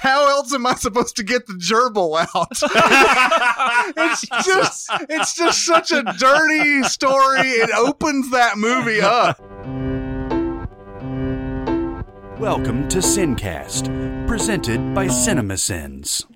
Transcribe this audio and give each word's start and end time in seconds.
how 0.00 0.26
else 0.28 0.54
am 0.54 0.66
I 0.66 0.74
supposed 0.76 1.16
to 1.16 1.22
get 1.22 1.46
the 1.46 1.52
gerbil 1.52 2.26
out? 2.34 2.48
it's 3.96 4.46
just 4.46 4.88
it's 5.10 5.34
just 5.34 5.66
such 5.66 5.92
a 5.92 6.02
dirty 6.18 6.82
story. 6.84 7.50
It 7.50 7.70
opens 7.70 8.30
that 8.30 8.56
movie 8.56 9.02
up. 9.02 9.38
Welcome 12.40 12.88
to 12.88 12.98
Sincast, 13.00 14.26
presented 14.26 14.94
by 14.94 15.08
CinemaSins. 15.08 16.29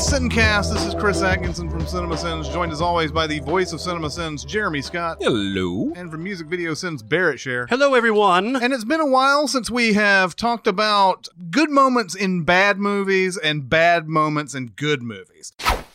Sincast. 0.00 0.72
This 0.72 0.86
is 0.86 0.94
Chris 0.94 1.20
Atkinson 1.20 1.68
from 1.68 1.86
Cinema 1.86 2.16
Sins, 2.16 2.48
joined 2.48 2.72
as 2.72 2.80
always 2.80 3.12
by 3.12 3.26
the 3.26 3.38
voice 3.40 3.72
of 3.74 3.82
Cinema 3.82 4.08
Sins, 4.08 4.44
Jeremy 4.44 4.80
Scott, 4.80 5.18
Hello. 5.20 5.92
and 5.94 6.10
from 6.10 6.24
Music 6.24 6.46
Video 6.46 6.72
Sins, 6.72 7.02
Barrett 7.02 7.38
Share. 7.38 7.66
Hello, 7.66 7.92
everyone. 7.94 8.56
And 8.56 8.72
it's 8.72 8.84
been 8.84 9.00
a 9.00 9.06
while 9.06 9.46
since 9.46 9.70
we 9.70 9.92
have 9.92 10.34
talked 10.36 10.66
about 10.66 11.28
good 11.50 11.68
moments 11.70 12.14
in 12.14 12.44
bad 12.44 12.78
movies 12.78 13.36
and 13.36 13.68
bad 13.68 14.08
moments 14.08 14.54
in 14.54 14.68
good 14.68 15.02
movies. 15.02 15.52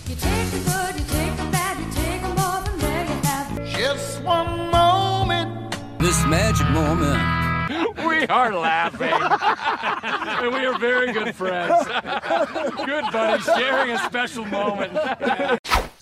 You 0.08 0.16
take 0.16 0.52
the 0.52 0.60
good, 0.60 1.00
you 1.00 1.06
take 1.08 1.36
the 1.38 1.52
bad, 1.52 1.80
you 1.80 1.92
take 2.04 2.22
them 2.22 2.38
all, 2.38 2.64
and 2.64 2.82
there 2.82 3.06
you 3.06 3.22
have. 3.24 3.76
Just 3.76 4.22
one 4.22 4.70
moment. 4.70 5.76
This 6.00 6.24
magic 6.28 6.70
moment. 6.70 7.45
We 8.20 8.28
are 8.30 8.54
laughing. 8.54 9.10
and 10.46 10.54
we 10.54 10.66
are 10.66 10.78
very 10.80 11.12
good 11.14 11.36
friends. 11.36 11.86
Good 12.86 13.06
buddy, 13.12 13.42
sharing 13.44 13.92
a 13.92 13.98
special 14.00 14.46
moment. 14.46 14.94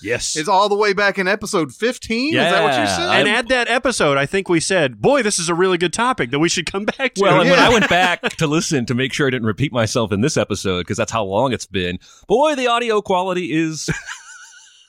Yes. 0.01 0.35
It's 0.35 0.49
all 0.49 0.67
the 0.69 0.75
way 0.75 0.91
back 0.93 1.17
in 1.17 1.27
episode 1.27 1.73
15. 1.73 2.33
Is 2.33 2.39
that 2.39 2.61
what 2.63 2.73
you 2.73 2.79
Yeah. 2.79 2.97
said? 2.97 3.09
and 3.19 3.29
at 3.29 3.47
that 3.47 3.69
episode, 3.69 4.17
I 4.17 4.25
think 4.25 4.49
we 4.49 4.59
said, 4.59 4.99
boy, 5.01 5.23
this 5.23 5.39
is 5.39 5.47
a 5.49 5.55
really 5.55 5.77
good 5.77 5.93
topic 5.93 6.31
that 6.31 6.39
we 6.39 6.49
should 6.49 6.65
come 6.69 6.85
back 6.85 7.13
to. 7.15 7.21
Well, 7.21 7.41
and 7.41 7.49
when 7.49 7.59
I 7.59 7.69
went 7.69 7.89
back 7.89 8.21
to 8.37 8.47
listen 8.47 8.85
to 8.87 8.93
make 8.95 9.13
sure 9.13 9.27
I 9.27 9.29
didn't 9.29 9.47
repeat 9.47 9.71
myself 9.71 10.11
in 10.11 10.21
this 10.21 10.35
episode, 10.35 10.79
because 10.81 10.97
that's 10.97 11.11
how 11.11 11.23
long 11.23 11.53
it's 11.53 11.65
been, 11.67 11.99
boy, 12.27 12.55
the 12.55 12.67
audio 12.67 13.01
quality 13.01 13.53
is 13.53 13.89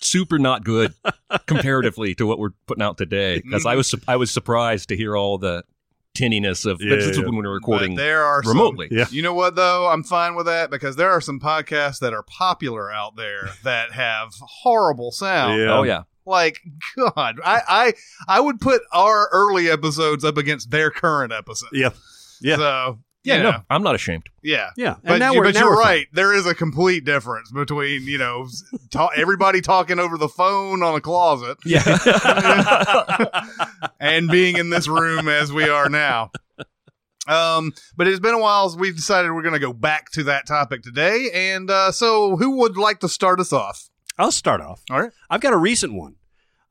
super 0.01 0.39
not 0.39 0.65
good 0.65 0.93
comparatively 1.47 2.15
to 2.17 2.27
what 2.27 2.39
we're 2.39 2.51
putting 2.67 2.83
out 2.83 2.99
today. 2.99 3.41
Because 3.41 3.67
I 3.67 3.77
was 3.77 3.89
su- 3.89 4.01
I 4.09 4.17
was 4.17 4.31
surprised 4.31 4.89
to 4.89 4.97
hear 4.97 5.17
all 5.17 5.39
the 5.39 5.63
tinniness 6.15 6.65
of 6.65 6.81
Yeah, 6.81 6.97
this 6.97 7.17
yeah. 7.17 7.25
when 7.25 7.33
we 7.37 7.43
were 7.43 7.59
But 7.61 7.67
recording 7.67 7.95
there 7.97 8.23
are 8.25 8.43
some- 8.43 8.53
remotely. 8.53 8.89
Yeah. 8.91 9.07
You 9.11 9.23
know 9.23 9.35
what 9.35 9.57
though? 9.57 9.89
I'm 9.89 10.05
fine 10.05 10.35
with 10.35 10.47
that 10.47 10.71
because 10.71 10.97
there 10.97 11.11
are 11.11 11.21
some 11.21 11.41
podcasts 11.41 11.99
that 12.01 12.13
are 12.15 12.23
popular 12.23 12.93
out 12.93 13.17
there 13.17 13.51
that 13.65 13.93
have 13.93 14.33
horrible 14.41 15.11
sound. 15.13 15.61
Yeah. 15.61 15.73
Oh 15.77 15.83
yeah. 15.83 16.03
Like 16.27 16.61
God, 16.97 17.39
I, 17.45 17.61
I 17.69 17.93
I 18.29 18.41
would 18.41 18.61
put 18.61 18.81
our 18.93 19.29
early 19.33 19.69
episodes 19.69 20.25
up 20.25 20.39
against 20.39 20.71
their 20.71 20.91
current 20.91 21.33
episodes. 21.33 21.73
Yeah. 21.75 21.91
Yeah. 22.41 22.57
So 22.57 22.99
Yeah, 23.25 23.37
you 23.39 23.43
no, 23.45 23.53
I'm 23.71 23.83
not 23.83 23.95
ashamed. 23.95 24.29
yeah. 24.43 24.71
yeah. 24.77 24.97
But, 25.03 25.13
And 25.13 25.21
now 25.21 25.33
you, 25.33 25.39
we're, 25.39 25.45
but 25.47 25.55
now 25.55 25.61
you're 25.61 25.71
we're 25.71 25.77
fine. 25.83 25.87
right. 25.87 26.07
There 26.13 26.35
is 26.35 26.47
a 26.47 26.55
complete 26.55 27.05
difference 27.05 27.51
between 27.51 28.03
you 28.03 28.19
know 28.19 28.47
ta- 28.91 29.09
everybody 29.17 29.63
talking 29.63 29.99
over 29.99 30.19
the 30.19 30.29
phone 30.29 30.83
on 30.83 30.95
a 30.95 31.01
closet 31.01 31.57
Yeah. 31.65 31.83
and 34.01 34.29
being 34.29 34.57
in 34.59 34.71
this 34.71 34.89
room 34.89 35.29
as 35.29 35.53
we 35.53 35.69
are 35.69 35.89
now. 35.89 36.31
Um, 37.27 37.73
but 37.97 38.07
it's 38.07 38.21
been 38.21 38.35
a 38.35 38.39
while. 38.39 38.69
So 38.69 38.79
we've 38.79 38.97
decided 38.97 39.33
we're 39.33 39.43
going 39.43 39.55
to 39.55 39.59
go 39.61 39.73
back 39.73 40.11
to 40.13 40.25
that 40.25 40.47
topic 40.47 40.83
today. 40.83 41.31
And 41.33 41.71
uh, 41.71 41.91
so, 41.93 42.37
who 42.37 42.59
would 42.59 42.77
like 42.77 43.01
to 43.01 43.09
start 43.09 43.41
us 43.41 43.51
off? 43.53 43.89
I'll 44.19 44.31
start 44.31 44.61
off. 44.61 44.83
All 44.91 45.01
right. 45.01 45.11
I've 45.31 45.41
got 45.41 45.55
a 45.55 45.57
recent 45.57 45.95
one. 45.95 46.17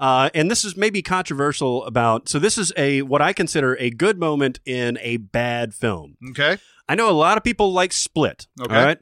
Uh, 0.04 0.30
and 0.36 0.52
this 0.52 0.66
is 0.66 0.76
maybe 0.76 1.02
controversial 1.02 1.86
about. 1.86 2.28
So, 2.28 2.38
this 2.38 2.58
is 2.58 2.74
a 2.76 3.04
what 3.04 3.22
I 3.22 3.32
consider 3.32 3.78
a 3.80 3.90
good 3.90 4.20
moment 4.20 4.60
in 4.66 4.98
a 5.02 5.16
bad 5.16 5.74
film. 5.74 6.18
Okay. 6.32 6.58
I 6.90 6.96
know 6.96 7.10
a 7.10 7.12
lot 7.16 7.38
of 7.38 7.44
people 7.46 7.72
like 7.72 7.94
Split. 7.94 8.48
Okay. 8.60 8.76
All 8.76 8.84
right. 8.86 8.98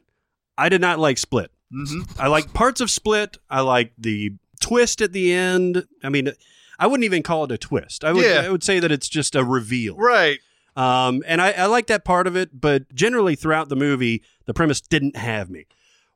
I 0.60 0.70
did 0.70 0.80
not 0.80 1.00
like 1.00 1.18
Split. 1.18 1.50
hmm 1.72 2.02
I 2.20 2.28
like 2.28 2.54
parts 2.54 2.82
of 2.82 2.92
Split. 2.92 3.38
I 3.50 3.62
like 3.62 3.94
the 3.98 4.34
twist 4.60 5.02
at 5.02 5.12
the 5.12 5.34
end. 5.34 5.88
I 6.04 6.10
mean, 6.10 6.32
I 6.78 6.86
wouldn't 6.86 7.06
even 7.06 7.24
call 7.24 7.46
it 7.46 7.52
a 7.52 7.58
twist. 7.58 8.04
I 8.04 8.12
would, 8.14 8.24
Yeah. 8.24 8.44
I 8.46 8.50
would 8.50 8.64
say 8.64 8.80
that 8.80 8.92
it's 8.92 9.10
just 9.10 9.34
a 9.36 9.44
reveal. 9.44 9.96
Right. 9.98 10.38
Um, 10.76 11.24
and 11.26 11.42
I, 11.42 11.52
I 11.54 11.66
like 11.66 11.88
that 11.88 12.06
part 12.06 12.28
of 12.28 12.36
it, 12.36 12.62
but 12.62 12.94
generally 12.94 13.36
throughout 13.36 13.70
the 13.70 13.76
movie, 13.76 14.22
the 14.46 14.54
premise 14.54 14.80
didn't 14.82 15.16
have 15.16 15.50
me. 15.50 15.66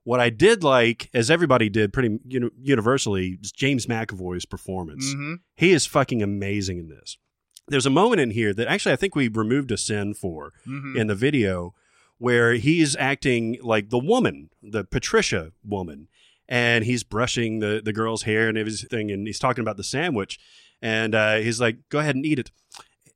What 0.06 0.20
I 0.22 0.30
did 0.30 0.64
like, 0.64 1.10
as 1.14 1.30
everybody 1.30 1.68
did 1.68 1.92
pretty 1.92 2.20
uni- 2.26 2.52
universally, 2.62 3.38
is 3.42 3.52
James 3.52 3.88
McAvoy's 3.88 4.46
performance. 4.46 5.12
hmm 5.14 5.34
He 5.56 5.72
is 5.72 5.86
fucking 5.86 6.22
amazing 6.24 6.78
in 6.80 6.88
this. 6.90 7.18
There's 7.68 7.88
a 7.88 7.90
moment 8.02 8.22
in 8.22 8.30
here 8.32 8.54
that 8.54 8.68
actually 8.68 8.94
I 8.94 8.98
think 8.98 9.16
we 9.16 9.28
removed 9.28 9.72
a 9.72 9.78
sin 9.78 10.14
for 10.14 10.54
hmm 10.64 10.96
in 10.96 11.08
the 11.08 11.16
video 11.16 11.74
where 12.20 12.54
he's 12.54 12.96
acting 12.96 13.58
like 13.62 13.90
the 13.90 13.98
woman, 14.00 14.50
the 14.64 14.84
Patricia 14.86 15.52
woman, 15.68 16.08
and 16.48 16.86
he's 16.86 17.04
brushing 17.04 17.60
the, 17.60 17.82
the 17.84 17.92
girl's 17.92 18.22
hair 18.24 18.48
and 18.48 18.58
everything, 18.58 19.12
and 19.12 19.28
he's 19.28 19.40
talking 19.40 19.64
about 19.64 19.76
the 19.78 19.84
sandwich, 19.84 20.40
and 20.82 21.14
uh, 21.16 21.38
he's 21.38 21.60
like, 21.60 21.78
"Go 21.90 22.00
ahead 22.00 22.16
and 22.16 22.26
eat 22.26 22.40
it. 22.40 22.52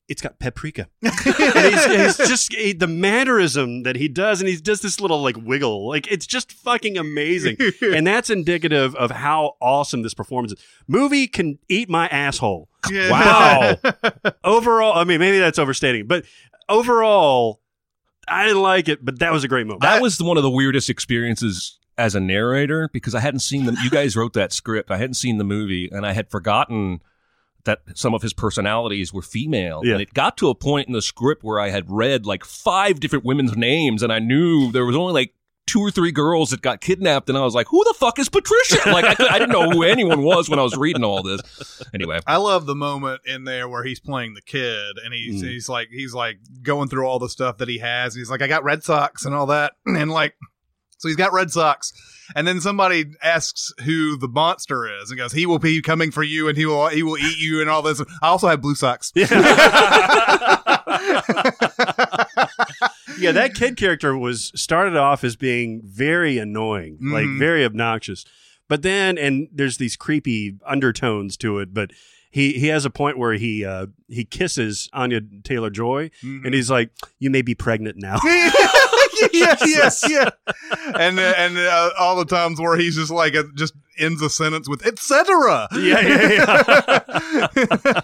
It's 0.10 0.22
got 0.22 0.40
paprika." 0.40 0.88
and 1.02 1.14
he's, 1.14 1.86
he's 1.86 2.18
just 2.28 2.54
he- 2.54 2.74
the 2.74 2.88
mannerism 2.88 3.84
that 3.84 3.96
he 3.96 4.08
does, 4.10 4.42
and 4.42 4.50
he 4.50 4.58
does 4.58 4.82
this 4.82 5.00
little 5.00 5.22
like 5.22 5.38
wiggle, 5.38 5.88
like 5.88 6.12
it's 6.12 6.26
just 6.28 6.52
fucking 6.52 6.98
amazing, 6.98 7.58
and 7.82 8.06
that's 8.06 8.30
indicative 8.30 8.96
of 8.96 9.12
how 9.12 9.56
awesome 9.62 10.02
this 10.02 10.14
performance 10.14 10.54
is. 10.54 10.60
Movie 10.88 11.28
can 11.28 11.60
eat 11.70 11.90
my 11.90 12.08
asshole 12.08 12.68
Yeah. 12.92 13.12
Wow. 13.12 14.32
overall, 14.44 14.98
I 14.98 15.04
mean, 15.04 15.20
maybe 15.20 15.40
that's 15.40 15.60
overstating, 15.60 16.08
but 16.08 16.26
overall, 16.68 17.62
I 18.28 18.46
didn't 18.46 18.62
like 18.62 18.88
it, 18.90 19.04
but 19.04 19.20
that 19.20 19.32
was 19.32 19.44
a 19.44 19.48
great 19.48 19.68
movie. 19.68 19.80
That 19.82 20.02
was 20.02 20.22
one 20.22 20.38
of 20.38 20.44
the 20.44 20.50
weirdest 20.50 20.90
experiences 20.90 21.78
as 21.98 22.16
a 22.16 22.20
narrator 22.20 22.90
because 22.94 23.14
I 23.14 23.20
hadn't 23.20 23.42
seen 23.42 23.66
them. 23.66 23.76
You 23.84 23.90
guys 23.90 24.16
wrote 24.16 24.34
that 24.34 24.54
script. 24.54 24.90
I 24.92 24.98
hadn't 24.98 25.16
seen 25.16 25.38
the 25.38 25.44
movie, 25.44 25.90
and 25.92 26.06
I 26.06 26.14
had 26.14 26.30
forgotten 26.30 27.02
that 27.66 27.80
some 27.96 28.14
of 28.14 28.22
his 28.22 28.34
personalities 28.34 29.14
were 29.14 29.22
female. 29.22 29.82
Yeah. 29.84 29.94
And 29.94 30.02
it 30.02 30.14
got 30.14 30.38
to 30.38 30.50
a 30.50 30.56
point 30.56 30.88
in 30.88 30.94
the 30.94 31.02
script 31.02 31.44
where 31.44 31.60
I 31.60 31.70
had 31.70 31.90
read 31.90 32.26
like 32.26 32.46
five 32.46 33.00
different 33.00 33.26
women's 33.26 33.56
names, 33.58 34.02
and 34.04 34.12
I 34.14 34.20
knew 34.20 34.72
there 34.72 34.86
was 34.86 34.96
only 34.96 35.14
like 35.14 35.34
two 35.68 35.82
or 35.82 35.92
three 35.92 36.12
girls 36.12 36.50
that 36.50 36.62
got 36.64 36.82
kidnapped, 36.82 37.30
and 37.30 37.38
I 37.38 37.42
was 37.42 37.54
like, 37.54 37.68
"Who 37.68 37.84
the 37.84 37.94
fuck 38.00 38.18
is 38.18 38.28
Patricia?" 38.28 38.90
Like 38.90 39.06
I, 39.06 39.14
could- 39.14 39.28
I 39.28 39.38
didn't 39.38 39.52
know 39.52 39.70
who 39.70 39.84
anyone 39.84 40.24
was 40.24 40.50
when 40.50 40.58
I 40.58 40.64
was 40.64 40.76
reading 40.76 41.04
all 41.04 41.22
this. 41.22 41.42
Anyway, 41.94 42.20
I 42.26 42.38
love 42.38 42.66
the 42.66 42.74
moment 42.76 43.22
in 43.26 43.44
there 43.44 43.68
where 43.70 43.84
he's 43.84 44.00
playing 44.00 44.34
the 44.34 44.42
kid 44.42 44.96
and 45.04 45.14
he's 45.14 45.44
Mm. 45.44 45.48
he's 45.50 45.70
like 45.70 45.90
he's 45.92 46.14
like 46.14 46.40
going 46.64 46.90
through 46.90 47.06
all 47.06 47.20
the 47.20 47.30
stuff 47.30 47.58
that 47.60 47.68
he 47.68 47.78
has. 47.80 48.16
He's 48.16 48.32
like, 48.32 48.42
I 48.42 48.48
got 48.48 48.64
Red 48.64 48.84
Sox 48.84 49.26
and 49.26 49.36
all 49.36 49.46
that, 49.48 49.74
and 49.86 50.10
like, 50.10 50.34
so 50.98 51.08
he's 51.08 51.18
got 51.18 51.34
Red 51.34 51.52
Sox, 51.52 51.94
and 52.36 52.48
then 52.48 52.62
somebody 52.62 53.06
asks 53.22 53.72
who 53.86 54.18
the 54.18 54.28
monster 54.28 54.88
is, 55.02 55.10
and 55.12 55.18
goes, 55.20 55.32
he 55.34 55.46
will 55.46 55.60
be 55.60 55.82
coming 55.82 56.12
for 56.12 56.24
you, 56.24 56.48
and 56.48 56.58
he 56.58 56.66
will 56.66 56.88
he 56.88 57.04
will 57.04 57.18
eat 57.18 57.38
you, 57.40 57.62
and 57.62 57.70
all 57.70 57.82
this. 57.82 58.02
I 58.22 58.28
also 58.28 58.48
have 58.48 58.62
Blue 58.62 58.76
Sox. 58.76 59.12
yeah, 63.18 63.32
that 63.32 63.52
kid 63.56 63.78
character 63.78 64.18
was 64.18 64.52
started 64.56 64.96
off 64.96 65.24
as 65.24 65.36
being 65.36 65.82
very 65.84 66.38
annoying, 66.38 66.98
like 67.02 67.26
Mhm. 67.26 67.40
very 67.40 67.64
obnoxious. 67.66 68.26
But 68.68 68.82
then, 68.84 69.18
and 69.18 69.48
there's 69.52 69.78
these 69.78 69.96
creepy 69.96 70.58
undertones 70.66 71.36
to 71.38 71.60
it. 71.60 71.74
But 71.74 71.92
he 72.32 72.54
he 72.54 72.68
has 72.68 72.86
a 72.86 72.90
point 72.92 73.18
where 73.18 73.34
he 73.34 73.66
uh, 73.66 73.88
he 74.08 74.24
kisses 74.26 74.90
Anya 74.94 75.22
Taylor 75.44 75.70
Joy, 75.72 76.12
Mhm. 76.24 76.46
and 76.46 76.54
he's 76.54 76.70
like, 76.70 76.92
"You 77.18 77.30
may 77.30 77.42
be 77.42 77.56
pregnant 77.56 77.98
now." 77.98 78.20
yeah, 79.34 79.56
yeah, 79.66 79.90
yeah. 80.08 80.30
And 80.96 81.20
uh, 81.20 81.34
and 81.38 81.58
uh, 81.58 81.90
all 82.00 82.16
the 82.16 82.26
times 82.26 82.60
where 82.60 82.78
he's 82.78 82.96
just 82.96 83.12
like 83.12 83.36
uh, 83.36 83.44
just 83.56 83.74
ends 83.98 84.22
a 84.22 84.30
sentence 84.30 84.70
with 84.70 84.86
etc. 84.86 85.68
yeah, 85.74 86.00
yeah, 86.00 86.32
yeah. 86.32 88.02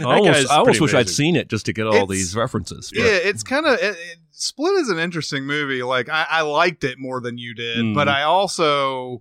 I 0.00 0.04
almost, 0.04 0.50
I 0.50 0.56
almost 0.56 0.64
pretty 0.64 0.80
wish 0.80 0.94
I'd 0.94 1.08
seen 1.08 1.36
it 1.36 1.48
just 1.48 1.66
to 1.66 1.72
get 1.72 1.86
all 1.86 1.94
It's- 1.94 2.08
these 2.10 2.36
references. 2.36 2.90
but- 2.94 3.00
Yeah, 3.02 3.12
it's 3.12 3.42
kind 3.42 3.66
of 3.66 3.74
it, 3.74 3.96
it- 3.96 4.18
Split 4.40 4.74
is 4.74 4.88
an 4.88 5.00
interesting 5.00 5.44
movie. 5.46 5.82
Like 5.82 6.08
I, 6.08 6.24
I 6.30 6.40
liked 6.42 6.84
it 6.84 6.96
more 6.96 7.20
than 7.20 7.38
you 7.38 7.54
did, 7.54 7.78
Mhm. 7.78 7.94
but 7.94 8.08
I 8.08 8.22
also 8.22 9.20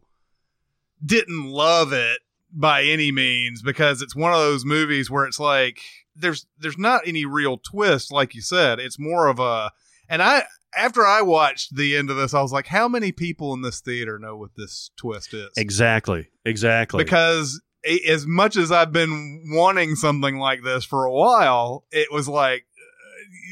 didn't 1.04 1.46
love 1.46 1.92
it 1.92 2.20
by 2.54 2.84
any 2.84 3.12
means 3.12 3.64
because 3.64 4.04
it's 4.04 4.16
one 4.16 4.32
of 4.32 4.38
those 4.38 4.64
movies 4.64 5.10
where 5.10 5.26
it's 5.26 5.40
like 5.40 5.80
there's 6.16 6.46
there's 6.60 6.78
not 6.78 7.02
any 7.08 7.26
real 7.26 7.58
twist, 7.58 8.12
like 8.12 8.36
you 8.36 8.42
said. 8.42 8.80
It's 8.80 9.00
more 9.00 9.26
of 9.28 9.40
a 9.40 9.72
and 10.08 10.22
I 10.22 10.44
after 10.78 11.06
I 11.06 11.22
watched 11.22 11.76
the 11.76 11.96
end 11.96 12.10
of 12.10 12.18
this, 12.18 12.34
I 12.34 12.42
was 12.42 12.52
like, 12.52 12.68
how 12.68 12.88
many 12.88 13.12
people 13.12 13.54
in 13.54 13.62
this 13.62 13.82
theater 13.82 14.20
know 14.20 14.38
what 14.38 14.52
this 14.56 14.92
twist 14.98 15.34
is? 15.34 15.50
exactly, 15.58 16.30
exactly. 16.46 17.04
because 17.04 17.62
as 18.08 18.26
much 18.26 18.58
as 18.58 18.72
I've 18.72 18.92
been 18.92 19.44
wanting 19.48 19.96
something 19.96 20.38
like 20.38 20.64
this 20.64 20.86
for 20.86 21.06
a 21.06 21.12
while, 21.12 21.86
it 21.92 22.12
was 22.12 22.28
like, 22.28 22.66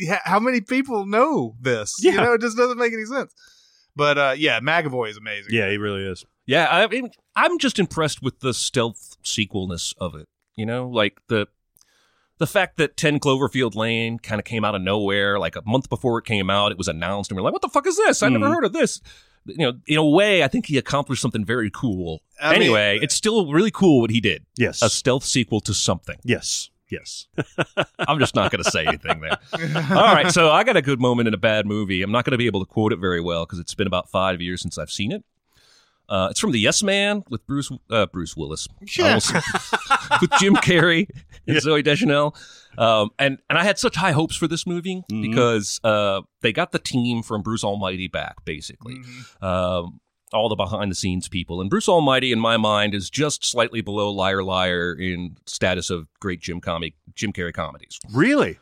uh, 0.09 0.17
how 0.23 0.39
many 0.39 0.61
people 0.61 1.05
know 1.05 1.55
this? 1.59 1.95
You 2.01 2.13
know, 2.13 2.33
it 2.33 2.41
just 2.41 2.57
doesn't 2.57 2.77
make 2.77 2.93
any 2.93 3.05
sense. 3.05 3.33
But 3.95 4.17
uh, 4.17 4.35
yeah, 4.37 4.59
McAvoy 4.59 5.09
is 5.09 5.17
amazing. 5.17 5.53
Yeah, 5.53 5.69
he 5.69 5.77
really 5.77 6.03
is. 6.03 6.25
Yeah, 6.45 6.67
I 6.69 6.87
mean, 6.87 7.09
I'm 7.35 7.57
just 7.57 7.79
impressed 7.79 8.21
with 8.21 8.39
the 8.41 8.53
stealth 8.53 9.17
sequelness 9.23 9.93
of 9.97 10.15
it. 10.15 10.27
You 10.55 10.65
know, 10.65 10.87
like 10.87 11.19
the 11.27 11.47
the 12.37 12.47
fact 12.47 12.77
that 12.77 12.97
10 12.97 13.19
Cloverfield 13.19 13.75
Lane 13.75 14.19
kind 14.19 14.39
of 14.39 14.45
came 14.45 14.65
out 14.65 14.75
of 14.75 14.81
nowhere, 14.81 15.39
like 15.39 15.55
a 15.55 15.61
month 15.65 15.89
before 15.89 16.17
it 16.19 16.25
came 16.25 16.49
out, 16.49 16.71
it 16.71 16.77
was 16.77 16.87
announced, 16.87 17.31
and 17.31 17.35
we're 17.37 17.43
like, 17.43 17.53
"What 17.53 17.61
the 17.61 17.69
fuck 17.69 17.87
is 17.87 17.95
this? 17.97 18.21
I 18.23 18.29
never 18.29 18.45
Mhm. 18.47 18.53
heard 18.55 18.65
of 18.65 18.73
this." 18.73 18.99
You 19.45 19.57
know, 19.57 19.73
in 19.87 19.97
a 19.97 20.05
way, 20.05 20.43
I 20.43 20.47
think 20.47 20.65
he 20.65 20.77
accomplished 20.77 21.21
something 21.21 21.45
very 21.45 21.69
cool. 21.71 22.21
I 22.41 22.53
mean- 22.53 22.61
anyway, 22.63 22.99
it's 23.01 23.13
still 23.15 23.51
really 23.53 23.69
cool 23.71 24.01
what 24.01 24.09
he 24.09 24.19
did. 24.19 24.43
Yes. 24.57 24.81
A 24.81 24.89
stealth 24.89 25.23
sequel 25.23 25.61
to 25.61 25.73
something. 25.73 26.17
yes. 26.23 26.69
Yes. 26.91 27.25
I'm 27.99 28.19
just 28.19 28.35
not 28.35 28.51
going 28.51 28.63
to 28.63 28.69
say 28.69 28.85
anything 28.85 29.19
there. 29.19 29.37
All 29.89 30.13
right, 30.13 30.31
so 30.31 30.51
I 30.51 30.63
got 30.63 30.77
a 30.77 30.83
good 30.83 31.01
moment 31.01 31.27
in 31.27 31.33
a 31.33 31.37
bad 31.37 31.65
movie. 31.65 32.03
I'm 32.03 32.11
not 32.11 32.25
going 32.25 32.31
to 32.33 32.37
be 32.37 32.45
able 32.45 32.59
to 32.59 32.65
quote 32.67 32.93
it 32.93 32.99
very 32.99 33.19
well 33.19 33.43
because 33.43 33.57
it's 33.57 33.73
been 33.73 33.87
about 33.87 34.11
five 34.11 34.39
years 34.39 34.61
since 34.61 34.77
I've 34.77 34.91
seen 34.91 35.11
it. 35.11 35.23
Uh, 36.07 36.27
it's 36.31 36.39
from 36.39 36.51
The 36.51 36.59
Yes 36.59 36.83
Man 36.83 37.23
with 37.29 37.45
Bruce 37.47 37.71
uh, 37.89 38.05
Bruce 38.07 38.35
Willis, 38.37 38.67
Yeah. 38.97 39.05
almost- 39.07 39.33
with 40.21 40.31
Jim 40.39 40.55
Carrey 40.55 41.07
and 41.47 41.55
Yeah. 41.55 41.61
Zooey 41.61 41.83
Deschanel. 41.83 42.35
Um, 42.77 43.09
and 43.17 43.39
and 43.49 43.57
I 43.57 43.63
had 43.63 43.79
such 43.79 43.95
high 43.95 44.11
hopes 44.11 44.35
for 44.35 44.47
this 44.47 44.67
movie 44.67 45.03
Mhm. 45.11 45.21
because 45.21 45.79
uh, 45.83 46.21
they 46.41 46.51
got 46.53 46.71
the 46.71 46.79
team 46.79 47.23
from 47.23 47.41
Bruce 47.41 47.63
Almighty 47.63 48.07
back, 48.07 48.43
basically. 48.45 48.95
Mhm. 48.95 49.43
Um, 49.43 49.99
all 50.33 50.49
the 50.49 50.55
behind 50.55 50.91
the 50.91 50.95
scenes 50.95 51.29
people. 51.29 51.61
And 51.61 51.69
Bruce 51.69 51.87
Almighty, 51.87 52.31
in 52.33 52.39
my 52.39 52.57
mind, 52.57 52.93
is 52.93 53.09
just 53.09 53.45
slightly 53.45 53.79
below 53.81 54.11
Liar 54.11 54.43
Liar 54.43 54.93
in 54.93 55.37
status 55.45 55.89
of 55.89 56.07
great 56.19 56.41
Jim 56.41 56.59
comic 56.59 56.95
Jim 57.15 57.31
Carrey 57.31 57.53
comedies. 57.53 57.99
Really? 58.11 58.59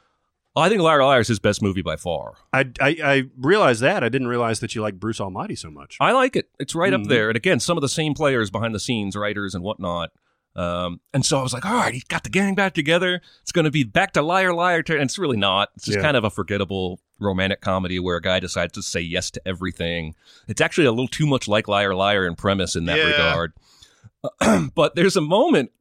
I 0.55 0.69
think 0.69 0.81
Liar 0.81 1.03
Liar 1.03 1.19
is 1.21 1.27
his 1.27 1.39
best 1.39 1.61
movie 1.63 1.81
by 1.81 1.95
far. 1.95 2.33
I, 2.53 2.65
I 2.79 2.97
I 3.03 3.23
realized 3.37 3.81
that. 3.81 4.03
I 4.03 4.09
didn't 4.09 4.27
realize 4.27 4.59
that 4.59 4.75
you 4.75 4.81
like 4.81 4.99
Bruce 4.99 5.19
Almighty 5.19 5.55
so 5.55 5.71
much. 5.71 5.97
I 5.99 6.11
like 6.11 6.35
it. 6.35 6.49
It's 6.59 6.75
right 6.75 6.93
Mhm. 6.93 7.01
up 7.03 7.07
there. 7.09 7.29
And 7.29 7.35
again, 7.37 7.59
some 7.59 7.75
of 7.77 7.81
the 7.81 7.89
same 7.89 8.13
players 8.13 8.51
behind 8.51 8.75
the 8.75 8.79
scenes, 8.79 9.15
writers 9.15 9.55
and 9.55 9.63
whatnot. 9.63 10.11
Um, 10.55 10.99
and 11.11 11.25
so 11.25 11.39
I 11.39 11.41
was 11.41 11.51
like, 11.53 11.65
all 11.65 11.73
right, 11.73 11.95
he's 11.95 12.03
got 12.03 12.23
the 12.23 12.29
gang 12.29 12.53
back 12.53 12.75
together. 12.75 13.19
It's 13.41 13.51
going 13.51 13.65
to 13.65 13.71
be 13.71 13.83
back 13.83 14.13
to 14.13 14.21
Liar 14.21 14.53
Liar. 14.53 14.83
ter- 14.83 14.93
And 14.93 15.05
it's 15.05 15.17
really 15.17 15.37
not. 15.37 15.69
It's 15.75 15.85
just 15.85 15.97
Yeah. 15.97 16.03
kind 16.03 16.15
of 16.15 16.23
a 16.23 16.29
forgettable 16.29 16.99
romantic 17.19 17.59
comedy 17.59 17.97
where 17.99 18.17
a 18.17 18.21
guy 18.21 18.39
decides 18.39 18.73
to 18.73 18.83
say 18.83 19.01
yes 19.01 19.31
to 19.31 19.41
everything. 19.47 20.13
It's 20.47 20.61
actually 20.61 20.85
a 20.85 20.91
little 20.91 21.07
too 21.07 21.25
much 21.25 21.47
like 21.47 21.67
Liar 21.67 21.95
Liar 21.95 22.27
in 22.27 22.35
premise 22.35 22.75
in 22.75 22.85
that 22.85 22.97
Yeah. 22.99 23.07
regard. 23.07 23.53
but 24.75 24.95
there's 24.95 25.15
a 25.15 25.21
moment 25.21 25.71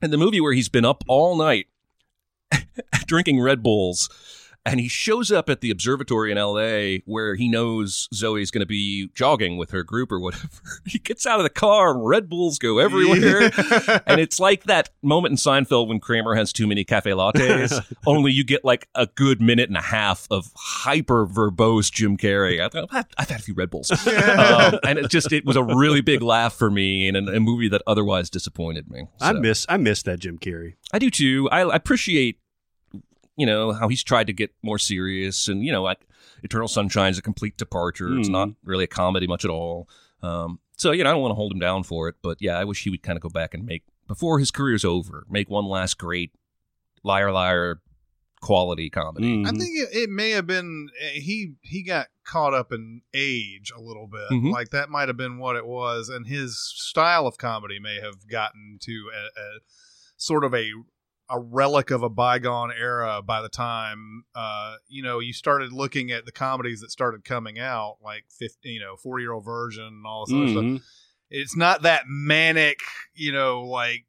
in 0.00 0.12
the 0.12 0.16
movie 0.18 0.40
where 0.40 0.52
he's 0.52 0.68
been 0.68 0.84
up 0.84 1.02
all 1.08 1.36
night 1.36 1.66
drinking 3.06 3.40
Red 3.40 3.62
Bulls. 3.62 4.08
And 4.64 4.78
he 4.78 4.86
shows 4.86 5.32
up 5.32 5.50
at 5.50 5.60
the 5.60 5.72
observatory 5.72 6.30
in 6.30 6.38
LA 6.38 6.98
where 7.04 7.34
he 7.34 7.48
knows 7.48 8.08
Zoe's 8.14 8.52
going 8.52 8.60
to 8.60 8.64
be 8.66 9.08
jogging 9.12 9.56
with 9.56 9.72
her 9.72 9.82
group 9.82 10.12
or 10.12 10.20
whatever. 10.20 10.46
He 10.86 11.00
gets 11.00 11.26
out 11.26 11.40
of 11.40 11.44
the 11.44 11.50
car 11.50 11.90
and 11.92 12.06
Red 12.06 12.28
Bulls 12.28 12.60
go 12.60 12.78
everywhere. 12.78 13.50
and 14.06 14.20
it's 14.20 14.38
like 14.38 14.64
that 14.64 14.90
moment 15.02 15.32
in 15.32 15.36
Seinfeld 15.36 15.88
when 15.88 15.98
Kramer 15.98 16.36
has 16.36 16.52
too 16.52 16.68
many 16.68 16.84
cafe 16.84 17.10
lattes, 17.10 17.84
only 18.06 18.30
you 18.30 18.44
get 18.44 18.64
like 18.64 18.86
a 18.94 19.06
good 19.06 19.40
minute 19.42 19.68
and 19.68 19.76
a 19.76 19.80
half 19.82 20.28
of 20.30 20.52
hyper 20.54 21.26
verbose 21.26 21.90
Jim 21.90 22.16
Carrey. 22.16 22.60
I 22.60 22.68
thought, 22.68 22.88
"I've- 22.92 23.08
had 23.32 23.40
a 23.40 23.42
few 23.42 23.54
Red 23.54 23.70
Bulls. 23.70 23.90
um, 23.90 24.78
and 24.84 24.96
it 24.98 25.08
just, 25.10 25.32
it 25.32 25.44
was 25.44 25.56
a 25.56 25.64
really 25.64 26.02
big 26.02 26.22
laugh 26.22 26.54
for 26.54 26.70
me 26.70 27.08
in 27.08 27.16
a, 27.16 27.32
a 27.32 27.40
movie 27.40 27.68
that 27.68 27.82
otherwise 27.86 28.30
disappointed 28.30 28.88
me. 28.90 29.06
I 29.20 29.32
miss 29.32 29.66
I 29.68 29.76
miss 29.76 30.02
that 30.04 30.20
Jim 30.20 30.38
Carrey. 30.38 30.74
I 30.92 31.00
do 31.00 31.10
too. 31.10 31.48
I, 31.50 31.62
I 31.62 31.74
appreciate, 31.74 32.38
you 33.36 33.46
know, 33.46 33.72
how 33.72 33.88
he's 33.88 34.02
tried 34.04 34.26
to 34.28 34.32
get 34.32 34.52
more 34.62 34.78
serious, 34.78 35.48
and 35.48 35.64
you 35.64 35.72
know, 35.72 35.82
like 35.82 36.06
Eternal 36.42 36.68
Sunshine 36.68 37.10
is 37.10 37.18
a 37.18 37.22
complete 37.22 37.56
departure. 37.56 38.16
It's 38.18 38.28
Mhm. 38.28 38.32
not 38.32 38.48
really 38.64 38.84
a 38.84 38.88
comedy 38.88 39.26
much 39.26 39.44
at 39.44 39.50
all. 39.50 39.88
Um, 40.22 40.60
so 40.76 40.92
you 40.92 41.02
know, 41.04 41.10
I 41.10 41.12
don't 41.12 41.22
want 41.22 41.32
to 41.32 41.36
hold 41.36 41.52
him 41.52 41.58
down 41.60 41.82
for 41.84 42.08
it, 42.08 42.16
but 42.22 42.38
yeah, 42.40 42.58
I 42.58 42.64
wish 42.64 42.82
he 42.84 42.90
would 42.90 43.02
kind 43.02 43.16
of 43.16 43.22
go 43.22 43.28
back 43.28 43.54
and 43.54 43.64
make 43.64 43.82
before 44.08 44.38
his 44.38 44.50
career's 44.50 44.84
over, 44.84 45.24
make 45.30 45.48
one 45.48 45.64
last 45.66 45.98
great 45.98 46.32
liar 47.04 47.30
liar 47.32 47.80
quality 48.40 48.90
comedy. 48.90 49.36
Mhm. 49.36 49.46
I 49.46 49.50
think 49.50 49.70
it, 49.78 49.88
it 49.96 50.10
may 50.10 50.30
have 50.30 50.46
been 50.48 50.88
eh, 51.00 51.20
he 51.20 51.52
he 51.62 51.82
got 51.84 52.08
caught 52.24 52.54
up 52.54 52.72
in 52.72 53.02
age 53.14 53.70
a 53.76 53.80
little 53.80 54.08
bit. 54.08 54.28
Mhm. 54.30 54.50
Like 54.52 54.70
that 54.70 54.90
might 54.90 55.08
have 55.08 55.16
been 55.16 55.38
what 55.38 55.54
it 55.56 55.64
was, 55.66 56.08
and 56.08 56.26
his 56.26 56.58
style 56.58 57.26
of 57.26 57.38
comedy 57.38 57.78
may 57.78 58.00
have 58.00 58.26
gotten 58.28 58.78
to 58.82 59.10
a, 59.14 59.40
a 59.40 59.58
sort 60.16 60.42
of 60.44 60.54
a 60.54 60.70
a 61.32 61.40
relic 61.40 61.90
of 61.90 62.02
a 62.02 62.10
bygone 62.10 62.70
era 62.78 63.22
by 63.22 63.40
the 63.40 63.48
time 63.48 64.24
uh, 64.34 64.74
you 64.88 65.02
know 65.02 65.18
you 65.18 65.32
started 65.32 65.72
looking 65.72 66.10
at 66.10 66.26
the 66.26 66.32
comedies 66.32 66.80
that 66.82 66.90
started 66.90 67.24
coming 67.24 67.58
out, 67.58 67.96
like 68.04 68.24
50, 68.38 68.68
you 68.68 68.80
know, 68.80 68.96
four 68.96 69.18
year 69.18 69.32
old 69.32 69.44
version 69.44 69.84
and 69.84 70.06
all 70.06 70.26
this 70.26 70.34
other 70.34 70.48
stuff. 70.48 70.64
Mhm. 70.64 70.80
It's 71.30 71.56
not 71.56 71.82
that 71.82 72.02
manic, 72.06 72.80
you 73.14 73.32
know, 73.32 73.62
like 73.62 74.04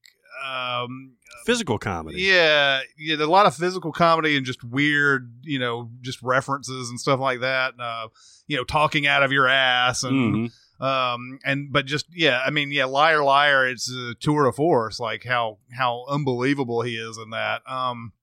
um 0.45 1.13
Physical 1.45 1.77
comedy. 1.77 2.21
yeah, 2.21 2.81
yeah, 2.97 3.15
a 3.15 3.25
lot 3.25 3.45
of 3.45 3.55
physical 3.55 3.91
comedy 3.91 4.35
and 4.37 4.45
just 4.45 4.63
weird, 4.63 5.33
you 5.43 5.59
know, 5.59 5.89
just 6.01 6.21
references 6.21 6.89
and 6.89 6.99
stuff 6.99 7.19
like 7.19 7.39
that. 7.41 7.73
Uh, 7.79 8.07
you 8.47 8.57
know, 8.57 8.63
talking 8.63 9.07
out 9.07 9.23
of 9.23 9.31
your 9.31 9.47
ass 9.47 10.03
and 10.03 10.35
Mhm. 10.35 10.53
Um 10.79 11.39
and 11.45 11.71
but 11.71 11.85
just 11.85 12.05
yeah, 12.13 12.41
I 12.45 12.49
mean, 12.49 12.71
yeah, 12.71 12.85
liar 12.85 13.23
liar, 13.23 13.67
it's 13.67 13.91
a 13.91 14.15
tour 14.15 14.45
de 14.45 14.51
force, 14.51 14.99
like 14.99 15.23
how 15.23 15.59
how 15.71 16.05
unbelievable 16.09 16.81
he 16.81 16.95
is 16.95 17.17
in 17.17 17.29
that. 17.29 17.61
Um, 17.67 18.13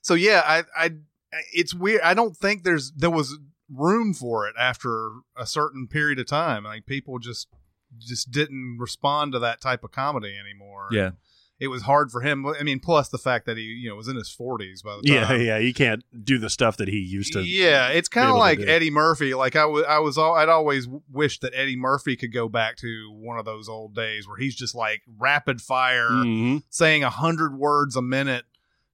so 0.00 0.14
yeah, 0.14 0.42
I 0.46 0.64
I 0.76 0.90
it's 1.52 1.74
weird. 1.74 2.00
I 2.02 2.14
don't 2.14 2.36
think 2.36 2.64
there's 2.64 2.92
there 2.92 3.10
was 3.10 3.38
room 3.70 4.14
for 4.14 4.48
it 4.48 4.54
after 4.58 5.10
a 5.36 5.46
certain 5.46 5.86
period 5.88 6.18
of 6.18 6.26
time. 6.26 6.64
Like 6.64 6.86
people 6.86 7.18
just 7.18 7.48
just 7.98 8.30
didn't 8.30 8.78
respond 8.78 9.32
to 9.32 9.38
that 9.38 9.60
type 9.60 9.82
of 9.82 9.90
comedy 9.90 10.36
anymore 10.38 10.88
Yeah, 10.90 11.10
it 11.60 11.68
was 11.68 11.82
hard 11.82 12.10
for 12.10 12.20
him. 12.20 12.46
I 12.46 12.62
mean, 12.62 12.78
plus 12.80 13.08
the 13.08 13.18
fact 13.18 13.46
that 13.46 13.56
he, 13.56 13.64
you 13.64 13.88
know, 13.88 13.96
was 13.96 14.06
in 14.08 14.16
his 14.16 14.30
forties 14.30 14.82
by 14.82 14.96
the 14.96 15.02
time. 15.08 15.40
yeah. 15.40 15.56
yeah, 15.56 15.58
he 15.58 15.72
can't 15.72 16.04
do 16.24 16.38
the 16.38 16.48
stuff 16.50 16.76
that 16.76 16.88
he 16.88 16.98
used 16.98 17.32
to. 17.32 17.40
yeah, 17.42 17.88
it's 17.88 18.08
kind 18.08 18.28
of 18.28 18.36
like. 18.36 18.60
Eddie 18.60 18.90
Murphy. 18.90 19.34
Like 19.34 19.56
I 19.56 19.64
was, 19.64 19.84
I 19.88 19.98
was, 19.98 20.16
all, 20.18 20.34
I'd 20.34 20.48
always 20.48 20.86
wished 21.10 21.40
that 21.42 21.52
Eddie 21.54 21.76
Murphy 21.76 22.16
could 22.16 22.32
go 22.32 22.48
back 22.48 22.76
to 22.78 23.10
one 23.12 23.38
of 23.38 23.44
those 23.44 23.68
old 23.68 23.94
days 23.94 24.28
where 24.28 24.36
he's 24.36 24.54
just 24.54 24.74
like 24.74 25.02
rapid 25.18 25.60
fire, 25.60 26.08
Mhm. 26.10 26.62
saying 26.70 27.02
a 27.04 27.10
hundred 27.10 27.56
words 27.58 27.96
a 27.96 28.02
minute 28.02 28.44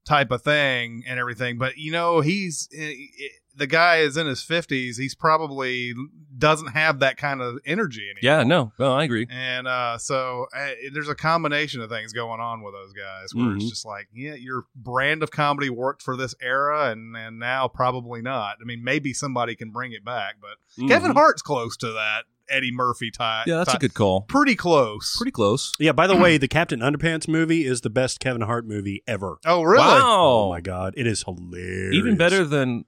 type 0.06 0.30
of 0.30 0.42
thing 0.42 1.02
and 1.06 1.18
everything. 1.18 1.58
But 1.58 1.76
you 1.78 1.90
know, 1.92 2.20
he's 2.20 2.68
eh, 2.74 2.82
eh, 2.90 3.28
the 3.56 3.66
guy 3.66 3.98
is 3.98 4.16
in 4.16 4.26
his 4.26 4.42
fifties. 4.42 4.96
He's 4.96 5.14
probably 5.14 5.92
doesn't 6.36 6.72
have 6.72 6.98
that 6.98 7.16
kind 7.16 7.40
of 7.40 7.58
energy 7.64 8.02
anymore. 8.10 8.18
yeah, 8.38 8.42
no, 8.42 8.72
no, 8.78 8.92
I 8.92 9.04
agree. 9.04 9.26
And 9.30 9.68
uh, 9.68 9.98
so 9.98 10.46
uh, 10.54 10.70
there's 10.92 11.08
a 11.08 11.14
combination 11.14 11.80
of 11.80 11.88
things 11.90 12.12
going 12.12 12.40
on 12.40 12.62
with 12.62 12.74
those 12.74 12.92
guys 12.92 13.32
where 13.34 13.54
it's 13.54 13.64
Mhm. 13.64 13.68
just 13.68 13.84
like, 13.86 14.08
yeah, 14.12 14.34
your 14.34 14.64
brand 14.74 15.22
of 15.22 15.30
comedy 15.30 15.70
worked 15.70 16.02
for 16.02 16.16
this 16.16 16.34
era, 16.42 16.90
and 16.90 17.16
and 17.16 17.38
now 17.38 17.68
probably 17.68 18.20
not. 18.22 18.56
I 18.60 18.64
mean, 18.64 18.82
maybe 18.82 19.12
somebody 19.12 19.54
can 19.54 19.70
bring 19.70 19.92
it 19.92 20.04
back, 20.04 20.36
but 20.40 20.88
Kevin 20.88 21.12
Mhm. 21.12 21.14
Hart's 21.14 21.42
close 21.42 21.76
to 21.78 21.92
that 21.92 22.24
Eddie 22.48 22.72
Murphy 22.72 23.10
type. 23.10 23.46
Yeah, 23.46 23.56
that's 23.58 23.72
a 23.74 23.78
good 23.78 23.94
call. 23.94 24.22
Pretty 24.22 24.54
close. 24.54 25.16
Pretty 25.16 25.30
close. 25.30 25.72
Yeah. 25.78 25.92
By 25.92 26.06
the 26.06 26.16
way, 26.24 26.36
the 26.36 26.48
Captain 26.48 26.80
Underpants 26.80 27.26
movie 27.28 27.64
is 27.64 27.80
the 27.82 27.88
best 27.90 28.20
Kevin 28.20 28.42
Hart 28.42 28.66
movie 28.66 29.02
ever. 29.06 29.38
Oh, 29.46 29.62
really? 29.62 29.78
Wow. 29.86 30.00
Oh 30.02 30.48
my 30.50 30.60
god, 30.60 30.92
it 30.96 31.06
is 31.06 31.22
hilarious. 31.22 31.94
Even 31.94 32.16
better 32.16 32.44
than 32.44 32.84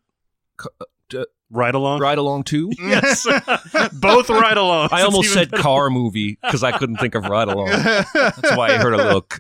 Ride 1.51 1.75
along. 1.77 2.01
Ride 2.01 2.19
Along 2.19 2.43
2. 2.43 2.73
Yes, 2.81 3.25
both 4.01 4.29
ride 4.29 4.57
along. 4.57 4.89
I 4.91 5.03
almost 5.03 5.33
said 5.33 5.53
car 5.53 5.91
movie 5.91 6.39
because 6.43 6.65
I 6.65 6.77
couldn't 6.77 6.97
think 6.97 7.15
of 7.15 7.25
Ride 7.25 7.47
Along. 7.49 7.69
That's 7.69 8.57
why 8.57 8.71
I 8.71 8.79
heard 8.79 8.95
a 8.95 8.97
little. 8.97 9.21
k- 9.23 9.39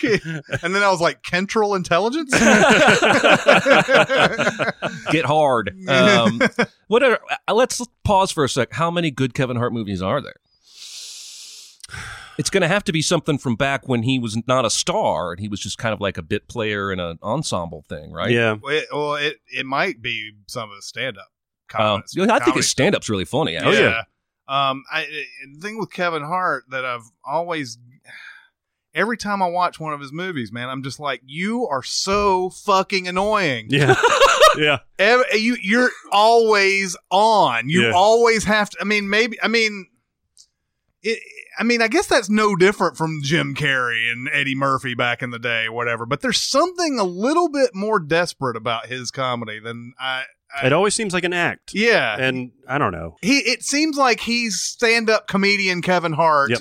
and 0.62 0.74
then 0.74 0.82
I 0.82 0.90
was 0.90 1.00
like, 1.00 1.22
Kentral 1.22 1.76
Intelligence? 1.76 2.30
Get 5.10 5.24
hard. 5.24 5.74
Um, 5.88 6.40
what 6.86 7.02
are? 7.02 7.18
uh, 7.48 7.54
Let's 7.54 7.80
pause 8.04 8.30
for 8.30 8.44
a 8.44 8.48
sec. 8.48 8.72
How 8.72 8.90
many 8.90 9.10
good 9.10 9.34
Kevin 9.34 9.56
Hart 9.56 9.72
movies 9.72 10.00
are 10.02 10.20
there? 10.20 10.36
It's 12.38 12.50
going 12.50 12.62
to 12.62 12.68
have 12.68 12.84
to 12.84 12.92
be 12.92 13.02
something 13.02 13.36
from 13.36 13.56
back 13.56 13.88
when 13.88 14.04
he 14.04 14.18
was 14.18 14.38
not 14.46 14.64
a 14.64 14.70
star 14.70 15.32
and 15.32 15.40
he 15.40 15.48
was 15.48 15.58
just 15.60 15.76
kind 15.76 15.92
of 15.92 16.00
like 16.00 16.16
a 16.16 16.22
bit 16.22 16.46
player 16.48 16.92
in 16.92 17.00
an 17.00 17.18
ensemble 17.22 17.84
thing, 17.88 18.12
right? 18.12 18.30
Yeah. 18.30 18.56
Well, 18.62 18.74
it, 18.76 18.84
well, 18.92 19.14
it, 19.16 19.36
it 19.48 19.66
might 19.66 20.00
be 20.00 20.32
some 20.46 20.70
of 20.70 20.76
his 20.76 20.86
stand 20.86 21.18
up. 21.18 21.28
Um, 21.78 22.02
I 22.30 22.38
think 22.38 22.56
his 22.56 22.68
stand 22.68 22.94
up's 22.94 23.10
really 23.10 23.24
funny. 23.26 23.56
Oh, 23.56 23.68
actually. 23.68 23.78
yeah. 23.80 24.02
Um, 24.48 24.84
I 24.90 25.06
the 25.52 25.60
thing 25.60 25.78
with 25.78 25.90
Kevin 25.92 26.22
Hart 26.22 26.64
that 26.70 26.84
I've 26.86 27.02
always, 27.22 27.76
every 28.94 29.18
time 29.18 29.42
I 29.42 29.48
watch 29.48 29.78
one 29.78 29.92
of 29.92 30.00
his 30.00 30.12
movies, 30.12 30.50
man, 30.50 30.70
I'm 30.70 30.82
just 30.82 30.98
like, 30.98 31.20
you 31.26 31.66
are 31.66 31.82
so 31.82 32.48
fucking 32.50 33.06
annoying. 33.08 33.66
Yeah. 33.68 33.94
yeah. 34.56 34.78
Ev- 34.98 35.24
you 35.34 35.56
you're 35.60 35.90
always 36.10 36.96
on. 37.10 37.68
You 37.68 37.88
Yeah. 37.88 37.92
always 37.94 38.44
have 38.44 38.70
to. 38.70 38.78
I 38.80 38.84
mean, 38.84 39.10
maybe. 39.10 39.36
I 39.42 39.48
mean, 39.48 39.86
it. 41.08 41.18
I 41.58 41.64
mean, 41.64 41.82
I 41.82 41.88
guess 41.88 42.06
that's 42.06 42.30
no 42.30 42.54
different 42.54 42.96
from 42.96 43.20
Jim 43.22 43.54
Carrey 43.54 44.10
and 44.12 44.28
Eddie 44.32 44.54
Murphy 44.54 44.94
back 44.94 45.22
in 45.22 45.30
the 45.30 45.38
day, 45.40 45.64
or 45.66 45.72
whatever. 45.72 46.06
But 46.06 46.20
there's 46.20 46.40
something 46.40 46.98
a 46.98 47.04
little 47.04 47.48
bit 47.50 47.70
more 47.74 47.98
desperate 47.98 48.56
about 48.56 48.86
his 48.86 49.10
comedy 49.10 49.58
than 49.58 49.92
I 49.98 50.24
It 50.62 50.72
always 50.72 50.94
seems 50.94 51.12
like 51.12 51.24
an 51.24 51.32
act. 51.32 51.72
yeah, 51.74 52.16
And 52.18 52.52
I 52.68 52.78
don't 52.78 52.92
know. 52.92 53.16
he 53.22 53.38
it 53.38 53.62
seems 53.64 53.96
like 53.96 54.20
he's 54.20 54.60
stand-up 54.60 55.26
comedian 55.26 55.82
Kevin 55.82 56.12
Hart 56.12 56.50
Yep. 56.50 56.60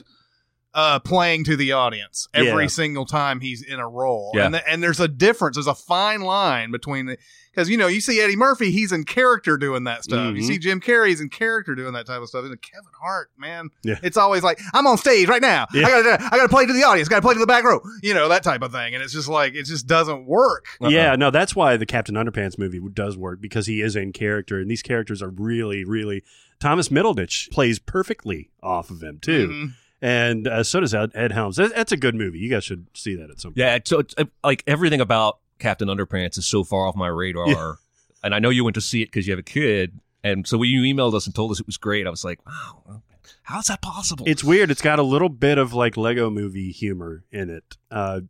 Uh 0.78 1.00
playing 1.00 1.44
to 1.44 1.56
the 1.58 1.72
audience 1.74 2.28
every 2.36 2.64
Yeah. 2.66 2.68
single 2.70 3.06
time 3.06 3.40
he's 3.42 3.64
in 3.64 3.80
a 3.80 3.90
role. 3.90 4.32
Yeah. 4.36 4.46
And 4.46 4.54
th- 4.54 4.64
and 4.68 4.84
there's 4.84 5.00
a 5.00 5.08
difference, 5.08 5.56
there's 5.58 5.66
a 5.68 5.74
fine 5.74 6.22
line 6.22 6.70
between 6.72 7.08
the 7.08 7.18
cuz 7.56 7.68
you 7.68 7.78
know, 7.78 7.88
you 7.88 8.00
see 8.00 8.22
Eddie 8.22 8.36
Murphy, 8.36 8.70
he's 8.70 8.92
in 8.92 9.04
character 9.04 9.58
doing 9.58 9.86
that 9.86 10.04
stuff. 10.04 10.36
You 10.36 10.44
Mhm. 10.44 10.48
see 10.48 10.58
Jim 10.60 10.80
Carrey, 10.80 11.08
he's 11.08 11.20
in 11.20 11.30
character 11.30 11.74
doing 11.74 11.94
that 11.94 12.06
type 12.06 12.22
of 12.22 12.30
stuff. 12.30 12.46
And 12.46 12.62
Kevin 12.62 12.92
Hart, 13.02 13.32
man, 13.40 13.70
Yeah. 13.84 13.98
it's 14.04 14.18
always 14.18 14.44
like 14.44 14.60
I'm 14.76 14.86
on 14.86 15.00
stage 15.00 15.28
right 15.28 15.42
now. 15.42 15.66
Yeah. 15.74 15.88
I 15.88 15.90
got 15.90 16.02
to 16.20 16.26
I 16.26 16.38
got 16.38 16.44
to 16.44 16.50
play 16.50 16.68
to 16.68 16.74
the 16.74 16.84
audience, 16.84 17.10
got 17.10 17.16
to 17.16 17.22
play 17.24 17.34
to 17.34 17.40
the 17.40 17.48
back 17.48 17.64
row. 17.64 17.82
You 18.04 18.14
know, 18.14 18.30
that 18.30 18.44
type 18.44 18.62
of 18.62 18.72
thing. 18.72 18.94
And 18.94 19.02
it's 19.04 19.14
just 19.14 19.28
like 19.28 19.56
it 19.56 19.64
just 19.64 19.88
doesn't 19.88 20.28
work. 20.28 20.68
Uh-uh. 20.80 20.90
Yeah, 20.90 21.16
no, 21.16 21.32
that's 21.32 21.56
why 21.56 21.76
the 21.78 21.88
Captain 21.88 22.14
Underpants 22.14 22.60
movie 22.60 22.80
does 22.94 23.18
work 23.18 23.42
because 23.42 23.66
he 23.66 23.82
is 23.82 23.96
in 23.96 24.14
character, 24.14 24.60
and 24.60 24.70
these 24.70 24.84
characters 24.84 25.24
are 25.24 25.32
really, 25.36 25.84
really. 25.84 26.24
Thomas 26.60 26.90
Middleditch 26.90 27.50
plays 27.52 27.80
perfectly 27.80 28.52
off 28.62 28.90
of 28.92 29.02
him 29.02 29.18
too, 29.20 29.48
Mhm. 29.48 29.74
And 30.02 30.48
uh, 30.48 30.64
so 30.64 30.80
does 30.80 30.94
Ed, 30.94 31.12
Ed 31.16 31.32
Helms. 31.32 31.58
That, 31.58 31.76
that's 31.76 31.92
a 31.92 31.98
good 31.98 32.16
movie. 32.16 32.40
You 32.40 32.50
guys 32.50 32.64
should 32.64 32.88
see 32.94 33.16
that 33.16 33.30
at 33.30 33.40
some 33.40 33.52
point. 33.52 33.58
Yeah, 33.58 33.80
so 33.84 34.00
it's, 34.00 34.14
uh, 34.18 34.26
like 34.44 34.64
everything 34.68 35.02
about 35.02 35.40
Captain 35.60 35.88
Underpants 35.88 36.38
is 36.38 36.46
so 36.46 36.64
far 36.64 36.88
off 36.88 36.96
my 36.96 37.08
radar, 37.08 37.78
and 38.24 38.36
I 38.36 38.40
know 38.40 38.50
you 38.50 38.64
went 38.64 38.76
to 38.76 38.82
see 38.82 39.02
it 39.02 39.08
because 39.08 39.28
you 39.28 39.32
have 39.32 39.40
a 39.40 39.44
kid, 39.44 40.00
and 40.24 40.48
so 40.48 40.58
when 40.58 40.70
you 40.70 40.82
emailed 40.82 41.14
us 41.14 41.26
and 41.26 41.36
told 41.36 41.52
us 41.52 41.60
it 41.60 41.66
was 41.66 41.78
great, 41.78 42.08
I 42.08 42.10
was 42.10 42.24
like, 42.24 42.46
wow, 42.46 43.02
how's 43.44 43.68
that 43.68 43.82
possible? 43.82 44.26
It's 44.28 44.44
weird. 44.44 44.72
It's 44.72 44.82
got 44.82 45.00
a 45.00 45.04
little 45.04 45.30
bit 45.30 45.58
of 45.58 45.74
like 45.74 45.98
Lego 45.98 46.30
Movie 46.30 46.72
humor 46.72 47.24
in 47.32 47.50
it 47.50 47.78
uh, 47.92 48.22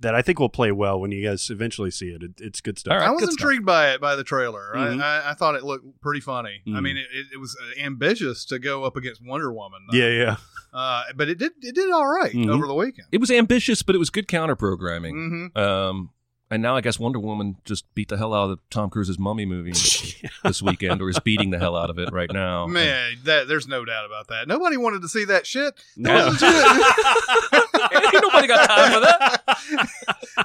that 0.00 0.06
that 0.06 0.14
I 0.14 0.22
think 0.22 0.38
will 0.38 0.48
play 0.48 0.72
well 0.72 1.00
when 1.00 1.10
you 1.12 1.24
guys 1.26 1.48
eventually 1.50 1.90
see 1.90 2.08
it. 2.08 2.22
it 2.22 2.32
it's 2.38 2.60
good 2.60 2.78
stuff. 2.78 2.92
All 2.92 2.98
right, 2.98 3.08
I 3.08 3.10
was 3.10 3.20
good 3.22 3.32
stuff. 3.32 3.40
intrigued 3.44 3.66
by 3.66 3.92
it 3.92 4.00
by 4.00 4.14
the 4.16 4.24
trailer. 4.24 4.72
Mhm. 4.74 5.00
I, 5.02 5.20
I, 5.20 5.30
I 5.30 5.34
thought 5.34 5.54
it 5.54 5.64
looked 5.64 6.00
pretty 6.00 6.20
funny. 6.20 6.62
I 6.66 6.70
Mhm. 6.70 6.82
mean, 6.82 6.96
it, 6.96 7.06
it, 7.12 7.26
it 7.34 7.36
was 7.38 7.56
uh, 7.60 7.80
ambitious 7.84 8.44
to 8.46 8.58
go 8.58 8.84
up 8.84 8.96
against 8.96 9.20
Wonder 9.24 9.52
Woman. 9.52 9.80
though. 9.90 9.96
Yeah, 9.98 10.08
yeah. 10.10 10.36
uh, 10.72 11.04
but 11.16 11.28
it 11.28 11.38
did 11.38 11.52
it 11.62 11.74
did 11.74 11.90
all 11.90 12.06
right 12.06 12.32
Mhm. 12.32 12.50
over 12.50 12.66
the 12.66 12.74
weekend. 12.74 13.08
it 13.12 13.18
was 13.18 13.30
ambitious, 13.30 13.82
but 13.82 13.94
it 13.94 13.98
was 13.98 14.10
good 14.10 14.28
counter 14.28 14.56
programming. 14.56 15.50
hmm 15.54 15.58
Um, 15.58 16.10
and 16.50 16.62
now 16.62 16.76
I 16.76 16.80
guess 16.80 16.98
Wonder 16.98 17.18
Woman 17.18 17.56
just 17.64 17.92
beat 17.94 18.08
the 18.08 18.16
hell 18.16 18.32
out 18.34 18.50
of 18.50 18.58
Tom 18.70 18.88
Cruise's 18.90 19.18
Mummy 19.18 19.44
movie 19.46 19.72
this 20.44 20.62
weekend, 20.62 21.00
or 21.02 21.08
is 21.10 21.18
beating 21.20 21.50
the 21.50 21.58
hell 21.58 21.76
out 21.76 21.90
of 21.90 21.98
it 21.98 22.12
right 22.12 22.30
now. 22.32 22.66
Man, 22.66 23.14
that 23.24 23.48
there's 23.48 23.66
no 23.68 23.84
doubt 23.84 24.06
about 24.06 24.28
that. 24.28 24.46
Nobody 24.48 24.76
wanted 24.76 25.02
to 25.02 25.08
see 25.08 25.24
that 25.26 25.46
shit. 25.46 25.74
No. 25.96 26.28
Nobody 28.12 28.46
got 28.48 28.66
time 28.68 28.92
for 28.92 29.00
that. 29.00 29.42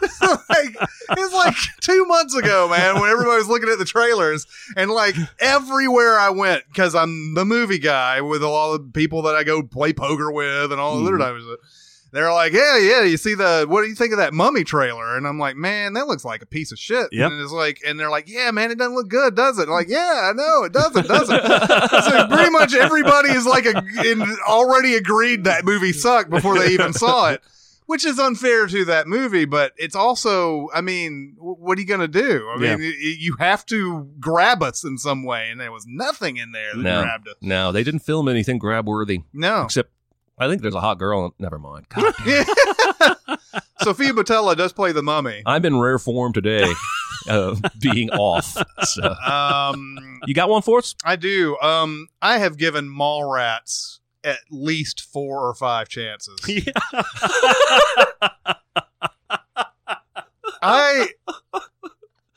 it's 0.01 0.21
like 0.49 0.89
it's 1.17 1.33
like 1.33 1.55
two 1.81 2.05
months 2.05 2.35
ago, 2.35 2.67
man, 2.69 2.99
when 2.99 3.09
everybody 3.09 3.37
was 3.37 3.47
looking 3.47 3.69
at 3.69 3.77
the 3.77 3.85
trailers, 3.85 4.45
and 4.75 4.91
like 4.91 5.15
everywhere 5.39 6.17
I 6.19 6.29
went, 6.29 6.63
because 6.67 6.95
I'm 6.95 7.33
the 7.33 7.45
movie 7.45 7.79
guy 7.79 8.21
with 8.21 8.43
all 8.43 8.73
the 8.73 8.79
people 8.79 9.23
that 9.23 9.35
I 9.35 9.43
go 9.43 9.61
play 9.63 9.93
poker 9.93 10.31
with 10.31 10.71
and 10.71 10.79
all 10.81 10.97
the 10.99 11.03
other 11.07 11.17
Mhm. 11.17 11.19
types 11.19 11.43
of 11.43 11.57
They're 12.13 12.31
like, 12.33 12.51
yeah, 12.51 12.77
yeah. 12.77 13.03
You 13.03 13.15
see 13.15 13.35
the 13.35 13.65
what 13.69 13.83
do 13.83 13.87
you 13.87 13.95
think 13.95 14.11
of 14.11 14.17
that 14.17 14.33
mummy 14.33 14.63
trailer? 14.65 15.15
And 15.15 15.25
I'm 15.25 15.39
like, 15.39 15.55
man, 15.55 15.93
that 15.93 16.07
looks 16.07 16.25
like 16.25 16.41
a 16.41 16.45
piece 16.45 16.71
of 16.73 16.77
shit. 16.79 17.07
Yep. 17.13 17.31
And 17.31 17.41
it's 17.41 17.53
like, 17.53 17.79
and 17.87 17.97
they're 17.97 18.09
like, 18.09 18.27
yeah, 18.27 18.51
man, 18.51 18.69
it 18.69 18.77
doesn't 18.77 18.95
look 18.95 19.07
good, 19.07 19.33
does 19.35 19.57
it? 19.59 19.63
I'm 19.63 19.69
like, 19.69 19.87
yeah, 19.87 20.29
I 20.29 20.33
know 20.33 20.63
it 20.65 20.73
doesn't, 20.73 21.07
doesn't. 21.07 21.47
so 21.47 22.27
pretty 22.27 22.49
much 22.51 22.73
everybody 22.73 23.29
is 23.29 23.45
like 23.45 23.65
a, 23.65 23.81
in, 24.05 24.21
already 24.47 24.95
agreed 24.95 25.45
that 25.45 25.63
movie 25.63 25.93
sucked 25.93 26.29
before 26.29 26.59
they 26.59 26.71
even 26.71 26.91
saw 26.91 27.29
it, 27.29 27.41
which 27.85 28.03
is 28.05 28.19
unfair 28.19 28.67
to 28.67 28.83
that 28.85 29.07
movie. 29.07 29.45
But 29.45 29.71
it's 29.77 29.95
also, 29.95 30.67
I 30.73 30.81
mean, 30.81 31.35
what 31.39 31.77
are 31.77 31.81
you 31.81 31.87
gonna 31.87 32.09
do? 32.09 32.45
I 32.53 32.61
Yeah. 32.61 32.75
mean, 32.75 32.93
you 33.19 33.37
have 33.39 33.65
to 33.67 34.09
grab 34.19 34.61
us 34.61 34.83
in 34.83 34.97
some 34.97 35.23
way, 35.23 35.49
and 35.49 35.61
there 35.61 35.71
was 35.71 35.85
nothing 35.87 36.35
in 36.35 36.51
there 36.51 36.71
that 36.75 36.81
No. 36.81 37.03
grabbed 37.03 37.29
us. 37.29 37.35
No, 37.41 37.71
they 37.71 37.85
didn't 37.85 38.01
film 38.01 38.27
anything 38.27 38.57
grab 38.59 38.85
worthy, 38.85 39.21
No. 39.33 39.63
except 39.63 39.91
I 40.41 40.47
think 40.49 40.61
there's 40.61 40.75
a 40.75 40.81
hot 40.81 40.97
girl. 40.97 41.25
in- 41.25 41.31
Never 41.39 41.59
mind. 41.59 41.85
God, 41.89 42.13
Sofia 43.81 44.11
Boutella 44.13 44.55
does 44.57 44.73
play 44.73 44.91
the 44.91 45.01
mummy. 45.03 45.43
I'm 45.45 45.63
in 45.65 45.79
rare 45.79 45.99
form 45.99 46.33
today, 46.33 46.71
of 47.29 47.61
being 47.79 48.09
off. 48.11 48.57
So 48.83 49.03
Um, 49.13 50.19
you 50.25 50.33
got 50.33 50.49
one 50.49 50.61
for 50.63 50.79
us? 50.79 50.95
I 51.05 51.15
do. 51.15 51.57
Um, 51.61 52.07
I 52.21 52.37
have 52.39 52.57
given 52.57 52.89
Mallrats 52.89 53.99
at 54.23 54.39
least 54.51 55.01
four 55.01 55.47
or 55.47 55.53
five 55.55 55.87
chances. 55.89 56.39
Yeah. 56.47 57.03
I 60.63 61.07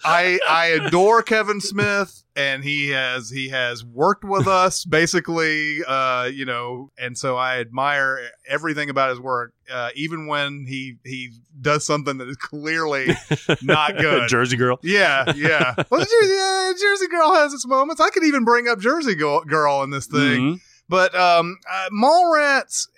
I 0.04 0.38
I 0.48 0.66
adore 0.66 1.22
Kevin 1.22 1.60
Smith 1.60 2.22
and 2.36 2.62
he 2.62 2.90
has 2.90 3.30
he 3.30 3.48
has 3.50 3.84
worked 3.84 4.24
with 4.24 4.46
us 4.46 4.84
basically 4.84 5.82
uh 5.86 6.24
you 6.32 6.44
know 6.44 6.90
and 6.98 7.16
so 7.16 7.36
I 7.36 7.58
admire 7.60 8.20
everything 8.48 8.90
about 8.90 9.10
his 9.10 9.20
work 9.20 9.52
uh 9.70 9.90
even 9.94 10.26
when 10.26 10.66
he 10.68 10.96
he 11.04 11.30
does 11.60 11.86
something 11.86 12.18
that 12.18 12.28
is 12.28 12.36
clearly 12.36 13.16
not 13.62 13.96
good. 13.98 14.28
Jersey 14.28 14.56
Girl. 14.56 14.78
Yeah, 14.82 15.32
yeah. 15.36 15.74
Well, 15.90 16.00
Jersey, 16.00 16.34
yeah, 16.34 16.72
Jersey 16.78 17.08
Girl 17.08 17.34
has 17.34 17.54
its 17.54 17.66
moments. 17.66 18.00
I 18.00 18.10
could 18.10 18.24
even 18.24 18.44
bring 18.44 18.68
up 18.68 18.80
Jersey 18.80 19.14
Girl, 19.14 19.42
Girl 19.44 19.82
in 19.82 19.90
this 19.90 20.06
thing. 20.06 20.20
Mhm. 20.56 20.60
But 20.88 21.14
um, 21.14 21.58
uh, 21.70 21.88
Mallrats, 21.90 22.88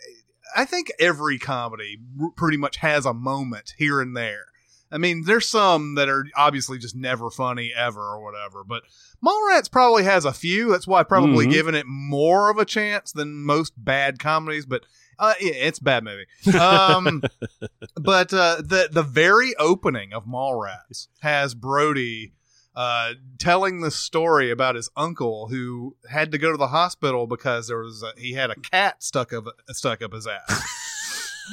I 0.56 0.64
think 0.64 0.90
every 0.98 1.38
comedy 1.38 1.98
r- 2.20 2.30
pretty 2.36 2.56
much 2.56 2.78
has 2.78 3.06
a 3.06 3.14
moment 3.14 3.74
here 3.76 4.00
and 4.00 4.16
there. 4.16 4.46
I 4.92 4.98
mean, 4.98 5.24
there's 5.24 5.48
some 5.48 5.96
that 5.96 6.08
are 6.08 6.26
obviously 6.36 6.78
just 6.78 6.94
never 6.94 7.30
funny 7.30 7.72
ever 7.76 8.00
or 8.00 8.22
whatever, 8.22 8.62
but 8.64 8.84
Mallrats 9.24 9.70
probably 9.70 10.04
has 10.04 10.24
a 10.24 10.32
few. 10.32 10.70
That's 10.70 10.86
why 10.86 11.00
I've 11.00 11.08
probably 11.08 11.46
Mhm. 11.46 11.50
given 11.50 11.74
it 11.74 11.86
more 11.86 12.50
of 12.50 12.58
a 12.58 12.64
chance 12.64 13.10
than 13.12 13.42
most 13.44 13.72
bad 13.76 14.18
comedies. 14.18 14.64
But 14.66 14.84
uh, 15.18 15.34
yeah, 15.40 15.52
it's 15.54 15.78
a 15.80 15.82
bad 15.84 16.04
movie. 16.04 16.26
Um, 16.58 17.22
but 17.96 18.32
uh, 18.32 18.56
the 18.64 18.88
the 18.92 19.02
very 19.02 19.56
opening 19.56 20.12
of 20.12 20.24
Mallrats 20.26 21.08
has 21.20 21.54
Brody 21.54 22.32
uh, 22.76 23.14
telling 23.38 23.80
the 23.80 23.90
story 23.90 24.50
about 24.50 24.74
his 24.76 24.90
uncle 24.96 25.48
who 25.48 25.96
had 26.10 26.30
to 26.32 26.38
go 26.38 26.52
to 26.52 26.58
the 26.58 26.68
hospital 26.68 27.26
because 27.26 27.68
there 27.68 27.78
was 27.78 28.02
a, 28.04 28.12
he 28.20 28.34
had 28.34 28.50
a 28.50 28.54
cat 28.56 29.02
stuck 29.02 29.32
up 29.32 29.46
stuck 29.70 30.02
up 30.02 30.12
his 30.12 30.26
ass, 30.26 30.62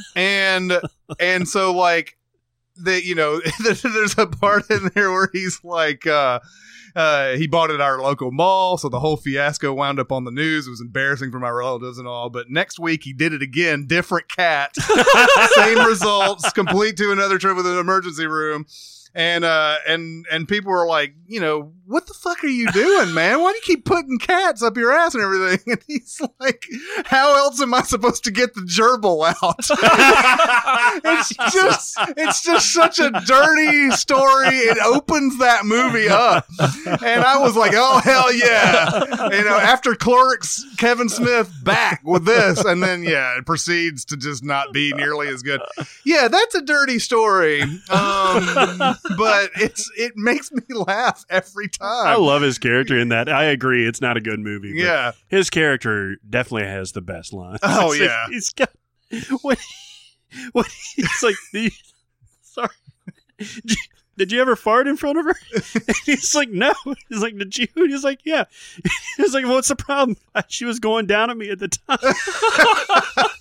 and 0.15 0.79
and 1.19 1.47
so 1.47 1.73
like 1.73 2.17
the 2.75 3.03
you 3.03 3.15
know 3.15 3.39
there's 3.63 4.18
a 4.18 4.27
part 4.27 4.70
in 4.70 4.92
there 4.96 5.12
where 5.12 5.30
he's 5.32 5.60
like. 5.63 6.06
uh 6.08 6.39
uh, 6.96 7.36
he 7.38 7.48
bought 7.48 7.72
it 7.72 7.75
at 7.75 7.82
our 7.82 8.00
local 8.01 8.32
mall, 8.32 8.77
so 8.77 8.88
the 8.88 9.00
whole 9.00 9.18
fiasco 9.18 9.74
wound 9.74 10.00
up 10.00 10.12
on 10.12 10.25
the 10.25 10.32
news. 10.32 10.68
It 10.68 10.70
was 10.70 10.82
embarrassing 10.82 11.32
for 11.32 11.39
my 11.39 11.50
relatives 11.50 11.98
and 11.98 12.08
all. 12.08 12.30
But 12.30 12.51
next 12.51 12.80
week 12.80 13.03
he 13.03 13.13
did 13.13 13.34
it 13.34 13.42
again, 13.42 13.88
different 13.88 14.30
cat, 14.30 14.75
same 15.56 15.80
results, 15.80 16.51
complete 16.51 16.96
to 16.98 17.12
another 17.12 17.39
trip 17.39 17.56
with 17.56 17.65
an 17.65 17.80
emergency 17.80 18.27
room. 18.27 18.68
And 19.15 19.46
uh 19.46 19.77
and 19.88 20.25
and 20.32 20.48
people 20.48 20.72
were 20.72 20.88
like, 20.88 21.13
you 21.27 21.39
know, 21.39 21.74
what 21.86 22.08
the 22.08 22.13
fuck 22.13 22.43
are 22.43 22.48
you 22.48 22.72
doing, 22.72 23.13
man? 23.13 23.41
Why 23.41 23.51
do 23.51 23.55
you 23.58 23.62
keep 23.63 23.86
putting 23.86 24.17
cats 24.17 24.63
up 24.63 24.77
your 24.77 24.91
ass 24.91 25.13
and 25.15 25.24
everything? 25.24 25.60
And 25.74 25.82
he's 25.88 26.22
like, 26.39 26.65
how 27.05 27.36
else 27.36 27.60
am 27.62 27.74
I 27.74 27.82
supposed 27.82 28.24
to 28.25 28.32
get 28.32 28.53
the 28.53 28.62
gerbil 28.62 29.25
out? 29.25 29.60
it's 31.03 31.29
just 31.53 31.98
it's 32.17 32.43
just 32.43 32.72
such 32.74 33.00
a 33.00 33.10
dirty 33.25 33.91
story. 33.91 34.55
It 34.55 34.77
opens 34.84 35.39
that 35.39 35.65
movie 35.65 36.10
up. 36.10 36.46
And 36.86 37.24
I 37.24 37.38
was 37.39 37.55
like, 37.55 37.74
oh 37.75 38.00
hell 38.03 38.32
yeah. 38.34 39.29
You 39.36 39.43
know, 39.43 39.58
after 39.58 39.96
clerks, 39.96 40.63
Kevin 40.77 41.10
Smith 41.10 41.51
back 41.63 42.01
with 42.03 42.25
this, 42.25 42.63
and 42.63 42.84
then 42.84 43.03
yeah, 43.03 43.38
it 43.38 43.46
proceeds 43.46 44.05
to 44.05 44.17
just 44.17 44.43
not 44.43 44.74
be 44.74 44.93
nearly 44.93 45.27
as 45.29 45.41
good. 45.41 45.62
Yeah, 46.05 46.27
that's 46.27 46.55
a 46.55 46.62
dirty 46.62 47.00
story. 47.00 47.62
Um 47.89 48.96
but 49.17 49.50
it's 49.55 49.89
it 49.98 50.13
makes 50.15 50.51
me 50.51 50.62
laugh 50.69 51.25
every 51.29 51.67
time. 51.67 52.07
I 52.07 52.15
love 52.15 52.41
his 52.41 52.57
character 52.57 52.98
in 52.98 53.10
that. 53.10 53.29
I 53.29 53.45
agree. 53.45 53.86
It's 53.88 54.01
not 54.01 54.17
a 54.17 54.22
good 54.22 54.39
movie. 54.39 54.74
yeah. 54.75 55.12
His 55.27 55.50
character 55.50 56.17
definitely 56.29 56.67
has 56.67 56.91
the 56.93 57.01
best 57.01 57.33
line. 57.33 57.57
Oh, 57.63 57.91
It's 57.91 58.00
like, 58.01 58.10
yeah. 58.10 58.25
He's 58.29 58.50
got 58.51 58.69
what 59.41 59.60
what 60.53 60.67
he's 60.95 61.24
like 61.24 61.36
the 61.51 61.72
sorry. 62.41 62.69
Did 63.38 63.72
you, 63.72 63.75
did 64.17 64.31
you 64.31 64.41
ever 64.41 64.55
fart 64.55 64.88
in 64.88 64.95
front 64.95 65.17
of 65.17 65.25
her? 65.25 65.36
And 65.88 65.95
he's 66.05 66.36
like, 66.36 66.50
no. 66.50 66.74
He's 67.10 67.22
like, 67.22 67.38
did 67.38 67.57
you? 67.57 67.67
And 67.75 67.89
He's 67.91 68.03
like, 68.03 68.19
yeah. 68.24 68.45
He's 69.17 69.33
like, 69.33 69.45
what's 69.45 69.67
the 69.69 69.75
problem? 69.75 70.17
She 70.48 70.65
was 70.65 70.79
going 70.79 71.07
down 71.07 71.29
at 71.31 71.38
me 71.38 71.50
at 71.50 71.60
the 71.60 71.67
time. 71.67 71.98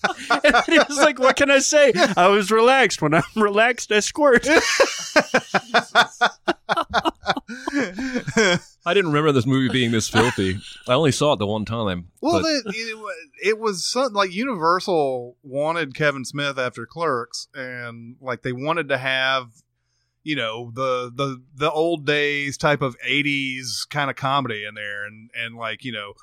and 0.45 0.57
he 0.67 0.79
was 0.79 0.99
like, 0.99 1.19
what 1.19 1.37
can 1.37 1.51
I 1.51 1.59
say? 1.59 1.93
I 2.17 2.29
was 2.29 2.51
relaxed. 2.51 3.03
When 3.03 3.15
I'm 3.15 3.23
relaxed, 3.37 3.93
I 3.93 4.01
squirt. 4.01 4.47
I 8.85 8.95
didn't 8.95 9.13
remember 9.13 9.33
this 9.33 9.47
movie 9.47 9.69
being 9.69 9.93
this 9.93 10.09
filthy. 10.09 10.59
I 10.89 10.95
only 10.95 11.13
saw 11.13 11.35
it 11.35 11.39
the 11.39 11.47
one 11.47 11.65
time. 11.65 12.09
Well, 12.21 12.43
but- 12.43 12.49
it, 12.49 12.65
it, 12.75 12.99
it 13.45 13.59
was 13.59 13.85
something 13.85 14.15
like 14.15 14.33
Universal 14.33 15.37
wanted 15.43 15.95
Kevin 15.95 16.25
Smith 16.25 16.59
after 16.59 16.87
Clerks, 16.87 17.49
and 17.55 18.17
like 18.21 18.43
they 18.43 18.53
wanted 18.53 18.89
to 18.89 18.99
have 18.99 19.51
you 20.25 20.37
know 20.37 20.71
the 20.75 21.11
the 21.15 21.43
the 21.55 21.71
old 21.71 22.07
days 22.07 22.57
type 22.57 22.81
of 22.81 22.97
80s 22.99 23.89
kind 23.89 24.09
of 24.09 24.17
comedy 24.17 24.65
in 24.65 24.75
there 24.75 25.05
and 25.05 25.31
and 25.35 25.57
like 25.57 25.85
you 25.85 25.93
know 25.93 26.15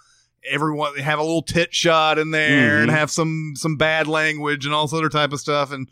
everyone 0.49 0.95
have 0.97 1.19
a 1.19 1.23
little 1.23 1.41
tit 1.41 1.73
shot 1.73 2.17
in 2.19 2.31
there 2.31 2.79
and 2.81 2.89
Mhm. 2.89 2.93
have 2.93 3.09
some 3.11 3.53
some 3.55 3.75
bad 3.77 4.07
language 4.07 4.65
and 4.65 4.73
all 4.73 4.85
this 4.87 4.93
other 4.93 5.09
type 5.09 5.33
of 5.33 5.39
stuff 5.39 5.71
and 5.71 5.89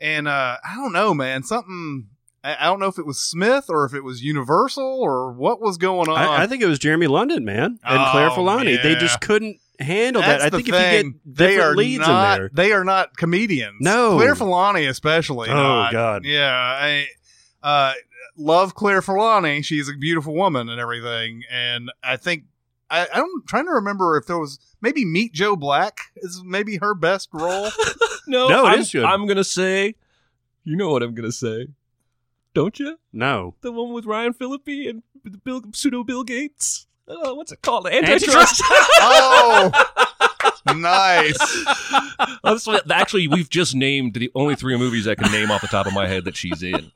and 0.00 0.26
uh 0.28 0.56
i 0.68 0.74
don't 0.74 0.92
know 0.92 1.14
man 1.14 1.42
something 1.42 2.08
i, 2.42 2.56
I 2.60 2.64
don't 2.66 2.80
know 2.80 2.88
if 2.88 2.98
it 2.98 3.06
was 3.06 3.18
smith 3.18 3.66
or 3.68 3.84
if 3.84 3.94
it 3.94 4.02
was 4.02 4.22
universal 4.22 5.00
or 5.00 5.32
what 5.32 5.60
was 5.60 5.76
going 5.78 6.08
on 6.08 6.16
I, 6.18 6.42
I 6.42 6.46
think 6.46 6.62
it 6.62 6.66
was 6.66 6.78
Jeremy 6.78 7.06
London, 7.06 7.44
man, 7.44 7.78
and 7.84 8.10
Claire 8.10 8.30
Oh, 8.30 8.36
Forlani. 8.36 8.82
They 8.82 8.94
just 8.96 9.20
couldn't 9.20 9.58
handle 9.80 10.22
That's 10.22 10.42
that. 10.42 10.46
I 10.52 10.56
think 10.56 10.68
if 10.68 10.74
you 10.74 11.12
get 11.12 11.36
they 11.36 11.58
are 11.60 11.74
leads 11.74 12.06
not, 12.06 12.34
in 12.34 12.42
there, 12.42 12.50
They 12.52 12.72
are 12.72 12.84
not 12.84 13.16
comedians. 13.16 13.76
No. 13.80 14.16
Claire 14.16 14.34
Forlani 14.34 14.88
especially. 14.88 15.48
Oh, 15.50 15.54
not. 15.54 15.92
God. 15.92 16.24
Yeah, 16.24 16.50
I 16.52 17.06
uh, 17.62 17.92
love 18.36 18.74
Claire 18.74 19.00
Forlani. 19.00 19.64
She's 19.64 19.88
a 19.88 19.92
beautiful 19.94 20.34
woman 20.34 20.68
and 20.68 20.80
everything. 20.80 21.42
And 21.50 21.90
I 22.04 22.16
think 22.16 22.44
I, 23.02 23.06
I'm 23.14 23.26
trying 23.46 23.66
to 23.66 23.72
remember 23.72 24.16
if 24.16 24.26
there 24.26 24.38
was 24.38 24.58
maybe 24.80 25.04
Meet 25.04 25.32
Joe 25.32 25.56
Black 25.56 25.98
is 26.16 26.42
maybe 26.44 26.76
her 26.78 26.94
best 26.94 27.28
role. 27.32 27.70
No, 28.26 28.48
No, 28.48 28.64
it 28.66 28.70
I'm, 28.70 28.78
is 28.80 28.90
good. 28.90 29.04
I'm 29.04 29.26
gonna 29.26 29.44
say, 29.44 29.96
you 30.64 30.76
know 30.76 30.88
what 30.90 31.02
I'm 31.02 31.14
gonna 31.14 31.30
say, 31.30 31.66
don't 32.54 32.78
you? 32.78 32.98
no. 33.12 33.54
The 33.60 33.70
one 33.70 33.92
with 33.92 34.06
Ryan 34.06 34.32
Phillippe 34.32 34.66
and 34.88 35.02
Bill, 35.44 35.60
pseudo 35.74 36.04
Bill 36.04 36.24
Gates. 36.24 36.86
Oh, 37.06 37.34
what's 37.34 37.52
it 37.52 37.60
called? 37.60 37.86
Antitrust. 37.86 38.62
Antitrust. 38.62 38.62
oh, 39.00 39.70
nice. 40.74 41.36
That's 42.42 42.66
what- 42.66 42.90
actually, 42.90 43.28
we've 43.28 43.50
just 43.50 43.74
named 43.74 44.14
the 44.14 44.30
only 44.34 44.54
three 44.56 44.78
movies 44.78 45.06
I 45.06 45.14
can 45.14 45.30
name 45.30 45.50
off 45.50 45.60
the 45.60 45.66
top 45.66 45.86
of 45.86 45.92
my 45.92 46.06
head 46.08 46.24
that 46.24 46.34
she's 46.36 46.62
in. 46.62 46.92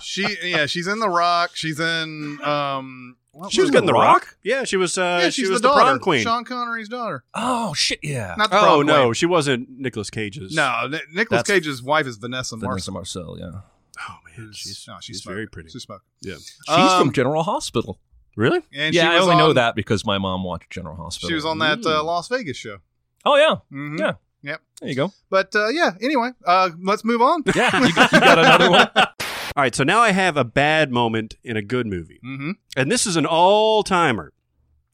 She 0.00 0.26
yeah, 0.44 0.66
she's 0.66 0.86
in 0.86 1.00
The 1.00 1.08
Rock. 1.08 1.50
She's 1.54 1.80
in 1.80 2.38
um. 2.44 3.16
What 3.32 3.52
She 3.52 3.60
was 3.60 3.70
it? 3.70 3.72
good 3.72 3.86
The 3.86 3.92
Rock. 3.92 4.36
Yeah, 4.42 4.64
she 4.64 4.76
was. 4.76 4.96
Uh, 4.96 5.20
Yeah, 5.24 5.30
she 5.30 5.42
was 5.48 5.60
the, 5.60 5.68
the, 5.68 5.74
daughter, 5.74 5.84
prom 5.84 5.98
queen. 6.00 6.22
Sean 6.22 6.44
Connery's 6.44 6.88
daughter. 6.88 7.24
Oh 7.34 7.74
shit, 7.74 7.98
yeah. 8.02 8.34
Not 8.38 8.50
the 8.50 8.58
oh 8.58 8.60
prom 8.60 8.86
no, 8.86 9.02
queen. 9.04 9.14
she 9.14 9.26
wasn't 9.26 9.68
Nicolas 9.70 10.10
Cage's. 10.10 10.54
No, 10.54 10.86
Ni- 10.88 10.98
Nicolas 11.12 11.42
That's- 11.42 11.46
Cage's 11.60 11.82
wife 11.82 12.06
is 12.06 12.16
Vanessa 12.16 12.56
Vanessa 12.56 12.90
Marcel. 12.90 13.24
Marcel, 13.24 13.38
yeah. 13.38 13.60
Oh 14.08 14.16
man, 14.36 14.50
she's, 14.52 14.84
no, 14.88 14.96
she's, 15.00 15.16
she's 15.16 15.22
very 15.24 15.46
pretty. 15.46 15.68
She's 15.70 15.82
smoking. 15.82 16.02
Yeah. 16.22 16.34
She's 16.36 16.68
Um, 16.68 17.00
from 17.06 17.12
General 17.12 17.42
Hospital. 17.42 17.98
Really? 18.36 18.60
And 18.72 18.94
yeah, 18.94 19.02
she 19.02 19.08
I 19.08 19.18
was 19.18 19.24
only 19.28 19.36
know 19.36 19.52
that 19.52 19.74
because 19.74 20.06
my 20.06 20.16
mom 20.18 20.42
watched 20.44 20.70
General 20.70 20.96
Hospital. 20.96 21.28
She 21.28 21.34
was 21.34 21.44
on 21.44 21.58
that 21.58 21.80
Mm. 21.80 21.86
uh, 21.98 22.02
Las 22.04 22.28
Vegas 22.28 22.56
show. 22.56 22.78
Oh 23.24 23.36
yeah, 23.36 23.56
Mhm. 23.76 23.98
yeah. 23.98 24.12
Yep. 24.44 24.60
There 24.80 24.88
you 24.88 24.94
go. 24.96 25.12
But 25.30 25.54
uh, 25.54 25.68
yeah, 25.68 25.92
anyway, 26.00 26.30
uh, 26.46 26.70
let's 26.82 27.04
move 27.04 27.22
on. 27.22 27.44
Yeah, 27.54 27.78
you 27.86 27.92
got, 27.94 28.10
you 28.12 28.20
got 28.20 28.38
another 28.38 28.70
one. 28.70 28.88
All 29.56 29.62
right, 29.62 29.74
so 29.74 29.84
now 29.84 30.00
I 30.00 30.12
have 30.12 30.36
a 30.36 30.44
bad 30.44 30.90
moment 30.90 31.34
in 31.44 31.56
a 31.56 31.62
good 31.62 31.86
movie. 31.86 32.18
hmm 32.22 32.52
And 32.76 32.90
this 32.90 33.06
is 33.06 33.16
an 33.16 33.26
all 33.26 33.82
timer. 33.82 34.32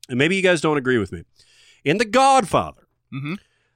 And 0.09 0.19
maybe 0.19 0.37
you 0.37 0.43
guys 0.43 0.61
don't 0.61 0.79
agree 0.79 0.99
with 0.99 1.13
me. 1.13 1.23
In 1.85 1.99
The 1.99 2.05
Godfather, 2.05 2.87
hmm 3.13 3.35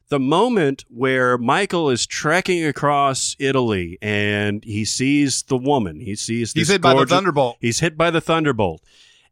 the 0.08 0.18
moment 0.20 0.84
where 0.90 1.38
Michael 1.38 1.88
is 1.88 2.06
trekking 2.06 2.66
across 2.66 3.34
Italy 3.38 3.96
and 4.02 4.62
he 4.62 4.84
sees 4.84 5.42
the 5.44 5.56
woman, 5.56 6.00
he 6.00 6.14
sees 6.16 6.52
He's 6.52 6.68
hit 6.68 6.82
by 6.82 6.90
the 6.90 6.96
gorgeous- 6.96 7.14
thunderbolt. 7.14 7.56
He's 7.62 7.80
hit 7.80 7.96
by 7.96 8.10
the 8.10 8.20
thunderbolt. 8.20 8.82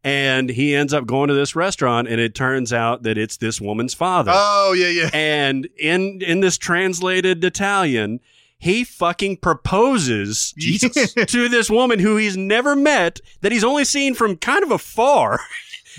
And 0.03 0.49
he 0.49 0.73
ends 0.73 0.91
up 0.91 1.05
going 1.05 1.27
to 1.27 1.35
this 1.35 1.55
restaurant, 1.55 2.07
and 2.07 2.19
it 2.19 2.33
turns 2.33 2.73
out 2.73 3.03
that 3.03 3.15
it's 3.19 3.37
this 3.37 3.61
woman's 3.61 3.93
father. 3.93 4.31
Oh 4.33 4.73
yeah, 4.75 4.87
yeah. 4.87 5.09
and 5.13 5.67
in 5.77 6.19
in 6.25 6.39
this 6.39 6.57
translated 6.57 7.43
Italian, 7.43 8.19
he 8.61 8.83
fucking 8.83 9.37
proposes 9.37 10.53
Jesus. 10.57 11.13
to 11.13 11.49
this 11.49 11.69
woman 11.69 11.99
who 11.99 12.15
he's 12.15 12.37
never 12.37 12.75
met, 12.75 13.19
that 13.41 13.51
he's 13.51 13.63
only 13.63 13.83
seen 13.85 14.13
from 14.13 14.37
kind 14.37 14.63
of 14.63 14.71
afar. 14.71 15.39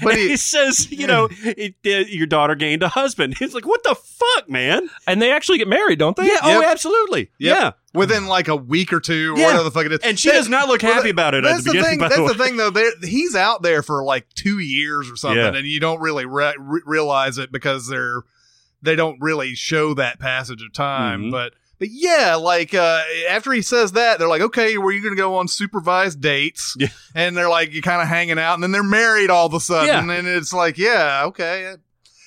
But 0.02 0.12
And 0.12 0.20
he, 0.22 0.28
he- 0.30 0.36
says, 0.38 0.90
you 0.90 1.06
know, 1.06 1.28
it, 1.42 1.74
uh, 1.84 2.08
your 2.08 2.26
daughter 2.26 2.54
gained 2.54 2.82
a 2.82 2.88
husband. 2.88 3.34
He's 3.38 3.52
like, 3.52 3.66
what 3.66 3.82
the 3.82 3.94
fuck, 3.94 4.48
man? 4.48 4.88
And 5.06 5.20
they 5.20 5.30
actually 5.30 5.58
get 5.58 5.68
married, 5.68 5.98
don't 5.98 6.16
they? 6.16 6.28
Yeah, 6.28 6.38
oh, 6.42 6.62
absolutely. 6.64 7.30
Yep. 7.38 7.56
Yeah. 7.58 7.72
Within 7.92 8.26
like 8.26 8.48
a 8.48 8.56
week 8.56 8.90
or 8.94 9.00
two, 9.00 9.34
or 9.34 9.38
Yeah. 9.38 9.46
whatever 9.48 9.64
the 9.64 9.70
fuck 9.70 9.84
it 9.84 9.92
is. 9.92 9.98
And 10.02 10.18
she 10.18 10.30
That- 10.30 10.36
does 10.36 10.48
not 10.48 10.66
look 10.68 10.82
well, 10.82 10.94
happy 10.94 11.10
about 11.10 11.34
it 11.34 11.44
at 11.44 11.50
That's 11.50 11.64
the 11.64 11.72
the 11.72 11.78
beginning, 11.78 11.90
thing. 11.90 11.98
by 11.98 12.08
That's 12.08 12.20
the 12.32 12.38
the, 12.38 12.42
thing, 12.44 12.56
though. 12.56 12.70
There, 12.70 12.90
he's 13.02 13.34
out 13.36 13.60
there 13.60 13.82
for 13.82 14.02
like 14.02 14.26
two 14.34 14.60
years 14.60 15.10
or 15.10 15.16
something, 15.16 15.36
Yeah. 15.38 15.54
and 15.54 15.66
you 15.66 15.78
don't 15.78 16.00
really 16.00 16.24
re- 16.24 16.54
re- 16.58 16.80
realize 16.86 17.36
it 17.36 17.52
because 17.52 17.86
they're 17.88 18.22
they 18.80 18.96
don't 18.96 19.18
really 19.20 19.54
show 19.54 19.92
that 19.94 20.18
passage 20.18 20.62
of 20.62 20.72
time. 20.72 21.24
Mhm. 21.24 21.30
But 21.32 21.52
but 21.82 21.88
yeah, 21.90 22.36
like 22.36 22.74
uh, 22.74 23.02
after 23.28 23.50
he 23.52 23.60
says 23.60 23.90
that, 23.92 24.20
they're 24.20 24.28
like, 24.28 24.40
okay, 24.40 24.78
were 24.78 24.92
you 24.92 25.02
going 25.02 25.16
to 25.16 25.20
go 25.20 25.34
on 25.34 25.48
supervised 25.48 26.20
dates? 26.20 26.76
Yeah. 26.78 26.86
And 27.16 27.36
they're 27.36 27.48
like, 27.50 27.72
you're 27.72 27.82
kind 27.82 28.00
of 28.00 28.06
hanging 28.06 28.38
out, 28.38 28.54
and 28.54 28.62
then 28.62 28.70
they're 28.70 28.84
married 28.84 29.30
all 29.30 29.46
of 29.46 29.54
a 29.54 29.58
sudden, 29.58 30.08
Yeah. 30.08 30.14
and 30.16 30.28
it's 30.28 30.52
like, 30.52 30.78
yeah, 30.78 31.24
okay. 31.26 31.74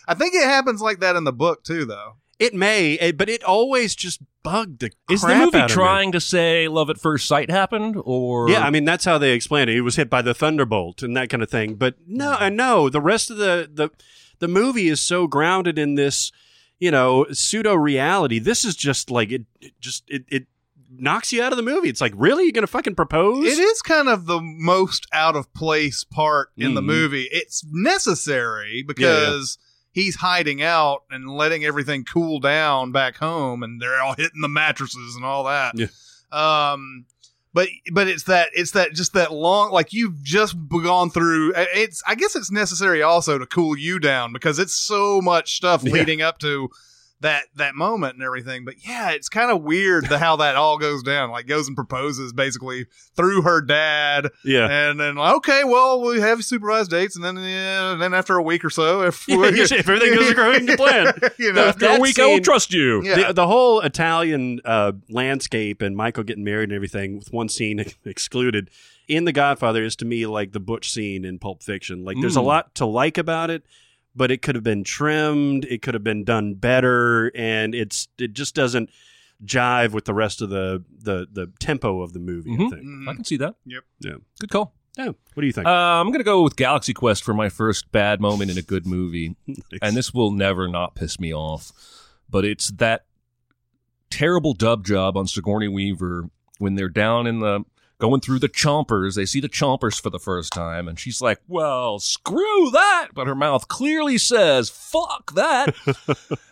I 0.10 0.14
think 0.14 0.34
it 0.36 0.44
happens 0.44 0.82
like 0.82 1.00
that 1.00 1.16
in 1.16 1.24
the 1.24 1.32
book 1.32 1.64
too, 1.64 1.86
though. 1.86 2.18
It 2.38 2.54
may, 2.54 2.98
eh, 2.98 3.14
but 3.14 3.30
it 3.30 3.46
always 3.46 3.96
just 3.96 4.20
bugged 4.44 4.82
the 4.82 4.92
Is 5.10 5.22
the 5.22 5.30
movie 5.30 5.58
out 5.58 5.64
of 5.66 5.70
me. 5.72 5.74
trying 5.74 6.12
to 6.12 6.20
say 6.20 6.68
love 6.68 6.90
at 6.90 7.00
first 7.00 7.26
sight 7.30 7.50
happened, 7.50 7.96
or 8.04 8.50
Yeah, 8.50 8.60
I 8.60 8.72
mean 8.72 8.84
that's 8.84 9.06
how 9.06 9.18
they 9.18 9.32
explain 9.32 9.70
it. 9.70 9.74
He 9.74 9.80
was 9.80 9.96
hit 9.96 10.10
by 10.10 10.22
the 10.22 10.34
thunderbolt 10.34 11.02
and 11.02 11.16
that 11.16 11.30
kind 11.30 11.42
of 11.42 11.50
thing. 11.50 11.76
But 11.76 11.96
no, 12.06 12.34
I 12.38 12.50
know 12.50 12.90
the 12.90 13.00
rest 13.00 13.32
of 13.32 13.38
the 13.38 13.70
the 13.74 13.90
the 14.40 14.50
movie 14.50 14.90
is 14.90 15.00
so 15.00 15.28
grounded 15.28 15.80
in 15.80 15.96
this, 15.96 16.30
you 16.80 16.92
know, 16.92 17.26
pseudo 17.32 17.74
reality. 17.76 18.40
This 18.40 18.66
is 18.66 18.76
just 18.76 19.10
like 19.12 19.32
it, 19.32 19.44
it 19.62 19.74
just 19.80 20.04
it 20.08 20.26
it 20.28 20.48
knocks 20.98 21.34
you 21.34 21.42
out 21.44 21.52
of 21.52 21.58
the 21.58 21.64
movie. 21.64 21.90
It's 21.90 22.02
like 22.02 22.14
really 22.16 22.44
you're 22.44 22.52
gonna 22.54 22.68
fucking 22.68 22.96
propose? 22.96 23.46
It 23.46 23.60
is 23.60 23.82
kind 23.82 24.08
of 24.10 24.26
the 24.28 24.40
most 24.42 25.08
out 25.12 25.36
of 25.36 25.54
place 25.54 26.04
part 26.04 26.50
in 26.58 26.74
the 26.74 26.82
Mhm. 26.82 26.86
movie. 26.86 27.28
It's 27.32 27.66
necessary 27.70 28.84
because 28.86 29.58
he's 29.92 30.16
hiding 30.18 30.62
out 30.62 31.04
and 31.10 31.30
letting 31.30 31.66
everything 31.66 32.04
cool 32.06 32.40
down 32.40 32.92
back 32.92 33.18
home, 33.18 33.64
and 33.64 33.82
they're 33.82 34.02
all 34.02 34.14
hitting 34.16 34.42
the 34.42 34.48
mattresses 34.50 35.16
and 35.16 35.26
all 35.26 35.44
that. 35.46 35.74
Yeah. 35.78 35.88
Um, 36.32 37.06
but 37.56 37.70
but 37.92 38.08
it's 38.08 38.24
that 38.24 38.50
it's 38.54 38.72
that 38.72 38.94
just 38.94 39.14
that 39.14 39.34
long 39.34 39.72
like 39.72 39.94
you've 39.94 40.22
just 40.22 40.56
gone 40.70 41.10
through. 41.10 41.54
It's 41.56 42.04
I 42.06 42.14
guess 42.14 42.36
it's 42.36 42.52
necessary 42.52 43.02
also 43.02 43.40
to 43.40 43.46
cool 43.48 43.76
you 43.78 43.98
down 43.98 44.34
because 44.34 44.60
it's 44.60 44.76
so 44.76 45.22
much 45.22 45.56
stuff 45.56 45.82
Yeah. 45.84 45.94
leading 45.94 46.22
up 46.22 46.38
to 46.40 46.70
that 47.22 47.44
that 47.56 47.76
moment 47.76 48.16
and 48.16 48.24
everything. 48.24 48.66
But 48.66 48.76
yeah, 48.86 49.12
it's 49.12 49.30
kind 49.30 49.50
of 49.50 49.64
weird 49.64 50.08
the 50.10 50.18
how 50.20 50.36
that 50.38 50.56
all 50.56 50.78
goes 50.78 51.02
down. 51.02 51.32
Like 51.32 51.48
goes 51.48 51.68
and 51.68 51.76
proposes 51.76 52.34
basically 52.34 52.86
through 53.16 53.42
her 53.44 53.62
dad, 53.62 54.30
Yeah. 54.44 54.68
and 54.70 55.00
then 55.00 55.16
like, 55.16 55.36
okay, 55.38 55.64
well 55.64 56.02
we 56.02 56.20
have 56.20 56.44
supervised 56.44 56.92
dates, 56.92 57.16
and 57.16 57.24
then 57.24 57.38
yeah, 57.38 57.96
then 58.00 58.14
after 58.14 58.36
a 58.38 58.44
week 58.44 58.66
or 58.66 58.70
so, 58.70 59.02
if 59.04 59.26
Yeah, 59.30 59.38
if 59.46 59.72
everything 59.90 60.14
goes 60.14 60.30
according 60.32 60.68
to 60.68 60.76
plan. 60.78 61.14
you 61.38 61.54
know, 61.54 61.66
after 61.70 61.88
a 61.88 62.00
week 62.00 62.20
I 62.20 62.28
will 62.28 62.42
trust 62.42 62.74
you. 62.74 63.02
yeah. 63.04 63.28
The, 63.28 63.34
the 63.34 63.48
whole 63.48 63.80
Italian 63.82 64.60
uh, 64.66 64.92
landscape 65.10 65.82
and 65.82 65.96
Michael 65.96 66.24
getting 66.24 66.44
married 66.44 66.70
and 66.70 66.74
everything, 66.76 67.18
with 67.18 67.32
one 67.34 67.50
scene 67.50 67.84
excluded, 68.06 68.70
in 69.08 69.24
The 69.26 69.32
Godfather 69.32 69.84
is 69.84 69.96
to 69.98 70.06
me 70.06 70.26
like 70.26 70.52
the 70.52 70.60
Butch 70.60 70.92
scene 70.92 71.24
in 71.26 71.40
Pulp 71.40 71.64
Fiction. 71.64 72.04
Like, 72.04 72.18
there's 72.20 72.36
a 72.36 72.40
Mm. 72.42 72.46
lot 72.46 72.76
to 72.76 72.86
like 72.86 73.18
about 73.18 73.50
it, 73.50 73.64
but 74.16 74.32
it 74.32 74.42
could 74.42 74.56
have 74.56 74.64
been 74.64 74.84
trimmed, 74.84 75.66
it 75.66 75.82
could 75.82 75.94
have 75.94 76.04
been 76.04 76.24
done 76.24 76.54
better, 76.56 77.32
and 77.36 77.76
it's 77.76 78.08
it 78.18 78.34
just 78.34 78.56
doesn't 78.56 78.90
jive 79.44 79.92
with 79.92 80.06
the 80.06 80.14
rest 80.14 80.42
of 80.42 80.50
the 80.50 80.84
the 80.98 81.28
the 81.32 81.52
tempo 81.60 82.02
of 82.02 82.14
the 82.14 82.20
movie. 82.20 82.52
I 82.54 82.56
Mhm. 82.58 82.70
think. 82.70 82.84
Mhm. 82.84 83.10
I 83.10 83.14
can 83.16 83.24
see 83.26 83.38
that. 83.38 83.56
Yep. 83.66 83.84
Yeah. 84.00 84.14
Good 84.40 84.50
call. 84.50 84.74
Yeah. 84.98 85.08
What 85.08 85.42
do 85.42 85.46
you 85.46 85.52
think? 85.52 85.68
Uh, 85.68 85.70
I'm 85.70 86.10
gonna 86.12 86.24
go 86.24 86.42
with 86.42 86.56
Galaxy 86.56 86.94
Quest 86.94 87.24
for 87.24 87.34
my 87.34 87.50
first 87.50 87.92
bad 87.92 88.22
moment 88.22 88.50
in 88.50 88.58
a 88.58 88.62
good 88.62 88.86
movie, 88.88 89.36
and 89.82 89.96
this 89.98 90.14
will 90.14 90.32
never 90.32 90.68
not 90.70 90.96
piss 90.96 91.20
me 91.20 91.34
off. 91.34 91.72
But 92.30 92.46
it's 92.46 92.70
that 92.72 93.06
terrible 94.10 94.54
dub 94.54 94.86
job 94.86 95.18
on 95.18 95.28
Sigourney 95.28 95.68
Weaver 95.68 96.30
when 96.60 96.76
they're 96.76 96.88
down 96.90 97.28
in 97.28 97.40
the 97.42 97.66
going 98.00 98.22
through 98.22 98.40
the 98.40 98.50
chompers. 98.50 99.16
They 99.16 99.26
see 99.26 99.40
the 99.40 99.50
chompers 99.50 100.00
for 100.02 100.10
the 100.10 100.20
first 100.20 100.52
time, 100.54 100.88
and 100.88 101.00
she's 101.00 101.22
like, 101.22 101.40
"Well, 101.48 102.00
screw 102.00 102.70
that," 102.72 103.10
but 103.14 103.28
her 103.28 103.36
mouth 103.36 103.68
clearly 103.68 104.18
says, 104.18 104.70
"Fuck 104.70 105.34
that." 105.36 105.74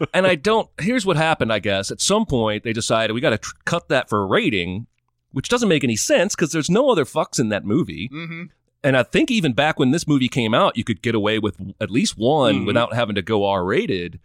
and 0.13 0.25
I 0.27 0.35
don't. 0.35 0.69
Here's 0.79 1.05
what 1.05 1.17
happened. 1.17 1.51
I 1.51 1.59
guess 1.59 1.91
at 1.91 2.01
some 2.01 2.25
point 2.25 2.63
they 2.63 2.73
decided 2.73 3.13
we 3.13 3.21
got 3.21 3.31
to 3.31 3.37
tr- 3.37 3.55
cut 3.65 3.89
that 3.89 4.09
for 4.09 4.21
a 4.21 4.25
rating. 4.25 4.87
Which 5.31 5.49
doesn't 5.49 5.67
make 5.69 5.83
any 5.83 5.95
sense 5.95 6.35
because 6.35 6.51
there's 6.51 6.69
no 6.69 6.91
other 6.91 7.05
fucks 7.05 7.39
in 7.39 7.49
that 7.49 7.65
movie. 7.65 8.07
Mhm. 8.13 8.49
And 8.83 8.95
I 8.95 9.01
think 9.01 9.31
even 9.31 9.53
back 9.53 9.79
when 9.79 9.89
this 9.89 10.07
movie 10.07 10.27
came 10.29 10.53
out, 10.53 10.77
you 10.77 10.83
could 10.83 11.01
get 11.01 11.15
away 11.15 11.39
with 11.39 11.55
at 11.81 11.89
least 11.89 12.19
one 12.19 12.57
Mhm. 12.61 12.65
without 12.67 12.93
having 12.93 13.15
to 13.15 13.23
go 13.23 13.43
R 13.47 13.65
rated. 13.65 14.19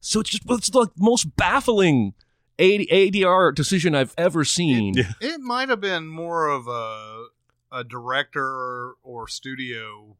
So 0.00 0.20
it's 0.20 0.30
just 0.30 0.44
it's 0.48 0.70
the 0.70 0.88
most 0.96 1.36
baffling 1.36 2.14
ADR 2.58 3.54
decision 3.54 3.94
I've 3.94 4.14
ever 4.16 4.44
seen. 4.44 4.94
Yeah. 4.94 5.12
It 5.20 5.40
might 5.40 5.68
have 5.68 5.80
been 5.80 6.06
more 6.06 6.48
of 6.48 6.66
a 6.68 7.26
a 7.72 7.84
director 7.84 8.92
or 9.02 9.28
studio 9.28 10.16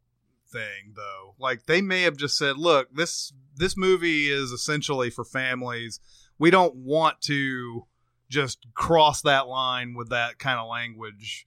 thing 0.49 0.95
though. 0.95 1.35
Like 1.39 1.67
they 1.67 1.81
may 1.81 2.03
have 2.03 2.17
just 2.17 2.37
said, 2.37 2.59
"Look, 2.59 2.95
this 2.95 3.33
this 3.57 3.77
movie 3.77 4.31
is 4.31 4.51
essentially 4.51 5.11
for 5.11 5.25
families. 5.25 6.01
We 6.39 6.51
don't 6.51 6.75
want 6.75 7.21
to 7.23 7.87
just 8.29 8.67
cross 8.75 9.23
that 9.23 9.47
line 9.47 9.95
with 9.95 10.11
that 10.11 10.39
kind 10.39 10.59
of 10.59 10.69
language." 10.69 11.47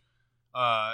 uh, 0.53 0.93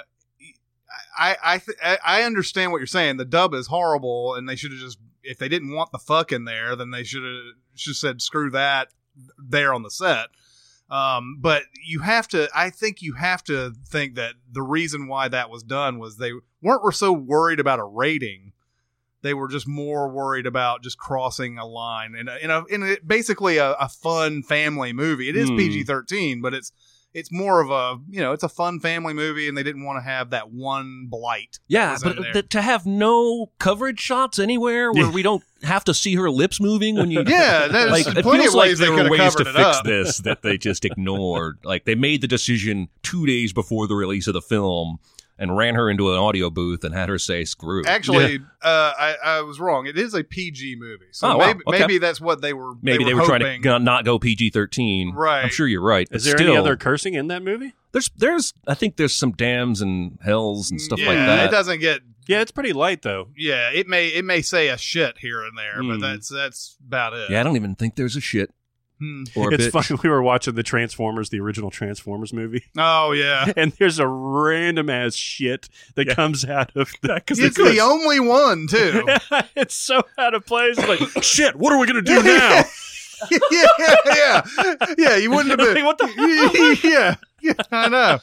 I 1.18 1.36
I 1.42 1.58
th- 1.58 1.78
I 1.82 1.98
I 2.04 2.22
understand 2.22 2.72
what 2.72 2.78
you're 2.78 2.86
saying. 2.86 3.16
The 3.16 3.24
dub 3.24 3.54
is 3.54 3.66
horrible, 3.66 4.34
and 4.34 4.48
they 4.48 4.56
should 4.56 4.70
have 4.70 4.80
just 4.80 4.98
if 5.22 5.38
they 5.38 5.48
didn't 5.48 5.74
want 5.74 5.90
the 5.90 5.98
fuck 5.98 6.32
in 6.32 6.44
there, 6.44 6.76
then 6.76 6.90
they 6.90 7.02
should 7.02 7.24
have 7.24 7.54
just 7.74 8.00
said 8.00 8.22
screw 8.22 8.50
that 8.50 8.88
there 9.38 9.72
on 9.74 9.82
the 9.82 9.90
set. 9.90 10.28
Um, 10.88 11.38
but 11.40 11.64
you 11.84 12.00
have 12.00 12.28
to. 12.28 12.48
I 12.54 12.70
think 12.70 13.02
you 13.02 13.14
have 13.14 13.42
to 13.44 13.72
think 13.88 14.14
that 14.14 14.34
the 14.50 14.62
reason 14.62 15.08
why 15.08 15.26
that 15.28 15.50
was 15.50 15.62
done 15.64 15.98
was 15.98 16.16
they 16.16 16.32
weren't 16.62 16.84
were 16.84 16.92
so 16.92 17.12
worried 17.12 17.58
about 17.58 17.80
a 17.80 17.84
rating. 17.84 18.52
They 19.22 19.34
were 19.34 19.48
just 19.48 19.66
more 19.66 20.08
worried 20.08 20.46
about 20.46 20.84
just 20.84 20.98
crossing 20.98 21.58
a 21.58 21.66
line 21.66 22.14
in 22.14 22.28
a, 22.28 22.36
in 22.36 22.50
a, 22.50 22.64
in 22.66 22.82
a 22.84 22.96
basically 23.04 23.56
a, 23.56 23.72
a 23.72 23.88
fun 23.88 24.44
family 24.44 24.92
movie. 24.92 25.28
It 25.28 25.34
is 25.36 25.48
Hmm. 25.48 25.56
PG 25.56 25.84
thirteen, 25.84 26.40
but 26.40 26.54
it's 26.54 26.70
it's 27.16 27.32
more 27.32 27.60
of 27.60 27.70
a 27.70 27.98
you 28.10 28.20
know 28.20 28.32
it's 28.32 28.42
a 28.42 28.48
fun 28.48 28.78
family 28.78 29.14
movie, 29.14 29.48
and 29.48 29.56
they 29.56 29.62
didn't 29.62 29.84
want 29.84 29.96
to 29.96 30.02
have 30.02 30.30
that 30.30 30.50
one 30.52 31.06
blight. 31.08 31.58
Yeah, 31.66 31.96
but 32.02 32.16
th- 32.32 32.48
to 32.50 32.60
have 32.62 32.84
no 32.86 33.50
coverage 33.58 33.98
shots 34.00 34.38
anywhere 34.38 34.92
where 34.92 35.10
we 35.10 35.22
don't 35.22 35.42
have 35.62 35.82
to 35.84 35.94
see 35.94 36.14
her 36.16 36.30
lips 36.30 36.60
moving 36.60 36.96
when 36.96 37.10
you 37.10 37.22
Yeah, 37.26 37.68
there's 37.68 37.90
like 37.90 38.06
it 38.06 38.22
plenty 38.22 38.42
feels 38.42 38.54
of 38.54 38.58
like 38.58 38.68
ways 38.68 38.78
they 38.78 38.86
there 38.86 38.96
could 38.96 39.10
were 39.10 39.18
ways 39.18 39.34
to 39.34 39.44
covered 39.44 39.56
fix 39.56 39.78
up. 39.78 39.84
this 39.84 40.18
that 40.18 40.42
they 40.42 40.58
just 40.58 40.84
ignored. 40.90 41.58
like 41.64 41.84
they 41.86 41.94
made 41.94 42.20
the 42.20 42.28
decision 42.28 42.88
two 43.02 43.26
days 43.26 43.52
before 43.52 43.86
the 43.88 43.94
release 43.96 44.26
of 44.26 44.34
the 44.34 44.42
film 44.42 44.98
and 45.38 45.56
ran 45.56 45.74
her 45.74 45.90
into 45.90 46.10
an 46.12 46.18
audio 46.18 46.48
booth 46.50 46.84
and 46.84 46.94
had 46.94 47.08
her 47.08 47.18
say 47.18 47.44
"screw." 47.44 47.84
Actually, 47.86 48.40
uh, 48.62 48.92
I, 48.98 49.16
I 49.24 49.40
was 49.42 49.60
wrong. 49.60 49.86
It 49.86 49.98
is 49.98 50.14
a 50.14 50.24
PG 50.24 50.76
movie, 50.78 51.06
so 51.12 51.28
Oh, 51.28 51.36
wow. 51.38 51.46
maybe, 51.46 51.60
Okay. 51.66 51.78
maybe 51.80 51.98
that's 51.98 52.20
what 52.20 52.40
they 52.40 52.52
were. 52.52 52.74
Maybe 52.82 53.04
they 53.04 53.14
were, 53.14 53.20
hoping. 53.22 53.40
trying 53.40 53.62
to 53.62 53.78
not 53.78 54.04
go 54.04 54.18
PG 54.18 54.50
thirteen. 54.50 55.12
Right. 55.14 55.42
I'm 55.42 55.50
sure 55.50 55.66
you're 55.66 55.82
right. 55.82 56.08
Is 56.10 56.24
there 56.24 56.36
still, 56.36 56.48
any 56.48 56.56
other 56.56 56.76
cursing 56.76 57.14
in 57.14 57.28
that 57.28 57.42
movie? 57.42 57.74
There's 57.92 58.10
there's 58.16 58.52
I 58.66 58.74
think 58.74 58.96
there's 58.96 59.14
some 59.14 59.32
damns 59.32 59.80
and 59.80 60.18
hells 60.22 60.70
and 60.70 60.80
stuff 60.80 60.98
yeah, 60.98 61.08
like 61.08 61.16
that. 61.18 61.44
It 61.46 61.50
doesn't 61.50 61.80
get. 61.80 62.00
Yeah, 62.28 62.40
it's 62.40 62.50
pretty 62.50 62.72
light 62.72 63.02
though. 63.02 63.28
Yeah, 63.36 63.70
it 63.70 63.86
may 63.86 64.08
it 64.08 64.24
may 64.24 64.42
say 64.42 64.68
a 64.68 64.76
shit 64.76 65.18
here 65.18 65.44
and 65.44 65.56
there, 65.56 65.80
Hmm. 65.80 65.88
but 65.90 66.00
that's 66.00 66.28
that's 66.28 66.76
about 66.86 67.12
it. 67.14 67.30
Yeah, 67.30 67.40
I 67.40 67.42
don't 67.42 67.56
even 67.56 67.74
think 67.76 67.94
there's 67.94 68.16
a 68.16 68.20
shit 68.20 68.52
Hmm. 68.98 69.24
or 69.36 69.52
it's 69.52 69.66
funny. 69.66 70.00
We 70.02 70.08
were 70.08 70.22
watching 70.22 70.54
the 70.54 70.62
Transformers, 70.62 71.28
the 71.28 71.38
original 71.40 71.70
Transformers 71.70 72.32
movie, 72.32 72.64
Oh 72.78 73.12
yeah, 73.12 73.52
and 73.56 73.72
there's 73.72 73.98
a 73.98 74.06
random 74.08 74.88
ass 74.88 75.14
shit 75.14 75.68
that 75.96 76.06
Yeah. 76.06 76.14
comes 76.14 76.44
out 76.46 76.74
of 76.76 76.90
that 77.02 77.26
because 77.26 77.38
it's 77.38 77.56
the 77.56 77.78
only 77.80 78.20
one 78.20 78.66
too. 78.70 79.06
it's 79.56 79.74
so 79.74 80.02
out 80.18 80.32
of 80.34 80.46
place. 80.46 80.78
Like 80.78 81.22
shit, 81.22 81.56
what 81.56 81.72
are 81.72 81.78
we 81.78 81.86
gonna 81.86 82.00
do 82.00 82.22
now? 82.22 82.62
yeah, 83.30 83.66
yeah, 84.14 84.42
yeah. 84.98 85.16
You 85.16 85.30
wouldn't 85.30 85.50
have 85.50 85.58
been. 85.74 85.74
Like, 85.74 85.84
what 85.84 85.98
the 85.98 86.78
yeah, 86.82 87.14
yeah, 87.42 87.52
I 87.70 87.88
know. 87.88 88.18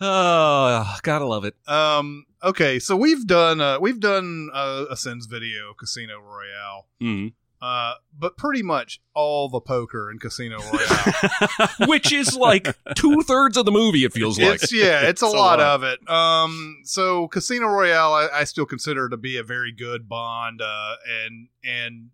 Oh, 0.00 0.96
gotta 1.02 1.24
love 1.24 1.44
it. 1.44 1.54
Um. 1.66 2.26
Okay, 2.42 2.78
so 2.78 2.96
we've 2.96 3.26
done 3.26 3.60
uh, 3.60 3.78
we've 3.80 3.98
done 3.98 4.50
uh, 4.52 4.84
a 4.90 4.96
Sins 4.96 5.26
video, 5.26 5.72
Casino 5.74 6.20
Royale. 6.20 6.86
Mm. 7.00 7.32
Uh, 7.62 7.94
but 8.18 8.36
pretty 8.36 8.62
much 8.62 9.00
all 9.14 9.48
the 9.48 9.60
poker 9.60 10.10
in 10.10 10.18
Casino 10.18 10.58
Royale. 10.72 11.68
Which 11.88 12.12
is 12.12 12.36
like 12.36 12.68
two 12.94 13.22
thirds 13.22 13.56
of 13.56 13.64
the 13.64 13.72
movie. 13.72 14.04
It 14.04 14.12
feels 14.12 14.38
like. 14.38 14.62
it's 14.62 14.72
yeah, 14.72 15.00
it's 15.00 15.04
a 15.06 15.08
It's 15.08 15.22
a 15.22 15.26
lot, 15.28 15.58
lot. 15.58 15.60
of 15.60 15.82
it. 15.82 16.08
Um, 16.10 16.80
so 16.84 17.28
Casino 17.28 17.66
Royale, 17.68 18.12
I, 18.12 18.28
I 18.40 18.44
still 18.44 18.66
consider 18.66 19.08
to 19.08 19.16
be 19.16 19.38
a 19.38 19.42
very 19.42 19.72
good 19.72 20.06
Bond, 20.08 20.60
uh, 20.60 20.94
and 21.24 21.48
and 21.64 22.10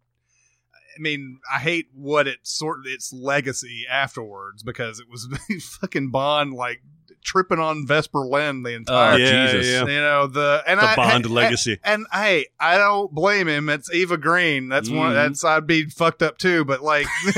I 0.97 1.01
mean, 1.01 1.41
I 1.53 1.59
hate 1.59 1.87
what 1.95 2.27
it 2.29 2.39
sort 2.43 2.87
its 2.87 3.13
legacy 3.13 3.85
afterwards 3.91 4.63
because 4.63 5.01
it 5.01 5.07
was 5.11 5.27
fucking 5.81 6.11
Bond 6.11 6.53
like 6.53 6.83
tripping 7.23 7.59
on 7.59 7.87
Vesper 7.87 8.27
Lynd 8.27 8.65
the 8.67 8.73
Oh, 8.73 8.77
entire. 8.77 9.19
Yeah, 9.19 9.53
Jesus. 9.53 9.67
yeah. 9.73 9.81
You 9.81 10.01
know 10.01 10.27
the 10.27 10.63
and 10.67 10.81
The 10.81 10.85
I, 10.85 10.97
Bond 10.97 11.25
and- 11.27 11.35
legacy. 11.35 11.79
and 11.85 12.07
hey, 12.13 12.47
I 12.61 12.77
don't 12.79 13.13
blame 13.13 13.49
him. 13.49 13.69
It's 13.69 13.93
Eva 13.93 14.17
Green. 14.17 14.69
That's 14.69 14.91
one. 14.91 15.13
Mhm. 15.13 15.15
That's 15.15 15.45
I'd 15.45 15.67
be 15.67 15.89
fucked 15.89 16.23
up 16.23 16.39
too. 16.39 16.65
But 16.65 16.83
like, 16.83 17.07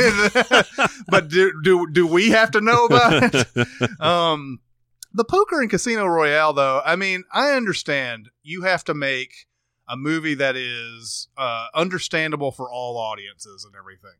but 1.09 1.29
do 1.29 1.53
do 1.62 1.87
do 1.90 2.07
we 2.07 2.31
have 2.31 2.51
to 2.53 2.61
know 2.61 2.87
about 2.87 3.35
it? 3.35 3.47
Um, 4.01 4.61
the 5.12 5.25
poker 5.25 5.61
and 5.61 5.70
Casino 5.70 6.07
Royale, 6.07 6.53
though. 6.53 6.83
I 6.85 6.97
mean, 6.97 7.25
I 7.33 7.53
understand 7.53 8.31
you 8.42 8.62
have 8.62 8.83
to 8.85 8.94
make 8.94 9.47
a 9.88 9.97
movie 9.97 10.35
that 10.35 10.57
is 10.57 11.29
uh, 11.37 11.66
understandable 11.75 12.51
for 12.51 12.70
all 12.70 12.97
audiences 12.99 13.64
and 13.64 13.75
everything. 13.79 14.18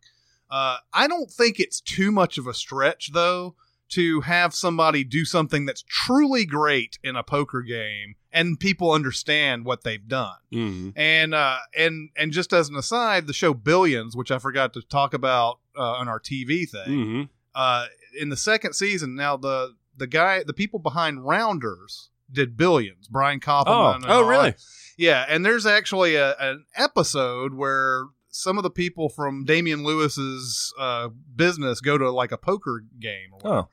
Uh, 0.51 0.77
I 0.93 1.09
don't 1.09 1.31
think 1.31 1.59
it's 1.59 1.81
too 1.81 2.13
much 2.13 2.39
of 2.39 2.47
a 2.47 2.55
stretch, 2.55 3.11
though, 3.13 3.57
to 3.91 4.23
have 4.23 4.55
somebody 4.55 5.05
do 5.05 5.25
something 5.25 5.67
that's 5.67 5.83
truly 5.87 6.45
great 6.47 6.99
in 7.05 7.17
a 7.17 7.23
poker 7.23 7.63
game 7.63 8.15
and 8.33 8.59
people 8.59 8.91
understand 8.91 9.65
what 9.65 9.85
they've 9.85 10.09
done. 10.09 10.37
Mm. 10.53 10.93
And 10.97 11.35
uh, 11.35 11.59
and 11.77 12.11
and 12.17 12.33
just 12.33 12.53
as 12.53 12.69
an 12.69 12.77
aside, 12.77 13.27
the 13.27 13.33
show 13.33 13.55
Billions, 13.55 14.17
which 14.17 14.31
I 14.31 14.39
forgot 14.39 14.73
to 14.75 14.83
talk 14.83 15.15
about 15.15 15.59
uh, 15.77 15.83
on 15.93 16.09
our 16.09 16.19
TV 16.19 16.69
thing, 16.69 16.89
Mm. 16.89 17.29
uh, 17.55 17.87
in 18.19 18.31
the 18.31 18.37
second 18.37 18.73
season, 18.75 19.15
now 19.15 19.37
the 19.37 19.75
the 19.97 20.07
guy, 20.09 20.43
the 20.43 20.53
people 20.55 20.81
behind 20.81 21.25
Rounders 21.27 22.11
did 22.33 22.57
Billions. 22.57 23.07
Brian 23.07 23.39
Koppelman. 23.39 23.97
and 23.97 24.05
Oh, 24.09 24.23
really? 24.27 24.51
that. 24.51 24.65
Yeah, 24.97 25.25
and 25.29 25.45
there's 25.45 25.67
actually 25.67 26.17
a, 26.17 26.35
an 26.39 26.65
episode 26.77 27.55
where 27.55 28.07
some 28.37 28.57
of 28.59 28.65
the 28.65 28.71
people 28.71 29.09
from 29.09 29.45
Damian 29.45 29.85
Lewis's 29.85 30.75
uh, 30.77 31.09
business 31.37 31.81
go 31.81 31.97
to 31.97 32.11
like 32.11 32.33
a 32.33 32.37
poker 32.37 32.83
game, 32.99 33.29
or 33.33 33.39
whatever. 33.39 33.67
Oh. 33.67 33.69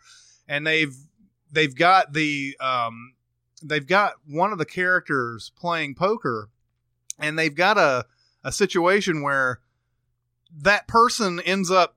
and 0.47 0.67
they've 0.67 0.95
they've 1.51 1.75
got 1.75 2.13
the 2.13 2.55
um, 2.59 3.13
they've 3.63 3.87
got 3.87 4.13
one 4.27 4.51
of 4.51 4.59
the 4.59 4.65
characters 4.65 5.51
playing 5.57 5.95
poker, 5.95 6.49
and 7.17 7.39
they've 7.39 7.55
got 7.55 7.77
a 7.79 8.05
a 8.43 8.51
situation 8.51 9.23
where 9.23 9.61
that 10.55 10.87
person 10.87 11.39
ends 11.39 11.71
up 11.71 11.95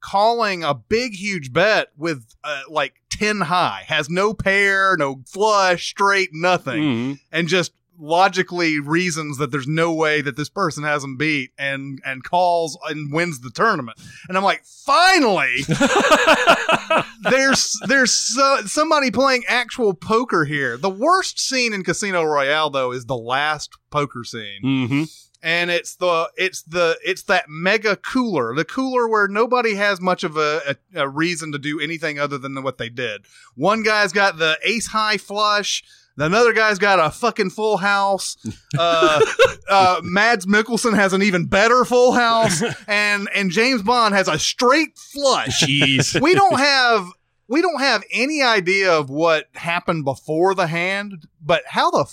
calling 0.00 0.62
a 0.62 0.74
big 0.74 1.14
huge 1.14 1.52
bet 1.52 1.88
with 1.96 2.34
uh, 2.44 2.60
like 2.68 2.94
10 3.10 3.40
high 3.42 3.84
has 3.86 4.10
no 4.10 4.34
pair 4.34 4.96
no 4.98 5.22
flush 5.26 5.88
straight 5.88 6.28
nothing 6.32 6.82
Mm. 6.82 7.18
and 7.32 7.48
just 7.48 7.72
logically 7.98 8.80
reasons 8.80 9.38
that 9.38 9.50
there's 9.50 9.68
no 9.68 9.92
way 9.92 10.20
that 10.20 10.36
this 10.36 10.48
person 10.48 10.84
has 10.84 11.04
him 11.04 11.16
beat 11.16 11.52
and 11.58 12.00
and 12.04 12.24
calls 12.24 12.78
and 12.88 13.12
wins 13.12 13.40
the 13.40 13.50
tournament. 13.50 13.98
And 14.28 14.36
i'm 14.36 14.44
like 14.44 14.64
finally! 14.64 15.56
There's 17.30 17.80
there's 17.86 18.12
so, 18.12 18.60
somebody 18.66 19.10
playing 19.10 19.44
actual 19.48 19.94
poker 19.94 20.44
here. 20.44 20.76
The 20.76 20.90
worst 20.90 21.38
scene 21.38 21.72
in 21.72 21.82
casino 21.82 22.22
royale 22.22 22.68
though 22.68 22.92
is 22.92 23.06
the 23.06 23.16
last 23.16 23.70
poker 23.90 24.24
scene. 24.24 24.60
Hmm 24.62 25.04
and 25.44 25.70
it's 25.70 25.96
the 25.96 26.30
it's 26.36 26.62
the 26.62 26.98
it's 27.04 27.24
that 27.24 27.44
mega 27.48 27.96
cooler. 27.96 28.54
The 28.54 28.64
cooler 28.64 29.06
where 29.06 29.28
nobody 29.28 29.74
has 29.74 30.00
much 30.00 30.24
of 30.24 30.38
a, 30.38 30.76
a, 30.94 31.02
a 31.02 31.08
reason 31.08 31.52
to 31.52 31.58
do 31.58 31.78
anything 31.78 32.18
other 32.18 32.38
than 32.38 32.60
what 32.62 32.78
they 32.78 32.88
did. 32.88 33.26
One 33.54 33.82
guy's 33.82 34.12
got 34.12 34.38
the 34.38 34.58
ace 34.64 34.86
high 34.86 35.18
flush 35.18 35.84
another 36.16 36.52
guy's 36.52 36.78
got 36.78 37.00
a 37.00 37.10
fucking 37.10 37.50
full 37.50 37.76
house. 37.76 38.36
Uh, 38.78 39.20
uh, 39.70 40.00
mads 40.02 40.46
mikkelsen 40.46 40.94
has 40.94 41.12
an 41.12 41.22
even 41.22 41.46
better 41.46 41.84
full 41.84 42.12
house. 42.12 42.62
And 42.86 43.28
and 43.34 43.50
james 43.50 43.82
bond 43.82 44.14
has 44.14 44.28
a 44.28 44.38
straight 44.38 44.98
flush. 44.98 45.62
Jeez. 45.62 46.20
we 46.20 46.34
don't 46.34 46.58
have 46.58 47.06
we 47.48 47.60
don't 47.60 47.80
have 47.80 48.02
any 48.12 48.42
idea 48.42 48.92
of 48.92 49.10
what 49.10 49.46
happened 49.54 50.04
before 50.04 50.54
the 50.54 50.66
hand, 50.66 51.26
but 51.42 51.62
how 51.66 51.90
the 51.90 52.04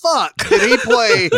fuck 0.00 0.36
did 0.48 0.62
he 0.62 0.76
play? 0.78 1.30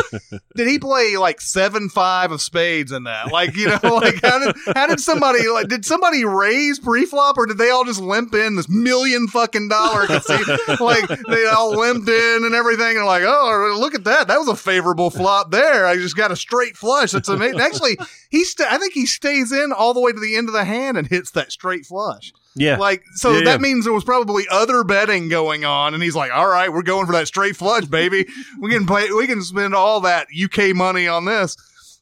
did 0.56 0.68
he 0.68 0.78
play 0.78 1.16
like 1.16 1.40
seven 1.40 1.88
five 1.88 2.30
of 2.30 2.40
spades 2.40 2.92
in 2.92 3.04
that? 3.04 3.32
Like 3.32 3.56
you 3.56 3.68
know, 3.68 3.78
like 3.82 4.20
how 4.22 4.38
did 4.38 4.56
how 4.74 4.86
did 4.86 5.00
somebody 5.00 5.48
like 5.48 5.68
did 5.68 5.84
somebody 5.84 6.24
raise 6.24 6.78
pre-flop 6.78 7.36
or 7.38 7.46
did 7.46 7.58
they 7.58 7.70
all 7.70 7.84
just 7.84 8.00
limp 8.00 8.34
in 8.34 8.56
this 8.56 8.68
million 8.68 9.28
fucking 9.28 9.68
dollar 9.68 10.06
casino? 10.06 10.56
like 10.80 11.08
they 11.28 11.46
all 11.46 11.76
limped 11.76 12.08
in 12.08 12.44
and 12.44 12.54
everything 12.54 12.96
and 12.96 13.06
like 13.06 13.22
oh 13.24 13.76
look 13.78 13.94
at 13.94 14.04
that 14.04 14.28
that 14.28 14.38
was 14.38 14.48
a 14.48 14.56
favorable 14.56 15.10
flop 15.10 15.50
there. 15.50 15.86
I 15.86 15.96
just 15.96 16.16
got 16.16 16.30
a 16.30 16.36
straight 16.36 16.76
flush. 16.76 17.12
That's 17.12 17.28
amazing. 17.28 17.60
Actually, 17.60 17.98
he 18.30 18.44
sta 18.44 18.66
I 18.70 18.78
think 18.78 18.94
he 18.94 19.06
stays 19.06 19.52
in 19.52 19.72
all 19.72 19.94
the 19.94 20.00
way 20.00 20.12
to 20.12 20.20
the 20.20 20.36
end 20.36 20.48
of 20.48 20.54
the 20.54 20.64
hand 20.64 20.96
and 20.96 21.06
hits 21.06 21.30
that 21.32 21.52
straight 21.52 21.86
flush. 21.86 22.32
Yeah. 22.54 22.76
Like, 22.76 23.02
so 23.14 23.32
Yeah, 23.32 23.44
that 23.44 23.50
yeah. 23.52 23.56
means 23.58 23.84
there 23.84 23.94
was 23.94 24.04
probably 24.04 24.44
other 24.50 24.84
betting 24.84 25.28
going 25.28 25.64
on, 25.64 25.94
and 25.94 26.02
he's 26.02 26.14
like, 26.14 26.30
"All 26.32 26.46
right, 26.48 26.72
we're 26.72 26.82
going 26.82 27.06
for 27.06 27.12
that 27.12 27.26
straight 27.26 27.56
flush, 27.56 27.84
baby. 27.86 28.26
we 28.60 28.70
can 28.70 28.86
play. 28.86 29.10
We 29.10 29.26
can 29.26 29.42
spend 29.42 29.74
all 29.74 30.00
that 30.02 30.26
UK 30.34 30.74
money 30.74 31.08
on 31.08 31.24
this." 31.24 31.56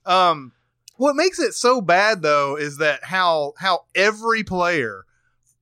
Um, 0.07 0.53
what 0.97 1.15
makes 1.17 1.39
it 1.39 1.53
so 1.55 1.81
bad 1.81 2.23
though 2.23 2.57
is 2.57 2.79
that 2.79 3.05
how 3.05 3.53
how 3.59 3.85
every 3.95 4.43
player, 4.43 5.05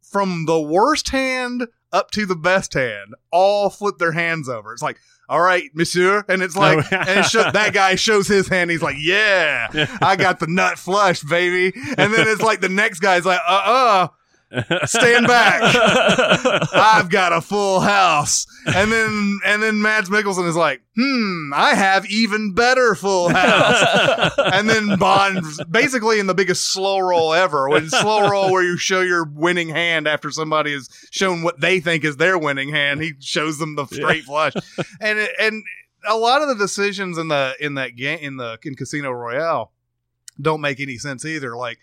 from 0.02 0.46
the 0.46 0.60
worst 0.60 1.10
hand 1.10 1.66
up 1.92 2.10
to 2.12 2.24
the 2.26 2.36
best 2.36 2.74
hand, 2.74 3.14
all 3.30 3.70
flip 3.70 3.98
their 3.98 4.12
hands 4.12 4.48
over. 4.48 4.72
It's 4.72 4.82
like. 4.82 4.98
All 5.30 5.42
right, 5.42 5.64
monsieur, 5.74 6.24
and 6.26 6.42
it's 6.42 6.56
like, 6.56 6.78
Oh. 6.90 6.96
and 6.96 7.22
that 7.52 7.72
guy 7.74 7.96
shows 7.96 8.26
his 8.26 8.48
hand. 8.48 8.70
He's 8.70 8.80
like, 8.80 8.96
"Yeah, 8.98 9.68
I 10.00 10.16
got 10.16 10.40
the 10.40 10.46
nut 10.46 10.78
flush, 10.78 11.20
baby." 11.22 11.78
And 11.98 12.14
then 12.14 12.26
it's 12.26 12.40
like 12.40 12.62
the 12.62 12.70
next 12.70 13.00
guy's 13.00 13.26
like, 13.26 13.38
"Uh, 13.46 13.52
uh 13.52 14.08
stand 14.86 15.26
back. 15.26 15.62
I've 16.72 17.10
got 17.10 17.32
a 17.32 17.40
full 17.40 17.80
house. 17.80 18.46
And 18.66 18.90
then 18.90 19.40
and 19.44 19.62
then 19.62 19.82
Mads 19.82 20.10
Mikkelsen 20.10 20.48
is 20.48 20.56
like, 20.56 20.82
hmm, 20.96 21.52
I 21.54 21.74
have 21.74 22.06
even 22.06 22.54
better 22.54 22.94
full 22.94 23.28
house. 23.28 24.32
and 24.38 24.68
then 24.68 24.98
Bond 24.98 25.44
basically 25.70 26.18
in 26.18 26.26
the 26.26 26.34
biggest 26.34 26.72
slow 26.72 26.98
roll 26.98 27.32
ever. 27.32 27.68
When 27.68 27.88
slow 27.88 28.28
roll 28.28 28.50
where 28.50 28.62
you 28.62 28.76
show 28.76 29.00
your 29.00 29.24
winning 29.24 29.68
hand 29.68 30.08
after 30.08 30.30
somebody 30.30 30.72
has 30.72 30.88
shown 31.10 31.42
what 31.42 31.60
they 31.60 31.80
think 31.80 32.04
is 32.04 32.16
their 32.16 32.38
winning 32.38 32.70
hand, 32.70 33.02
he 33.02 33.12
shows 33.20 33.58
them 33.58 33.76
the 33.76 33.86
straight 33.86 34.24
flush. 34.24 34.54
And 35.00 35.18
it, 35.18 35.30
and 35.40 35.62
a 36.06 36.16
lot 36.16 36.42
of 36.42 36.48
the 36.48 36.54
decisions 36.54 37.18
in 37.18 37.28
the 37.28 37.54
in 37.60 37.74
that 37.74 37.96
game 37.96 38.18
in 38.20 38.36
the 38.36 38.58
in 38.62 38.74
Casino 38.74 39.10
Royale 39.10 39.72
don't 40.40 40.60
make 40.60 40.80
any 40.80 40.96
sense 40.98 41.24
either. 41.24 41.56
Like 41.56 41.78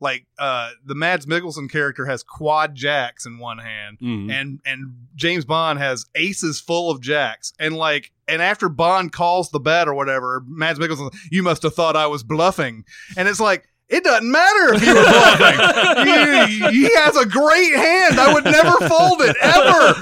like 0.00 0.26
uh 0.38 0.70
the 0.84 0.94
Mads 0.94 1.26
Mikkelsen 1.26 1.70
character 1.70 2.06
has 2.06 2.22
quad 2.22 2.74
jacks 2.74 3.26
in 3.26 3.38
one 3.38 3.58
hand 3.58 3.98
Mhm. 4.00 4.30
and 4.32 4.60
and 4.64 4.94
James 5.14 5.44
Bond 5.44 5.78
has 5.78 6.06
aces 6.14 6.60
full 6.60 6.90
of 6.90 7.00
jacks 7.00 7.52
and 7.58 7.76
like 7.76 8.10
and 8.26 8.40
after 8.40 8.68
Bond 8.68 9.12
calls 9.12 9.50
the 9.50 9.60
bet 9.60 9.88
or 9.88 9.94
whatever 9.94 10.42
Mads 10.46 10.78
Mikkelsen 10.78 11.14
you 11.30 11.42
must 11.42 11.62
have 11.62 11.74
thought 11.74 11.96
I 11.96 12.06
was 12.06 12.22
bluffing 12.22 12.84
and 13.16 13.28
it's 13.28 13.40
like 13.40 13.68
it 13.90 14.04
doesn't 14.04 14.30
matter 14.30 14.74
if 14.74 14.86
you 14.86 14.94
were 14.94 15.02
bluffing. 15.02 16.70
he, 16.70 16.86
he 16.86 16.94
has 16.94 17.16
a 17.16 17.26
great 17.26 17.74
hand. 17.74 18.20
I 18.20 18.32
would 18.32 18.44
never 18.44 18.88
fold 18.88 19.20
it 19.20 19.36
ever. 19.40 19.94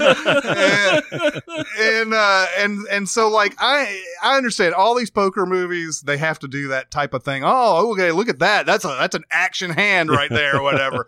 And 0.59 1.41
and, 1.79 2.13
uh, 2.13 2.45
and 2.57 2.87
and 2.91 3.09
so 3.09 3.29
like 3.29 3.55
I 3.59 4.01
I 4.21 4.37
understand 4.37 4.75
all 4.75 4.95
these 4.95 5.09
poker 5.09 5.45
movies 5.45 6.01
they 6.01 6.17
have 6.17 6.37
to 6.39 6.47
do 6.47 6.67
that 6.69 6.91
type 6.91 7.13
of 7.13 7.23
thing. 7.23 7.43
Oh, 7.43 7.91
okay, 7.93 8.11
look 8.11 8.29
at 8.29 8.39
that. 8.39 8.65
That's 8.65 8.85
a 8.85 8.89
that's 8.89 9.15
an 9.15 9.23
action 9.31 9.71
hand 9.71 10.09
right 10.11 10.29
there 10.29 10.57
or 10.57 10.61
whatever. 10.61 11.07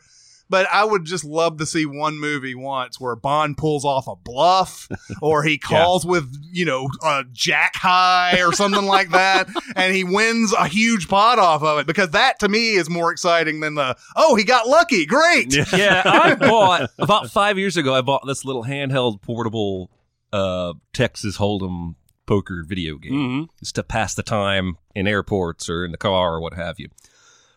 But 0.51 0.67
I 0.71 0.83
would 0.85 1.05
just 1.05 1.23
love 1.23 1.57
to 1.57 1.65
see 1.65 1.85
one 1.87 2.19
movie 2.19 2.53
once 2.53 2.99
where 2.99 3.15
Bond 3.15 3.57
pulls 3.57 3.85
off 3.85 4.05
a 4.07 4.15
bluff 4.15 4.87
or 5.21 5.43
he 5.43 5.57
calls 5.57 6.05
with, 6.05 6.31
you 6.51 6.65
know, 6.65 6.89
a 7.03 7.23
jack 7.31 7.75
high 7.77 8.41
or 8.43 8.51
something 8.53 8.85
like 8.85 9.09
that 9.11 9.47
and 9.75 9.95
he 9.95 10.03
wins 10.03 10.53
a 10.53 10.67
huge 10.67 11.07
pot 11.07 11.39
off 11.39 11.63
of 11.63 11.79
it 11.79 11.87
because 11.87 12.09
that 12.11 12.37
to 12.41 12.49
me 12.49 12.73
is 12.75 12.89
more 12.89 13.11
exciting 13.11 13.61
than 13.61 13.75
the, 13.75 13.95
oh, 14.15 14.35
he 14.35 14.43
got 14.43 14.67
lucky. 14.67 15.05
Great. 15.05 15.55
yeah, 15.73 16.03
I 16.05 16.35
bought 16.39 16.89
about 16.99 17.31
five 17.31 17.57
years 17.57 17.77
ago. 17.77 17.95
I 17.95 18.01
bought 18.01 18.27
this 18.27 18.43
little 18.45 18.65
handheld 18.65 19.21
portable 19.21 19.89
uh, 20.33 20.73
Texas 20.93 21.37
Hold'em 21.37 21.95
poker 22.25 22.63
video 22.67 22.97
game 22.97 23.13
Mhm. 23.13 23.47
just 23.59 23.75
to 23.75 23.83
pass 23.83 24.13
the 24.15 24.23
time 24.23 24.77
in 24.95 25.07
airports 25.07 25.69
or 25.69 25.83
in 25.85 25.91
the 25.91 25.97
car 25.97 26.35
or 26.35 26.41
what 26.41 26.53
have 26.55 26.79
you. 26.79 26.89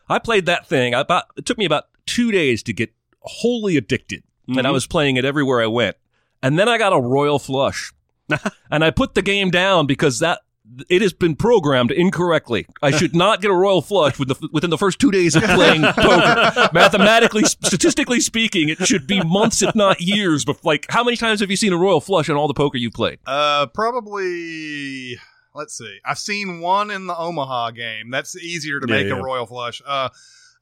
I 0.08 0.18
played 0.18 0.46
that 0.46 0.66
thing. 0.66 0.94
I 0.94 1.00
about 1.00 1.24
it 1.36 1.44
took 1.46 1.58
me 1.58 1.64
about 1.64 1.84
two 2.06 2.30
days 2.32 2.62
to 2.64 2.72
get 2.72 2.92
wholly 3.20 3.76
addicted, 3.76 4.22
and 4.48 4.66
I 4.66 4.70
was 4.70 4.86
playing 4.86 5.16
it 5.16 5.24
everywhere 5.24 5.62
I 5.62 5.66
went. 5.66 5.96
And 6.42 6.58
then 6.58 6.68
I 6.68 6.76
got 6.78 6.92
a 6.92 7.00
royal 7.00 7.38
flush, 7.38 7.92
and 8.70 8.84
I 8.84 8.90
put 8.90 9.14
the 9.14 9.22
game 9.22 9.50
down 9.50 9.86
because 9.86 10.18
that. 10.20 10.40
It 10.88 11.02
has 11.02 11.12
been 11.12 11.36
programmed 11.36 11.90
incorrectly. 11.90 12.64
I 12.80 12.90
should 12.90 13.14
not 13.24 13.42
get 13.42 13.50
a 13.50 13.54
royal 13.54 13.82
flush 13.82 14.18
with 14.18 14.28
the, 14.28 14.48
within 14.50 14.70
the 14.70 14.78
first 14.78 14.98
two 14.98 15.10
days 15.10 15.36
of 15.36 15.42
playing 15.42 15.82
poker. 15.94 16.70
Mathematically, 16.72 17.42
statistically 17.44 18.18
speaking, 18.20 18.70
it 18.70 18.78
should 18.86 19.06
be 19.06 19.22
months, 19.22 19.60
if 19.60 19.74
not 19.74 20.00
years. 20.00 20.42
But 20.46 20.64
like, 20.64 20.86
how 20.88 21.04
many 21.04 21.18
times 21.18 21.40
have 21.40 21.50
you 21.50 21.56
seen 21.58 21.74
a 21.74 21.76
royal 21.76 22.00
flush 22.00 22.30
in 22.30 22.34
all 22.36 22.48
the 22.48 22.54
poker 22.54 22.78
you 22.78 22.90
played? 22.90 23.18
Uh, 23.26 23.66
probably. 23.66 25.18
Let's 25.54 25.76
see. 25.76 25.98
I've 26.04 26.18
seen 26.18 26.60
one 26.60 26.90
in 26.90 27.06
the 27.08 27.16
Omaha 27.16 27.72
game. 27.72 28.10
That's 28.10 28.34
easier 28.34 28.80
to 28.80 28.86
Yeah, 28.88 28.94
make 29.02 29.06
yeah. 29.08 29.18
a 29.18 29.22
royal 29.22 29.44
flush. 29.46 29.82
Uh, 29.86 30.08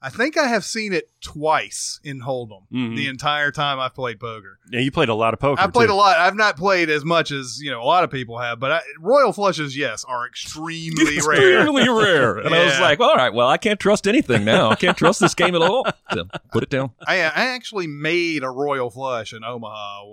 I 0.05 0.09
think 0.09 0.37
I 0.37 0.47
have 0.47 0.65
seen 0.65 0.91
it 0.91 1.09
twice 1.21 1.99
in 2.03 2.19
Hold'em 2.21 2.63
Mhm. 2.73 2.97
the 2.97 3.07
entire 3.07 3.51
time 3.51 3.79
I've 3.79 3.95
played 3.95 4.19
poker. 4.19 4.59
Yeah, 4.69 4.81
you 4.81 4.91
played 4.91 5.07
a 5.07 5.15
lot 5.15 5.33
of 5.33 5.39
poker. 5.39 5.61
I've 5.61 5.71
played 5.71 5.87
too. 5.87 5.93
a 5.93 5.95
lot. 5.95 6.17
I've 6.17 6.35
not 6.35 6.57
played 6.57 6.89
as 6.89 7.05
much 7.05 7.31
as 7.31 7.59
you 7.61 7.71
know 7.71 7.81
a 7.81 7.85
lot 7.85 8.03
of 8.03 8.11
people 8.11 8.37
have, 8.39 8.59
but 8.59 8.71
I, 8.73 8.81
royal 8.99 9.31
flushes, 9.31 9.77
yes, 9.77 10.03
are 10.03 10.27
extremely 10.27 11.19
rare. 11.25 11.59
Extremely 11.61 11.87
rare. 11.87 12.37
And 12.39 12.53
I 12.53 12.65
was 12.65 12.73
Yeah. 12.73 12.81
like, 12.81 12.99
all 12.99 13.15
right, 13.15 13.33
well, 13.33 13.47
I 13.47 13.57
can't 13.57 13.79
trust 13.79 14.05
anything 14.07 14.43
now. 14.43 14.69
I 14.71 14.75
can't 14.75 14.97
trust 14.97 15.21
this 15.21 15.33
game 15.33 15.55
at 15.55 15.61
all. 15.61 15.85
So 16.11 16.25
put 16.51 16.63
it 16.63 16.69
down. 16.69 16.91
I, 17.07 17.15
I 17.21 17.45
actually 17.55 17.87
made 17.87 18.43
a 18.43 18.49
royal 18.49 18.89
flush 18.89 19.31
in 19.33 19.43
Omaha. 19.45 20.03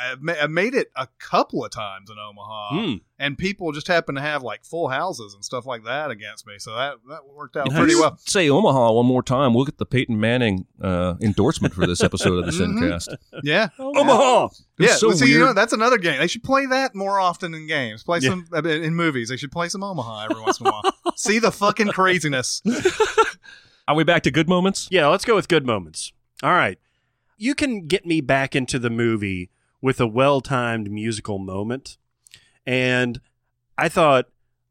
I've 0.00 0.50
made 0.50 0.74
it 0.74 0.92
a 0.94 1.08
couple 1.18 1.64
of 1.64 1.72
times 1.72 2.08
in 2.08 2.16
Omaha, 2.18 2.68
Hmm. 2.70 2.94
and 3.18 3.36
people 3.36 3.72
just 3.72 3.88
happen 3.88 4.14
to 4.14 4.20
have 4.20 4.42
like 4.44 4.64
full 4.64 4.88
houses 4.88 5.34
and 5.34 5.44
stuff 5.44 5.66
like 5.66 5.82
that 5.84 6.12
against 6.12 6.46
me. 6.46 6.54
So 6.58 6.74
that 6.76 6.94
that 7.08 7.26
worked 7.26 7.56
out 7.56 7.68
pretty 7.70 7.96
well. 7.96 8.16
Say 8.24 8.48
Omaha 8.48 8.92
one 8.92 9.06
more 9.06 9.22
time. 9.24 9.39
We'll 9.48 9.64
get 9.64 9.78
the 9.78 9.86
Peyton 9.86 10.18
Manning 10.20 10.66
uh, 10.80 11.14
endorsement 11.20 11.74
for 11.74 11.86
this 11.86 12.02
episode 12.02 12.38
of 12.38 12.46
the. 12.46 12.52
Sincast. 12.64 13.14
Yeah, 13.42 13.68
Omaha. 13.78 14.48
yeah. 14.78 14.94
so 14.96 15.08
well, 15.08 15.16
see, 15.16 15.26
you 15.30 15.36
weird. 15.38 15.46
know, 15.48 15.52
that's 15.54 15.72
another 15.72 15.98
game. 15.98 16.18
They 16.20 16.26
should 16.26 16.42
play 16.42 16.66
that 16.66 16.94
more 16.94 17.18
often 17.20 17.54
in 17.54 17.66
games. 17.66 18.02
Play 18.04 18.18
Yeah. 18.20 18.30
some 18.30 18.46
uh, 18.52 18.62
in 18.68 18.94
movies. 18.94 19.28
They 19.28 19.36
should 19.36 19.52
play 19.52 19.68
some 19.68 19.82
Omaha 19.82 20.26
every 20.30 20.42
once 20.42 20.60
in 20.60 20.66
a 20.66 20.70
while. 20.70 20.82
See 21.16 21.38
the 21.38 21.50
fucking 21.52 21.88
craziness. 21.88 22.62
Are 23.88 23.94
we 23.94 24.04
back 24.04 24.22
to 24.24 24.30
good 24.30 24.48
moments? 24.48 24.88
Yeah, 24.90 25.06
let's 25.08 25.24
go 25.24 25.34
with 25.34 25.48
good 25.48 25.66
moments. 25.66 26.12
All 26.42 26.52
right. 26.52 26.78
You 27.36 27.54
can 27.54 27.86
get 27.86 28.06
me 28.06 28.20
back 28.20 28.54
into 28.54 28.78
the 28.78 28.90
movie 28.90 29.50
with 29.82 30.00
a 30.00 30.06
well 30.06 30.40
timed 30.40 30.90
musical 30.90 31.38
moment. 31.38 31.96
And 32.66 33.20
I 33.78 33.88
thought 33.88 34.26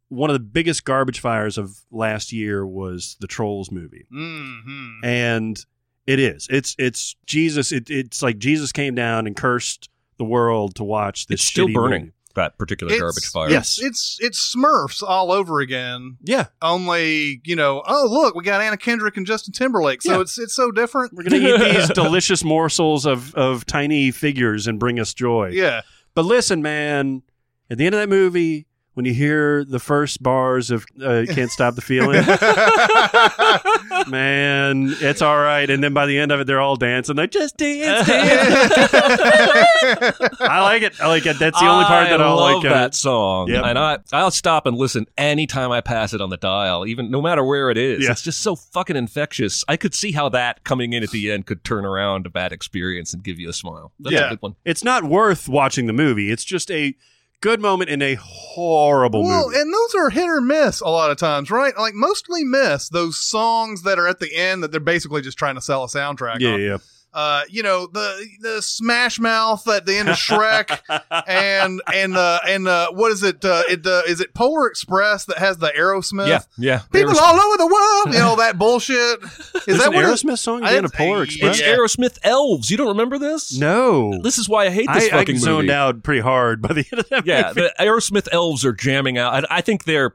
one 0.10 0.30
of 0.30 0.34
the 0.34 0.40
biggest 0.40 0.86
garbage 0.86 1.20
fires 1.20 1.58
of 1.58 1.78
last 1.92 2.32
year 2.34 2.66
was 2.66 3.16
the 3.20 3.28
Trolls 3.28 3.72
movie. 3.72 4.06
hmm 4.12 5.00
And 5.04 5.64
it 6.08 6.20
is. 6.20 6.48
It's 6.50 6.76
it's 6.80 7.16
Jesus. 7.26 7.72
It, 7.72 7.90
it's 7.90 8.22
like 8.22 8.40
Jesus 8.40 8.72
came 8.72 8.96
down 8.96 9.28
and 9.28 9.36
cursed 9.36 9.90
the 10.18 10.26
world 10.26 10.76
to 10.76 10.84
watch 10.84 11.28
this 11.28 11.42
It's 11.42 11.44
still 11.44 11.68
burning. 11.72 12.02
movie. 12.02 12.14
That 12.36 12.58
particular 12.58 12.98
garbage 12.98 13.26
fire. 13.26 13.50
Yes. 13.50 13.80
It's 13.82 14.18
it's 14.22 14.56
Smurfs 14.56 15.04
all 15.04 15.32
over 15.32 15.60
again. 15.60 16.18
Yeah. 16.24 16.46
Only 16.62 17.42
you 17.44 17.56
know, 17.56 17.84
oh 17.86 18.08
look, 18.10 18.34
we 18.36 18.44
got 18.44 18.62
Anna 18.62 18.78
Kendrick 18.78 19.18
and 19.18 19.26
Justin 19.26 19.52
Timberlake. 19.54 20.02
So 20.02 20.14
Yeah. 20.14 20.22
it's 20.22 20.38
it's 20.40 20.56
so 20.56 20.72
different. 20.72 21.14
We're 21.14 21.24
going 21.24 21.42
to 21.42 21.56
eat 21.56 21.74
these 21.76 21.90
delicious 21.90 22.44
morsels 22.44 23.06
of, 23.06 23.34
of 23.36 23.66
tiny 23.66 24.12
figures 24.12 24.68
and 24.68 24.80
bring 24.80 25.00
us 25.00 25.14
joy. 25.14 25.50
Yeah. 25.54 25.82
But 26.16 26.26
listen, 26.26 26.62
man, 26.62 27.24
at 27.70 27.78
the 27.78 27.86
end 27.86 27.96
of 27.96 28.02
that 28.02 28.10
movie, 28.10 28.68
when 29.00 29.06
you 29.06 29.14
hear 29.14 29.64
the 29.64 29.80
first 29.80 30.22
bars 30.22 30.72
of 30.72 30.86
uh, 31.02 31.24
"Can't 31.30 31.50
Stop 31.50 31.76
the 31.76 31.82
Feeling," 31.82 32.22
man, 34.12 34.94
it's 35.00 35.22
all 35.22 35.38
right. 35.38 35.70
And 35.70 35.82
then 35.82 35.94
by 35.94 36.06
the 36.06 36.18
end 36.20 36.34
of 36.34 36.42
it, 36.42 36.48
they're 36.48 36.60
all 36.60 36.76
dancing. 36.76 37.16
They 37.16 37.28
just 37.28 37.56
dance, 37.56 38.06
dance. 38.10 38.74
I 40.42 40.60
like 40.62 40.82
it. 40.82 41.00
I 41.00 41.08
like 41.08 41.26
it. 41.26 41.40
That's 41.40 41.58
the 41.58 41.66
only 41.66 41.86
part 41.86 42.10
that 42.10 42.22
I 42.22 42.30
love 42.30 42.62
like. 42.64 42.70
uh, 42.72 42.74
that 42.74 42.94
song. 42.94 43.48
Yep. 43.48 43.64
And 43.64 43.80
I, 43.80 44.00
I'll 44.12 44.32
stop 44.32 44.66
and 44.66 44.76
listen 44.78 45.06
anytime 45.18 45.72
I 45.72 45.80
pass 45.80 46.14
it 46.14 46.20
on 46.20 46.30
the 46.30 46.36
dial, 46.36 46.86
even 46.86 47.10
no 47.10 47.22
matter 47.22 47.42
where 47.46 47.70
it 47.70 47.78
is. 47.78 48.04
Yeah. 48.04 48.12
It's 48.12 48.22
just 48.22 48.42
so 48.42 48.58
fucking 48.58 48.98
infectious. 48.98 49.64
I 49.70 49.78
could 49.78 49.96
see 49.96 50.12
how 50.12 50.28
that 50.28 50.66
coming 50.66 50.92
in 50.92 51.04
at 51.04 51.12
the 51.12 51.32
end 51.32 51.46
could 51.46 51.64
turn 51.64 51.86
around 51.86 52.26
a 52.26 52.30
bad 52.30 52.52
experience 52.52 53.14
and 53.14 53.24
give 53.24 53.40
you 53.40 53.48
a 53.50 53.54
smile. 53.54 53.94
That's 54.00 54.14
Yeah. 54.14 54.26
a 54.28 54.30
good 54.32 54.42
one. 54.42 54.56
It's 54.66 54.84
not 54.84 55.06
worth 55.06 55.48
watching 55.48 55.88
the 55.88 55.94
movie. 55.94 56.32
It's 56.32 56.44
just 56.44 56.70
a 56.70 56.96
good 57.42 57.62
moment 57.62 57.90
in 57.90 58.02
a 58.02 58.16
horrible 58.16 59.24
Well, 59.24 59.48
movie. 59.48 59.60
and 59.60 59.74
those 59.74 59.96
are 59.96 60.10
hit 60.10 60.28
or 60.28 60.42
miss 60.42 60.82
a 60.82 60.88
lot 60.90 61.12
of 61.12 61.18
times, 61.18 61.50
right? 61.50 61.74
Like 61.78 61.94
mostly 61.94 62.44
miss 62.44 62.90
those 62.90 63.18
songs 63.22 63.84
that 63.84 63.98
are 64.00 64.08
at 64.08 64.20
the 64.20 64.36
end 64.36 64.64
that 64.64 64.72
they're 64.72 64.80
basically 64.80 65.22
just 65.22 65.38
trying 65.38 65.56
to 65.56 65.62
sell 65.62 65.84
a 65.84 65.88
soundtrack. 65.88 66.40
yeah, 66.40 66.50
on. 66.54 66.62
yeah. 66.62 66.78
Uh, 67.12 67.42
you 67.50 67.64
know 67.64 67.88
the 67.88 68.28
the 68.42 68.62
Smash 68.62 69.20
Mouth 69.20 69.68
at 69.68 69.86
the 69.88 69.96
end 69.98 70.10
of 70.10 70.16
Shrek, 70.16 70.80
and 71.28 71.82
and 71.92 72.16
uh 72.16 72.40
and 72.48 72.68
uh 72.68 72.92
what 72.92 73.12
is 73.12 73.24
it? 73.24 73.44
Uh, 73.44 73.64
it 73.68 73.86
uh, 73.86 74.04
is 74.08 74.22
it 74.22 74.34
Polar 74.36 74.68
Express 74.68 75.26
that 75.26 75.40
has 75.40 75.58
the 75.58 75.70
Aerosmith? 75.70 76.28
Yeah, 76.28 76.42
yeah. 76.58 76.82
People 76.92 77.14
Aeros- 77.14 77.22
all 77.22 77.36
over 77.40 77.58
the 77.58 77.66
world, 77.66 78.14
you 78.16 78.20
know 78.22 78.36
that 78.36 78.60
bullshit. 78.60 78.96
Is 79.24 79.66
There's 79.66 79.80
that 79.80 79.88
an 79.88 79.94
what 79.96 80.06
it- 80.06 80.08
Aerosmith 80.08 80.38
song 80.38 80.64
at 80.64 80.70
the 80.70 80.78
end 80.78 80.86
of 80.86 80.94
Polar. 80.94 81.24
Express? 81.24 81.60
It's 81.60 81.68
Aerosmith 81.68 82.20
Elves. 82.24 82.70
You 82.70 82.78
don't 82.78 82.90
remember 82.90 83.18
this? 83.18 83.58
No. 83.58 84.20
This 84.22 84.38
is 84.38 84.48
why 84.48 84.66
I 84.68 84.70
hate 84.70 84.88
this 84.94 85.12
I, 85.12 85.16
I 85.16 85.20
fucking 85.20 85.38
zoned 85.40 85.68
movie. 85.68 85.74
out 85.76 86.04
pretty 86.04 86.22
hard 86.22 86.62
by 86.62 86.74
the 86.74 86.86
end 86.92 87.00
of 87.00 87.10
that 87.10 87.26
Yeah, 87.26 87.48
movie. 87.48 87.62
the 87.62 87.74
Aerosmith 87.84 88.28
Elves 88.32 88.64
are 88.66 88.74
jamming 88.74 89.18
out. 89.18 89.46
I, 89.50 89.58
I 89.58 89.62
think 89.62 89.86
they're 89.86 90.14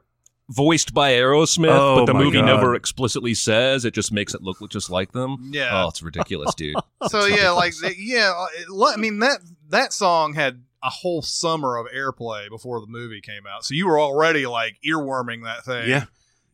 voiced 0.49 0.93
by 0.93 1.11
Aerosmith, 1.13 1.69
Oh, 1.77 1.95
but 1.99 2.05
the 2.05 2.13
movie 2.13 2.37
God. 2.39 2.45
never 2.45 2.75
explicitly 2.75 3.33
says. 3.33 3.83
It 3.85 3.93
just 3.93 4.11
makes 4.11 4.33
it 4.33 4.41
look 4.43 4.57
just 4.69 4.89
like 4.89 5.11
them. 5.11 5.49
Yeah. 5.53 5.83
Oh, 5.83 5.89
it's 5.89 6.03
ridiculous, 6.03 6.53
dude. 6.55 6.75
So 7.09 7.25
yeah, 7.25 7.51
like 7.51 7.73
yeah, 7.97 8.33
uh, 8.35 8.45
it- 8.59 8.69
lo- 8.69 8.91
I 8.91 8.97
mean 8.97 9.19
that 9.19 9.39
that 9.69 9.93
song 9.93 10.33
had 10.33 10.63
a 10.83 10.89
whole 10.89 11.21
summer 11.21 11.77
of 11.77 11.87
airplay 11.87 12.47
before 12.49 12.79
the 12.79 12.87
movie 12.87 13.21
came 13.21 13.45
out. 13.47 13.63
So 13.65 13.73
you 13.73 13.87
were 13.87 13.99
already 13.99 14.45
like 14.45 14.77
earworming 14.85 15.43
that 15.43 15.65
thing. 15.65 15.89
Yeah. 15.89 16.05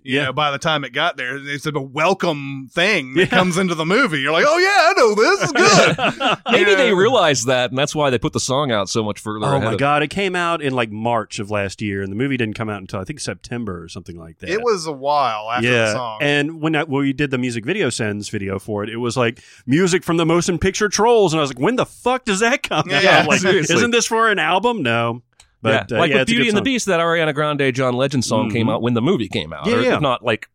You 0.04 0.18
Yeah. 0.18 0.26
know, 0.26 0.34
by 0.34 0.52
the 0.52 0.58
time 0.58 0.84
it 0.84 0.94
got 0.94 1.16
there, 1.18 1.38
it's 1.38 1.66
a 1.66 1.72
welcome 1.80 2.70
thing 2.72 3.14
that 3.16 3.30
comes 3.30 3.58
into 3.58 3.76
the 3.76 3.86
movie. 3.86 4.20
You're 4.20 4.32
like, 4.32 4.46
oh 4.48 4.58
yeah, 4.58 4.68
I 4.90 4.94
know 4.98 5.16
this 5.16 5.42
is 5.44 5.52
good. 5.52 6.38
Maybe 6.52 6.72
Yeah. 6.72 6.78
they 6.78 6.94
realized 6.94 7.48
that, 7.48 7.70
and 7.70 7.78
that's 7.78 7.94
why 7.94 8.10
they 8.10 8.18
put 8.18 8.34
the 8.34 8.40
song 8.40 8.72
out 8.72 8.90
so 8.90 9.04
much 9.04 9.20
further 9.20 9.46
Oh 9.46 9.58
ahead. 9.58 9.64
my 9.64 9.76
god! 9.76 10.02
It 10.04 10.10
came 10.10 10.36
out 10.36 10.62
in 10.62 10.74
like 10.74 10.92
March 10.92 11.40
of 11.40 11.52
last 11.52 11.82
year, 11.82 12.02
and 12.02 12.12
the 12.12 12.16
movie 12.16 12.36
didn't 12.38 12.56
come 12.56 12.70
out 12.70 12.82
until 12.82 13.00
I 13.00 13.04
think 13.04 13.20
September 13.20 13.84
or 13.84 13.88
something 13.90 14.18
like 14.18 14.40
that. 14.40 14.50
It 14.50 14.64
was 14.64 14.86
a 14.88 14.92
while 14.92 15.50
after 15.52 15.68
yeah, 15.68 15.86
the 15.86 15.92
song. 15.94 16.18
and 16.22 16.62
when, 16.62 16.76
I, 16.76 16.84
when 16.84 17.02
we 17.04 17.14
did 17.14 17.30
the 17.32 17.38
music 17.38 17.64
video 17.66 17.90
sins 17.90 18.30
video 18.30 18.58
for 18.60 18.84
it, 18.84 18.90
it 18.90 18.98
was 18.98 19.16
like 19.18 19.42
music 19.68 20.04
from 20.04 20.18
the 20.18 20.26
motion 20.26 20.58
picture 20.58 20.90
Trolls, 20.90 21.34
and 21.34 21.40
I 21.40 21.42
was 21.42 21.52
like, 21.52 21.60
when 21.60 21.76
the 21.76 21.86
fuck 21.86 22.26
does 22.26 22.40
that 22.40 22.64
come 22.64 22.90
out? 22.92 23.04
Yeah, 23.04 23.20
I'm 23.20 23.28
like, 23.28 23.40
seriously. 23.42 23.76
isn't 23.76 23.92
this 23.92 24.06
for 24.08 24.30
an 24.30 24.40
album? 24.40 24.82
No, 24.82 25.22
but 25.62 25.89
yeah, 25.91 25.97
uh, 25.97 26.00
like 26.00 26.12
yeah, 26.12 26.17
with 26.19 26.28
Beauty 26.28 26.47
and 26.50 26.58
the. 26.58 26.62
Beast, 26.62 26.86
that 26.88 27.00
Ariana 27.00 27.34
Grande 27.34 27.74
John 27.74 27.93
Legend 27.95 28.24
song 28.26 28.50
came 28.50 28.67
Mhm. 28.67 28.74
out 28.74 28.82
when 28.82 28.93
the 28.93 29.02
movie 29.02 29.28
came 29.28 29.54
out. 29.54 29.67
Yeah, 29.67 29.76
or 29.76 29.82
yeah. 29.82 29.95
If 29.95 30.02
not 30.02 30.24
like 30.24 30.50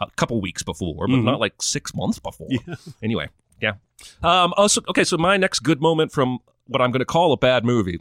a 0.00 0.06
couple 0.16 0.40
weeks 0.40 0.62
before, 0.62 1.06
but 1.08 1.14
Mhm. 1.14 1.24
not 1.24 1.40
like 1.40 1.60
six 1.62 1.94
months 1.94 2.18
before. 2.18 2.48
Yeah. 2.50 2.74
Anyway, 3.02 3.28
yeah. 3.60 3.74
Um, 4.22 4.52
also, 4.56 4.80
okay, 4.88 5.04
so 5.04 5.16
my 5.16 5.36
next 5.36 5.60
good 5.60 5.80
moment 5.80 6.12
from 6.12 6.38
what 6.66 6.80
I'm 6.82 6.90
going 6.90 7.00
to 7.00 7.04
call 7.04 7.32
a 7.32 7.36
bad 7.36 7.64
movie, 7.64 8.00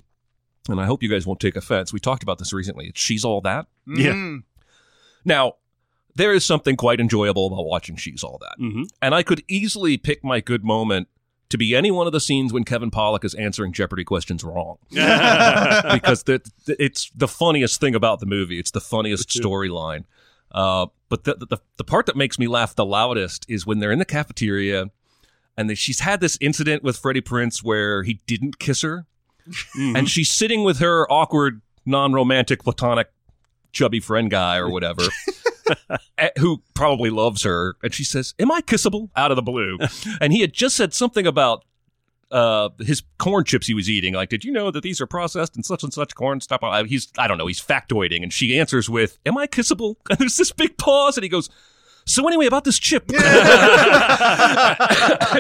and 0.70 0.80
I 0.80 0.86
hope 0.86 1.04
you 1.04 1.10
guys 1.10 1.28
won't 1.28 1.40
take 1.40 1.56
offense. 1.56 1.92
We 1.94 2.00
talked 2.00 2.24
about 2.24 2.38
this 2.40 2.54
recently. 2.54 2.88
It's 2.88 3.00
She's 3.02 3.24
All 3.26 3.42
That. 3.42 3.68
Yeah. 3.88 4.14
Mm. 4.14 4.44
Now, 5.26 5.56
there 6.16 6.34
is 6.34 6.44
something 6.44 6.76
quite 6.76 7.00
enjoyable 7.00 7.48
about 7.48 7.66
watching 7.66 7.96
She's 7.96 8.24
All 8.24 8.40
That. 8.42 8.56
Mhm. 8.60 8.86
And 9.02 9.14
I 9.16 9.24
could 9.24 9.44
easily 9.48 9.98
pick 9.98 10.24
my 10.24 10.40
good 10.42 10.64
moment 10.64 11.08
to 11.52 11.58
be 11.58 11.76
any 11.76 11.92
one 11.92 12.08
of 12.08 12.14
the 12.14 12.20
scenes 12.20 12.52
when 12.52 12.64
Kevin 12.64 12.90
Pollak 12.92 13.24
is 13.24 13.34
answering 13.36 13.72
Jeopardy 13.74 14.04
questions 14.04 14.44
wrong. 14.44 14.78
because 14.90 16.24
the, 16.24 16.42
the- 16.66 16.84
it's 16.84 17.12
the 17.16 17.28
funniest 17.28 17.80
thing 17.80 17.96
about 17.96 18.20
the 18.20 18.26
movie. 18.26 18.60
It's 18.60 18.72
the 18.72 18.82
funniest 18.82 19.30
storyline. 19.30 20.06
Uh, 20.52 20.88
but 21.10 21.24
the, 21.24 21.36
the 21.36 21.58
the 21.78 21.84
part 21.84 22.06
that 22.08 22.16
makes 22.18 22.38
me 22.38 22.48
laugh 22.48 22.76
the 22.76 22.86
loudest 22.86 23.46
is 23.48 23.66
when 23.66 23.80
they're 23.80 23.92
in 23.92 24.00
the 24.00 24.06
cafeteria, 24.06 24.88
and 25.58 25.70
they, 25.70 25.76
she's 25.76 26.02
had 26.02 26.20
this 26.20 26.38
incident 26.42 26.84
with 26.84 26.98
Freddie 26.98 27.22
Prinze 27.22 27.64
where 27.64 28.04
he 28.04 28.20
didn't 28.28 28.60
kiss 28.60 28.82
her, 28.82 29.06
Mhm. 29.78 29.98
and 29.98 30.10
she's 30.10 30.30
sitting 30.30 30.64
with 30.66 30.80
her 30.80 31.10
awkward, 31.12 31.62
non-romantic, 31.86 32.64
platonic, 32.64 33.08
chubby 33.72 34.00
friend 34.02 34.30
guy 34.30 34.58
or 34.58 34.70
whatever. 34.70 35.04
eh, 36.18 36.30
Who 36.40 36.62
probably 36.74 37.10
loves 37.10 37.44
her, 37.44 37.76
and 37.84 37.94
she 37.94 38.04
says, 38.04 38.34
"Am 38.40 38.52
I 38.52 38.62
kissable?" 38.62 39.10
Out 39.16 39.32
of 39.32 39.36
the 39.36 39.42
blue, 39.42 39.78
and 40.22 40.34
he 40.34 40.42
had 40.42 40.54
just 40.54 40.76
said 40.76 40.94
something 40.94 41.26
about 41.28 41.66
uh, 42.32 42.70
his 42.80 43.04
corn 43.18 43.44
chips 43.44 43.68
he 43.68 43.74
was 43.74 43.90
eating. 43.90 44.14
Like, 44.14 44.30
did 44.30 44.44
you 44.44 44.52
know 44.52 44.72
that 44.72 44.84
these 44.84 45.02
are 45.02 45.08
processed 45.08 45.56
and 45.56 45.66
such 45.66 45.84
and 45.84 45.94
such 45.94 46.16
corn 46.16 46.40
stuff? 46.40 46.62
He's, 46.88 47.10
I 47.18 47.28
don't 47.28 47.38
know, 47.38 47.48
he's 47.48 47.62
factoiding, 47.62 48.24
and 48.24 48.32
she 48.32 48.60
answers 48.60 48.90
with, 48.90 49.18
"Am 49.26 49.38
I 49.38 49.48
kissable?" 49.48 49.96
And 50.10 50.20
there's 50.20 50.38
this 50.38 50.52
big 50.52 50.78
pause, 50.78 51.18
and 51.18 51.24
he 51.24 51.30
goes, 51.30 51.50
"So 52.06 52.28
anyway, 52.28 52.46
about 52.46 52.64
this 52.64 52.80
chip." 52.80 53.10
and 53.12 53.20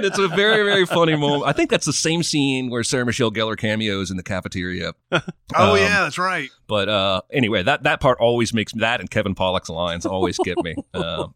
it's 0.06 0.20
a 0.20 0.28
very, 0.30 0.64
very 0.64 0.86
funny 0.86 1.16
moment. 1.16 1.44
I 1.46 1.52
think 1.54 1.70
that's 1.70 1.86
the 1.86 1.94
same 1.94 2.24
scene 2.24 2.70
where 2.70 2.84
Sarah 2.84 3.06
Michelle 3.06 3.32
Gellar 3.32 3.58
cameos 3.58 4.12
in 4.12 4.18
the 4.18 4.24
cafeteria. 4.24 4.94
Oh 5.54 5.74
Um, 5.74 5.78
yeah, 5.80 6.04
that's 6.04 6.18
right. 6.18 6.50
But 6.68 6.88
uh, 6.88 7.22
anyway, 7.30 7.62
that 7.64 7.84
that 7.84 8.00
part 8.00 8.20
always 8.22 8.54
makes 8.54 8.72
that 8.76 9.02
and 9.02 9.12
Kevin 9.12 9.36
Pollak's 9.36 9.68
lines 9.70 10.06
always 10.06 10.38
get 10.38 10.58
me. 10.64 10.76
Um, 10.94 11.34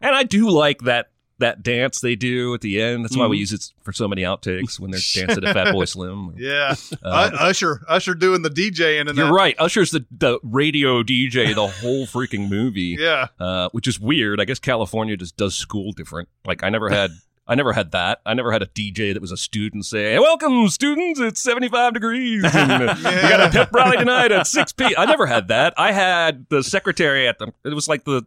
and 0.00 0.14
I 0.14 0.22
do 0.22 0.48
like 0.48 0.80
that 0.82 1.08
that 1.40 1.62
dance 1.62 2.00
they 2.00 2.16
do 2.16 2.52
at 2.54 2.60
the 2.60 2.80
end. 2.82 3.04
That's 3.04 3.16
why 3.16 3.26
we 3.26 3.36
Mhm. 3.36 3.40
use 3.40 3.52
it 3.52 3.72
for 3.82 3.92
so 3.92 4.08
many 4.08 4.22
outtakes 4.22 4.80
when 4.80 4.90
they're 4.90 5.00
dancing 5.14 5.42
to 5.42 5.52
Fat 5.54 5.72
Boy 5.72 5.84
Slim. 5.84 6.34
Yeah, 6.36 6.74
Uh, 7.02 7.30
Usher, 7.38 7.80
Usher 7.88 8.14
doing 8.14 8.42
the 8.42 8.50
DJing 8.50 9.08
and 9.08 9.16
you're 9.16 9.26
that. 9.26 9.32
right. 9.32 9.54
Usher's 9.58 9.90
the, 9.92 10.04
the 10.10 10.38
radio 10.42 11.02
DJ 11.02 11.54
the 11.54 11.66
whole 11.68 12.06
freaking 12.06 12.48
movie, 12.50 12.96
Yeah, 13.00 13.28
uh, 13.38 13.68
which 13.72 13.86
is 13.86 14.00
weird. 14.00 14.40
I 14.40 14.44
guess 14.46 14.58
California 14.58 15.16
just 15.16 15.36
does 15.36 15.54
school 15.54 15.92
different. 15.92 16.28
Like 16.44 16.62
I 16.64 16.70
never 16.70 16.88
had. 16.90 17.10
I 17.50 17.54
never 17.54 17.72
had 17.72 17.92
that. 17.92 18.20
I 18.26 18.34
never 18.34 18.52
had 18.52 18.60
a 18.62 18.66
DJ 18.66 19.14
that 19.14 19.22
was 19.22 19.32
a 19.32 19.36
student 19.38 19.86
say, 19.86 20.12
hey, 20.12 20.18
"Welcome, 20.18 20.68
students! 20.68 21.18
It's 21.18 21.42
75 21.42 21.94
degrees. 21.94 22.44
And, 22.44 22.70
uh, 22.90 22.94
We 22.98 23.02
got 23.02 23.40
a 23.40 23.48
pep 23.50 23.72
rally 23.72 23.96
tonight 23.96 24.32
at 24.32 24.46
6 24.46 24.72
p." 24.72 24.94
I 24.98 25.06
never 25.06 25.24
had 25.24 25.48
that. 25.48 25.72
I 25.78 25.92
had 25.92 26.44
the 26.50 26.62
secretary 26.62 27.26
at 27.26 27.38
the. 27.38 27.50
It 27.64 27.72
was 27.72 27.88
like 27.88 28.04
the, 28.04 28.22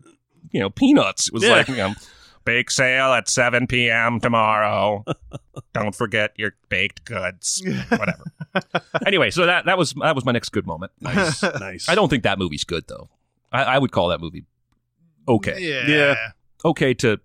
you 0.52 0.60
know, 0.60 0.71
peanuts. 0.71 1.28
It 1.28 1.36
was 1.36 1.43
Yeah. 1.43 1.52
like, 1.52 1.67
you 1.67 1.76
know, 1.76 1.93
bake 2.45 2.71
sale 2.71 3.13
at 3.13 3.30
7 3.30 3.67
p.m. 3.67 4.19
tomorrow. 4.19 5.04
Don't 5.73 5.95
forget 5.95 6.32
your 6.38 6.56
baked 6.69 7.06
goods. 7.06 7.63
Whatever. 7.89 8.23
anyway, 9.06 9.32
so 9.32 9.45
that 9.45 9.65
that 9.65 9.77
was 9.77 9.93
that 10.01 10.15
was 10.15 10.25
my 10.25 10.32
next 10.32 10.49
good 10.49 10.65
moment. 10.67 10.91
nice, 10.99 11.41
nice. 11.60 11.88
I 11.88 11.95
don't 11.95 12.10
think 12.10 12.23
that 12.23 12.38
movie's 12.39 12.63
good 12.65 12.86
though. 12.88 13.10
I, 13.51 13.63
I 13.63 13.77
would 13.77 13.91
call 13.91 14.10
that 14.10 14.19
movie 14.21 14.45
okay, 15.27 15.58
Yeah, 15.60 15.88
Yeah. 15.88 16.15
okay 16.65 16.93
to 16.95 17.19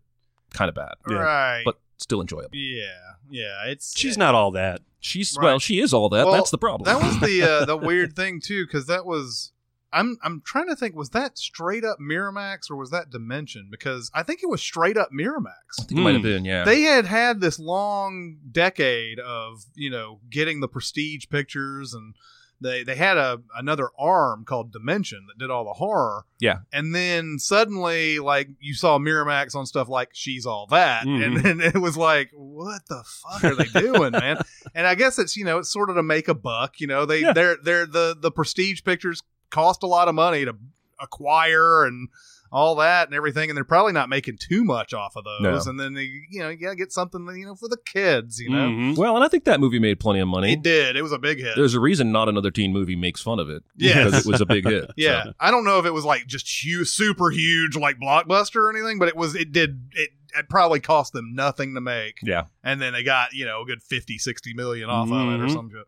kind 0.52 0.68
of 0.68 0.74
bad, 0.74 0.94
Yeah. 1.08 1.16
right. 1.16 1.62
but 1.64 1.80
still 1.96 2.20
enjoyable. 2.20 2.50
yeah, 2.52 2.84
yeah. 3.30 3.64
It's 3.66 3.98
She's 3.98 4.16
not 4.16 4.34
all 4.34 4.52
that. 4.52 4.82
She's 5.00 5.36
Right. 5.36 5.44
well, 5.44 5.58
she 5.58 5.80
is 5.80 5.92
all 5.92 6.08
that. 6.10 6.26
Well, 6.26 6.34
That's 6.34 6.50
the 6.50 6.58
problem. 6.58 6.84
That 6.86 7.04
was 7.04 7.18
the 7.20 7.42
uh, 7.42 7.64
the 7.64 7.76
weird 7.76 8.14
thing 8.14 8.40
too, 8.40 8.66
because 8.66 8.86
that 8.86 9.04
was. 9.06 9.52
I'm 9.96 10.18
I'm 10.22 10.42
trying 10.44 10.68
to 10.68 10.76
think. 10.76 10.94
Was 10.94 11.10
that 11.10 11.38
straight 11.38 11.84
up 11.84 11.98
Miramax 11.98 12.70
or 12.70 12.76
was 12.76 12.90
that 12.90 13.10
Dimension? 13.10 13.68
Because 13.70 14.10
I 14.14 14.22
think 14.22 14.42
it 14.42 14.48
was 14.48 14.60
straight 14.60 14.96
up 14.96 15.08
I 15.12 15.16
Miramax. 15.22 15.86
think 15.86 15.92
it 15.92 16.02
might 16.02 16.14
have 16.14 16.22
been. 16.22 16.44
Yeah. 16.44 16.64
They 16.64 16.82
had 16.82 17.06
had 17.06 17.40
this 17.40 17.58
long 17.58 18.36
decade 18.52 19.18
of 19.18 19.64
you 19.74 19.90
know 19.90 20.20
getting 20.30 20.60
the 20.60 20.68
prestige 20.68 21.24
pictures, 21.30 21.94
and 21.94 22.14
they 22.60 22.82
they 22.84 22.94
had 22.96 23.16
a 23.16 23.40
another 23.56 23.90
arm 23.98 24.44
called 24.44 24.72
Dimension 24.72 25.26
that 25.28 25.38
did 25.38 25.50
all 25.50 25.64
the 25.64 25.72
horror. 25.74 26.24
Yeah. 26.40 26.58
and 26.72 26.94
then 26.94 27.38
suddenly, 27.38 28.18
like 28.18 28.48
you 28.60 28.74
saw 28.74 28.98
Miramax 28.98 29.54
on 29.54 29.64
stuff 29.66 29.88
like 29.88 30.10
She's 30.12 30.44
All 30.46 30.66
That, 30.68 31.04
Mhm. 31.06 31.24
and 31.24 31.36
then 31.38 31.60
it 31.60 31.78
was 31.80 31.96
like, 31.96 32.30
what 32.34 32.82
the 32.88 33.02
fuck 33.04 33.44
are 33.44 33.54
they 33.54 33.80
doing, 33.80 34.12
man? 34.12 34.38
And 34.74 34.86
I 34.86 34.94
guess 34.94 35.18
it's 35.18 35.36
you 35.38 35.44
know 35.46 35.56
it's 35.58 35.72
sort 35.72 35.88
of 35.88 35.96
to 35.96 36.02
make 36.02 36.28
a 36.28 36.34
buck. 36.34 36.80
You 36.80 36.86
know 36.86 37.06
they 37.06 37.20
Yeah. 37.22 37.32
they're 37.32 37.56
they're 37.62 37.86
the 37.86 38.14
the 38.20 38.30
prestige 38.30 38.82
pictures 38.84 39.22
cost 39.50 39.82
a 39.82 39.86
lot 39.86 40.08
of 40.08 40.14
money 40.14 40.44
to 40.44 40.54
acquire 41.00 41.84
and 41.84 42.08
all 42.52 42.76
that 42.76 43.08
and 43.08 43.14
everything, 43.14 43.50
and 43.50 43.56
they're 43.56 43.64
probably 43.64 43.92
not 43.92 44.08
making 44.08 44.38
too 44.38 44.62
much 44.64 44.94
off 44.94 45.16
of 45.16 45.24
those. 45.24 45.66
No. 45.66 45.70
And 45.70 45.80
then 45.80 45.94
they, 45.94 46.04
you 46.30 46.38
know, 46.40 46.48
you 46.48 46.56
gotta 46.56 46.76
get 46.76 46.92
something, 46.92 47.26
you 47.36 47.44
know, 47.44 47.56
for 47.56 47.68
the 47.68 47.76
kids. 47.76 48.38
You 48.38 48.50
know, 48.50 48.68
Mhm. 48.68 48.96
well, 48.96 49.16
and 49.16 49.24
I 49.24 49.28
think 49.28 49.44
that 49.44 49.58
movie 49.58 49.80
made 49.80 49.98
plenty 49.98 50.20
of 50.20 50.28
money. 50.28 50.52
it 50.52 50.62
did. 50.62 50.94
It 50.96 51.02
was 51.02 51.10
a 51.12 51.18
big 51.18 51.38
hit. 51.40 51.56
There's 51.56 51.74
a 51.74 51.80
reason 51.80 52.12
not 52.12 52.28
another 52.28 52.52
teen 52.52 52.72
movie 52.72 52.94
makes 52.96 53.20
fun 53.20 53.40
of 53.40 53.50
it. 53.50 53.64
Yeah, 53.76 54.04
because 54.04 54.26
it 54.26 54.30
was 54.30 54.40
a 54.40 54.46
big 54.46 54.64
hit. 54.64 54.90
yeah, 54.96 55.24
So, 55.24 55.32
I 55.40 55.50
don't 55.50 55.64
know 55.64 55.80
if 55.80 55.86
it 55.86 55.92
was 55.92 56.04
like 56.04 56.26
just 56.28 56.48
huge, 56.64 56.88
super 56.88 57.30
huge, 57.30 57.76
like 57.76 57.98
blockbuster 57.98 58.56
or 58.56 58.70
anything, 58.70 58.98
but 59.00 59.08
it 59.08 59.16
was. 59.16 59.34
It 59.34 59.50
did. 59.52 59.90
It, 59.92 60.10
it 60.38 60.48
probably 60.48 60.80
cost 60.80 61.12
them 61.14 61.34
nothing 61.34 61.74
to 61.74 61.80
make. 61.80 62.18
yeah. 62.22 62.44
and 62.62 62.80
then 62.80 62.92
they 62.92 63.02
got 63.02 63.32
you 63.32 63.44
know 63.44 63.62
a 63.62 63.66
good 63.66 63.82
50 63.82 64.18
60 64.18 64.54
million 64.54 64.88
off 64.88 65.08
of 65.10 65.14
it 65.14 65.40
or 65.40 65.46
Mhm. 65.46 65.52
some 65.52 65.70
shit 65.70 65.86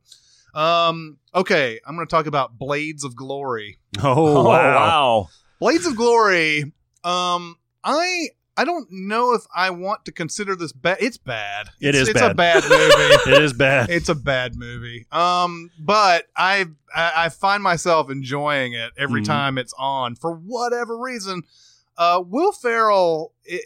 um 0.54 1.18
okay 1.34 1.78
i'm 1.86 1.94
gonna 1.94 2.06
talk 2.06 2.26
about 2.26 2.58
blades 2.58 3.04
of 3.04 3.14
glory 3.16 3.78
Oh, 4.02 4.44
wow. 4.44 5.28
blades 5.60 5.86
of 5.86 5.94
glory 5.96 6.72
um 7.04 7.56
i 7.84 8.28
i 8.56 8.64
don't 8.64 8.88
know 8.90 9.34
if 9.34 9.42
i 9.54 9.70
want 9.70 10.04
to 10.06 10.12
consider 10.12 10.56
this 10.56 10.72
bad 10.72 10.98
it's 11.00 11.16
bad 11.18 11.68
It 11.80 11.88
it's, 11.94 11.98
is 11.98 12.08
it's 12.10 12.20
bad. 12.20 12.32
a 12.32 12.34
bad 12.34 12.64
movie 12.68 13.16
It 13.30 13.38
is 13.38 13.52
bad. 13.52 13.90
it's 13.90 14.08
a 14.08 14.14
bad 14.14 14.56
movie 14.56 15.06
um 15.12 15.70
but 15.78 16.26
i 16.36 16.66
i, 16.94 17.12
I 17.16 17.28
find 17.28 17.62
myself 17.62 18.10
enjoying 18.10 18.72
it 18.72 18.92
every 18.96 19.20
Mhm. 19.22 19.26
time 19.26 19.58
it's 19.58 19.74
on 19.78 20.14
for 20.16 20.32
whatever 20.32 20.98
reason 20.98 21.42
uh 21.96 22.22
will 22.26 22.52
ferrell 22.52 23.32
i 23.50 23.60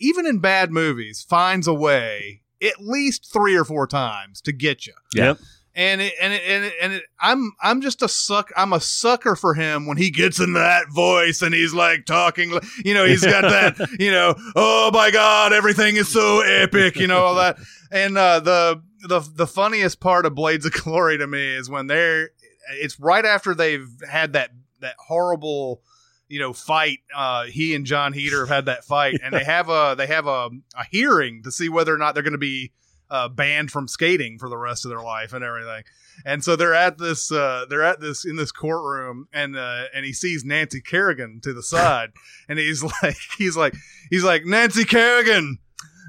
even 0.00 0.26
in 0.26 0.38
bad 0.40 0.70
movies 0.72 1.22
finds 1.28 1.66
a 1.68 1.74
way 1.74 2.42
at 2.60 2.80
least 2.80 3.32
three 3.32 3.56
or 3.56 3.64
four 3.64 3.86
times 3.86 4.40
to 4.42 4.52
get 4.52 4.86
you 4.86 4.92
Yep. 5.14 5.38
And 5.78 6.00
it, 6.00 6.12
and 6.20 6.32
it, 6.32 6.42
and 6.44 6.64
it, 6.64 6.72
and 6.82 6.92
it, 6.94 7.02
I'm 7.20 7.52
I'm 7.62 7.80
just 7.80 8.02
a 8.02 8.08
suck 8.08 8.50
I'm 8.56 8.72
a 8.72 8.80
sucker 8.80 9.36
for 9.36 9.54
him 9.54 9.86
when 9.86 9.96
he 9.96 10.10
gets 10.10 10.40
in 10.40 10.54
that 10.54 10.86
voice 10.92 11.40
and 11.40 11.54
he's 11.54 11.72
like 11.72 12.04
talking 12.04 12.52
you 12.84 12.94
know 12.94 13.04
he's 13.04 13.24
got 13.24 13.42
that 13.42 13.88
you 14.00 14.10
know 14.10 14.34
oh 14.56 14.90
my 14.92 15.12
god 15.12 15.52
everything 15.52 15.94
is 15.94 16.08
so 16.08 16.40
epic 16.40 16.96
you 16.96 17.06
know 17.06 17.18
all 17.20 17.36
that. 17.36 17.58
And 17.92 18.18
uh, 18.18 18.40
the 18.40 18.82
the 19.06 19.20
the 19.20 19.46
funniest 19.46 20.00
part 20.00 20.26
of 20.26 20.34
Blades 20.34 20.66
of 20.66 20.72
Glory 20.72 21.16
to 21.16 21.28
me 21.28 21.54
is 21.54 21.70
when 21.70 21.86
they're 21.86 22.30
it's 22.72 22.98
right 22.98 23.24
after 23.24 23.54
they've 23.54 23.88
had 24.10 24.32
that 24.32 24.50
that 24.80 24.96
horrible 24.98 25.80
you 26.28 26.40
know 26.40 26.52
fight 26.52 26.98
uh 27.14 27.44
he 27.44 27.76
and 27.76 27.86
Jon 27.86 28.12
Heder 28.12 28.40
have 28.40 28.48
had 28.48 28.66
that 28.66 28.84
fight 28.84 29.20
and 29.22 29.32
they 29.32 29.44
have 29.44 29.68
a 29.68 29.94
they 29.96 30.08
have 30.08 30.26
a, 30.26 30.50
a 30.76 30.84
hearing 30.90 31.42
to 31.44 31.52
see 31.52 31.68
whether 31.68 31.94
or 31.94 31.98
not 31.98 32.14
they're 32.14 32.24
going 32.24 32.32
to 32.32 32.38
be 32.38 32.72
uh, 33.10 33.28
banned 33.28 33.70
from 33.70 33.88
skating 33.88 34.38
for 34.38 34.48
the 34.48 34.56
rest 34.56 34.84
of 34.84 34.90
their 34.90 35.02
life 35.02 35.32
and 35.32 35.44
everything. 35.44 35.84
And 36.24 36.42
so 36.42 36.56
they're 36.56 36.74
at 36.74 36.98
this 36.98 37.30
uh, 37.30 37.66
they're 37.68 37.84
at 37.84 38.00
this 38.00 38.24
in 38.24 38.36
this 38.36 38.52
courtroom 38.52 39.28
and 39.32 39.56
uh, 39.56 39.84
and 39.94 40.04
he 40.04 40.12
sees 40.12 40.44
Nancy 40.44 40.80
Kerrigan 40.80 41.40
to 41.42 41.52
the 41.52 41.62
side 41.62 42.10
and 42.48 42.58
he's 42.58 42.82
like 43.02 43.16
he's 43.36 43.56
like 43.56 43.74
he's 44.10 44.24
like 44.24 44.44
Nancy 44.44 44.84
Kerrigan, 44.84 45.58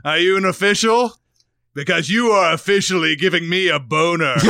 are 0.04 0.18
you 0.18 0.38
an 0.38 0.46
official? 0.46 1.19
Because 1.80 2.10
you 2.10 2.28
are 2.32 2.54
officially 2.54 3.16
giving 3.16 3.48
me 3.50 3.70
a 3.70 3.80
boner. 3.80 4.36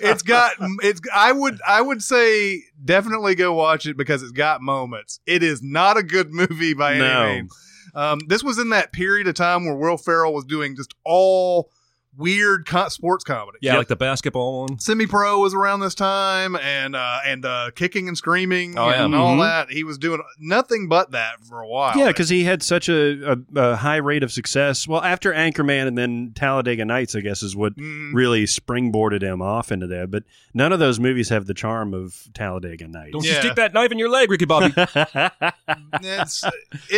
it's 0.00 0.22
got 0.22 0.52
it's 0.82 1.00
I 1.14 1.32
would 1.32 1.58
I 1.66 1.80
would 1.80 2.02
say 2.02 2.62
definitely 2.84 3.34
go 3.34 3.52
watch 3.52 3.86
it 3.86 3.96
because 3.96 4.22
it's 4.22 4.32
got 4.32 4.60
moments. 4.62 5.20
It 5.26 5.42
is 5.42 5.62
not 5.62 5.96
a 5.96 6.02
good 6.02 6.32
movie 6.32 6.74
by 6.74 6.98
No. 6.98 7.22
any 7.22 7.40
means. 7.42 7.58
Um, 7.94 8.20
this 8.26 8.42
was 8.42 8.58
in 8.58 8.70
that 8.70 8.92
period 8.92 9.26
of 9.28 9.34
time 9.34 9.64
where 9.66 9.74
Will 9.74 9.98
Ferrell 9.98 10.32
was 10.32 10.44
doing 10.46 10.76
just 10.76 10.94
all 11.04 11.70
weird 12.16 12.66
co- 12.66 12.88
sports 12.88 13.24
comedy. 13.24 13.58
Yeah, 13.62 13.76
like 13.76 13.88
the 13.88 13.96
basketball 13.96 14.66
one. 14.68 14.78
Semi 14.78 15.06
Pro 15.06 15.38
was 15.40 15.54
around 15.54 15.80
this 15.80 15.94
time, 15.94 16.56
and 16.56 16.94
uh, 16.94 17.18
and 17.24 17.44
uh, 17.44 17.70
kicking 17.74 18.08
and 18.08 18.16
screaming 18.16 18.78
Oh, 18.78 18.88
yeah. 18.90 19.04
and 19.04 19.14
all 19.14 19.36
Mhm. 19.36 19.40
that. 19.42 19.70
He 19.72 19.84
was 19.84 19.98
doing 19.98 20.20
nothing 20.38 20.88
but 20.88 21.12
that 21.12 21.44
for 21.48 21.60
a 21.60 21.66
while. 21.68 21.96
Yeah, 21.96 22.08
because 22.08 22.28
he 22.28 22.44
had 22.44 22.62
such 22.62 22.88
a, 22.88 23.32
a, 23.32 23.60
a 23.72 23.76
high 23.76 23.96
rate 23.96 24.22
of 24.22 24.30
success. 24.32 24.86
Well, 24.86 25.02
after 25.02 25.32
Anchorman 25.32 25.86
and 25.86 25.96
then 25.96 26.32
Talladega 26.34 26.84
Nights, 26.84 27.14
I 27.14 27.20
guess, 27.20 27.42
is 27.42 27.56
what 27.56 27.76
Mhm. 27.76 28.12
really 28.14 28.44
springboarded 28.44 29.22
him 29.22 29.40
off 29.40 29.72
into 29.72 29.86
there. 29.86 30.06
But 30.06 30.24
none 30.54 30.72
of 30.72 30.78
those 30.78 31.00
movies 31.00 31.28
have 31.30 31.46
the 31.46 31.54
charm 31.54 31.94
of 31.94 32.28
Talladega 32.34 32.88
Nights. 32.88 33.12
Don't 33.12 33.24
Yeah. 33.24 33.32
you 33.34 33.38
stick 33.40 33.54
that 33.56 33.72
knife 33.72 33.90
in 33.92 33.98
your 33.98 34.10
leg, 34.10 34.30
Ricky 34.30 34.44
Bobby. 34.44 34.72
it's 36.02 36.44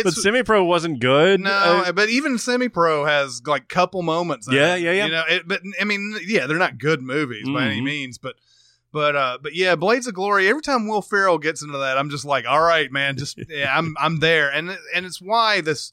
but 0.03 0.13
Semi 0.13 0.43
Pro 0.43 0.63
wasn't 0.63 0.99
good. 0.99 1.39
No, 1.41 1.51
Uh, 1.51 1.91
but 1.91 2.09
even 2.09 2.37
Semi 2.37 2.69
Pro 2.69 3.05
has 3.05 3.41
like 3.45 3.67
couple 3.67 4.01
moments. 4.01 4.47
Yeah, 4.51 4.75
Yeah, 4.75 4.91
it, 4.91 4.95
yeah, 4.97 5.04
yeah. 5.11 5.23
You 5.25 5.29
know, 5.29 5.35
it, 5.37 5.47
but 5.47 5.61
I 5.79 5.83
mean, 5.83 6.17
yeah, 6.25 6.47
they're 6.47 6.57
not 6.57 6.77
good 6.77 7.01
movies 7.01 7.47
by 7.47 7.65
any 7.65 7.81
Mhm. 7.81 7.85
means, 7.85 8.17
but 8.17 8.35
but 8.91 9.15
uh, 9.15 9.37
but 9.41 9.53
yeah, 9.55 9.75
Blades 9.75 10.07
of 10.07 10.13
Glory. 10.13 10.47
Every 10.47 10.61
time 10.61 10.87
Will 10.87 11.01
Ferrell 11.01 11.37
gets 11.37 11.61
into 11.61 11.77
that, 11.79 11.97
I'm 11.97 12.09
just 12.09 12.23
like, 12.25 12.45
all 12.47 12.61
right, 12.61 12.91
man, 12.91 13.17
just 13.17 13.37
yeah, 13.49 13.75
I'm 13.77 13.95
I'm 13.99 14.19
there, 14.19 14.49
and 14.49 14.77
and 14.93 15.05
it's 15.05 15.21
why 15.21 15.61
this. 15.61 15.91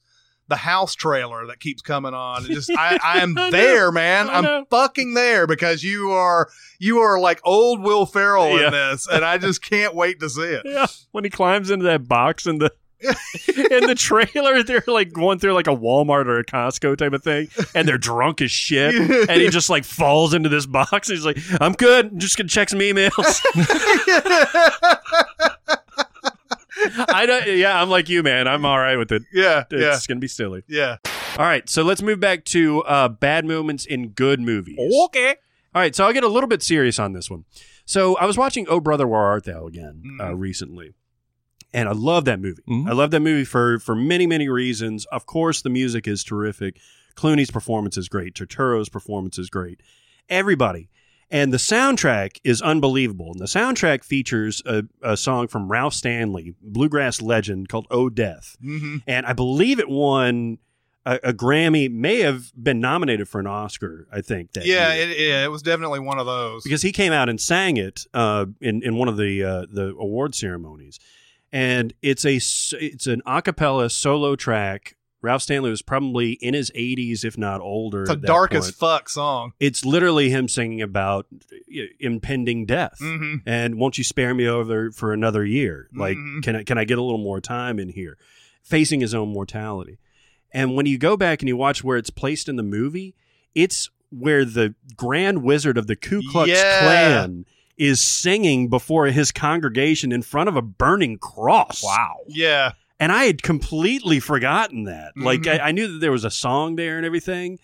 The 0.49 0.57
house 0.57 0.93
trailer 0.93 1.47
that 1.47 1.61
keeps 1.61 1.81
coming 1.81 2.13
on. 2.13 2.43
It 2.43 2.49
just 2.49 2.69
I, 2.69 2.99
I 3.01 3.19
am 3.19 3.35
I 3.37 3.45
know. 3.45 3.51
there, 3.51 3.91
man. 3.93 4.29
I 4.29 4.33
I'm 4.39 4.43
know. 4.43 4.65
fucking 4.69 5.13
there 5.13 5.47
because 5.47 5.85
you 5.85 6.11
are 6.11 6.49
you 6.79 6.99
are 6.99 7.17
like 7.17 7.39
old 7.45 7.81
Will 7.81 8.05
Ferrell 8.05 8.59
Yeah. 8.59 8.65
in 8.65 8.71
this, 8.73 9.07
and 9.09 9.23
I 9.23 9.37
just 9.37 9.61
can't 9.61 9.95
wait 9.95 10.19
to 10.19 10.29
see 10.29 10.41
it. 10.41 10.63
yeah, 10.65 10.87
when 11.13 11.23
he 11.23 11.29
climbs 11.29 11.69
into 11.71 11.85
that 11.85 12.09
box 12.09 12.45
in 12.45 12.57
the 12.59 12.73
in 13.71 13.87
the 13.87 13.95
trailer, 13.97 14.63
they're 14.63 14.83
like 14.87 15.11
going 15.13 15.39
through 15.39 15.53
like 15.53 15.67
a 15.67 15.75
Walmart 15.75 16.25
or 16.27 16.39
a 16.39 16.45
Costco 16.45 16.97
type 16.97 17.13
of 17.13 17.23
thing, 17.23 17.49
and 17.75 17.87
they're 17.87 17.97
drunk 17.97 18.41
as 18.41 18.51
shit. 18.51 18.95
And 19.29 19.41
he 19.41 19.49
just 19.49 19.69
like 19.69 19.83
falls 19.83 20.33
into 20.33 20.49
this 20.49 20.65
box. 20.65 21.09
And 21.09 21.17
he's 21.17 21.25
like, 21.25 21.37
"I'm 21.61 21.73
good. 21.73 22.11
I'm 22.13 22.19
just 22.19 22.37
gonna 22.37 22.49
check 22.49 22.69
some 22.69 22.79
emails." 22.79 23.11
I 27.07 27.25
don't. 27.25 27.47
Yeah, 27.57 27.81
I'm 27.81 27.89
like 27.89 28.09
you, 28.09 28.23
man. 28.23 28.47
I'm 28.47 28.65
all 28.65 28.79
right 28.79 28.97
with 28.97 29.11
it. 29.11 29.23
yeah, 29.33 29.63
It's 29.69 29.81
yeah, 29.81 29.97
gonna 30.07 30.19
be 30.19 30.27
silly. 30.27 30.63
yeah. 30.67 30.97
All 31.37 31.45
right, 31.45 31.67
so 31.69 31.83
let's 31.83 32.01
move 32.01 32.19
back 32.19 32.45
to 32.45 32.83
uh, 32.83 33.09
bad 33.09 33.45
moments 33.45 33.85
in 33.85 34.09
good 34.09 34.39
movies. 34.39 34.77
okay. 35.05 35.35
All 35.73 35.81
right, 35.81 35.95
so 35.95 36.05
I'll 36.05 36.13
get 36.13 36.23
a 36.23 36.27
little 36.27 36.47
bit 36.47 36.61
serious 36.61 36.99
on 36.99 37.13
this 37.13 37.29
one. 37.31 37.45
So 37.85 38.15
I 38.17 38.25
was 38.25 38.37
watching 38.37 38.67
Oh 38.69 38.79
Brother 38.79 39.07
Where 39.07 39.19
Art 39.21 39.45
Thou 39.45 39.65
again 39.65 40.03
uh, 40.19 40.25
Mhm. 40.25 40.39
recently, 40.39 40.93
and 41.73 41.89
I 41.89 41.93
love 41.93 42.25
that 42.25 42.39
movie. 42.39 42.61
Mhm. 42.69 42.87
I 42.87 42.93
love 42.93 43.11
that 43.11 43.19
movie 43.21 43.45
for 43.45 43.79
for 43.79 43.95
many 43.95 44.27
many 44.27 44.47
reasons. 44.49 45.05
Of 45.11 45.25
course, 45.25 45.61
the 45.61 45.69
music 45.69 46.07
is 46.07 46.23
terrific. 46.23 46.77
Clooney's 47.15 47.51
performance 47.51 47.97
is 47.97 48.09
great. 48.09 48.33
Turturro's 48.33 48.89
performance 48.89 49.37
is 49.37 49.49
great. 49.49 49.81
Everybody. 50.29 50.89
And 51.29 51.51
the 51.51 51.57
soundtrack 51.57 52.37
is 52.43 52.61
unbelievable. 52.61 53.31
And 53.31 53.39
the 53.39 53.45
soundtrack 53.45 54.03
features 54.03 54.61
a, 54.67 54.83
a 55.01 55.17
song 55.17 55.47
from 55.47 55.71
Ralph 55.71 55.93
Stanley, 55.95 56.53
bluegrass 56.61 57.21
legend, 57.21 57.69
called 57.69 57.87
Oh 57.89 58.09
Death 58.09 58.55
hmm 58.61 58.97
and 59.07 59.25
I 59.25 59.33
believe 59.33 59.79
it 59.79 59.89
won 59.89 60.59
a, 61.05 61.19
a 61.23 61.33
Grammy. 61.33 61.89
May 61.91 62.19
have 62.19 62.51
been 62.61 62.79
nominated 62.79 63.27
for 63.27 63.39
an 63.39 63.47
Oscar. 63.47 64.07
I 64.11 64.21
think 64.21 64.53
that 64.53 64.65
Yeah, 64.65 64.93
it, 64.93 65.19
yeah, 65.19 65.43
it 65.43 65.49
was 65.51 65.61
definitely 65.63 65.99
one 65.99 66.19
of 66.19 66.25
those. 66.25 66.63
because 66.63 66.81
he 66.83 66.91
came 66.91 67.11
out 67.13 67.29
and 67.29 67.41
sang 67.41 67.77
it 67.77 68.05
uh, 68.13 68.45
in 68.61 68.81
in 68.83 68.95
one 68.95 69.07
of 69.07 69.17
the 69.17 69.43
uh, 69.43 69.65
the 69.71 69.87
award 69.99 70.35
ceremonies, 70.35 70.99
and 71.53 71.93
it's 72.01 72.25
a 72.25 72.35
it's 72.83 73.07
an 73.07 73.21
a 73.25 73.41
cappella 73.41 73.89
solo 73.89 74.35
track. 74.35 74.97
Ralph 75.21 75.43
Stanley 75.43 75.69
was 75.69 75.81
probably 75.81 76.33
in 76.33 76.53
his 76.53 76.69
80s, 76.71 77.23
if 77.23 77.37
not 77.37 77.61
older. 77.61 78.01
it's 78.01 78.11
a 78.11 78.17
dark 78.17 78.53
as 78.53 78.69
fuck 78.71 79.07
song. 79.07 79.53
It's 79.57 79.85
literally 79.85 80.29
him 80.29 80.49
singing 80.49 80.81
about 80.81 81.27
impending 81.99 82.65
death 82.65 82.97
hmm 82.99 83.35
and 83.45 83.75
won't 83.75 83.97
you 83.97 84.03
spare 84.03 84.33
me 84.33 84.47
over 84.47 84.91
for 84.91 85.13
another 85.13 85.45
year? 85.45 85.87
Like, 85.95 86.17
Mhm. 86.17 86.43
can 86.43 86.55
I 86.57 86.63
can 86.63 86.77
I 86.77 86.83
get 86.85 86.97
a 86.97 87.01
little 87.01 87.23
more 87.23 87.39
time 87.41 87.79
in 87.79 87.89
here? 87.89 88.17
Facing 88.63 88.99
his 88.99 89.13
own 89.13 89.29
mortality. 89.29 89.97
And 90.51 90.75
when 90.75 90.85
you 90.85 90.97
go 90.97 91.17
back 91.17 91.41
and 91.41 91.49
you 91.49 91.57
watch 91.57 91.83
where 91.83 91.97
it's 91.97 92.09
placed 92.09 92.47
in 92.47 92.55
the 92.57 92.63
movie, 92.63 93.15
it's 93.55 93.89
where 94.11 94.45
the 94.45 94.75
Grand 94.95 95.41
Wizard 95.43 95.77
of 95.77 95.87
the 95.87 95.95
Ku 95.95 96.21
Klux 96.31 96.49
Yeah. 96.49 96.79
Klan 96.81 97.45
is 97.77 97.99
singing 97.99 98.67
before 98.69 99.07
his 99.07 99.31
congregation 99.31 100.11
in 100.11 100.21
front 100.21 100.49
of 100.49 100.55
a 100.55 100.61
burning 100.61 101.17
cross. 101.17 101.83
Wow. 101.83 102.17
Yeah, 102.27 102.73
And 102.99 103.11
I 103.11 103.25
had 103.25 103.41
completely 103.43 104.19
forgotten 104.19 104.83
that. 104.85 105.13
Like 105.17 105.41
Mhm. 105.41 105.59
I, 105.59 105.67
I 105.69 105.71
knew 105.71 105.87
that 105.93 105.99
there 105.99 106.11
was 106.11 106.23
a 106.23 106.31
song 106.31 106.75
there 106.75 106.97
and 106.97 107.05
everything, 107.05 107.59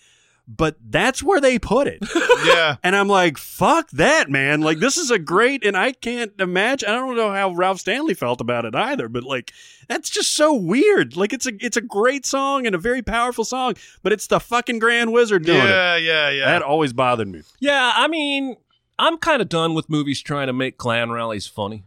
but 0.48 0.76
that's 0.90 1.22
where 1.22 1.40
they 1.40 1.60
put 1.60 1.86
it. 1.88 2.00
yeah. 2.46 2.78
And 2.82 2.96
I'm 2.96 3.08
like, 3.08 3.38
fuck 3.38 3.92
that, 3.92 4.32
man. 4.32 4.62
Like, 4.62 4.80
this 4.80 4.98
is 4.98 5.12
a 5.12 5.20
great, 5.20 5.64
and 5.64 5.78
I 5.78 5.92
can't 5.92 6.32
imagine. 6.40 6.90
I 6.90 6.94
don't 6.94 7.16
know 7.16 7.32
how 7.32 7.52
Ralph 7.52 7.80
Stanley 7.80 8.16
felt 8.16 8.42
about 8.42 8.66
it 8.66 8.74
either, 8.74 9.08
but 9.08 9.24
like, 9.24 9.54
that's 9.88 10.10
just 10.10 10.34
so 10.34 10.52
weird. 10.56 11.16
Like, 11.16 11.34
it's 11.34 11.46
a 11.46 11.52
it's 11.64 11.78
a 11.78 11.82
great 11.82 12.26
song 12.26 12.66
and 12.66 12.74
a 12.74 12.80
very 12.80 13.04
powerful 13.04 13.46
song, 13.46 13.76
but 14.02 14.12
it's 14.12 14.26
the 14.26 14.40
fucking 14.40 14.80
Grand 14.80 15.14
Wizard 15.14 15.46
doing 15.46 15.60
it. 15.60 15.70
Yeah, 15.70 15.96
yeah, 15.98 16.30
yeah. 16.32 16.46
That 16.46 16.64
always 16.64 16.94
bothered 16.94 17.28
me. 17.28 17.44
Yeah, 17.60 17.94
I 17.96 18.08
mean, 18.08 18.58
I'm 19.00 19.18
kind 19.18 19.42
of 19.42 19.50
done 19.50 19.74
with 19.74 19.90
movies 19.90 20.22
trying 20.22 20.48
to 20.48 20.54
make 20.54 20.78
Klan 20.78 21.10
rallies 21.10 21.48
funny, 21.48 21.86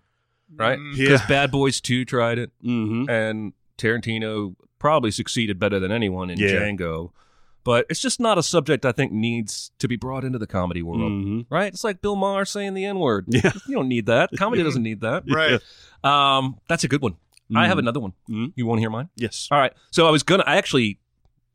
right? 0.56 0.78
Mm. 0.78 0.96
Because 0.96 1.20
Bad 1.28 1.50
Boys 1.52 1.80
2 1.80 2.04
tried 2.04 2.38
it, 2.38 2.50
Mm-hmm. 2.64 3.08
and 3.10 3.52
Tarantino 3.78 4.56
probably 4.78 5.10
succeeded 5.10 5.58
better 5.58 5.78
than 5.78 5.92
anyone 5.92 6.30
in 6.30 6.38
Yeah. 6.38 6.48
Django. 6.50 7.12
But 7.64 7.86
it's 7.88 8.00
just 8.00 8.18
not 8.18 8.38
a 8.38 8.42
subject 8.42 8.84
I 8.84 8.90
think 8.90 9.12
needs 9.12 9.70
to 9.78 9.86
be 9.86 9.94
brought 9.94 10.24
into 10.24 10.38
the 10.38 10.48
comedy 10.48 10.82
world, 10.82 11.00
Mm-hmm. 11.12 11.54
right? 11.54 11.72
It's 11.72 11.84
like 11.84 12.00
Bill 12.02 12.16
Maher 12.16 12.44
saying 12.44 12.74
the 12.74 12.84
N 12.84 12.98
word. 12.98 13.26
Yeah. 13.28 13.52
You 13.68 13.76
don't 13.76 13.88
need 13.88 14.06
that. 14.06 14.30
Comedy 14.36 14.62
doesn't 14.64 14.82
need 14.82 15.02
that. 15.02 15.22
Right. 15.28 15.60
Um, 16.02 16.58
that's 16.68 16.82
a 16.82 16.88
good 16.88 17.02
one. 17.02 17.16
I 17.54 17.66
have 17.68 17.76
Mhm. 17.76 17.80
another 17.80 18.00
one. 18.00 18.14
Mhm. 18.30 18.52
You 18.56 18.64
want 18.66 18.78
to 18.78 18.80
hear 18.80 18.90
mine? 18.90 19.10
Yes. 19.14 19.46
All 19.50 19.58
right. 19.58 19.72
So 19.90 20.06
I 20.08 20.10
was 20.10 20.22
gonna. 20.22 20.42
I 20.46 20.56
actually 20.56 20.98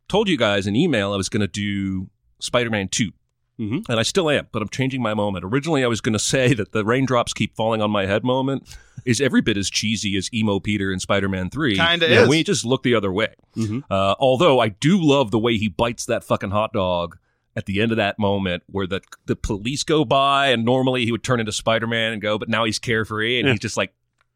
told 0.08 0.30
you 0.30 0.38
guys 0.38 0.68
in 0.68 0.76
email 0.76 1.12
I 1.12 1.18
was 1.18 1.28
gonna 1.28 1.48
do 1.48 2.10
Spider-Man 2.40 2.88
2 2.90 3.12
Mhm. 3.60 3.86
and 3.90 4.00
I 4.00 4.04
still 4.04 4.30
am, 4.30 4.48
but 4.52 4.62
I'm 4.62 4.70
changing 4.70 5.02
my 5.02 5.14
moment. 5.14 5.44
Originally, 5.44 5.84
I 5.84 5.88
was 5.88 6.00
gonna 6.02 6.20
say 6.20 6.54
that 6.54 6.72
the 6.74 6.86
raindrops 6.86 7.34
keep 7.34 7.56
falling 7.56 7.82
on 7.82 7.90
my 7.90 8.06
head 8.06 8.24
moment 8.24 8.68
is 9.06 9.20
every 9.20 9.42
bit 9.42 9.58
as 9.58 9.70
cheesy 9.70 10.16
as 10.18 10.32
emo 10.34 10.60
Peter 10.60 10.92
in 10.92 11.00
Spider-Man 11.00 11.50
3. 11.50 11.76
Kinda 11.76 12.06
is. 12.24 12.28
We 12.30 12.44
just 12.44 12.66
look 12.66 12.84
the 12.84 12.94
other 12.94 13.12
way. 13.12 13.34
Mhm. 13.56 13.84
Uh, 13.90 14.16
although 14.20 14.60
I 14.60 14.70
do 14.70 15.02
love 15.02 15.32
the 15.32 15.40
way 15.40 15.58
he 15.58 15.68
bites 15.70 16.06
that 16.06 16.24
fucking 16.24 16.52
hot 16.52 16.74
dog. 16.74 17.18
At 17.56 17.66
the 17.66 17.82
end 17.82 17.92
of 17.92 17.98
that 17.98 18.20
moment, 18.20 18.62
where 18.68 18.86
the 18.86 19.02
the 19.26 19.36
police 19.36 19.84
go 19.84 20.06
by, 20.06 20.50
and 20.50 20.64
normally 20.64 21.06
he 21.06 21.12
would 21.12 21.24
turn 21.24 21.40
into 21.40 21.52
Spider 21.52 21.88
Man 21.88 22.14
and 22.14 22.22
go, 22.22 22.38
but 22.38 22.50
now 22.50 22.66
he's 22.66 22.78
carefree 22.78 23.40
and 23.40 23.48
Yeah. 23.48 23.54
he's 23.54 23.60
just 23.62 23.78
like 23.78 23.94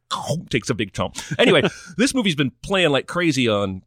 takes 0.50 0.72
a 0.72 0.74
big 0.74 0.92
chomp. 0.94 1.22
Anyway, 1.38 1.62
this 1.98 2.16
movie's 2.16 2.34
been 2.36 2.52
playing 2.64 2.90
like 2.90 3.06
crazy 3.06 3.48
on 3.48 3.84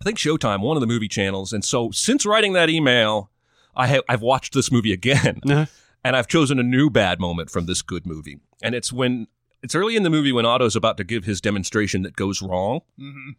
I 0.00 0.04
think 0.04 0.18
Showtime, 0.18 0.60
one 0.60 0.76
of 0.76 0.80
the 0.80 0.86
movie 0.86 1.08
channels. 1.08 1.52
And 1.52 1.64
so 1.64 1.90
since 1.90 2.24
writing 2.24 2.52
that 2.52 2.70
email, 2.70 3.29
I 3.76 3.86
have 3.88 4.02
I've 4.08 4.22
watched 4.22 4.54
this 4.54 4.70
movie 4.72 4.92
again. 4.92 5.40
Uh-huh. 5.48 5.66
And 6.02 6.16
I've 6.16 6.28
chosen 6.28 6.58
a 6.58 6.62
new 6.62 6.88
bad 6.88 7.20
moment 7.20 7.50
from 7.50 7.66
this 7.66 7.82
good 7.82 8.06
movie. 8.06 8.38
And 8.62 8.74
it's 8.74 8.90
when 8.92 9.26
it's 9.62 9.74
early 9.74 9.96
in 9.96 10.02
the 10.02 10.08
movie 10.10 10.32
when 10.32 10.46
Otto's 10.46 10.74
about 10.74 10.96
to 10.96 11.04
give 11.04 11.24
his 11.24 11.42
demonstration 11.42 12.02
that 12.02 12.16
goes 12.16 12.40
wrong. 12.40 12.80
Mhm. 12.98 13.34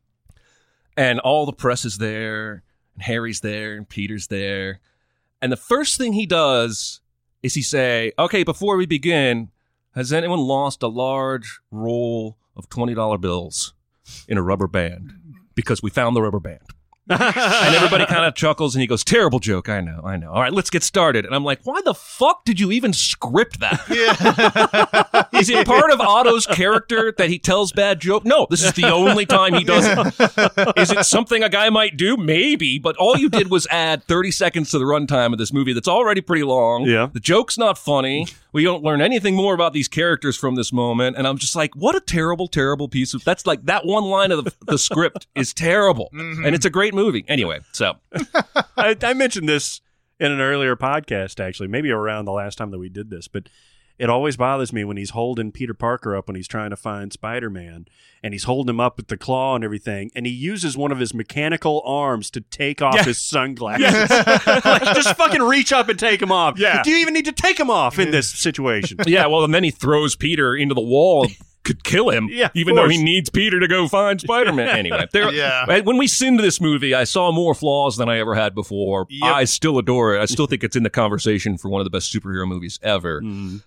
And 0.96 1.20
all 1.22 1.46
the 1.48 1.54
press 1.54 1.86
is 1.86 1.98
there, 1.98 2.64
and 2.94 3.04
Harry's 3.04 3.40
there, 3.40 3.76
and 3.76 3.90
Peter's 3.90 4.28
there. 4.28 4.80
And 5.42 5.52
the 5.52 5.58
first 5.58 5.98
thing 5.98 6.14
he 6.14 6.26
does 6.28 7.02
is 7.42 7.56
he 7.56 7.64
say, 7.64 8.12
Okay, 8.20 8.44
before 8.44 8.78
we 8.78 8.86
begin, 8.86 9.50
has 9.96 10.14
anyone 10.14 10.40
lost 10.40 10.84
a 10.84 10.88
large 10.88 11.60
roll 11.72 12.38
of 12.56 12.70
$20 12.70 13.18
bills 13.20 13.74
in 14.28 14.38
a 14.38 14.44
rubber 14.44 14.68
band? 14.68 15.14
Because 15.56 15.82
we 15.82 15.90
found 15.90 16.16
the 16.16 16.22
rubber 16.22 16.40
band. 16.40 16.62
And 17.10 17.76
everybody 17.76 18.06
kind 18.06 18.26
of 18.26 18.36
chuckles 18.36 18.76
and 18.76 18.82
he 18.82 18.88
goes, 18.88 19.04
Terrible 19.04 19.40
joke. 19.40 19.70
I 19.70 19.82
know, 19.82 20.02
I 20.06 20.18
know. 20.18 20.32
All 20.32 20.42
right, 20.42 20.54
let's 20.54 20.70
get 20.70 20.84
started. 20.84 21.26
And 21.26 21.34
I'm 21.36 21.44
like, 21.44 21.60
Why 21.64 21.82
the 21.84 21.94
fuck 21.94 22.46
did 22.46 22.60
you 22.60 22.72
even 22.72 22.94
script 22.94 23.60
that? 23.60 23.82
Yeah. 23.92 25.26
Is 25.40 25.50
it 25.50 25.66
part 25.68 25.92
of 25.92 26.00
Otto's 26.00 26.46
character 26.46 27.14
that 27.18 27.30
he 27.30 27.40
tells 27.40 27.72
bad 27.72 28.00
joke? 28.00 28.26
No, 28.26 28.48
this 28.50 28.64
is 28.64 28.74
the 28.74 28.86
only 28.86 29.26
time 29.26 29.54
he 29.54 29.64
does 29.64 29.86
it. 29.88 30.78
Is 30.78 30.92
it 30.92 31.06
something 31.06 31.44
a 31.44 31.50
guy 31.50 31.70
might 31.70 31.98
do? 31.98 32.16
Maybe, 32.16 32.78
but 32.80 32.96
all 32.98 33.18
you 33.18 33.30
did 33.30 33.50
was 33.50 33.68
add 33.68 34.04
30 34.04 34.32
seconds 34.32 34.72
to 34.72 34.80
the 34.80 34.86
runtime 34.86 35.34
of 35.34 35.40
this 35.40 35.52
movie 35.52 35.74
that's 35.74 35.88
already 35.88 36.22
pretty 36.22 36.44
long. 36.44 36.86
Yeah. 36.86 37.10
The 37.12 37.20
joke's 37.20 37.58
not 37.58 37.78
funny. 37.78 38.28
We 38.54 38.64
don't 38.64 38.84
learn 38.84 39.02
anything 39.02 39.36
more 39.36 39.54
about 39.54 39.74
these 39.74 39.88
characters 39.88 40.36
from 40.38 40.56
this 40.56 40.74
moment. 40.74 41.16
And 41.18 41.26
I'm 41.28 41.38
just 41.38 41.56
like, 41.56 41.76
what 41.76 41.96
a 41.96 42.00
terrible, 42.02 42.48
terrible 42.48 42.88
piece 42.90 43.14
of 43.14 43.24
that's 43.24 43.46
like 43.48 43.66
that 43.66 43.86
one 43.86 44.04
line 44.04 44.32
of 44.32 44.44
the, 44.44 44.54
the 44.66 44.78
script 44.78 45.28
is 45.36 45.54
terrible. 45.54 46.10
Mhm. 46.22 46.46
And 46.46 46.54
it's 46.56 46.66
a 46.66 46.70
great 46.70 46.94
movie. 46.94 47.24
Anyway, 47.28 47.60
so 47.72 47.96
I, 48.78 48.96
I 49.02 49.14
mentioned 49.14 49.48
this 49.50 49.82
in 50.20 50.32
an 50.32 50.40
earlier 50.42 50.76
podcast, 50.76 51.40
actually, 51.40 51.68
maybe 51.68 51.90
around 51.90 52.26
the 52.26 52.32
last 52.32 52.58
time 52.58 52.72
that 52.72 52.78
we 52.80 52.90
did 52.90 53.10
this, 53.10 53.28
but 53.28 53.48
it 54.00 54.10
always 54.10 54.38
bothers 54.38 54.74
me 54.74 54.84
when 54.84 54.98
he's 54.98 55.12
holding 55.12 55.52
Peter 55.52 55.74
Parker 55.74 56.16
up 56.16 56.28
when 56.28 56.36
he's 56.36 56.48
trying 56.48 56.70
to 56.72 56.76
find 56.76 57.14
Spider 57.14 57.50
Man 57.50 57.86
and 58.24 58.34
he's 58.34 58.44
holding 58.44 58.70
him 58.70 58.80
up 58.80 58.98
with 58.98 59.08
the 59.08 59.18
claw 59.18 59.56
and 59.56 59.64
everything, 59.64 60.12
and 60.16 60.26
he 60.26 60.32
uses 60.32 60.78
one 60.78 60.92
of 60.92 61.00
his 61.00 61.14
mechanical 61.14 61.82
arms 61.86 62.30
to 62.32 62.42
take 62.42 62.82
off 62.82 62.96
Yeah. 62.96 63.04
his 63.04 63.18
sunglasses. 63.18 64.10
like, 64.66 64.84
just 64.96 65.16
fucking 65.18 65.42
reach 65.42 65.74
up 65.74 65.90
and 65.90 65.98
take 65.98 66.20
them 66.20 66.32
off. 66.32 66.60
Yeah. 66.60 66.84
Do 66.84 66.92
you 66.92 66.98
even 66.98 67.14
need 67.14 67.26
to 67.26 67.32
take 67.32 67.58
them 67.58 67.70
off 67.72 67.98
in 68.00 68.12
this 68.12 68.30
situation? 68.30 68.98
yeah, 69.08 69.26
well, 69.26 69.44
and 69.44 69.54
then 69.54 69.64
he 69.64 69.72
throws 69.72 70.16
Peter 70.16 70.56
into 70.56 70.76
the 70.76 70.82
wall. 70.82 71.28
Could 71.64 71.84
kill 71.84 72.10
him, 72.10 72.28
Yeah, 72.32 72.46
of 72.48 72.52
even 72.56 72.74
though 72.74 72.90
he 72.90 73.02
needs 73.02 73.30
Peter 73.30 73.60
to 73.60 73.68
go 73.68 73.88
find 73.88 74.20
Spider 74.22 74.52
Man. 74.52 74.68
Anyway, 74.70 75.06
there, 75.12 75.32
Yeah. 75.32 75.82
When 75.82 75.98
we 75.98 76.08
sinned 76.08 76.40
this 76.40 76.60
movie, 76.60 76.96
I 76.96 77.04
saw 77.04 77.32
more 77.32 77.54
flaws 77.54 77.98
than 77.98 78.10
I 78.10 78.18
ever 78.18 78.34
had 78.34 78.56
before. 78.56 79.06
Yep. 79.10 79.32
I 79.32 79.44
still 79.44 79.78
adore 79.78 80.16
it. 80.16 80.22
I 80.22 80.26
still 80.26 80.48
think 80.48 80.64
it's 80.64 80.76
in 80.76 80.82
the 80.82 80.90
conversation 80.90 81.60
for 81.60 81.70
one 81.70 81.80
of 81.80 81.86
the 81.86 81.92
best 81.92 82.12
superhero 82.12 82.48
movies 82.48 82.80
ever. 82.82 83.22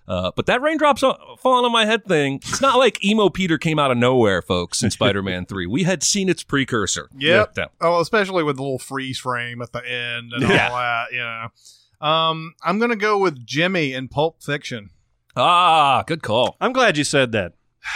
Uh, 0.09 0.31
but 0.35 0.45
that 0.47 0.61
raindrops 0.61 1.03
on, 1.03 1.15
falling 1.39 1.63
on 1.63 1.71
my 1.71 1.85
head 1.85 2.03
thing, 2.05 2.35
it's 2.43 2.59
not 2.59 2.77
like 2.77 3.01
emo 3.05 3.29
Peter 3.29 3.57
came 3.57 3.79
out 3.79 3.91
of 3.91 3.97
nowhere, 3.97 4.41
folks, 4.41 4.83
in 4.83 4.91
Spider 4.91 5.23
Man 5.23 5.45
3. 5.47 5.65
We 5.65 5.83
had 5.83 6.03
seen 6.03 6.27
its 6.27 6.43
precursor. 6.43 7.09
Yep. 7.17 7.53
Yeah. 7.57 7.65
Oh, 7.79 8.01
especially 8.01 8.43
with 8.43 8.57
the 8.57 8.61
little 8.63 8.77
freeze 8.79 9.19
frame 9.19 9.61
at 9.61 9.71
the 9.71 9.79
end 9.79 10.33
and 10.33 10.41
Yeah. 10.43 10.67
all 10.69 10.75
that. 10.77 11.05
You 11.13 11.19
know. 11.19 12.05
Um, 12.05 12.55
I'm 12.61 12.77
gonna 12.77 12.97
go 12.97 13.17
with 13.17 13.45
Jimmy 13.45 13.93
in 13.93 14.09
Pulp 14.09 14.43
Fiction. 14.43 14.89
Ah, 15.37 16.03
good 16.05 16.21
call. 16.21 16.57
I'm 16.59 16.73
glad 16.73 16.97
you 16.97 17.03
said 17.05 17.31
that. 17.31 17.53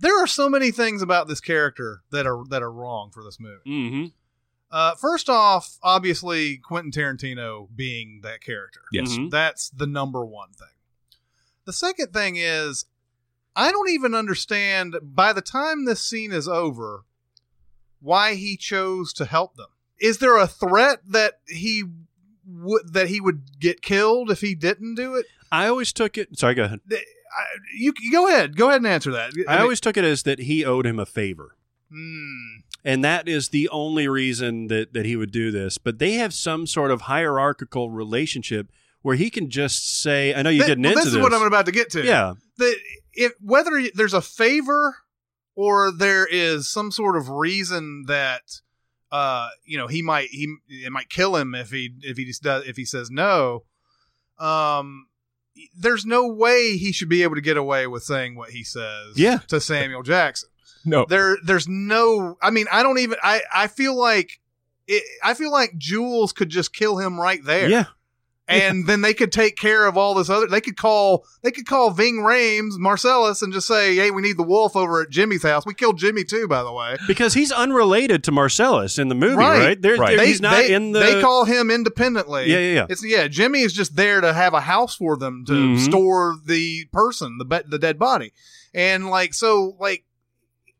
There 0.00 0.22
are 0.22 0.28
so 0.28 0.48
many 0.48 0.70
things 0.70 1.02
about 1.02 1.26
this 1.26 1.40
character 1.40 2.02
that 2.12 2.24
are 2.24 2.44
that 2.50 2.62
are 2.62 2.70
wrong 2.70 3.10
for 3.10 3.24
this 3.24 3.40
movie. 3.40 3.58
Mm-hmm. 3.66 4.04
Uh, 4.70 4.94
first 4.94 5.28
off, 5.28 5.76
obviously 5.82 6.56
Quentin 6.58 6.92
Tarantino 6.92 7.66
being 7.74 8.20
that 8.22 8.40
character. 8.40 8.82
Yes. 8.92 9.10
Mhm. 9.10 9.30
That's 9.30 9.70
the 9.70 9.88
number 9.88 10.24
one 10.24 10.50
thing. 10.52 10.68
The 11.64 11.72
second 11.72 12.12
thing 12.12 12.36
is, 12.36 12.84
I 13.56 13.72
don't 13.72 13.90
even 13.90 14.14
understand 14.14 14.94
by 15.02 15.32
the 15.32 15.40
time 15.42 15.84
this 15.84 16.00
scene 16.04 16.30
is 16.30 16.46
over 16.46 17.04
why 18.00 18.34
he 18.36 18.56
chose 18.56 19.12
to 19.14 19.24
help 19.24 19.56
them. 19.56 19.66
Is 20.00 20.18
there 20.18 20.36
a 20.36 20.46
threat 20.46 21.00
that 21.08 21.40
he 21.48 21.82
would 22.46 22.92
that 22.92 23.08
he 23.08 23.20
would 23.20 23.58
get 23.58 23.82
killed 23.82 24.30
if 24.30 24.42
he 24.42 24.54
didn't 24.54 24.94
do 24.94 25.16
it? 25.16 25.26
I 25.50 25.66
always 25.66 25.92
took 25.92 26.16
it. 26.16 26.38
Sorry, 26.38 26.54
go 26.54 26.64
ahead. 26.64 26.80
I, 27.36 27.44
you, 27.76 27.92
you 28.00 28.10
go 28.12 28.28
ahead, 28.28 28.56
go 28.56 28.68
ahead 28.68 28.80
and 28.80 28.86
answer 28.86 29.10
that. 29.12 29.32
I 29.48 29.52
mean- 29.52 29.62
always 29.62 29.80
took 29.80 29.96
it 29.96 30.04
as 30.04 30.22
that 30.24 30.40
he 30.40 30.64
owed 30.64 30.86
him 30.86 30.98
a 30.98 31.06
favor. 31.06 31.56
Hmm. 31.90 32.60
And 32.84 33.02
that 33.04 33.28
is 33.28 33.48
the 33.48 33.68
only 33.70 34.08
reason 34.08 34.68
that, 34.68 34.92
that 34.94 35.04
he 35.04 35.16
would 35.16 35.32
do 35.32 35.50
this. 35.50 35.78
But 35.78 35.98
they 35.98 36.12
have 36.12 36.32
some 36.32 36.66
sort 36.66 36.90
of 36.90 37.02
hierarchical 37.02 37.90
relationship 37.90 38.70
where 39.02 39.16
he 39.16 39.30
can 39.30 39.50
just 39.50 40.00
say, 40.02 40.34
I 40.34 40.42
know 40.42 40.50
you're 40.50 40.64
Th- 40.66 40.76
getting 40.76 40.84
well, 40.84 40.92
into 40.92 41.04
this 41.04 41.12
this. 41.12 41.14
is 41.14 41.22
what 41.22 41.34
I'm 41.34 41.46
about 41.46 41.66
to 41.66 41.72
get 41.72 41.90
to. 41.90 42.04
Yeah. 42.04 42.34
that 42.58 42.76
if 43.14 43.32
whether 43.40 43.82
there's 43.94 44.14
a 44.14 44.22
favor 44.22 44.96
or 45.56 45.90
there 45.90 46.26
is 46.30 46.68
some 46.68 46.90
sort 46.92 47.16
of 47.16 47.28
reason 47.28 48.04
that 48.06 48.42
uh 49.10 49.48
you 49.64 49.76
know 49.78 49.86
he 49.88 50.02
might 50.02 50.28
he 50.28 50.54
it 50.68 50.92
might 50.92 51.08
kill 51.08 51.34
him 51.34 51.54
if 51.54 51.70
he 51.70 51.94
if 52.02 52.16
he 52.16 52.24
just 52.26 52.42
does 52.42 52.64
if 52.68 52.76
he 52.76 52.84
says 52.84 53.10
no 53.10 53.64
um 54.38 55.07
there's 55.76 56.04
no 56.06 56.26
way 56.28 56.76
he 56.76 56.92
should 56.92 57.08
be 57.08 57.22
able 57.22 57.34
to 57.34 57.40
get 57.40 57.56
away 57.56 57.86
with 57.86 58.02
saying 58.02 58.36
what 58.36 58.50
he 58.50 58.62
says 58.64 59.12
Yeah. 59.16 59.38
to 59.48 59.60
Samuel 59.60 60.02
Jackson 60.02 60.48
No. 60.84 61.04
there 61.08 61.36
there's 61.44 61.66
no 61.68 62.36
I 62.42 62.50
mean 62.50 62.66
I 62.72 62.82
don't 62.82 62.98
even 62.98 63.18
I 63.22 63.42
I 63.54 63.66
feel 63.66 63.96
like 63.98 64.40
it, 64.86 65.02
I 65.22 65.34
feel 65.34 65.52
like 65.52 65.76
Jules 65.76 66.32
could 66.32 66.48
just 66.48 66.72
kill 66.72 66.98
him 66.98 67.20
right 67.20 67.44
there 67.44 67.68
Yeah. 67.68 67.84
And 68.50 68.86
then 68.86 69.02
they 69.02 69.12
could 69.12 69.30
take 69.30 69.56
care 69.56 69.86
of 69.86 69.98
all 69.98 70.14
this 70.14 70.30
other. 70.30 70.46
They 70.46 70.62
could 70.62 70.78
call 70.78 71.26
they 71.42 71.50
could 71.50 71.66
call 71.66 71.90
Ving 71.90 72.16
Rhames 72.20 72.78
Marcellus 72.78 73.42
and 73.42 73.52
just 73.52 73.66
say, 73.66 73.94
"Hey, 73.94 74.10
we 74.10 74.22
need 74.22 74.38
the 74.38 74.42
wolf 74.42 74.74
over 74.74 75.02
at 75.02 75.10
Jimmy's 75.10 75.42
house." 75.42 75.66
We 75.66 75.74
killed 75.74 75.98
Jimmy 75.98 76.24
too, 76.24 76.48
by 76.48 76.62
the 76.62 76.72
way. 76.72 76.96
Because 77.06 77.34
he's 77.34 77.52
unrelated 77.52 78.24
to 78.24 78.32
Marcellus 78.32 78.98
in 78.98 79.08
the 79.08 79.14
movie, 79.14 79.36
Right. 79.36 79.58
right? 79.58 79.82
There, 79.82 79.96
Right. 79.96 80.16
They, 80.16 80.28
he's 80.28 80.40
not 80.40 80.56
they, 80.56 80.72
in 80.72 80.92
the. 80.92 81.00
They 81.00 81.20
call 81.20 81.44
him 81.44 81.70
independently. 81.70 82.50
Yeah, 82.50 82.58
yeah, 82.58 82.74
yeah. 82.74 82.86
It's 82.88 83.04
yeah. 83.04 83.28
Jimmy 83.28 83.60
is 83.60 83.74
just 83.74 83.96
there 83.96 84.22
to 84.22 84.32
have 84.32 84.54
a 84.54 84.60
house 84.62 84.96
for 84.96 85.18
them 85.18 85.44
to 85.46 85.52
Mhm. 85.52 85.78
store 85.84 86.36
the 86.46 86.86
person, 86.92 87.36
the 87.38 87.44
be- 87.44 87.68
the 87.68 87.78
dead 87.78 87.98
body, 87.98 88.32
and 88.72 89.10
like 89.10 89.34
so, 89.34 89.76
like 89.78 90.04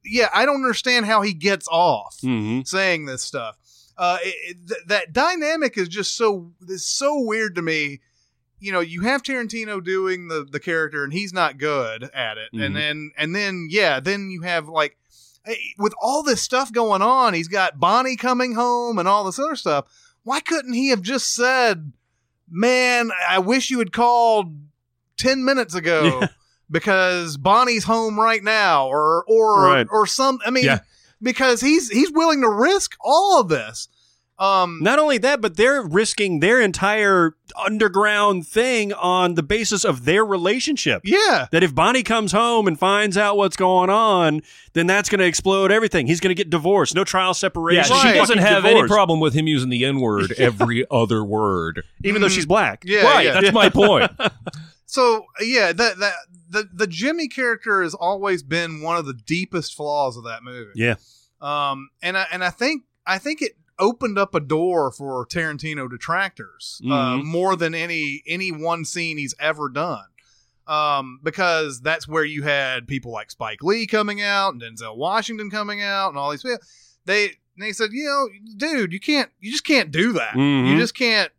yeah, 0.04 0.30
I 0.32 0.46
don't 0.46 0.54
understand 0.56 1.04
how 1.04 1.20
he 1.20 1.34
gets 1.34 1.68
off 1.70 2.16
Mhm. 2.24 2.66
saying 2.66 3.04
this 3.04 3.22
stuff. 3.22 3.56
Uh, 3.98 4.18
it, 4.22 4.56
th- 4.68 4.80
that 4.86 5.12
dynamic 5.12 5.76
is 5.76 5.88
just 5.88 6.16
so 6.16 6.52
is 6.68 6.86
so 6.86 7.20
weird 7.20 7.56
to 7.56 7.62
me. 7.62 8.00
You 8.60 8.72
know, 8.72 8.80
you 8.80 9.02
have 9.02 9.22
Tarantino 9.22 9.82
doing 9.84 10.28
the 10.28 10.46
the 10.50 10.60
character, 10.60 11.02
and 11.04 11.12
he's 11.12 11.32
not 11.32 11.58
good 11.58 12.04
at 12.14 12.38
it. 12.38 12.50
Mhm. 12.54 12.64
And 12.66 12.76
then 12.76 13.10
and 13.18 13.34
then 13.34 13.66
yeah, 13.70 13.98
then 14.00 14.30
you 14.30 14.42
have 14.42 14.68
like 14.68 14.96
eh, 15.46 15.54
with 15.78 15.94
all 16.00 16.22
this 16.22 16.42
stuff 16.42 16.72
going 16.72 17.02
on, 17.02 17.34
he's 17.34 17.48
got 17.48 17.80
Bonnie 17.80 18.16
coming 18.16 18.54
home 18.54 18.98
and 18.98 19.08
all 19.08 19.24
this 19.24 19.38
other 19.38 19.56
stuff. 19.56 19.86
Why 20.22 20.40
couldn't 20.40 20.74
he 20.74 20.90
have 20.90 21.02
just 21.02 21.34
said, 21.34 21.92
"Man, 22.50 23.10
I 23.28 23.38
wish 23.40 23.70
you 23.70 23.78
had 23.80 23.92
called 23.92 24.56
ten 25.16 25.44
minutes 25.44 25.74
ago"? 25.74 26.20
Yeah. 26.28 26.28
Because 26.70 27.38
Bonnie's 27.38 27.84
home 27.84 28.20
right 28.20 28.44
now, 28.44 28.88
or 28.88 29.24
or 29.26 29.64
Right. 29.64 29.86
or 29.90 30.06
some. 30.06 30.38
I 30.44 30.50
mean, 30.50 30.64
Yeah. 30.66 30.80
Because 31.22 31.60
he's 31.60 31.88
he's 31.90 32.10
willing 32.12 32.40
to 32.42 32.48
risk 32.50 32.94
all 33.00 33.40
of 33.40 33.48
this. 33.48 33.88
Um, 34.40 34.78
Not 34.80 35.00
only 35.00 35.18
that, 35.18 35.40
but 35.40 35.56
they're 35.56 35.82
risking 35.82 36.38
their 36.38 36.60
entire 36.60 37.34
underground 37.60 38.46
thing 38.46 38.92
on 38.92 39.34
the 39.34 39.42
basis 39.42 39.84
of 39.84 40.04
their 40.04 40.24
relationship. 40.24 41.02
yeah, 41.04 41.48
That 41.50 41.64
if 41.64 41.74
Bonnie 41.74 42.04
comes 42.04 42.30
home 42.30 42.68
and 42.68 42.78
finds 42.78 43.18
out 43.18 43.36
what's 43.36 43.56
going 43.56 43.90
on, 43.90 44.42
then 44.74 44.86
that's 44.86 45.08
going 45.08 45.18
to 45.18 45.24
explode 45.26 45.72
everything. 45.72 46.06
He's 46.06 46.20
going 46.20 46.30
to 46.30 46.40
get 46.40 46.50
divorced. 46.50 46.94
No 46.94 47.02
trial 47.02 47.30
Yeah, 47.30 47.32
separation. 47.32 47.96
Right. 47.96 48.12
she 48.12 48.18
doesn't 48.18 48.38
Fucking 48.38 48.52
have 48.54 48.64
any 48.64 48.86
problem 48.86 49.18
with 49.18 49.34
him 49.34 49.48
using 49.48 49.70
the 49.70 49.84
N 49.84 49.98
word 49.98 50.30
every 50.38 50.86
other 50.90 51.24
word. 51.24 51.82
even 52.04 52.22
though 52.22 52.28
she's 52.28 52.46
black. 52.46 52.84
yeah, 52.86 53.02
right, 53.02 53.26
yeah. 53.26 53.40
that's 53.40 53.52
my 53.52 53.68
point. 53.68 54.08
So 54.90 55.26
yeah, 55.40 55.70
that 55.74 55.98
that 55.98 56.14
the 56.48 56.68
the 56.72 56.86
Jimmy 56.86 57.28
character 57.28 57.82
has 57.82 57.94
always 57.94 58.42
been 58.42 58.80
one 58.80 58.96
of 58.96 59.06
the 59.06 59.14
deepest 59.14 59.74
flaws 59.74 60.16
of 60.16 60.24
that 60.24 60.42
movie. 60.42 60.72
Yeah. 60.74 60.94
Um, 61.40 61.90
and 62.02 62.16
I 62.18 62.26
and 62.32 62.42
I 62.44 62.50
think 62.50 62.84
I 63.06 63.18
think 63.18 63.42
it 63.42 63.52
opened 63.78 64.18
up 64.18 64.34
a 64.34 64.40
door 64.40 64.90
for 64.90 65.24
Tarantino 65.26 65.88
detractors 65.88 66.80
uh, 66.84 66.88
Mhm. 66.88 67.24
more 67.24 67.54
than 67.56 67.74
any 67.74 68.22
any 68.26 68.50
one 68.50 68.84
scene 68.84 69.18
he's 69.18 69.34
ever 69.38 69.68
done. 69.68 70.06
Um, 70.66 71.20
because 71.22 71.80
that's 71.80 72.06
where 72.06 72.24
you 72.24 72.42
had 72.42 72.86
people 72.86 73.10
like 73.10 73.30
Spike 73.30 73.62
Lee 73.62 73.86
coming 73.86 74.20
out 74.20 74.52
and 74.52 74.60
Denzel 74.60 74.96
Washington 74.98 75.50
coming 75.50 75.80
out 75.80 76.08
and 76.10 76.18
all 76.18 76.30
these 76.30 76.42
people. 76.42 76.58
They 77.06 77.32
they 77.58 77.72
said, 77.72 77.90
you 77.92 78.04
know, 78.04 78.28
dude, 78.56 78.92
you 78.92 79.00
can't, 79.00 79.30
you 79.40 79.50
just 79.50 79.64
can't 79.64 79.90
do 79.90 80.12
that. 80.12 80.34
Mhm. 80.34 80.70
You 80.70 80.78
just 80.78 80.94
can't, 80.94 81.32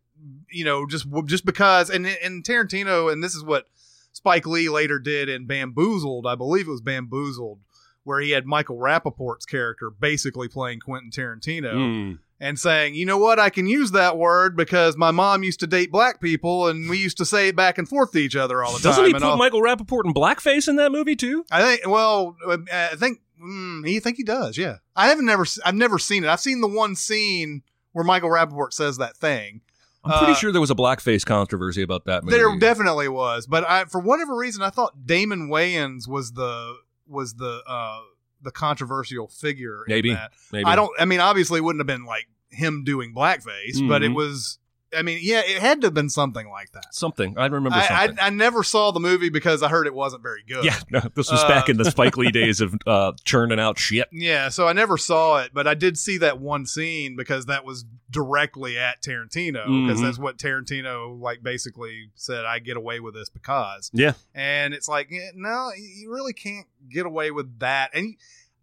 you 0.49 0.65
know, 0.65 0.85
just 0.87 1.05
just 1.25 1.45
because. 1.45 1.89
And 1.91 2.07
and 2.07 2.43
Tarantino, 2.43 3.11
and 3.11 3.23
this 3.23 3.35
is 3.35 3.43
what 3.43 3.67
Spike 4.13 4.45
Lee 4.47 4.69
later 4.69 4.99
did 4.99 5.29
in 5.29 5.45
Bamboozled. 5.45 6.25
I 6.27 6.35
believe 6.35 6.67
it 6.67 6.71
was 6.71 6.81
Bamboozled, 6.81 7.59
where 8.03 8.19
he 8.19 8.31
had 8.31 8.45
Michael 8.45 8.77
Rappaport's 8.77 9.45
character 9.45 9.89
basically 9.89 10.47
playing 10.47 10.79
Quentin 10.81 11.11
Tarantino 11.11 11.73
Mm. 11.73 12.19
and 12.39 12.59
saying, 12.59 12.95
you 12.95 13.05
know 13.05 13.17
what, 13.17 13.39
I 13.39 13.49
can 13.49 13.67
use 13.67 13.91
that 13.91 14.17
word 14.17 14.55
because 14.57 14.97
my 14.97 15.11
mom 15.11 15.43
used 15.43 15.59
to 15.61 15.67
date 15.67 15.91
black 15.91 16.19
people 16.19 16.67
and 16.67 16.89
we 16.89 16.97
used 16.97 17.17
to 17.17 17.25
say 17.25 17.49
it 17.49 17.55
back 17.55 17.77
and 17.77 17.87
forth 17.87 18.11
to 18.13 18.17
each 18.19 18.35
other 18.35 18.63
all 18.63 18.73
the 18.73 18.79
Doesn't 18.81 19.03
time. 19.03 19.05
he 19.05 19.11
and 19.15 19.21
put 19.21 19.29
all- 19.29 19.37
Michael 19.37 19.61
Rappaport 19.61 20.05
in 20.05 20.13
blackface 20.13 20.67
in 20.67 20.75
that 20.77 20.91
movie 20.91 21.15
too? 21.15 21.45
I 21.51 21.61
think, 21.61 21.87
well, 21.87 22.35
I 22.73 22.95
think, 22.95 23.19
mm, 23.41 23.87
you 23.89 23.99
think 23.99 24.17
he 24.17 24.23
does, 24.23 24.57
yeah. 24.57 24.77
I 24.95 25.07
haven't 25.07 25.25
never, 25.25 25.45
I've 25.65 25.75
never 25.75 25.99
seen 25.99 26.23
it. 26.23 26.29
I've 26.29 26.39
seen 26.39 26.61
the 26.61 26.67
one 26.67 26.95
scene 26.95 27.61
where 27.91 28.05
Michael 28.05 28.29
Rappaport 28.29 28.73
says 28.73 28.97
that 28.97 29.17
thing. 29.17 29.61
I'm 30.03 30.17
pretty 30.19 30.31
Uh, 30.33 30.35
sure 30.35 30.51
there 30.51 30.61
was 30.61 30.71
a 30.71 30.75
blackface 30.75 31.25
controversy 31.25 31.81
about 31.81 32.05
that 32.05 32.23
movie. 32.23 32.37
There 32.37 32.57
definitely 32.57 33.09
was, 33.09 33.45
but 33.47 33.69
I, 33.69 33.85
for 33.85 33.99
whatever 33.99 34.35
reason, 34.35 34.61
I 34.63 34.69
thought 34.69 35.05
Damon 35.05 35.49
Wayans 35.49 36.07
was 36.07 36.31
the 36.33 36.75
was 37.07 37.33
the 37.35 37.61
uh 37.67 37.99
the 38.41 38.51
controversial 38.51 39.27
figure. 39.27 39.83
in 39.87 39.93
Maybe. 39.93 40.13
that. 40.13 40.31
Maybe. 40.51 40.63
I 40.65 40.75
don't. 40.75 40.91
I 40.99 41.05
mean, 41.05 41.19
obviously, 41.19 41.57
it 41.57 41.63
wouldn't 41.63 41.81
have 41.81 41.87
been 41.87 42.05
like 42.05 42.27
him 42.49 42.83
doing 42.85 43.13
blackface, 43.13 43.85
but 43.87 44.01
it 44.03 44.11
Mhm. 44.11 44.15
was. 44.15 44.59
I 44.97 45.03
mean, 45.03 45.19
yeah, 45.21 45.41
it 45.45 45.59
had 45.59 45.81
to 45.81 45.87
have 45.87 45.93
been 45.93 46.09
something 46.09 46.49
like 46.49 46.71
that. 46.71 46.95
something. 46.95 47.37
I 47.37 47.45
remember 47.45 47.73
I, 47.77 47.85
something. 47.87 48.19
I, 48.19 48.27
I 48.27 48.29
never 48.31 48.63
saw 48.63 48.89
the 48.89 48.99
movie 48.99 49.29
because 49.29 49.61
I 49.61 49.67
heard 49.69 49.85
it 49.85 49.93
wasn't 49.93 50.23
very 50.23 50.43
good. 50.47 50.63
yeah, 50.65 50.79
no, 50.89 50.99
this 51.13 51.29
was 51.29 51.43
Uh, 51.43 51.47
back 51.47 51.69
in 51.69 51.77
the 51.77 51.85
Spike 51.91 52.17
Lee 52.17 52.31
days 52.31 52.59
of 52.59 52.73
uh, 52.87 53.11
churning 53.23 53.59
out 53.59 53.77
shit. 53.77 54.07
Yeah, 54.11 54.49
so 54.49 54.67
I 54.67 54.73
never 54.73 54.97
saw 54.97 55.41
it, 55.41 55.51
but 55.53 55.67
I 55.67 55.75
did 55.75 55.95
see 55.95 56.17
that 56.19 56.39
one 56.39 56.65
scene 56.65 57.15
because 57.15 57.45
that 57.45 57.65
was 57.65 57.85
directly 58.11 58.77
at 58.77 59.01
Tarantino 59.01 59.65
because 59.85 59.99
Mhm. 59.99 60.03
that's 60.03 60.17
what 60.19 60.37
Tarantino 60.37 61.19
like 61.19 61.43
basically 61.43 62.09
said 62.15 62.45
I 62.45 62.59
get 62.59 62.77
away 62.77 62.99
with 62.99 63.13
this 63.13 63.29
because. 63.29 63.91
Yeah. 63.93 64.13
And 64.33 64.73
it's 64.73 64.87
like, 64.87 65.11
no, 65.35 65.71
you 65.77 66.11
really 66.11 66.33
can't 66.33 66.65
get 66.91 67.05
away 67.05 67.31
with 67.31 67.59
that. 67.59 67.91
And 67.93 68.15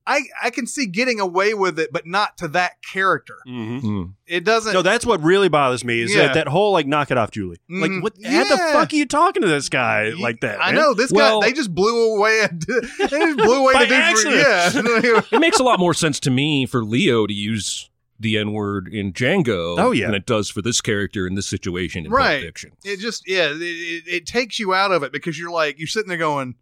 I 0.09 0.21
I 0.41 0.51
can 0.51 0.69
see 0.69 0.87
getting 0.87 1.19
away 1.19 1.53
with 1.53 1.81
it, 1.81 1.93
but 1.93 2.07
not 2.07 2.39
to 2.39 2.49
that 2.49 2.81
character. 2.83 3.39
Mhm. 3.49 3.83
Mm. 3.83 4.13
It 4.27 4.45
doesn't. 4.45 4.73
No, 4.73 4.83
that's 4.83 5.05
what 5.05 5.21
really 5.23 5.49
bothers 5.49 5.85
me 5.85 6.01
is 6.01 6.15
Yeah. 6.15 6.27
that, 6.27 6.35
that 6.35 6.49
whole 6.49 6.73
like 6.73 6.87
knock 6.87 7.11
it 7.11 7.19
off, 7.19 7.33
Julie. 7.33 7.59
Like, 7.69 7.91
Mm, 7.91 8.03
what? 8.03 8.13
How 8.25 8.45
the 8.45 8.57
fuck 8.57 8.93
are 8.93 8.97
you 8.97 9.07
talking 9.07 9.43
to 9.43 9.49
this 9.49 9.69
guy 9.69 10.11
like 10.11 10.41
that? 10.43 10.61
I 10.63 10.67
man? 10.73 10.75
know 10.77 10.95
this 10.95 11.11
Well- 11.11 11.41
guy. 11.41 11.49
They 11.49 11.53
just 11.55 11.75
blew 11.75 12.15
away. 12.17 12.39
A, 12.41 12.49
they 12.53 13.09
just 13.19 13.37
blew 13.37 13.63
away 13.63 13.73
By 13.75 13.81
the 13.81 13.87
dude. 13.87 13.99
accident. 13.99 15.05
Yeah. 15.05 15.21
It 15.37 15.41
makes 15.41 15.59
a 15.59 15.65
lot 15.65 15.81
more 15.81 15.93
sense 15.95 16.21
to 16.21 16.31
me 16.31 16.67
for 16.67 16.85
Leo 16.85 17.27
to 17.27 17.35
use 17.35 17.91
the 18.19 18.39
N 18.39 18.53
word 18.53 18.89
in 18.89 19.13
Django 19.13 19.77
Oh, 19.79 19.91
yeah. 19.93 20.07
than 20.07 20.15
it 20.15 20.27
does 20.27 20.49
for 20.51 20.63
this 20.63 20.81
character 20.81 21.27
in 21.27 21.35
this 21.35 21.47
situation 21.47 22.07
in 22.07 22.13
Right. 22.13 22.37
Pulp 22.39 22.43
Fiction. 22.45 22.73
it 22.85 22.99
just 22.99 23.29
yeah. 23.29 23.51
It, 23.51 23.61
it, 23.63 24.05
it 24.07 24.27
takes 24.27 24.59
you 24.59 24.75
out 24.75 24.93
of 24.93 25.03
it 25.03 25.13
because 25.13 25.39
you're 25.39 25.51
like 25.51 25.79
you're 25.79 25.87
sitting 25.89 26.09
there 26.09 26.19
going. 26.19 26.55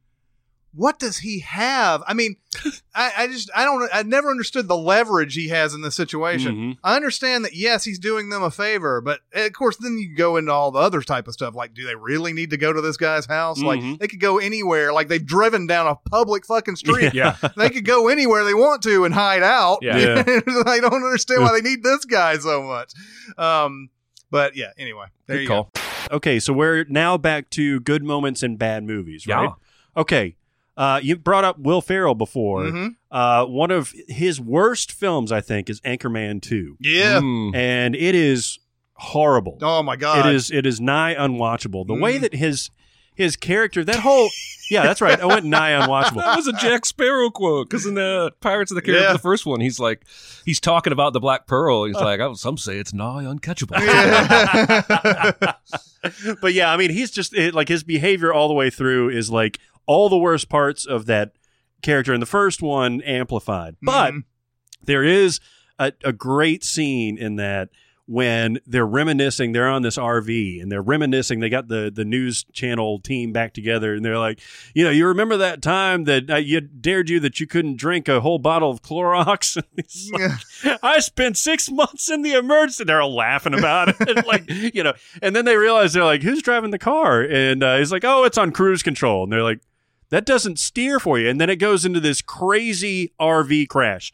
What 0.77 0.99
does 0.99 1.19
he 1.19 1.41
have? 1.41 2.03
I 2.07 2.15
mean, 2.15 2.37
I, 2.95 3.13
I 3.17 3.27
just 3.29 3.51
I 3.55 3.65
don't 3.65 3.89
I 3.93 4.03
never 4.03 4.31
understood 4.31 4.67
the 4.67 4.77
leverage 4.77 5.35
he 5.35 5.49
has 5.49 5.73
in 5.75 5.83
this 5.83 5.95
situation. 5.95 6.55
Mhm. 6.57 6.79
I 6.83 6.97
understand 6.97 7.45
that 7.45 7.55
yes, 7.55 7.85
he's 7.85 7.99
doing 7.99 8.29
them 8.31 8.43
a 8.43 8.51
favor, 8.51 9.01
but 9.01 9.21
eh, 9.33 9.47
of 9.47 9.53
course, 9.53 9.77
then 9.77 9.99
you 9.99 10.15
go 10.17 10.37
into 10.37 10.51
all 10.53 10.71
the 10.71 10.79
other 10.81 11.01
type 11.03 11.29
of 11.29 11.35
stuff. 11.35 11.55
Like, 11.55 11.75
do 11.75 11.85
they 11.87 11.95
really 11.95 12.33
need 12.33 12.51
to 12.51 12.57
go 12.57 12.73
to 12.73 12.81
this 12.81 12.97
guy's 12.97 13.27
house? 13.27 13.61
Mhm. 13.61 13.65
Like, 13.67 13.99
they 14.01 14.09
could 14.09 14.21
go 14.21 14.39
anywhere. 14.39 14.93
Like, 14.93 15.09
they've 15.09 15.25
driven 15.25 15.67
down 15.67 15.87
a 15.87 15.95
public 16.11 16.45
fucking 16.47 16.77
street. 16.77 17.15
Yeah. 17.15 17.37
they 17.57 17.71
could 17.71 17.85
go 17.85 18.09
anywhere 18.09 18.45
they 18.45 18.55
want 18.55 18.83
to 18.83 19.05
and 19.05 19.15
hide 19.15 19.43
out. 19.43 19.79
Yeah. 19.83 19.95
Yeah. 20.27 20.63
I 20.67 20.81
don't 20.81 20.93
understand 21.05 21.43
why 21.43 21.53
they 21.53 21.61
need 21.69 21.83
this 21.83 22.05
guy 22.05 22.37
so 22.39 22.63
much. 22.63 22.93
Um, 23.39 23.91
but 24.31 24.57
yeah, 24.57 24.71
anyway, 24.77 25.07
there 25.27 25.37
Good 25.37 25.43
you 25.43 25.49
call. 25.49 25.71
Okay, 26.11 26.41
so 26.41 26.53
we're 26.53 26.85
now 26.89 27.17
back 27.17 27.49
to 27.51 27.81
good 27.81 28.03
moments 28.03 28.43
and 28.43 28.59
bad 28.59 28.83
movies, 28.85 29.27
right? 29.27 29.45
Yeah. 29.45 30.01
Okay. 30.03 30.37
Uh, 30.77 30.99
you 31.03 31.17
brought 31.17 31.45
up 31.45 31.59
Will 31.59 31.81
Ferrell 31.81 32.15
before. 32.15 32.65
go. 32.65 32.71
hmm 32.71 32.87
Uh, 33.11 33.45
one 33.45 33.71
of 33.71 33.93
his 34.09 34.41
worst 34.41 34.91
films, 34.91 35.31
I 35.31 35.41
think, 35.41 35.71
is 35.71 35.81
Anchorman 35.83 36.43
Two, 36.43 36.77
Yeah. 36.81 37.21
Mm. 37.21 37.55
and 37.55 37.95
it 37.95 38.15
is 38.15 38.59
horrible. 38.95 39.59
Oh 39.63 39.83
my 39.83 39.97
god. 39.97 40.27
It 40.27 40.35
is 40.35 40.51
it 40.51 40.67
is 40.67 40.81
nigh 40.81 41.15
unwatchable. 41.15 41.87
The 41.87 41.95
way 41.95 42.19
Mm. 42.19 42.21
that 42.23 42.35
his 42.35 42.71
his 43.15 43.37
character, 43.37 43.85
that 43.85 44.01
whole 44.01 44.29
yeah, 44.71 44.83
that's 44.83 45.01
right. 45.01 45.21
I 45.21 45.27
went 45.27 45.45
nigh 45.47 45.71
unwatchable. 45.73 46.17
That 46.17 46.37
was 46.37 46.49
a 46.49 46.53
Jack 46.55 46.85
Sparrow 46.87 47.31
quote 47.31 47.69
because 47.71 47.87
in 47.87 47.95
the 47.95 48.33
Pirates 48.41 48.73
of 48.73 48.75
the 48.77 48.83
Caribbean, 48.83 49.05
Yeah. 49.09 49.13
the 49.13 49.19
first 49.21 49.47
one, 49.47 49.61
he's 49.61 49.79
like, 49.79 50.05
he's 50.45 50.59
talking 50.59 50.93
about 50.93 51.13
the 51.13 51.21
Black 51.21 51.47
Pearl. 51.47 51.85
He's 51.85 51.95
like, 51.95 52.19
oh, 52.19 52.35
some 52.35 52.57
say 52.57 52.79
it's 52.79 52.93
nigh 52.93 53.23
uncatchable. 53.25 53.79
Yeah. 53.79 55.53
but 56.41 56.53
yeah, 56.55 56.73
I 56.73 56.77
mean, 56.77 56.91
he's 56.91 57.11
just 57.11 57.35
it, 57.35 57.55
like 57.55 57.69
his 57.69 57.83
behavior 57.85 58.33
all 58.33 58.49
the 58.49 58.55
way 58.55 58.71
through 58.71 59.11
is 59.11 59.31
like 59.31 59.59
all 59.87 60.09
the 60.09 60.19
worst 60.19 60.49
parts 60.49 60.87
of 60.87 61.07
that 61.07 61.33
character 61.83 62.15
in 62.15 62.21
the 62.21 62.27
first 62.27 62.63
one 62.63 63.01
amplified. 63.03 63.77
But 63.83 64.13
Mhm. 64.15 64.25
there 64.85 65.05
is 65.05 65.41
a, 65.79 65.93
a 66.05 66.13
great 66.13 66.65
scene 66.65 67.19
in 67.19 67.37
that 67.37 67.69
when 68.07 68.59
they're 68.67 68.87
reminiscing 68.87 69.53
they're 69.53 69.67
on 69.67 69.81
this 69.81 69.97
rv 69.97 70.61
and 70.63 70.71
they're 70.71 70.83
reminiscing. 70.83 71.41
They 71.41 71.49
got 71.49 71.69
the 71.69 71.91
the 71.95 72.05
news 72.05 72.45
channel 72.53 72.99
team 73.01 73.33
back 73.33 73.55
together 73.55 73.95
and 73.95 74.05
they're 74.05 74.19
like 74.19 74.41
you 74.75 74.85
know 74.85 74.91
you 74.91 75.07
remember 75.07 75.39
that 75.39 75.63
time 75.63 76.05
that 76.05 76.29
uh, 76.31 76.37
you 76.37 76.61
dared 76.61 77.09
you 77.09 77.19
that 77.21 77.41
you 77.41 77.47
couldn't 77.47 77.77
drink 77.79 78.07
a 78.07 78.21
whole 78.21 78.39
bottle 78.39 78.71
of 78.71 78.83
clorox? 78.83 79.57
Like, 80.13 80.79
i 80.83 81.01
spent 81.01 81.39
six 81.39 81.71
months 81.71 82.11
in 82.11 82.21
the 82.21 82.35
emergency. 82.35 82.85
They're 82.85 83.01
all 83.01 83.15
laughing 83.15 83.55
about 83.55 83.89
it. 83.89 83.97
And 84.17 84.27
like 84.27 84.45
you 84.51 84.83
know 84.83 84.93
and 85.23 85.35
then 85.35 85.47
they 85.47 85.57
realize 85.57 85.95
they're 85.95 86.05
like 86.05 86.23
who's 86.23 86.43
driving 86.43 86.73
the 86.73 86.79
car? 86.79 87.23
And 87.23 87.63
uh, 87.63 87.79
he's 87.79 87.91
like 87.91 88.05
oh 88.05 88.25
it's 88.25 88.37
on 88.37 88.53
cruise 88.53 88.83
control. 88.83 89.23
And 89.25 89.33
they're 89.33 89.43
like 89.43 89.61
that 90.11 90.25
doesn't 90.27 90.59
steer 90.59 91.01
for 91.01 91.19
you. 91.19 91.29
And 91.29 91.41
then 91.41 91.51
it 91.51 91.57
goes 91.57 91.85
into 91.85 92.01
this 92.01 92.23
crazy 92.23 93.13
rv 93.21 93.69
crash. 93.69 94.13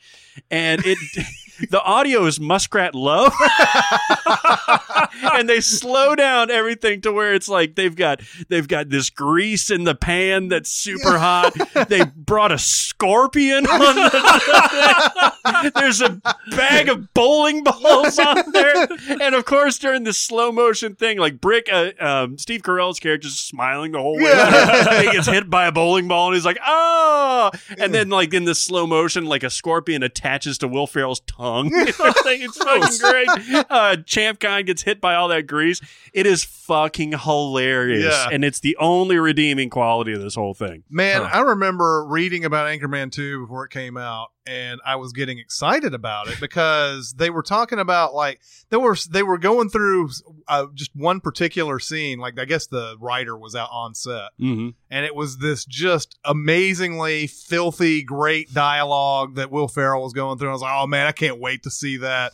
And 0.50 0.82
it 0.84 0.98
the 1.68 1.82
audio 1.82 2.24
is 2.26 2.40
muskrat 2.40 2.94
love 2.94 3.32
and 5.34 5.48
they 5.48 5.60
slow 5.60 6.14
down 6.14 6.50
everything 6.50 7.00
to 7.02 7.12
where 7.12 7.34
it's 7.34 7.48
like 7.48 7.74
they've 7.74 7.96
got 7.96 8.20
they've 8.48 8.68
got 8.68 8.88
this 8.88 9.10
grease 9.10 9.70
in 9.70 9.84
the 9.84 9.94
pan 9.94 10.48
that's 10.48 10.70
super 10.70 11.18
hot. 11.18 11.52
They 11.88 12.04
brought 12.16 12.52
a 12.52 12.58
scorpion 12.58 13.66
on 13.66 13.94
the 13.96 15.72
there's 15.74 16.00
a 16.00 16.20
bag 16.50 16.88
of 16.88 17.12
bowling 17.14 17.64
balls 17.64 18.18
on 18.18 18.50
there. 18.52 18.88
And 19.20 19.34
of 19.34 19.44
course 19.44 19.78
during 19.78 20.04
the 20.04 20.12
slow 20.12 20.52
motion 20.52 20.94
thing 20.94 21.18
like 21.18 21.40
brick 21.40 21.68
uh, 21.72 21.90
um, 22.00 22.38
steve 22.38 22.62
carell's 22.62 23.00
character 23.00 23.28
is 23.28 23.38
smiling 23.38 23.92
the 23.92 23.98
whole 23.98 24.16
way. 24.16 24.22
Yeah. 24.22 25.02
he 25.02 25.12
gets 25.12 25.26
hit 25.26 25.50
by 25.50 25.66
a 25.66 25.72
bowling 25.72 26.08
ball 26.08 26.28
and 26.28 26.34
he's 26.34 26.44
like 26.44 26.58
oh 26.66 27.50
and 27.78 27.92
then 27.92 28.08
like 28.08 28.32
in 28.32 28.44
the 28.44 28.54
slow 28.54 28.86
motion 28.86 29.26
like 29.26 29.42
a 29.42 29.50
scorpion 29.50 30.02
attaches 30.02 30.58
to 30.58 30.68
will 30.68 30.86
ferrell's 30.86 31.20
tongue 31.20 31.49
it's 31.72 32.56
fucking 32.58 32.98
great. 33.00 33.66
Uh, 33.70 33.96
champ 34.04 34.40
kind 34.40 34.66
gets 34.66 34.82
hit 34.82 35.00
by 35.00 35.14
all 35.14 35.28
that 35.28 35.46
grease. 35.46 35.80
It 36.12 36.26
is 36.26 36.44
fucking 36.44 37.12
hilarious. 37.18 38.04
Yeah. 38.12 38.28
and 38.32 38.44
it's 38.44 38.60
the 38.60 38.76
only 38.78 39.18
redeeming 39.18 39.70
quality 39.70 40.12
of 40.12 40.20
this 40.22 40.34
whole 40.34 40.54
thing. 40.54 40.84
Man, 40.90 41.22
Huh. 41.22 41.30
I 41.32 41.40
remember 41.40 42.04
reading 42.06 42.44
about 42.44 42.66
Anchorman 42.68 43.10
2 43.12 43.40
before 43.42 43.64
it 43.64 43.70
came 43.70 43.96
out 43.96 44.28
and 44.50 44.80
I 44.84 44.96
was 44.96 45.12
getting 45.12 45.38
excited 45.38 45.94
about 45.94 46.26
it 46.26 46.40
because 46.40 47.14
they 47.14 47.30
were 47.30 47.42
talking 47.42 47.78
about 47.78 48.14
like 48.14 48.40
they 48.70 48.76
were 48.76 48.96
they 49.08 49.22
were 49.22 49.38
going 49.38 49.70
through 49.70 50.10
uh, 50.48 50.66
just 50.74 50.90
one 50.94 51.20
particular 51.20 51.78
scene 51.78 52.18
like 52.18 52.38
I 52.38 52.46
guess 52.46 52.66
the 52.66 52.96
writer 52.98 53.36
was 53.36 53.54
out 53.54 53.70
on 53.70 53.94
set 53.94 54.30
mm-hmm. 54.40 54.70
and 54.90 55.06
it 55.06 55.14
was 55.14 55.38
this 55.38 55.64
just 55.64 56.18
amazingly 56.24 57.28
filthy 57.28 58.02
great 58.02 58.52
dialogue 58.52 59.36
that 59.36 59.52
Will 59.52 59.68
Ferrell 59.68 60.02
was 60.02 60.12
going 60.12 60.38
through. 60.38 60.48
I 60.48 60.52
was 60.52 60.62
like, 60.62 60.74
"Oh 60.74 60.86
man, 60.86 61.06
I 61.06 61.12
can't 61.12 61.38
wait 61.38 61.62
to 61.62 61.70
see 61.70 61.98
that." 61.98 62.32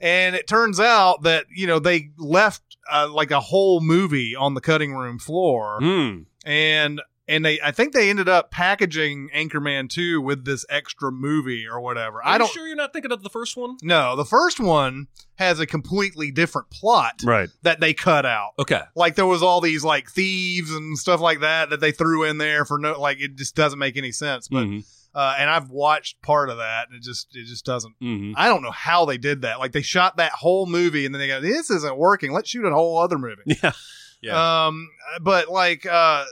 And 0.00 0.34
it 0.34 0.48
turns 0.48 0.80
out 0.80 1.22
that, 1.22 1.46
you 1.54 1.66
know, 1.66 1.78
they 1.78 2.10
left 2.18 2.62
uh, 2.92 3.08
like 3.10 3.30
a 3.30 3.40
whole 3.40 3.80
movie 3.80 4.34
on 4.34 4.54
the 4.54 4.60
cutting 4.60 4.92
room 4.92 5.18
floor 5.18 5.78
mm. 5.80 6.26
and 6.44 7.00
and 7.26 7.44
they 7.44 7.60
I 7.60 7.70
think 7.70 7.92
they 7.92 8.10
ended 8.10 8.28
up 8.28 8.50
packaging 8.50 9.30
Anchorman 9.34 9.88
2 9.88 10.20
with 10.20 10.44
this 10.44 10.64
extra 10.68 11.10
movie 11.12 11.66
or 11.66 11.80
whatever. 11.80 12.18
Are 12.18 12.26
I 12.26 12.32
you 12.34 12.38
don't 12.40 12.50
sure 12.52 12.66
you're 12.66 12.76
not 12.76 12.92
thinking 12.92 13.12
of 13.12 13.22
the 13.22 13.30
first 13.30 13.56
one? 13.56 13.76
No, 13.82 14.14
the 14.16 14.24
first 14.24 14.60
one 14.60 15.08
has 15.36 15.58
a 15.60 15.66
completely 15.66 16.30
different 16.30 16.70
plot 16.70 17.20
right 17.24 17.48
that 17.62 17.80
they 17.80 17.94
cut 17.94 18.24
out. 18.26 18.50
Okay. 18.58 18.82
Like 18.94 19.14
there 19.16 19.26
was 19.26 19.42
all 19.42 19.60
these 19.60 19.84
like 19.84 20.10
thieves 20.10 20.70
and 20.70 20.96
stuff 20.98 21.20
like 21.20 21.40
that 21.40 21.70
that 21.70 21.80
they 21.80 21.92
threw 21.92 22.24
in 22.24 22.38
there 22.38 22.64
for 22.64 22.78
no 22.78 23.00
like 23.00 23.20
it 23.20 23.36
just 23.36 23.54
doesn't 23.56 23.78
make 23.78 23.96
any 23.96 24.12
sense. 24.12 24.48
But 24.48 24.64
Mhm. 24.66 24.84
uh 25.14 25.36
and 25.38 25.48
I've 25.48 25.70
watched 25.70 26.20
part 26.22 26.50
of 26.50 26.58
that 26.58 26.88
and 26.88 26.96
it 26.98 27.02
just 27.02 27.28
it 27.34 27.46
just 27.46 27.64
doesn't 27.64 27.94
Mhm. 28.02 28.34
I 28.36 28.48
don't 28.48 28.62
know 28.62 28.70
how 28.70 29.04
they 29.06 29.18
did 29.18 29.42
that. 29.42 29.58
Like 29.58 29.72
they 29.72 29.82
shot 29.82 30.18
that 30.18 30.32
whole 30.32 30.66
movie 30.66 31.06
and 31.06 31.14
then 31.14 31.20
they 31.20 31.28
go, 31.28 31.40
This 31.40 31.70
isn't 31.70 31.96
working. 31.96 32.32
Let's 32.32 32.48
shoot 32.50 32.64
a 32.64 32.70
whole 32.74 32.98
other 32.98 33.18
movie. 33.18 33.42
yeah 33.62 33.72
Yeah. 34.20 34.66
Um, 34.66 34.88
but 35.20 35.48
like 35.48 35.84
uh, 35.86 36.24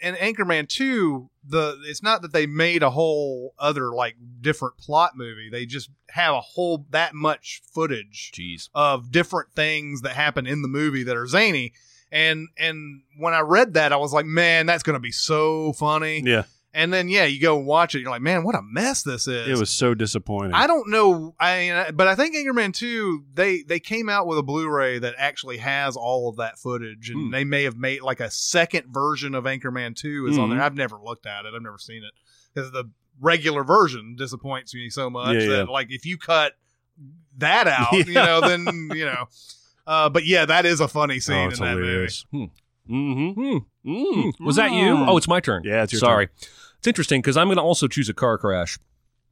in 0.00 0.14
Anchorman 0.14 0.68
two, 0.68 1.30
the 1.46 1.78
it's 1.86 2.02
not 2.02 2.22
that 2.22 2.32
they 2.32 2.46
made 2.46 2.82
a 2.82 2.90
whole 2.90 3.54
other 3.58 3.92
like 3.92 4.16
different 4.40 4.76
plot 4.76 5.16
movie. 5.16 5.48
They 5.50 5.66
just 5.66 5.90
have 6.10 6.34
a 6.34 6.40
whole 6.40 6.86
that 6.90 7.14
much 7.14 7.62
footage 7.72 8.32
Jeez. 8.34 8.68
of 8.74 9.10
different 9.10 9.52
things 9.52 10.02
that 10.02 10.12
happen 10.12 10.46
in 10.46 10.62
the 10.62 10.68
movie 10.68 11.04
that 11.04 11.16
are 11.16 11.26
zany. 11.26 11.72
And 12.10 12.48
and 12.58 13.02
when 13.18 13.34
I 13.34 13.40
read 13.40 13.74
that, 13.74 13.92
I 13.92 13.96
was 13.96 14.12
like, 14.12 14.26
man, 14.26 14.66
that's 14.66 14.82
gonna 14.82 15.00
be 15.00 15.12
so 15.12 15.72
funny. 15.74 16.22
yeah 16.24 16.44
And 16.78 16.92
then 16.92 17.08
yeah, 17.08 17.24
you 17.24 17.40
go 17.40 17.56
watch 17.56 17.94
it, 17.94 18.00
you're 18.00 18.10
like, 18.10 18.22
man, 18.22 18.44
what 18.44 18.54
a 18.54 18.62
mess 18.62 19.02
this 19.02 19.26
is. 19.26 19.48
it 19.48 19.58
was 19.58 19.68
so 19.68 19.94
disappointing 19.94 20.52
I 20.54 20.66
don't 20.68 20.88
know. 20.88 21.34
I 21.40 21.90
but 21.92 22.06
I 22.06 22.14
think 22.14 22.36
Anchorman 22.36 22.72
2 22.72 23.24
they 23.34 23.62
they 23.62 23.80
came 23.80 24.08
out 24.08 24.26
with 24.28 24.38
a 24.38 24.42
Blu-ray 24.44 25.00
that 25.00 25.14
actually 25.18 25.58
has 25.58 25.96
all 25.96 26.28
of 26.28 26.36
that 26.36 26.58
footage, 26.58 27.10
and 27.10 27.26
Hmm. 27.26 27.30
they 27.32 27.44
may 27.44 27.64
have 27.64 27.76
made 27.76 28.02
like 28.02 28.20
a 28.20 28.30
second 28.30 28.86
version 28.94 29.34
of 29.34 29.44
Anchorman 29.44 29.96
2 29.96 30.28
is 30.28 30.38
on 30.38 30.48
Mhm. 30.48 30.52
there. 30.54 30.62
I've 30.62 30.76
never 30.76 30.96
looked 31.04 31.26
at 31.26 31.44
it. 31.44 31.52
I've 31.54 31.62
never 31.62 31.78
seen 31.78 32.04
it 32.04 32.12
because 32.54 32.70
the 32.70 32.84
regular 33.20 33.64
version 33.64 34.14
disappoints 34.16 34.72
me 34.74 34.88
so 34.88 35.10
much 35.10 35.34
Yeah, 35.34 35.48
that 35.48 35.66
yeah. 35.66 35.72
like 35.72 35.88
if 35.90 36.06
you 36.06 36.16
cut 36.16 36.52
that 37.38 37.66
out, 37.78 37.92
you 37.92 38.14
know, 38.14 38.40
then 38.40 38.64
you 38.94 39.04
know. 39.04 39.24
Uh, 39.86 40.08
but 40.08 40.26
yeah, 40.26 40.44
that 40.44 40.64
is 40.66 40.80
a 40.80 40.86
funny 40.86 41.18
scene 41.18 41.34
oh, 41.36 41.42
in 41.46 41.50
it's 41.50 41.58
that 41.58 41.76
hilarious 41.76 42.24
movie. 42.30 42.52
mm-hmm. 42.88 43.40
Hmm. 43.40 43.90
Mm. 43.90 44.32
Was 44.40 44.56
that 44.56 44.70
you? 44.72 44.90
Oh, 44.96 45.16
it's 45.16 45.28
my 45.28 45.40
turn. 45.40 45.62
Yeah, 45.64 45.82
it's 45.82 45.92
your 45.92 46.00
turn. 46.00 46.06
Sorry. 46.08 46.28
It's 46.78 46.86
interesting 46.86 47.20
because 47.20 47.36
I'm 47.36 47.48
going 47.48 47.56
to 47.58 47.62
also 47.62 47.88
choose 47.88 48.08
a 48.08 48.14
car 48.14 48.38
crash. 48.38 48.78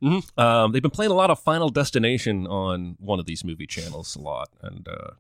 Mhm. 0.03 0.39
Um, 0.39 0.73
they've 0.73 0.83
been 0.83 0.91
playing 0.91 1.13
a 1.13 1.15
lot 1.15 1.31
of 1.31 1.39
Final 1.41 1.71
Destination 1.71 2.47
on 2.47 2.97
one 2.99 3.19
of 3.19 3.27
these 3.27 3.45
movie 3.45 3.67
channels 3.67 4.15
a 4.15 4.21
lot, 4.21 4.51
and 4.61 4.87
uh, 4.87 5.13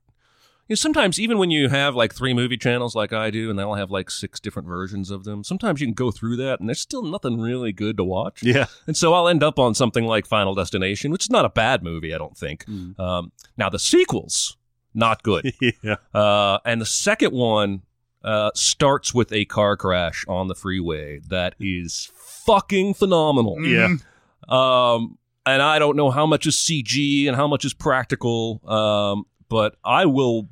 you 0.68 0.72
know, 0.72 0.74
sometimes 0.74 1.18
even 1.18 1.38
when 1.38 1.50
you 1.50 1.68
have 1.68 1.94
like 1.94 2.12
three 2.14 2.34
movie 2.34 2.58
channels 2.58 2.94
like 2.94 3.12
I 3.12 3.30
do, 3.30 3.48
and 3.48 3.58
they 3.58 3.62
all 3.62 3.76
have 3.76 3.90
like 3.90 4.10
six 4.10 4.38
different 4.38 4.68
versions 4.68 5.10
of 5.10 5.24
them, 5.24 5.44
sometimes 5.44 5.80
you 5.80 5.86
can 5.86 5.94
go 5.94 6.10
through 6.10 6.36
that, 6.36 6.60
and 6.60 6.68
there's 6.68 6.80
still 6.80 7.02
nothing 7.02 7.40
really 7.40 7.72
good 7.72 7.96
to 7.96 8.04
watch. 8.04 8.42
yeah 8.42 8.66
And 8.86 8.96
so 8.96 9.14
I'll 9.14 9.28
end 9.28 9.42
up 9.42 9.58
on 9.58 9.74
something 9.74 10.04
like 10.04 10.26
Final 10.26 10.54
Destination, 10.54 11.10
which 11.10 11.24
is 11.24 11.30
not 11.30 11.44
a 11.44 11.50
bad 11.50 11.82
movie, 11.82 12.12
I 12.12 12.18
don't 12.18 12.36
think. 12.36 12.66
Mm. 12.66 12.98
Um, 13.00 13.32
now 13.56 13.70
the 13.70 13.78
sequels, 13.78 14.56
not 14.92 15.22
good. 15.22 15.54
yeah 15.82 15.96
Uh, 16.12 16.58
and 16.66 16.80
the 16.80 16.86
second 16.86 17.32
one 17.32 17.82
uh, 18.24 18.50
starts 18.54 19.14
with 19.14 19.32
a 19.32 19.44
car 19.44 19.76
crash 19.76 20.24
on 20.28 20.48
the 20.48 20.54
freeway 20.54 21.20
that 21.28 21.54
is 21.60 22.10
fucking 22.46 22.94
phenomenal. 22.94 23.56
Mhm. 23.58 23.70
Yeah. 23.70 23.96
Um, 24.48 25.18
and 25.44 25.62
I 25.62 25.78
don't 25.78 25.96
know 25.96 26.10
how 26.10 26.26
much 26.26 26.46
is 26.46 26.56
CG 26.58 27.26
and 27.26 27.36
how 27.36 27.46
much 27.46 27.64
is 27.64 27.74
practical. 27.74 28.60
Um, 28.68 29.24
but 29.48 29.76
I 29.84 30.06
will, 30.06 30.48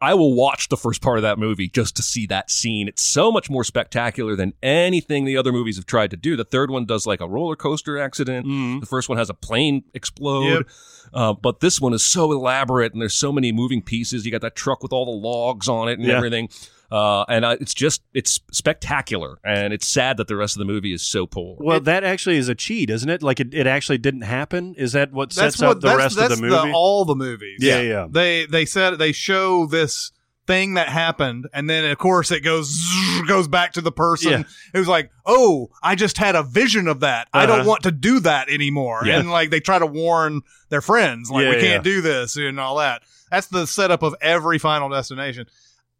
I 0.00 0.14
will 0.14 0.34
watch 0.34 0.68
the 0.68 0.76
first 0.76 1.00
part 1.00 1.18
of 1.18 1.22
that 1.22 1.38
movie 1.38 1.68
just 1.68 1.94
to 1.96 2.02
see 2.02 2.26
that 2.26 2.50
scene. 2.50 2.88
It's 2.88 3.04
so 3.04 3.30
much 3.30 3.48
more 3.48 3.62
spectacular 3.62 4.34
than 4.34 4.52
anything 4.60 5.24
the 5.24 5.36
other 5.36 5.52
movies 5.52 5.76
have 5.76 5.86
tried 5.86 6.10
to 6.10 6.16
do. 6.16 6.34
The 6.34 6.44
third 6.44 6.72
one 6.72 6.86
does 6.86 7.06
like 7.06 7.20
a 7.20 7.28
roller 7.28 7.54
coaster 7.54 7.98
accident. 7.98 8.46
Mm. 8.46 8.80
The 8.80 8.86
first 8.86 9.08
one 9.08 9.16
has 9.18 9.30
a 9.30 9.34
plane 9.34 9.84
explode. 9.94 10.48
Yep. 10.54 10.66
Uh, 11.14 11.32
but 11.34 11.60
this 11.60 11.80
one 11.80 11.92
is 11.94 12.02
so 12.02 12.32
elaborate 12.32 12.92
and 12.94 13.00
there's 13.00 13.14
so 13.14 13.30
many 13.30 13.52
moving 13.52 13.80
pieces. 13.80 14.24
You 14.24 14.32
got 14.32 14.40
that 14.40 14.56
truck 14.56 14.82
with 14.82 14.92
all 14.92 15.04
the 15.04 15.12
logs 15.28 15.68
on 15.68 15.88
it 15.88 15.98
and 16.00 16.08
Yeah. 16.08 16.16
everything. 16.16 16.48
Uh, 16.92 17.24
and 17.28 17.44
uh, 17.44 17.56
it's 17.60 17.72
just, 17.72 18.02
it's 18.12 18.38
spectacular. 18.50 19.38
And 19.44 19.72
it's 19.72 19.88
sad 19.88 20.18
that 20.18 20.28
the 20.28 20.36
rest 20.36 20.56
of 20.56 20.58
the 20.58 20.66
movie 20.66 20.92
is 20.92 21.02
so 21.02 21.26
poor. 21.26 21.56
Well, 21.58 21.80
that 21.80 22.04
actually 22.04 22.36
is 22.36 22.48
a 22.48 22.54
cheat, 22.54 22.90
isn't 22.90 23.08
it? 23.08 23.22
Like 23.22 23.40
it, 23.40 23.54
it 23.54 23.66
actually 23.66 23.98
didn't 23.98 24.22
happen. 24.22 24.74
Is 24.76 24.92
that 24.92 25.12
what 25.12 25.32
sets 25.32 25.60
what 25.60 25.76
up 25.78 25.80
the 25.80 25.96
rest 25.96 26.16
that's 26.16 26.34
of 26.34 26.40
the 26.40 26.46
movie? 26.46 26.72
all 26.74 27.04
the 27.04 27.14
movies. 27.14 27.58
Yeah, 27.60 27.80
yeah. 27.80 28.06
They 28.10 28.44
they 28.46 28.66
said 28.66 28.98
they 28.98 29.12
show 29.12 29.64
this 29.66 30.12
thing 30.46 30.74
that 30.74 30.88
happened, 30.88 31.48
and 31.54 31.70
then 31.70 31.84
of 31.90 31.96
course 31.98 32.30
it 32.30 32.40
goes 32.40 32.84
goes 33.28 33.48
back 33.48 33.72
to 33.74 33.80
the 33.80 33.92
person 33.92 34.30
Yeah. 34.32 34.42
who's 34.74 34.88
like, 34.88 35.10
"Oh, 35.24 35.70
I 35.82 35.94
just 35.94 36.18
had 36.18 36.34
a 36.34 36.42
vision 36.42 36.88
of 36.88 37.00
that. 37.00 37.28
I 37.32 37.46
don't 37.46 37.60
Uh-huh. 37.60 37.68
want 37.68 37.82
to 37.84 37.92
do 37.92 38.20
that 38.20 38.48
anymore." 38.50 39.02
Yeah. 39.06 39.18
And 39.20 39.30
like 39.30 39.50
they 39.50 39.60
try 39.60 39.78
to 39.78 39.86
warn 39.86 40.42
their 40.68 40.80
friends, 40.82 41.30
like, 41.30 41.44
Yeah, 41.44 41.50
"We 41.50 41.60
can't 41.60 41.84
do 41.84 42.00
this" 42.02 42.36
and 42.36 42.58
all 42.60 42.76
that. 42.78 43.02
That's 43.30 43.46
the 43.46 43.66
setup 43.66 44.02
of 44.02 44.14
every 44.20 44.58
Final 44.58 44.88
Destination. 44.90 45.46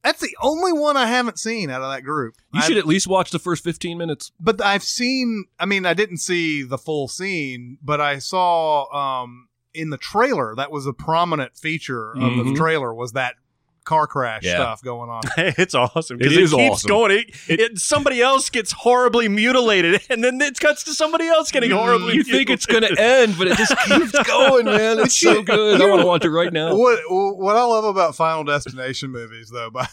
That's 0.04 0.20
the 0.20 0.36
only 0.42 0.72
one 0.72 0.96
I 0.96 1.06
haven't 1.06 1.38
seen 1.38 1.70
out 1.70 1.80
of 1.82 1.92
that 1.92 2.02
group. 2.02 2.34
you 2.52 2.60
I- 2.60 2.66
should 2.66 2.76
at 2.76 2.86
least 2.86 3.06
watch 3.06 3.30
the 3.30 3.38
first 3.38 3.62
15 3.62 3.96
minutes. 3.98 4.32
but 4.40 4.60
I've 4.60 4.82
seen. 4.82 5.44
I 5.60 5.66
mean, 5.66 5.86
I 5.86 5.94
didn't 5.94 6.18
see 6.18 6.62
the 6.62 6.78
full 6.78 7.06
scene, 7.08 7.78
but 7.82 8.00
I 8.00 8.18
saw 8.18 9.22
um, 9.22 9.48
in 9.74 9.90
the 9.90 9.98
trailer 9.98 10.54
that 10.56 10.70
was 10.70 10.86
a 10.86 10.92
prominent 10.92 11.56
feature 11.56 12.10
of 12.10 12.36
the 12.36 12.42
Mhm. 12.50 12.56
trailer 12.56 12.92
was 12.92 13.12
that 13.12 13.36
car 13.84 14.06
crash 14.06 14.42
Yeah. 14.44 14.54
stuff 14.56 14.82
going 14.82 15.10
on. 15.10 15.22
it's 15.36 15.74
awesome 15.74 16.16
It 16.16 16.18
because 16.20 16.36
it, 16.36 16.42
is 16.42 16.54
keeps 16.54 16.72
awesome. 16.74 16.88
going. 16.88 17.10
It, 17.48 17.60
it- 17.60 17.78
somebody 17.78 18.20
else 18.22 18.48
gets 18.50 18.72
horribly 18.72 19.28
mutilated, 19.28 20.02
and 20.10 20.22
then 20.22 20.40
it 20.40 20.58
cuts 20.60 20.84
to 20.84 20.94
somebody 20.94 21.26
else 21.26 21.50
getting 21.50 21.70
horribly. 21.70 22.14
You 22.14 22.24
think 22.24 22.50
it's 22.50 22.66
going 22.66 22.82
to 22.82 23.00
end, 23.00 23.36
but 23.38 23.48
it 23.48 23.56
just 23.58 23.76
keeps 23.86 24.12
going, 24.26 24.66
man. 24.66 24.98
It's 25.00 25.18
so 25.18 25.42
good. 25.42 25.80
I 25.80 25.86
want 25.88 26.00
to 26.02 26.06
watch 26.06 26.24
it 26.24 26.30
right 26.30 26.52
now. 26.52 26.74
What 26.76 27.00
what 27.08 27.56
I 27.56 27.64
love 27.64 27.84
about 27.84 28.14
Final 28.14 28.44
Destination 28.44 29.10
movies, 29.10 29.50
though, 29.52 29.70
but 29.70 29.88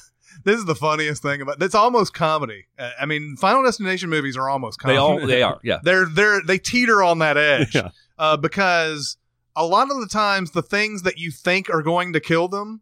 this 0.46 0.58
is 0.58 0.66
the 0.66 0.76
funniest 0.76 1.22
thing 1.22 1.42
about. 1.42 1.62
It's 1.62 1.76
almost 1.76 2.14
comedy. 2.14 2.68
Uh, 2.78 2.92
I 3.00 3.06
mean, 3.06 3.36
Final 3.38 3.64
Destination 3.64 4.10
movies 4.10 4.38
are 4.38 4.48
almost 4.50 4.80
comedy. 4.80 4.96
They 4.96 5.00
all, 5.00 5.28
they 5.28 5.42
are, 5.44 5.60
yeah. 5.64 5.80
they're 5.84 6.06
they're 6.06 6.42
they 6.46 6.58
teeter 6.60 7.04
on 7.04 7.20
that 7.20 7.38
edge 7.38 7.76
Yeah. 7.76 7.90
uh, 8.18 8.38
because 8.38 9.18
a 9.56 9.66
lot 9.66 9.92
of 9.92 10.00
the 10.00 10.08
times 10.08 10.52
the 10.52 10.62
things 10.62 11.02
that 11.02 11.18
you 11.18 11.32
think 11.32 11.70
are 11.70 11.82
going 11.82 12.14
to 12.14 12.20
kill 12.20 12.48
them 12.48 12.82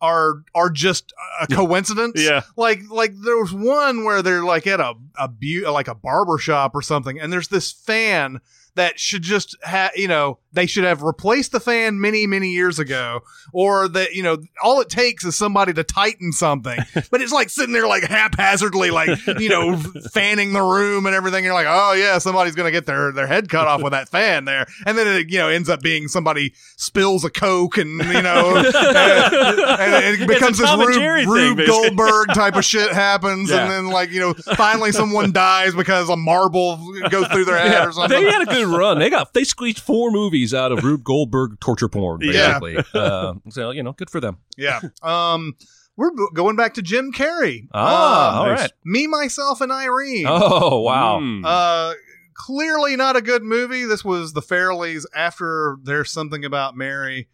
are 0.00 0.42
are 0.54 0.70
just 0.70 1.12
a 1.40 1.46
coincidence. 1.46 2.22
Yeah. 2.22 2.42
Like 2.56 2.80
like 2.90 3.14
there 3.22 3.38
was 3.38 3.52
one 3.52 4.04
where 4.04 4.22
they're 4.22 4.44
like 4.44 4.66
at 4.66 4.80
a 4.80 4.94
a 5.18 5.28
bu- 5.28 5.68
like 5.70 5.88
a 5.88 5.94
barber 5.94 6.38
shop 6.38 6.74
or 6.74 6.82
something, 6.82 7.18
and 7.18 7.32
there's 7.32 7.48
this 7.48 7.72
fan 7.72 8.40
that 8.74 9.00
should 9.00 9.22
just 9.22 9.56
have 9.62 9.92
you 9.96 10.08
know 10.08 10.38
they 10.56 10.66
should 10.66 10.82
have 10.84 11.02
replaced 11.02 11.52
the 11.52 11.60
fan 11.60 12.00
many 12.00 12.26
many 12.26 12.48
years 12.50 12.78
ago 12.80 13.20
or 13.52 13.86
that 13.86 14.12
you 14.14 14.22
know 14.22 14.38
all 14.62 14.80
it 14.80 14.88
takes 14.88 15.24
is 15.24 15.36
somebody 15.36 15.72
to 15.72 15.84
tighten 15.84 16.32
something 16.32 16.78
but 17.10 17.20
it's 17.22 17.32
like 17.32 17.48
sitting 17.48 17.72
there 17.72 17.86
like 17.86 18.02
haphazardly 18.02 18.90
like 18.90 19.08
you 19.38 19.48
know 19.48 19.76
fanning 20.12 20.52
the 20.52 20.62
room 20.62 21.06
and 21.06 21.14
everything 21.14 21.44
you're 21.44 21.54
like 21.54 21.66
oh 21.68 21.92
yeah 21.92 22.18
somebody's 22.18 22.54
gonna 22.56 22.70
get 22.72 22.86
their 22.86 23.12
their 23.12 23.26
head 23.28 23.48
cut 23.48 23.68
off 23.68 23.82
with 23.82 23.92
that 23.92 24.08
fan 24.08 24.44
there 24.46 24.66
and 24.84 24.98
then 24.98 25.06
it 25.06 25.30
you 25.30 25.38
know 25.38 25.48
ends 25.48 25.68
up 25.68 25.80
being 25.80 26.08
somebody 26.08 26.52
spills 26.76 27.24
a 27.24 27.30
coke 27.30 27.78
and 27.78 28.00
you 28.02 28.22
know 28.22 28.56
and, 28.56 30.20
it 30.20 30.26
becomes 30.26 30.58
this 30.58 30.70
Rube, 30.76 30.94
thing, 30.94 31.28
Rube. 31.28 31.66
Goldberg 31.66 32.28
type 32.34 32.56
of 32.56 32.64
shit 32.64 32.90
happens 32.92 33.50
Yeah. 33.50 33.62
and 33.62 33.70
then 33.70 33.86
like 33.88 34.10
you 34.10 34.20
know 34.20 34.34
finally 34.56 34.90
someone 34.92 35.32
dies 35.32 35.74
because 35.74 36.08
a 36.08 36.16
marble 36.16 36.78
goes 37.10 37.28
through 37.28 37.44
their 37.44 37.58
head 37.58 37.86
or 37.88 37.92
something 37.92 38.22
They 38.24 38.30
had 38.30 38.42
a 38.42 38.46
good 38.46 38.66
run. 38.66 38.98
They 38.98 39.10
got 39.10 39.32
they 39.34 39.44
squeezed 39.44 39.80
four 39.80 40.10
movies 40.10 40.45
out 40.54 40.72
of 40.72 40.82
Rube 40.84 41.04
Goldberg 41.04 41.58
torture 41.60 41.88
porn, 41.88 42.20
Yeah. 42.22 42.58
basically. 42.58 42.84
uh, 43.00 43.34
so 43.50 43.70
you 43.70 43.82
know, 43.82 43.92
good 43.92 44.10
for 44.10 44.20
them. 44.20 44.38
Yeah. 44.56 44.80
Um, 45.02 45.54
we're 45.96 46.10
b- 46.10 46.26
going 46.34 46.56
back 46.56 46.74
to 46.74 46.82
Jim 46.82 47.10
Carrey. 47.12 47.68
Ah, 47.72 48.36
Uh, 48.36 48.38
all 48.40 48.46
nice. 48.48 48.60
right. 48.60 48.70
Me, 48.84 49.06
myself, 49.06 49.60
and 49.60 49.72
Irene. 49.72 50.26
Oh 50.28 50.80
wow. 50.80 51.20
Mm. 51.20 51.42
Uh, 51.44 51.94
clearly 52.34 52.96
not 52.96 53.16
a 53.16 53.22
good 53.22 53.42
movie. 53.42 53.84
This 53.84 54.04
was 54.04 54.32
the 54.34 54.42
Farrellys 54.42 55.04
after 55.14 55.78
There's 55.82 56.10
Something 56.12 56.44
About 56.44 56.76
Mary. 56.76 57.28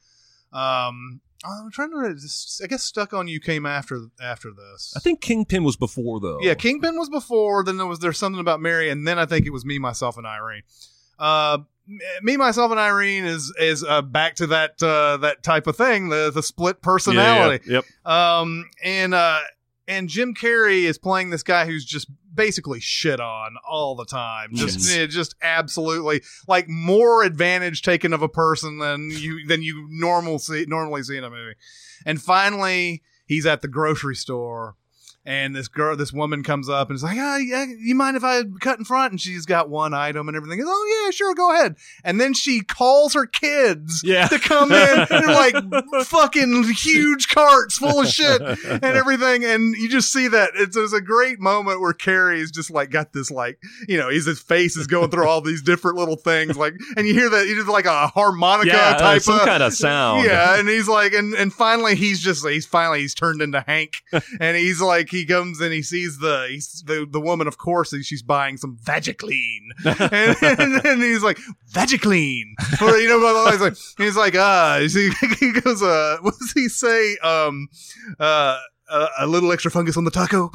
Um, 0.53 1.21
I'm 1.45 1.71
trying 1.73 1.91
to. 1.91 2.17
I 2.63 2.67
guess 2.69 2.85
Stuck 2.85 3.13
on 3.13 3.27
You 3.27 3.41
came 3.41 3.67
after 3.67 4.07
after 4.23 4.51
this. 4.53 4.95
I 4.97 5.01
think 5.01 5.21
Kingpin 5.21 5.65
was 5.65 5.77
before 5.77 6.21
though. 6.21 6.39
Yeah, 6.41 6.55
Kingpin 6.55 6.97
was 6.97 7.09
before. 7.09 7.65
Then 7.65 7.79
there 7.79 7.87
was 7.87 7.99
there's 7.99 8.19
something 8.19 8.39
about 8.41 8.61
Mary, 8.61 8.91
and 8.91 9.09
then 9.09 9.19
I 9.19 9.27
think 9.27 9.45
it 9.47 9.51
was 9.51 9.65
me, 9.65 9.81
myself, 9.81 10.17
and 10.17 10.25
Irene. 10.27 10.63
Uh, 11.19 11.55
m- 11.55 11.67
me, 12.23 12.37
myself, 12.37 12.71
and 12.71 12.81
Irene 12.81 13.25
is 13.25 13.53
is 13.59 13.85
uh, 13.85 14.03
back 14.03 14.37
to 14.37 14.47
that 14.49 14.83
uh, 14.83 15.17
that 15.19 15.43
type 15.43 15.67
of 15.67 15.77
thing, 15.77 16.09
the 16.09 16.31
the 16.33 16.43
split 16.43 16.83
personality. 16.83 17.65
Yeah, 17.67 17.73
yeah. 17.75 17.81
Yep. 18.05 18.13
Um, 18.13 18.71
and 18.83 19.15
uh, 19.15 19.41
and 19.89 20.09
Jim 20.09 20.35
Carrey 20.35 20.85
is 20.85 20.99
playing 20.99 21.31
this 21.31 21.43
guy 21.43 21.67
who's 21.67 21.85
just 21.85 22.09
basically 22.35 22.81
shit 22.81 23.21
on 23.21 23.57
all 23.69 23.95
the 23.95 24.07
time. 24.07 24.51
Just, 24.55 24.79
Yes. 24.79 24.97
eh, 24.97 25.07
just 25.07 25.35
absolutely 25.43 26.23
like 26.49 26.67
more 26.69 27.23
advantage 27.25 27.83
taken 27.83 28.13
of 28.13 28.23
a 28.23 28.29
person 28.29 28.79
than 28.79 29.11
you 29.11 29.47
than 29.47 29.63
you 29.63 29.87
normal 29.91 30.39
see 30.39 30.65
normally 30.67 31.03
see 31.03 31.17
in 31.17 31.25
a 31.25 31.31
movie. 31.31 31.57
And 32.07 32.21
finally, 32.21 33.03
he's 33.27 33.45
at 33.47 33.61
the 33.63 33.69
grocery 33.69 34.17
store. 34.17 34.77
And 35.25 35.55
this 35.55 35.69
girl, 35.69 35.97
this 35.97 36.13
woman 36.13 36.43
comes 36.43 36.69
up 36.69 36.89
and 36.89 36.97
is 36.97 37.03
like, 37.05 37.17
"Ah, 37.17 37.37
yeah, 37.37 37.65
you 37.79 37.95
mind 37.95 38.17
if 38.17 38.25
I 38.25 38.43
cut 38.61 38.79
in 38.81 38.85
front?" 38.85 39.13
And 39.13 39.21
she's 39.21 39.47
got 39.47 39.69
one 39.71 39.95
item 39.95 40.27
and 40.27 40.37
everything. 40.37 40.61
Oh 40.67 41.03
yeah, 41.05 41.11
sure, 41.13 41.33
go 41.35 41.53
ahead. 41.55 41.77
And 42.03 42.21
then 42.21 42.35
she 42.35 42.61
calls 42.63 43.15
her 43.15 43.27
kids 43.27 44.03
Yeah. 44.05 44.27
to 44.27 44.41
come 44.41 44.73
in 44.73 44.99
and 45.11 45.27
like 45.27 45.55
fucking 46.07 46.65
huge 46.77 47.29
carts 47.29 47.79
full 47.79 48.01
of 48.01 48.09
shit 48.09 48.43
and 48.43 48.83
everything. 48.85 49.45
And 49.45 49.75
you 49.77 49.89
just 49.89 50.13
see 50.13 50.27
that 50.29 50.51
it's, 50.55 50.77
it's 50.77 50.93
a 50.93 51.01
great 51.01 51.39
moment 51.39 51.81
where 51.81 51.93
Carrey's 51.93 52.51
just 52.51 52.71
like 52.71 52.91
got 52.91 53.13
this 53.13 53.31
like 53.31 53.59
you 53.89 53.99
know 53.99 54.09
he's 54.09 54.27
his 54.27 54.41
face 54.41 54.77
is 54.77 54.87
going 54.89 55.11
through 55.11 55.29
all 55.29 55.41
these 55.41 55.63
different 55.63 55.99
little 55.99 56.17
things 56.17 56.57
like 56.57 56.75
and 56.97 57.07
you 57.07 57.15
hear 57.15 57.31
that 57.31 57.47
he 57.47 57.55
did 57.55 57.69
like 57.69 57.85
a 57.87 58.09
harmonica 58.09 58.71
yeah, 58.73 58.91
uh, 58.97 58.99
type 58.99 59.23
some 59.23 59.39
of 59.39 59.47
kind 59.47 59.63
of 59.63 59.73
sound. 59.73 60.25
yeah, 60.27 60.59
and 60.59 60.69
he's 60.69 60.89
like, 60.89 61.13
and 61.13 61.35
and 61.35 61.53
finally 61.53 61.95
he's 61.95 62.21
just 62.21 62.47
he's 62.47 62.67
finally 62.67 63.01
he's 63.01 63.15
turned 63.15 63.41
into 63.41 63.61
Hank, 63.61 63.93
and 64.41 64.57
he's 64.57 64.81
like 64.81 65.09
he 65.13 65.25
comes 65.27 65.61
and 65.61 65.73
he 65.73 65.83
sees 65.83 66.19
the 66.19 66.47
he's 66.51 66.83
the 66.87 67.07
the 67.09 67.21
woman 67.21 67.47
of 67.47 67.59
course 67.59 67.95
she's 68.03 68.23
buying 68.23 68.57
some 68.57 68.79
Vagiclean, 68.83 69.61
and, 69.85 70.37
and, 70.43 70.87
and 70.87 71.03
he's 71.03 71.23
like 71.23 71.39
Vagiclean, 71.73 72.55
or 72.81 72.97
you 72.97 73.09
know 73.09 73.21
blah, 73.21 73.51
he's 73.51 73.61
like 73.61 73.77
he's 73.99 74.17
like 74.17 74.35
uh 74.35 74.81
he, 74.89 75.11
he 75.39 75.53
goes 75.53 75.83
uh 75.83 76.17
what 76.23 76.35
does 76.39 76.53
he 76.53 76.69
say 76.69 77.17
um 77.23 77.69
uh. 78.19 78.59
Uh, 78.91 79.07
a 79.21 79.27
little 79.27 79.53
extra 79.53 79.71
fungus 79.71 79.97
on 79.97 80.05
the 80.05 80.11
taco. 80.11 80.51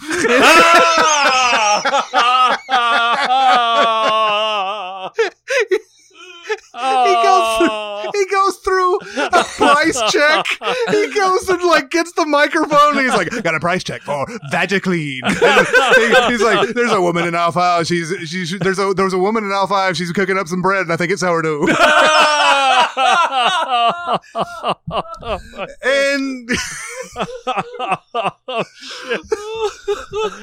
he 6.77 7.13
goes 7.23 7.57
through, 7.57 7.86
he 8.17 8.25
goes 8.31 8.57
through 8.57 8.95
a 9.17 9.43
price 9.43 10.01
check. 10.11 10.45
He 10.89 11.13
goes 11.13 11.49
and 11.49 11.61
like 11.63 11.89
gets 11.89 12.11
the 12.13 12.25
microphone. 12.25 12.97
And 12.97 13.01
he's 13.01 13.13
like, 13.15 13.29
"Got 13.43 13.55
a 13.55 13.59
price 13.59 13.83
check 13.83 14.01
for 14.01 14.25
Vagiclean." 14.51 15.21
He- 15.97 16.31
he's 16.31 16.41
like, 16.41 16.69
"There's 16.69 16.91
a 16.91 17.01
woman 17.01 17.27
in 17.27 17.35
aisle 17.35 17.51
five. 17.51 17.87
She's 17.87 18.13
she's 18.29 18.57
there's 18.59 18.79
a 18.79 18.93
there 18.93 19.05
was 19.05 19.13
a 19.13 19.17
woman 19.17 19.43
in 19.43 19.51
aisle 19.51 19.67
five. 19.67 19.97
She's 19.97 20.11
cooking 20.11 20.37
up 20.37 20.47
some 20.47 20.61
bread, 20.61 20.81
and 20.81 20.93
I 20.93 20.97
think 20.97 21.11
it's 21.11 21.21
sourdough." 21.21 21.67
and 25.83 26.49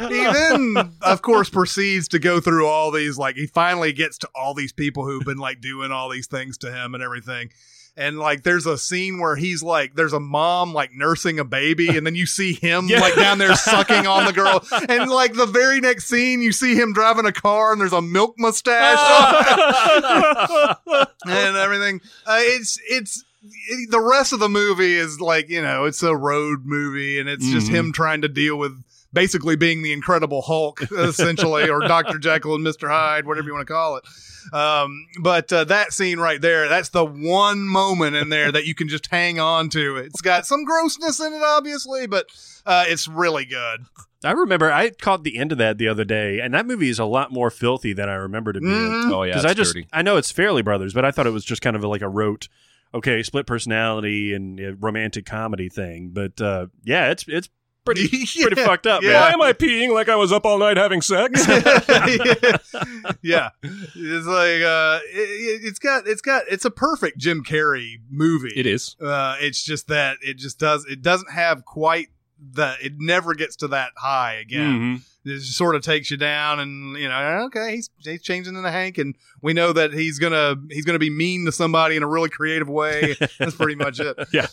he 0.08 0.24
then, 0.24 0.76
of 1.02 1.22
course, 1.22 1.50
proceeds 1.50 2.08
to 2.08 2.18
go 2.18 2.40
through 2.40 2.66
all 2.66 2.90
these. 2.90 3.18
Like, 3.18 3.36
he 3.36 3.46
finally 3.46 3.92
gets 3.92 4.18
to 4.18 4.28
all 4.34 4.54
these 4.54 4.72
people 4.72 5.04
who've 5.04 5.24
been 5.24 5.38
like 5.38 5.60
doing 5.60 5.92
all 5.92 6.08
these 6.08 6.26
things 6.26 6.58
to 6.58 6.72
him 6.72 6.94
and 6.94 7.02
everything. 7.02 7.50
And 7.96 8.18
like, 8.18 8.42
there's 8.42 8.66
a 8.66 8.76
scene 8.76 9.20
where 9.20 9.36
he's 9.36 9.62
like, 9.62 9.94
there's 9.94 10.12
a 10.12 10.18
mom 10.18 10.74
like 10.74 10.92
nursing 10.92 11.38
a 11.38 11.44
baby, 11.44 11.96
and 11.96 12.04
then 12.04 12.16
you 12.16 12.26
see 12.26 12.52
him 12.54 12.88
Yeah. 12.88 12.98
like 13.00 13.14
down 13.14 13.38
there 13.38 13.54
sucking 13.54 14.06
on 14.08 14.24
the 14.24 14.32
girl. 14.32 14.64
And 14.88 15.08
like 15.10 15.34
the 15.34 15.46
very 15.46 15.80
next 15.80 16.06
scene, 16.08 16.42
you 16.42 16.50
see 16.50 16.74
him 16.74 16.92
driving 16.92 17.24
a 17.24 17.32
car, 17.32 17.70
and 17.70 17.80
there's 17.80 17.92
a 17.92 18.02
milk 18.02 18.34
mustache 18.36 18.98
and 21.26 21.56
everything. 21.56 22.00
Uh, 22.26 22.38
it's 22.40 22.78
it's 22.88 23.24
it- 23.68 23.90
the 23.90 24.00
rest 24.00 24.32
of 24.32 24.40
the 24.40 24.48
movie 24.48 24.94
is 24.94 25.20
like 25.20 25.48
you 25.48 25.62
know 25.62 25.84
it's 25.84 26.02
a 26.02 26.16
road 26.16 26.60
movie 26.64 27.18
and 27.20 27.28
it's 27.28 27.46
just 27.48 27.68
Mhm. 27.68 27.74
him 27.74 27.92
trying 27.92 28.22
to 28.22 28.28
deal 28.28 28.56
with 28.56 28.82
basically 29.14 29.56
being 29.56 29.82
the 29.82 29.92
Incredible 29.92 30.42
Hulk, 30.42 30.82
essentially, 30.92 31.70
or 31.70 31.80
Dr. 31.80 32.18
Jekyll 32.18 32.54
and 32.56 32.66
Mr. 32.66 32.88
Hyde, 32.88 33.26
whatever 33.26 33.46
you 33.46 33.54
want 33.54 33.66
to 33.66 33.72
call 33.72 33.96
it. 33.96 34.04
Um, 34.52 35.06
but 35.22 35.50
uh, 35.52 35.64
that 35.64 35.92
scene 35.94 36.18
right 36.18 36.40
there, 36.40 36.68
that's 36.68 36.90
the 36.90 37.04
one 37.04 37.66
moment 37.66 38.16
in 38.16 38.28
there 38.28 38.52
that 38.52 38.66
you 38.66 38.74
can 38.74 38.88
just 38.88 39.06
hang 39.06 39.40
on 39.40 39.70
to. 39.70 39.96
It's 39.96 40.20
got 40.20 40.44
some 40.46 40.64
grossness 40.64 41.18
in 41.20 41.32
it, 41.32 41.42
obviously, 41.42 42.06
but 42.06 42.26
uh, 42.66 42.84
it's 42.86 43.08
really 43.08 43.46
good. 43.46 43.86
I 44.22 44.32
remember 44.32 44.72
I 44.72 44.90
caught 44.90 45.22
the 45.22 45.36
end 45.38 45.52
of 45.52 45.58
that 45.58 45.76
the 45.78 45.88
other 45.88 46.04
day, 46.04 46.40
and 46.40 46.54
that 46.54 46.66
movie 46.66 46.88
is 46.88 46.98
a 46.98 47.04
lot 47.04 47.30
more 47.30 47.50
filthy 47.50 47.92
than 47.92 48.08
I 48.08 48.14
remember 48.14 48.52
to 48.54 48.60
be. 48.60 48.66
Mhm. 48.66 49.10
Oh 49.12 49.22
yeah, 49.22 49.32
Because 49.32 49.44
I 49.44 49.52
just 49.54 49.74
dirty. 49.74 49.86
I 49.92 50.00
know 50.02 50.16
it's 50.16 50.32
Farrelly 50.32 50.64
Brothers, 50.64 50.94
but 50.94 51.04
I 51.04 51.10
thought 51.10 51.26
it 51.26 51.30
was 51.32 51.44
just 51.44 51.60
kind 51.60 51.76
of 51.76 51.84
like 51.84 52.00
a 52.00 52.08
rote, 52.08 52.48
okay, 52.94 53.22
split 53.22 53.46
personality 53.46 54.32
and 54.32 54.58
uh, 54.58 54.74
romantic 54.76 55.26
comedy 55.26 55.68
thing. 55.68 56.10
But 56.14 56.40
uh, 56.40 56.66
yeah, 56.84 57.10
it's 57.10 57.26
it's 57.28 57.50
pretty 57.84 58.08
pretty 58.40 58.60
Yeah. 58.60 58.64
fucked 58.66 58.86
up. 58.86 59.02
Yeah. 59.02 59.12
man. 59.12 59.20
Why 59.22 59.30
am 59.32 59.42
I 59.42 59.52
peeing 59.52 59.92
like 59.92 60.08
I 60.08 60.16
was 60.16 60.32
up 60.32 60.44
all 60.44 60.58
night 60.58 60.76
having 60.76 61.00
sex? 61.02 61.46
yeah, 63.22 63.50
it's 63.62 64.26
like 64.26 64.62
uh, 64.62 65.00
it, 65.12 65.60
it's 65.64 65.78
got 65.78 66.06
it's 66.06 66.20
got 66.20 66.44
it's 66.50 66.64
a 66.64 66.70
perfect 66.70 67.18
Jim 67.18 67.42
Carrey 67.44 67.96
movie. 68.10 68.52
it 68.56 68.66
is. 68.66 68.96
Uh, 69.00 69.36
it's 69.40 69.62
just 69.62 69.88
that 69.88 70.18
it 70.22 70.38
just 70.38 70.58
does 70.58 70.84
it 70.86 71.02
doesn't 71.02 71.30
have 71.32 71.64
quite 71.64 72.08
the 72.52 72.74
it 72.82 72.92
never 72.98 73.34
gets 73.34 73.56
to 73.56 73.68
that 73.68 73.92
high 73.96 74.34
again. 74.34 74.98
Mhm. 74.98 75.00
It 75.26 75.40
sort 75.40 75.74
of 75.74 75.80
takes 75.82 76.10
you 76.10 76.18
down, 76.18 76.60
and 76.60 76.98
you 76.98 77.08
know, 77.08 77.44
okay, 77.46 77.76
he's 77.76 77.88
he's 78.04 78.20
changing 78.22 78.56
into 78.56 78.70
Hank, 78.70 78.98
and 78.98 79.16
we 79.40 79.54
know 79.54 79.72
that 79.72 79.92
he's 79.94 80.18
gonna 80.18 80.56
he's 80.70 80.84
gonna 80.84 80.98
be 80.98 81.08
mean 81.10 81.46
to 81.46 81.52
somebody 81.52 81.96
in 81.96 82.02
a 82.02 82.06
really 82.06 82.28
creative 82.28 82.68
way. 82.68 83.16
That's 83.38 83.54
pretty 83.54 83.74
much 83.76 84.00
it. 84.00 84.16
yeah, 84.34 84.48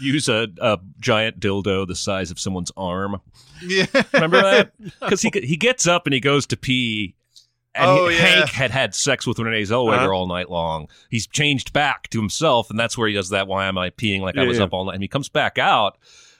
Use 0.00 0.28
a, 0.28 0.48
a 0.62 0.78
giant 1.00 1.38
dildo 1.40 1.86
the 1.86 1.94
size 1.94 2.30
of 2.30 2.38
someone's 2.40 2.72
arm. 2.78 3.20
Yeah, 3.62 3.86
Remember 4.14 4.40
that? 4.40 4.72
Because 5.00 5.20
he 5.20 5.30
he 5.42 5.56
gets 5.56 5.86
up 5.86 6.06
and 6.06 6.14
he 6.14 6.20
goes 6.20 6.46
to 6.46 6.56
pee. 6.56 7.14
And 7.74 7.84
Oh, 7.90 8.08
he- 8.08 8.16
yeah. 8.16 8.22
Hank 8.22 8.48
had 8.50 8.70
had 8.70 8.94
sex 8.94 9.26
with 9.26 9.38
Renee 9.38 9.62
Zellweger 9.64 9.98
Uh-huh. 9.98 10.10
all 10.10 10.26
night 10.26 10.50
long. 10.50 10.88
He's 11.10 11.26
changed 11.26 11.74
back 11.74 12.08
to 12.08 12.18
himself, 12.18 12.70
and 12.70 12.80
that's 12.80 12.96
where 12.96 13.06
he 13.06 13.12
does 13.12 13.28
that. 13.28 13.46
Why 13.48 13.66
am 13.66 13.76
I 13.76 13.90
peeing 13.90 14.22
like 14.22 14.38
I 14.38 14.44
was 14.44 14.56
yeah. 14.56 14.64
up 14.64 14.72
all 14.72 14.86
night? 14.86 14.94
And 14.94 15.02
he 15.02 15.08
comes 15.08 15.28
back 15.28 15.58
out, 15.58 15.98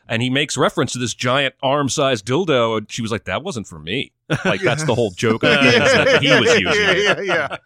and 0.08 0.22
he 0.22 0.30
makes 0.30 0.56
reference 0.56 0.92
to 0.92 0.98
this 0.98 1.14
giant 1.14 1.54
arm-sized 1.62 2.26
dildo, 2.26 2.78
and 2.78 2.90
she 2.90 3.02
was 3.02 3.10
like, 3.10 3.24
"That 3.24 3.42
wasn't 3.42 3.66
for 3.66 3.78
me." 3.78 4.12
Like 4.44 4.60
that's 4.60 4.82
the 4.84 4.94
whole 4.94 5.12
joke 5.12 5.44
of 5.44 5.52
it, 5.52 5.74
is 5.74 5.92
that 5.92 6.22
he 6.22 6.30
was 6.30 6.58
using 6.58 7.04
yeah, 7.04 7.20
yeah, 7.20 7.56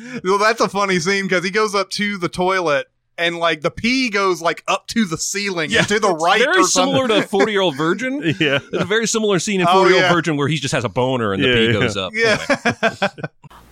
yeah. 0.00 0.20
Well, 0.24 0.38
that's 0.38 0.60
a 0.60 0.68
funny 0.68 0.98
scene 1.00 1.24
because 1.24 1.44
he 1.44 1.50
goes 1.50 1.74
up 1.74 1.90
to 1.90 2.16
the 2.18 2.28
toilet 2.30 2.86
and 3.18 3.36
like 3.38 3.60
the 3.62 3.70
pee 3.70 4.08
goes 4.10 4.40
like 4.42 4.62
up 4.68 4.86
to 4.88 5.04
the 5.06 5.16
ceiling 5.18 5.74
and 5.74 5.86
to 5.88 5.98
the 5.98 6.10
right 6.14 6.40
Very 6.42 6.60
or 6.60 6.64
similar 6.64 7.08
to 7.08 7.22
Forty 7.28 7.52
Year 7.52 7.60
Old 7.62 7.76
Virgin. 7.76 8.22
Yeah. 8.38 8.58
There's 8.70 8.82
a 8.82 8.86
very 8.86 9.06
similar 9.06 9.38
scene 9.38 9.60
in 9.60 9.66
Oh, 9.68 9.72
Forty 9.80 9.92
Year 9.94 10.02
yeah. 10.02 10.08
Old 10.08 10.16
Virgin 10.16 10.36
where 10.36 10.48
he 10.48 10.56
just 10.56 10.72
has 10.72 10.84
a 10.84 10.88
boner 10.88 11.32
and 11.34 11.42
the 11.42 11.48
Yeah, 11.48 11.54
pee 11.54 11.66
yeah. 11.66 11.72
goes 11.72 11.96
up. 11.96 12.12
yeah. 12.14 13.08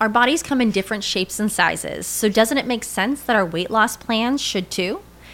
Our 0.01 0.09
bodies 0.09 0.43
come 0.43 0.61
in 0.61 0.71
different 0.71 1.05
shapes 1.05 1.39
and 1.41 1.51
sizes, 1.51 2.07
so 2.07 2.29
doesn't 2.29 2.59
it 2.59 2.67
make 2.67 2.85
sense 2.85 3.23
that 3.23 3.37
our 3.37 3.47
weight 3.47 3.71
loss 3.71 3.97
plans 3.97 4.41
should 4.43 4.71
too? 4.71 5.01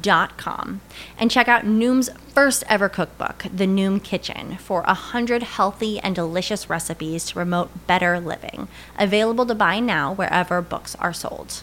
dot 0.00 0.36
com 0.36 0.80
and 1.18 1.30
check 1.30 1.48
out 1.48 1.64
Noom's 1.64 2.10
first 2.32 2.64
ever 2.68 2.88
cookbook, 2.88 3.46
The 3.52 3.66
Noom 3.66 4.02
Kitchen, 4.02 4.56
for 4.56 4.82
a 4.82 4.94
hundred 4.94 5.42
healthy 5.42 5.98
and 6.00 6.14
delicious 6.14 6.68
recipes 6.68 7.26
to 7.26 7.34
promote 7.34 7.86
better 7.86 8.20
living. 8.20 8.68
Available 8.98 9.46
to 9.46 9.54
buy 9.54 9.80
now 9.80 10.12
wherever 10.12 10.60
books 10.60 10.94
are 10.96 11.12
sold. 11.12 11.62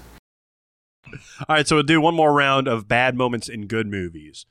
All 1.07 1.55
right, 1.55 1.67
so 1.67 1.75
we'll 1.75 1.83
do 1.83 1.99
one 1.99 2.15
more 2.15 2.31
round 2.31 2.67
of 2.67 2.87
bad 2.87 3.15
moments 3.15 3.49
in 3.49 3.67
good 3.67 3.87
movies. 3.87 4.45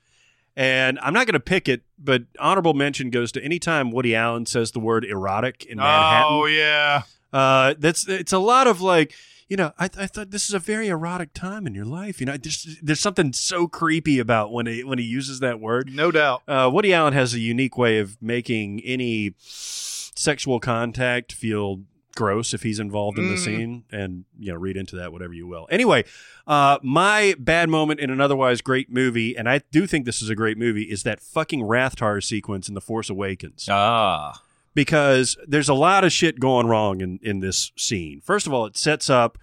And 0.55 0.99
I'm 1.01 1.13
not 1.13 1.25
going 1.25 1.33
to 1.33 1.39
pick 1.39 1.69
it, 1.69 1.83
but 1.97 2.23
honorable 2.37 2.73
mention 2.73 3.09
goes 3.09 3.31
to 3.31 3.43
anytime 3.43 3.89
Woody 3.89 4.15
Allen 4.15 4.45
says 4.45 4.71
the 4.71 4.79
word 4.79 5.05
erotic 5.05 5.65
in 5.65 5.77
Manhattan. 5.77 6.27
Oh 6.29 6.45
yeah. 6.45 7.03
Uh, 7.33 7.73
that's 7.79 8.07
it's 8.07 8.33
a 8.33 8.37
lot 8.37 8.67
of 8.67 8.81
like, 8.81 9.13
you 9.51 9.57
know, 9.57 9.73
I, 9.77 9.89
I 9.97 10.07
thought 10.07 10.31
this 10.31 10.47
is 10.47 10.53
a 10.55 10.59
very 10.59 10.87
erotic 10.87 11.33
time 11.33 11.67
in 11.67 11.75
your 11.75 11.83
life. 11.83 12.21
You 12.21 12.25
know, 12.25 12.37
there's 12.37 12.79
there's 12.81 13.01
something 13.01 13.33
so 13.33 13.67
creepy 13.67 14.17
about 14.17 14.53
when 14.53 14.65
he 14.65 14.81
when 14.81 14.97
he 14.97 15.03
uses 15.03 15.41
that 15.41 15.59
word. 15.59 15.93
No 15.93 16.09
doubt. 16.09 16.41
Uh, 16.47 16.69
Woody 16.71 16.93
Allen 16.93 17.11
has 17.11 17.33
a 17.33 17.39
unique 17.39 17.77
way 17.77 17.99
of 17.99 18.15
making 18.21 18.79
any 18.85 19.33
sexual 19.39 20.61
contact 20.61 21.33
feel 21.33 21.81
gross 22.15 22.53
if 22.53 22.63
he's 22.63 22.79
involved 22.79 23.17
in 23.19 23.27
the 23.27 23.35
Mm. 23.35 23.43
scene, 23.45 23.83
and 23.91 24.23
you 24.39 24.53
know, 24.53 24.57
read 24.57 24.77
into 24.77 24.95
that 24.95 25.11
whatever 25.11 25.33
you 25.33 25.45
will. 25.47 25.67
Anyway, 25.69 26.05
uh, 26.47 26.77
my 26.81 27.35
bad 27.37 27.67
moment 27.69 27.99
in 27.99 28.09
an 28.09 28.21
otherwise 28.21 28.61
great 28.61 28.89
movie, 28.89 29.35
and 29.37 29.49
I 29.49 29.59
do 29.71 29.85
think 29.85 30.05
this 30.05 30.21
is 30.21 30.29
a 30.29 30.35
great 30.35 30.57
movie, 30.57 30.83
is 30.83 31.03
that 31.03 31.19
fucking 31.21 31.61
Rathtar 31.61 32.23
sequence 32.23 32.69
in 32.69 32.73
The 32.73 32.81
Force 32.81 33.09
Awakens 33.09 33.67
Ah, 33.69 34.41
because 34.73 35.37
there's 35.47 35.69
a 35.69 35.73
lot 35.73 36.03
of 36.03 36.11
shit 36.11 36.39
going 36.39 36.67
wrong 36.67 37.01
in, 37.01 37.19
in 37.21 37.39
this 37.39 37.71
scene. 37.77 38.21
First 38.23 38.47
of 38.47 38.53
all, 38.53 38.65
it 38.65 38.77
sets 38.77 39.09
up 39.09 39.37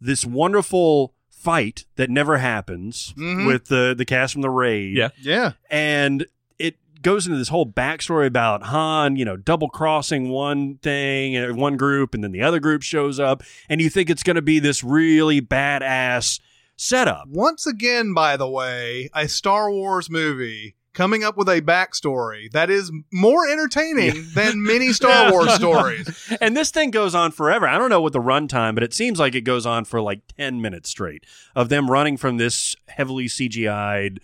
this 0.00 0.24
wonderful 0.26 1.14
fight 1.30 1.84
that 1.96 2.10
never 2.10 2.38
happens 2.38 3.12
Mhm. 3.18 3.46
with 3.46 3.66
the 3.66 3.94
the 3.96 4.04
cast 4.04 4.32
from 4.32 4.42
the 4.42 4.50
raid. 4.50 4.96
Yeah. 4.96 5.08
Yeah. 5.20 5.52
And 5.70 6.26
it 6.58 6.76
goes 7.02 7.26
into 7.26 7.36
this 7.38 7.48
whole 7.48 7.66
backstory 7.66 8.26
about 8.26 8.62
Han, 8.64 9.16
you 9.16 9.24
know, 9.26 9.36
double 9.36 9.68
crossing 9.68 10.30
one 10.30 10.76
thing 10.78 11.36
and 11.36 11.56
one 11.56 11.76
group, 11.76 12.14
and 12.14 12.24
then 12.24 12.32
the 12.32 12.40
other 12.42 12.60
group 12.60 12.82
shows 12.82 13.20
up, 13.20 13.42
and 13.68 13.80
you 13.80 13.90
think 13.90 14.08
it's 14.08 14.22
going 14.22 14.36
to 14.36 14.42
be 14.42 14.58
this 14.58 14.82
really 14.82 15.42
badass 15.42 16.40
setup. 16.76 17.28
Once 17.28 17.66
again, 17.66 18.14
by 18.14 18.36
the 18.38 18.48
way, 18.48 19.08
a 19.14 19.28
Star 19.28 19.70
Wars 19.70 20.08
movie 20.10 20.76
coming 20.94 21.22
up 21.24 21.36
with 21.36 21.48
a 21.48 21.60
backstory 21.60 22.50
that 22.52 22.70
is 22.70 22.90
more 23.12 23.46
entertaining 23.46 24.24
than 24.34 24.62
many 24.62 24.92
Star 24.92 25.30
Wars 25.30 25.52
stories. 25.54 26.32
And 26.40 26.56
this 26.56 26.70
thing 26.70 26.90
goes 26.90 27.14
on 27.14 27.32
forever. 27.32 27.66
I 27.66 27.76
don't 27.76 27.90
know 27.90 28.00
what 28.00 28.12
the 28.12 28.20
runtime, 28.20 28.74
but 28.74 28.82
it 28.82 28.94
seems 28.94 29.18
like 29.18 29.34
it 29.34 29.42
goes 29.42 29.66
on 29.66 29.84
for 29.84 30.00
like 30.00 30.20
10 30.38 30.60
minutes 30.62 30.88
straight 30.88 31.24
of 31.54 31.68
them 31.68 31.90
running 31.90 32.16
from 32.16 32.38
this 32.38 32.74
heavily 32.88 33.26
CGI'd 33.26 34.20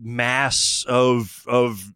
mass 0.00 0.84
of 0.88 1.44
of 1.48 1.92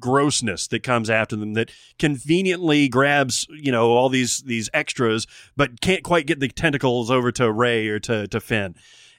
grossness 0.00 0.66
that 0.68 0.82
comes 0.82 1.10
after 1.10 1.36
them 1.36 1.52
that 1.54 1.70
conveniently 1.98 2.88
grabs, 2.88 3.46
you 3.50 3.70
know, 3.70 3.90
all 3.90 4.08
these 4.08 4.38
these 4.42 4.70
extras 4.72 5.26
but 5.56 5.80
can't 5.80 6.02
quite 6.02 6.26
get 6.26 6.40
the 6.40 6.48
tentacles 6.48 7.10
over 7.10 7.30
to 7.32 7.52
Rey 7.52 7.88
or 7.88 7.98
to 8.00 8.26
to 8.28 8.40
Finn. 8.40 8.74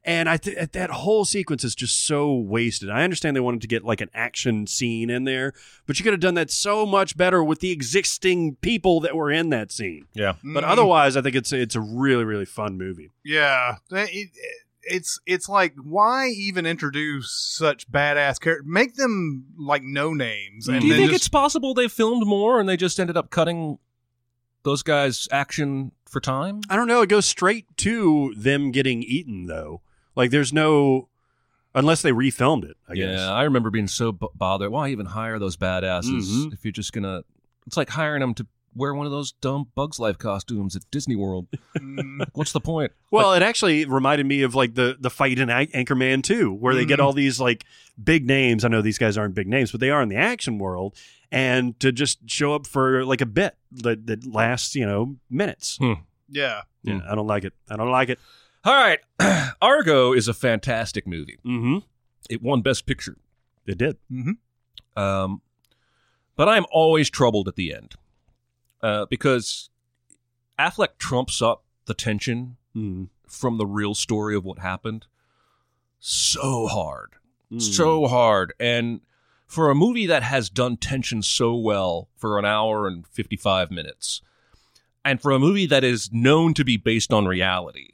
And 0.08 0.30
I 0.30 0.38
th- 0.38 0.70
that 0.74 0.91
whole 0.91 1.26
sequence 1.26 1.64
is 1.64 1.74
just 1.74 2.06
so 2.06 2.32
wasted. 2.36 2.91
I 2.91 3.03
understand 3.03 3.36
they 3.36 3.39
wanted 3.39 3.62
to 3.62 3.68
get 3.68 3.84
like 3.84 4.01
an 4.01 4.10
action 4.14 4.68
scene 4.68 5.10
in 5.10 5.24
there, 5.24 5.53
but 5.88 5.97
you 5.97 6.03
could 6.03 6.14
have 6.14 6.20
done 6.20 6.36
that 6.36 6.51
so 6.51 6.86
much 6.86 7.18
better 7.18 7.43
with 7.43 7.60
the 7.60 7.72
existing 7.72 8.56
people 8.58 8.99
that 8.99 9.16
were 9.16 9.32
in 9.32 9.49
that 9.49 9.72
scene. 9.72 10.06
yeah. 10.14 10.34
But 10.43 10.64
Mhm. 10.64 10.68
otherwise, 10.68 11.18
I 11.18 11.22
think 11.24 11.36
it's 11.36 11.51
it's 11.51 11.74
a 11.76 11.82
really 11.82 12.24
really 12.24 12.45
fun 12.45 12.78
movie. 12.78 13.10
Yeah, 13.24 13.78
It- 13.91 14.10
it- 14.14 14.30
it's 14.84 15.20
it's 15.26 15.49
like 15.49 15.74
why 15.82 16.28
even 16.30 16.68
introduce 16.68 17.32
such 17.58 17.89
badass 17.91 18.39
characters? 18.39 18.68
Make 18.68 18.93
them 18.97 19.45
like 19.58 19.82
no 19.82 20.14
names. 20.14 20.68
And 20.68 20.82
Do 20.82 20.88
you 20.88 20.93
think 20.95 21.10
just- 21.10 21.22
it's 21.24 21.30
possible 21.30 21.74
they 21.74 21.88
filmed 21.88 22.28
more 22.28 22.60
and 22.60 22.70
they 22.70 22.78
just 22.78 22.99
ended 22.99 23.18
up 23.18 23.32
cutting 23.32 23.80
those 24.62 24.84
guys' 24.84 25.28
action 25.32 25.93
for 26.08 26.20
time? 26.20 26.62
I 26.70 26.76
don't 26.76 26.88
know. 26.88 27.01
It 27.01 27.10
goes 27.10 27.26
straight 27.26 27.66
to 27.78 28.36
them 28.38 28.70
getting 28.72 29.01
eaten 29.01 29.47
though. 29.47 29.82
Like 30.16 30.32
there's 30.32 30.53
no 30.53 31.09
unless 31.74 32.01
they 32.01 32.11
refilmed 32.11 32.63
it. 32.66 32.78
I 32.88 32.95
guess. 32.95 33.20
Yeah, 33.20 33.32
I 33.32 33.43
remember 33.43 33.70
being 33.70 33.88
so 33.88 34.11
b- 34.11 34.28
bothered. 34.36 34.72
Why 34.72 34.89
even 34.89 35.05
hire 35.07 35.39
those 35.39 35.57
badasses 35.57 36.24
Mhm. 36.28 36.53
if 36.53 36.63
you're 36.63 36.72
just 36.72 36.93
gonna? 36.93 37.24
It's 37.68 37.78
like 37.78 37.89
hiring 37.89 38.22
them 38.22 38.34
to 38.36 38.47
wear 38.78 38.93
one 38.93 39.05
of 39.05 39.11
those 39.11 39.32
dumb 39.32 39.68
Bugs 39.74 39.99
Life 39.99 40.18
costumes 40.18 40.76
at 40.76 40.84
Disney 40.91 41.16
World. 41.16 41.47
Mm, 41.78 42.28
What's 42.34 42.51
the 42.51 42.59
point? 42.59 42.91
Well, 43.09 43.34
it 43.34 43.41
actually 43.41 43.86
reminded 43.86 44.26
me 44.26 44.41
of 44.41 44.53
like 44.55 44.76
the 44.76 44.97
the 44.99 45.09
fight 45.09 45.39
in 45.39 45.49
An- 45.49 45.68
Anchorman 45.68 46.24
2, 46.24 46.51
where 46.53 46.76
they 46.76 46.86
get 46.86 46.99
all 46.99 47.13
these 47.13 47.39
like 47.39 47.66
big 48.01 48.26
names. 48.28 48.63
I 48.66 48.68
know 48.68 48.82
these 48.82 48.97
guys 48.97 49.18
aren't 49.18 49.34
big 49.36 49.47
names, 49.47 49.72
but 49.72 49.80
they 49.80 49.89
are 49.89 50.01
in 50.01 50.09
the 50.09 50.16
action 50.18 50.57
world, 50.59 50.95
and 51.32 51.78
to 51.80 51.91
just 51.91 52.20
show 52.30 52.53
up 52.53 52.68
for 52.68 53.03
like 53.05 53.22
a 53.22 53.26
bit 53.26 53.55
that, 53.72 54.07
that 54.07 54.26
lasts, 54.26 54.76
you 54.76 54.86
know, 54.86 55.16
minutes. 55.30 55.78
yeah. 56.30 56.61
Yeah, 56.84 56.99
I 57.09 57.16
don't 57.16 57.28
like 57.28 57.43
it. 57.45 57.53
I 57.70 57.76
don't 57.78 57.89
like 57.91 58.09
it. 58.09 58.20
All 58.66 58.74
right, 58.74 58.99
Argo 59.61 60.11
is 60.13 60.28
a 60.28 60.34
fantastic 60.34 61.05
movie. 61.05 61.38
Mm-hmm. 61.45 61.78
It 62.30 62.41
won 62.41 62.61
Best 62.61 62.86
Picture. 62.88 63.18
It 63.68 63.78
did. 63.78 63.97
Um, 64.97 65.41
but 66.36 66.49
I'm 66.49 66.66
always 66.72 67.09
troubled 67.09 67.47
at 67.47 67.55
the 67.55 67.74
end 67.74 67.93
uh, 68.82 69.05
because 69.05 69.70
Affleck 70.59 70.97
trumps 70.97 71.41
up 71.41 71.63
the 71.86 71.93
tension 71.93 72.57
Mm. 72.76 73.07
from 73.26 73.57
the 73.57 73.66
real 73.66 73.93
story 73.95 74.36
of 74.36 74.43
what 74.43 74.59
happened 74.59 75.05
so 75.97 76.68
hard, 76.68 77.11
Mm. 77.49 77.61
so 77.61 78.05
hard, 78.07 78.53
and 78.59 78.99
for 79.47 79.70
a 79.70 79.76
movie 79.76 80.05
that 80.07 80.24
has 80.24 80.49
done 80.49 80.76
tension 80.76 81.22
so 81.22 81.55
well 81.55 82.09
for 82.18 82.38
an 82.38 82.43
hour 82.43 82.86
and 82.86 83.07
55 83.07 83.72
minutes, 83.72 84.22
and 85.05 85.22
for 85.22 85.32
a 85.32 85.39
movie 85.39 85.66
that 85.68 85.86
is 85.86 86.11
known 86.11 86.53
to 86.55 86.66
be 86.66 86.76
based 86.76 87.13
on 87.13 87.26
reality. 87.28 87.91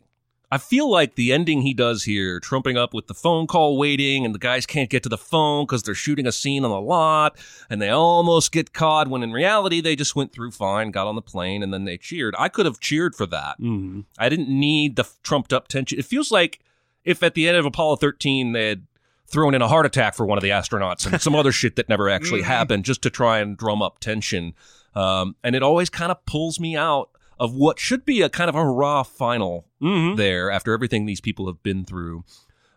I 0.54 0.58
feel 0.58 0.90
like 0.92 1.16
the 1.16 1.32
ending 1.32 1.62
he 1.62 1.74
does 1.74 2.04
here, 2.04 2.40
trumping 2.42 2.76
up 2.78 2.94
with 2.94 3.08
the 3.08 3.14
phone 3.14 3.48
call 3.48 3.78
waiting, 3.78 4.26
and 4.26 4.36
the 4.36 4.40
guys 4.40 4.66
can't 4.66 4.90
get 4.90 5.02
to 5.04 5.10
the 5.10 5.18
phone 5.18 5.64
because 5.66 5.84
they're 5.84 5.96
shooting 5.96 6.28
a 6.28 6.32
scene 6.32 6.66
on 6.66 6.72
the 6.72 6.82
lot, 6.82 7.38
and 7.70 7.82
they 7.82 7.88
almost 7.90 8.52
get 8.52 8.74
caught 8.74 9.08
when 9.08 9.24
in 9.24 9.32
reality 9.32 9.80
they 9.80 9.96
just 9.96 10.14
went 10.16 10.34
through 10.34 10.52
fine, 10.52 10.92
got 10.92 11.08
on 11.08 11.16
the 11.16 11.22
plane, 11.22 11.64
and 11.64 11.74
then 11.74 11.86
they 11.86 11.98
cheered. 11.98 12.36
I 12.38 12.50
could 12.50 12.66
have 12.66 12.82
cheered 12.82 13.16
for 13.16 13.26
that. 13.28 13.60
Mhm. 13.62 14.04
I 14.20 14.28
didn't 14.28 14.50
need 14.50 14.98
the 14.98 15.08
trumped 15.24 15.54
up 15.54 15.70
tension. 15.70 15.98
It 15.98 16.06
feels 16.06 16.32
like 16.32 16.60
if 17.06 17.24
at 17.24 17.34
the 17.34 17.48
end 17.48 17.56
of 17.56 17.66
Apollo 17.66 17.96
13 17.96 18.52
they 18.52 18.68
had 18.68 18.84
thrown 19.28 19.56
in 19.56 19.62
a 19.62 19.68
heart 19.70 19.86
attack 19.86 20.14
for 20.16 20.26
one 20.26 20.38
of 20.38 20.42
the 20.42 20.50
astronauts 20.50 21.06
and 21.10 21.22
some 21.22 21.34
other 21.34 21.54
shit 21.54 21.78
that 21.78 21.88
never 21.88 22.10
actually 22.10 22.42
happened 22.58 22.84
just 22.84 23.02
to 23.04 23.10
try 23.10 23.40
and 23.40 23.56
drum 23.56 23.82
up 23.82 24.00
tension. 24.00 24.54
Um, 24.94 25.38
and 25.42 25.56
it 25.56 25.64
always 25.64 25.90
kind 25.90 26.12
of 26.12 26.26
pulls 26.26 26.60
me 26.60 26.76
out 26.76 27.11
of 27.42 27.54
what 27.56 27.80
should 27.80 28.06
be 28.06 28.22
a 28.22 28.30
kind 28.30 28.50
of 28.50 28.56
a 28.56 28.64
raw 28.64 29.02
final 29.04 29.66
Mhm. 29.82 30.16
there 30.16 30.52
after 30.52 30.74
everything 30.74 31.06
these 31.08 31.20
people 31.22 31.48
have 31.48 31.64
been 31.64 31.84
through. 31.84 32.24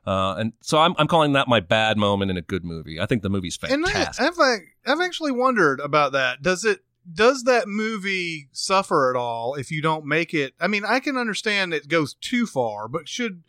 Uh, 0.06 0.34
and 0.38 0.52
so 0.62 0.78
I'm, 0.78 0.94
I'm 0.98 1.06
calling 1.06 1.32
that 1.34 1.48
my 1.48 1.60
bad 1.60 1.96
moment 1.98 2.30
in 2.30 2.36
a 2.36 2.42
good 2.42 2.64
movie. 2.64 2.98
I 3.00 3.06
think 3.06 3.22
the 3.22 3.28
movie's 3.30 3.58
And 3.62 3.84
I, 3.86 3.90
fantastic. 3.92 4.26
I've 4.26 4.38
I've 4.98 5.00
actually 5.04 5.32
wondered 5.32 5.80
about 5.80 6.12
that. 6.12 6.42
Does 6.42 6.64
it 6.64 6.80
does 7.12 7.42
that 7.44 7.68
movie 7.68 8.48
suffer 8.52 9.10
at 9.10 9.16
all 9.16 9.54
if 9.54 9.70
you 9.70 9.82
don't 9.82 10.06
make 10.06 10.32
it? 10.34 10.54
I 10.58 10.66
mean, 10.68 10.84
I 10.86 10.98
can 11.00 11.16
understand 11.18 11.74
it 11.74 11.86
goes 11.88 12.14
too 12.14 12.46
far, 12.46 12.88
but 12.88 13.08
should 13.08 13.42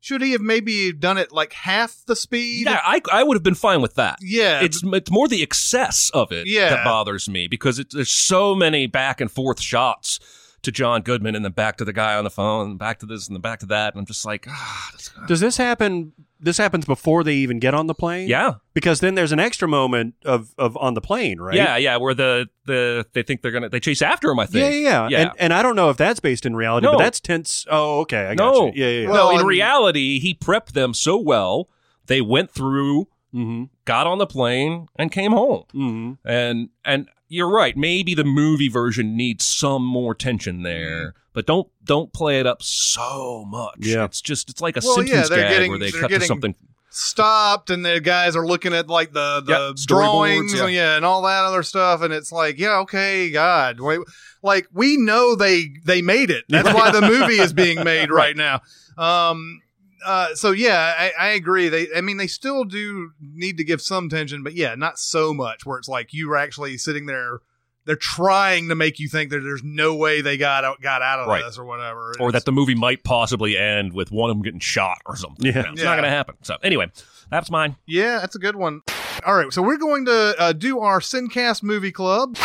should 0.00 0.20
he 0.22 0.32
have 0.32 0.40
maybe 0.40 0.92
done 0.92 1.16
it 1.18 1.32
like 1.32 1.52
half 1.52 2.02
the 2.06 2.16
speed? 2.16 2.66
yeah, 2.66 2.80
I, 2.82 3.00
I 3.12 3.22
would 3.22 3.36
have 3.36 3.42
been 3.44 3.54
fine 3.54 3.80
with 3.82 3.94
that. 3.96 4.18
yeah. 4.22 4.60
it's 4.62 4.82
it's 4.84 5.10
more 5.10 5.28
the 5.28 5.42
excess 5.42 6.10
of 6.14 6.32
it 6.32 6.46
Yeah. 6.46 6.70
that 6.70 6.84
bothers 6.84 7.28
me 7.28 7.46
because 7.46 7.78
it, 7.78 7.88
there's 7.92 8.10
so 8.10 8.54
many 8.54 8.86
back 8.86 9.20
and 9.20 9.30
forth 9.30 9.60
shots 9.60 10.18
to 10.62 10.72
John 10.72 11.02
Goodman 11.02 11.34
and 11.34 11.44
then 11.44 11.52
back 11.52 11.76
to 11.78 11.84
the 11.84 11.92
guy 11.92 12.16
on 12.16 12.24
the 12.24 12.30
phone 12.30 12.70
and 12.70 12.78
back 12.78 12.98
to 13.00 13.06
this 13.06 13.26
and 13.28 13.34
then 13.36 13.40
back 13.40 13.58
to 13.60 13.66
that 13.66 13.94
and 13.94 14.00
I'm 14.00 14.06
just 14.06 14.24
like 14.24 14.46
ah, 14.48 14.88
that's- 14.92 15.10
Does 15.28 15.40
this 15.40 15.56
happen? 15.56 16.12
This 16.44 16.58
happens 16.58 16.84
before 16.86 17.22
they 17.22 17.34
even 17.34 17.60
get 17.60 17.72
on 17.74 17.86
the 17.86 17.94
plane. 17.94 18.28
yeah 18.28 18.54
because 18.74 18.98
then 19.00 19.14
there's 19.14 19.32
an 19.32 19.38
extra 19.40 19.68
moment 19.68 20.14
of 20.24 20.54
of 20.58 20.76
on 20.76 20.94
the 20.94 21.00
plane, 21.00 21.40
right? 21.40 21.54
yeah 21.54 21.76
yeah 21.76 21.96
where 21.98 22.14
the 22.14 22.48
the 22.66 23.06
they 23.12 23.22
think 23.22 23.42
they're 23.42 23.52
gonna 23.52 23.68
they 23.68 23.80
chase 23.80 24.02
after 24.02 24.30
him 24.30 24.38
I 24.40 24.42
Yeah, 24.44 24.46
think 24.46 24.74
yeah, 24.74 24.80
yeah. 24.80 25.08
Yeah. 25.08 25.18
And, 25.20 25.30
and 25.38 25.52
I 25.54 25.62
don't 25.62 25.76
know 25.76 25.90
if 25.90 25.96
that's 25.96 26.20
based 26.20 26.44
in 26.46 26.56
reality, 26.56 26.86
No. 26.86 26.92
but 26.92 26.98
that's 26.98 27.20
tense. 27.20 27.66
Oh, 27.70 28.00
okay. 28.00 28.26
I 28.26 28.34
got 28.34 28.52
no 28.52 28.66
you. 28.66 28.72
Yeah, 28.74 28.86
yeah, 28.86 29.00
yeah. 29.02 29.08
well 29.10 29.26
Well, 29.26 29.30
in 29.34 29.40
and- 29.40 29.48
reality 29.48 30.18
he 30.18 30.34
prepped 30.34 30.72
them 30.72 30.94
so 30.94 31.16
well 31.16 31.68
they 32.06 32.20
went 32.20 32.50
through 32.50 33.06
mm-hmm. 33.32 33.64
got 33.84 34.06
on 34.08 34.18
the 34.18 34.26
plane 34.26 34.88
and 34.96 35.10
came 35.12 35.32
home 35.32 35.64
Mm-hmm. 35.74 36.28
and 36.28 36.68
and 36.84 37.08
you're 37.32 37.50
right. 37.50 37.76
Maybe 37.76 38.14
the 38.14 38.24
movie 38.24 38.68
version 38.68 39.16
needs 39.16 39.44
some 39.44 39.84
more 39.84 40.14
tension 40.14 40.62
there 40.62 41.14
but 41.34 41.46
don't 41.46 41.66
don't 41.82 42.12
play 42.12 42.38
it 42.40 42.46
up 42.46 42.62
so 42.62 43.44
much. 43.46 43.76
Yeah. 43.80 44.04
it's 44.04 44.20
just 44.20 44.50
it's 44.50 44.60
like 44.60 44.76
a 44.76 44.80
Well, 44.84 44.96
simpsons 44.96 45.28
they're 45.30 45.38
gag 45.38 45.50
getting- 45.50 45.70
where 45.70 45.78
they 45.78 45.90
cut 45.90 46.10
to 46.10 46.20
something. 46.20 46.54
stopped 46.90 47.70
and 47.70 47.84
the 47.86 48.00
guys 48.00 48.36
are 48.36 48.46
looking 48.46 48.74
at 48.74 48.86
like 48.88 49.12
the 49.14 49.40
the 49.40 49.52
Yeah, 49.52 49.58
storyboards, 49.74 49.86
drawings 49.86 50.54
yeah. 50.54 50.66
yeah. 50.66 50.96
and 50.96 51.06
all 51.06 51.22
that 51.22 51.44
other 51.44 51.62
stuff 51.62 52.02
and 52.02 52.12
it's 52.12 52.32
like 52.32 52.58
yeah 52.58 52.80
okay 52.80 53.30
god. 53.30 53.80
Wait, 53.80 54.00
like 54.42 54.66
we 54.74 54.98
know 54.98 55.34
they 55.34 55.70
they 55.86 56.02
made 56.02 56.30
it. 56.30 56.44
That's 56.50 56.72
why 56.74 56.90
the 56.90 57.00
movie 57.00 57.38
is 57.40 57.52
being 57.54 57.82
made 57.92 58.10
right 58.10 58.36
now. 58.36 58.60
Um 58.98 59.62
uh 60.04 60.34
so 60.34 60.50
yeah 60.50 60.94
I, 60.98 61.12
I 61.18 61.28
agree 61.30 61.68
they 61.68 61.86
i 61.96 62.00
mean 62.00 62.16
they 62.16 62.26
still 62.26 62.64
do 62.64 63.10
need 63.20 63.56
to 63.58 63.64
give 63.64 63.80
some 63.80 64.08
tension 64.08 64.42
but 64.42 64.54
yeah 64.54 64.74
not 64.74 64.98
so 64.98 65.32
much 65.34 65.64
where 65.66 65.78
it's 65.78 65.88
like 65.88 66.12
you 66.12 66.28
were 66.28 66.36
actually 66.36 66.76
sitting 66.78 67.06
there 67.06 67.40
they're 67.84 67.96
trying 67.96 68.68
to 68.68 68.74
make 68.76 69.00
you 69.00 69.08
think 69.08 69.30
that 69.30 69.40
there's 69.40 69.62
no 69.64 69.94
way 69.96 70.20
they 70.20 70.36
got 70.36 70.64
out 70.64 70.80
got 70.80 71.02
out 71.02 71.18
of 71.20 71.26
Right. 71.28 71.44
this 71.44 71.58
or 71.58 71.64
whatever 71.64 72.10
or 72.20 72.28
It's- 72.28 72.32
that 72.32 72.44
the 72.44 72.52
movie 72.52 72.74
might 72.76 73.02
possibly 73.04 73.56
end 73.58 73.92
with 73.92 74.10
one 74.12 74.30
of 74.30 74.36
them 74.36 74.42
getting 74.42 74.60
shot 74.60 74.98
or 75.04 75.16
something. 75.16 75.44
Yeah. 75.44 75.56
You 75.56 75.62
know, 75.64 75.72
it's 75.72 75.80
Yeah. 75.80 75.86
not 75.86 75.94
going 75.94 76.04
to 76.04 76.10
happen. 76.10 76.36
So 76.42 76.56
anyway, 76.62 76.92
that's 77.30 77.50
mine. 77.50 77.74
yeah 77.86 78.18
that's 78.20 78.36
a 78.36 78.38
good 78.38 78.54
one 78.56 78.82
all 79.26 79.34
right 79.34 79.52
so 79.52 79.62
we're 79.62 79.78
going 79.78 80.04
to 80.06 80.34
uh, 80.38 80.52
do 80.52 80.78
our 80.80 81.00
sincast 81.00 81.62
movie 81.64 81.90
club 81.92 82.36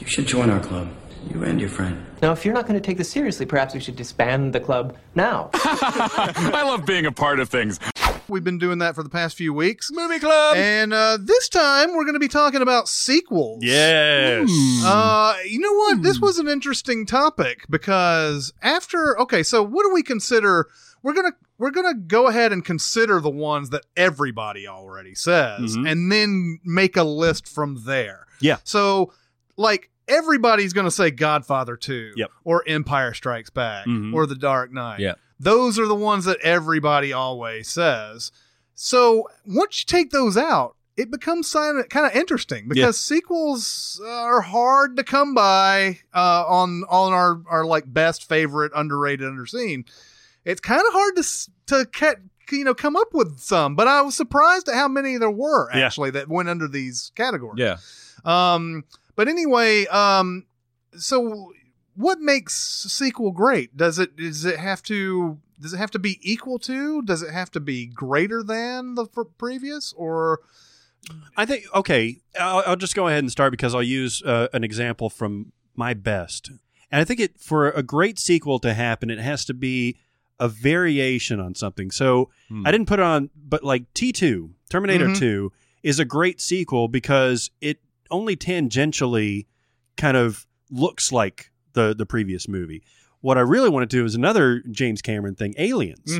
You 0.00 0.06
should 0.06 0.26
join 0.26 0.50
our 0.50 0.60
club. 0.60 0.88
You 1.32 1.44
and 1.44 1.60
your 1.60 1.68
friend. 1.70 2.04
Now, 2.22 2.32
if 2.32 2.44
you're 2.44 2.54
not 2.54 2.66
going 2.66 2.74
to 2.80 2.84
take 2.84 2.98
this 2.98 3.08
seriously, 3.10 3.46
perhaps 3.46 3.72
we 3.72 3.80
should 3.80 3.94
disband 3.96 4.52
the 4.52 4.58
club 4.60 4.96
now. 5.14 5.50
I 5.54 6.62
love 6.64 6.84
being 6.84 7.06
a 7.06 7.12
part 7.12 7.38
of 7.38 7.48
things. 7.48 7.78
We've 8.28 8.42
been 8.44 8.58
doing 8.58 8.78
that 8.78 8.94
for 8.96 9.02
the 9.02 9.08
past 9.08 9.36
few 9.36 9.52
weeks. 9.54 9.90
Movie 9.92 10.18
club. 10.18 10.56
And 10.56 10.92
uh, 10.92 11.18
this 11.20 11.48
time 11.48 11.94
we're 11.94 12.04
going 12.04 12.14
to 12.14 12.20
be 12.20 12.28
talking 12.28 12.62
about 12.62 12.88
sequels. 12.88 13.62
Yes. 13.62 14.48
Uh, 14.84 15.36
you 15.46 15.60
know 15.60 15.72
what? 15.72 16.02
This 16.02 16.20
was 16.20 16.38
an 16.38 16.48
interesting 16.48 17.06
topic 17.06 17.64
because 17.70 18.52
after 18.62 19.18
okay, 19.20 19.42
so 19.42 19.62
what 19.62 19.84
do 19.84 19.92
we 19.92 20.02
consider? 20.02 20.68
We're 21.02 21.14
gonna 21.14 21.32
we're 21.58 21.70
gonna 21.70 21.94
go 21.94 22.26
ahead 22.28 22.52
and 22.52 22.64
consider 22.64 23.20
the 23.20 23.30
ones 23.30 23.70
that 23.70 23.84
everybody 23.96 24.68
already 24.68 25.14
says, 25.14 25.76
Mhm. 25.76 25.90
and 25.90 26.12
then 26.12 26.58
make 26.64 26.96
a 26.96 27.04
list 27.04 27.48
from 27.48 27.84
there. 27.86 28.26
Yeah. 28.40 28.58
So, 28.64 29.12
like 29.56 29.89
everybody's 30.10 30.72
gonna 30.72 30.90
say 30.90 31.10
Godfather 31.10 31.76
Two, 31.76 32.12
Yep. 32.16 32.30
or 32.44 32.62
Empire 32.66 33.14
Strikes 33.14 33.50
Back, 33.50 33.86
Mhm. 33.86 34.12
or 34.14 34.26
The 34.26 34.34
Dark 34.34 34.72
Knight. 34.72 35.00
Yeah. 35.00 35.14
Those 35.38 35.78
are 35.78 35.86
the 35.86 35.94
ones 35.94 36.26
that 36.26 36.38
everybody 36.42 37.12
always 37.12 37.68
says. 37.68 38.30
So 38.74 39.28
once 39.46 39.80
you 39.80 39.86
take 39.86 40.10
those 40.10 40.36
out, 40.36 40.76
it 40.96 41.10
becomes 41.10 41.50
kind 41.52 41.78
of 42.06 42.12
interesting 42.14 42.66
because 42.68 42.98
sequels 43.00 44.00
are 44.06 44.42
hard 44.42 44.96
to 44.96 45.04
come 45.04 45.34
by 45.34 45.98
uh, 46.14 46.44
on 46.46 46.84
on 46.90 47.12
our 47.14 47.40
our 47.48 47.64
like 47.64 47.84
best 47.92 48.28
favorite 48.28 48.72
underrated 48.74 49.26
underseen. 49.30 49.86
It's 50.44 50.60
kind 50.60 50.82
of 50.86 50.92
hard 50.92 51.16
to 51.16 51.50
to 51.68 51.86
ca- 51.86 52.14
you 52.50 52.64
know 52.64 52.74
come 52.74 52.96
up 52.96 53.14
with 53.14 53.38
some, 53.38 53.76
but 53.76 53.86
I 53.88 54.02
was 54.02 54.14
surprised 54.14 54.68
at 54.68 54.74
how 54.74 54.88
many 54.88 55.16
there 55.16 55.30
were 55.30 55.70
Yeah. 55.72 55.86
actually 55.86 56.10
that 56.10 56.28
went 56.28 56.48
under 56.50 56.68
these 56.68 57.12
categories. 57.14 57.58
Yeah. 57.58 57.76
Um, 58.24 58.84
but 59.20 59.28
anyway, 59.28 59.84
um, 59.88 60.46
so 60.96 61.52
what 61.94 62.20
makes 62.20 62.54
sequel 62.90 63.32
great? 63.32 63.76
Does 63.76 63.98
it 63.98 64.16
does 64.16 64.46
it 64.46 64.58
have 64.58 64.82
to 64.84 65.36
does 65.60 65.74
it 65.74 65.76
have 65.76 65.90
to 65.90 65.98
be 65.98 66.18
equal 66.22 66.58
to? 66.60 67.02
Does 67.02 67.20
it 67.20 67.30
have 67.30 67.50
to 67.50 67.60
be 67.60 67.84
greater 67.84 68.42
than 68.42 68.94
the 68.94 69.04
fr- 69.04 69.24
previous? 69.36 69.92
Or 69.92 70.40
I 71.36 71.44
think 71.44 71.64
okay. 71.74 72.22
I'll, 72.40 72.62
I'll 72.66 72.76
just 72.76 72.94
go 72.96 73.08
ahead 73.08 73.18
and 73.18 73.30
start 73.30 73.50
because 73.50 73.74
I'll 73.74 73.82
use 73.82 74.22
uh, 74.22 74.48
an 74.54 74.64
example 74.64 75.10
from 75.10 75.52
my 75.76 75.92
best, 75.92 76.48
and 76.90 77.02
I 77.02 77.04
think 77.04 77.20
it 77.20 77.38
for 77.38 77.68
a 77.68 77.82
great 77.82 78.18
sequel 78.18 78.58
to 78.60 78.72
happen, 78.72 79.10
it 79.10 79.18
has 79.18 79.44
to 79.44 79.52
be 79.54 79.98
a 80.38 80.48
variation 80.48 81.40
on 81.40 81.54
something. 81.54 81.90
So 81.90 82.30
Hmm. 82.48 82.66
I 82.66 82.70
didn't 82.72 82.88
put 82.88 83.00
it 83.00 83.04
on, 83.04 83.28
but 83.36 83.62
like 83.62 83.92
T 83.92 84.12
two 84.12 84.54
Terminator 84.70 85.08
Mhm. 85.08 85.18
two 85.18 85.52
is 85.82 85.98
a 85.98 86.06
great 86.06 86.40
sequel 86.40 86.88
because 86.88 87.50
it 87.60 87.80
only 88.10 88.36
tangentially 88.36 89.46
kind 89.96 90.16
of 90.16 90.46
looks 90.70 91.12
like 91.12 91.50
the 91.72 91.94
the 91.94 92.06
previous 92.06 92.48
movie. 92.48 92.82
What 93.20 93.36
I 93.36 93.42
really 93.42 93.68
want 93.68 93.88
to 93.88 93.96
do 93.96 94.04
is 94.04 94.14
another 94.14 94.62
James 94.70 95.02
Cameron 95.02 95.34
thing, 95.34 95.54
Aliens. 95.58 96.10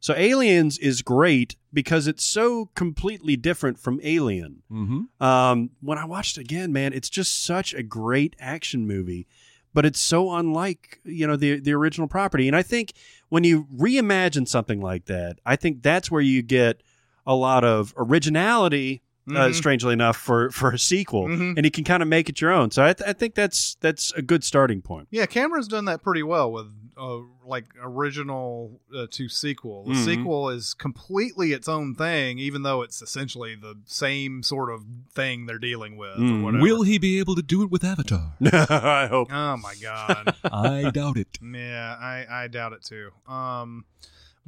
So 0.00 0.14
Aliens 0.16 0.78
is 0.78 1.02
great 1.02 1.56
because 1.72 2.06
it's 2.08 2.24
so 2.24 2.70
completely 2.74 3.36
different 3.36 3.78
from 3.78 4.00
Alien. 4.02 4.62
Mm-hmm. 4.72 5.22
Um, 5.22 5.70
when 5.80 5.98
I 5.98 6.06
watched 6.06 6.38
it 6.38 6.40
again, 6.40 6.72
man, 6.72 6.92
it's 6.92 7.10
just 7.10 7.44
such 7.44 7.74
a 7.74 7.82
great 7.82 8.34
action 8.40 8.86
movie, 8.86 9.28
but 9.74 9.86
it's 9.86 10.00
so 10.00 10.32
unlike 10.32 11.00
you 11.04 11.26
know 11.26 11.36
the 11.36 11.60
the 11.60 11.72
original 11.72 12.08
property. 12.08 12.48
And 12.48 12.56
I 12.56 12.62
think 12.62 12.94
when 13.28 13.44
you 13.44 13.66
reimagine 13.76 14.48
something 14.48 14.80
like 14.80 15.04
that, 15.06 15.38
I 15.46 15.56
think 15.56 15.82
that's 15.82 16.10
where 16.10 16.22
you 16.22 16.42
get 16.42 16.82
a 17.26 17.34
lot 17.34 17.62
of 17.62 17.94
originality 17.96 19.02
Mhm. 19.28 19.54
strangely 19.54 19.92
enough, 19.92 20.16
for 20.16 20.50
for 20.50 20.70
a 20.72 20.78
sequel, 20.78 21.26
Mhm. 21.28 21.54
and 21.56 21.64
you 21.64 21.70
can 21.70 21.84
kind 21.84 22.02
of 22.02 22.08
make 22.08 22.28
it 22.28 22.40
your 22.40 22.50
own. 22.50 22.70
So 22.70 22.84
I, 22.84 22.92
th- 22.94 23.08
I 23.08 23.12
think 23.12 23.34
that's 23.34 23.76
that's 23.80 24.12
a 24.12 24.22
good 24.22 24.42
starting 24.44 24.82
point. 24.82 25.08
Yeah, 25.10 25.26
Cameron's 25.26 25.68
done 25.68 25.84
that 25.84 26.02
pretty 26.02 26.22
well 26.22 26.50
with 26.50 26.66
uh, 26.96 27.18
like 27.46 27.66
original 27.82 28.80
uh, 28.94 29.06
to 29.12 29.28
sequel. 29.28 29.84
The 29.84 29.92
Mhm. 29.94 30.04
sequel 30.04 30.50
is 30.50 30.74
completely 30.74 31.52
its 31.52 31.68
own 31.68 31.94
thing, 31.94 32.38
even 32.38 32.62
though 32.62 32.82
it's 32.82 33.00
essentially 33.00 33.54
the 33.54 33.76
same 33.86 34.42
sort 34.42 34.70
of 34.70 34.82
thing 35.14 35.46
they're 35.46 35.58
dealing 35.58 35.96
with. 35.96 36.16
Or 36.16 36.20
Mm. 36.22 36.42
whatever. 36.42 36.62
Will 36.62 36.82
he 36.82 36.98
be 36.98 37.18
able 37.18 37.34
to 37.36 37.42
do 37.42 37.62
it 37.62 37.70
with 37.70 37.84
Avatar? 37.84 38.34
I 38.52 39.06
hope. 39.06 39.32
Oh 39.32 39.56
my 39.56 39.74
god. 39.80 40.34
I 40.44 40.90
doubt 40.90 41.16
it. 41.16 41.38
yeah, 41.42 41.96
I, 42.00 42.26
I 42.44 42.48
doubt 42.48 42.72
it 42.74 42.82
too. 42.84 43.10
Um, 43.26 43.84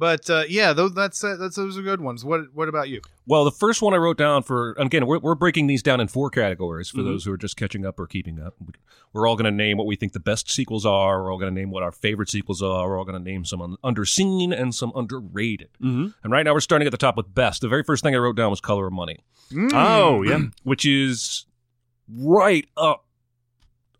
but 0.03 0.29
uh, 0.29 0.43
yeah, 0.49 0.73
those 0.73 0.93
that's 0.93 1.23
uh, 1.23 1.37
that's 1.37 1.55
those 1.55 1.77
are 1.77 1.81
good 1.81 2.01
ones. 2.01 2.25
What 2.25 2.53
what 2.53 2.67
about 2.67 2.89
you? 2.89 2.99
Well, 3.25 3.45
the 3.45 3.51
first 3.51 3.81
one 3.81 3.93
I 3.93 3.97
wrote 3.97 4.17
down 4.17 4.43
for 4.43 4.73
again, 4.73 5.05
we're, 5.07 5.19
we're 5.19 5.33
breaking 5.35 5.67
these 5.67 5.81
down 5.81 6.01
in 6.01 6.09
four 6.09 6.29
categories 6.29 6.89
for 6.89 6.97
Mhm. 6.97 7.05
those 7.05 7.23
who 7.23 7.31
are 7.31 7.37
just 7.37 7.55
catching 7.55 7.85
up 7.85 7.97
or 8.01 8.05
keeping 8.05 8.37
up. 8.41 8.55
We're 9.13 9.25
all 9.29 9.37
going 9.37 9.45
to 9.45 9.51
name 9.65 9.77
what 9.77 9.87
we 9.87 9.95
think 9.95 10.11
the 10.11 10.19
best 10.19 10.51
sequels 10.51 10.85
are. 10.85 11.23
We're 11.23 11.31
all 11.31 11.37
going 11.39 11.53
to 11.55 11.57
name 11.57 11.71
what 11.71 11.83
our 11.83 11.93
favorite 11.93 12.29
sequels 12.29 12.61
are. 12.61 12.89
We're 12.89 12.97
all 12.97 13.05
going 13.05 13.23
to 13.23 13.31
name 13.31 13.45
some 13.45 13.61
un- 13.61 13.77
underseen 13.81 14.51
and 14.59 14.75
some 14.75 14.91
underrated. 14.93 15.69
Mm-hmm. 15.81 16.07
And 16.23 16.33
right 16.33 16.43
now, 16.43 16.53
we're 16.53 16.59
starting 16.59 16.85
at 16.85 16.91
the 16.91 16.97
top 16.97 17.15
with 17.15 17.33
best. 17.33 17.61
The 17.61 17.69
very 17.69 17.83
first 17.83 18.03
thing 18.03 18.13
I 18.13 18.17
wrote 18.17 18.35
down 18.35 18.49
was 18.49 18.59
Color 18.59 18.87
of 18.87 18.93
Money, 18.93 19.19
Mm. 19.53 19.71
Oh 19.73 20.21
yeah, 20.23 20.39
which 20.63 20.85
is 20.85 21.45
right 22.13 22.67
up 22.75 23.05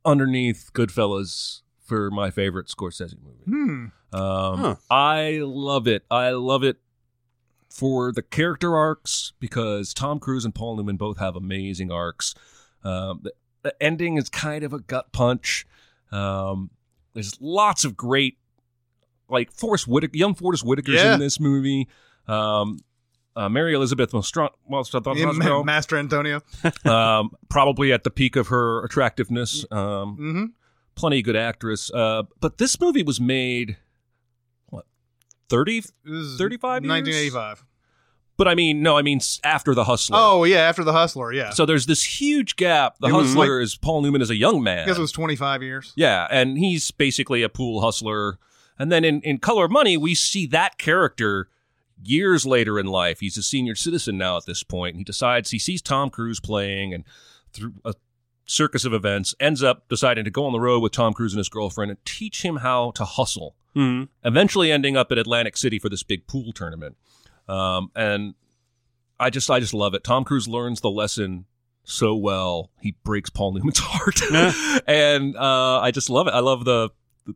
underneath 0.03 0.71
Goodfellas 0.73 1.61
for 1.85 2.11
my 2.11 2.29
favorite 2.29 2.67
Scorsese 2.67 3.15
movie. 3.23 3.43
Hmm. 3.45 3.85
Um, 4.13 4.59
Huh. 4.59 4.75
I 4.89 5.39
love 5.43 5.87
it. 5.87 6.03
I 6.11 6.29
love 6.31 6.63
it 6.63 6.77
for 7.69 8.11
the 8.11 8.21
character 8.21 8.75
arcs 8.75 9.33
because 9.39 9.93
Tom 9.93 10.19
Cruise 10.19 10.45
and 10.45 10.53
Paul 10.53 10.75
Newman 10.77 10.97
both 10.97 11.17
have 11.17 11.35
amazing 11.35 11.91
arcs. 11.91 12.35
Um, 12.83 13.21
the, 13.23 13.33
the 13.63 13.83
ending 13.83 14.17
is 14.17 14.29
kind 14.29 14.63
of 14.63 14.73
a 14.73 14.79
gut 14.79 15.11
punch. 15.11 15.65
Um, 16.11 16.69
there's 17.13 17.35
lots 17.41 17.83
of 17.85 17.97
great, 17.97 18.37
like 19.29 19.51
Forest 19.51 19.87
Whitaker, 19.87 20.15
young 20.17 20.35
Forest 20.35 20.63
Whitaker's 20.63 20.95
Yeah. 20.95 21.15
in 21.15 21.19
this 21.19 21.39
movie. 21.39 21.87
Um, 22.27 22.79
uh, 23.35 23.49
Mary 23.49 23.73
Elizabeth 23.73 24.11
Mastron- 24.11 24.51
well, 24.67 24.85
Yeah, 25.15 25.31
Ma- 25.31 25.63
Mastrantonio. 25.63 26.41
um, 26.87 27.31
probably 27.49 27.91
at 27.91 28.03
the 28.03 28.11
peak 28.11 28.35
of 28.35 28.49
her 28.49 28.83
attractiveness. 28.83 29.65
Um, 29.71 30.17
Mm-hmm. 30.17 30.45
plenty 30.95 31.23
good 31.23 31.35
actress. 31.35 31.89
Uh, 31.91 32.23
but 32.39 32.59
this 32.59 32.79
movie 32.79 33.01
was 33.01 33.19
made 33.19 33.77
30 35.49 35.77
It 35.77 35.85
was 36.05 36.35
35 36.37 36.83
years? 36.83 36.89
1985. 36.89 37.65
but 38.37 38.47
I 38.47 38.55
mean 38.55 38.81
no 38.81 38.97
I 38.97 39.01
mean 39.01 39.19
after 39.43 39.73
the 39.75 39.83
hustler. 39.83 40.17
Oh 40.19 40.43
yeah, 40.43 40.59
after 40.59 40.83
the 40.83 40.93
Hustler. 40.93 41.31
Yeah, 41.33 41.51
So 41.51 41.65
there's 41.65 41.85
this 41.85 42.03
huge 42.21 42.55
gap. 42.55 42.97
The 42.99 43.07
It 43.07 43.13
was 43.13 43.27
hustler 43.27 43.59
is 43.61 43.75
Paul 43.75 44.01
Newman 44.01 44.21
as 44.21 44.29
a 44.29 44.35
young 44.35 44.63
man. 44.63 44.79
I 44.83 44.85
guess 44.85 44.97
it 44.97 45.01
was 45.01 45.11
25 45.11 45.61
years. 45.63 45.93
yeah, 45.95 46.27
and 46.31 46.57
he's 46.57 46.89
basically 46.91 47.43
a 47.43 47.49
pool 47.49 47.81
hustler. 47.81 48.39
And 48.79 48.91
then 48.91 49.05
in, 49.05 49.21
in 49.21 49.37
Color 49.37 49.65
of 49.65 49.71
Money, 49.71 49.97
we 49.97 50.15
see 50.15 50.47
that 50.47 50.79
character 50.79 51.47
years 52.03 52.43
later 52.45 52.79
in 52.79 52.87
life. 52.87 53.19
He's 53.19 53.37
a 53.37 53.43
senior 53.43 53.75
citizen 53.75 54.17
now 54.17 54.35
at 54.37 54.45
this 54.47 54.63
point, 54.63 54.95
and 54.95 54.99
he 54.99 55.03
decides 55.03 55.51
he 55.51 55.59
sees 55.59 55.81
Tom 55.81 56.09
Cruise 56.09 56.39
playing, 56.39 56.91
and 56.93 57.03
through 57.53 57.73
a 57.85 57.93
circus 58.53 58.85
of 58.85 58.93
events, 58.93 59.33
ends 59.39 59.63
up 59.63 59.87
deciding 59.89 60.23
to 60.25 60.31
go 60.31 60.45
on 60.45 60.53
the 60.53 60.59
road 60.59 60.81
with 60.81 60.91
Tom 60.91 61.13
Cruise 61.13 61.33
and 61.33 61.39
his 61.39 61.49
girlfriend 61.49 61.89
and 61.91 62.05
teach 62.05 62.43
him 62.43 62.57
how 62.57 62.91
to 62.91 63.03
hustle. 63.05 63.55
Mhm. 63.75 64.09
Eventually, 64.23 64.71
ending 64.71 64.95
up 64.95 65.11
at 65.11 65.17
Atlantic 65.17 65.57
City 65.57 65.79
for 65.79 65.89
this 65.89 66.03
big 66.03 66.27
pool 66.27 66.53
tournament, 66.53 66.95
um, 67.47 67.89
and 67.95 68.35
I 69.19 69.29
just 69.31 69.49
I 69.49 69.59
just 69.59 69.73
love 69.73 69.93
it. 69.95 70.03
Tom 70.03 70.23
Cruise 70.23 70.47
learns 70.47 70.81
the 70.81 70.91
lesson 70.91 71.45
so 71.83 72.15
well. 72.15 72.69
He 72.81 72.95
breaks 73.03 73.29
Paul 73.31 73.53
Newman's 73.53 73.79
heart, 73.81 74.21
and 74.87 75.35
uh, 75.35 75.79
I 75.79 75.89
just 75.91 76.09
love 76.09 76.27
it. 76.27 76.33
I 76.35 76.39
love 76.39 76.65
the 76.65 76.89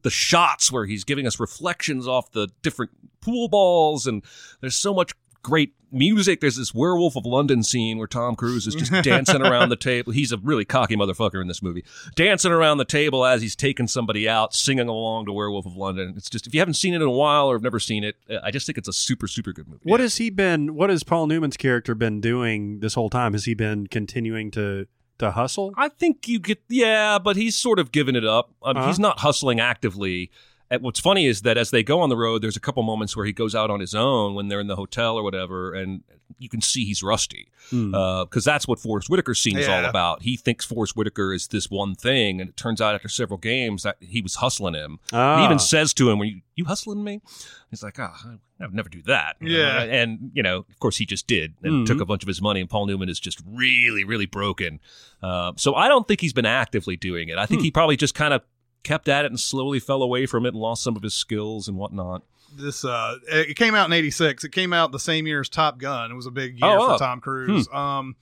the 0.04 0.10
shots 0.10 0.72
where 0.72 0.86
he's 0.86 1.04
giving 1.06 1.26
us 1.26 1.40
reflections 1.40 2.08
off 2.08 2.32
the 2.32 2.50
different 2.62 2.92
pool 3.22 3.48
balls, 3.48 4.06
and 4.06 4.22
there's 4.62 4.76
so 4.76 4.94
much 4.94 5.14
great 5.48 5.74
music. 5.94 6.42
There's 6.42 6.58
this 6.58 6.74
Werewolf 6.74 7.16
of 7.16 7.26
London 7.26 7.64
scene 7.64 7.98
where 7.98 8.08
Tom 8.08 8.36
Cruise 8.36 8.68
is 8.68 8.76
just 8.76 8.92
dancing 9.04 9.42
around 9.42 9.70
the 9.70 9.78
table. 9.78 10.12
He's 10.12 10.34
a 10.34 10.38
really 10.38 10.66
cocky 10.66 10.98
motherfucker 10.98 11.40
in 11.42 11.48
this 11.48 11.64
movie, 11.64 11.86
dancing 12.16 12.52
around 12.52 12.80
the 12.80 12.86
table 12.86 13.26
as 13.26 13.42
he's 13.42 13.56
taking 13.56 13.88
somebody 13.88 14.28
out, 14.28 14.54
singing 14.54 14.90
along 14.90 15.28
to 15.28 15.32
Werewolf 15.32 15.66
of 15.66 15.78
London. 15.78 16.14
It's 16.18 16.30
just 16.30 16.46
if 16.46 16.54
you 16.54 16.60
haven't 16.60 16.74
seen 16.74 16.94
it 16.94 16.98
in 16.98 17.04
a 17.04 17.10
while 17.12 17.48
or 17.50 17.56
have 17.56 17.64
never 17.64 17.80
seen 17.80 18.04
it, 18.04 18.18
uh, 18.30 18.40
I 18.44 18.52
just 18.52 18.66
think 18.66 18.78
it's 18.78 18.90
a 18.90 18.94
super 18.94 19.28
super 19.30 19.54
good 19.54 19.70
movie. 19.70 19.80
What 19.84 20.02
has 20.02 20.18
he 20.18 20.30
been? 20.30 20.76
What 20.76 20.90
has 20.90 21.04
Paul 21.04 21.28
Newman's 21.28 21.56
character 21.56 21.96
been 21.96 22.20
doing 22.20 22.82
this 22.82 22.96
whole 22.96 23.10
time? 23.10 23.32
Has 23.32 23.46
he 23.46 23.54
been 23.54 23.88
continuing 23.88 24.52
to 24.52 24.88
to 25.20 25.32
hustle? 25.32 25.74
I 25.78 25.88
think 25.88 26.28
you 26.28 26.40
get 26.40 26.62
yeah, 26.68 27.18
but 27.18 27.38
he's 27.38 27.56
sort 27.56 27.80
of 27.80 27.94
given 27.94 28.16
it 28.18 28.26
up. 28.26 28.52
Um, 28.62 28.76
Uh-huh. 28.76 28.88
He's 28.88 29.00
not 29.00 29.20
hustling 29.22 29.62
actively. 29.62 30.30
And 30.70 30.82
what's 30.82 31.00
funny 31.00 31.26
is 31.28 31.44
that 31.44 31.58
as 31.58 31.72
they 31.72 31.82
go 31.84 32.02
on 32.02 32.10
the 32.10 32.18
road, 32.18 32.42
there's 32.42 32.58
a 32.58 32.60
couple 32.60 32.84
moments 32.84 33.16
where 33.16 33.26
he 33.26 33.32
goes 33.34 33.56
out 33.56 33.70
on 33.70 33.80
his 33.80 33.96
own 33.96 34.36
when 34.36 34.48
they're 34.50 34.60
in 34.60 34.68
the 34.68 34.76
hotel 34.76 35.18
or 35.18 35.24
whatever, 35.24 35.74
and 35.74 36.04
you 36.40 36.50
can 36.50 36.60
see 36.62 36.84
he's 36.86 37.02
rusty 37.02 37.48
because 37.72 38.44
that's 38.44 38.68
what 38.68 38.78
Forest 38.80 39.08
Whitaker's 39.10 39.40
scene 39.42 39.58
is 39.58 39.68
all 39.68 39.86
about. 39.86 40.22
He 40.24 40.36
thinks 40.38 40.66
Forest 40.66 40.96
Whitaker 40.96 41.34
is 41.34 41.48
this 41.48 41.70
one 41.70 41.96
thing, 41.96 42.42
and 42.42 42.50
it 42.50 42.58
turns 42.58 42.82
out 42.82 42.96
after 42.96 43.08
several 43.10 43.38
games 43.38 43.84
that 43.84 43.96
he 44.02 44.22
was 44.22 44.36
hustling 44.36 44.74
him. 44.74 45.00
Ah. 45.14 45.40
He 45.40 45.46
even 45.46 45.58
says 45.60 45.94
to 45.96 46.10
him, 46.10 46.20
"Were 46.20 46.26
you, 46.26 46.42
you 46.56 46.66
hustling 46.66 47.04
me?" 47.04 47.22
He's 47.70 47.82
like, 47.84 47.98
"Ah, 48.00 48.14
I 48.60 48.66
would 48.66 48.74
never 48.74 48.90
do 48.90 49.02
that." 49.04 49.38
you 49.42 49.50
know? 49.54 49.58
Yeah. 49.58 49.82
and 49.84 50.32
you 50.34 50.44
know, 50.44 50.58
of 50.70 50.80
course, 50.80 50.98
he 50.98 51.06
just 51.06 51.28
did 51.28 51.56
and 51.64 51.84
Mhm. 51.84 51.88
took 51.88 52.02
a 52.02 52.06
bunch 52.06 52.24
of 52.24 52.28
his 52.28 52.42
money. 52.42 52.60
And 52.60 52.70
Paul 52.70 52.88
Newman 52.88 53.10
is 53.10 53.20
just 53.20 53.42
really, 53.48 54.04
really 54.04 54.26
broken. 54.28 54.80
Uh, 55.24 55.54
so 55.56 55.76
I 55.76 55.88
don't 55.88 56.08
think 56.08 56.22
he's 56.22 56.34
been 56.34 56.46
actively 56.46 56.96
doing 56.98 57.30
it. 57.30 57.38
I 57.38 57.46
think 57.46 57.62
Hmm. 57.62 57.66
he 57.66 57.72
probably 57.72 57.98
just 57.98 58.16
kind 58.16 58.34
of 58.34 58.42
kept 58.84 59.08
at 59.10 59.26
it 59.26 59.32
and 59.32 59.40
slowly 59.40 59.80
fell 59.80 60.02
away 60.02 60.26
from 60.26 60.46
it 60.46 60.50
and 60.50 60.58
lost 60.58 60.84
some 60.84 60.96
of 60.96 61.04
his 61.04 61.14
skills 61.14 61.68
and 61.68 61.78
whatnot. 61.78 62.24
This 62.56 62.86
uh, 62.86 63.16
it 63.28 63.58
came 63.58 63.76
out 63.76 63.88
in 63.88 63.94
'86. 63.94 64.44
It 64.46 64.52
came 64.52 64.72
out 64.74 64.92
the 64.92 65.00
same 65.00 65.28
year 65.28 65.42
as 65.42 65.50
Top 65.50 65.78
Gun. 65.80 66.12
It 66.12 66.16
was 66.16 66.26
a 66.26 66.32
big 66.32 66.54
year 66.60 66.70
Oh, 66.70 66.80
for 66.80 66.88
wow. 66.92 66.98
Tom 66.98 67.20
Cruise. 67.20 67.68
Um, 67.74 68.16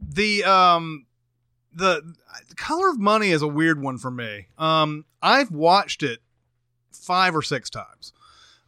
the 0.00 0.44
um, 0.44 1.06
the 1.74 2.14
the 2.48 2.54
Color 2.54 2.88
of 2.90 2.98
Money 3.00 3.30
is 3.30 3.42
a 3.42 3.48
weird 3.48 3.80
one 3.82 3.98
for 3.98 4.10
me. 4.10 4.46
Um, 4.58 5.04
I've 5.20 5.50
watched 5.50 6.02
it 6.02 6.20
five 6.92 7.34
or 7.34 7.42
six 7.42 7.68
times. 7.68 8.12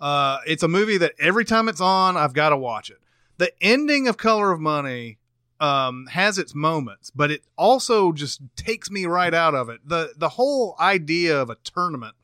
Uh, 0.01 0.39
it's 0.47 0.63
a 0.63 0.69
movie 0.69 0.99
that 0.99 1.13
every 1.19 1.45
time 1.45 1.69
it's 1.69 1.81
on, 1.81 2.17
I've 2.17 2.35
got 2.35 2.51
to 2.51 2.57
watch 2.57 2.91
it. 2.91 2.99
The 3.39 3.51
ending 3.63 4.09
of 4.09 4.17
Color 4.17 4.51
of 4.53 4.61
Money 4.61 5.19
um, 5.61 6.07
has 6.11 6.39
its 6.39 6.55
moments, 6.55 7.11
but 7.11 7.31
it 7.31 7.43
also 7.57 8.13
just 8.13 8.41
takes 8.57 8.91
me 8.91 9.07
right 9.07 9.33
out 9.33 9.55
of 9.55 9.69
it. 9.69 9.81
the 9.87 10.13
The 10.17 10.31
whole 10.31 10.77
idea 10.79 11.41
of 11.41 11.49
a 11.51 11.57
tournament 11.57 12.15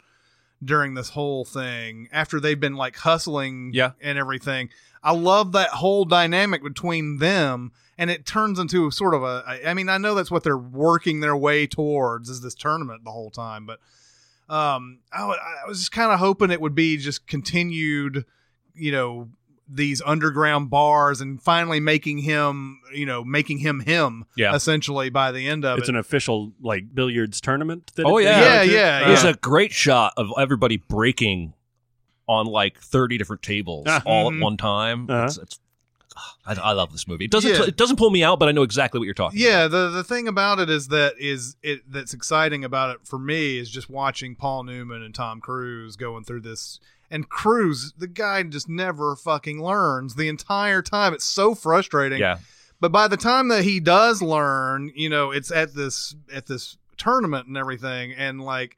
during 0.64 0.95
this 0.95 1.11
whole 1.11 1.45
thing, 1.45 2.09
after 2.12 2.39
they've 2.39 2.61
been 2.61 2.76
like 2.76 2.97
hustling, 2.97 3.70
Yeah. 3.72 3.93
and 4.01 4.16
everything, 4.18 4.68
I 5.03 5.12
love 5.12 5.53
that 5.53 5.70
whole 5.70 6.05
dynamic 6.05 6.62
between 6.62 7.18
them, 7.18 7.72
and 7.99 8.11
it 8.11 8.24
turns 8.24 8.59
into 8.61 8.91
sort 8.93 9.14
of 9.14 9.22
a. 9.24 9.43
I- 9.66 9.74
mean, 9.74 9.89
I 9.89 9.99
know 9.99 10.14
that's 10.14 10.30
what 10.30 10.45
they're 10.45 10.57
working 10.57 11.20
their 11.20 11.37
way 11.37 11.66
towards 11.66 12.28
is 12.28 12.41
this 12.43 12.55
tournament 12.55 13.03
the 13.05 13.11
whole 13.11 13.30
time, 13.30 13.66
but 13.66 13.80
um, 14.49 14.99
I, 15.12 15.22
I 15.22 15.66
was 15.66 15.78
just 15.80 15.93
kind 15.93 16.12
of 16.12 16.18
hoping 16.18 16.51
it 16.51 16.61
would 16.61 16.74
be 16.74 16.97
just 16.99 17.26
continued, 17.26 18.24
you 18.74 18.93
know, 18.93 19.30
these 19.69 20.03
underground 20.05 20.69
bars 20.71 21.21
and 21.21 21.41
finally 21.43 21.81
making 21.81 22.19
him, 22.19 22.81
you 22.93 23.07
know, 23.07 23.25
making 23.25 23.59
him 23.59 23.81
him, 23.81 24.25
Yeah. 24.37 24.55
essentially 24.55 25.09
by 25.09 25.33
the 25.33 25.49
end 25.49 25.65
of 25.65 25.79
it's 25.79 25.89
it. 25.89 25.93
an 25.93 25.99
official 25.99 26.53
like 26.61 26.95
billiards 26.95 27.41
tournament. 27.41 27.93
That 27.95 28.05
Oh, 28.07 28.19
it- 28.19 28.25
yeah. 28.25 28.41
Yeah, 28.41 28.63
yeah, 28.63 29.01
Uh, 29.05 29.09
There's 29.09 29.25
a 29.25 29.35
great 29.35 29.73
shot 29.73 30.13
of 30.17 30.31
everybody 30.39 30.77
breaking 30.77 31.55
on 32.29 32.47
like 32.47 32.79
30 32.79 33.19
different 33.19 33.43
tables 33.43 33.87
Ah. 33.89 34.03
all 34.05 34.33
at 34.33 34.39
one 34.39 34.57
time. 34.57 35.09
Uh-huh. 35.11 35.25
It's, 35.25 35.37
it's, 35.39 35.59
I, 36.45 36.55
I 36.55 36.73
love 36.73 36.93
this 36.93 37.09
movie. 37.09 37.25
It 37.25 37.31
doesn't 37.31 37.51
Yeah. 37.51 37.63
it 37.65 37.77
doesn't 37.77 37.97
pull 37.97 38.11
me 38.11 38.23
out, 38.23 38.39
but 38.39 38.49
I 38.49 38.53
know 38.53 38.63
exactly 38.63 38.99
what 38.99 39.05
you're 39.05 39.15
talking. 39.15 39.41
yeah 39.41 39.67
the 39.69 39.89
the 39.89 40.05
thing 40.05 40.29
about 40.29 40.59
it 40.59 40.69
is 40.69 40.89
that 40.89 41.15
is 41.19 41.57
it 41.63 41.81
that's 41.91 42.13
exciting 42.13 42.65
about 42.65 42.95
it 42.95 43.07
for 43.07 43.19
me 43.19 43.59
is 43.59 43.71
just 43.71 43.89
watching 43.89 44.35
Paul 44.37 44.65
Newman 44.65 45.03
and 45.03 45.15
Tom 45.15 45.41
Cruise 45.41 45.97
going 45.97 46.25
through 46.25 46.43
this 46.43 46.79
and 47.13 47.29
Cruise 47.29 47.93
the 47.97 48.09
guy 48.09 48.43
just 48.43 48.69
never 48.69 49.15
fucking 49.15 49.63
learns 49.63 50.17
the 50.17 50.29
entire 50.29 50.83
time 50.83 51.15
it's 51.15 51.25
so 51.25 51.55
frustrating 51.55 52.18
Yeah. 52.18 52.39
but 52.80 52.91
by 52.91 53.07
the 53.07 53.17
time 53.17 53.47
that 53.49 53.63
he 53.63 53.79
does 53.79 54.21
learn 54.21 54.91
you 54.97 55.09
know 55.09 55.30
it's 55.30 55.53
at 55.53 55.75
this 55.75 56.17
at 56.34 56.47
this 56.47 56.76
tournament 56.97 57.47
and 57.47 57.57
everything 57.57 58.13
and 58.14 58.41
like 58.43 58.76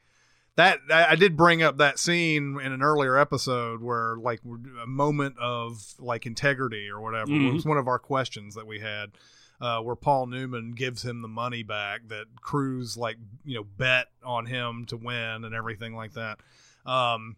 that 0.56 0.78
I 0.92 1.16
did 1.16 1.36
bring 1.36 1.62
up 1.64 1.78
that 1.78 1.98
scene 1.98 2.60
in 2.60 2.70
an 2.72 2.80
earlier 2.82 3.16
episode 3.18 3.82
where 3.82 4.16
like 4.16 4.40
a 4.82 4.86
moment 4.86 5.36
of 5.40 5.94
like 5.98 6.26
integrity 6.26 6.88
or 6.88 7.00
whatever 7.00 7.30
Mhm. 7.32 7.48
it 7.48 7.52
was 7.54 7.64
one 7.64 7.76
of 7.78 7.88
our 7.88 7.98
questions 7.98 8.54
that 8.54 8.66
we 8.66 8.78
had 8.80 9.12
uh, 9.60 9.80
where 9.80 9.96
Paul 9.96 10.26
Newman 10.26 10.72
gives 10.72 11.04
him 11.04 11.22
the 11.22 11.28
money 11.28 11.62
back 11.64 12.02
that 12.08 12.26
Cruise 12.40 12.96
like 12.96 13.16
you 13.44 13.56
know 13.56 13.64
bet 13.64 14.06
on 14.24 14.46
him 14.46 14.84
to 14.86 14.96
win 14.96 15.44
and 15.44 15.54
everything 15.54 15.94
like 15.96 16.12
that 16.14 16.38
um 16.86 17.36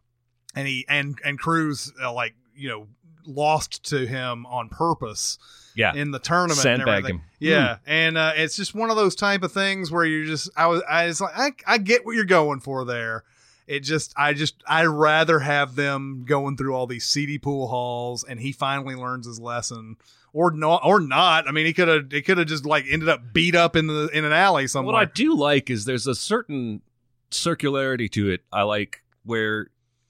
and 0.56 0.66
he 0.66 0.84
and 0.88 1.18
and 1.24 1.38
Cruise 1.38 1.92
uh, 2.02 2.12
like 2.12 2.34
you 2.56 2.68
know 2.68 2.86
lost 3.26 3.84
to 3.90 4.06
him 4.06 4.46
on 4.46 4.68
purpose 4.68 5.36
Yeah. 5.74 5.92
in 5.94 6.12
the 6.12 6.18
tournament. 6.20 6.58
Sandbag 6.60 7.06
him. 7.06 7.22
Yeah, 7.40 7.78
and 7.86 8.16
uh, 8.16 8.32
it's 8.36 8.56
just 8.56 8.74
one 8.74 8.88
of 8.90 8.96
those 8.96 9.14
type 9.16 9.42
of 9.42 9.52
things 9.52 9.90
where 9.92 10.04
you're 10.04 10.24
just 10.26 10.48
I 10.56 10.66
was 10.66 10.82
I 10.88 11.06
was 11.06 11.20
like 11.20 11.34
I, 11.66 11.74
I 11.74 11.78
get 11.78 12.04
what 12.06 12.14
you're 12.16 12.24
going 12.24 12.60
for 12.60 12.84
there. 12.84 13.24
It 13.66 13.80
just 13.80 14.14
I 14.16 14.32
just 14.32 14.62
I'd 14.66 14.86
rather 14.86 15.40
have 15.40 15.74
them 15.74 16.24
going 16.26 16.56
through 16.56 16.74
all 16.74 16.86
these 16.86 17.04
seedy 17.04 17.36
pool 17.38 17.66
halls 17.66 18.22
and 18.24 18.38
he 18.40 18.52
finally 18.52 18.94
learns 18.94 19.26
his 19.26 19.38
lesson. 19.40 19.96
Or 20.32 20.50
not, 20.50 20.82
or 20.84 21.00
not. 21.00 21.48
I 21.48 21.50
mean, 21.50 21.64
he 21.64 21.72
could 21.72 21.88
have. 21.88 22.12
It 22.12 22.26
could 22.26 22.36
have 22.36 22.46
just 22.46 22.66
like 22.66 22.84
ended 22.90 23.08
up 23.08 23.32
beat 23.32 23.54
up 23.54 23.74
in 23.74 23.86
the 23.86 24.08
in 24.12 24.22
an 24.22 24.32
alley 24.32 24.66
somewhere. 24.66 24.92
What 24.92 25.00
I 25.00 25.06
do 25.10 25.34
like 25.34 25.70
is 25.70 25.86
there's 25.86 26.06
a 26.06 26.14
certain 26.14 26.82
circularity 27.30 28.10
to 28.12 28.28
it. 28.30 28.42
I 28.52 28.62
like 28.62 29.02
where 29.24 29.68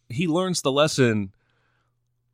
he 0.09 0.27
learns 0.27 0.63
the 0.63 0.73
lesson, 0.73 1.33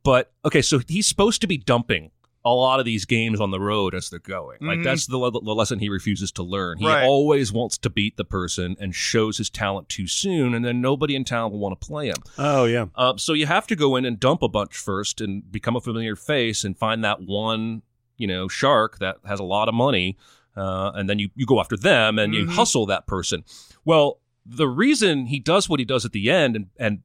but 0.03 0.31
okay, 0.45 0.61
so 0.61 0.79
he's 0.87 1.07
supposed 1.07 1.41
to 1.41 1.47
be 1.47 1.57
dumping 1.57 2.11
a 2.45 2.53
lot 2.53 2.77
of 2.81 2.85
these 2.85 3.05
games 3.05 3.39
on 3.39 3.51
the 3.51 3.59
road 3.59 3.95
as 3.95 4.09
they're 4.09 4.19
going. 4.19 4.57
Like 4.59 4.79
Mhm. 4.79 4.83
that's 4.83 5.07
the, 5.07 5.17
le- 5.17 5.31
the 5.31 5.55
lesson 5.55 5.79
he 5.79 5.87
refuses 5.87 6.29
to 6.33 6.43
learn. 6.43 6.77
He 6.77 6.85
Right. 6.85 7.05
always 7.05 7.53
wants 7.53 7.77
to 7.77 7.89
beat 7.89 8.17
the 8.17 8.25
person 8.25 8.75
and 8.81 8.93
shows 8.93 9.37
his 9.37 9.49
talent 9.49 9.87
too 9.87 10.07
soon, 10.07 10.53
and 10.53 10.65
then 10.65 10.81
nobody 10.81 11.15
in 11.15 11.23
town 11.23 11.51
will 11.51 11.59
want 11.59 11.79
to 11.79 11.87
play 11.87 12.07
him. 12.09 12.17
Oh 12.37 12.65
yeah. 12.65 12.87
Uh, 12.95 13.15
so 13.15 13.31
you 13.31 13.45
have 13.45 13.65
to 13.67 13.77
go 13.77 13.95
in 13.95 14.03
and 14.03 14.19
dump 14.19 14.43
a 14.43 14.49
bunch 14.49 14.75
first 14.75 15.21
and 15.21 15.49
become 15.53 15.77
a 15.77 15.81
familiar 15.81 16.17
face 16.17 16.65
and 16.65 16.77
find 16.77 17.01
that 17.05 17.21
one, 17.21 17.81
you 18.17 18.27
know, 18.27 18.49
shark 18.49 18.99
that 18.99 19.19
has 19.25 19.39
a 19.39 19.43
lot 19.45 19.69
of 19.69 19.73
money. 19.73 20.17
Uh, 20.55 20.91
and 20.95 21.09
then 21.09 21.19
you, 21.19 21.29
you 21.35 21.45
go 21.45 21.61
after 21.61 21.77
them 21.77 22.19
and 22.19 22.35
you 22.35 22.45
Mhm. 22.45 22.49
hustle 22.55 22.85
that 22.87 23.07
person. 23.07 23.45
Well, 23.85 24.19
the 24.45 24.67
reason 24.67 25.27
he 25.27 25.39
does 25.39 25.69
what 25.69 25.79
he 25.79 25.85
does 25.85 26.03
at 26.03 26.11
the 26.11 26.29
end 26.29 26.57
and, 26.57 26.67
and 26.77 26.99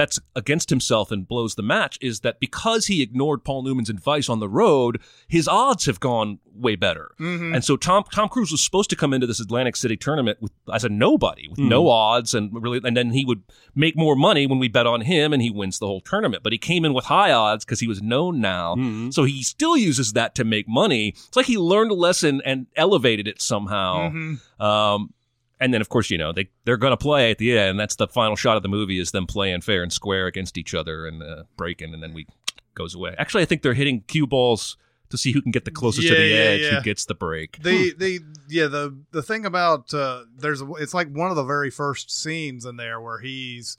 bets 0.00 0.18
against 0.34 0.70
himself 0.70 1.10
and 1.12 1.28
blows 1.28 1.54
the 1.56 1.62
match 1.62 1.98
is 2.00 2.20
that 2.20 2.40
because 2.40 2.86
he 2.86 3.02
ignored 3.02 3.44
Paul 3.44 3.62
Newman's 3.62 3.90
advice 3.90 4.28
on 4.30 4.40
the 4.40 4.48
road, 4.48 4.98
his 5.28 5.46
odds 5.46 5.84
have 5.84 6.00
gone 6.00 6.38
way 6.54 6.74
better. 6.74 7.12
Mhm. 7.20 7.54
And 7.54 7.62
so 7.64 7.76
Tom 7.76 8.04
Tom 8.12 8.28
Cruise 8.28 8.50
was 8.50 8.62
supposed 8.64 8.88
to 8.90 8.96
come 8.96 9.12
into 9.14 9.26
this 9.26 9.40
Atlantic 9.40 9.76
City 9.76 9.96
tournament 9.96 10.38
with 10.40 10.52
as 10.72 10.84
a 10.84 10.88
nobody 10.88 11.48
with 11.48 11.58
Hmm. 11.58 11.68
no 11.68 11.88
odds 11.88 12.34
and 12.34 12.50
really 12.64 12.80
and 12.82 12.96
then 12.96 13.10
he 13.12 13.24
would 13.26 13.42
make 13.74 13.94
more 13.96 14.16
money 14.16 14.46
when 14.46 14.58
we 14.58 14.68
bet 14.68 14.86
on 14.86 15.02
him 15.02 15.32
and 15.34 15.42
he 15.42 15.50
wins 15.50 15.78
the 15.78 15.86
whole 15.86 16.00
tournament. 16.00 16.42
But 16.42 16.52
he 16.52 16.58
came 16.58 16.84
in 16.86 16.92
with 16.94 17.04
high 17.06 17.32
odds 17.32 17.64
because 17.64 17.80
he 17.80 17.86
was 17.86 18.00
known 18.00 18.40
now. 18.40 18.74
Mhm. 18.76 19.12
So 19.12 19.24
he 19.24 19.42
still 19.42 19.76
uses 19.76 20.12
that 20.14 20.34
to 20.36 20.44
make 20.44 20.66
money. 20.68 21.08
It's 21.28 21.36
like 21.36 21.46
he 21.46 21.58
learned 21.58 21.90
a 21.90 21.94
lesson 21.94 22.40
and 22.44 22.66
elevated 22.76 23.26
it 23.28 23.40
somehow. 23.42 24.10
Mhm. 24.10 24.40
Um, 24.60 25.12
and 25.60 25.74
then, 25.74 25.80
of 25.80 25.88
course, 25.88 26.10
you 26.10 26.18
know 26.18 26.32
they 26.32 26.50
they're 26.64 26.76
going 26.76 26.92
to 26.92 26.96
play 26.96 27.30
at 27.30 27.38
the 27.38 27.56
end. 27.56 27.78
That's 27.78 27.96
the 27.96 28.08
final 28.08 28.36
shot 28.36 28.56
of 28.56 28.62
the 28.62 28.68
movie 28.68 28.98
is 28.98 29.10
them 29.10 29.26
playing 29.26 29.60
fair 29.60 29.82
and 29.82 29.92
square 29.92 30.26
against 30.26 30.56
each 30.56 30.74
other 30.74 31.06
and 31.06 31.22
uh, 31.22 31.44
breaking, 31.56 31.94
and 31.94 32.02
then 32.02 32.14
we 32.14 32.26
goes 32.74 32.94
away. 32.94 33.14
Actually, 33.18 33.42
I 33.42 33.46
think 33.46 33.62
they're 33.62 33.74
hitting 33.74 34.02
cue 34.02 34.26
balls 34.26 34.76
to 35.10 35.18
see 35.18 35.32
who 35.32 35.42
can 35.42 35.50
get 35.50 35.64
the 35.64 35.70
closest 35.70 36.06
to 36.08 36.14
the 36.14 36.26
yeah, 36.28 36.36
edge, 36.36 36.60
yeah. 36.62 36.70
who 36.76 36.82
gets 36.82 37.04
the 37.04 37.14
break. 37.14 37.62
the 37.62 37.92
the 37.96 38.20
yeah 38.48 38.66
the 38.66 38.96
the 39.10 39.22
thing 39.22 39.44
about 39.44 39.92
uh 39.92 40.24
there's 40.36 40.62
a, 40.62 40.72
it's 40.74 40.94
like 40.94 41.12
one 41.12 41.30
of 41.30 41.36
the 41.36 41.44
very 41.44 41.70
first 41.70 42.10
scenes 42.10 42.64
in 42.64 42.76
there 42.76 43.00
where 43.00 43.18
he's 43.18 43.76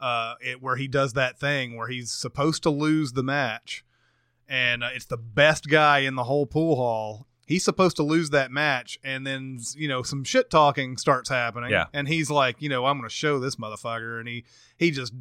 uh 0.00 0.34
it, 0.40 0.62
where 0.62 0.76
he 0.76 0.88
does 0.88 1.12
that 1.12 1.38
thing 1.38 1.76
where 1.76 1.88
he's 1.88 2.10
supposed 2.10 2.62
to 2.62 2.70
lose 2.70 3.12
the 3.12 3.22
match 3.22 3.84
and 4.48 4.82
uh, 4.82 4.88
it's 4.94 5.06
the 5.06 5.16
best 5.16 5.68
guy 5.68 6.00
in 6.00 6.14
the 6.14 6.24
whole 6.24 6.46
pool 6.46 6.76
hall 6.76 7.26
he's 7.50 7.64
supposed 7.64 7.96
to 7.96 8.02
lose 8.02 8.30
that 8.30 8.50
match 8.50 8.98
and 9.04 9.26
then 9.26 9.58
you 9.74 9.88
know 9.88 10.02
some 10.02 10.24
shit 10.24 10.48
talking 10.50 10.96
starts 10.96 11.28
happening. 11.28 11.70
Yeah. 11.70 11.86
and 11.92 12.08
he's 12.08 12.30
like 12.30 12.62
you 12.62 12.68
know 12.68 12.86
i'm 12.86 12.96
gonna 12.98 13.08
show 13.10 13.38
this 13.40 13.56
motherfucker 13.56 14.18
and 14.20 14.28
he 14.28 14.44
he 14.78 14.90
just 14.90 15.12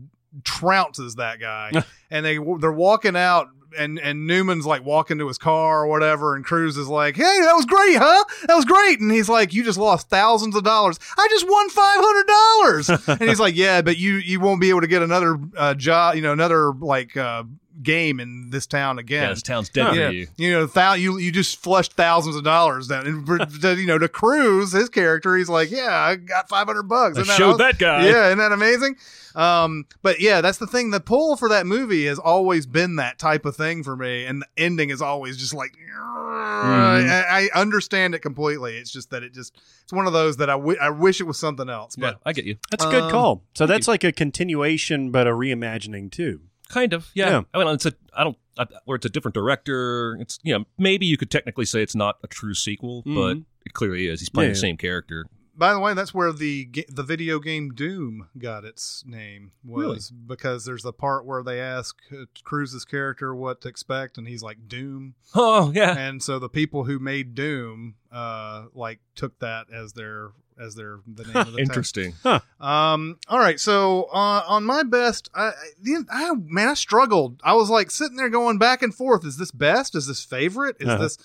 trounces 0.44 1.16
that 1.16 1.40
guy. 1.40 1.72
And 2.12 2.26
they 2.26 2.40
they're 2.60 2.72
walking 2.72 3.16
out 3.16 3.50
and 3.78 4.00
and 4.00 4.26
Newman's 4.26 4.66
like 4.66 4.84
walking 4.84 5.20
to 5.20 5.28
his 5.28 5.38
car 5.38 5.84
or 5.84 5.88
whatever 5.88 6.36
and 6.36 6.44
Cruise 6.44 6.76
is 6.76 6.88
like 6.88 7.16
hey 7.16 7.22
that 7.42 7.54
was 7.54 7.66
great 7.66 7.98
huh? 7.98 8.24
That 8.48 8.56
was 8.56 8.66
great. 8.66 9.00
And 9.00 9.12
he's 9.12 9.30
like 9.30 9.54
you 9.54 9.64
just 9.64 9.78
lost 9.78 10.10
thousands 10.10 10.56
of 10.56 10.64
dollars. 10.64 10.98
I 11.20 11.28
just 11.30 11.48
won 11.48 11.70
five 11.70 12.00
hundred 12.00 12.28
dollars. 12.28 12.90
And 13.22 13.30
he's 13.30 13.40
like 13.40 13.56
yeah 13.56 13.84
but 13.84 13.98
you 13.98 14.16
you 14.16 14.40
won't 14.40 14.60
be 14.60 14.70
able 14.70 14.82
to 14.82 14.88
get 14.88 15.04
another 15.04 15.38
uh, 15.56 15.76
job 15.76 16.16
you 16.16 16.24
know 16.24 16.34
another 16.34 16.72
like 16.74 17.16
uh, 17.16 17.44
game 17.82 18.20
in 18.20 18.50
this 18.50 18.68
town 18.68 19.00
again 19.00 19.24
yeah, 19.24 19.30
this 19.30 19.42
town's 19.42 19.70
dead 19.70 19.96
yeah, 19.96 20.08
for 20.08 20.14
you. 20.14 20.28
you 20.38 20.52
know, 20.52 20.66
thou- 20.66 20.94
you 20.94 21.18
you 21.18 21.32
just 21.32 21.58
flushed 21.58 21.94
thousands 21.94 22.36
of 22.36 22.44
dollars 22.44 22.88
down, 22.88 23.08
and 23.08 23.26
to, 23.62 23.76
you 23.80 23.86
know, 23.88 23.98
to 23.98 24.08
Cruise, 24.10 24.72
his 24.72 24.90
character, 24.90 25.36
he's 25.38 25.50
like, 25.50 25.72
yeah, 25.72 25.94
I 25.96 26.16
got 26.16 26.50
five 26.50 26.68
hundred 26.68 26.84
bucks. 26.84 27.18
I 27.18 27.22
Isn't 27.22 27.36
showed 27.36 27.54
aw- 27.54 27.58
that 27.58 27.78
guy. 27.80 28.06
Yeah, 28.06 28.28
isn't 28.28 28.38
that 28.40 28.52
amazing? 28.52 28.96
Um, 29.36 29.86
but 30.02 30.20
yeah, 30.20 30.42
that's 30.42 30.58
the 30.58 30.68
thing. 30.68 30.90
The 30.90 31.00
pull 31.00 31.38
for 31.38 31.50
that 31.50 31.66
movie 31.66 32.06
has 32.08 32.18
always 32.20 32.66
been 32.66 32.96
that 32.98 33.20
type 33.20 33.46
of 33.46 33.56
thing 33.56 33.84
for 33.84 33.96
me, 33.96 34.26
and 34.26 34.42
the 34.42 34.48
ending 34.58 34.90
is 34.90 35.02
always 35.02 35.38
just 35.38 35.54
like, 35.54 35.72
I, 35.94 37.48
I 37.54 37.60
understand 37.60 38.16
it 38.16 38.20
completely. 38.20 38.78
It's 38.78 38.92
just 38.92 39.12
that 39.12 39.24
it 39.24 39.34
just 39.34 39.56
it's 39.84 39.94
one 39.94 40.08
of 40.08 40.14
those 40.14 40.38
that 40.38 40.50
I 40.50 40.56
I 40.56 40.90
wish 40.90 41.20
it 41.22 41.26
was 41.26 41.38
something 41.40 41.70
else, 41.70 41.96
Yeah, 41.98 42.12
but 42.12 42.22
I 42.26 42.34
get 42.34 42.46
you. 42.46 42.58
That's 42.72 42.84
a 42.86 42.90
good 42.90 43.04
Um, 43.04 43.12
call. 43.12 43.44
So 43.56 43.66
thank 43.66 43.76
that's 43.76 43.88
like 43.88 44.04
a 44.04 44.12
continuation, 44.12 45.12
but 45.12 45.28
a 45.28 45.32
reimagining 45.32 46.12
too. 46.12 46.42
Kind 46.70 46.94
of, 46.94 47.10
yeah. 47.14 47.30
Yeah. 47.30 47.42
I 47.54 47.58
mean, 47.58 47.68
it's 47.74 47.86
a 47.86 47.94
I 48.16 48.24
don't 48.24 48.38
I, 48.58 48.66
where 48.86 48.96
it's 48.96 49.06
a 49.06 49.10
different 49.10 49.34
director. 49.36 50.16
It's 50.22 50.40
you 50.44 50.58
know 50.58 50.66
maybe 50.78 51.06
you 51.06 51.18
could 51.18 51.32
technically 51.32 51.66
say 51.66 51.82
it's 51.82 51.96
not 51.96 52.18
a 52.24 52.28
true 52.28 52.54
sequel, 52.54 53.02
but 53.06 53.36
Mhm. 53.38 53.44
it 53.66 53.74
clearly 53.74 54.08
is. 54.08 54.20
He's 54.22 54.30
playing 54.30 54.50
Yeah, 54.52 54.54
the 54.54 54.58
yeah. 54.60 54.62
same 54.62 54.78
character. 54.78 55.26
By 55.58 55.74
the 55.74 55.80
way, 55.82 55.94
that's 55.94 56.14
where 56.14 56.32
the 56.32 56.70
the 56.88 57.04
video 57.04 57.40
game 57.40 57.72
Doom 57.72 58.30
got 58.38 58.64
its 58.64 59.04
name 59.06 59.52
was 59.66 59.82
Really? 60.14 60.24
because 60.28 60.64
there's 60.64 60.86
a 60.86 60.94
part 60.94 61.26
where 61.26 61.44
they 61.44 61.60
ask 61.60 61.98
uh, 62.14 62.26
Cruise's 62.46 62.86
character 62.86 63.36
what 63.36 63.60
to 63.62 63.68
expect, 63.68 64.18
and 64.18 64.26
he's 64.28 64.42
like 64.42 64.70
Doom, 64.70 65.16
Oh 65.36 65.72
yeah, 65.76 65.98
and 65.98 66.24
so 66.24 66.40
the 66.40 66.48
people 66.50 66.86
who 66.86 66.98
made 67.00 67.36
Doom, 67.36 67.96
uh, 68.12 68.68
like 68.74 69.00
took 69.16 69.40
that 69.40 69.68
as 69.74 69.94
their 69.94 70.32
as 70.60 70.76
their 70.76 71.00
the 71.08 71.24
name 71.24 71.36
of 71.36 71.46
the 71.48 71.52
town. 71.58 71.60
interesting. 71.60 72.14
Um. 72.60 73.18
All 73.28 73.40
right. 73.40 73.60
So 73.60 74.04
uh, 74.14 74.44
on 74.48 74.64
my 74.66 74.84
best, 74.84 75.30
I, 75.34 75.52
I, 75.88 75.96
I 76.12 76.32
man, 76.36 76.70
I 76.70 76.74
struggled. 76.74 77.40
I 77.44 77.54
was 77.54 77.70
like 77.70 77.90
sitting 77.92 78.18
there 78.18 78.30
going 78.30 78.58
back 78.58 78.82
and 78.82 78.94
forth. 78.94 79.26
Is 79.26 79.38
this 79.38 79.52
best? 79.52 79.96
Is 79.96 80.08
this 80.08 80.24
favorite? 80.24 80.78
Is 80.80 80.88
Uh-huh. 80.88 80.98
this? 81.04 81.18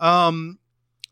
Um. 0.00 0.58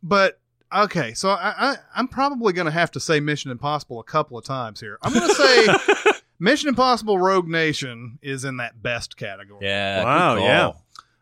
But 0.03 0.41
okay. 0.75 1.15
So 1.15 1.31
I, 1.31 1.55
I 1.59 1.77
I'm 1.95 2.09
probably 2.09 2.53
going 2.53 2.67
to 2.67 2.73
have 2.73 2.91
to 2.93 3.01
say 3.01 3.21
Mission 3.21 3.51
Impossible 3.51 4.01
a 4.01 4.05
couple 4.05 4.37
of 4.39 4.45
times 4.45 4.81
here. 4.81 4.99
I'm 5.03 5.13
going 5.13 5.29
to 5.29 5.35
say 5.35 6.13
Mission 6.39 6.69
Impossible 6.71 7.19
Rogue 7.19 7.49
Nation 7.49 8.19
is 8.23 8.45
in 8.45 8.57
that 8.57 8.83
best 8.83 9.17
category. 9.17 9.67
Yeah. 9.67 10.05
Wow, 10.05 10.37
yeah. 10.37 10.73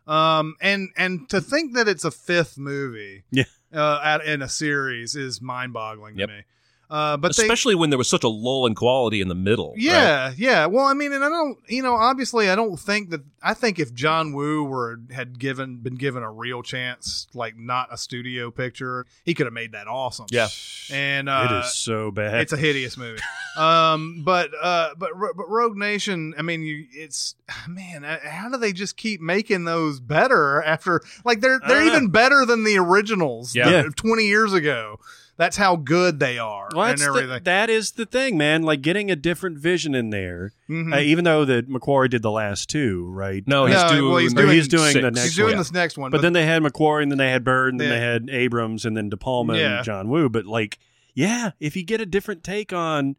Um. 0.06 0.54
And 0.60 0.88
and 0.96 1.28
to 1.28 1.40
think 1.40 1.74
that 1.74 1.88
it's 1.88 2.04
a 2.04 2.10
fifth 2.10 2.56
movie. 2.56 3.24
Yeah. 3.30 3.44
Uh, 3.72 4.00
at, 4.02 4.24
in 4.24 4.40
a 4.40 4.48
series 4.48 5.14
is 5.14 5.42
mind-boggling 5.42 6.16
Yep. 6.16 6.28
to 6.28 6.34
me. 6.36 6.42
Uh, 6.90 7.18
but 7.18 7.36
they, 7.36 7.42
Especially 7.42 7.74
when 7.74 7.90
there 7.90 7.98
was 7.98 8.08
such 8.08 8.24
a 8.24 8.28
lull 8.28 8.64
in 8.66 8.74
quality 8.74 9.20
in 9.20 9.28
the 9.28 9.34
middle. 9.34 9.70
right? 9.72 9.78
yeah, 9.82 10.32
yeah. 10.38 10.64
Well, 10.66 10.86
I 10.86 10.94
mean, 10.94 11.12
and 11.12 11.22
I 11.22 11.28
don't, 11.28 11.58
you 11.68 11.82
know, 11.82 11.94
obviously, 11.94 12.48
I 12.48 12.54
don't 12.54 12.78
think 12.80 13.10
that. 13.10 13.20
I 13.42 13.52
think 13.54 13.78
if 13.78 13.92
John 13.92 14.32
Woo 14.32 14.64
were 14.64 14.98
had 15.12 15.38
given 15.38 15.76
been 15.76 15.96
given 15.96 16.22
a 16.22 16.30
real 16.32 16.62
chance, 16.62 17.26
like 17.34 17.58
not 17.58 17.88
a 17.92 17.98
studio 17.98 18.50
picture, 18.50 19.04
he 19.24 19.34
could 19.34 19.44
have 19.46 19.52
made 19.52 19.72
that 19.72 19.86
awesome. 19.86 20.26
Yeah. 20.30 20.48
and 20.90 21.28
uh, 21.28 21.46
it 21.50 21.54
is 21.66 21.74
so 21.74 22.10
bad. 22.10 22.40
it's 22.40 22.52
a 22.54 22.56
hideous 22.56 22.96
movie. 22.96 23.20
um, 23.58 24.22
but 24.24 24.50
uh, 24.60 24.90
but 24.96 25.10
but 25.36 25.48
Rogue 25.48 25.76
Nation. 25.76 26.34
I 26.38 26.42
mean, 26.42 26.62
you, 26.62 26.86
it's 26.92 27.34
man. 27.68 28.04
uh, 28.04 28.18
How 28.24 28.48
do 28.48 28.56
they 28.56 28.72
just 28.72 28.96
keep 28.96 29.20
making 29.20 29.64
those 29.64 30.00
better 30.00 30.62
after? 30.62 31.02
Like 31.24 31.40
they're 31.40 31.60
they're 31.68 31.86
even 31.86 32.08
better 32.08 32.46
than 32.46 32.64
the 32.64 32.78
originals. 32.78 33.54
Yeah. 33.54 33.84
twenty 33.94 34.26
years 34.26 34.52
ago. 34.54 35.00
That's 35.38 35.56
how 35.56 35.76
good 35.76 36.18
they 36.18 36.36
are 36.38 36.68
Well, 36.74 36.82
and 36.84 36.90
that's 36.90 37.00
the- 37.00 37.06
everything. 37.08 37.44
that 37.44 37.70
is 37.70 37.92
the 37.92 38.04
thing, 38.04 38.36
man. 38.36 38.62
Like 38.64 38.82
getting 38.82 39.10
a 39.10 39.16
different 39.16 39.56
vision 39.58 39.94
in 39.94 40.10
there, 40.10 40.52
Mhm. 40.68 40.92
uh, 40.94 40.98
even 41.00 41.24
though 41.24 41.44
that 41.46 41.70
McQuarrie 41.70 42.10
did 42.10 42.22
the 42.22 42.30
last 42.30 42.68
two, 42.68 43.08
right? 43.10 43.42
No, 43.46 43.64
he's 43.66 43.76
No, 43.76 43.88
doing. 43.88 44.04
well, 44.10 44.16
he's 44.18 44.32
Or 44.34 44.36
doing 44.42 44.50
he's 44.50 44.68
doing 44.68 44.92
six. 44.92 44.94
the 45.02 45.10
next 45.12 45.22
He's 45.22 45.36
doing 45.36 45.50
one. 45.52 45.58
this 45.58 45.72
next 45.72 45.96
one, 45.96 46.10
But 46.10 46.20
then 46.22 46.32
they 46.34 46.44
had 46.44 46.60
McQuarrie, 46.62 47.04
and 47.04 47.10
then 47.12 47.18
they 47.18 47.30
had 47.30 47.44
Bird, 47.44 47.72
and 47.72 47.80
then 47.80 47.88
Yeah. 47.88 47.94
they 47.94 48.00
had 48.04 48.30
Abrams, 48.30 48.84
and 48.84 48.96
then 48.96 49.08
De 49.08 49.16
Palma 49.16 49.56
Yeah. 49.56 49.76
and 49.76 49.84
John 49.86 50.08
Woo. 50.08 50.28
But 50.28 50.44
like, 50.44 50.78
yeah, 51.14 51.52
if 51.60 51.76
you 51.76 51.84
get 51.84 52.00
a 52.00 52.06
different 52.06 52.42
take 52.44 52.72
on 52.72 53.16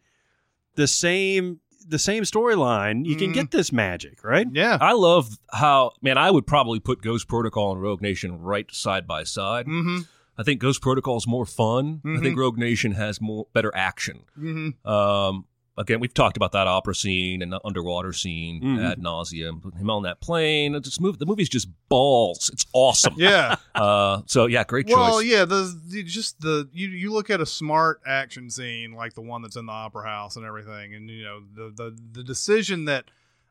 the 0.75 0.87
same 0.87 1.61
the 1.87 1.97
same 1.97 2.21
storyline, 2.23 3.03
you 3.05 3.15
can 3.15 3.31
Mhm. 3.31 3.33
get 3.33 3.51
this 3.51 3.71
magic, 3.71 4.23
right? 4.23 4.45
yeah. 4.53 4.77
I 4.79 4.91
love 4.91 5.39
how 5.51 5.93
man. 6.03 6.19
I 6.19 6.29
would 6.29 6.45
probably 6.45 6.79
put 6.79 7.01
Ghost 7.01 7.27
Protocol 7.27 7.71
and 7.71 7.81
Rogue 7.81 8.01
Nation 8.01 8.39
right 8.41 8.71
side 8.71 9.07
by 9.07 9.23
side. 9.23 9.65
Mm-hmm. 9.65 9.99
I 10.39 10.43
think 10.43 10.61
Ghost 10.61 10.81
Protocol 10.81 11.17
is 11.17 11.27
more 11.27 11.45
fun. 11.45 12.01
I 12.03 12.07
Mhm. 12.07 12.21
think 12.23 12.37
Rogue 12.39 12.57
Nation 12.57 12.93
has 12.93 13.19
more 13.19 13.47
better 13.53 13.75
action. 13.75 14.21
Mm-hmm. 14.39 14.87
Um, 14.89 15.45
again, 15.77 15.99
we've 15.99 16.13
talked 16.13 16.37
about 16.37 16.53
that 16.53 16.65
opera 16.67 16.95
scene 16.95 17.41
and 17.41 17.51
the 17.51 17.59
underwater 17.65 18.13
scene 18.13 18.61
Mhm. 18.61 18.91
ad 18.91 18.99
nauseum. 18.99 19.73
Him 19.77 19.89
on 19.89 20.03
that 20.03 20.21
plane. 20.21 20.75
It's 20.75 20.87
just 20.87 21.01
move. 21.01 21.19
The 21.19 21.25
movie's 21.25 21.49
just 21.49 21.67
balls. 21.89 22.49
It's 22.53 22.65
awesome. 22.73 23.15
Yeah. 23.17 23.57
Uh, 23.75 24.21
so 24.27 24.45
yeah, 24.45 24.63
great 24.63 24.87
choice. 24.87 24.95
well, 24.95 25.21
yeah. 25.21 25.43
The, 25.45 26.03
just 26.05 26.39
the 26.41 26.69
you 26.73 26.87
you 26.87 27.11
look 27.11 27.29
at 27.29 27.41
a 27.41 27.45
smart 27.45 27.99
action 28.05 28.49
scene 28.49 28.93
like 28.93 29.13
the 29.15 29.21
one 29.21 29.41
that's 29.41 29.57
in 29.57 29.65
the 29.65 29.71
opera 29.73 30.05
house 30.07 30.35
and 30.37 30.45
everything, 30.45 30.95
and 30.95 31.09
you 31.09 31.23
know 31.23 31.41
the 31.53 31.71
the 31.75 31.97
the 32.13 32.23
decision 32.23 32.85
that 32.85 33.05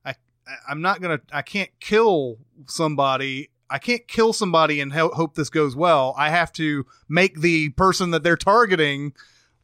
I 0.07 0.11
I- 0.47 0.57
I'm 0.71 0.81
not 0.81 1.03
gonna. 1.03 1.21
I 1.33 1.43
can't 1.43 1.71
kill 1.81 2.39
somebody. 2.67 3.51
I 3.71 3.79
can't 3.79 4.07
kill 4.09 4.33
somebody 4.33 4.81
and 4.81 4.93
ho- 4.93 5.13
hope 5.15 5.35
this 5.35 5.51
goes 5.51 5.77
well. 5.77 6.15
I 6.17 6.31
have 6.31 6.53
to 6.55 6.87
make 7.09 7.41
the 7.41 7.71
person 7.71 8.11
that 8.13 8.23
they're 8.23 8.37
targeting 8.37 9.13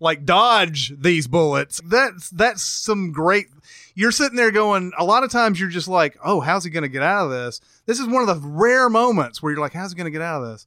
like 0.00 0.24
dodge 0.24 0.92
these 0.98 1.26
bullets. 1.26 1.80
That's 1.84 2.30
that's 2.30 2.62
some 2.62 3.12
great. 3.12 3.46
You're 3.94 4.12
sitting 4.12 4.36
there 4.36 4.50
going. 4.50 4.92
A 4.98 5.04
lot 5.04 5.24
of 5.24 5.30
times 5.30 5.58
you're 5.58 5.70
just 5.70 5.88
like, 5.88 6.18
oh, 6.24 6.40
how's 6.40 6.64
he 6.64 6.70
gonna 6.70 6.88
get 6.88 7.02
out 7.02 7.26
of 7.26 7.30
this? 7.30 7.60
This 7.86 8.00
is 8.00 8.06
one 8.06 8.28
of 8.28 8.28
the 8.28 8.48
rare 8.48 8.88
moments 8.88 9.42
where 9.42 9.52
you're 9.52 9.60
like, 9.60 9.72
how's 9.72 9.92
he 9.92 9.96
gonna 9.96 10.10
get 10.10 10.22
out 10.22 10.42
of 10.42 10.48
this? 10.50 10.66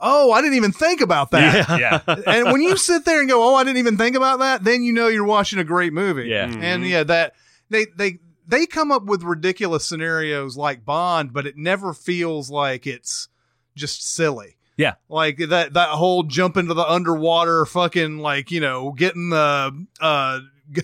Oh, 0.00 0.30
I 0.30 0.40
didn't 0.40 0.56
even 0.56 0.72
think 0.72 1.00
about 1.00 1.32
that. 1.32 1.80
yeah. 1.80 2.00
and 2.26 2.52
when 2.52 2.62
you 2.62 2.76
sit 2.76 3.04
there 3.04 3.20
and 3.20 3.28
go, 3.28 3.42
"Oh, 3.42 3.56
I 3.56 3.64
didn't 3.64 3.78
even 3.78 3.96
think 3.96 4.14
about 4.14 4.38
that," 4.38 4.62
then 4.62 4.84
you 4.84 4.92
know 4.92 5.08
you're 5.08 5.24
watching 5.24 5.58
a 5.58 5.64
great 5.64 5.92
movie. 5.92 6.28
Yeah. 6.28 6.44
and 6.44 6.54
mm-hmm. 6.54 6.84
yeah, 6.84 7.02
that 7.04 7.34
they 7.68 7.86
they 7.96 8.20
they 8.48 8.66
come 8.66 8.90
up 8.90 9.04
with 9.04 9.22
ridiculous 9.22 9.86
scenarios 9.86 10.56
like 10.56 10.84
Bond, 10.84 11.32
but 11.32 11.46
it 11.46 11.56
never 11.56 11.92
feels 11.92 12.50
like 12.50 12.86
it's 12.86 13.28
just 13.76 14.02
silly. 14.02 14.56
Yeah. 14.76 14.94
like 15.08 15.38
that 15.38 15.74
that 15.74 15.88
whole 15.90 16.22
jump 16.22 16.56
into 16.56 16.72
the 16.74 16.84
underwater, 16.88 17.64
fucking 17.66 18.18
like 18.18 18.50
you 18.50 18.60
know, 18.60 18.92
getting 18.92 19.30
the 19.30 19.86
uh 20.00 20.40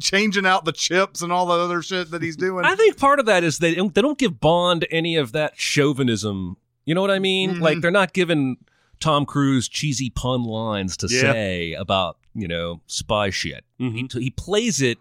changing 0.00 0.46
out 0.46 0.64
the 0.64 0.72
chips 0.72 1.22
and 1.22 1.32
all 1.32 1.46
the 1.46 1.54
other 1.54 1.80
shit 1.82 2.10
that 2.10 2.22
he's 2.22 2.36
doing. 2.36 2.64
I 2.64 2.74
think 2.74 2.96
part 2.98 3.20
of 3.20 3.26
that 3.26 3.44
is 3.44 3.58
they 3.58 3.74
don't, 3.74 3.94
they 3.94 4.02
don't 4.02 4.18
give 4.18 4.40
Bond 4.40 4.86
any 4.90 5.16
of 5.16 5.32
that 5.32 5.56
chauvinism. 5.56 6.56
You 6.84 6.94
know 6.94 7.00
what 7.00 7.10
I 7.10 7.18
mean? 7.18 7.54
Mhm. 7.56 7.60
Like 7.60 7.80
they're 7.80 7.90
not 7.90 8.12
giving 8.12 8.56
Tom 9.00 9.24
Cruise 9.26 9.68
cheesy 9.68 10.10
pun 10.10 10.42
lines 10.44 10.96
to 10.98 11.08
Yeah. 11.10 11.20
say 11.32 11.72
about 11.74 12.18
you 12.34 12.48
know 12.48 12.80
spy 12.86 13.30
shit. 13.30 13.64
Mhm. 13.80 14.12
He, 14.12 14.20
he 14.24 14.30
plays 14.30 14.80
it 14.82 14.98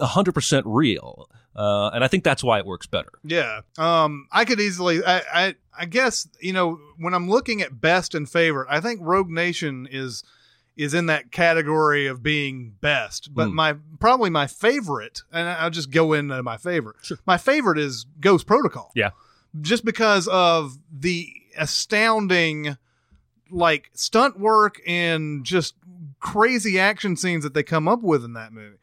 hundred 0.00 0.32
percent 0.32 0.66
real, 0.66 1.28
uh, 1.54 1.88
and 1.94 2.02
I 2.04 2.08
think 2.08 2.24
that's 2.24 2.44
why 2.44 2.58
it 2.58 2.66
works 2.66 2.86
better. 2.86 3.12
Yeah. 3.24 3.60
Um, 3.78 4.28
I 4.32 4.44
could 4.44 4.60
easily. 4.60 5.04
I, 5.04 5.22
I. 5.32 5.54
I 5.78 5.84
guess 5.84 6.26
you 6.40 6.54
know 6.54 6.78
when 6.98 7.12
I'm 7.12 7.28
looking 7.28 7.60
at 7.60 7.80
best 7.80 8.14
and 8.14 8.26
favorite, 8.28 8.66
I 8.70 8.80
think 8.80 9.00
Rogue 9.02 9.28
Nation 9.28 9.86
is 9.90 10.24
is 10.76 10.92
in 10.94 11.06
that 11.06 11.30
category 11.32 12.06
of 12.06 12.22
being 12.22 12.74
best. 12.80 13.34
But 13.34 13.48
Hmm. 13.48 13.54
my 13.54 13.76
probably 14.00 14.30
my 14.30 14.46
favorite, 14.46 15.20
and 15.32 15.48
I'll 15.48 15.70
just 15.70 15.90
go 15.90 16.12
into 16.14 16.42
my 16.42 16.56
favorite. 16.56 16.96
My 17.26 17.36
favorite 17.36 17.78
is 17.78 18.06
Ghost 18.20 18.46
Protocol. 18.46 18.90
Yeah. 18.94 19.10
Just 19.60 19.84
because 19.84 20.28
of 20.28 20.78
the 20.90 21.28
astounding 21.58 22.76
like 23.50 23.90
stunt 23.94 24.38
work 24.38 24.80
and 24.86 25.44
just 25.44 25.74
crazy 26.20 26.78
action 26.78 27.16
scenes 27.16 27.44
that 27.44 27.54
they 27.54 27.62
come 27.62 27.86
up 27.86 28.02
with 28.02 28.24
in 28.24 28.32
that 28.32 28.52
movie. 28.52 28.76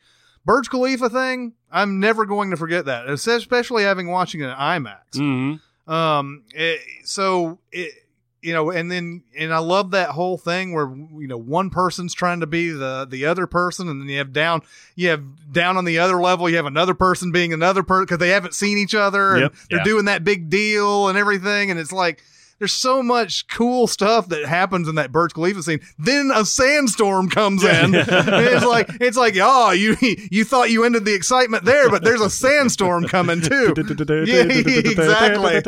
Burj 0.46 0.70
Khalifa 0.70 1.10
thing, 1.10 1.54
I'm 1.72 2.00
never 2.00 2.26
going 2.26 2.52
to 2.52 2.58
forget 2.58 2.86
that, 2.86 3.08
especially 3.10 3.84
having 3.84 4.10
watching 4.10 4.42
it 4.42 4.46
in 4.46 4.52
IMAX. 4.52 4.98
Mhm. 5.16 5.60
Um, 5.92 6.44
it, 6.54 6.82
so 7.06 7.60
it, 7.72 7.94
you 8.42 8.52
know, 8.54 8.72
and 8.72 8.92
then 8.92 9.24
and 9.38 9.54
I 9.54 9.60
love 9.60 9.92
that 9.92 10.10
whole 10.10 10.38
thing 10.38 10.74
where 10.74 10.88
you 10.90 11.28
know 11.28 11.38
one 11.38 11.70
person's 11.70 12.14
trying 12.14 12.42
to 12.42 12.48
be 12.48 12.70
the 12.72 13.08
the 13.10 13.26
other 13.26 13.48
person, 13.48 13.88
and 13.88 14.02
then 14.02 14.10
you 14.10 14.18
have 14.18 14.34
down 14.34 14.62
you 14.96 15.10
have 15.10 15.24
down 15.54 15.78
on 15.78 15.86
the 15.86 16.00
other 16.00 16.22
level, 16.22 16.50
you 16.50 16.58
have 16.58 16.66
another 16.66 16.94
person 16.94 17.32
being 17.32 17.54
another 17.54 17.84
person 17.84 18.04
because 18.06 18.18
they 18.20 18.30
haven't 18.30 18.54
seen 18.54 18.78
each 18.78 18.94
other, 18.96 19.32
and 19.34 19.42
Yep. 19.44 19.54
they're 19.70 19.80
Yeah. 19.80 19.84
doing 19.86 20.06
that 20.06 20.24
big 20.26 20.50
deal 20.50 21.08
and 21.08 21.18
everything, 21.18 21.72
and 21.72 21.80
it's 21.80 21.94
like. 21.94 22.22
There's 22.60 22.72
so 22.74 23.04
much 23.04 23.48
cool 23.48 23.88
stuff 23.88 24.30
that 24.30 24.46
happens 24.46 24.88
in 24.88 24.96
that 24.96 25.12
Burj 25.12 25.34
Khalifa 25.34 25.64
scene. 25.64 25.80
Then 25.98 26.32
a 26.34 26.46
sandstorm 26.46 27.30
comes 27.30 27.64
in. 27.64 27.94
And 28.04 28.46
it's 28.46 28.66
like 28.66 28.90
it's 29.02 29.18
like, 29.18 29.36
oh, 29.40 29.72
you 29.72 29.96
you 30.32 30.44
thought 30.46 30.70
you 30.72 30.84
ended 30.84 31.04
the 31.06 31.14
excitement 31.14 31.66
there, 31.66 31.90
but 31.90 32.04
there's 32.04 32.22
a 32.22 32.30
sandstorm 32.30 33.06
coming 33.08 33.42
too. 33.42 33.74
Yeah, 34.26 34.44
exactly. 34.92 35.62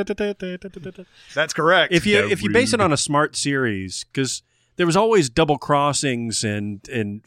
That's 1.34 1.54
correct. 1.54 1.94
if 1.94 2.06
you 2.06 2.20
if 2.28 2.42
you 2.44 2.50
base 2.52 2.74
it 2.74 2.82
on 2.82 2.94
a 2.94 2.98
smart 2.98 3.36
series 3.36 4.06
because 4.06 4.42
there 4.78 4.86
was 4.86 4.96
always 4.96 5.30
double 5.30 5.58
crossings 5.58 6.44
and 6.44 6.88
and 6.90 7.22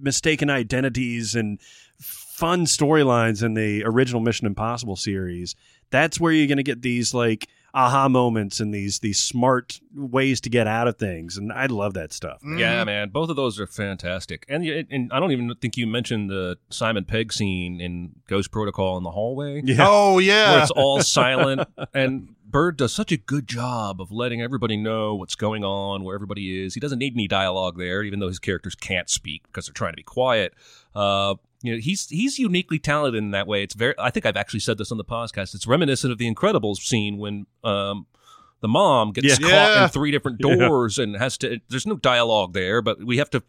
mistaken 0.00 0.50
identities 0.50 1.34
and 1.34 1.60
fun 2.00 2.64
storylines 2.64 3.42
in 3.42 3.54
the 3.54 3.84
original 3.84 4.20
Mission 4.20 4.46
Impossible 4.46 4.96
series. 4.96 5.54
That's 5.90 6.18
where 6.20 6.32
you're 6.32 6.46
going 6.46 6.56
to 6.58 6.62
get 6.62 6.82
these 6.82 7.12
like 7.12 7.48
aha 7.74 8.08
moments 8.08 8.60
and 8.60 8.74
these 8.74 8.98
these 9.00 9.20
smart 9.20 9.80
ways 9.94 10.40
to 10.42 10.50
get 10.50 10.66
out 10.66 10.88
of 10.88 10.96
things, 10.96 11.36
and 11.36 11.52
I 11.52 11.66
love 11.66 11.94
that 11.94 12.12
stuff. 12.12 12.38
Mm-hmm. 12.38 12.58
Yeah, 12.58 12.84
man, 12.84 13.10
both 13.10 13.30
of 13.30 13.36
those 13.36 13.60
are 13.60 13.66
fantastic. 13.66 14.44
And 14.48 14.64
and 14.64 15.12
I 15.12 15.20
don't 15.20 15.32
even 15.32 15.52
think 15.56 15.76
you 15.76 15.86
mentioned 15.86 16.30
the 16.30 16.58
Simon 16.70 17.04
Pegg 17.04 17.32
scene 17.32 17.80
in 17.80 18.16
Ghost 18.28 18.50
Protocol 18.50 18.96
in 18.96 19.02
the 19.02 19.10
hallway. 19.10 19.62
Yeah. 19.64 19.86
Oh 19.88 20.14
where 20.14 20.24
yeah. 20.24 20.62
it's 20.62 20.70
all 20.70 21.02
silent. 21.02 21.62
And 21.92 22.34
Bird 22.50 22.76
does 22.76 22.92
such 22.92 23.12
a 23.12 23.16
good 23.16 23.46
job 23.46 24.00
of 24.00 24.10
letting 24.10 24.42
everybody 24.42 24.76
know 24.76 25.14
what's 25.14 25.34
going 25.34 25.64
on, 25.64 26.02
where 26.04 26.14
everybody 26.14 26.64
is. 26.64 26.74
He 26.74 26.80
doesn't 26.80 26.98
need 26.98 27.14
any 27.14 27.28
dialogue 27.28 27.78
there, 27.78 28.02
even 28.02 28.18
though 28.20 28.28
his 28.28 28.38
characters 28.38 28.74
can't 28.74 29.08
speak 29.08 29.42
because 29.46 29.66
they're 29.66 29.72
trying 29.74 29.92
to 29.92 29.96
be 29.96 30.02
quiet. 30.02 30.54
Uh, 30.94 31.34
you 31.62 31.72
know, 31.74 31.78
he's 31.80 32.08
he's 32.08 32.38
uniquely 32.38 32.78
talented 32.78 33.18
in 33.22 33.30
that 33.32 33.46
way. 33.46 33.62
It's 33.62 33.74
very. 33.74 33.94
I 33.98 34.10
think 34.10 34.26
I've 34.26 34.36
actually 34.36 34.60
said 34.60 34.78
this 34.78 34.90
on 34.90 34.98
the 34.98 35.04
podcast. 35.04 35.54
It's 35.54 35.66
reminiscent 35.66 36.10
of 36.12 36.18
the 36.18 36.32
Incredibles 36.32 36.76
scene 36.78 37.18
when. 37.18 37.46
Um, 37.64 38.06
the 38.62 38.68
mom 38.68 39.12
gets 39.12 39.26
Yeah. 39.26 39.36
caught 39.36 39.50
Yeah. 39.50 39.82
in 39.84 39.88
three 39.88 40.10
different 40.10 40.38
Yeah. 40.44 40.56
doors 40.68 40.98
and 40.98 41.16
has 41.16 41.38
to. 41.38 41.60
There's 41.70 41.86
no 41.86 41.96
dialogue 41.96 42.52
there, 42.52 42.82
but 42.82 43.02
we 43.02 43.16
have 43.16 43.30
to 43.30 43.42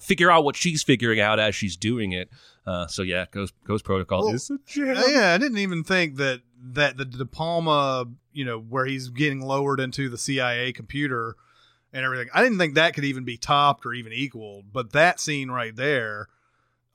figure 0.00 0.30
out 0.30 0.42
what 0.42 0.56
she's 0.56 0.82
figuring 0.82 1.20
out 1.20 1.38
as 1.38 1.54
she's 1.54 1.76
doing 1.76 2.12
it. 2.12 2.30
Uh, 2.66 2.86
so 2.86 3.02
yeah, 3.02 3.26
Ghost 3.30 3.52
Ghost 3.66 3.84
Protocol 3.84 4.24
Well, 4.24 4.34
is 4.34 4.48
a 4.48 4.58
gem. 4.66 4.96
yeah, 5.08 5.34
I 5.34 5.38
didn't 5.38 5.58
even 5.58 5.84
think 5.84 6.16
that 6.16 6.40
that 6.72 6.96
the 6.96 7.04
De 7.04 7.24
Palma, 7.26 8.06
you 8.32 8.44
know, 8.44 8.58
where 8.58 8.86
he's 8.86 9.08
getting 9.10 9.40
lowered 9.40 9.80
into 9.80 10.08
the 10.08 10.18
CIA 10.18 10.72
computer 10.72 11.36
and 11.92 12.04
everything. 12.04 12.28
I 12.34 12.42
didn't 12.42 12.58
think 12.58 12.74
that 12.74 12.94
could 12.94 13.04
even 13.04 13.24
be 13.24 13.36
topped 13.36 13.84
or 13.86 13.92
even 13.92 14.12
equaled. 14.12 14.72
But 14.72 14.92
that 14.92 15.20
scene 15.20 15.50
right 15.50 15.74
there 15.74 16.28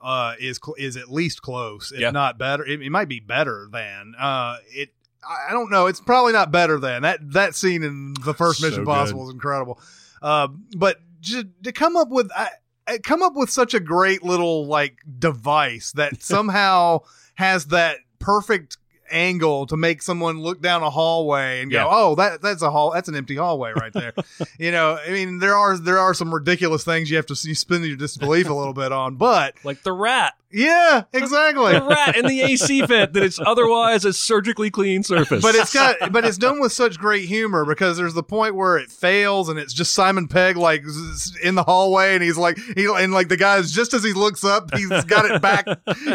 uh, 0.00 0.34
is 0.40 0.58
is 0.78 0.96
at 0.96 1.10
least 1.10 1.42
close, 1.42 1.92
if 1.92 2.00
Yeah. 2.00 2.10
not 2.10 2.38
better. 2.38 2.64
It, 2.66 2.82
it 2.82 2.90
might 2.90 3.08
be 3.08 3.20
better 3.20 3.68
than 3.70 4.14
uh, 4.18 4.58
it. 4.68 4.90
I 5.26 5.52
don't 5.52 5.70
know. 5.70 5.86
It's 5.86 6.00
probably 6.00 6.32
not 6.32 6.50
better 6.50 6.78
than 6.78 7.02
that. 7.02 7.20
That 7.32 7.54
scene 7.54 7.82
in 7.82 8.14
the 8.24 8.32
first 8.34 8.60
So 8.60 8.66
Mission 8.66 8.84
good. 8.84 8.90
Impossible 8.90 9.28
is 9.28 9.34
incredible. 9.34 9.78
Uh, 10.22 10.48
but 10.76 10.98
just 11.20 11.46
to 11.64 11.72
come 11.72 11.96
up 11.96 12.08
with, 12.08 12.30
I, 12.34 12.48
I 12.86 12.98
come 12.98 13.22
up 13.22 13.34
with 13.36 13.50
such 13.50 13.74
a 13.74 13.80
great 13.80 14.22
little 14.22 14.66
like 14.66 14.98
device 15.18 15.92
that 15.92 16.22
somehow 16.22 17.00
has 17.34 17.66
that 17.66 17.98
perfect 18.18 18.78
angle 19.10 19.66
to 19.66 19.76
make 19.76 20.02
someone 20.02 20.38
look 20.40 20.60
down 20.62 20.82
a 20.82 20.90
hallway 20.90 21.60
and 21.62 21.70
go, 21.70 21.86
"Oh, 21.90 22.14
that 22.16 22.42
that's 22.42 22.62
a 22.62 22.70
hall. 22.70 22.90
That's 22.92 23.08
an 23.08 23.16
empty 23.16 23.36
hallway 23.36 23.72
right 23.72 23.92
there." 23.92 24.12
you 24.58 24.70
know, 24.70 24.98
I 25.04 25.10
mean, 25.10 25.38
there 25.38 25.54
are 25.54 25.76
there 25.78 25.98
are 25.98 26.14
some 26.14 26.32
ridiculous 26.32 26.84
things 26.84 27.10
you 27.10 27.16
have 27.16 27.26
to 27.26 27.36
you 27.48 27.54
spin 27.54 27.82
your 27.84 27.96
disbelief 27.96 28.48
a 28.48 28.54
little 28.54 28.74
bit 28.74 28.92
on, 28.92 29.16
but 29.16 29.54
like 29.64 29.82
the 29.82 29.92
rat. 29.92 30.34
yeah, 30.52 31.04
exactly. 31.12 31.72
the 31.72 31.82
rat 31.82 32.16
in 32.16 32.26
the 32.26 32.40
AC 32.42 32.80
vent 32.86 33.12
that 33.12 33.22
it's 33.22 33.38
otherwise 33.44 34.04
a 34.04 34.12
surgically 34.12 34.70
clean 34.70 35.02
surface. 35.02 35.42
but 35.42 35.54
it's 35.54 35.72
got 35.72 36.10
but 36.12 36.24
it's 36.24 36.38
done 36.38 36.60
with 36.60 36.72
such 36.72 36.98
great 36.98 37.26
humor 37.28 37.64
because 37.64 37.96
there's 37.96 38.14
the 38.14 38.22
point 38.22 38.54
where 38.54 38.76
it 38.76 38.90
fails 38.90 39.48
and 39.48 39.58
it's 39.58 39.72
just 39.72 39.92
Simon 39.94 40.26
Pegg 40.28 40.56
like 40.56 40.82
in 41.42 41.54
the 41.54 41.62
hallway 41.62 42.14
and 42.14 42.22
he's 42.22 42.36
like 42.36 42.58
he 42.76 42.86
and 42.86 43.12
like 43.12 43.28
the 43.28 43.36
guys 43.36 43.70
just 43.72 43.94
as 43.94 44.02
he 44.02 44.12
looks 44.12 44.42
up 44.44 44.74
he's 44.74 45.04
got 45.04 45.24
it 45.30 45.40
back 45.40 45.66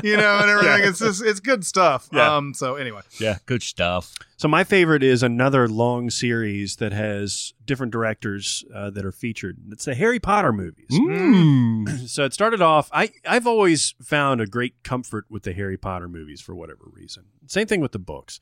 you 0.03 0.17
know 0.17 0.39
and 0.39 0.49
everything 0.49 0.81
it's 0.89 0.99
just 0.99 1.23
it's 1.23 1.39
good 1.39 1.65
stuff 1.65 2.09
Yeah. 2.11 2.35
um 2.35 2.53
so 2.53 2.75
anyway 2.85 3.01
yeah, 3.19 3.37
good 3.45 3.63
stuff. 3.63 4.13
So 4.37 4.47
my 4.47 4.63
favorite 4.63 5.03
is 5.03 5.23
another 5.23 5.67
long 5.67 6.09
series 6.09 6.75
that 6.77 6.91
has 6.91 7.53
different 7.65 7.91
directors 7.91 8.63
uh, 8.73 8.89
that 8.91 9.05
are 9.05 9.11
featured. 9.11 9.57
It's 9.71 9.85
the 9.85 9.95
Harry 9.95 10.19
Potter 10.19 10.51
movies. 10.51 10.89
Mm. 10.91 12.07
So 12.07 12.23
it 12.23 12.33
started 12.33 12.61
off. 12.61 12.89
I 12.93 13.11
I've 13.27 13.47
always 13.47 13.95
found 14.01 14.41
a 14.41 14.45
great 14.45 14.83
comfort 14.83 15.25
with 15.29 15.43
the 15.43 15.53
Harry 15.53 15.77
Potter 15.77 16.07
movies 16.07 16.41
for 16.41 16.53
whatever 16.53 16.83
reason. 16.91 17.23
Same 17.47 17.67
thing 17.67 17.81
with 17.81 17.93
the 17.93 17.99
books. 17.99 18.39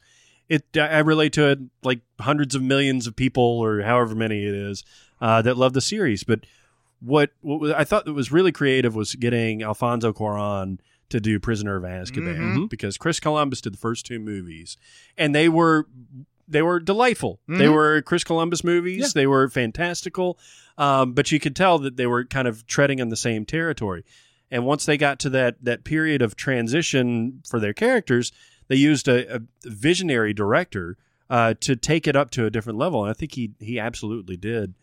It 0.49 0.65
I 0.75 0.99
relate 0.99 1.33
to 1.33 1.49
it 1.49 1.59
like 1.83 2.01
hundreds 2.19 2.55
of 2.55 2.61
millions 2.61 3.07
of 3.07 3.15
people 3.15 3.43
or 3.43 3.81
however 3.81 4.15
many 4.15 4.45
it 4.45 4.53
is 4.53 4.83
uh, 5.21 5.41
that 5.43 5.57
love 5.57 5.73
the 5.73 5.81
series. 5.81 6.23
But 6.23 6.41
what 6.99 7.31
what 7.41 7.75
I 7.75 7.83
thought 7.83 8.05
that 8.05 8.13
was 8.13 8.31
really 8.31 8.51
creative 8.51 8.95
was 8.95 9.15
getting 9.15 9.63
Alfonso 9.63 10.11
Cuarón 10.11 10.79
to 11.09 11.19
do 11.19 11.39
Prisoner 11.39 11.75
of 11.75 11.83
Azkaban 11.83 12.37
Mhm. 12.55 12.69
because 12.69 12.97
Chris 12.97 13.19
Columbus 13.19 13.61
did 13.61 13.73
the 13.73 13.77
first 13.77 14.05
two 14.05 14.19
movies 14.19 14.77
and 15.17 15.33
they 15.35 15.47
were 15.49 15.87
they 16.45 16.61
were 16.61 16.79
delightful. 16.79 17.39
They 17.47 17.65
Mhm. 17.65 17.73
were 17.73 18.01
Chris 18.01 18.23
Columbus 18.25 18.63
movies. 18.65 19.13
They 19.13 19.25
were 19.25 19.47
fantastical, 19.47 20.37
um, 20.77 21.13
but 21.13 21.31
you 21.31 21.39
could 21.39 21.55
tell 21.55 21.79
that 21.79 21.95
they 21.95 22.05
were 22.05 22.25
kind 22.25 22.47
of 22.49 22.67
treading 22.67 22.99
in 22.99 23.07
the 23.09 23.15
same 23.15 23.45
territory. 23.45 24.03
And 24.51 24.65
once 24.65 24.85
they 24.85 24.97
got 24.97 25.19
to 25.21 25.29
that 25.31 25.63
that 25.63 25.83
period 25.85 26.21
of 26.21 26.35
transition 26.35 27.41
for 27.49 27.59
their 27.59 27.73
characters, 27.73 28.31
they 28.67 28.75
used 28.75 29.07
a, 29.07 29.37
a 29.37 29.41
visionary 29.63 30.33
director 30.33 30.97
uh, 31.29 31.53
to 31.61 31.75
take 31.75 32.07
it 32.07 32.15
up 32.15 32.29
to 32.31 32.45
a 32.45 32.49
different 32.51 32.77
level. 32.77 33.03
And 33.03 33.09
I 33.09 33.13
think 33.13 33.33
he 33.35 33.51
he 33.59 33.79
absolutely 33.79 34.35
did. 34.37 34.73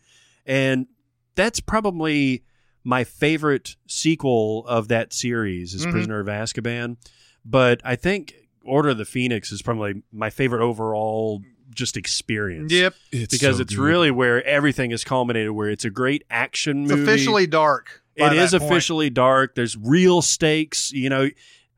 And 0.45 0.87
that's 1.35 1.59
probably 1.59 2.43
my 2.83 3.03
favorite 3.03 3.75
sequel 3.87 4.65
of 4.67 4.87
that 4.89 5.13
series 5.13 5.73
is 5.73 5.85
Mhm. 5.85 5.91
Prisoner 5.91 6.19
of 6.19 6.27
Azkaban. 6.27 6.97
But 7.45 7.81
I 7.83 7.95
think 7.95 8.35
Order 8.63 8.89
of 8.89 8.97
the 8.97 9.05
Phoenix 9.05 9.51
is 9.51 9.61
probably 9.61 10.03
my 10.11 10.29
favorite 10.29 10.63
overall 10.63 11.41
just 11.73 11.95
experience. 11.97 12.71
Yep. 12.71 12.93
It's 13.11 13.31
because 13.33 13.55
so 13.57 13.61
it's 13.63 13.73
good. 13.75 13.81
really 13.81 14.11
where 14.11 14.43
everything 14.45 14.91
is 14.91 15.03
culminated. 15.03 15.51
Where 15.51 15.69
it's 15.69 15.85
a 15.85 15.89
great 15.89 16.23
action 16.29 16.83
It's 16.83 16.91
movie. 16.91 17.03
officially 17.03 17.47
dark. 17.47 18.01
by 18.19 18.27
It 18.27 18.37
is 18.37 18.51
that 18.51 18.59
point. 18.59 18.71
officially 18.71 19.09
dark. 19.09 19.55
There's 19.55 19.77
real 19.77 20.21
stakes. 20.21 20.91
You 20.91 21.09
know, 21.09 21.29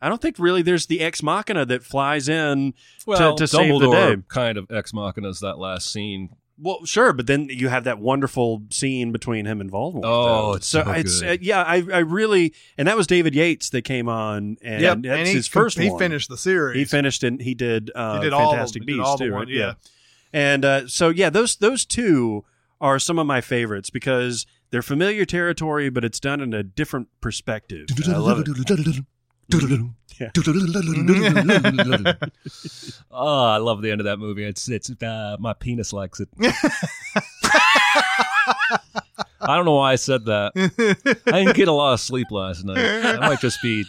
I 0.01 0.09
don't 0.09 0.19
think 0.21 0.39
really 0.39 0.63
there's 0.63 0.87
the 0.87 0.99
ex 0.99 1.21
machina 1.21 1.63
that 1.67 1.83
flies 1.83 2.27
in 2.27 2.73
well, 3.05 3.35
to, 3.35 3.43
to 3.43 3.47
save 3.47 3.79
the 3.79 3.91
day. 3.91 4.15
kind 4.27 4.57
of 4.57 4.69
ex 4.71 4.93
machina 4.93 5.29
is 5.29 5.39
that 5.41 5.59
last 5.59 5.91
scene. 5.91 6.29
Well, 6.59 6.85
sure, 6.85 7.13
but 7.13 7.25
then 7.27 7.47
you 7.49 7.67
have 7.69 7.83
that 7.85 7.97
wonderful 7.99 8.63
scene 8.69 9.11
between 9.11 9.45
him 9.45 9.59
and 9.59 9.71
Voldemort. 9.71 10.01
Oh, 10.03 10.25
though. 10.51 10.53
it's 10.57 10.67
so 10.67 10.81
it's 10.91 11.19
good. 11.21 11.29
uh, 11.29 11.37
yeah, 11.41 11.63
I 11.63 11.77
I 11.91 11.99
really 11.99 12.53
and 12.77 12.87
that 12.87 12.95
was 12.95 13.07
David 13.07 13.33
Yates 13.33 13.71
that 13.71 13.81
came 13.81 14.07
on 14.07 14.57
and 14.61 14.81
Yep. 14.81 14.97
that's 15.01 15.17
and 15.19 15.27
he, 15.27 15.33
his 15.33 15.47
first 15.47 15.79
He 15.79 15.89
one. 15.89 15.97
finished 15.99 16.29
the 16.29 16.37
series. 16.37 16.77
He 16.77 16.85
finished 16.85 17.23
and 17.23 17.41
he 17.41 17.55
did 17.55 17.89
uh, 17.95 18.17
He 18.19 18.23
did 18.25 18.33
all 18.33 18.51
Fantastic 18.51 18.83
the, 18.83 18.97
Beasts 18.97 19.15
too, 19.17 19.31
one, 19.31 19.47
right? 19.47 19.47
yeah. 19.49 19.73
And 20.31 20.63
uh, 20.63 20.87
so 20.87 21.09
yeah, 21.09 21.29
those 21.31 21.55
those 21.55 21.85
two 21.85 22.45
are 22.79 22.99
some 22.99 23.17
of 23.17 23.25
my 23.25 23.41
favorites 23.41 23.89
because 23.89 24.45
they're 24.69 24.81
familiar 24.83 25.25
territory, 25.25 25.89
but 25.89 26.03
it's 26.03 26.19
done 26.19 26.39
in 26.41 26.53
a 26.53 26.61
different 26.63 27.07
perspective. 27.21 27.87
I 28.07 28.17
love 28.17 28.43
it. 28.45 28.47
Yeah. 30.19 30.29
oh, 33.11 33.45
I 33.45 33.57
love 33.57 33.81
the 33.81 33.89
end 33.89 33.99
of 33.99 34.05
that 34.05 34.17
movie. 34.17 34.43
It's 34.43 34.69
it's 34.69 34.91
uh, 35.01 35.37
my 35.39 35.53
penis 35.53 35.91
likes 35.91 36.19
it. 36.19 36.29
I 39.41 39.57
don't 39.57 39.65
know 39.65 39.75
why 39.75 39.93
I 39.93 39.95
said 39.95 40.25
that. 40.25 40.51
I 41.27 41.31
didn't 41.31 41.55
get 41.55 41.67
a 41.67 41.71
lot 41.71 41.93
of 41.93 41.99
sleep 41.99 42.27
last 42.31 42.63
night. 42.63 42.77
I 42.77 43.27
might 43.27 43.39
just 43.39 43.61
be. 43.61 43.85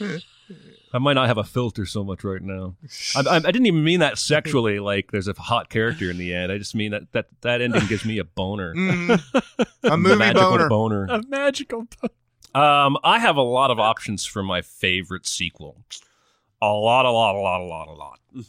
I 0.93 0.99
might 0.99 1.15
not 1.15 1.27
have 1.27 1.39
a 1.39 1.45
filter 1.45 1.87
so 1.87 2.05
much 2.05 2.23
right 2.23 2.41
now. 2.41 2.77
I, 3.17 3.21
I, 3.29 3.37
I 3.37 3.41
didn't 3.41 3.67
even 3.67 3.83
mean 3.83 3.99
that 4.01 4.17
sexually. 4.17 4.79
Like 4.79 5.11
there's 5.11 5.27
a 5.27 5.35
hot 5.35 5.69
character 5.69 6.09
in 6.09 6.19
the 6.19 6.33
end. 6.33 6.53
I 6.53 6.59
just 6.59 6.75
mean 6.75 6.93
that 6.93 7.11
that, 7.13 7.27
that 7.41 7.61
ending 7.61 7.87
gives 7.87 8.05
me 8.05 8.19
a 8.19 8.25
boner. 8.25 8.75
Mm. 8.75 9.21
a 9.83 9.97
movie 9.97 10.17
magical 10.17 10.51
boner. 10.51 10.69
boner. 10.69 11.07
A 11.07 11.23
magical. 11.29 11.87
Um, 12.55 12.97
I 13.03 13.19
have 13.19 13.37
a 13.37 13.43
lot 13.43 13.71
of 13.71 13.81
options 13.81 14.25
for 14.25 14.43
my 14.43 14.63
favorite 14.63 15.27
sequel. 15.27 15.85
A 16.63 16.69
lot, 16.69 17.05
a 17.05 17.11
lot, 17.11 17.35
a 17.35 17.39
lot, 17.39 17.61
a 17.61 17.65
lot, 17.65 17.89
a 17.89 17.93
lot. 17.93 18.21
And 18.35 18.45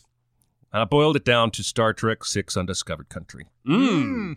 I 0.74 0.86
boiled 0.86 1.16
it 1.16 1.26
down 1.26 1.52
to 1.52 1.64
Star 1.64 1.94
Trek 1.94 2.24
Six: 2.24 2.56
Undiscovered 2.58 3.10
Country 3.10 3.46
Mm. 3.66 4.36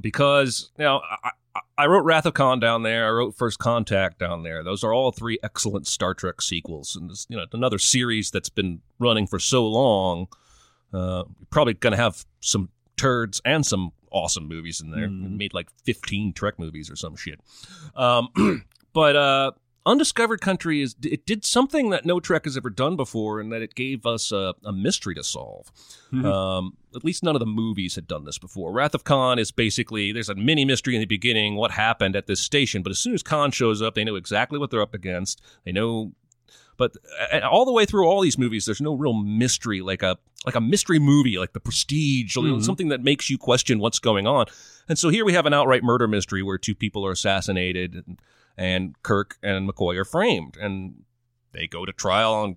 because 0.00 0.70
you 0.78 0.84
know 0.84 1.00
I, 1.22 1.30
I, 1.78 1.86
wrote 1.86 2.04
Wrath 2.04 2.26
of 2.26 2.34
Khan 2.34 2.60
down 2.60 2.82
there. 2.82 3.06
I 3.06 3.10
wrote 3.10 3.34
First 3.36 3.58
Contact 3.58 4.18
down 4.18 4.42
there. 4.42 4.62
Those 4.64 4.82
are 4.84 4.92
all 4.92 5.12
three 5.12 5.38
excellent 5.42 5.86
Star 5.86 6.14
Trek 6.14 6.42
sequels, 6.42 6.96
and 6.96 7.10
this, 7.10 7.26
you 7.28 7.36
know 7.36 7.46
another 7.52 7.78
series 7.78 8.30
that's 8.30 8.48
been 8.50 8.80
running 8.98 9.26
for 9.26 9.38
so 9.38 9.66
long. 9.66 10.26
Uh, 10.92 11.24
probably 11.50 11.74
going 11.74 11.92
to 11.92 11.96
have 11.96 12.24
some 12.40 12.68
turds 12.96 13.40
and 13.44 13.64
some 13.64 13.92
awesome 14.10 14.46
movies 14.48 14.80
in 14.80 14.90
there. 14.90 15.08
Mhm. 15.08 15.36
Made 15.38 15.54
like 15.54 15.68
fifteen 15.84 16.32
Trek 16.32 16.58
movies 16.58 16.90
or 16.90 16.96
some 16.96 17.16
shit. 17.16 17.40
Um, 17.94 18.28
but 18.92 19.16
uh, 19.16 19.52
Undiscovered 19.84 20.40
Country 20.40 20.80
is 20.82 20.94
it 21.02 21.26
did 21.26 21.44
something 21.44 21.90
that 21.90 22.06
no 22.06 22.20
Trek 22.20 22.44
has 22.44 22.56
ever 22.56 22.70
done 22.70 22.94
before, 22.96 23.40
and 23.40 23.52
that 23.52 23.62
it 23.62 23.74
gave 23.74 24.06
us 24.06 24.30
a, 24.32 24.54
a 24.64 24.72
mystery 24.72 25.14
to 25.16 25.24
solve. 25.24 25.72
Mhm. 26.12 26.24
Um, 26.24 26.76
at 26.94 27.04
least 27.04 27.22
none 27.24 27.34
of 27.34 27.40
the 27.40 27.46
movies 27.46 27.94
had 27.96 28.06
done 28.06 28.24
this 28.24 28.38
before. 28.38 28.72
Wrath 28.72 28.94
of 28.94 29.02
Khan 29.04 29.38
is 29.38 29.50
basically 29.50 30.12
there's 30.12 30.28
a 30.28 30.34
mini 30.34 30.64
mystery 30.64 30.94
in 30.94 31.00
the 31.00 31.06
beginning, 31.06 31.56
what 31.56 31.70
happened 31.72 32.14
at 32.14 32.26
this 32.26 32.40
station, 32.40 32.82
but 32.82 32.90
as 32.90 32.98
soon 32.98 33.14
as 33.14 33.22
Khan 33.22 33.50
shows 33.50 33.82
up, 33.82 33.94
they 33.94 34.04
know 34.04 34.14
exactly 34.14 34.58
what 34.58 34.70
they're 34.70 34.82
up 34.82 34.94
against. 34.94 35.40
They 35.64 35.72
know, 35.72 36.12
but 36.76 36.92
uh, 37.32 37.40
all 37.40 37.64
the 37.64 37.72
way 37.72 37.84
through 37.86 38.06
all 38.06 38.20
these 38.20 38.38
movies, 38.38 38.66
there's 38.66 38.80
no 38.80 38.94
real 38.94 39.14
mystery 39.14 39.80
like 39.80 40.02
a 40.02 40.16
like 40.44 40.54
a 40.56 40.60
mystery 40.60 40.98
movie, 40.98 41.38
like 41.38 41.52
The 41.52 41.60
Prestige, 41.60 42.36
or, 42.36 42.44
you 42.44 42.50
know, 42.50 42.56
Mhm. 42.58 42.64
something 42.64 42.88
that 42.88 43.00
makes 43.02 43.30
you 43.30 43.38
question 43.38 43.78
what's 43.78 44.00
going 44.00 44.26
on. 44.26 44.46
And 44.88 44.98
so 44.98 45.08
here 45.08 45.24
we 45.24 45.34
have 45.34 45.46
an 45.46 45.54
outright 45.54 45.84
murder 45.84 46.08
mystery 46.08 46.42
where 46.42 46.58
two 46.58 46.74
people 46.74 47.06
are 47.06 47.12
assassinated, 47.12 47.94
and, 47.94 48.18
and 48.56 49.00
Kirk 49.02 49.38
and 49.42 49.68
McCoy 49.68 49.96
are 49.96 50.04
framed, 50.04 50.56
and 50.56 51.02
they 51.52 51.66
go 51.66 51.84
to 51.84 51.92
trial 51.92 52.34
on 52.34 52.56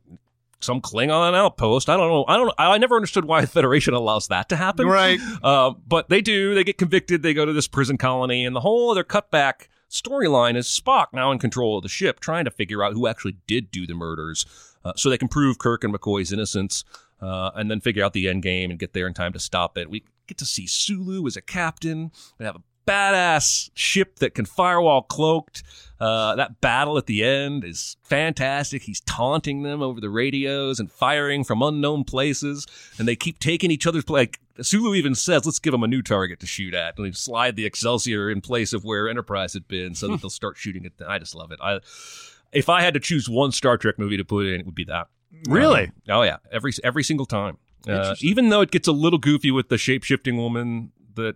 some 0.61 0.81
Klingon 0.81 1.35
outpost. 1.35 1.89
I 1.89 1.97
don't 1.97 2.09
know. 2.09 2.25
I 2.27 2.37
don't. 2.37 2.53
I 2.57 2.77
never 2.77 2.95
understood 2.95 3.25
why 3.25 3.41
the 3.41 3.47
Federation 3.47 3.93
allows 3.93 4.27
that 4.27 4.49
to 4.49 4.55
happen. 4.55 4.87
Right. 4.87 5.19
Uh, 5.43 5.73
but 5.87 6.09
they 6.09 6.21
do. 6.21 6.55
They 6.55 6.63
get 6.63 6.77
convicted. 6.77 7.21
They 7.21 7.33
go 7.33 7.45
to 7.45 7.53
this 7.53 7.67
prison 7.67 7.97
colony, 7.97 8.45
and 8.45 8.55
the 8.55 8.61
whole 8.61 8.91
other 8.91 9.03
cutback 9.03 9.67
storyline 9.89 10.57
is 10.57 10.67
Spock 10.67 11.07
now 11.13 11.31
in 11.31 11.39
control 11.39 11.77
of 11.77 11.83
the 11.83 11.89
ship, 11.89 12.19
trying 12.19 12.45
to 12.45 12.51
figure 12.51 12.83
out 12.83 12.93
who 12.93 13.07
actually 13.07 13.37
did 13.47 13.71
do 13.71 13.85
the 13.85 13.93
murders, 13.93 14.45
uh, 14.83 14.93
so 14.95 15.09
they 15.09 15.17
can 15.17 15.27
prove 15.27 15.59
Kirk 15.59 15.83
and 15.83 15.93
McCoy's 15.93 16.33
innocence, 16.33 16.83
uh, 17.21 17.51
and 17.55 17.69
then 17.69 17.79
figure 17.79 18.03
out 18.03 18.13
the 18.13 18.27
end 18.27 18.43
game 18.43 18.71
and 18.71 18.79
get 18.79 18.93
there 18.93 19.07
in 19.07 19.13
time 19.13 19.33
to 19.33 19.39
stop 19.39 19.77
it. 19.77 19.89
We 19.89 20.03
get 20.27 20.37
to 20.39 20.45
see 20.45 20.67
Sulu 20.67 21.27
as 21.27 21.37
a 21.37 21.41
captain. 21.41 22.11
We 22.39 22.45
have 22.45 22.55
a 22.55 22.61
badass 22.85 23.69
ship 23.73 24.17
that 24.19 24.35
can 24.35 24.45
firewall 24.45 25.01
cloaked. 25.01 25.63
Uh, 25.99 26.35
that 26.35 26.59
battle 26.59 26.97
at 26.97 27.05
the 27.05 27.23
end 27.23 27.63
is 27.63 27.95
fantastic. 28.03 28.83
He's 28.83 28.99
taunting 29.01 29.63
them 29.63 29.81
over 29.81 30.01
the 30.01 30.09
radios 30.09 30.79
and 30.79 30.91
firing 30.91 31.43
from 31.43 31.61
unknown 31.61 32.03
places, 32.03 32.67
and 32.97 33.07
they 33.07 33.15
keep 33.15 33.39
taking 33.39 33.71
each 33.71 33.87
other's 33.87 34.09
like 34.09 34.39
Sulu 34.61 34.95
even 34.95 35.15
says, 35.15 35.45
"Let's 35.45 35.59
give 35.59 35.71
them 35.71 35.83
a 35.83 35.87
new 35.87 36.01
target 36.01 36.39
to 36.39 36.45
shoot 36.47 36.73
at," 36.73 36.97
and 36.97 37.05
they 37.05 37.11
slide 37.11 37.55
the 37.55 37.65
Excelsior 37.65 38.29
in 38.29 38.41
place 38.41 38.73
of 38.73 38.83
where 38.83 39.09
Enterprise 39.09 39.53
had 39.53 39.67
been, 39.67 39.95
so 39.95 40.07
that 40.07 40.21
they'll 40.21 40.29
start 40.29 40.57
shooting 40.57 40.85
at 40.85 40.97
them. 40.97 41.09
I 41.09 41.19
just 41.19 41.35
love 41.35 41.51
it. 41.51 41.59
I, 41.61 41.79
if 42.51 42.69
I 42.69 42.81
had 42.81 42.93
to 42.93 42.99
choose 42.99 43.29
one 43.29 43.51
Star 43.51 43.77
Trek 43.77 43.99
movie 43.99 44.17
to 44.17 44.25
put 44.25 44.45
in, 44.45 44.59
it 44.59 44.65
would 44.65 44.75
be 44.75 44.85
that. 44.85 45.07
Really? 45.49 45.85
Um, 45.85 45.91
oh 46.09 46.21
yeah, 46.23 46.37
every 46.51 46.71
every 46.83 47.03
single 47.03 47.25
time. 47.25 47.57
Uh, 47.87 48.15
even 48.19 48.49
though 48.49 48.61
it 48.61 48.71
gets 48.71 48.87
a 48.87 48.91
little 48.91 49.19
goofy 49.19 49.51
with 49.51 49.69
the 49.69 49.77
shape 49.77 50.03
shifting 50.03 50.37
woman 50.37 50.91
that, 51.13 51.35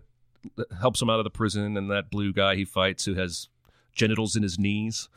helps 0.80 1.00
him 1.02 1.10
out 1.10 1.18
of 1.18 1.24
the 1.24 1.30
prison, 1.30 1.76
and 1.76 1.90
that 1.90 2.10
blue 2.10 2.32
guy 2.32 2.56
he 2.56 2.64
fights 2.64 3.04
who 3.04 3.14
has 3.14 3.48
genitals 3.92 4.36
in 4.36 4.42
his 4.42 4.58
knees. 4.58 5.08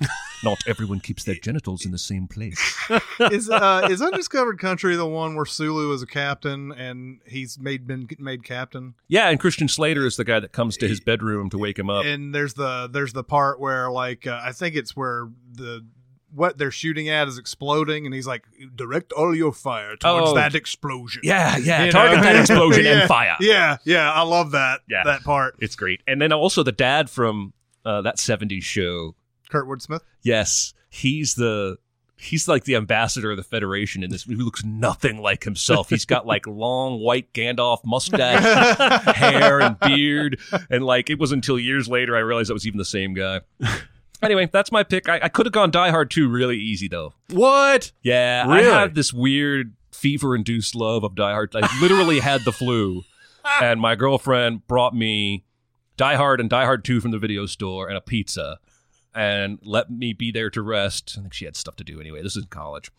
Not 0.43 0.57
everyone 0.67 0.99
keeps 0.99 1.23
their 1.23 1.35
genitals 1.35 1.85
in 1.85 1.91
the 1.91 1.97
same 1.97 2.27
place. 2.27 2.77
is 3.19 3.49
uh, 3.49 3.87
is 3.89 4.01
Undiscovered 4.01 4.59
Country 4.59 4.95
the 4.95 5.05
one 5.05 5.35
where 5.35 5.45
Sulu 5.45 5.93
is 5.93 6.01
a 6.01 6.07
captain 6.07 6.71
and 6.71 7.19
he's 7.25 7.59
made 7.59 7.87
been 7.87 8.07
made 8.19 8.43
captain? 8.43 8.95
Yeah, 9.07 9.29
and 9.29 9.39
Christian 9.39 9.67
Slater 9.67 10.05
is 10.05 10.17
the 10.17 10.25
guy 10.25 10.39
that 10.39 10.51
comes 10.51 10.77
to 10.77 10.87
his 10.87 10.99
bedroom 10.99 11.49
to 11.51 11.57
wake 11.57 11.79
him 11.79 11.89
up. 11.89 12.05
And 12.05 12.33
there's 12.33 12.53
the 12.55 12.89
there's 12.91 13.13
the 13.13 13.23
part 13.23 13.59
where 13.59 13.89
like 13.89 14.27
uh, 14.27 14.41
I 14.43 14.51
think 14.51 14.75
it's 14.75 14.95
where 14.95 15.29
the 15.53 15.85
what 16.33 16.57
they're 16.57 16.71
shooting 16.71 17.09
at 17.09 17.27
is 17.27 17.37
exploding, 17.37 18.05
and 18.05 18.13
he's 18.13 18.27
like, 18.27 18.43
"Direct 18.75 19.11
all 19.13 19.35
your 19.35 19.51
fire 19.53 19.95
towards 19.95 20.29
Oh. 20.29 20.35
that 20.35 20.55
explosion." 20.55 21.21
Yeah, 21.23 21.57
yeah. 21.57 21.85
You 21.85 21.91
Target 21.91 22.17
know? 22.17 22.23
that 22.23 22.35
explosion 22.41 22.85
Yeah, 22.85 22.99
and 23.01 23.07
fire. 23.07 23.35
Yeah, 23.39 23.77
yeah, 23.85 24.11
I 24.11 24.21
love 24.23 24.51
that. 24.51 24.81
Yeah. 24.89 25.03
that 25.05 25.23
part. 25.23 25.55
It's 25.59 25.75
great. 25.75 26.01
And 26.07 26.21
then 26.21 26.31
also 26.33 26.63
the 26.63 26.71
dad 26.71 27.09
from 27.09 27.53
uh, 27.85 28.01
that 28.03 28.17
70s 28.17 28.63
show. 28.63 29.15
Kurtwood 29.51 29.81
Smith. 29.81 30.01
Yes, 30.21 30.73
he's 30.89 31.35
the 31.35 31.77
he's 32.15 32.47
like 32.47 32.63
the 32.63 32.75
ambassador 32.77 33.31
of 33.31 33.37
the 33.37 33.43
Federation 33.43 34.01
in 34.01 34.09
this. 34.09 34.23
He 34.23 34.35
looks 34.35 34.63
nothing 34.63 35.17
like 35.17 35.43
himself. 35.43 35.89
He's 35.89 36.05
got 36.05 36.25
like 36.25 36.47
long 36.47 36.99
white 37.01 37.33
Gandalf 37.33 37.79
mustache, 37.83 39.15
hair, 39.15 39.59
and 39.61 39.77
beard. 39.79 40.39
And 40.69 40.85
like 40.85 41.09
it 41.09 41.19
was 41.19 41.31
until 41.33 41.59
years 41.59 41.87
later 41.89 42.15
I 42.15 42.19
realized 42.19 42.49
that 42.49 42.53
was 42.53 42.65
even 42.65 42.77
the 42.77 42.85
same 42.85 43.13
guy. 43.13 43.41
Anyway, 44.23 44.49
that's 44.51 44.71
my 44.71 44.83
pick. 44.83 45.07
I, 45.09 45.19
I 45.23 45.29
could 45.29 45.45
have 45.45 45.53
gone 45.53 45.71
Die 45.71 45.89
Hard 45.91 46.09
2 46.11 46.29
really 46.29 46.57
easy 46.57 46.87
though. 46.87 47.13
What? 47.29 47.91
Yeah, 48.01 48.47
Really? 48.47 48.69
I 48.69 48.81
had 48.81 48.95
this 48.95 49.13
weird 49.13 49.73
fever-induced 49.91 50.75
love 50.75 51.03
of 51.03 51.15
Die 51.15 51.31
Hard. 51.31 51.55
I 51.55 51.67
literally 51.81 52.19
had 52.19 52.41
the 52.45 52.51
flu, 52.51 53.03
and 53.61 53.79
my 53.79 53.95
girlfriend 53.95 54.67
brought 54.67 54.95
me 54.95 55.43
Die 55.97 56.15
Hard 56.15 56.39
and 56.39 56.49
Die 56.49 56.65
Hard 56.65 56.83
Two 56.83 56.99
from 57.01 57.11
the 57.11 57.19
video 57.19 57.45
store 57.45 57.87
and 57.87 57.97
a 57.97 58.01
pizza, 58.01 58.59
and 59.13 59.59
let 59.61 59.91
me 59.91 60.13
be 60.13 60.31
there 60.31 60.49
to 60.49 60.61
rest. 60.61 61.15
I 61.17 61.21
think 61.21 61.33
she 61.33 61.45
had 61.45 61.55
stuff 61.55 61.75
to 61.77 61.83
do 61.83 61.99
anyway. 62.01 62.21
This 62.23 62.35
is 62.35 62.43
in 62.43 62.49
college, 62.49 62.91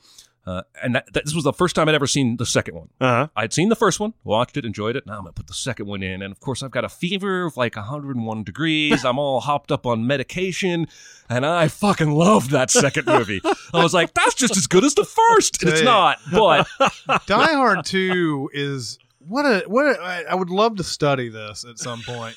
uh, 0.46 0.62
and 0.82 0.94
that, 0.94 1.12
that, 1.12 1.24
this 1.24 1.34
was 1.34 1.44
the 1.44 1.52
first 1.52 1.74
time 1.74 1.88
I'd 1.88 1.94
ever 1.94 2.06
seen 2.06 2.36
the 2.36 2.44
second 2.46 2.74
one. 2.74 2.88
Uh 3.00 3.06
huh. 3.06 3.28
I'd 3.36 3.52
seen 3.52 3.70
the 3.70 3.76
first 3.76 3.98
one, 3.98 4.12
watched 4.24 4.56
it, 4.56 4.64
enjoyed 4.64 4.94
it. 4.96 5.06
Now 5.06 5.14
I'm 5.14 5.20
gonna 5.20 5.32
put 5.32 5.46
the 5.46 5.54
second 5.54 5.86
one 5.86 6.02
in, 6.02 6.22
and 6.22 6.32
of 6.32 6.40
course 6.40 6.62
I've 6.62 6.70
got 6.70 6.84
a 6.84 6.88
fever 6.88 7.44
of 7.44 7.56
like 7.56 7.76
101 7.76 8.44
degrees. 8.44 9.04
I'm 9.06 9.18
all 9.18 9.40
hopped 9.40 9.72
up 9.72 9.86
on 9.86 10.06
medication, 10.06 10.86
and 11.28 11.46
I 11.46 11.68
fucking 11.68 12.10
loved 12.10 12.50
that 12.50 12.70
second 12.70 13.06
movie. 13.06 13.40
I 13.72 13.82
was 13.82 13.94
like, 13.94 14.12
that's 14.14 14.34
just 14.34 14.56
as 14.56 14.66
good 14.66 14.84
as 14.84 14.94
the 14.94 15.04
first, 15.04 15.62
and 15.62 15.72
it's 15.72 15.82
not. 15.82 16.18
But 16.30 16.66
Die 17.26 17.52
Hard 17.54 17.84
Two 17.84 18.50
is 18.52 18.98
what 19.20 19.44
a 19.44 19.64
what 19.66 19.86
a, 19.86 20.24
I 20.30 20.34
would 20.34 20.50
love 20.50 20.76
to 20.76 20.84
study 20.84 21.28
this 21.28 21.64
at 21.64 21.78
some 21.78 22.02
point. 22.02 22.36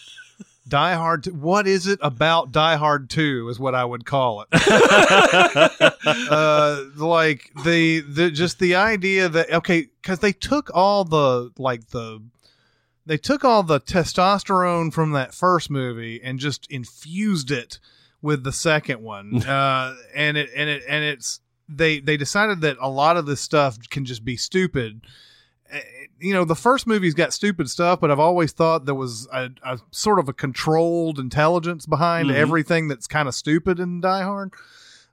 Die 0.68 0.94
Hard. 0.96 1.26
what 1.28 1.68
is 1.68 1.88
it 1.88 2.00
about 2.02 2.52
Die 2.52 2.76
Hard 2.76 3.10
Two? 3.10 3.48
Is 3.50 3.60
what 3.60 3.76
I 3.76 3.86
would 3.86 4.06
call 4.06 4.42
it. 4.42 4.48
uh, 6.06 6.84
like 6.96 7.52
the 7.64 8.02
the 8.02 8.32
just 8.32 8.60
the 8.60 8.76
idea 8.76 9.30
that 9.30 9.52
okay, 9.52 9.88
because 10.02 10.20
they 10.20 10.34
took 10.34 10.70
all 10.74 11.04
the 11.04 11.52
like 11.58 11.88
the 11.88 12.22
they 13.06 13.18
took 13.18 13.46
all 13.46 13.64
the 13.64 13.80
testosterone 13.80 14.94
from 14.94 15.12
that 15.14 15.34
first 15.34 15.72
movie 15.72 16.22
and 16.22 16.40
just 16.40 16.70
infused 16.70 17.52
it 17.52 17.80
with 18.22 18.44
the 18.44 18.52
second 18.52 19.02
one, 19.02 19.44
uh, 19.48 19.96
and 20.14 20.38
it 20.38 20.50
and 20.56 20.70
it 20.70 20.84
and 20.88 21.04
it's 21.04 21.40
they 21.70 22.00
they 22.00 22.18
decided 22.18 22.62
that 22.62 22.78
a 22.82 22.90
lot 22.90 23.18
of 23.18 23.26
this 23.26 23.42
stuff 23.42 23.78
can 23.90 24.06
just 24.06 24.26
be 24.26 24.38
stupid. 24.38 25.02
Eh, 25.72 25.80
You 26.20 26.34
know, 26.34 26.46
the 26.46 26.56
first 26.56 26.88
movie's 26.88 27.14
got 27.14 27.32
stupid 27.34 27.70
stuff, 27.70 28.00
but 28.00 28.10
I've 28.10 28.20
always 28.20 28.52
thought 28.52 28.86
there 28.86 28.96
was 28.96 29.28
a, 29.32 29.50
a 29.64 29.78
sort 29.92 30.18
of 30.20 30.28
a 30.28 30.34
controlled 30.34 31.20
intelligence 31.20 31.86
behind 31.86 32.30
Mhm. 32.30 32.34
everything 32.36 32.88
that's 32.88 33.06
kind 33.08 33.28
of 33.28 33.36
stupid 33.36 33.80
in 33.80 34.02
Die 34.02 34.24
Hard. 34.24 34.54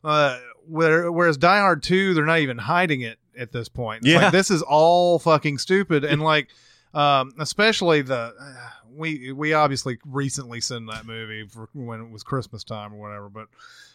Uh, 0.02 0.38
where, 0.66 1.10
whereas 1.12 1.36
Die 1.36 1.58
Hard 1.58 1.82
2, 1.82 2.14
they're 2.14 2.24
not 2.24 2.38
even 2.38 2.56
hiding 2.58 3.02
it 3.02 3.18
at 3.38 3.52
this 3.52 3.68
point. 3.68 4.02
It's 4.04 4.08
Yeah. 4.12 4.22
like, 4.24 4.32
this 4.32 4.50
is 4.50 4.62
all 4.62 5.18
fucking 5.18 5.58
stupid. 5.58 6.04
And 6.04 6.22
like, 6.22 6.48
um, 6.94 7.32
especially 7.38 8.00
the, 8.02 8.32
uh, 8.38 8.54
we, 8.94 9.32
we 9.32 9.52
obviously 9.52 9.98
recently 10.06 10.60
seen 10.60 10.86
that 10.86 11.04
movie 11.04 11.46
for 11.48 11.68
when 11.74 12.00
it 12.00 12.10
was 12.10 12.22
Christmas 12.22 12.64
time 12.64 12.94
or 12.94 12.96
whatever, 12.98 13.28
but 13.28 13.48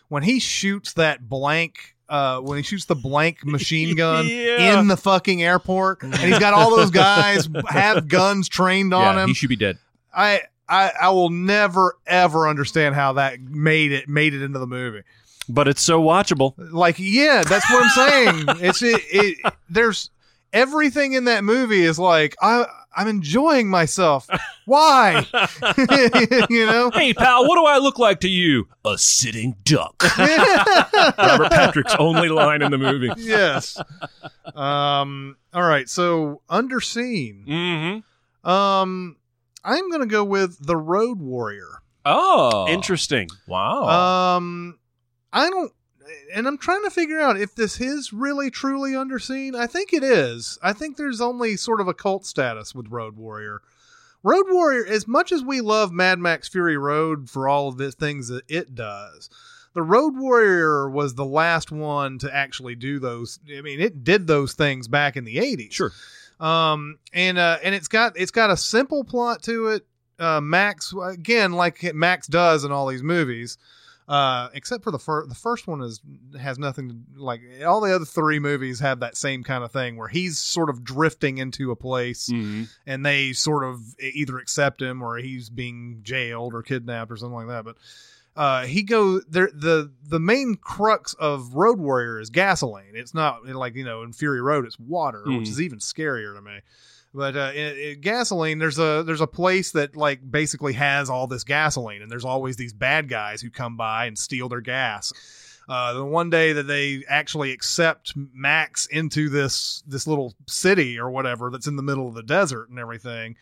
when 0.09 0.23
he 0.23 0.39
shoots 0.39 0.93
that 0.93 1.27
blank, 1.29 1.95
uh, 2.09 2.39
when 2.41 2.57
he 2.57 2.63
shoots 2.63 2.85
the 2.85 2.95
blank 2.95 3.39
machine 3.45 3.95
gun 3.95 4.27
Yeah. 4.27 4.79
in 4.79 4.87
the 4.87 4.97
fucking 4.97 5.41
airport 5.41 6.03
and 6.03 6.15
he's 6.17 6.39
got 6.39 6.53
all 6.53 6.75
those 6.75 6.91
guys 6.91 7.47
have 7.69 8.07
guns 8.07 8.49
trained 8.49 8.93
on 8.93 9.15
yeah, 9.15 9.23
him. 9.23 9.27
he 9.29 9.33
should 9.35 9.49
be 9.49 9.55
dead. 9.55 9.77
I, 10.13 10.41
I, 10.67 10.91
I 11.03 11.09
will 11.11 11.29
never 11.29 11.97
ever 12.05 12.47
understand 12.47 12.95
how 12.95 13.13
that 13.13 13.39
made 13.41 13.91
it, 13.91 14.09
made 14.09 14.33
it 14.33 14.41
into 14.43 14.59
the 14.59 14.67
movie 14.67 15.03
But 15.47 15.67
it's 15.67 15.81
so 15.81 16.01
watchable. 16.01 16.53
like 16.71 16.95
yeah 16.99 17.43
that's 17.47 17.69
what 17.71 17.83
i'm 17.83 17.89
saying 17.89 18.45
it's 18.63 18.81
it, 18.81 19.01
it 19.11 19.53
there's 19.69 20.09
everything 20.53 21.13
in 21.13 21.25
that 21.25 21.43
movie 21.43 21.81
is 21.83 21.97
like 21.99 22.35
i 22.41 22.65
i'm 22.95 23.07
enjoying 23.07 23.69
myself 23.69 24.27
why 24.65 25.25
you 26.49 26.65
know 26.65 26.89
Hey, 26.93 27.13
pal, 27.13 27.47
what 27.47 27.55
do 27.55 27.65
I 27.65 27.77
look 27.77 27.99
like 27.99 28.19
to 28.21 28.29
you? 28.29 28.67
A 28.85 28.97
sitting 28.97 29.55
duck. 29.63 30.03
Robert 30.17 31.49
Patrick's 31.51 31.95
only 31.99 32.29
line 32.29 32.61
in 32.61 32.71
the 32.71 32.77
movie. 32.77 33.09
yes 33.17 33.77
um 34.55 35.35
all 35.53 35.63
right 35.63 35.87
so 35.89 36.41
underseen 36.49 37.45
Mm-hmm. 37.47 38.49
um 38.49 39.15
i'm 39.63 39.89
gonna 39.91 40.05
go 40.05 40.23
with 40.23 40.57
the 40.65 40.77
road 40.77 41.19
warrior 41.19 41.67
Oh, 42.05 42.65
Interesting. 42.69 43.27
Wow. 43.45 44.35
Um, 44.37 44.79
I 45.33 45.49
don't, 45.49 45.71
and 46.33 46.47
I'm 46.47 46.57
trying 46.57 46.83
to 46.83 46.89
figure 46.89 47.19
out 47.19 47.39
if 47.39 47.55
this 47.55 47.79
is 47.79 48.13
really 48.13 48.49
truly 48.51 48.91
underseen. 48.91 49.55
I 49.55 49.67
think 49.67 49.93
it 49.93 50.03
is. 50.03 50.57
I 50.61 50.73
think 50.73 50.97
there's 50.97 51.21
only 51.21 51.57
sort 51.57 51.81
of 51.81 51.87
a 51.87 51.93
cult 51.93 52.25
status 52.25 52.73
with 52.75 52.87
Road 52.89 53.15
Warrior. 53.15 53.61
Road 54.21 54.45
Warrior, 54.49 54.85
as 54.85 55.07
much 55.07 55.31
as 55.31 55.43
we 55.43 55.61
love 55.61 55.91
Mad 55.91 56.19
Max 56.19 56.47
Fury 56.49 56.77
Road 56.77 57.29
for 57.29 57.47
all 57.47 57.69
of 57.69 57.77
the 57.77 57.91
things 57.91 58.27
that 58.27 58.43
it 58.49 58.75
does, 58.75 59.29
the 59.73 59.81
Road 59.81 60.17
Warrior 60.17 60.89
was 60.89 61.15
the 61.15 61.25
last 61.25 61.71
one 61.71 62.17
to 62.19 62.35
actually 62.35 62.75
do 62.75 62.99
those. 62.99 63.39
I 63.55 63.61
mean, 63.61 63.79
it 63.79 64.03
did 64.03 64.27
those 64.27 64.53
things 64.53 64.87
back 64.87 65.15
in 65.15 65.23
the 65.23 65.37
80s. 65.37 65.71
Sure. 65.71 65.91
Um, 66.39 66.99
and 67.13 67.37
uh, 67.37 67.57
and 67.63 67.75
it's 67.75 67.87
got 67.87 68.17
it's 68.17 68.31
got 68.31 68.49
a 68.49 68.57
simple 68.57 69.03
plot 69.03 69.43
to 69.43 69.67
it. 69.67 69.85
Uh, 70.17 70.41
Max 70.41 70.93
again, 71.01 71.53
like 71.53 71.93
Max 71.93 72.27
does 72.27 72.63
in 72.63 72.71
all 72.71 72.87
these 72.87 73.03
movies, 73.03 73.57
uh, 74.09 74.49
except 74.53 74.83
for 74.83 74.91
the 74.91 74.99
first. 74.99 75.29
The 75.29 75.35
first 75.35 75.67
one 75.67 75.81
is 75.81 76.01
has 76.41 76.57
nothing 76.59 76.89
to 76.89 76.95
like. 77.23 77.41
All 77.65 77.79
the 77.79 77.93
other 77.95 78.05
three 78.05 78.39
movies 78.39 78.79
have 78.79 78.99
that 79.01 79.15
same 79.15 79.43
kind 79.43 79.63
of 79.63 79.71
thing 79.71 79.95
where 79.95 80.07
he's 80.09 80.37
sort 80.39 80.69
of 80.69 80.83
drifting 80.83 81.37
into 81.37 81.71
a 81.71 81.75
place, 81.75 82.27
Mm-hmm. 82.27 82.63
and 82.87 83.05
they 83.05 83.31
sort 83.33 83.63
of 83.63 83.79
either 83.99 84.37
accept 84.39 84.81
him 84.81 85.01
or 85.03 85.17
he's 85.17 85.49
being 85.49 85.99
jailed 86.01 86.53
or 86.53 86.63
kidnapped 86.63 87.11
or 87.11 87.17
something 87.17 87.35
like 87.37 87.47
that. 87.47 87.63
But 87.63 87.77
uh, 88.35 88.65
he 88.65 88.83
go 88.83 89.19
there. 89.21 89.49
The 89.53 89.91
the 90.03 90.19
main 90.19 90.55
crux 90.55 91.13
of 91.15 91.53
Road 91.55 91.79
Warrior 91.79 92.19
is 92.19 92.29
gasoline. 92.29 92.93
It's 92.95 93.13
not 93.13 93.45
like 93.45 93.75
you 93.75 93.83
know 93.83 94.03
in 94.03 94.13
Fury 94.13 94.41
Road, 94.41 94.65
it's 94.65 94.79
water, 94.79 95.23
which 95.25 95.47
Mhm. 95.47 95.49
is 95.49 95.61
even 95.61 95.79
scarier 95.79 96.35
to 96.35 96.41
me. 96.41 96.59
But 97.13 97.35
uh, 97.35 97.51
in, 97.55 97.75
in 97.77 98.01
gasoline, 98.01 98.59
there's 98.59 98.77
a 98.79 99.03
there's 99.05 99.21
a 99.21 99.27
place 99.27 99.71
that 99.71 99.95
like 99.95 100.19
basically 100.29 100.73
has 100.73 101.09
all 101.09 101.25
this 101.27 101.43
gasoline, 101.43 102.01
and 102.01 102.11
there's 102.11 102.25
always 102.25 102.55
these 102.55 102.71
bad 102.73 103.09
guys 103.09 103.41
who 103.41 103.49
come 103.49 103.75
by 103.77 104.05
and 104.05 104.17
steal 104.17 104.47
their 104.47 104.61
gas. 104.61 105.11
Uh, 105.67 105.93
the 105.93 106.05
one 106.05 106.29
day 106.31 106.53
that 106.53 106.63
they 106.67 107.03
actually 107.07 107.51
accept 107.51 108.13
Max 108.15 108.85
into 108.87 109.29
this 109.29 109.83
this 109.87 110.05
little 110.07 110.33
city 110.47 110.97
or 110.99 111.09
whatever 111.09 111.49
that's 111.51 111.67
in 111.67 111.75
the 111.75 111.83
middle 111.83 112.07
of 112.07 112.13
the 112.15 112.23
desert 112.23 112.69
and 112.69 112.79
everything, 112.79 113.35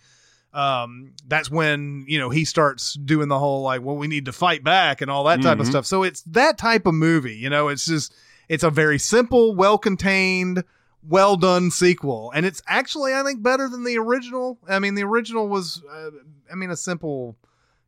um, 0.54 1.14
that's 1.28 1.52
when 1.52 2.06
you 2.08 2.20
know 2.20 2.30
he 2.30 2.46
starts 2.46 2.94
doing 2.94 3.28
the 3.28 3.38
whole 3.40 3.62
like, 3.62 3.82
well, 3.82 3.96
we 3.98 4.08
need 4.08 4.26
to 4.26 4.32
fight 4.32 4.64
back 4.64 5.02
and 5.02 5.12
all 5.12 5.24
that 5.26 5.42
type 5.42 5.60
of 5.60 5.66
Mhm. 5.66 5.70
stuff. 5.70 5.86
So 5.86 6.04
it's 6.04 6.22
that 6.24 6.58
type 6.58 6.86
of 6.86 6.94
movie, 6.94 7.36
you 7.36 7.50
know. 7.50 7.68
It's 7.68 7.86
just 7.86 8.14
it's 8.50 8.64
a 8.64 8.70
very 8.70 8.98
simple, 8.98 9.54
well 9.56 9.78
contained, 9.78 10.64
well 11.04 11.36
done 11.36 11.70
sequel, 11.70 12.32
and 12.34 12.46
it's 12.46 12.62
actually 12.68 13.14
I 13.14 13.24
think 13.24 13.44
better 13.44 13.68
than 13.70 13.84
the 13.84 13.98
original. 13.98 14.58
I 14.68 14.80
mean, 14.80 14.96
the 14.96 15.04
original 15.04 15.48
was, 15.48 15.84
uh, 15.92 16.10
I 16.52 16.56
mean, 16.56 16.72
a 16.72 16.78
simple, 16.78 17.38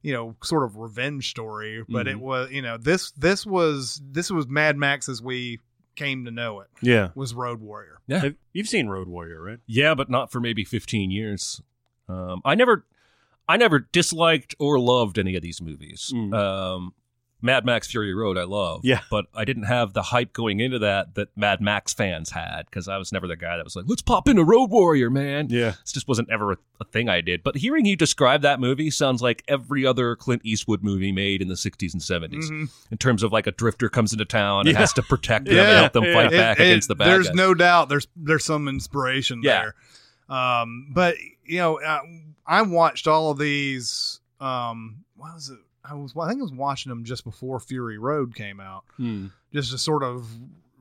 you 0.02 0.14
know, 0.14 0.36
sort 0.44 0.64
of 0.64 0.78
revenge 0.78 1.30
story, 1.30 1.84
but 1.88 2.08
it 2.08 2.18
Mhm. 2.18 2.22
was, 2.22 2.52
you 2.52 2.62
know, 2.62 2.78
this 2.78 3.12
this 3.12 3.46
was 3.46 4.02
this 4.12 4.30
was 4.30 4.48
Mad 4.48 4.78
Max 4.78 5.08
as 5.10 5.22
we 5.22 5.60
came 5.96 6.24
to 6.26 6.32
know 6.32 6.62
it 6.62 6.68
Yeah. 6.82 7.10
was 7.16 7.34
Road 7.34 7.60
Warrior. 7.62 8.00
Yeah. 8.08 8.30
You've 8.54 8.70
seen 8.70 8.88
Road 8.88 9.08
Warrior, 9.10 9.42
right? 9.42 9.60
Yeah, 9.66 9.96
but 9.96 10.10
not 10.10 10.32
for 10.32 10.40
maybe 10.40 10.64
15 10.64 11.12
years. 11.12 11.62
Um, 12.10 12.42
I 12.44 12.56
never, 12.56 12.86
I 13.48 13.58
never 13.58 13.80
disliked 13.80 14.56
or 14.60 14.80
loved 14.80 15.18
any 15.18 15.36
of 15.36 15.42
these 15.42 15.62
movies. 15.62 16.12
Mm. 16.14 16.34
Um, 16.34 16.94
Mad 17.42 17.64
Max 17.66 17.90
Fury 17.90 18.14
Road, 18.14 18.38
I 18.38 18.44
love. 18.44 18.82
Yeah. 18.84 19.00
but 19.10 19.28
I 19.34 19.46
didn't 19.46 19.64
have 19.64 19.94
the 19.94 20.02
hype 20.02 20.34
going 20.34 20.60
into 20.60 20.78
that 20.80 21.16
that 21.16 21.30
Mad 21.38 21.62
Max 21.62 21.94
fans 21.94 22.32
had 22.32 22.64
because 22.66 22.90
I 22.90 22.98
was 22.98 23.14
never 23.14 23.28
the 23.28 23.38
guy 23.38 23.56
that 23.56 23.64
was 23.64 23.78
like, 23.78 23.86
"Let's 23.88 24.02
pop 24.02 24.28
into 24.28 24.44
Road 24.44 24.70
Warrior, 24.72 25.10
man." 25.10 25.48
Yeah. 25.50 25.76
This 25.82 25.94
just 25.94 26.06
wasn't 26.10 26.30
ever 26.30 26.52
a, 26.52 26.58
a 26.82 26.84
thing 26.84 27.08
I 27.08 27.22
did. 27.22 27.42
But 27.42 27.56
hearing 27.56 27.86
you 27.86 27.96
describe 27.96 28.42
that 28.42 28.60
movie 28.60 28.92
sounds 28.92 29.22
like 29.22 29.42
every 29.48 29.86
other 29.86 30.18
Clint 30.18 30.42
Eastwood 30.44 30.84
movie 30.84 31.14
made 31.14 31.42
in 31.42 31.48
the 31.48 31.56
60s 31.56 31.94
and 31.94 32.02
70s. 32.02 32.50
Mhm. 32.50 32.70
In 32.92 32.98
terms 32.98 33.24
of 33.24 33.32
like 33.32 33.48
a 33.48 33.52
drifter 33.52 33.88
comes 33.88 34.12
into 34.12 34.26
town 34.26 34.68
and 34.68 34.74
Yeah. 34.74 34.80
has 34.80 34.92
to 34.94 35.02
protect 35.04 35.46
them 35.46 35.56
Yeah, 35.56 35.62
and 35.70 35.78
help 35.80 35.94
them 35.94 36.04
yeah. 36.04 36.14
fight 36.14 36.34
It- 36.34 36.38
back 36.38 36.60
it- 36.60 36.64
against 36.64 36.90
the 36.90 36.96
bad 36.96 37.08
there's 37.08 37.28
guys. 37.28 37.36
no 37.38 37.54
doubt 37.54 37.88
there's 37.88 38.08
there's 38.18 38.44
some 38.44 38.68
inspiration 38.68 39.40
Yeah. 39.44 39.62
there 39.62 39.76
um 40.30 40.88
but 40.94 41.16
you 41.46 41.58
know 41.58 41.80
uh, 41.82 42.02
i 42.46 42.62
watched 42.62 43.08
all 43.08 43.32
of 43.32 43.38
these 43.40 44.20
um 44.40 45.04
what 45.16 45.34
was 45.34 45.50
it 45.50 45.60
i 45.84 45.94
was 45.94 46.14
i 46.20 46.28
think 46.28 46.40
i 46.40 46.44
was 46.44 46.54
watching 46.54 46.90
them 46.90 47.04
just 47.04 47.24
before 47.24 47.60
fury 47.60 47.98
road 47.98 48.36
came 48.36 48.60
out 48.60 48.84
Hmm. 48.98 49.28
just 49.54 49.72
to 49.72 49.78
sort 49.78 50.04
of 50.04 50.28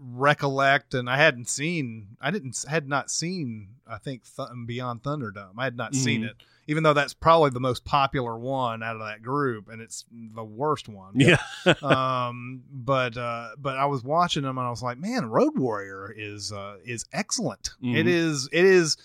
recollect 0.00 0.94
and 0.94 1.10
i 1.10 1.16
hadn't 1.16 1.48
seen 1.48 2.08
i 2.20 2.30
didn't 2.30 2.64
had 2.68 2.88
not 2.88 3.10
seen 3.10 3.68
i 3.86 3.98
think 3.98 4.22
Th- 4.36 4.48
beyond 4.66 5.02
thunderdome 5.02 5.54
i 5.58 5.64
had 5.64 5.76
not 5.76 5.94
seen 5.94 6.22
Mhm. 6.22 6.26
it 6.30 6.36
even 6.68 6.82
though 6.82 6.92
that's 6.92 7.14
probably 7.14 7.50
the 7.50 7.60
most 7.60 7.84
popular 7.84 8.38
one 8.38 8.82
out 8.82 8.94
of 8.94 9.00
that 9.02 9.22
group 9.22 9.68
and 9.68 9.80
it's 9.82 10.04
the 10.12 10.44
worst 10.44 10.88
one 10.88 11.14
Yeah. 11.16 11.38
um 11.82 12.62
but 12.70 13.16
uh 13.16 13.50
but 13.58 13.76
i 13.76 13.86
was 13.86 14.04
watching 14.04 14.44
them 14.44 14.56
and 14.58 14.66
i 14.66 14.70
was 14.70 14.82
like 14.82 14.98
man 14.98 15.26
road 15.26 15.58
warrior 15.58 16.14
is 16.16 16.52
uh 16.52 16.76
is 16.84 17.04
excellent 17.12 17.70
Mhm. 17.82 17.96
It 17.96 18.06
is 18.06 18.48
it 18.52 18.64
is 18.64 18.96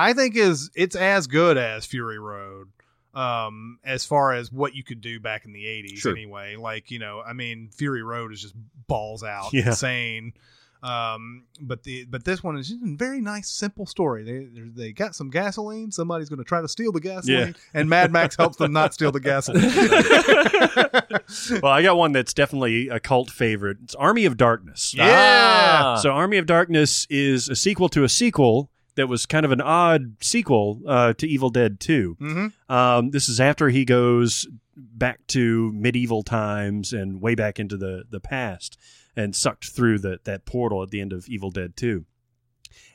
i 0.00 0.12
think 0.12 0.36
is 0.36 0.70
it's 0.74 0.96
as 0.96 1.26
good 1.26 1.56
as 1.58 1.84
fury 1.86 2.18
road 2.18 2.68
um 3.14 3.78
as 3.84 4.04
far 4.04 4.32
as 4.32 4.52
what 4.52 4.74
you 4.74 4.84
could 4.84 5.00
do 5.00 5.18
back 5.20 5.44
in 5.44 5.52
the 5.52 5.64
80s 5.64 5.98
Sure. 5.98 6.12
anyway 6.12 6.56
like 6.56 6.90
you 6.90 6.98
know 6.98 7.22
i 7.26 7.32
mean 7.32 7.70
fury 7.76 8.02
road 8.02 8.32
is 8.32 8.40
just 8.40 8.54
balls 8.86 9.22
out 9.24 9.52
Yeah. 9.52 9.68
insane 9.68 10.32
um 10.82 11.44
but 11.60 11.82
the 11.82 12.04
but 12.06 12.24
this 12.24 12.42
one 12.42 12.56
is 12.56 12.68
just 12.68 12.80
a 12.82 12.96
very 12.96 13.20
nice 13.20 13.50
simple 13.50 13.84
story 13.84 14.22
they 14.22 14.48
they're- 14.74 14.92
got 14.92 15.14
some 15.14 15.28
gasoline 15.28 15.90
somebody's 15.92 16.30
going 16.30 16.38
to 16.38 16.44
try 16.44 16.62
to 16.62 16.68
steal 16.68 16.90
the 16.92 17.00
gasoline 17.00 17.48
Yeah. 17.48 17.52
and 17.74 17.90
mad 17.90 18.12
max 18.12 18.36
helps 18.36 18.56
them 18.56 18.72
not 18.72 18.94
steal 18.94 19.12
the 19.12 19.20
gasoline 19.20 19.62
Well, 21.62 21.72
I 21.72 21.82
got 21.82 21.96
one 21.96 22.12
that's 22.12 22.34
definitely 22.34 22.88
a 22.88 22.98
cult 22.98 23.30
favorite. 23.30 23.78
It's 23.84 23.94
Army 23.94 24.24
of 24.24 24.36
Darkness. 24.36 24.94
yeah 24.96 25.82
Ah. 25.84 25.96
So, 25.96 26.10
Army 26.10 26.38
of 26.38 26.46
Darkness 26.46 27.06
is 27.10 27.48
a 27.48 27.56
sequel 27.56 27.88
to 27.90 28.04
a 28.04 28.08
sequel 28.08 28.70
that 29.00 29.08
was 29.08 29.26
kind 29.26 29.44
of 29.46 29.50
an 29.52 29.60
odd 29.60 30.16
sequel 30.22 30.80
uh, 30.86 31.12
to 31.14 31.26
Evil 31.26 31.50
Dead 31.50 31.80
2. 31.80 32.16
mm-hmm. 32.20 32.72
Um, 32.72 33.10
this 33.10 33.28
is 33.28 33.40
after 33.40 33.70
he 33.70 33.84
goes 33.84 34.46
back 34.76 35.26
to 35.28 35.72
medieval 35.74 36.22
times 36.22 36.92
and 36.92 37.20
way 37.20 37.34
back 37.34 37.58
into 37.58 37.76
the, 37.76 38.04
the 38.10 38.20
past 38.20 38.78
and 39.16 39.34
sucked 39.34 39.66
through 39.70 39.98
the, 39.98 40.18
that 40.24 40.44
portal 40.46 40.82
at 40.82 40.90
the 40.90 41.00
end 41.00 41.12
of 41.12 41.26
Evil 41.28 41.50
Dead 41.50 41.76
2. 41.76 42.04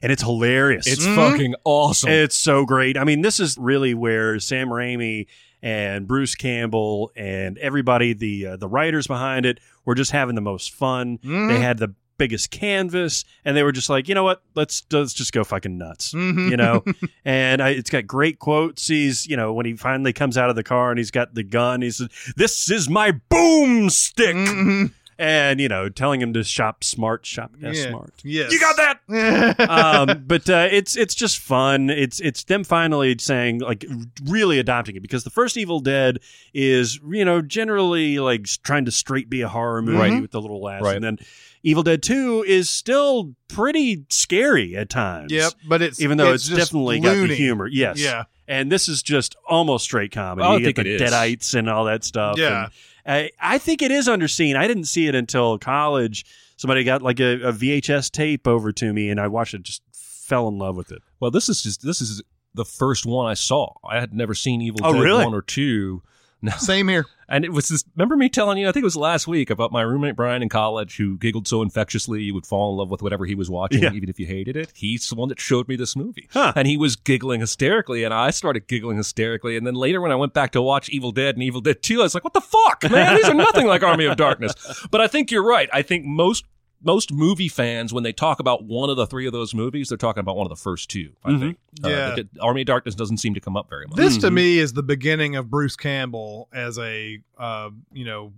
And 0.02 0.12
it's 0.12 0.22
hilarious. 0.24 0.88
It's 0.88 1.06
Mhm. 1.06 1.16
fucking 1.16 1.56
awesome. 1.64 2.10
It's 2.10 2.36
so 2.36 2.66
great. 2.66 2.98
I 2.98 3.04
mean, 3.04 3.22
this 3.22 3.40
is 3.40 3.58
really 3.58 3.94
where 3.94 4.40
Sam 4.40 4.70
Raimi 4.70 5.28
and 5.62 6.08
Bruce 6.08 6.36
Campbell 6.36 7.12
and 7.16 7.58
everybody, 7.58 8.14
the 8.14 8.46
uh, 8.48 8.58
the 8.58 8.68
writers 8.68 9.08
behind 9.08 9.46
it, 9.46 9.60
were 9.84 9.96
just 9.96 10.12
having 10.12 10.36
the 10.36 10.42
most 10.42 10.72
fun. 10.74 11.18
Mhm. 11.24 11.48
They 11.50 11.60
had 11.60 11.78
the 11.80 11.94
biggest 12.18 12.52
canvas, 12.52 13.26
and 13.44 13.56
they 13.58 13.64
were 13.64 13.72
just 13.72 13.90
like, 13.90 14.08
you 14.08 14.16
know 14.16 14.24
what? 14.24 14.42
Let's 14.56 14.84
let's 14.92 15.14
just 15.14 15.34
go 15.34 15.44
fucking 15.44 15.78
nuts. 15.78 16.14
Mhm. 16.14 16.50
You 16.50 16.58
know, 16.58 16.84
and 17.26 17.62
I, 17.62 17.70
it's 17.70 17.90
got 17.90 18.08
great 18.08 18.40
quotes. 18.40 18.88
He's, 18.88 19.28
you 19.28 19.38
know, 19.38 19.54
when 19.54 19.66
he 19.66 19.76
finally 19.76 20.14
comes 20.14 20.38
out 20.38 20.50
of 20.50 20.56
the 20.56 20.64
car 20.64 20.92
and 20.92 20.98
he's 20.98 21.12
got 21.12 21.34
the 21.36 21.44
gun, 21.44 21.82
he 21.82 21.92
says, 21.92 22.10
"This 22.36 22.70
is 22.70 22.90
my 22.90 23.12
boomstick," 23.30 24.34
Mhm. 24.48 24.92
And 25.18 25.60
you 25.62 25.68
know, 25.70 25.90
telling 25.90 26.22
him 26.22 26.34
to 26.34 26.44
shop 26.44 26.84
smart, 26.84 27.26
shop 27.26 27.52
S 27.64 27.78
Yeah. 27.78 27.90
smart. 27.90 28.14
Yes. 28.24 28.52
You 28.52 28.60
got 28.60 28.76
that. 28.78 29.60
um, 29.70 30.24
but 30.28 30.50
uh, 30.50 30.68
it's 30.72 30.96
it's 30.98 31.16
just 31.16 31.40
fun. 31.40 31.90
It's 31.90 32.20
it's 32.20 32.44
them 32.44 32.64
finally 32.64 33.16
saying 33.20 33.60
like 33.60 33.86
really 34.26 34.60
adopting 34.60 34.96
it 34.96 35.02
because 35.02 35.24
the 35.24 35.30
first 35.30 35.58
Evil 35.58 35.80
Dead 35.80 36.20
is 36.54 37.00
you 37.10 37.24
know 37.26 37.42
generally 37.42 38.20
like 38.20 38.42
s- 38.42 38.58
trying 38.58 38.86
to 38.86 38.92
straight 38.92 39.30
be 39.30 39.42
a 39.42 39.48
horror 39.48 39.82
movie 39.82 39.98
Right. 39.98 40.22
with 40.22 40.32
the 40.32 40.42
little 40.42 40.62
laughs, 40.62 40.84
Right. 40.84 40.96
and 40.96 41.04
then 41.04 41.20
Evil 41.64 41.84
Dead 41.84 42.04
Two 42.04 42.44
is 42.48 42.70
still 42.70 43.34
pretty 43.48 44.06
scary 44.10 44.76
at 44.76 44.90
times. 44.90 45.32
Yep, 45.32 45.54
but 45.68 45.82
it's 45.82 46.02
even 46.02 46.18
though 46.18 46.34
it's, 46.34 46.48
just 46.48 46.60
definitely 46.72 47.00
got 47.00 47.14
the 47.14 47.22
loony. 47.22 47.36
humor. 47.36 47.68
Yes, 47.68 48.00
Yeah. 48.00 48.26
and 48.48 48.72
this 48.72 48.88
is 48.88 49.02
just 49.02 49.36
almost 49.48 49.86
straight 49.86 50.12
comedy. 50.12 50.48
I 50.48 50.58
You 50.58 50.66
think 50.66 50.76
get 50.76 50.86
it 50.88 51.00
the 51.00 51.06
is. 51.06 51.12
Deadites 51.12 51.56
and 51.56 51.70
all 51.70 51.86
that 51.86 52.04
stuff. 52.04 52.38
Yeah. 52.38 52.66
and, 52.66 52.72
uh, 53.06 53.24
I 53.40 53.58
think 53.58 53.82
it 53.82 53.92
is 53.92 54.08
underseen. 54.08 54.56
I 54.56 54.68
didn't 54.68 54.86
see 54.86 55.08
it 55.08 55.16
until 55.16 55.58
college. 55.60 56.26
Somebody 56.58 56.84
got 56.84 57.02
like 57.02 57.20
a, 57.20 57.42
a 57.50 57.52
VHS 57.54 58.12
tape 58.12 58.48
over 58.48 58.72
to 58.74 58.94
me, 58.94 59.10
and 59.10 59.20
I 59.20 59.28
watched 59.28 59.54
it. 59.54 59.64
Just 59.64 59.82
fell 59.94 60.48
in 60.48 60.58
love 60.58 60.76
with 60.76 60.92
it. 60.92 61.02
Well, 61.20 61.32
this 61.32 61.50
is 61.50 61.62
just 61.62 61.84
this 61.86 62.02
is 62.02 62.22
the 62.54 62.66
first 62.66 63.06
one 63.06 63.28
I 63.28 63.34
saw. 63.34 63.74
I 63.84 64.00
had 64.00 64.14
never 64.14 64.34
seen 64.34 64.62
Evil 64.62 64.80
Oh, 64.84 64.94
Dead 64.94 65.02
really? 65.02 65.24
one 65.26 65.34
or 65.34 65.42
two. 65.42 66.02
No. 66.46 66.52
Same 66.58 66.88
here. 66.88 67.06
And 67.28 67.44
it 67.44 67.52
was 67.52 67.70
this. 67.70 67.84
Remember 67.96 68.16
me 68.16 68.30
telling 68.30 68.60
you? 68.60 68.70
I 68.70 68.72
think 68.72 68.84
it 68.84 68.86
was 68.86 68.96
last 68.96 69.28
week 69.28 69.50
about 69.50 69.72
my 69.72 69.82
roommate 69.82 70.16
Brian 70.16 70.44
in 70.44 70.50
college 70.50 70.98
who 70.98 71.18
giggled 71.18 71.48
so 71.48 71.64
infectiously 71.64 72.22
you 72.22 72.36
would 72.36 72.46
fall 72.46 72.72
in 72.72 72.78
love 72.78 72.92
with 72.92 73.02
whatever 73.02 73.26
he 73.26 73.34
was 73.34 73.50
watching, 73.50 73.82
Yeah. 73.82 73.94
even 73.94 74.10
if 74.10 74.20
you 74.20 74.28
hated 74.28 74.56
it. 74.56 74.72
He's 74.76 75.10
the 75.10 75.16
one 75.16 75.30
that 75.30 75.40
showed 75.40 75.68
me 75.68 75.76
this 75.76 75.96
movie, 75.96 76.30
Huh. 76.32 76.54
and 76.56 76.68
he 76.68 76.78
was 76.78 76.96
giggling 76.96 77.40
hysterically, 77.40 78.04
and 78.04 78.14
I 78.14 78.30
started 78.30 78.68
giggling 78.68 78.98
hysterically. 78.98 79.58
And 79.58 79.66
then 79.66 79.74
later, 79.74 80.02
when 80.02 80.12
I 80.12 80.16
went 80.16 80.34
back 80.36 80.52
to 80.52 80.62
watch 80.62 80.88
Evil 80.90 81.12
Dead 81.12 81.36
and 81.36 81.42
Evil 81.44 81.62
Dead 81.62 81.82
Two, 81.82 82.02
I 82.02 82.04
was 82.04 82.14
like, 82.14 82.24
"What 82.24 82.34
the 82.34 82.42
fuck, 82.42 82.84
man? 82.92 83.16
These 83.16 83.26
are 83.26 83.34
nothing 83.34 83.66
like 83.66 83.82
Army 83.82 84.06
of 84.06 84.18
Darkness." 84.18 84.54
But 84.92 85.02
I 85.02 85.08
think 85.08 85.32
you're 85.32 85.44
right. 85.44 85.68
I 85.74 85.82
think 85.82 86.06
most 86.06 86.46
most 86.86 87.12
movie 87.12 87.48
fans, 87.50 87.92
when 87.92 88.04
they 88.04 88.14
talk 88.14 88.40
about 88.40 88.64
one 88.64 88.90
of 88.90 88.96
the 88.98 89.08
three 89.08 89.26
of 89.26 89.34
those 89.34 89.54
movies, 89.54 89.90
they're 89.90 89.98
talking 89.98 90.22
about 90.22 90.38
one 90.38 90.46
of 90.46 90.50
the 90.50 90.56
first 90.62 90.90
two. 90.90 91.12
I 91.24 91.32
Mhm. 91.32 91.40
think. 91.40 91.58
Uh, 91.84 91.90
Yeah. 91.90 92.16
the- 92.16 92.28
Army 92.42 92.62
of 92.62 92.68
Darkness 92.68 92.96
doesn't 92.96 93.18
seem 93.18 93.34
to 93.34 93.40
come 93.40 93.58
up 93.58 93.70
very 93.70 93.88
much. 93.88 93.98
This 93.98 94.18
to 94.20 94.28
Mhm. 94.30 94.34
me 94.34 94.60
is 94.60 94.74
the 94.74 94.84
beginning 94.84 95.36
of 95.36 95.50
Bruce 95.50 95.76
Campbell 95.76 96.48
as 96.54 96.78
a 96.80 97.20
uh, 97.38 97.70
you 97.94 98.06
know 98.06 98.32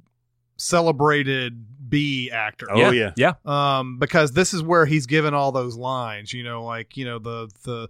celebrated 0.58 1.64
B 1.90 2.30
actor. 2.32 2.68
Oh 2.70 2.92
yeah, 2.92 3.12
yeah. 3.16 3.34
um, 3.46 3.98
because 4.00 4.32
this 4.34 4.54
is 4.54 4.62
where 4.62 4.86
he's 4.86 5.06
given 5.06 5.34
all 5.34 5.52
those 5.52 5.76
lines. 5.78 6.34
You 6.34 6.44
know, 6.44 6.64
like 6.64 6.98
you 6.98 7.06
know 7.06 7.20
the 7.20 7.50
the 7.64 7.88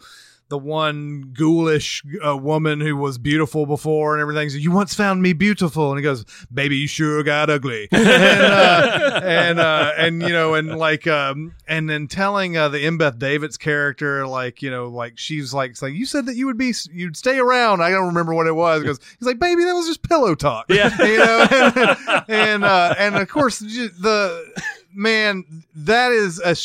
the 0.49 0.57
one 0.57 1.33
ghoulish 1.33 2.03
uh, 2.25 2.37
woman 2.37 2.79
who 2.79 2.95
was 2.95 3.17
beautiful 3.17 3.65
before 3.65 4.13
and 4.13 4.21
everything. 4.21 4.49
So 4.49 4.57
you 4.57 4.71
once 4.71 4.93
found 4.93 5.21
me 5.21 5.33
beautiful, 5.33 5.91
and 5.91 5.99
he 5.99 6.03
goes, 6.03 6.25
"Baby, 6.53 6.77
you 6.77 6.87
sure 6.87 7.21
got 7.23 7.49
ugly." 7.49 7.87
and 7.91 8.51
uh, 8.51 9.21
and 9.23 9.59
uh, 9.59 9.93
and 9.97 10.21
you 10.21 10.29
know, 10.29 10.53
and 10.53 10.77
like 10.77 11.05
um, 11.07 11.53
and 11.67 11.89
then 11.89 12.07
telling 12.07 12.55
uh, 12.55 12.69
the 12.69 12.79
Embeth 12.79 13.19
Davidtz's 13.19 13.57
character, 13.57 14.25
like 14.25 14.61
you 14.61 14.71
know, 14.71 14.87
like 14.87 15.17
she's 15.17 15.53
like 15.53 15.75
saying, 15.75 15.95
"You 15.95 16.05
said 16.05 16.25
that 16.27 16.35
you 16.35 16.45
would 16.45 16.57
be, 16.57 16.73
you'd 16.91 17.17
stay 17.17 17.39
around." 17.39 17.81
I 17.81 17.89
don't 17.89 18.07
remember 18.07 18.33
what 18.33 18.47
it 18.47 18.55
was. 18.55 18.81
Because 18.81 18.99
he's 19.19 19.27
like, 19.27 19.39
"Baby, 19.39 19.63
that 19.65 19.73
was 19.73 19.87
just 19.87 20.01
pillow 20.01 20.33
talk." 20.33 20.65
Yeah. 20.69 20.95
you 21.05 21.17
know, 21.17 22.23
and 22.27 22.47
and, 22.57 22.63
uh, 22.63 22.95
and 22.97 23.15
of 23.15 23.27
course 23.29 23.59
the 23.59 24.53
man 24.93 25.43
that 25.75 26.11
is 26.11 26.39
a 26.39 26.55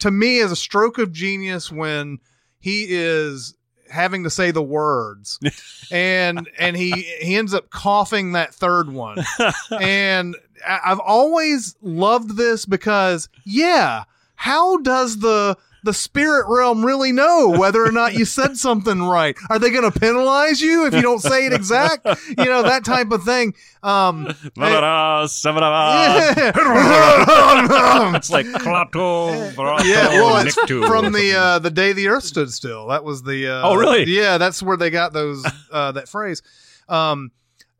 to 0.00 0.10
me 0.10 0.38
is 0.38 0.50
a 0.50 0.56
stroke 0.56 0.98
of 0.98 1.12
genius 1.12 1.70
when 1.70 2.18
he 2.60 2.86
is 2.88 3.54
having 3.90 4.24
to 4.24 4.30
say 4.30 4.50
the 4.50 4.62
words. 4.62 5.38
And 5.90 6.50
and 6.58 6.76
he 6.76 6.92
he 7.22 7.36
ends 7.36 7.54
up 7.54 7.70
coughing 7.70 8.32
that 8.32 8.54
third 8.54 8.92
one. 8.92 9.24
And 9.80 10.36
I've 10.66 11.00
always 11.00 11.76
loved 11.80 12.36
this 12.36 12.66
because 12.66 13.30
yeah 13.46 14.04
how 14.34 14.76
does 14.78 15.20
the 15.20 15.56
the 15.88 15.94
spirit 15.94 16.44
realm 16.50 16.84
really 16.84 17.12
know 17.12 17.48
whether 17.58 17.82
or 17.82 17.90
not 17.90 18.12
you 18.12 18.26
said 18.26 18.54
something 18.66 19.02
right 19.04 19.34
are 19.48 19.58
they 19.58 19.70
going 19.70 19.90
to 19.90 19.98
penalize 19.98 20.60
you 20.60 20.84
if 20.86 20.92
you 20.92 21.00
don't 21.00 21.20
say 21.22 21.46
it 21.46 21.52
exact 21.54 22.06
you 22.36 22.44
know 22.44 22.62
that 22.62 22.84
type 22.84 23.10
of 23.10 23.24
thing 23.24 23.54
um 23.82 24.26
yeah. 24.54 24.80
It's 28.16 28.30
like 28.30 28.44
Brato, 28.46 29.54
Yeah, 29.86 30.08
well, 30.10 30.46
it's 30.46 30.54
from 30.86 31.12
the 31.12 31.34
uh, 31.34 31.58
the 31.58 31.70
day 31.70 31.92
the 31.94 32.08
Earth 32.08 32.24
stood 32.24 32.52
still. 32.52 32.88
That 32.88 33.04
was 33.04 33.22
the. 33.22 33.48
Uh, 33.48 33.68
Oh, 33.68 33.74
really? 33.76 34.04
Yeah, 34.04 34.36
that's 34.38 34.62
where 34.62 34.76
they 34.76 34.90
got 34.90 35.12
those 35.12 35.44
uh, 35.70 35.92
that 35.92 36.08
phrase. 36.08 36.42
Um, 36.88 37.30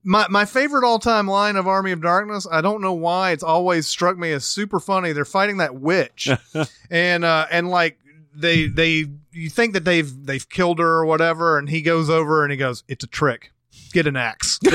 my 0.04 0.26
my 0.28 0.44
favorite 0.44 0.84
all 0.84 0.98
time 0.98 1.26
line 1.26 1.56
of 1.56 1.66
Army 1.66 1.92
of 1.92 2.00
Darkness. 2.00 2.46
I 2.50 2.60
don't 2.60 2.80
know 2.80 2.92
why 2.92 3.32
it's 3.32 3.42
always 3.42 3.86
struck 3.86 4.16
me 4.16 4.32
as 4.32 4.44
super 4.44 4.80
funny. 4.80 5.12
They're 5.12 5.24
fighting 5.24 5.58
that 5.58 5.74
witch, 5.74 6.28
and 6.90 7.24
uh, 7.24 7.46
and 7.50 7.68
like 7.68 7.98
they 8.34 8.66
they 8.66 9.06
you 9.32 9.50
think 9.50 9.74
that 9.74 9.84
they've 9.84 10.26
they've 10.26 10.48
killed 10.48 10.78
her 10.78 10.98
or 10.98 11.04
whatever, 11.04 11.58
and 11.58 11.68
he 11.68 11.82
goes 11.82 12.08
over 12.08 12.42
and 12.42 12.50
he 12.50 12.56
goes, 12.56 12.84
"It's 12.88 13.04
a 13.04 13.08
trick." 13.08 13.52
Get 13.92 14.06
an 14.06 14.16
axe. 14.16 14.58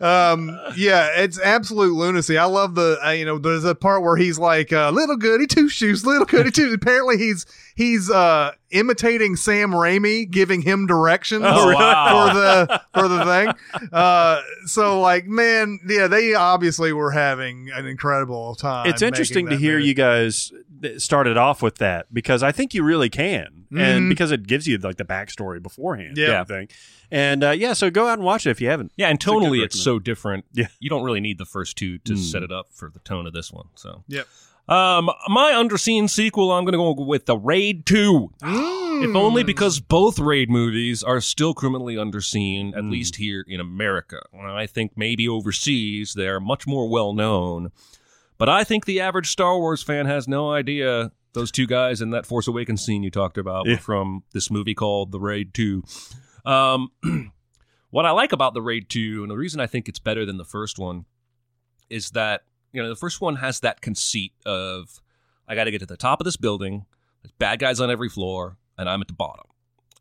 um, 0.00 0.58
yeah, 0.74 1.08
it's 1.16 1.38
absolute 1.38 1.92
lunacy. 1.92 2.38
I 2.38 2.44
love 2.44 2.74
the, 2.74 2.98
uh, 3.04 3.10
you 3.10 3.26
know, 3.26 3.36
there's 3.38 3.64
a 3.64 3.74
part 3.74 4.02
where 4.02 4.16
he's 4.16 4.38
like, 4.38 4.72
uh, 4.72 4.90
little 4.90 5.16
goody 5.16 5.46
two 5.46 5.68
shoes, 5.68 6.06
little 6.06 6.24
goody 6.24 6.50
two. 6.50 6.72
Apparently 6.72 7.18
he's, 7.18 7.44
he's, 7.74 8.10
uh, 8.10 8.52
imitating 8.78 9.36
Sam 9.36 9.70
Raimi, 9.70 10.30
giving 10.30 10.62
him 10.62 10.86
directions 10.86 11.42
Oh, 11.44 11.70
for, 11.70 11.74
wow. 11.74 12.28
for 12.28 12.34
the, 12.34 12.82
for 12.94 13.08
the 13.08 13.24
thing. 13.24 13.88
Uh, 13.92 14.40
so 14.66 15.00
like, 15.00 15.26
man, 15.26 15.78
yeah, 15.88 16.06
they 16.08 16.34
obviously 16.34 16.92
were 16.92 17.10
having 17.10 17.70
an 17.74 17.86
incredible 17.86 18.54
time. 18.54 18.86
it's 18.88 19.02
interesting 19.02 19.46
to 19.48 19.56
hear 19.56 19.76
movie. 19.76 19.88
you 19.88 19.94
guys 19.94 20.52
started 20.98 21.36
off 21.36 21.62
with 21.62 21.76
that 21.76 22.06
because 22.12 22.42
I 22.42 22.52
think 22.52 22.74
you 22.74 22.82
really 22.84 23.08
can, 23.08 23.64
and 23.70 24.04
Mhm. 24.04 24.08
because 24.10 24.30
it 24.30 24.46
gives 24.46 24.66
you 24.68 24.76
like 24.78 24.96
the 24.96 25.04
backstory 25.04 25.62
beforehand. 25.62 26.16
Yeah. 26.18 26.26
kind 26.28 26.38
of 26.40 26.48
thing. 26.48 26.68
And 27.10 27.44
uh, 27.44 27.50
yeah, 27.52 27.72
so 27.72 27.88
go 27.90 28.08
out 28.08 28.14
and 28.18 28.24
watch 28.24 28.46
it 28.46 28.50
if 28.50 28.60
you 28.60 28.68
haven't. 28.68 28.92
Yeah, 28.96 29.08
and 29.08 29.16
It's 29.16 29.24
tonally, 29.24 29.62
it's 29.64 29.74
recommend. 29.76 29.84
so 29.84 29.98
different. 29.98 30.44
Yeah. 30.52 30.66
you 30.80 30.90
don't 30.90 31.02
really 31.02 31.20
need 31.20 31.38
the 31.38 31.44
first 31.46 31.76
two 31.76 31.98
to 31.98 32.12
Mm. 32.14 32.18
set 32.18 32.42
it 32.42 32.52
up 32.52 32.68
for 32.72 32.90
the 32.90 32.98
tone 33.00 33.26
of 33.26 33.32
this 33.32 33.52
one. 33.52 33.66
So, 33.74 34.04
Yep. 34.08 34.26
Um, 34.68 35.10
my 35.28 35.52
underseen 35.52 36.10
sequel, 36.10 36.50
I'm 36.52 36.64
going 36.64 36.72
to 36.72 36.78
go 36.78 37.04
with 37.04 37.26
the 37.26 37.36
Raid 37.38 37.86
Two. 37.86 38.32
If 38.42 39.14
only 39.14 39.42
Mm. 39.42 39.46
because 39.46 39.78
both 39.78 40.18
Raid 40.18 40.48
movies 40.50 41.02
are 41.02 41.20
still 41.20 41.52
criminally 41.54 41.94
underseen, 41.96 42.70
at 42.76 42.82
Mm. 42.82 42.90
least 42.90 43.16
here 43.16 43.44
in 43.46 43.60
America. 43.60 44.20
I 44.36 44.66
think 44.66 44.92
maybe 44.96 45.28
overseas 45.28 46.14
they're 46.14 46.40
much 46.40 46.66
more 46.66 46.88
well 46.88 47.12
known. 47.12 47.70
But 48.38 48.48
I 48.48 48.64
think 48.64 48.86
the 48.86 49.00
average 49.00 49.28
Star 49.28 49.58
Wars 49.58 49.82
fan 49.82 50.06
has 50.06 50.26
no 50.26 50.50
idea 50.50 51.12
those 51.34 51.50
two 51.52 51.66
guys 51.66 52.00
in 52.00 52.10
that 52.10 52.24
Force 52.26 52.48
Awakens 52.48 52.82
scene 52.84 53.02
you 53.02 53.10
talked 53.10 53.36
about 53.38 53.66
Yeah. 53.66 53.74
were 53.74 53.78
from 53.78 54.22
this 54.32 54.50
movie 54.50 54.74
called 54.74 55.12
The 55.12 55.20
Raid 55.20 55.52
2. 55.54 55.82
Um, 56.46 56.88
what 57.90 58.06
I 58.06 58.10
like 58.12 58.32
about 58.32 58.54
The 58.54 58.62
Raid 58.62 58.88
2, 58.88 59.22
and 59.22 59.30
the 59.30 59.36
reason 59.36 59.60
I 59.60 59.66
think 59.66 59.88
it's 59.88 59.98
better 59.98 60.24
than 60.24 60.38
the 60.38 60.44
first 60.44 60.78
one, 60.78 61.04
is 61.90 62.10
that, 62.12 62.42
you 62.76 62.82
know, 62.82 62.88
the 62.88 62.96
first 62.96 63.20
one 63.20 63.36
has 63.36 63.60
that 63.60 63.80
conceit 63.80 64.32
of, 64.44 65.00
I 65.48 65.54
got 65.54 65.64
to 65.64 65.70
get 65.70 65.78
to 65.78 65.86
the 65.86 65.96
top 65.96 66.20
of 66.20 66.24
this 66.24 66.36
building, 66.36 66.86
there's 67.22 67.32
bad 67.38 67.58
guys 67.58 67.80
on 67.80 67.90
every 67.90 68.08
floor, 68.08 68.58
and 68.76 68.88
I'm 68.88 69.00
at 69.00 69.08
the 69.08 69.14
bottom. 69.14 69.46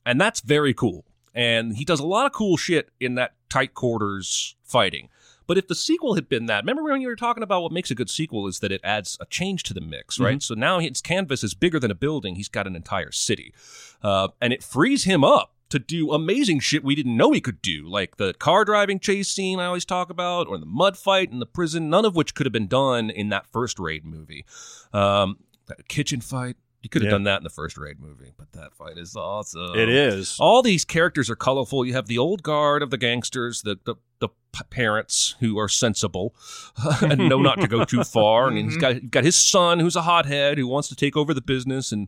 And 0.05 0.19
that's 0.19 0.41
very 0.41 0.73
cool. 0.73 1.05
And 1.33 1.75
he 1.77 1.85
does 1.85 1.99
a 1.99 2.05
lot 2.05 2.25
of 2.25 2.33
cool 2.33 2.57
shit 2.57 2.89
in 2.99 3.15
that 3.15 3.33
tight 3.49 3.73
quarters 3.73 4.55
fighting. 4.63 5.09
But 5.47 5.57
if 5.57 5.67
the 5.67 5.75
sequel 5.75 6.15
had 6.15 6.27
been 6.27 6.47
that, 6.47 6.63
remember 6.63 6.83
when 6.83 7.01
you 7.01 7.07
were 7.07 7.15
talking 7.15 7.43
about 7.43 7.61
what 7.61 7.71
makes 7.71 7.91
a 7.91 7.95
good 7.95 8.09
sequel 8.09 8.47
is 8.47 8.59
that 8.59 8.71
it 8.71 8.81
adds 8.83 9.17
a 9.21 9.25
change 9.25 9.63
to 9.63 9.73
the 9.73 9.81
mix, 9.81 10.19
right? 10.19 10.41
So 10.41 10.53
now 10.55 10.79
his 10.79 11.01
canvas 11.01 11.43
is 11.43 11.53
bigger 11.53 11.79
than 11.79 11.91
a 11.91 11.95
building. 11.95 12.35
He's 12.35 12.49
got 12.49 12.67
an 12.67 12.75
entire 12.75 13.11
city. 13.11 13.53
Uh, 14.01 14.29
and 14.41 14.51
it 14.51 14.63
frees 14.63 15.03
him 15.05 15.23
up 15.23 15.54
to 15.69 15.79
do 15.79 16.11
amazing 16.11 16.59
shit 16.59 16.83
we 16.83 16.93
didn't 16.95 17.17
know 17.17 17.31
he 17.31 17.41
could 17.41 17.61
do, 17.61 17.87
like 17.87 18.17
the 18.17 18.33
car 18.35 18.63
driving 18.65 18.99
chase 18.99 19.29
scene 19.29 19.59
I 19.59 19.65
always 19.65 19.85
talk 19.85 20.09
about, 20.09 20.47
or 20.47 20.57
the 20.57 20.65
mud 20.65 20.97
fight 20.97 21.31
in 21.31 21.39
the 21.39 21.45
prison, 21.45 21.89
none 21.89 22.05
of 22.05 22.15
which 22.15 22.35
could 22.35 22.45
have 22.45 22.53
been 22.53 22.67
done 22.67 23.09
in 23.09 23.29
that 23.29 23.47
first 23.47 23.79
raid 23.79 24.05
movie. 24.05 24.45
Um, 24.93 25.37
that 25.67 25.87
kitchen 25.87 26.21
fight, 26.21 26.55
you 26.83 26.89
could 26.89 27.01
have 27.01 27.07
Yeah. 27.09 27.15
done 27.15 27.23
that 27.23 27.37
in 27.39 27.43
the 27.43 27.49
first 27.49 27.77
raid 27.77 27.99
movie, 27.99 28.31
but 28.37 28.51
that 28.51 28.75
fight 28.75 28.99
is 28.99 29.15
awesome. 29.15 29.73
It 29.75 29.89
is. 29.89 30.37
All 30.39 30.61
these 30.61 30.85
characters 30.85 31.31
are 31.31 31.35
colorful. 31.35 31.83
You 31.83 31.93
have 31.93 32.05
the 32.05 32.19
old 32.19 32.43
guard 32.43 32.83
of 32.83 32.91
the 32.91 32.97
gangsters, 32.97 33.63
the 33.63 33.77
the, 33.85 33.95
the 34.19 34.29
parents 34.69 35.35
who 35.39 35.57
are 35.57 35.67
sensible 35.67 36.35
and 37.01 37.27
know 37.27 37.41
not 37.41 37.59
to 37.61 37.67
go 37.67 37.83
too 37.85 38.03
far, 38.17 38.47
and 38.49 38.57
he's 38.59 38.77
got 38.77 38.93
he's 38.97 39.09
got 39.09 39.23
his 39.23 39.35
son 39.35 39.79
who's 39.79 39.95
a 39.95 40.03
hothead 40.03 40.59
who 40.59 40.67
wants 40.67 40.87
to 40.89 40.95
take 40.95 41.17
over 41.17 41.33
the 41.33 41.41
business 41.41 41.91
and 41.91 42.07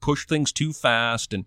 push 0.00 0.26
things 0.26 0.52
too 0.52 0.72
fast, 0.72 1.32
and 1.32 1.44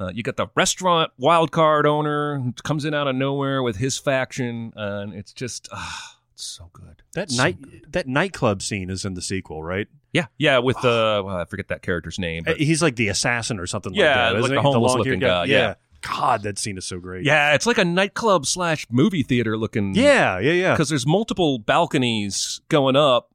uh, 0.00 0.10
you 0.14 0.22
got 0.22 0.36
the 0.36 0.46
restaurant 0.56 1.12
wild 1.18 1.52
card 1.52 1.86
owner 1.86 2.38
who 2.40 2.52
comes 2.64 2.84
in 2.84 2.94
out 2.94 3.06
of 3.06 3.14
nowhere 3.14 3.62
with 3.62 3.76
his 3.76 3.98
faction, 3.98 4.72
and 4.74 5.12
it's 5.14 5.32
just 5.32 5.68
ah, 5.72 6.16
it's 6.34 6.44
so 6.44 6.70
good. 6.72 7.02
That 7.14 7.30
So 7.30 7.42
night 7.42 7.60
good. 7.60 7.86
that 7.90 8.08
nightclub 8.08 8.62
scene 8.62 8.88
is 8.90 9.04
in 9.04 9.14
the 9.14 9.22
sequel, 9.22 9.62
right? 9.62 9.86
yeah, 10.12 10.26
yeah, 10.38 10.58
with 10.58 10.76
the 10.80 11.22
well, 11.24 11.36
I 11.36 11.44
forget 11.44 11.68
that 11.68 11.82
character's 11.82 12.18
name, 12.18 12.42
Uh, 12.46 12.52
but 12.52 12.60
He's 12.60 12.82
like 12.82 12.96
the 12.96 13.08
assassin 13.08 13.60
or 13.60 13.66
something 13.66 13.94
Yeah, 13.94 14.30
like 14.30 14.34
that. 14.34 14.42
like 14.42 14.50
the 14.52 14.62
homeless 14.62 14.94
long-haired 14.94 15.06
looking 15.06 15.20
guy, 15.20 15.44
yeah. 15.44 15.74
God, 16.02 16.42
that 16.44 16.58
scene 16.58 16.78
is 16.78 16.86
so 16.86 16.98
great. 16.98 17.26
Yeah, 17.26 17.54
it's 17.54 17.66
like 17.66 17.76
a 17.78 17.84
nightclub 17.84 18.46
slash 18.46 18.86
movie 18.90 19.22
theater 19.22 19.58
looking. 19.58 19.94
Yeah, 19.94 20.38
yeah, 20.38 20.52
yeah. 20.52 20.72
because 20.72 20.88
there's 20.88 21.06
multiple 21.06 21.58
balconies 21.58 22.60
going 22.68 22.96
up. 22.96 23.28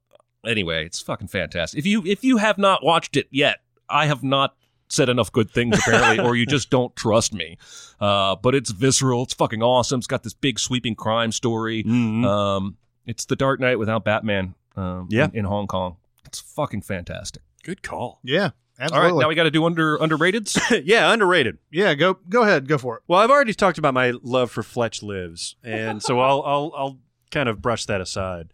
Anyway, 0.44 0.84
it's 0.84 1.00
fucking 1.00 1.28
fantastic. 1.28 1.78
If 1.78 1.86
you 1.86 2.04
if 2.04 2.24
you 2.24 2.38
have 2.38 2.58
not 2.58 2.84
watched 2.84 3.16
it 3.16 3.28
yet, 3.30 3.58
I 3.88 4.06
have 4.06 4.22
not 4.24 4.56
said 4.88 5.08
enough 5.08 5.32
good 5.32 5.50
things 5.50 5.78
apparently, 5.86 6.24
or 6.24 6.36
you 6.36 6.46
just 6.46 6.70
don't 6.70 6.94
trust 6.96 7.32
me. 7.34 7.58
Uh, 8.00 8.36
but 8.36 8.54
it's 8.54 8.70
visceral. 8.70 9.22
It's 9.24 9.34
fucking 9.34 9.62
awesome. 9.62 9.98
It's 9.98 10.06
got 10.06 10.22
this 10.22 10.34
big 10.34 10.58
sweeping 10.58 10.94
crime 10.94 11.32
story. 11.32 11.82
Mhm. 11.84 12.24
Um, 12.24 12.76
it's 13.06 13.24
the 13.24 13.36
Dark 13.36 13.60
Knight 13.60 13.78
without 13.78 14.04
Batman. 14.04 14.54
Um, 14.76 15.06
Yeah. 15.10 15.24
in, 15.26 15.36
in 15.40 15.44
Hong 15.46 15.66
Kong. 15.66 15.96
It's 16.24 16.40
fucking 16.40 16.82
fantastic. 16.82 17.42
Good 17.62 17.82
call. 17.82 18.20
Yeah, 18.22 18.42
All 18.44 18.50
absolutely. 18.80 19.10
right, 19.12 19.20
now 19.22 19.28
we 19.28 19.34
got 19.34 19.44
to 19.44 19.50
do 19.50 19.64
under 19.64 19.96
underrateds. 19.98 20.58
yeah, 20.84 21.12
underrated. 21.12 21.58
yeah, 21.70 21.94
go 21.94 22.18
go 22.28 22.42
ahead, 22.42 22.68
go 22.68 22.76
for 22.78 22.96
it. 22.98 23.02
Well, 23.08 23.18
I've 23.20 23.30
already 23.30 23.54
talked 23.54 23.78
about 23.78 23.94
my 23.94 24.12
love 24.22 24.50
for 24.50 24.62
Fletch 24.62 25.02
Lives, 25.02 25.56
and 25.64 26.02
so 26.02 26.20
I'll 26.20 26.42
I'll 26.46 26.72
I'll 26.76 26.98
kind 27.30 27.48
of 27.48 27.62
brush 27.62 27.86
that 27.86 28.00
aside. 28.00 28.52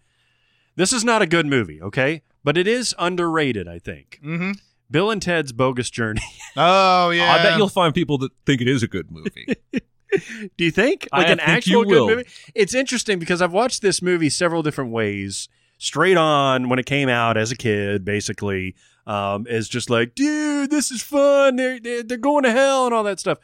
This 0.77 0.93
is 0.93 1.05
not 1.05 1.21
a 1.23 1.27
good 1.27 1.47
movie, 1.47 1.83
okay? 1.83 2.23
But 2.45 2.57
it 2.57 2.67
is 2.67 2.95
underrated, 2.99 3.69
I 3.69 3.79
think. 3.79 4.19
Mm-hmm. 4.25 4.53
Bill 4.93 5.11
and 5.11 5.21
Ted's 5.21 5.53
Bogus 5.53 5.91
Journey. 5.91 6.21
Oh 6.55 7.09
yeah, 7.09 7.33
I 7.33 7.43
bet 7.43 7.57
you'll 7.57 7.71
find 7.71 7.95
people 7.95 8.19
that 8.19 8.31
think 8.45 8.61
it 8.61 8.69
is 8.69 8.83
a 8.83 8.87
good 8.87 9.11
movie. 9.11 9.57
Do 10.59 10.65
you 10.67 10.71
think 10.71 11.09
I 11.11 11.23
an 11.25 11.39
think 11.39 11.49
actual 11.49 11.73
you 11.79 11.85
good 11.85 11.89
will. 11.89 12.09
movie? 12.09 12.29
It's 12.55 12.75
interesting 12.75 13.19
because 13.19 13.41
I've 13.41 13.55
watched 13.55 13.81
this 13.81 14.03
movie 14.03 14.29
several 14.29 14.63
different 14.63 14.91
ways. 14.91 15.49
Straight 15.79 16.19
on 16.19 16.69
when 16.69 16.79
it 16.79 16.85
came 16.85 17.09
out 17.09 17.39
as 17.39 17.51
a 17.51 17.57
kid, 17.57 18.05
basically, 18.05 18.75
um, 19.07 19.47
is 19.47 19.67
just 19.67 19.89
like, 19.89 20.15
dude, 20.15 20.69
this 20.71 20.91
is 20.91 21.01
fun. 21.03 21.57
They're, 21.57 21.81
they're 21.81 22.03
they're 22.03 22.19
going 22.19 22.43
to 22.45 22.53
hell 22.53 22.85
and 22.85 22.93
all 22.95 23.05
that 23.05 23.19
stuff. 23.19 23.39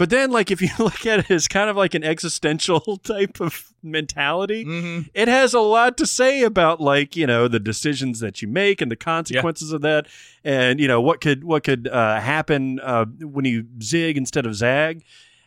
But 0.00 0.08
then, 0.08 0.30
like, 0.30 0.50
if 0.50 0.62
you 0.62 0.70
look 0.78 1.04
at 1.04 1.18
it 1.18 1.30
as 1.30 1.46
kind 1.46 1.68
of 1.68 1.76
like 1.76 1.92
an 1.92 2.02
existential 2.02 2.80
type 3.04 3.38
of 3.38 3.74
mentality, 3.82 4.62
hmm 4.64 5.00
it 5.12 5.28
has 5.28 5.52
a 5.52 5.60
lot 5.60 5.98
to 5.98 6.06
say 6.06 6.42
about 6.42 6.80
like 6.80 7.16
you 7.16 7.26
know 7.26 7.48
the 7.48 7.60
decisions 7.60 8.20
that 8.20 8.40
you 8.40 8.48
make 8.48 8.80
and 8.80 8.90
the 8.90 8.96
consequences 8.96 9.72
of 9.72 9.82
that. 9.82 10.06
And 10.42 10.80
you 10.80 10.88
know 10.88 11.02
what 11.02 11.20
could 11.20 11.44
what 11.44 11.64
could 11.64 11.86
uh, 11.86 12.18
happen 12.18 12.80
uh, 12.80 13.04
when 13.04 13.44
you 13.44 13.66
zig 13.82 14.16
instead 14.16 14.46
of 14.46 14.54
zag. 14.54 15.04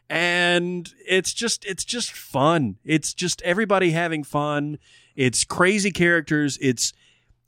And 0.08 0.94
it's 1.04 1.34
just 1.34 1.66
it's 1.66 1.84
just 1.84 2.12
fun. 2.12 2.78
It's 2.86 3.16
just 3.16 3.42
everybody 3.42 3.90
having 3.90 4.24
fun. 4.24 4.78
It's 5.16 5.44
crazy 5.46 5.90
characters. 5.90 6.60
It's 6.62 6.94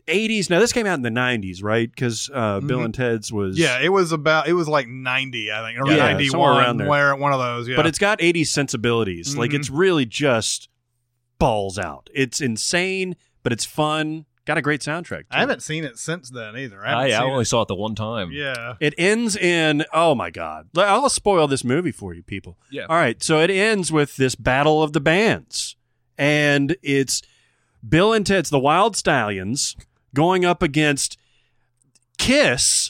80s 0.08 0.50
now 0.50 0.60
this 0.60 0.72
came 0.72 0.86
out 0.86 0.94
in 0.96 1.02
the 1.02 1.10
90s 1.10 1.64
right 1.64 1.90
because 1.90 2.30
uh, 2.34 2.60
bill 2.60 2.80
Mhm. 2.80 2.86
and 2.86 2.94
ted's 2.94 3.32
was 3.34 3.58
Yeah, 3.58 3.80
it 3.82 3.90
was 3.90 4.12
about 4.12 4.48
it 4.48 4.54
was 4.54 4.68
like 4.68 4.88
ninety, 4.88 5.52
I 5.52 5.62
think, 5.68 5.80
or 5.80 5.90
Yeah, 5.92 5.98
ninety 5.98 6.28
somewhere 6.28 6.52
one, 6.52 6.62
around 6.64 6.78
there. 6.78 6.88
where 6.88 7.16
one 7.16 7.34
of 7.34 7.40
those. 7.40 7.68
Yeah, 7.68 7.76
but 7.76 7.88
it's 7.88 7.98
got 8.00 8.20
80s 8.22 8.50
sensibilities. 8.52 9.36
Like 9.36 9.52
Mhm. 9.52 9.56
it's 9.56 9.70
really 9.70 10.06
just 10.06 10.70
balls 11.40 11.78
out. 11.80 12.10
It's 12.14 12.40
insane, 12.40 13.16
but 13.44 13.52
it's 13.52 13.66
fun. 13.66 14.26
Got 14.46 14.60
a 14.60 14.62
great 14.62 14.82
soundtrack. 14.82 15.22
too. 15.22 15.26
I 15.32 15.40
haven't 15.40 15.64
seen 15.64 15.84
it 15.84 15.98
since 15.98 16.30
then 16.30 16.56
either. 16.56 16.86
I, 16.86 17.10
I, 17.10 17.20
I 17.20 17.24
only 17.24 17.42
it. 17.42 17.46
saw 17.46 17.64
it 17.64 17.68
the 17.68 17.74
one 17.74 17.96
time. 17.96 18.30
Yeah, 18.32 18.76
It 18.80 18.94
ends 19.00 19.36
in 19.36 19.86
oh 19.92 20.14
my 20.14 20.30
god. 20.30 20.68
I'll 20.78 21.10
spoil 21.10 21.48
this 21.48 21.64
movie 21.64 21.92
for 21.92 22.14
you 22.14 22.22
people. 22.22 22.60
Yeah. 22.70 22.86
All 22.88 22.96
right, 22.96 23.24
so 23.24 23.40
it 23.40 23.50
ends 23.50 23.92
with 23.92 24.18
this 24.18 24.36
battle 24.36 24.84
of 24.84 24.94
the 24.94 25.00
bands. 25.02 25.76
And 26.16 26.78
it's 26.84 27.24
Bill 27.88 28.14
and 28.14 28.26
Ted's 28.26 28.52
the 28.52 28.60
Wild 28.60 28.96
Stallions 28.96 29.76
going 30.16 30.44
up 30.46 30.64
against 30.64 31.20
Kiss 32.18 32.90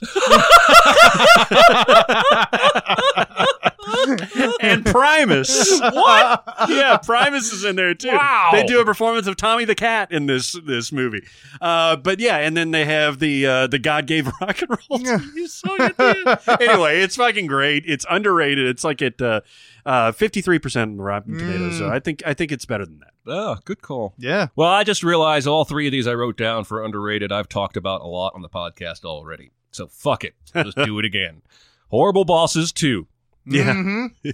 and 4.62 4.86
Primus. 4.86 5.80
what? 5.80 6.44
Yeah, 6.70 6.98
Primus 6.98 7.52
is 7.52 7.64
in 7.64 7.76
there 7.76 7.94
too. 7.94 8.10
Wow. 8.10 8.50
They 8.54 8.66
do 8.66 8.80
a 8.82 8.86
performance 8.86 9.28
of 9.28 9.36
Tommy 9.36 9.66
the 9.66 9.76
Cat 9.76 10.12
in 10.12 10.26
this 10.28 10.54
this 10.66 10.92
movie. 10.92 11.26
Uh, 11.60 11.96
but 11.96 12.20
yeah, 12.20 12.38
and 12.38 12.56
then 12.56 12.72
they 12.72 12.86
have 12.86 13.20
the 13.20 13.46
uh, 13.46 13.68
the 13.68 13.80
God 13.80 14.08
gave 14.08 14.28
rock 14.42 14.62
and 14.62 14.70
roll. 14.70 15.00
to 15.00 15.32
you, 15.36 15.48
so 15.48 15.72
you 15.76 15.90
did. 15.98 16.28
anyway, 16.62 17.02
it's 17.02 17.16
fucking 17.16 17.48
great. 17.48 17.84
It's 17.88 18.06
underrated. 18.10 18.68
It's 18.68 18.84
like 18.84 19.02
it. 19.02 19.22
uh, 19.22 19.42
Uh, 19.86 20.12
fifty 20.12 20.42
three 20.42 20.60
percent 20.60 20.92
on 20.92 20.98
Rotten 20.98 21.34
hmm. 21.34 21.40
Tomatoes. 21.40 21.78
So 21.78 21.90
I 21.90 22.00
think 22.00 22.24
I 22.26 22.34
think 22.34 22.52
it's 22.52 22.66
better 22.66 22.86
than 22.86 23.00
that. 23.00 23.12
Oh, 23.28 23.58
good 23.66 23.82
call. 23.82 24.14
yeah. 24.18 24.48
Well, 24.56 24.70
I 24.70 24.84
just 24.84 25.04
realized 25.04 25.48
all 25.48 25.66
three 25.66 25.88
of 25.88 25.92
these 25.92 26.08
I 26.08 26.14
wrote 26.14 26.38
down 26.38 26.64
for 26.64 26.84
underrated. 26.84 27.32
I've 27.32 27.50
talked 27.50 27.78
about 27.78 28.02
a 28.02 28.08
lot 28.08 28.34
on 28.36 28.42
the 28.42 28.50
podcast 28.50 29.04
already. 29.06 29.52
So 29.72 29.88
fuck 29.88 30.24
it. 30.24 30.36
Just 30.56 30.78
do 30.78 30.98
it 31.00 31.06
again. 31.06 31.42
Horrible 31.90 32.26
Bosses 32.26 32.72
2. 32.72 33.08
Yeah. 33.46 33.74
Mhm. 33.74 34.10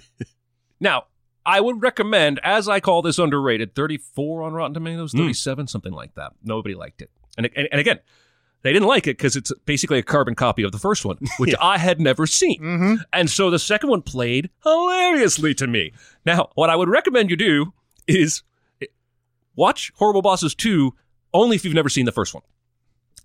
Now, 0.80 1.04
I 1.46 1.60
would 1.60 1.80
recommend, 1.80 2.40
as 2.42 2.68
I 2.68 2.80
call 2.80 3.02
this 3.02 3.20
underrated, 3.20 3.76
34 3.76 4.42
on 4.42 4.52
Rotten 4.52 4.74
Tomatoes, 4.74 5.12
hmm. 5.12 5.18
37, 5.18 5.68
something 5.68 5.92
like 5.92 6.16
that. 6.16 6.32
Nobody 6.42 6.74
liked 6.74 7.02
it. 7.02 7.10
And, 7.38 7.48
and, 7.54 7.68
and 7.70 7.80
again, 7.80 8.00
they 8.62 8.72
didn't 8.72 8.88
like 8.88 9.06
it 9.06 9.16
because 9.18 9.36
it's 9.36 9.52
basically 9.66 9.98
a 9.98 10.02
carbon 10.02 10.34
copy 10.34 10.62
of 10.62 10.72
the 10.72 10.78
first 10.78 11.04
one, 11.04 11.18
which 11.38 11.54
I 11.60 11.78
had 11.78 12.00
never 12.00 12.26
seen. 12.26 12.60
Mhm. 12.60 12.98
And 13.12 13.28
so 13.30 13.50
the 13.50 13.58
second 13.58 13.90
one 13.90 14.02
played 14.02 14.50
hilariously 14.62 15.54
to 15.54 15.66
me. 15.66 15.92
Now, 16.24 16.50
what 16.54 16.70
I 16.70 16.76
would 16.76 16.88
recommend 16.88 17.30
you 17.30 17.36
do 17.36 17.72
is 18.06 18.42
watch 19.56 19.92
Horrible 19.96 20.22
Bosses 20.22 20.54
2 20.54 20.94
only 21.34 21.56
if 21.56 21.64
you've 21.64 21.74
never 21.74 21.88
seen 21.88 22.04
the 22.06 22.12
first 22.12 22.34
one. 22.34 22.42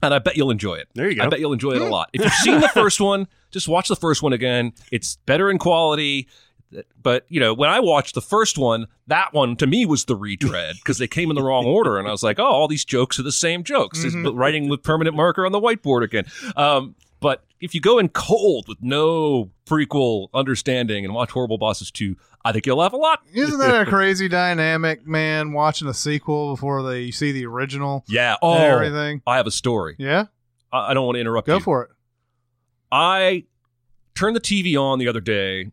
And 0.03 0.14
I 0.14 0.19
bet 0.19 0.38
you'll 0.38 0.51
enjoy 0.51 0.76
it. 0.76 0.88
There 0.93 1.09
you 1.09 1.15
go. 1.15 1.23
I 1.23 1.27
bet 1.27 1.39
you'll 1.39 1.53
enjoy 1.53 1.72
it 1.72 1.81
a 1.81 1.85
lot. 1.85 2.09
If 2.14 2.22
you've 2.23 2.31
seen 2.34 2.59
the 2.59 2.68
first 2.73 3.01
one, 3.01 3.27
just 3.49 3.68
watch 3.68 3.88
the 3.88 3.95
first 3.95 4.22
one 4.22 4.31
again. 4.31 4.73
It's 4.91 5.18
better 5.26 5.49
in 5.49 5.57
quality. 5.57 6.27
But, 7.02 7.26
you 7.30 7.39
know, 7.39 7.53
when 7.53 7.69
I 7.69 7.80
watched 7.80 8.14
the 8.14 8.22
first 8.22 8.57
one, 8.57 8.88
that 9.07 9.34
one 9.34 9.56
to 9.57 9.68
me 9.68 9.85
was 9.85 10.06
the 10.06 10.15
retread 10.15 10.76
because 10.76 10.98
they 10.98 11.07
came 11.07 11.30
in 11.30 11.35
the 11.35 11.44
wrong 11.44 11.65
order. 11.77 11.98
And 11.98 12.07
I 12.07 12.11
was 12.11 12.23
like, 12.23 12.39
oh, 12.39 12.45
all 12.45 12.68
these 12.68 12.84
jokes 12.84 13.19
are 13.19 13.23
the 13.23 13.31
same 13.31 13.64
jokes. 13.64 14.03
It's 14.03 14.15
writing 14.15 14.68
with 14.68 14.84
permanent 14.84 15.15
marker 15.15 15.45
on 15.45 15.52
the 15.52 15.61
whiteboard 15.61 16.03
again. 16.03 16.26
Um, 16.56 16.95
but 17.19 17.44
if 17.60 17.73
you 17.73 17.81
go 17.81 17.99
in 17.99 18.10
cold 18.10 18.68
with 18.68 18.77
no 18.81 19.49
prequel 19.65 20.27
understanding 20.34 21.06
and 21.06 21.14
watch 21.14 21.31
Horrible 21.31 21.57
Bosses 21.57 21.89
2, 21.89 22.15
I 22.45 22.52
think 22.52 22.65
you'll 22.65 22.77
laugh 22.77 22.94
a 22.94 22.98
lot. 22.98 23.22
Isn't 23.34 23.60
that 23.60 23.81
a 23.81 23.85
crazy 23.89 24.27
dynamic, 24.27 25.07
man? 25.07 25.53
Watching 25.53 25.88
a 25.88 25.94
sequel 25.94 26.53
before 26.53 26.84
they 26.84 27.11
see 27.11 27.31
the 27.31 27.45
original 27.45 28.03
Yeah. 28.07 28.35
Oh, 28.41 28.53
everything. 28.53 29.22
I 29.26 29.38
have 29.38 29.48
a 29.48 29.52
story. 29.52 29.95
Yeah, 29.98 30.26
I, 30.72 30.91
I 30.91 30.94
don't 30.94 31.06
want 31.06 31.15
to 31.15 31.22
interrupt 31.22 31.48
go 31.48 31.56
you. 31.56 31.60
for 31.64 31.84
it. 31.84 31.89
I 32.91 33.45
turned 34.15 34.35
the 34.35 34.41
TV 34.41 34.80
on 34.80 34.99
the 34.99 35.07
other 35.07 35.19
day 35.22 35.72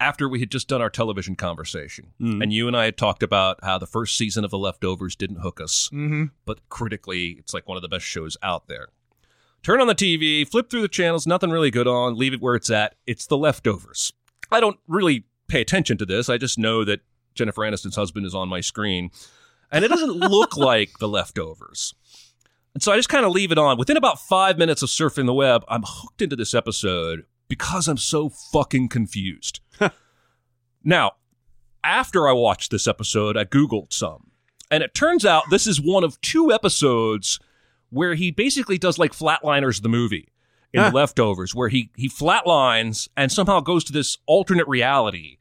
after 0.00 0.28
we 0.28 0.40
had 0.40 0.50
just 0.50 0.68
done 0.68 0.80
our 0.80 0.90
television 0.90 1.34
conversation. 1.36 2.12
Mm. 2.20 2.42
And 2.42 2.52
you 2.52 2.68
and 2.68 2.76
I 2.76 2.84
had 2.84 2.96
talked 2.96 3.22
about 3.22 3.58
how 3.64 3.78
the 3.78 3.86
first 3.86 4.16
season 4.16 4.44
of 4.44 4.50
The 4.50 4.58
Leftovers 4.58 5.16
didn't 5.16 5.40
hook 5.40 5.60
us, 5.60 5.88
Mm-hmm. 5.92 6.24
but 6.44 6.60
critically, 6.68 7.36
it's 7.38 7.52
like 7.52 7.66
one 7.68 7.76
of 7.76 7.82
the 7.82 7.88
best 7.88 8.04
shows 8.04 8.36
out 8.42 8.68
there. 8.68 8.88
Turn 9.62 9.80
on 9.80 9.88
the 9.88 9.94
TV, 9.94 10.46
flip 10.48 10.70
through 10.70 10.82
the 10.82 10.88
channels, 10.88 11.26
nothing 11.26 11.50
really 11.50 11.70
good 11.72 11.88
on, 11.88 12.16
leave 12.16 12.32
it 12.32 12.40
where 12.40 12.54
it's 12.54 12.70
at. 12.70 12.94
It's 13.06 13.26
The 13.26 13.36
Leftovers. 13.36 14.12
I 14.52 14.60
don't 14.60 14.78
really 14.86 15.24
pay 15.48 15.60
attention 15.60 15.98
to 15.98 16.06
this. 16.06 16.28
I 16.28 16.38
just 16.38 16.58
know 16.58 16.84
that 16.84 17.00
Jennifer 17.34 17.62
Aniston's 17.62 17.96
husband 17.96 18.24
is 18.24 18.34
on 18.36 18.48
my 18.48 18.60
screen, 18.60 19.10
and 19.72 19.84
it 19.84 19.88
doesn't 19.88 20.12
look 20.16 20.56
like 20.56 20.98
The 21.00 21.08
Leftovers. 21.08 21.94
And 22.74 22.82
so 22.82 22.92
I 22.92 22.96
just 22.96 23.08
kind 23.08 23.24
of 23.26 23.32
leave 23.32 23.50
it 23.50 23.58
on. 23.58 23.78
Within 23.78 23.96
about 23.96 24.20
five 24.20 24.58
minutes 24.58 24.82
of 24.82 24.88
surfing 24.90 25.26
the 25.26 25.34
web, 25.34 25.64
I'm 25.68 25.82
hooked 25.84 26.22
into 26.22 26.36
this 26.36 26.54
episode 26.54 27.24
because 27.48 27.88
I'm 27.88 27.96
so 27.96 28.28
fucking 28.28 28.88
confused. 28.88 29.60
now, 30.84 31.12
after 31.84 32.28
I 32.28 32.32
watched 32.32 32.70
this 32.70 32.86
episode, 32.86 33.36
I 33.36 33.44
Googled 33.44 33.92
some. 33.92 34.30
And 34.70 34.82
it 34.82 34.94
turns 34.94 35.24
out 35.24 35.44
this 35.50 35.66
is 35.66 35.80
one 35.80 36.04
of 36.04 36.20
two 36.20 36.52
episodes 36.52 37.40
where 37.90 38.14
he 38.14 38.30
basically 38.30 38.76
does 38.78 38.98
like 38.98 39.12
Flatliners 39.12 39.80
the 39.82 39.88
movie 39.88 40.28
in 40.74 40.82
Huh. 40.82 40.90
The 40.90 40.96
Leftovers, 40.96 41.54
where 41.54 41.70
he, 41.70 41.90
he 41.96 42.08
flatlines 42.08 43.08
and 43.16 43.32
somehow 43.32 43.60
goes 43.60 43.82
to 43.84 43.92
this 43.92 44.18
alternate 44.26 44.68
reality. 44.68 45.38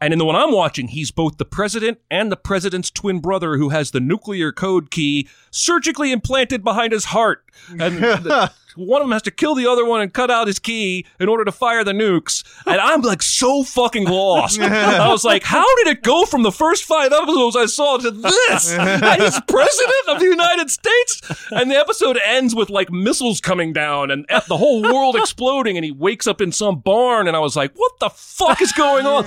And 0.00 0.12
in 0.12 0.18
the 0.18 0.26
one 0.26 0.36
I'm 0.36 0.52
watching, 0.52 0.88
he's 0.88 1.10
both 1.10 1.38
the 1.38 1.44
president 1.46 1.98
and 2.10 2.30
the 2.30 2.36
president's 2.36 2.90
twin 2.90 3.18
brother 3.20 3.56
who 3.56 3.70
has 3.70 3.90
the 3.90 4.00
nuclear 4.00 4.52
code 4.52 4.90
key 4.90 5.26
surgically 5.50 6.12
implanted 6.12 6.62
behind 6.62 6.92
his 6.92 7.06
heart. 7.06 7.44
And 7.70 7.96
the- 7.98 8.52
one 8.78 9.02
of 9.02 9.06
them 9.06 9.12
has 9.12 9.22
to 9.22 9.30
kill 9.30 9.54
the 9.54 9.66
other 9.66 9.84
one 9.84 10.00
and 10.00 10.12
cut 10.12 10.30
out 10.30 10.46
his 10.46 10.58
key 10.58 11.06
in 11.18 11.28
order 11.28 11.44
to 11.44 11.52
fire 11.52 11.84
the 11.84 11.92
nukes. 11.92 12.44
And 12.66 12.80
I'm 12.80 13.02
like 13.02 13.22
so 13.22 13.62
fucking 13.62 14.06
lost. 14.06 14.60
I 14.60 15.08
was 15.08 15.24
like, 15.24 15.42
how 15.42 15.64
did 15.76 15.88
it 15.88 16.02
go 16.02 16.24
from 16.24 16.42
the 16.42 16.52
first 16.52 16.84
five 16.84 17.12
episodes 17.12 17.56
I 17.56 17.66
saw 17.66 17.98
to 17.98 18.10
this? 18.10 18.72
And 18.72 19.22
he's 19.22 19.40
president 19.42 20.08
of 20.08 20.20
the 20.20 20.26
United 20.26 20.70
States. 20.70 21.22
And 21.50 21.70
the 21.70 21.76
episode 21.76 22.18
ends 22.24 22.54
with 22.54 22.70
like 22.70 22.90
missiles 22.90 23.40
coming 23.40 23.72
down 23.72 24.10
and 24.10 24.26
the 24.48 24.56
whole 24.56 24.82
world 24.82 25.16
exploding. 25.16 25.76
And 25.76 25.84
he 25.84 25.92
wakes 25.92 26.26
up 26.26 26.40
in 26.40 26.52
some 26.52 26.80
barn. 26.80 27.28
And 27.28 27.36
I 27.36 27.40
was 27.40 27.56
like, 27.56 27.72
what 27.74 27.98
the 28.00 28.10
fuck 28.10 28.62
is 28.62 28.72
going 28.72 29.06
on? 29.06 29.24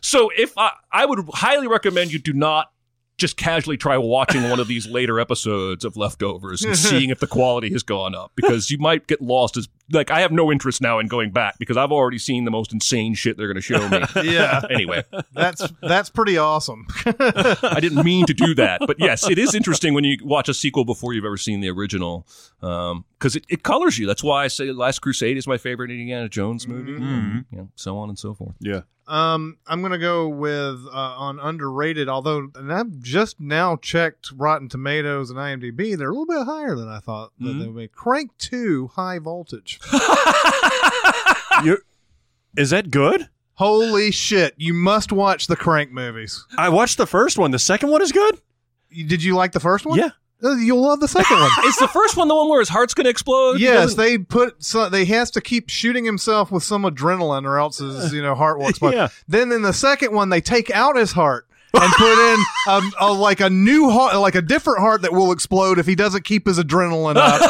So 0.00 0.30
if 0.36 0.56
I, 0.56 0.72
I 0.92 1.06
would 1.06 1.20
highly 1.32 1.66
recommend 1.66 2.12
you 2.12 2.18
do 2.18 2.32
not 2.32 2.70
just 3.16 3.36
casually 3.36 3.76
try 3.76 3.96
watching 3.96 4.48
one 4.50 4.58
of 4.58 4.66
these 4.66 4.86
later 4.90 5.20
episodes 5.20 5.84
of 5.84 5.96
Leftovers 5.96 6.64
and 6.64 6.76
seeing 6.78 7.10
if 7.10 7.20
the 7.20 7.26
quality 7.26 7.70
has 7.72 7.82
gone 7.82 8.14
up 8.14 8.32
because 8.34 8.70
you 8.70 8.78
might 8.78 9.06
get 9.06 9.20
lost 9.20 9.56
as 9.56 9.68
like 9.92 10.10
I 10.10 10.20
have 10.20 10.32
no 10.32 10.50
interest 10.50 10.80
now 10.80 10.98
in 10.98 11.08
going 11.08 11.30
back 11.30 11.58
because 11.58 11.76
I've 11.76 11.92
already 11.92 12.18
seen 12.18 12.44
the 12.44 12.50
most 12.50 12.72
insane 12.72 13.14
shit 13.14 13.36
they're 13.36 13.46
going 13.46 13.56
to 13.56 13.60
show 13.60 13.88
me. 13.88 14.00
Yeah, 14.34 14.62
anyway, 14.70 15.04
that's 15.32 15.70
that's 15.82 16.08
pretty 16.08 16.38
awesome. 16.38 16.86
I 17.04 17.78
didn't 17.80 18.02
mean 18.02 18.24
to 18.26 18.34
do 18.34 18.54
that, 18.54 18.80
but 18.86 18.98
yes, 18.98 19.28
it 19.28 19.38
is 19.38 19.54
interesting 19.54 19.92
when 19.92 20.02
you 20.04 20.16
watch 20.22 20.48
a 20.48 20.54
sequel 20.54 20.84
before 20.84 21.12
you've 21.12 21.26
ever 21.26 21.36
seen 21.36 21.60
the 21.60 21.68
original 21.68 22.26
um, 22.62 23.04
because 23.18 23.36
it, 23.36 23.44
it 23.48 23.62
colors 23.62 23.98
you. 23.98 24.06
That's 24.06 24.24
why 24.24 24.44
I 24.44 24.48
say 24.48 24.72
Last 24.72 25.00
Crusade 25.00 25.36
is 25.36 25.46
my 25.46 25.58
favorite 25.58 25.90
Indiana 25.90 26.28
Jones 26.28 26.66
movie, 26.66 26.94
and, 26.94 27.44
you 27.50 27.58
know, 27.58 27.68
so 27.74 27.98
on 27.98 28.08
and 28.08 28.18
so 28.18 28.32
forth. 28.34 28.54
Yeah. 28.60 28.82
Um, 29.06 29.58
I'm 29.66 29.82
gonna 29.82 29.98
go 29.98 30.28
with 30.28 30.86
uh, 30.86 31.14
on 31.18 31.38
underrated. 31.38 32.08
Although, 32.08 32.48
and 32.54 32.72
I've 32.72 33.00
just 33.00 33.38
now 33.38 33.76
checked 33.76 34.30
Rotten 34.34 34.68
Tomatoes 34.68 35.30
and 35.30 35.38
IMDb, 35.38 35.96
they're 35.96 36.08
a 36.10 36.12
little 36.12 36.26
bit 36.26 36.44
higher 36.44 36.74
than 36.74 36.88
I 36.88 37.00
thought 37.00 37.32
that 37.40 37.52
they 37.52 37.66
would 37.66 37.76
be. 37.76 37.88
Crank 37.88 38.30
Two, 38.38 38.88
High 38.94 39.18
Voltage. 39.18 39.78
Is 42.56 42.70
that 42.70 42.90
good? 42.90 43.28
Holy 43.54 44.10
shit! 44.10 44.54
You 44.56 44.74
must 44.74 45.12
watch 45.12 45.46
the 45.46 45.56
Crank 45.56 45.92
movies. 45.92 46.44
I 46.56 46.68
watched 46.70 46.96
the 46.98 47.06
first 47.06 47.38
one. 47.38 47.50
The 47.50 47.58
second 47.58 47.90
one 47.90 48.02
is 48.02 48.10
good. 48.12 48.40
Did 48.90 49.22
you 49.22 49.34
like 49.36 49.52
the 49.52 49.60
first 49.60 49.84
one? 49.86 49.98
Yeah. 49.98 50.10
Uh, 50.42 50.54
You'll 50.56 50.82
love 50.82 51.00
the 51.00 51.08
second 51.08 51.38
one. 51.38 51.50
Is 51.66 51.76
the 51.76 51.88
first 51.88 52.16
one 52.16 52.28
the 52.28 52.34
one 52.34 52.48
where 52.48 52.60
his 52.60 52.68
heart's 52.68 52.94
going 52.94 53.04
to 53.04 53.10
explode? 53.10 53.60
Yes, 53.60 53.94
they 53.94 54.18
put 54.18 54.62
so 54.62 54.88
they 54.88 55.04
has 55.06 55.30
to 55.32 55.40
keep 55.40 55.70
shooting 55.70 56.04
himself 56.04 56.50
with 56.50 56.62
some 56.62 56.82
adrenaline, 56.82 57.44
or 57.44 57.58
else 57.58 57.78
his 57.78 58.12
you 58.12 58.22
know 58.22 58.34
heart 58.34 58.58
will 58.58 58.68
explode. 58.68 58.94
Yeah. 58.94 59.08
Then 59.28 59.52
in 59.52 59.62
the 59.62 59.72
second 59.72 60.12
one, 60.12 60.28
they 60.28 60.40
take 60.40 60.70
out 60.70 60.96
his 60.96 61.12
heart 61.12 61.46
and 61.72 61.92
put 61.94 62.32
in 62.32 62.38
a, 62.68 62.82
a 63.00 63.12
like 63.12 63.40
a 63.40 63.50
new 63.50 63.90
heart, 63.90 64.16
like 64.16 64.34
a 64.34 64.42
different 64.42 64.80
heart 64.80 65.02
that 65.02 65.12
will 65.12 65.32
explode 65.32 65.78
if 65.78 65.86
he 65.86 65.94
doesn't 65.94 66.24
keep 66.24 66.46
his 66.46 66.58
adrenaline 66.58 67.16
up. 67.16 67.40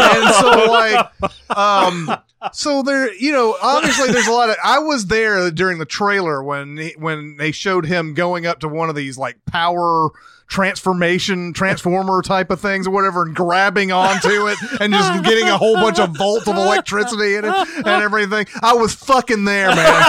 and 0.00 0.34
so 0.34 0.72
like, 0.72 1.56
um, 1.56 2.16
so 2.52 2.82
there, 2.82 3.12
you 3.14 3.32
know, 3.32 3.56
obviously 3.62 4.12
there's 4.12 4.26
a 4.26 4.32
lot 4.32 4.50
of. 4.50 4.56
I 4.62 4.78
was 4.80 5.06
there 5.06 5.50
during 5.50 5.78
the 5.78 5.86
trailer 5.86 6.42
when 6.42 6.76
he, 6.76 6.94
when 6.98 7.36
they 7.38 7.52
showed 7.52 7.86
him 7.86 8.14
going 8.14 8.46
up 8.46 8.60
to 8.60 8.68
one 8.68 8.88
of 8.88 8.94
these 8.94 9.16
like 9.16 9.38
power 9.46 10.10
transformation 10.46 11.52
transformer 11.52 12.22
type 12.22 12.50
of 12.50 12.60
things 12.60 12.86
or 12.86 12.90
whatever 12.90 13.22
and 13.22 13.34
grabbing 13.34 13.90
onto 13.90 14.48
it 14.48 14.58
and 14.80 14.92
just 14.92 15.24
getting 15.24 15.48
a 15.48 15.56
whole 15.56 15.76
bunch 15.76 15.98
of 15.98 16.14
volts 16.16 16.46
of 16.46 16.56
electricity 16.56 17.36
in 17.36 17.44
it 17.44 17.68
and 17.78 17.86
everything. 17.86 18.46
I 18.62 18.74
was 18.74 18.94
fucking 18.94 19.44
there 19.44 19.74
man. 19.74 20.04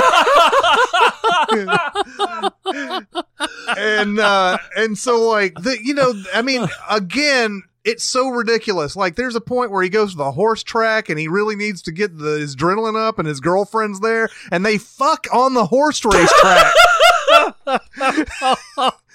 And 3.78 4.20
uh 4.20 4.58
and 4.76 4.98
so 4.98 5.30
like 5.30 5.54
the 5.56 5.78
you 5.82 5.94
know 5.94 6.14
i 6.34 6.42
mean 6.42 6.68
again 6.90 7.64
it's 7.84 8.04
so 8.04 8.30
ridiculous. 8.30 8.96
Like 8.96 9.16
there's 9.16 9.36
a 9.36 9.42
point 9.42 9.72
where 9.72 9.84
he 9.84 9.90
goes 9.90 10.12
to 10.12 10.18
the 10.18 10.32
horse 10.32 10.64
track 10.64 11.10
and 11.10 11.20
he 11.20 11.28
really 11.28 11.56
needs 11.56 11.82
to 11.84 11.92
get 11.92 12.18
the 12.18 12.40
his 12.40 12.56
adrenaline 12.56 12.96
up 12.96 13.20
and 13.20 13.28
his 13.28 13.40
girlfriend's 13.40 14.00
there 14.00 14.30
and 14.52 14.66
they 14.66 14.78
fuck 14.78 15.28
on 15.34 15.54
the 15.54 15.66
horse 15.66 16.04
race 16.06 16.32
track 16.40 16.74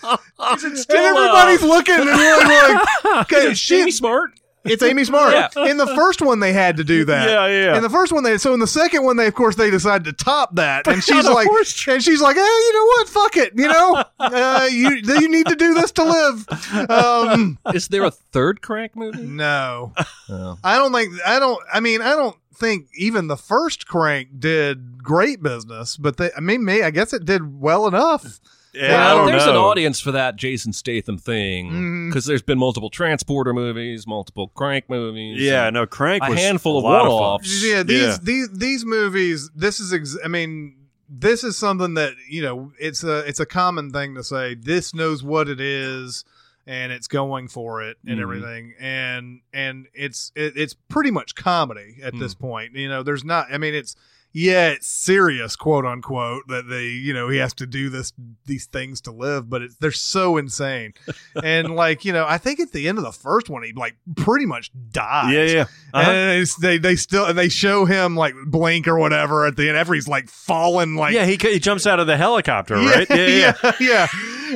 and 0.03 0.91
everybody's 0.91 1.63
looking 1.63 1.95
and 1.95 2.07
really 2.07 2.45
like 2.45 2.87
okay 3.33 3.53
Jamie 3.55 3.55
she, 3.55 3.91
Smart. 3.91 4.31
it's 4.65 4.83
Amy 4.83 5.05
Smart. 5.05 5.33
Yeah. 5.33 5.49
In 5.71 5.77
the 5.77 5.87
first 5.87 6.21
one, 6.21 6.41
they 6.41 6.53
had 6.53 6.77
to 6.77 6.85
do 6.85 7.05
that. 7.07 7.29
Yeah, 7.29 7.47
yeah. 7.47 7.77
In 7.77 7.83
the 7.83 7.89
first 7.89 8.13
one, 8.13 8.23
they 8.23 8.37
so 8.39 8.53
in 8.55 8.61
the 8.61 8.67
second 8.67 9.05
one, 9.05 9.17
they 9.17 9.27
of 9.27 9.35
course 9.35 9.57
they 9.57 9.71
decided 9.71 10.05
to 10.05 10.13
top 10.25 10.55
that, 10.57 10.87
and 10.87 11.03
she's 11.05 11.25
on 11.27 11.33
like, 11.35 11.49
and 11.49 12.03
she's 12.03 12.21
like, 12.21 12.37
hey, 12.37 12.43
you 12.43 12.73
know 12.75 12.85
what? 12.85 13.09
Fuck 13.09 13.37
it. 13.37 13.53
You 13.57 13.69
know, 13.69 14.05
uh, 14.19 14.69
you 14.71 15.01
you 15.05 15.29
need 15.29 15.47
to 15.47 15.57
do 15.57 15.75
this 15.75 15.93
to 15.93 16.05
live. 16.05 16.91
Um, 16.91 17.59
Is 17.75 17.89
there 17.89 18.05
a 18.05 18.11
third 18.11 18.61
crank 18.61 18.95
movie? 18.97 19.23
no, 19.23 19.93
Oh. 20.31 20.59
I 20.63 20.77
don't 20.77 20.93
think. 20.93 21.15
I 21.27 21.39
don't. 21.39 21.59
I 21.73 21.81
mean, 21.81 22.03
I 22.03 22.11
don't 22.11 22.37
think 22.59 22.89
even 22.95 23.29
the 23.29 23.37
first 23.37 23.87
Crank 23.87 24.39
did 24.39 25.03
great 25.03 25.43
business, 25.43 25.97
but 25.97 26.17
they. 26.17 26.31
I 26.37 26.41
mean, 26.41 26.65
may 26.65 26.83
I 26.83 26.91
guess 26.91 27.13
it 27.13 27.25
did 27.25 27.61
well 27.61 27.87
enough. 27.87 28.41
Yeah, 28.75 28.91
Well, 28.91 29.01
I 29.01 29.15
don't 29.15 29.27
there's 29.29 29.47
an 29.47 29.57
audience 29.57 29.99
for 29.99 30.13
that 30.13 30.37
Jason 30.37 30.73
Statham 30.73 31.17
thing 31.17 31.67
mm-hmm. 31.67 32.09
because 32.11 32.27
there's 32.27 32.43
been 32.43 32.59
multiple 32.59 32.91
transporter 32.91 33.55
movies, 33.55 34.07
multiple 34.07 34.49
crank 34.49 34.91
movies. 34.91 35.41
Yeah, 35.41 35.71
no, 35.71 35.87
Crank 35.87 36.23
was 36.23 36.29
a 36.29 36.33
was 36.33 36.41
handful 36.41 36.75
a 36.75 36.79
of 36.79 36.85
lot 36.85 37.09
one-offs. 37.09 37.65
Yeah, 37.65 37.83
these 37.83 38.03
Yeah. 38.03 38.17
these 38.23 38.51
these 38.53 38.85
movies. 38.85 39.51
This 39.55 39.81
is, 39.81 39.93
ex- 39.93 40.19
I 40.23 40.29
mean, 40.29 40.77
this 41.09 41.45
is 41.45 41.57
something 41.57 41.95
that 41.95 42.13
you 42.29 42.43
know. 42.43 42.73
It's 42.79 43.03
a 43.05 43.21
it's 43.21 43.41
a 43.41 43.47
common 43.47 43.91
thing 43.91 44.15
to 44.17 44.23
say. 44.23 44.55
This 44.55 44.95
knows 44.95 45.23
what 45.23 45.49
it 45.49 45.61
is, 45.61 46.25
and 46.69 46.93
it's 46.93 47.09
going 47.09 47.49
for 47.49 47.83
it 47.83 47.97
and 48.07 48.19
Mhm. 48.19 48.23
everything. 48.23 48.75
And 48.79 49.41
and 49.53 49.87
it's 49.95 50.31
it, 50.37 50.53
it's 50.57 50.75
pretty 50.75 51.11
much 51.11 51.35
comedy 51.35 51.97
at 52.03 52.17
this 52.19 52.35
point. 52.35 52.75
You 52.77 52.89
know, 52.89 53.03
there's 53.03 53.25
not. 53.25 53.47
I 53.51 53.59
mean, 53.59 53.75
it's 53.75 53.97
yeah, 54.35 54.69
it's 54.69 54.87
serious, 54.87 55.57
quote 55.57 55.87
unquote, 55.87 56.47
that 56.49 56.69
they 56.69 56.85
you 56.89 57.15
know 57.15 57.31
he 57.31 57.39
has 57.39 57.55
to 57.55 57.67
do 57.67 57.89
this 57.89 58.13
these 58.45 58.67
things 58.67 59.01
to 59.01 59.11
live, 59.11 59.49
but 59.49 59.63
it's 59.63 59.77
they're 59.77 59.91
so 59.91 60.37
insane. 60.37 60.93
and 61.43 61.75
like 61.75 62.05
you 62.05 62.13
know, 62.13 62.27
I 62.29 62.37
think 62.37 62.61
at 62.61 62.73
the 62.73 62.87
end 62.87 62.99
of 62.99 63.05
the 63.05 63.13
first 63.13 63.49
one, 63.49 63.63
he 63.63 63.73
like 63.73 63.97
pretty 64.17 64.45
much 64.45 64.71
dies. 64.93 65.33
Yeah, 65.33 65.45
yeah. 65.45 65.65
Uh-huh. 65.95 66.11
And 66.11 66.43
it's, 66.43 66.55
they 66.57 66.77
they 66.77 66.95
still 66.97 67.25
and 67.25 67.39
they 67.39 67.49
show 67.49 67.87
him 67.87 68.15
like 68.17 68.35
blink 68.47 68.87
or 68.87 68.99
whatever 68.99 69.47
at 69.47 69.57
the 69.57 69.67
end 69.71 69.79
after 69.79 69.95
he's 69.95 70.07
like 70.07 70.29
falling 70.29 70.97
like 70.97 71.15
yeah, 71.15 71.25
he, 71.25 71.37
he 71.41 71.59
jumps 71.59 71.87
out 71.87 71.99
of 71.99 72.07
the 72.07 72.19
helicopter, 72.19 72.75
right? 72.77 73.07
yeah 73.09 73.55
yeah, 73.65 73.73
yeah. 73.81 74.07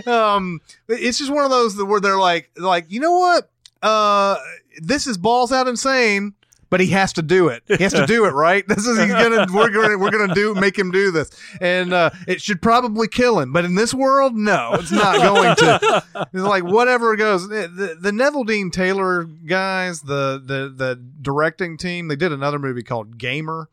Um, 0.06 0.60
it's 0.88 1.18
just 1.18 1.30
one 1.30 1.44
of 1.44 1.50
those 1.50 1.82
where 1.82 2.00
they're 2.00 2.18
like 2.18 2.50
like 2.56 2.86
you 2.90 3.00
know 3.00 3.18
what 3.18 3.50
uh 3.82 4.36
this 4.80 5.06
is 5.06 5.18
balls 5.18 5.52
out 5.52 5.68
insane. 5.68 6.34
But 6.70 6.80
he 6.80 6.86
has 6.86 7.12
to 7.12 7.22
do 7.22 7.48
it. 7.48 7.62
He 7.68 7.82
has 7.82 7.92
to 7.92 8.06
do 8.06 8.24
it, 8.24 8.30
right? 8.30 8.64
This 8.68 8.86
is 8.86 8.98
he's 8.98 9.12
gonna 9.12 9.46
we're 9.52 9.68
gonna 9.68 9.98
we're 9.98 10.10
gonna 10.10 10.34
do 10.34 10.54
make 10.54 10.78
him 10.78 10.90
do 10.90 11.10
this, 11.10 11.30
and 11.60 11.92
uh, 11.92 12.08
it 12.26 12.40
should 12.40 12.62
probably 12.62 13.08
kill 13.08 13.38
him. 13.40 13.52
But 13.52 13.66
in 13.66 13.74
this 13.74 13.92
world, 13.92 14.34
no, 14.34 14.70
it's 14.80 14.90
not 14.90 15.16
going 15.16 15.54
to. 15.56 16.02
It's 16.32 16.42
like 16.42 16.64
whatever 16.64 17.14
goes. 17.14 17.46
The, 17.46 17.98
the 18.00 18.10
Neveldine 18.10 18.72
Taylor 18.72 19.24
guys, 19.24 20.00
the 20.00 20.42
the 20.42 20.72
the 20.74 20.96
directing 21.20 21.76
team, 21.76 22.08
they 22.08 22.16
did 22.16 22.32
another 22.32 22.58
movie 22.58 22.82
called 22.82 23.18
Gamer. 23.18 23.68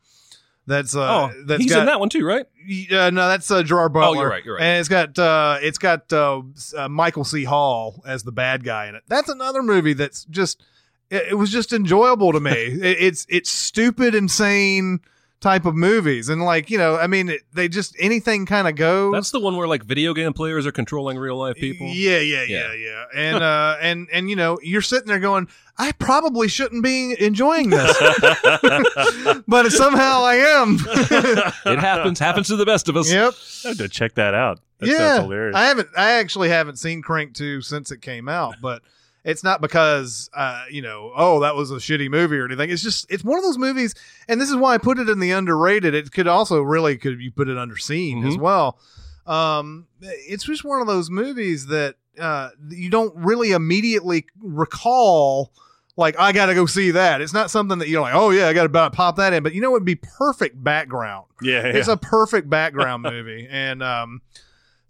That's 0.70 0.94
uh, 0.94 1.00
Oh, 1.00 1.42
that's 1.46 1.62
he's 1.62 1.72
got, 1.72 1.80
in 1.80 1.86
that 1.86 1.98
one 1.98 2.08
too, 2.08 2.24
right? 2.24 2.46
uh, 2.92 3.10
no, 3.10 3.28
that's 3.28 3.50
uh, 3.50 3.64
Gerard 3.64 3.92
Butler. 3.92 4.16
Oh, 4.16 4.20
you're 4.20 4.30
right, 4.30 4.44
you're 4.44 4.54
right. 4.54 4.62
And 4.62 4.78
it's 4.78 4.88
got 4.88 5.18
uh, 5.18 5.58
it's 5.60 5.78
got 5.78 6.12
uh, 6.12 6.42
uh, 6.76 6.88
Michael 6.88 7.24
C. 7.24 7.42
Hall 7.42 8.00
as 8.06 8.22
the 8.22 8.30
bad 8.30 8.62
guy 8.62 8.86
in 8.86 8.94
it. 8.94 9.02
That's 9.08 9.28
another 9.28 9.64
movie 9.64 9.94
that's 9.94 10.24
just 10.26 10.62
it, 11.10 11.32
it 11.32 11.34
was 11.34 11.50
just 11.50 11.72
enjoyable 11.72 12.32
to 12.32 12.38
me. 12.38 12.52
it, 12.52 12.96
it's 13.00 13.26
it's 13.28 13.50
stupid, 13.50 14.14
insane 14.14 15.00
type 15.40 15.64
of 15.64 15.74
movies, 15.74 16.28
and 16.28 16.42
like 16.42 16.70
you 16.70 16.78
know, 16.78 16.96
I 16.96 17.06
mean, 17.06 17.32
they 17.52 17.68
just 17.68 17.96
anything 17.98 18.46
kind 18.46 18.68
of 18.68 18.76
goes. 18.76 19.12
That's 19.12 19.30
the 19.30 19.40
one 19.40 19.56
where 19.56 19.66
like 19.66 19.82
video 19.82 20.14
game 20.14 20.32
players 20.32 20.66
are 20.66 20.72
controlling 20.72 21.18
real 21.18 21.36
life 21.36 21.56
people. 21.56 21.86
Yeah, 21.88 22.18
yeah, 22.18 22.44
yeah, 22.44 22.72
yeah. 22.74 23.04
And 23.14 23.42
uh 23.42 23.76
and 23.80 24.08
and 24.12 24.28
you 24.30 24.36
know, 24.36 24.58
you're 24.62 24.82
sitting 24.82 25.08
there 25.08 25.18
going, 25.18 25.48
I 25.78 25.92
probably 25.92 26.48
shouldn't 26.48 26.82
be 26.82 27.16
enjoying 27.18 27.70
this. 27.70 27.96
but 29.48 29.70
somehow 29.72 30.22
I 30.24 30.36
am. 30.36 30.78
It 31.66 31.78
happens. 31.78 32.18
happens 32.18 32.48
to 32.48 32.56
the 32.56 32.66
best 32.66 32.88
of 32.88 32.96
us. 32.96 33.10
yep. 33.10 33.34
I 33.64 33.68
have 33.68 33.78
to 33.78 33.88
check 33.88 34.14
that 34.14 34.34
out. 34.34 34.60
That 34.78 34.88
yeah. 34.88 34.98
sounds 34.98 35.22
hilarious. 35.22 35.56
I 35.56 35.64
haven't 35.64 35.88
I 35.96 36.12
actually 36.12 36.50
haven't 36.50 36.78
seen 36.78 37.02
Crank 37.02 37.34
2 37.34 37.62
since 37.62 37.90
it 37.90 38.02
came 38.02 38.28
out, 38.28 38.56
but 38.60 38.82
it's 39.30 39.44
not 39.44 39.60
because 39.60 40.28
uh, 40.34 40.64
you 40.70 40.82
know, 40.82 41.12
oh, 41.16 41.40
that 41.40 41.54
was 41.56 41.70
a 41.70 41.76
shitty 41.76 42.10
movie 42.10 42.38
or 42.38 42.44
anything. 42.44 42.70
It's 42.70 42.82
just 42.82 43.10
it's 43.10 43.24
one 43.24 43.38
of 43.38 43.44
those 43.44 43.58
movies, 43.58 43.94
and 44.28 44.40
this 44.40 44.50
is 44.50 44.56
why 44.56 44.74
I 44.74 44.78
put 44.78 44.98
it 44.98 45.08
in 45.08 45.20
the 45.20 45.30
underrated. 45.30 45.94
It 45.94 46.12
could 46.12 46.26
also 46.26 46.60
really 46.60 46.96
could 46.98 47.20
you 47.20 47.30
put 47.30 47.48
it 47.48 47.56
under 47.56 47.76
seen 47.76 48.26
as 48.26 48.36
well. 48.36 48.78
Um, 49.26 49.86
it's 50.00 50.44
just 50.44 50.64
one 50.64 50.80
of 50.80 50.86
those 50.86 51.10
movies 51.10 51.66
that 51.66 51.96
uh, 52.18 52.50
you 52.68 52.90
don't 52.90 53.14
really 53.16 53.52
immediately 53.52 54.26
recall. 54.40 55.52
Like 55.96 56.18
I 56.18 56.32
got 56.32 56.46
to 56.46 56.54
go 56.54 56.66
see 56.66 56.92
that. 56.92 57.20
It's 57.20 57.34
not 57.34 57.50
something 57.50 57.78
that 57.78 57.88
you're 57.88 58.00
like, 58.00 58.14
oh 58.14 58.30
yeah, 58.30 58.48
I 58.48 58.52
got 58.52 58.72
to 58.72 58.90
pop 58.90 59.16
that 59.16 59.32
in. 59.32 59.42
But 59.42 59.54
you 59.54 59.60
know, 59.60 59.74
it'd 59.74 59.84
be 59.84 59.96
perfect 59.96 60.62
background 60.62 61.26
yeah, 61.42 61.66
yeah. 61.66 61.76
it's 61.76 61.88
a 61.88 61.96
perfect 61.96 62.48
background 62.48 63.02
movie 63.08 63.46
and 63.50 63.82
um 63.82 64.22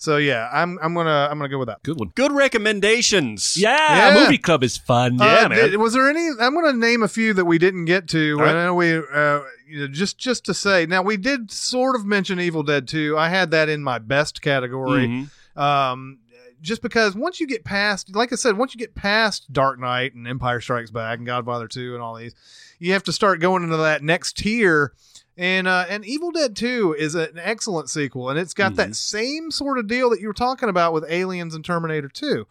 so 0.00 0.16
yeah 0.16 0.48
i'm 0.52 0.78
i'm 0.82 0.94
gonna 0.94 1.28
i'm 1.30 1.38
gonna 1.38 1.48
go 1.48 1.58
with 1.58 1.68
that 1.68 1.82
Good 1.82 1.98
one. 2.00 2.10
Good 2.14 2.32
recommendations. 2.32 3.56
Yeah, 3.56 4.12
Yeah. 4.14 4.20
movie 4.22 4.38
club 4.38 4.64
is 4.64 4.76
fun. 4.76 5.18
Yeah, 5.18 5.44
Uh, 5.44 5.48
man. 5.50 5.58
did- 5.70 5.76
was 5.76 5.92
there 5.92 6.08
any 6.08 6.28
i'm 6.40 6.54
gonna 6.54 6.72
name 6.72 7.02
a 7.02 7.08
few 7.08 7.32
that 7.34 7.44
we 7.44 7.58
didn't 7.58 7.84
get 7.84 8.08
to 8.08 8.36
All 8.38 8.44
right. 8.44 8.56
i 8.56 8.64
know 8.64 8.74
we 8.74 8.96
uh 8.96 9.40
you 9.68 9.80
know, 9.80 9.86
just 9.88 10.18
just 10.18 10.44
to 10.46 10.54
say 10.54 10.86
now 10.86 11.02
we 11.02 11.16
did 11.16 11.50
sort 11.50 11.94
of 11.96 12.04
mention 12.04 12.40
evil 12.40 12.62
dead 12.62 12.88
2 12.88 13.16
i 13.16 13.28
had 13.28 13.50
that 13.52 13.68
in 13.68 13.82
my 13.82 13.98
best 13.98 14.42
category 14.42 15.06
Mhm. 15.06 15.60
um 15.60 16.18
just 16.60 16.82
because 16.82 17.14
once 17.14 17.38
you 17.40 17.46
get 17.46 17.64
past 17.64 18.14
like 18.14 18.32
i 18.32 18.36
said 18.36 18.56
once 18.56 18.74
you 18.74 18.78
get 18.78 18.94
past 18.94 19.52
dark 19.52 19.78
knight 19.78 20.14
and 20.14 20.26
empire 20.26 20.60
strikes 20.60 20.90
back 20.90 21.18
and 21.18 21.26
godfather 21.26 21.68
2 21.68 21.94
and 21.94 22.02
all 22.02 22.14
these 22.16 22.34
you 22.78 22.92
have 22.94 23.02
to 23.04 23.12
start 23.12 23.40
going 23.40 23.62
into 23.62 23.76
that 23.76 24.02
next 24.02 24.36
tier 24.38 24.92
and 25.40 25.66
uh, 25.66 25.86
and 25.88 26.04
Evil 26.04 26.30
Dead 26.30 26.54
2 26.54 26.94
is 26.98 27.14
an 27.14 27.38
excellent 27.38 27.88
sequel, 27.88 28.28
and 28.28 28.38
it's 28.38 28.52
got 28.54 28.76
that 28.76 28.94
same 28.94 29.50
sort 29.50 29.78
of 29.78 29.86
deal 29.86 30.10
that 30.10 30.20
you 30.20 30.26
were 30.28 30.34
talking 30.34 30.68
about 30.68 30.92
with 30.92 31.04
Aliens 31.08 31.54
and 31.54 31.64
Terminator 31.64 32.08
2. 32.08 32.46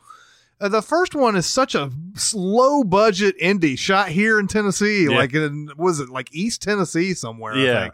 Uh, 0.59 0.67
the 0.69 0.81
first 0.81 1.13
one 1.15 1.35
is 1.37 1.45
such 1.45 1.75
a 1.75 1.91
low 2.33 2.83
budget 2.83 3.37
indie 3.39 3.77
shot 3.79 4.09
here 4.09 4.39
in 4.39 4.47
Tennessee, 4.47 5.03
Yeah. 5.05 5.11
like 5.17 5.33
in 5.33 5.69
was 5.77 5.99
it 5.99 6.09
like 6.09 6.27
East 6.33 6.61
Tennessee 6.63 7.13
somewhere? 7.13 7.53
I 7.53 7.57
Yeah. 7.63 7.81
think. 7.83 7.93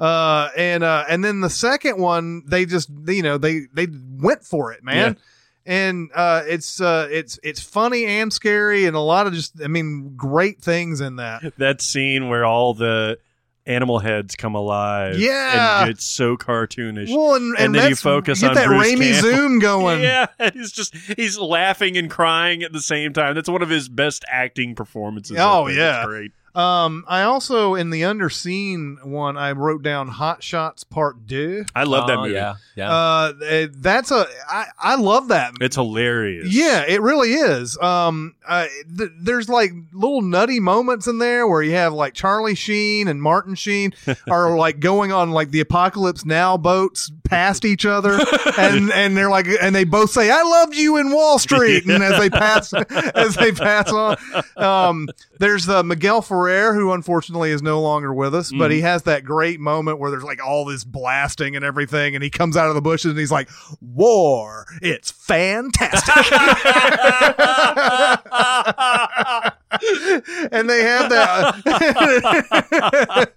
Uh, 0.00 0.48
and 0.56 0.82
uh, 0.82 1.04
and 1.08 1.22
then 1.24 1.40
the 1.40 1.48
second 1.50 1.98
one, 1.98 2.42
they 2.46 2.66
just 2.66 2.90
you 3.06 3.22
know 3.22 3.38
they 3.38 3.60
they 3.72 3.86
went 4.18 4.44
for 4.44 4.72
it, 4.72 4.82
man. 4.82 5.16
And 5.64 6.10
uh, 6.12 6.42
it's 6.46 6.80
uh, 6.80 7.06
it's 7.12 7.38
it's 7.44 7.62
funny 7.62 8.04
and 8.06 8.32
scary, 8.32 8.86
and 8.86 8.96
a 8.96 9.00
lot 9.00 9.28
of 9.28 9.32
just 9.32 9.62
I 9.62 9.68
mean 9.68 10.14
great 10.16 10.60
things 10.60 11.00
in 11.00 11.16
that. 11.16 11.52
that 11.58 11.80
scene 11.80 12.28
where 12.28 12.44
all 12.44 12.74
the 12.74 13.18
animal 13.66 13.98
heads 13.98 14.34
come 14.36 14.54
alive. 14.54 15.18
Yeah. 15.18 15.82
and 15.82 15.90
it's 15.90 16.04
so 16.04 16.36
cartoonish. 16.36 17.08
Well, 17.14 17.34
and, 17.36 17.56
And 17.58 17.74
then 17.74 17.90
you 17.90 17.96
focus 17.96 18.40
get 18.40 18.50
on 18.50 18.54
that 18.56 18.66
Bruce 18.66 18.86
Raimi 18.88 19.12
Campbell. 19.12 19.30
zoom 19.30 19.58
going. 19.58 20.00
Yeah, 20.02 20.26
he's 20.52 20.72
just 20.72 20.94
he's 21.16 21.38
laughing 21.38 21.96
and 21.96 22.10
crying 22.10 22.62
at 22.62 22.72
the 22.72 22.80
same 22.80 23.12
time. 23.12 23.34
That's 23.34 23.48
one 23.48 23.62
of 23.62 23.68
his 23.68 23.88
best 23.88 24.24
acting 24.28 24.74
performances. 24.74 25.36
Oh, 25.38 25.68
yeah. 25.68 26.04
Great. 26.04 26.32
Um, 26.54 27.04
I 27.08 27.22
also 27.22 27.74
in 27.74 27.90
the 27.90 28.02
underseen 28.02 29.02
one, 29.04 29.36
I 29.38 29.52
wrote 29.52 29.82
down 29.82 30.08
Hot 30.08 30.42
Shots 30.42 30.84
Part 30.84 31.26
Two. 31.26 31.64
I 31.74 31.84
love 31.84 32.06
that 32.08 32.18
Oh, 32.18 32.22
movie. 32.22 32.34
Yeah, 32.34 32.54
yeah. 32.76 32.90
Uh, 32.92 33.32
eh, 33.46 33.66
that's 33.72 34.10
a 34.10 34.26
I 34.50 34.66
I 34.78 34.94
love 34.96 35.28
that. 35.28 35.54
It's 35.60 35.76
hilarious. 35.76 36.52
Yeah, 36.54 36.84
it 36.86 37.00
really 37.00 37.32
is. 37.32 37.78
Um, 37.78 38.34
uh, 38.46 38.66
th- 38.98 39.10
there's 39.18 39.48
like 39.48 39.72
little 39.92 40.20
nutty 40.20 40.60
moments 40.60 41.06
in 41.06 41.18
there 41.18 41.46
where 41.46 41.62
you 41.62 41.72
have 41.72 41.92
like 41.94 42.12
Charlie 42.14 42.54
Sheen 42.54 43.08
and 43.08 43.22
Martin 43.22 43.54
Sheen 43.54 43.92
are 44.30 44.56
like 44.56 44.78
going 44.80 45.10
on 45.12 45.30
like 45.30 45.50
the 45.52 45.60
Apocalypse 45.60 46.24
Now 46.24 46.56
boats 46.58 47.10
past 47.24 47.64
each 47.64 47.86
other, 47.86 48.18
and 48.58 48.92
and 48.92 49.16
they're 49.16 49.30
like, 49.30 49.46
and 49.62 49.74
they 49.74 49.84
both 49.84 50.10
say, 50.10 50.30
"I 50.30 50.42
loved 50.42 50.74
you 50.76 50.98
in 50.98 51.12
Wall 51.12 51.38
Street," 51.38 51.86
and 51.86 52.02
as 52.02 52.18
they 52.18 52.28
pass 52.28 52.72
as 53.14 53.36
they 53.36 53.52
pass 53.52 53.90
on, 53.90 54.16
um, 54.56 55.08
there's 55.42 55.68
uh, 55.68 55.82
Miguel 55.82 56.22
Ferrer 56.22 56.72
who 56.72 56.92
unfortunately 56.92 57.50
is 57.50 57.62
no 57.62 57.82
longer 57.82 58.14
with 58.14 58.32
us, 58.32 58.52
but 58.52 58.70
he 58.70 58.82
has 58.82 59.02
that 59.02 59.24
great 59.24 59.58
moment 59.58 59.98
where 59.98 60.08
there's 60.08 60.22
like 60.22 60.40
all 60.40 60.64
this 60.64 60.84
blasting 60.84 61.56
and 61.56 61.64
everything, 61.64 62.14
and 62.14 62.22
he 62.22 62.30
comes 62.30 62.56
out 62.56 62.68
of 62.68 62.76
the 62.76 62.80
bushes 62.80 63.10
and 63.10 63.18
he's 63.18 63.32
like, 63.32 63.50
"War, 63.80 64.66
it's 64.80 65.10
fantastic." 65.10 66.14
and 70.52 70.70
they 70.70 70.82
have 70.82 71.10
that 71.10 71.62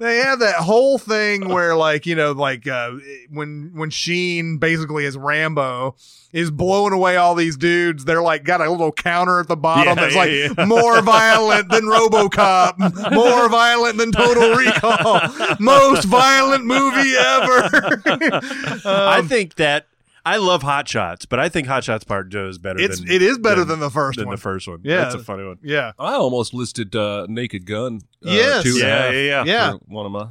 they 0.00 0.18
have 0.18 0.40
that 0.40 0.56
whole 0.56 0.98
thing 0.98 1.48
where 1.48 1.74
like 1.74 2.04
you 2.04 2.14
know 2.14 2.32
like 2.32 2.66
uh 2.66 2.90
when 3.30 3.70
when 3.74 3.88
sheen 3.88 4.58
basically 4.58 5.04
is 5.04 5.16
rambo 5.16 5.94
is 6.36 6.50
blowing 6.50 6.92
away 6.92 7.16
all 7.16 7.34
these 7.34 7.56
dudes 7.56 8.04
they're 8.04 8.22
like 8.22 8.44
got 8.44 8.60
a 8.60 8.70
little 8.70 8.92
counter 8.92 9.40
at 9.40 9.48
the 9.48 9.56
bottom 9.56 9.86
Yeah, 9.86 9.94
that's 9.94 10.14
yeah, 10.14 10.20
like 10.20 10.58
yeah. 10.58 10.64
more 10.66 11.00
violent 11.02 11.70
than 11.70 11.82
robocop 11.84 12.78
more 13.12 13.48
violent 13.48 13.96
than 13.98 14.12
total 14.12 14.50
recall 14.54 15.20
most 15.58 16.04
violent 16.04 16.64
movie 16.64 17.14
ever 17.16 18.02
I 18.84 19.18
Um, 19.20 19.28
think 19.28 19.54
that 19.56 19.86
I 20.24 20.38
love 20.38 20.62
Hot 20.64 20.88
Shots, 20.88 21.24
but 21.24 21.38
I 21.38 21.48
think 21.48 21.68
Hot 21.68 21.84
Shots 21.84 22.02
Part 22.02 22.32
Two 22.32 22.48
is 22.48 22.58
better. 22.58 22.80
it's 22.80 22.98
than, 22.98 23.08
it 23.10 23.22
is 23.22 23.38
better 23.38 23.64
than, 23.64 23.78
the 23.78 23.90
first 23.90 24.18
than 24.18 24.26
one 24.26 24.34
the 24.34 24.40
first 24.40 24.66
one. 24.66 24.80
Yeah. 24.82 24.96
that's 25.02 25.14
a 25.14 25.18
funny 25.20 25.44
one. 25.46 25.58
yeah 25.62 25.92
I 26.00 26.14
almost 26.14 26.52
listed 26.52 26.94
uh, 26.96 27.26
Naked 27.28 27.64
Gun. 27.64 28.00
Uh, 28.24 28.30
Yes. 28.32 28.64
two 28.64 28.70
and 28.70 28.78
a 28.78 28.80
Yeah, 28.80 29.02
half 29.04 29.12
yeah, 29.14 29.20
yeah. 29.20 29.44
Yeah. 29.44 29.72
One 29.86 30.04
of 30.06 30.12
my. 30.12 30.26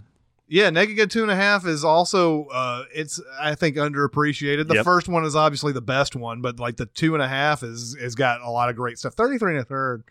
Yeah, 0.48 0.70
Naked 0.70 0.96
Gun 0.98 1.10
two 1.10 1.24
and 1.24 1.32
a 1.32 1.36
half 1.36 1.66
is 1.66 1.84
also 1.84 2.46
uh 2.46 2.84
it's 2.94 3.20
I 3.40 3.56
think 3.56 3.78
underappreciated. 3.78 4.68
The 4.68 4.76
Yep. 4.76 4.86
first 4.86 5.08
one 5.08 5.26
is 5.26 5.36
obviously 5.36 5.74
the 5.74 5.82
best 5.82 6.16
one, 6.16 6.42
but 6.42 6.60
like 6.60 6.78
the 6.78 6.86
two 6.86 7.16
and 7.16 7.24
a 7.24 7.28
half 7.28 7.64
is 7.64 7.98
has 8.00 8.16
got 8.16 8.42
a 8.42 8.50
lot 8.50 8.70
of 8.70 8.76
great 8.76 9.00
stuff. 9.00 9.16
Thirty 9.16 9.38
three 9.38 9.54
and 9.54 9.62
a 9.62 9.66
third. 9.66 10.04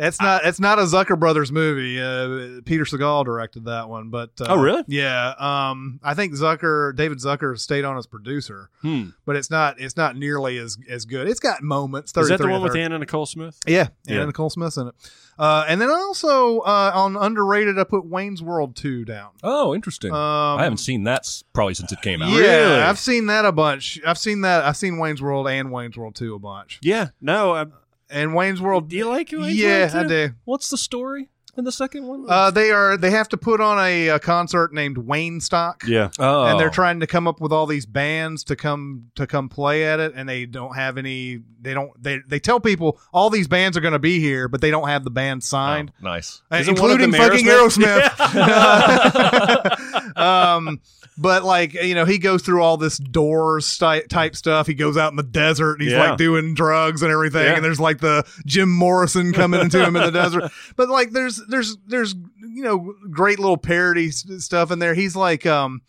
It's 0.00 0.20
not 0.22 0.44
it's 0.46 0.60
not 0.60 0.78
a 0.78 0.82
Zucker 0.82 1.18
Brothers 1.18 1.50
movie. 1.50 2.00
Uh, 2.00 2.60
Peter 2.64 2.84
Segal 2.84 3.24
directed 3.24 3.64
that 3.64 3.88
one, 3.88 4.10
but 4.10 4.30
uh, 4.40 4.46
Oh, 4.50 4.56
really? 4.56 4.84
Yeah. 4.86 5.34
Um, 5.40 5.98
I 6.04 6.14
think 6.14 6.34
Zucker 6.34 6.94
David 6.94 7.18
Zucker 7.18 7.58
stayed 7.58 7.84
on 7.84 7.98
as 7.98 8.06
producer, 8.06 8.70
Hmm. 8.82 9.06
but 9.26 9.34
it's 9.34 9.50
not 9.50 9.80
it's 9.80 9.96
not 9.96 10.16
nearly 10.16 10.56
as 10.56 10.78
as 10.88 11.04
good. 11.04 11.26
It's 11.28 11.40
got 11.40 11.64
moments. 11.64 12.16
Is 12.16 12.28
that 12.28 12.38
the 12.38 12.46
one 12.46 12.62
with. 12.62 12.76
Anna 12.76 12.96
Nicole 13.00 13.26
Smith? 13.26 13.58
Yeah, 13.66 13.88
Yeah. 14.06 14.18
Anna 14.18 14.26
Nicole 14.26 14.50
Smith's 14.50 14.76
in 14.76 14.86
it. 14.86 14.94
Uh, 15.38 15.64
and 15.68 15.80
then 15.80 15.88
also 15.90 16.58
uh, 16.60 16.90
on 16.94 17.16
underrated, 17.16 17.78
I 17.78 17.84
put 17.84 18.04
Wayne's 18.04 18.42
World 18.42 18.74
two 18.74 19.04
down. 19.04 19.30
Oh, 19.42 19.74
interesting. 19.74 20.10
Um, 20.12 20.18
I 20.18 20.64
haven't 20.64 20.78
seen 20.78 21.04
that 21.04 21.20
s- 21.20 21.44
probably 21.52 21.74
since 21.74 21.92
it 21.92 22.02
came 22.02 22.22
out. 22.22 22.30
Yeah, 22.30 22.38
Really? 22.40 22.82
I've 22.82 22.98
seen 22.98 23.26
that 23.26 23.44
a 23.44 23.52
bunch. 23.52 24.00
I've 24.06 24.18
seen 24.18 24.40
that. 24.40 24.64
I've 24.64 24.76
seen 24.76 24.98
Wayne's 24.98 25.22
World 25.22 25.46
and 25.48 25.70
Wayne's 25.70 25.96
World 25.96 26.14
2 26.16 26.34
a 26.34 26.38
bunch. 26.38 26.80
Yeah. 26.82 27.08
No. 27.20 27.52
I, 27.54 27.66
And 28.10 28.34
Wayne's 28.34 28.60
World, 28.60 28.88
do 28.88 28.96
you 28.96 29.06
like 29.08 29.30
Wayne's 29.30 29.54
yeah, 29.56 29.92
World 29.94 30.06
I 30.06 30.08
do. 30.08 30.30
What's 30.44 30.70
the 30.70 30.78
story 30.78 31.28
in 31.58 31.64
the 31.64 31.72
second 31.72 32.06
one? 32.06 32.24
Uh, 32.28 32.50
they 32.50 32.70
are. 32.70 32.96
They 32.96 33.10
have 33.10 33.28
to 33.30 33.36
put 33.36 33.60
on 33.60 33.78
a, 33.78 34.08
a 34.08 34.18
concert 34.18 34.72
named 34.72 34.96
Waynestock. 34.96 35.86
Yeah. 35.86 36.10
oh, 36.18 36.44
And 36.44 36.58
they're 36.58 36.70
trying 36.70 37.00
to 37.00 37.06
come 37.06 37.26
up 37.26 37.40
with 37.40 37.52
all 37.52 37.66
these 37.66 37.86
bands 37.86 38.44
to 38.44 38.56
come 38.56 39.10
to 39.16 39.26
come 39.26 39.48
play 39.48 39.84
at 39.84 40.00
it, 40.00 40.12
and 40.14 40.28
they 40.28 40.46
don't 40.46 40.74
have 40.76 40.96
any. 40.96 41.40
They 41.60 41.74
don't. 41.74 41.90
They 42.02 42.20
they 42.26 42.38
tell 42.38 42.60
people 42.60 43.00
all 43.12 43.30
these 43.30 43.48
bands 43.48 43.76
are 43.76 43.80
going 43.80 43.92
to 43.92 43.98
be 43.98 44.20
here, 44.20 44.48
but 44.48 44.60
they 44.60 44.70
don't 44.70 44.88
have 44.88 45.04
the 45.04 45.10
band 45.10 45.42
signed. 45.42 45.92
Oh, 46.00 46.04
nice. 46.04 46.42
Uh, 46.50 46.56
Isn't 46.56 46.78
one 46.78 46.90
of 46.92 47.00
including 47.00 47.20
fucking 47.20 47.46
Aerosmith? 47.46 48.02
Aerosmith. 48.02 48.14
um, 50.16 50.80
but 51.16 51.42
like 51.44 51.74
you 51.74 51.94
know, 51.96 52.04
he 52.04 52.18
goes 52.18 52.42
through 52.42 52.62
all 52.62 52.76
this 52.76 52.96
Doors 52.98 53.76
ty- 53.76 54.02
type 54.02 54.36
stuff. 54.36 54.68
He 54.68 54.74
goes 54.74 54.96
out 54.96 55.10
in 55.12 55.16
the 55.16 55.22
desert 55.24 55.74
and 55.74 55.82
he's 55.82 55.92
Yeah. 55.92 56.10
like 56.10 56.18
doing 56.18 56.54
drugs 56.54 57.02
and 57.02 57.10
everything. 57.10 57.42
Yeah. 57.44 57.56
And 57.56 57.64
there's 57.64 57.80
like 57.80 57.98
the 57.98 58.24
Jim 58.46 58.70
Morrison 58.70 59.32
coming 59.32 59.60
into 59.60 59.84
him 59.84 59.96
in 59.96 60.02
the 60.04 60.10
desert. 60.12 60.52
But 60.76 60.88
like 60.88 61.10
there's 61.10 61.42
there's 61.48 61.76
there's 61.86 62.14
you 62.40 62.62
know 62.62 62.94
great 63.10 63.38
little 63.38 63.56
parody 63.56 64.10
stuff 64.10 64.70
in 64.70 64.78
there. 64.78 64.94
He's 64.94 65.16
like 65.16 65.46
um. 65.46 65.82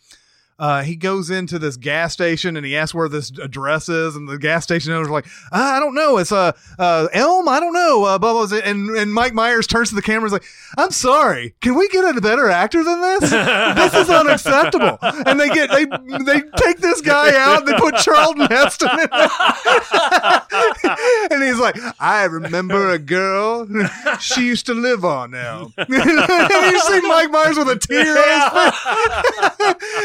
Uh, 0.60 0.82
he 0.82 0.94
goes 0.94 1.30
into 1.30 1.58
this 1.58 1.76
gas 1.78 2.12
station 2.12 2.54
and 2.56 2.64
he 2.66 2.76
asks 2.76 2.94
where 2.94 3.08
this 3.08 3.32
address 3.42 3.88
is, 3.88 4.14
and 4.14 4.28
the 4.28 4.36
gas 4.38 4.62
station 4.62 4.92
owner's 4.92 5.08
like, 5.08 5.24
"Ah, 5.52 5.76
I 5.76 5.80
don't 5.80 5.94
know. 5.94 6.18
It's 6.18 6.30
uh, 6.32 6.52
uh, 6.78 7.08
Elm. 7.14 7.48
I 7.48 7.58
don't 7.58 7.72
know. 7.72 8.04
Uh, 8.04 8.18
blah, 8.18 8.32
blah, 8.34 8.46
blah. 8.46 8.58
And 8.58 8.90
and 8.90 9.12
Mike 9.12 9.32
Myers 9.34 9.66
turns 9.66 9.88
to 9.88 9.94
the 9.94 10.02
camera 10.02 10.20
and 10.22 10.26
is 10.26 10.32
like, 10.32 10.44
I'm 10.76 10.90
sorry. 10.90 11.54
Can 11.62 11.74
we 11.76 11.88
get 11.88 12.04
a 12.16 12.20
better 12.20 12.50
actor 12.50 12.84
than 12.84 13.00
this? 13.00 13.30
this 13.30 13.94
is 13.94 14.10
unacceptable. 14.10 14.98
And 15.00 15.40
they 15.40 15.48
get 15.48 15.70
they 15.70 15.86
they 16.24 16.42
take 16.56 16.78
this 16.78 17.00
guy 17.00 17.34
out. 17.36 17.60
and 17.60 17.68
They 17.68 17.74
put 17.78 17.96
Charlton 17.96 18.46
Heston 18.46 18.90
in 19.00 19.08
there. 19.10 19.30
and 21.30 21.42
he's 21.42 21.58
like, 21.58 21.76
I 21.98 22.24
remember 22.24 22.90
a 22.90 22.98
girl. 22.98 23.66
She 24.20 24.46
used 24.46 24.66
to 24.66 24.74
live 24.74 25.04
on 25.04 25.30
now. 25.40 25.72
you 25.88 26.80
see 26.80 27.00
Mike 27.08 27.30
Myers 27.30 27.56
with 27.56 27.68
a 27.68 27.76
tear 27.78 28.04
his 28.04 28.44
face. 28.52 28.74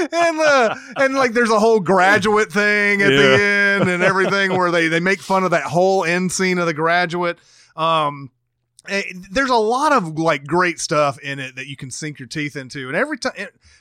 and 0.13 0.37
uh, 0.45 0.75
and 0.97 1.15
like 1.15 1.33
there's 1.33 1.49
a 1.49 1.59
whole 1.59 1.79
graduate 1.79 2.51
thing 2.51 3.01
at 3.01 3.09
the 3.09 3.43
end 3.43 3.89
and 3.89 4.03
everything 4.03 4.55
where 4.57 4.71
they 4.71 4.87
they 4.87 4.99
make 4.99 5.19
fun 5.19 5.43
of 5.43 5.51
that 5.51 5.63
whole 5.63 6.05
end 6.05 6.31
scene 6.31 6.57
of 6.57 6.65
the 6.65 6.73
graduate. 6.73 7.39
Um, 7.75 8.31
eh, 8.87 9.03
there's 9.31 9.49
a 9.49 9.55
lot 9.55 9.91
of 9.91 10.17
like 10.17 10.45
great 10.45 10.79
stuff 10.79 11.19
in 11.19 11.39
it 11.39 11.55
that 11.55 11.67
you 11.67 11.75
can 11.75 11.91
sink 11.91 12.19
your 12.19 12.27
teeth 12.27 12.55
into, 12.55 12.87
and 12.87 12.95
every 12.95 13.17
time 13.17 13.33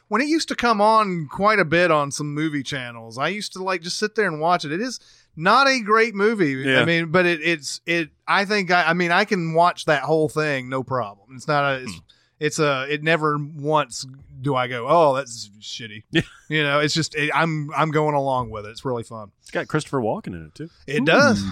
when 0.08 0.20
it 0.20 0.28
used 0.28 0.48
to 0.48 0.54
come 0.54 0.80
on 0.80 1.26
quite 1.30 1.58
a 1.58 1.64
bit 1.64 1.90
on 1.90 2.10
some 2.10 2.34
movie 2.34 2.62
channels, 2.62 3.18
I 3.18 3.28
used 3.28 3.52
to 3.54 3.62
like 3.62 3.82
just 3.82 3.98
sit 3.98 4.14
there 4.14 4.26
and 4.26 4.40
watch 4.40 4.64
it. 4.64 4.72
It 4.72 4.80
is 4.80 5.00
not 5.36 5.66
a 5.66 5.80
great 5.80 6.14
movie. 6.14 6.52
Yeah. 6.52 6.80
I 6.80 6.84
mean, 6.84 7.10
but 7.10 7.26
it, 7.26 7.40
it's 7.42 7.80
it. 7.86 8.10
I 8.26 8.44
think 8.44 8.70
I, 8.70 8.84
I 8.84 8.92
mean 8.92 9.10
I 9.10 9.24
can 9.24 9.54
watch 9.54 9.86
that 9.86 10.02
whole 10.02 10.28
thing 10.28 10.68
no 10.68 10.82
problem. 10.82 11.28
It's 11.34 11.48
not 11.48 11.64
a. 11.64 11.82
It's, 11.82 12.00
it's 12.44 12.58
a. 12.58 12.86
It 12.92 13.02
never 13.02 13.38
once 13.38 14.06
do 14.40 14.54
I 14.54 14.68
go, 14.68 14.86
oh, 14.88 15.14
that's 15.14 15.50
shitty. 15.60 16.04
Yeah. 16.10 16.22
You 16.48 16.62
know, 16.62 16.80
it's 16.80 16.94
just 16.94 17.14
it, 17.14 17.30
I'm 17.34 17.70
I'm 17.74 17.90
going 17.90 18.14
along 18.14 18.50
with 18.50 18.66
it. 18.66 18.70
It's 18.70 18.84
really 18.84 19.02
fun. 19.02 19.32
It's 19.40 19.50
got 19.50 19.66
Christopher 19.66 20.00
Walken 20.00 20.28
in 20.28 20.46
it 20.46 20.54
too. 20.54 20.68
It 20.86 21.04
does. 21.04 21.42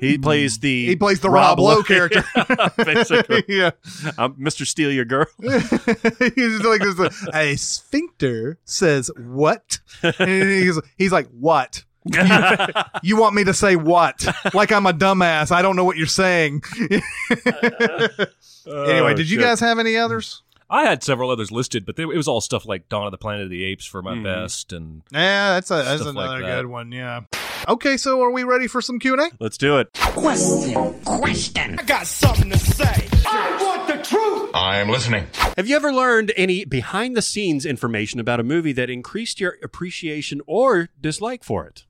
He 0.00 0.18
plays 0.18 0.58
the 0.58 0.86
He 0.86 0.96
plays 0.96 1.20
the 1.20 1.30
Rob, 1.30 1.60
Lowe 1.60 1.82
character. 1.84 2.24
basically. 2.76 3.44
yeah. 3.48 3.70
I'm 4.18 4.34
Mr. 4.34 4.66
Steal 4.66 4.90
Your 4.90 5.04
Girl. 5.04 5.26
he's 5.40 6.64
like 6.64 6.80
this, 6.80 6.98
uh, 6.98 7.10
a 7.32 7.56
sphincter 7.56 8.58
says 8.64 9.10
what? 9.16 9.78
And 10.02 10.50
he's 10.50 10.80
he's 10.98 11.12
like 11.12 11.28
what? 11.28 11.84
you 13.02 13.16
want 13.16 13.34
me 13.34 13.44
to 13.44 13.54
say 13.54 13.76
what? 13.76 14.26
Like 14.54 14.72
I'm 14.72 14.86
a 14.86 14.92
dumbass. 14.92 15.50
I 15.52 15.62
don't 15.62 15.76
know 15.76 15.84
what 15.84 15.96
you're 15.96 16.06
saying. 16.06 16.62
anyway, 18.66 19.14
did 19.14 19.30
you 19.30 19.38
guys 19.40 19.60
have 19.60 19.78
any 19.78 19.96
others? 19.96 20.42
I 20.70 20.84
had 20.84 21.02
several 21.02 21.28
others 21.30 21.50
listed, 21.52 21.84
but 21.84 21.96
they, 21.96 22.04
it 22.04 22.16
was 22.16 22.26
all 22.28 22.40
stuff 22.40 22.64
like 22.66 22.88
Dawn 22.88 23.04
of 23.06 23.10
the 23.10 23.18
Planet 23.18 23.44
of 23.44 23.50
the 23.50 23.62
Apes 23.64 23.84
for 23.84 24.00
my 24.00 24.14
Mhm. 24.14 24.24
best, 24.24 24.72
and 24.72 25.02
Yeah, 25.12 25.54
that's 25.54 25.70
a 25.70 25.74
that's 25.84 26.00
Stuff 26.02 26.14
like 26.14 26.24
another 26.30 26.40
that. 26.46 26.56
good 26.62 26.66
one. 26.66 26.92
Yeah. 26.92 27.20
Okay, 27.68 27.96
so 27.98 28.22
are 28.22 28.30
we 28.30 28.42
ready 28.42 28.66
for 28.66 28.80
some 28.80 28.98
Q 28.98 29.12
and 29.12 29.20
A? 29.22 29.30
Let's 29.38 29.58
do 29.58 29.78
it. 29.78 29.88
Question, 29.92 30.94
question. 31.04 31.78
I 31.78 31.82
got 31.82 32.06
something 32.06 32.50
to 32.50 32.58
say. 32.58 33.06
I 33.26 33.58
want 33.62 33.86
the 33.86 34.02
truth. 34.02 34.50
I'm 34.54 34.88
listening. 34.88 35.26
Have 35.58 35.68
you 35.68 35.76
ever 35.76 35.92
learned 35.92 36.32
any 36.36 36.64
behind 36.64 37.16
the 37.16 37.22
scenes 37.22 37.66
information 37.66 38.18
about 38.18 38.40
a 38.40 38.42
movie 38.42 38.72
that 38.72 38.88
increased 38.90 39.40
your 39.40 39.58
appreciation 39.62 40.40
or 40.46 40.88
dislike 41.00 41.44
for 41.44 41.66
it? 41.66 41.84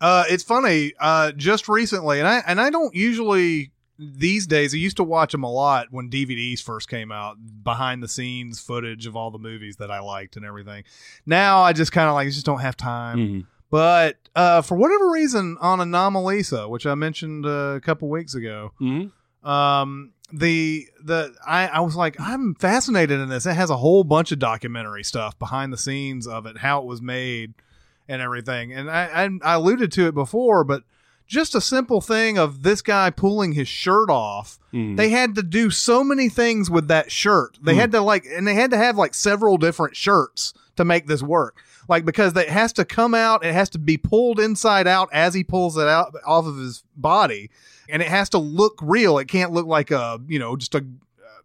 Uh, 0.00 0.24
it's 0.28 0.42
funny. 0.44 0.92
Uh, 1.00 1.32
just 1.32 1.68
recently, 1.68 2.18
and 2.18 2.28
I 2.28 2.42
and 2.46 2.60
I 2.60 2.70
don't 2.70 2.94
usually 2.94 3.72
these 3.98 4.46
days. 4.46 4.74
I 4.74 4.76
used 4.76 4.98
to 4.98 5.04
watch 5.04 5.32
them 5.32 5.42
a 5.42 5.50
lot 5.50 5.86
when 5.90 6.10
DVDs 6.10 6.60
first 6.62 6.88
came 6.88 7.10
out, 7.10 7.36
behind 7.64 8.02
the 8.02 8.08
scenes 8.08 8.60
footage 8.60 9.06
of 9.06 9.16
all 9.16 9.30
the 9.30 9.38
movies 9.38 9.76
that 9.76 9.90
I 9.90 10.00
liked 10.00 10.36
and 10.36 10.44
everything. 10.44 10.84
Now 11.24 11.60
I 11.62 11.72
just 11.72 11.92
kind 11.92 12.08
of 12.08 12.14
like 12.14 12.28
just 12.28 12.44
don't 12.44 12.60
have 12.60 12.76
time. 12.76 13.18
Mhm. 13.18 13.46
But 13.70 14.18
uh, 14.34 14.60
for 14.62 14.76
whatever 14.76 15.10
reason, 15.10 15.56
on 15.60 15.78
Anomalisa, 15.80 16.68
which 16.68 16.86
I 16.86 16.94
mentioned 16.94 17.46
a 17.46 17.80
couple 17.82 18.08
weeks 18.08 18.34
ago, 18.34 18.72
Mhm. 18.80 19.10
um, 19.44 20.12
the 20.32 20.86
the 21.02 21.34
I, 21.46 21.66
I 21.68 21.80
was 21.80 21.96
like, 21.96 22.16
I'm 22.20 22.54
fascinated 22.56 23.18
in 23.20 23.28
this. 23.28 23.46
It 23.46 23.54
has 23.54 23.70
a 23.70 23.76
whole 23.76 24.04
bunch 24.04 24.30
of 24.30 24.38
documentary 24.38 25.04
stuff 25.04 25.38
behind 25.38 25.72
the 25.72 25.78
scenes 25.78 26.26
of 26.26 26.46
it, 26.46 26.58
how 26.58 26.80
it 26.80 26.84
was 26.84 27.00
made, 27.00 27.54
and 28.08 28.22
everything. 28.22 28.72
And 28.72 28.90
I 28.90 29.04
I, 29.24 29.30
I 29.42 29.54
alluded 29.54 29.92
to 29.92 30.06
it 30.06 30.14
before, 30.14 30.64
but 30.64 30.82
just 31.26 31.54
a 31.56 31.60
simple 31.60 32.00
thing 32.00 32.38
of 32.38 32.62
this 32.62 32.82
guy 32.82 33.10
pulling 33.10 33.52
his 33.52 33.66
shirt 33.66 34.08
off. 34.08 34.58
Mhm. 34.72 34.96
They 34.96 35.08
had 35.08 35.34
to 35.34 35.42
do 35.42 35.70
so 35.70 36.04
many 36.04 36.28
things 36.28 36.70
with 36.70 36.86
that 36.88 37.10
shirt. 37.10 37.58
They 37.60 37.74
had 37.74 37.90
to 37.92 38.00
like, 38.00 38.24
and 38.32 38.46
they 38.46 38.54
had 38.54 38.70
to 38.70 38.76
have 38.76 38.96
like 38.96 39.12
several 39.12 39.56
different 39.58 39.96
shirts 39.96 40.54
to 40.76 40.84
make 40.84 41.06
this 41.08 41.22
work. 41.22 41.56
Like 41.88 42.04
because 42.04 42.36
it 42.36 42.48
has 42.48 42.72
to 42.74 42.84
come 42.84 43.12
out, 43.14 43.44
it 43.44 43.52
has 43.54 43.70
to 43.70 43.78
be 43.78 43.96
pulled 43.96 44.38
inside 44.38 44.86
out 44.86 45.08
as 45.12 45.34
he 45.34 45.42
pulls 45.42 45.76
it 45.76 45.88
out 45.88 46.14
off 46.24 46.46
of 46.46 46.58
his 46.58 46.84
body, 46.96 47.50
and 47.88 48.02
it 48.02 48.08
has 48.08 48.28
to 48.30 48.38
look 48.38 48.78
real. 48.82 49.18
It 49.18 49.26
can't 49.28 49.52
look 49.52 49.66
like 49.66 49.90
a 49.90 50.20
you 50.28 50.38
know 50.38 50.56
just 50.56 50.74
a 50.76 50.84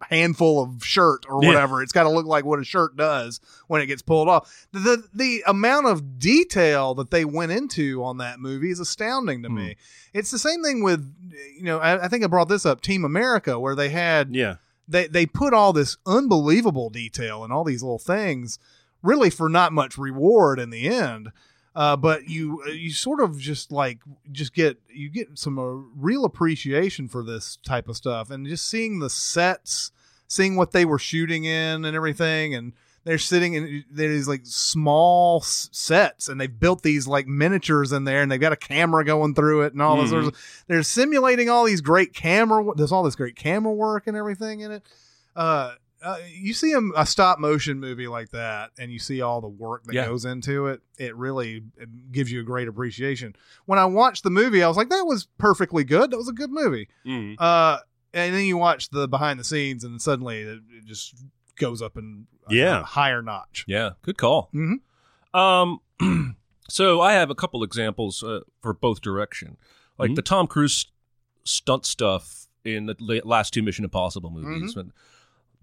handful 0.09 0.61
of 0.61 0.83
shirt 0.83 1.25
or 1.29 1.41
Yeah. 1.41 1.49
whatever. 1.49 1.81
It's 1.81 1.91
got 1.91 2.03
to 2.03 2.09
look 2.09 2.25
like 2.25 2.45
what 2.45 2.59
a 2.59 2.63
shirt 2.63 2.95
does 2.95 3.39
when 3.67 3.81
it 3.81 3.87
gets 3.87 4.01
pulled 4.01 4.27
off. 4.27 4.67
The, 4.71 4.79
the 4.79 5.07
the 5.13 5.43
amount 5.47 5.87
of 5.87 6.19
detail 6.19 6.93
that 6.95 7.11
they 7.11 7.25
went 7.25 7.51
into 7.51 8.03
on 8.03 8.17
that 8.17 8.39
movie 8.39 8.71
is 8.71 8.79
astounding 8.79 9.43
to 9.43 9.49
hmm. 9.49 9.55
me. 9.55 9.77
It's 10.13 10.31
the 10.31 10.39
same 10.39 10.63
thing 10.63 10.83
with 10.83 11.13
you 11.55 11.63
know 11.63 11.79
I, 11.79 12.05
I 12.05 12.07
think 12.07 12.23
I 12.23 12.27
brought 12.27 12.49
this 12.49 12.65
up 12.65 12.81
Team 12.81 13.05
America 13.05 13.59
where 13.59 13.75
they 13.75 13.89
had 13.89 14.35
Yeah. 14.35 14.55
they 14.87 15.07
they 15.07 15.25
put 15.25 15.53
all 15.53 15.73
this 15.73 15.97
unbelievable 16.05 16.89
detail 16.89 17.43
and 17.43 17.53
all 17.53 17.63
these 17.63 17.83
little 17.83 17.99
things 17.99 18.59
really 19.03 19.29
for 19.29 19.49
not 19.49 19.73
much 19.73 19.97
reward 19.97 20.59
in 20.59 20.69
the 20.69 20.87
end 20.87 21.31
uh, 21.75 21.95
but 21.95 22.29
you 22.29 22.63
you 22.71 22.91
sort 22.91 23.19
of 23.21 23.37
just 23.39 23.71
like 23.71 23.99
just 24.31 24.53
get 24.53 24.77
you 24.89 25.09
get 25.09 25.37
some 25.37 25.57
uh, 25.57 25.63
real 25.95 26.25
appreciation 26.25 27.07
for 27.07 27.23
this 27.23 27.57
type 27.63 27.87
of 27.87 27.95
stuff. 27.97 28.29
And 28.29 28.45
just 28.47 28.67
seeing 28.67 28.99
the 28.99 29.09
sets 29.09 29.91
seeing 30.27 30.55
what 30.55 30.71
they 30.71 30.85
were 30.85 30.99
shooting 30.99 31.43
in 31.43 31.83
and 31.85 31.93
everything 31.95 32.55
and 32.55 32.71
they're 33.03 33.17
sitting 33.17 33.53
in 33.55 33.83
there's 33.91 34.27
like 34.29 34.41
small 34.43 35.39
s- 35.41 35.67
sets 35.73 36.29
and 36.29 36.39
they've 36.39 36.59
built 36.59 36.83
these 36.83 37.05
like 37.07 37.27
miniatures 37.27 37.91
in 37.91 38.03
there 38.05 38.21
and 38.21 38.31
they've 38.31 38.39
got 38.39 38.53
a 38.53 38.57
camera 38.57 39.03
going 39.03 39.33
through 39.35 39.63
it 39.63 39.73
and 39.73 39.81
all 39.81 39.97
this. 40.01 40.11
Mhm. 40.11 40.23
sort 40.23 40.35
they're 40.67 40.83
simulating 40.83 41.49
all 41.49 41.65
these 41.65 41.81
great 41.81 42.13
camera 42.13 42.63
there's 42.77 42.91
all 42.93 43.03
this 43.03 43.15
great 43.15 43.35
camera 43.35 43.73
work 43.73 44.07
and 44.07 44.15
everything 44.15 44.59
in 44.61 44.71
it. 44.71 44.83
Uh, 45.35 45.73
uh 46.03 46.17
you 46.33 46.53
see 46.53 46.71
a, 46.73 46.79
a 46.95 47.05
stop 47.05 47.37
motion 47.39 47.79
movie 47.79 48.07
like 48.07 48.29
that 48.29 48.71
and 48.79 48.91
you 48.91 48.99
see 48.99 49.21
all 49.21 49.39
the 49.41 49.47
work 49.47 49.83
that 49.85 49.93
Yeah. 49.93 50.05
goes 50.07 50.25
into 50.25 50.67
it 50.67 50.81
it 50.97 51.15
really 51.15 51.63
it 51.77 52.11
gives 52.11 52.31
you 52.31 52.39
a 52.39 52.43
great 52.43 52.67
appreciation 52.67 53.35
when 53.65 53.77
i 53.79 53.85
watched 53.85 54.23
the 54.23 54.29
movie 54.29 54.63
i 54.63 54.67
was 54.67 54.77
like 54.77 54.89
that 54.89 55.05
was 55.05 55.27
perfectly 55.37 55.83
good 55.83 56.11
that 56.11 56.17
was 56.17 56.27
a 56.29 56.33
good 56.33 56.51
movie 56.51 56.87
Mhm. 57.05 57.35
uh 57.39 57.79
and 58.13 58.35
then 58.35 58.45
you 58.45 58.57
watch 58.57 58.89
the 58.89 59.07
behind 59.07 59.39
the 59.39 59.43
scenes 59.43 59.83
and 59.83 60.01
suddenly 60.01 60.39
it, 60.41 60.59
it 60.69 60.85
just 60.85 61.15
goes 61.57 61.81
up 61.81 61.95
in 61.97 62.27
a, 62.49 62.53
Yeah. 62.53 62.79
a 62.81 62.83
higher 62.83 63.21
notch 63.21 63.63
Yeah, 63.67 63.91
good 64.01 64.17
call. 64.17 64.49
Mhm. 64.53 64.79
Um, 65.33 65.79
so 66.69 66.99
I 67.01 67.13
have 67.13 67.29
a 67.29 67.35
couple 67.35 67.63
examples 67.63 68.21
uh, 68.23 68.41
for 68.61 68.73
both 68.73 68.99
direction, 69.01 69.57
like 69.97 70.11
Mhm. 70.11 70.15
the 70.15 70.21
Tom 70.21 70.47
Cruise 70.47 70.87
stunt 71.45 71.85
stuff 71.85 72.47
in 72.65 72.87
the 72.87 73.21
last 73.23 73.53
two 73.53 73.61
Mission 73.63 73.85
Impossible 73.85 74.29
movies, 74.29 74.75
when- 74.75 74.91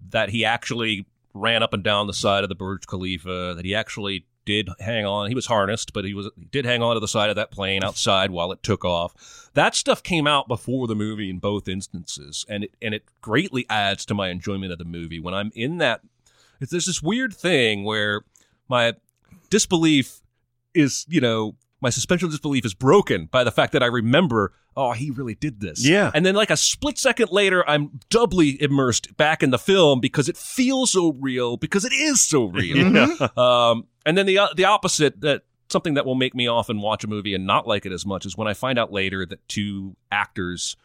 that 0.09 0.29
he 0.29 0.45
actually 0.45 1.05
ran 1.33 1.63
up 1.63 1.73
and 1.73 1.83
down 1.83 2.07
the 2.07 2.13
side 2.13 2.43
of 2.43 2.49
the 2.49 2.55
Burj 2.55 2.87
Khalifa, 2.87 3.53
that 3.55 3.65
he 3.65 3.75
actually 3.75 4.25
did 4.45 4.69
hang 4.79 5.05
on. 5.05 5.29
He 5.29 5.35
was 5.35 5.45
harnessed, 5.45 5.93
but 5.93 6.05
he 6.05 6.13
was 6.13 6.29
he 6.37 6.45
did 6.45 6.65
hang 6.65 6.81
on 6.81 6.95
to 6.95 6.99
the 6.99 7.07
side 7.07 7.29
of 7.29 7.35
that 7.35 7.51
plane 7.51 7.83
outside 7.83 8.31
while 8.31 8.51
it 8.51 8.63
took 8.63 8.83
off. 8.83 9.49
That 9.53 9.75
stuff 9.75 10.01
came 10.01 10.25
out 10.25 10.47
before 10.47 10.87
the 10.87 10.95
movie 10.95 11.29
in 11.29 11.37
both 11.39 11.67
instances, 11.67 12.45
and 12.49 12.63
it 12.63 12.71
and 12.81 12.95
it 12.95 13.03
greatly 13.21 13.65
adds 13.69 14.05
to 14.05 14.15
my 14.15 14.29
enjoyment 14.29 14.71
of 14.71 14.79
the 14.79 14.85
movie 14.85 15.19
when 15.19 15.33
I'm 15.33 15.51
in 15.53 15.77
that. 15.77 16.01
There's 16.59 16.87
this 16.87 17.01
weird 17.01 17.33
thing 17.33 17.83
where 17.83 18.23
my 18.67 18.95
disbelief 19.49 20.21
is, 20.73 21.05
you 21.07 21.21
know, 21.21 21.55
my 21.81 21.89
suspension 21.89 22.25
of 22.27 22.31
disbelief 22.31 22.65
is 22.65 22.73
broken 22.73 23.27
by 23.31 23.43
the 23.43 23.51
fact 23.51 23.73
that 23.73 23.81
I 23.83 23.85
remember, 23.87 24.53
oh, 24.75 24.91
he 24.91 25.11
really 25.11 25.35
did 25.35 25.61
this. 25.61 25.85
Yeah. 25.87 26.11
And 26.13 26.25
then, 26.25 26.35
like 26.35 26.49
a 26.49 26.57
split 26.57 26.97
second 26.97 27.31
later, 27.31 27.67
I'm 27.69 27.99
doubly 28.09 28.61
immersed 28.61 29.15
back 29.17 29.41
in 29.43 29.51
the 29.51 29.57
film 29.59 29.99
because 29.99 30.27
it 30.27 30.37
feels 30.37 30.91
so 30.91 31.13
real, 31.13 31.57
because 31.57 31.85
it 31.85 31.93
is 31.93 32.21
so 32.21 32.45
real. 32.49 33.05
Um, 33.37 33.87
and 34.05 34.17
then 34.17 34.25
the 34.25 34.37
uh, 34.39 34.47
the 34.55 34.65
opposite 34.65 35.21
that 35.21 35.43
something 35.69 35.93
that 35.93 36.05
will 36.05 36.15
make 36.15 36.33
me 36.35 36.47
often 36.47 36.81
watch 36.81 37.03
a 37.03 37.07
movie 37.07 37.33
and 37.33 37.45
not 37.45 37.67
like 37.67 37.85
it 37.85 37.91
as 37.91 38.05
much 38.05 38.25
is 38.25 38.35
when 38.35 38.47
I 38.47 38.53
find 38.53 38.79
out 38.79 38.91
later 38.91 39.25
that 39.25 39.47
two 39.47 39.95
actors 40.11 40.75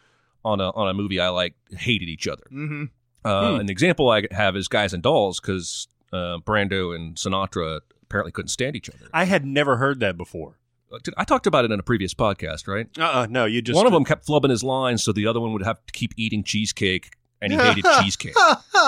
on 0.45 0.61
a 0.61 0.71
on 0.71 0.89
a 0.89 0.95
movie 0.95 1.19
I 1.21 1.29
like 1.29 1.55
hated 1.71 2.09
each 2.09 2.29
other. 2.29 2.45
mm-hmm. 2.53 2.85
Uh, 3.25 3.55
An 3.59 3.71
example 3.71 4.11
I 4.11 4.25
have 4.33 4.55
is 4.55 4.69
Guys 4.69 4.93
and 4.93 5.03
Dolls 5.03 5.41
because 5.41 5.89
uh, 6.13 6.37
Brando 6.45 6.95
and 6.95 7.17
Sinatra 7.17 7.81
apparently 8.03 8.31
couldn't 8.33 8.51
stand 8.51 8.77
each 8.77 8.91
other. 8.91 9.09
I 9.15 9.25
had 9.25 9.47
never 9.47 9.79
heard 9.79 10.01
that 10.01 10.19
before. 10.19 10.59
Uh, 10.95 10.99
did- 11.03 11.15
I 11.17 11.25
talked 11.25 11.47
about 11.47 11.65
it 11.65 11.71
in 11.73 11.79
a 11.81 11.83
previous 11.83 12.15
podcast, 12.15 12.67
right? 12.69 12.87
Uh-uh, 12.99 13.27
no, 13.31 13.45
you 13.45 13.63
just 13.63 13.77
one 13.77 13.87
of 13.87 13.93
them 13.93 14.05
kept 14.05 14.27
flubbing 14.27 14.51
his 14.51 14.63
lines, 14.63 15.03
so 15.03 15.13
the 15.13 15.27
other 15.27 15.41
one 15.41 15.53
would 15.53 15.65
have 15.65 15.85
to 15.87 15.93
keep 15.93 16.13
eating 16.17 16.45
cheesecake, 16.45 17.11
and 17.43 17.53
he 17.53 17.59
hated 17.59 17.85
cheesecake. 18.01 18.35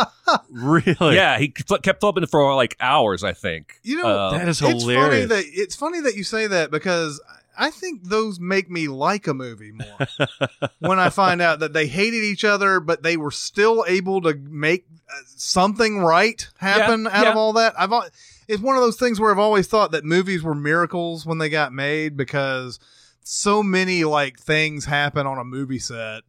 really. 0.50 1.14
yeah, 1.14 1.38
he 1.38 1.52
fl- 1.66 1.76
kept 1.76 2.02
flubbing 2.02 2.22
it 2.22 2.30
for 2.30 2.54
like 2.54 2.76
hours. 2.80 3.24
I 3.24 3.32
think. 3.32 3.80
You 3.82 3.96
know, 4.02 4.08
Uh, 4.08 4.30
that 4.38 4.48
is 4.48 4.60
it's 4.60 4.60
funny 4.60 4.94
hilarious. 4.94 5.28
that 5.28 5.44
it's 5.46 5.76
funny 5.76 6.00
that 6.00 6.14
you 6.16 6.24
say 6.24 6.46
that 6.46 6.70
because 6.70 7.20
I 7.58 7.70
think 7.70 8.04
those 8.04 8.38
make 8.38 8.70
me 8.70 8.88
like 8.88 9.26
a 9.26 9.34
movie 9.34 9.72
more. 9.72 10.28
when 10.80 10.98
I 10.98 11.08
find 11.10 11.40
out 11.40 11.60
that 11.60 11.72
they 11.72 11.86
hated 11.86 12.22
each 12.22 12.44
other, 12.44 12.80
but 12.80 13.02
they 13.02 13.16
were 13.16 13.30
still 13.30 13.84
able 13.88 14.20
to 14.22 14.34
make 14.34 14.86
uh, 15.08 15.12
something 15.26 15.98
right 16.00 16.46
happen 16.58 17.04
Yeah, 17.04 17.10
out 17.18 17.24
yeah. 17.24 17.30
of 17.30 17.36
all 17.36 17.52
that. 17.54 17.74
I've 17.78 17.92
al- 17.92 18.08
it's 18.48 18.62
one 18.62 18.76
of 18.76 18.82
those 18.82 18.96
things 18.98 19.18
where 19.20 19.30
I've 19.30 19.38
always 19.38 19.66
thought 19.66 19.92
that 19.92 20.04
movies 20.04 20.42
were 20.42 20.54
miracles 20.54 21.26
when 21.26 21.38
they 21.38 21.48
got 21.48 21.72
made 21.72 22.16
because 22.16 22.78
so 23.22 23.62
many 23.62 24.04
like 24.04 24.38
things 24.38 24.84
happen 24.84 25.26
on 25.26 25.38
a 25.38 25.44
movie 25.44 25.78
set. 25.78 26.22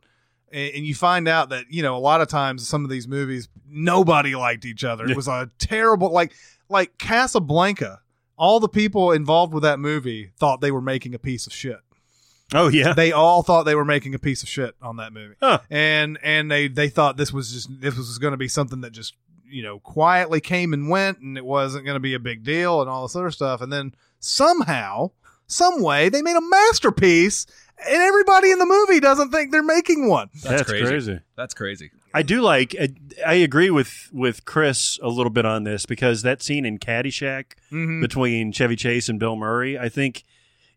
And 0.52 0.86
you 0.86 0.96
find 0.96 1.28
out 1.28 1.50
that 1.50 1.66
you 1.70 1.84
know 1.84 1.98
a 1.98 2.00
lot 2.00 2.22
of 2.22 2.30
times 2.30 2.68
some 2.68 2.84
of 2.86 2.90
these 2.90 3.08
movies 3.08 3.50
nobody 3.68 4.34
liked 4.36 4.64
each 4.64 4.84
other. 4.86 5.06
It 5.06 5.16
was 5.16 5.28
a 5.28 5.50
terrible 5.60 6.12
like 6.12 6.34
like 6.70 6.98
Casablanca. 6.98 8.00
All 8.38 8.60
the 8.60 8.70
people 8.70 9.12
involved 9.12 9.54
with 9.54 9.64
that 9.64 9.80
movie 9.80 10.32
thought 10.38 10.62
they 10.62 10.72
were 10.72 10.82
making 10.82 11.14
a 11.14 11.20
piece 11.20 11.48
of 11.48 11.54
shit 11.54 11.80
oh 12.54 12.70
yeah. 12.70 12.94
they 12.94 13.12
all 13.12 13.44
thought 13.44 13.64
they 13.64 13.76
were 13.76 13.84
making 13.84 14.14
a 14.14 14.20
piece 14.20 14.42
of 14.42 14.48
shit 14.48 14.74
on 14.82 14.98
that 14.98 15.12
movie 15.12 15.36
Huh. 15.42 15.60
and 15.70 16.18
and 16.24 16.50
they 16.50 16.68
they 16.70 16.88
thought 16.88 17.18
this 17.18 17.34
was 17.34 17.52
just 17.52 17.70
this 17.82 17.98
was 17.98 18.18
going 18.20 18.32
to 18.32 18.38
be 18.38 18.48
something 18.48 18.82
that 18.82 18.92
just 18.92 19.16
you 19.50 19.64
know 19.64 19.80
quietly 19.80 20.40
came 20.42 20.74
and 20.74 20.90
went 20.90 21.20
and 21.20 21.38
it 21.38 21.46
wasn't 21.46 21.86
going 21.86 21.96
to 21.96 22.00
be 22.02 22.14
a 22.14 22.20
big 22.20 22.44
deal 22.44 22.82
and 22.82 22.90
all 22.90 23.04
this 23.04 23.16
other 23.16 23.32
stuff 23.32 23.62
and 23.62 23.72
then 23.72 23.94
somehow 24.20 25.10
some 25.48 25.82
way 25.82 26.10
they 26.10 26.22
made 26.22 26.36
a 26.36 26.42
masterpiece 26.42 27.46
and 27.88 27.96
everybody 28.02 28.52
in 28.52 28.60
the 28.60 28.66
movie 28.66 29.00
doesn't 29.00 29.32
think 29.32 29.52
they're 29.52 29.64
making 29.64 30.08
one 30.08 30.30
That's, 30.44 30.44
That's 30.62 30.70
crazy. 30.70 30.86
crazy. 30.86 31.20
That's 31.36 31.54
crazy. 31.54 31.92
I 32.14 32.24
do 32.24 32.42
like. 32.42 32.76
I, 32.80 32.90
I 33.26 33.34
agree 33.36 33.70
with 33.70 34.10
with 34.12 34.44
Chris 34.46 34.98
a 35.04 35.08
little 35.10 35.30
bit 35.30 35.46
on 35.46 35.64
this 35.66 35.86
because 35.86 36.24
that 36.24 36.42
scene 36.42 36.66
in 36.66 36.80
Caddyshack 36.80 37.54
Mhm. 37.72 38.02
between 38.02 38.52
Chevy 38.52 38.76
Chase 38.76 39.08
and 39.10 39.20
Bill 39.20 39.36
Murray, 39.36 39.78
I 39.78 39.88
think, 39.90 40.24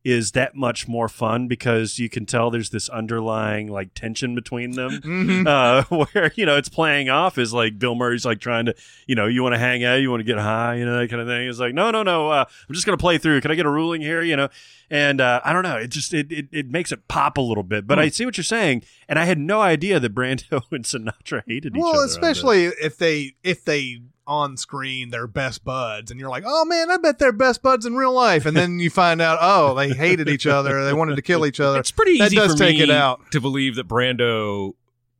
is 0.02 0.32
that 0.32 0.54
much 0.54 0.88
more 0.88 1.08
fun 1.08 1.46
because 1.46 1.98
you 1.98 2.08
can 2.08 2.24
tell 2.24 2.50
there's 2.50 2.70
this 2.70 2.88
underlying 2.88 3.66
like 3.68 3.92
tension 3.94 4.34
between 4.34 4.72
them. 4.72 4.90
Mhm. 5.10 5.46
Uh, 5.46 5.82
where 6.12 6.32
you 6.36 6.46
know 6.46 6.56
it's 6.56 6.68
playing 6.68 7.08
off 7.10 7.36
is 7.38 7.52
like 7.52 7.78
Bill 7.78 7.94
Murray's 7.94 8.24
like 8.24 8.40
trying 8.40 8.66
to 8.66 8.74
you 9.06 9.14
know 9.14 9.26
you 9.26 9.42
want 9.42 9.54
to 9.54 9.58
hang 9.58 9.84
out 9.84 9.96
you 9.96 10.10
want 10.10 10.20
to 10.20 10.24
get 10.24 10.38
high 10.38 10.76
you 10.76 10.84
know 10.86 10.98
that 10.98 11.10
kind 11.10 11.20
of 11.20 11.28
thing. 11.28 11.48
It's 11.48 11.58
like 11.58 11.74
no 11.74 11.90
no 11.90 12.02
no 12.02 12.28
uh, 12.30 12.44
I'm 12.68 12.74
just 12.74 12.86
gonna 12.86 12.96
play 12.96 13.18
through. 13.18 13.40
Can 13.42 13.50
I 13.50 13.54
get 13.54 13.66
a 13.66 13.70
ruling 13.70 14.00
here? 14.00 14.22
You 14.22 14.36
know, 14.36 14.48
and 14.90 15.20
uh, 15.20 15.40
I 15.44 15.52
don't 15.52 15.62
know. 15.62 15.76
It 15.76 15.88
just 15.88 16.14
it, 16.14 16.30
it 16.32 16.48
it 16.52 16.70
makes 16.70 16.92
it 16.92 17.06
pop 17.08 17.36
a 17.36 17.40
little 17.42 17.62
bit. 17.64 17.86
But 17.86 17.98
I 17.98 18.08
see 18.08 18.24
what 18.24 18.36
you're 18.36 18.44
saying, 18.44 18.82
and 19.08 19.18
I 19.18 19.24
had 19.24 19.38
no 19.38 19.60
idea 19.60 20.00
that 20.00 20.14
Brando 20.14 20.62
and 20.70 20.84
Sinatra 20.84 21.42
hated 21.46 21.76
each 21.76 21.82
other. 21.82 21.92
well 21.92 22.04
especially 22.04 22.64
if 22.66 22.96
they 22.98 23.34
if 23.42 23.64
they 23.64 24.00
on 24.30 24.56
screen 24.56 25.10
they're 25.10 25.26
best 25.26 25.64
buds 25.64 26.10
and 26.10 26.20
you're 26.20 26.30
like 26.30 26.44
oh 26.46 26.64
man 26.64 26.88
i 26.90 26.96
bet 26.96 27.18
they're 27.18 27.32
best 27.32 27.62
buds 27.62 27.84
in 27.84 27.96
real 27.96 28.12
life 28.12 28.46
and 28.46 28.56
then 28.56 28.78
you 28.78 28.88
find 28.88 29.20
out 29.20 29.38
oh 29.40 29.74
they 29.74 29.88
hated 29.90 30.28
each 30.28 30.46
other 30.46 30.84
they 30.84 30.92
wanted 30.92 31.16
to 31.16 31.22
kill 31.22 31.44
each 31.44 31.58
other 31.58 31.80
It's 31.80 31.90
pretty 31.90 32.16
that 32.18 32.26
easy 32.26 32.36
does 32.36 32.52
for 32.52 32.58
take 32.58 32.76
me 32.76 32.84
it 32.84 32.90
out 32.90 33.20
to 33.32 33.40
believe 33.40 33.74
that 33.74 33.88
Brando 33.88 34.74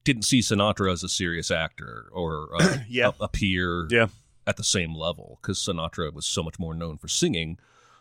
didn't 0.05 0.23
see 0.23 0.39
Sinatra 0.41 0.93
as 0.93 1.03
a 1.03 1.09
serious 1.09 1.51
actor 1.51 2.07
or 2.13 2.51
uh, 2.61 2.77
Yeah. 2.89 3.11
a, 3.21 3.25
a 3.25 3.29
peer 3.29 3.89
Yeah. 3.91 4.07
at 4.47 4.57
the 4.57 4.65
same 4.65 4.95
level 4.95 5.39
because 5.43 5.59
Sinatra 5.59 6.13
was 6.13 6.25
so 6.27 6.43
much 6.45 6.59
more 6.61 6.73
known 6.75 6.97
for 6.97 7.09
singing. 7.09 7.59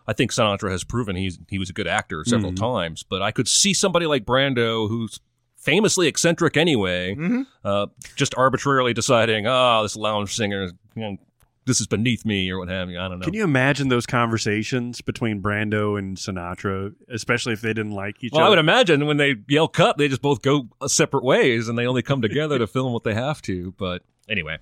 I 0.08 0.14
think 0.14 0.32
Sinatra 0.32 0.72
has 0.72 0.84
proven 0.84 1.16
he's 1.16 1.40
he 1.50 1.60
was 1.60 1.70
a 1.70 1.74
good 1.74 1.88
actor 1.88 2.24
several 2.26 2.52
Mhm. 2.54 2.58
times, 2.58 3.04
but 3.04 3.22
I 3.22 3.32
could 3.32 3.48
see 3.48 3.74
somebody 3.74 4.06
like 4.06 4.26
Brando 4.26 4.88
who's 4.88 5.20
famously 5.60 6.08
eccentric 6.08 6.58
anyway, 6.58 7.16
Mhm. 7.16 7.46
uh, 7.64 7.88
just 8.16 8.34
arbitrarily 8.36 8.94
deciding, 8.94 9.46
ah, 9.48 9.84
this 9.84 9.96
lounge 9.96 10.34
singer, 10.34 10.72
you 10.96 11.02
know, 11.02 11.18
this 11.66 11.80
is 11.82 11.86
beneath 11.88 12.26
me 12.26 12.50
or 12.50 12.58
what 12.58 12.68
have 12.70 12.90
you. 12.90 12.98
I 13.00 13.08
don't 13.08 13.20
know. 13.20 13.26
Can 13.26 13.34
you 13.36 13.44
imagine 13.44 13.90
those 13.90 14.08
conversations 14.08 15.02
between 15.02 15.40
Brando 15.42 16.00
and 16.00 16.18
Sinatra, 16.18 16.96
especially 17.10 17.54
if 17.54 17.62
they 17.62 17.74
didn't 17.74 17.92
like 17.92 18.24
each 18.24 18.32
well, 18.34 18.46
I 18.46 18.50
would 18.50 18.58
imagine 18.58 19.06
when 19.06 19.18
they 19.18 19.36
yell 19.48 19.68
cut, 19.68 19.98
they 19.98 20.08
just 20.08 20.22
both 20.22 20.42
go 20.42 20.68
separate 20.88 21.24
ways 21.24 21.68
and 21.68 21.78
they 21.78 21.86
only 21.86 22.02
come 22.02 22.22
together 22.24 22.58
to 22.58 22.66
film 22.76 22.92
what 22.94 23.04
they 23.04 23.14
have 23.14 23.42
to. 23.44 23.74
But 23.78 24.02
anyway, 24.28 24.58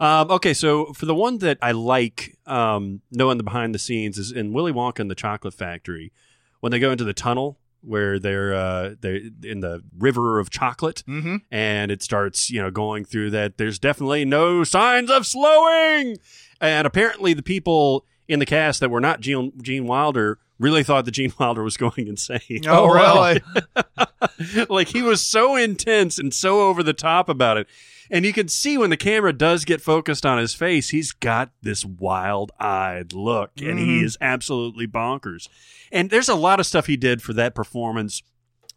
Um, 0.00 0.32
okay, 0.32 0.52
so 0.52 0.86
for 0.94 1.06
the 1.06 1.14
one 1.14 1.38
that 1.38 1.58
I 1.62 1.70
like, 1.70 2.36
um, 2.46 3.02
knowing 3.12 3.36
the 3.36 3.44
behind 3.44 3.72
the 3.72 3.78
scenes 3.78 4.18
is 4.18 4.32
in 4.32 4.52
Willy 4.52 4.72
Wonka 4.72 4.98
and 4.98 5.08
the 5.10 5.14
Chocolate 5.14 5.54
Factory, 5.54 6.10
when 6.58 6.72
they 6.72 6.80
go 6.80 6.90
into 6.90 7.04
the 7.04 7.12
tunnel 7.12 7.56
where 7.82 8.18
they're 8.18 8.54
uh, 8.54 8.94
they're 9.00 9.20
in 9.42 9.60
the 9.60 9.82
river 9.98 10.38
of 10.38 10.50
chocolate, 10.50 11.02
Mm-hmm. 11.08 11.36
and 11.50 11.90
it 11.90 12.02
starts 12.02 12.50
you 12.50 12.62
know 12.62 12.70
going 12.70 13.04
through 13.04 13.30
that. 13.30 13.58
There's 13.58 13.78
definitely 13.78 14.24
no 14.24 14.64
signs 14.64 15.10
of 15.10 15.26
slowing, 15.26 16.16
and 16.60 16.86
apparently 16.86 17.34
the 17.34 17.42
people 17.42 18.06
in 18.28 18.38
the 18.38 18.46
cast 18.46 18.80
that 18.80 18.90
were 18.90 19.00
not 19.00 19.20
Gene, 19.20 19.52
Gene 19.60 19.86
Wilder 19.86 20.38
really 20.58 20.84
thought 20.84 21.04
that 21.06 21.10
Gene 21.10 21.32
Wilder 21.38 21.62
was 21.62 21.76
going 21.76 22.06
insane. 22.06 22.64
Oh, 22.68 22.86
really? 22.86 23.40
like 24.68 24.88
he 24.88 25.02
was 25.02 25.20
so 25.20 25.56
intense 25.56 26.18
and 26.18 26.32
so 26.32 26.68
over 26.68 26.82
the 26.82 26.92
top 26.92 27.28
about 27.28 27.56
it. 27.56 27.66
And 28.10 28.24
you 28.24 28.32
can 28.32 28.48
see 28.48 28.76
when 28.76 28.90
the 28.90 28.96
camera 28.96 29.32
does 29.32 29.64
get 29.64 29.80
focused 29.80 30.26
on 30.26 30.38
his 30.38 30.54
face, 30.54 30.90
he's 30.90 31.12
got 31.12 31.50
this 31.62 31.84
wild 31.84 32.52
eyed 32.60 33.12
look 33.12 33.52
and 33.60 33.78
he 33.78 34.00
Mhm. 34.00 34.04
is 34.04 34.18
absolutely 34.20 34.86
bonkers. 34.86 35.48
And 35.90 36.10
there's 36.10 36.28
a 36.28 36.34
lot 36.34 36.60
of 36.60 36.66
stuff 36.66 36.86
he 36.86 36.96
did 36.96 37.22
for 37.22 37.32
that 37.34 37.54
performance 37.54 38.22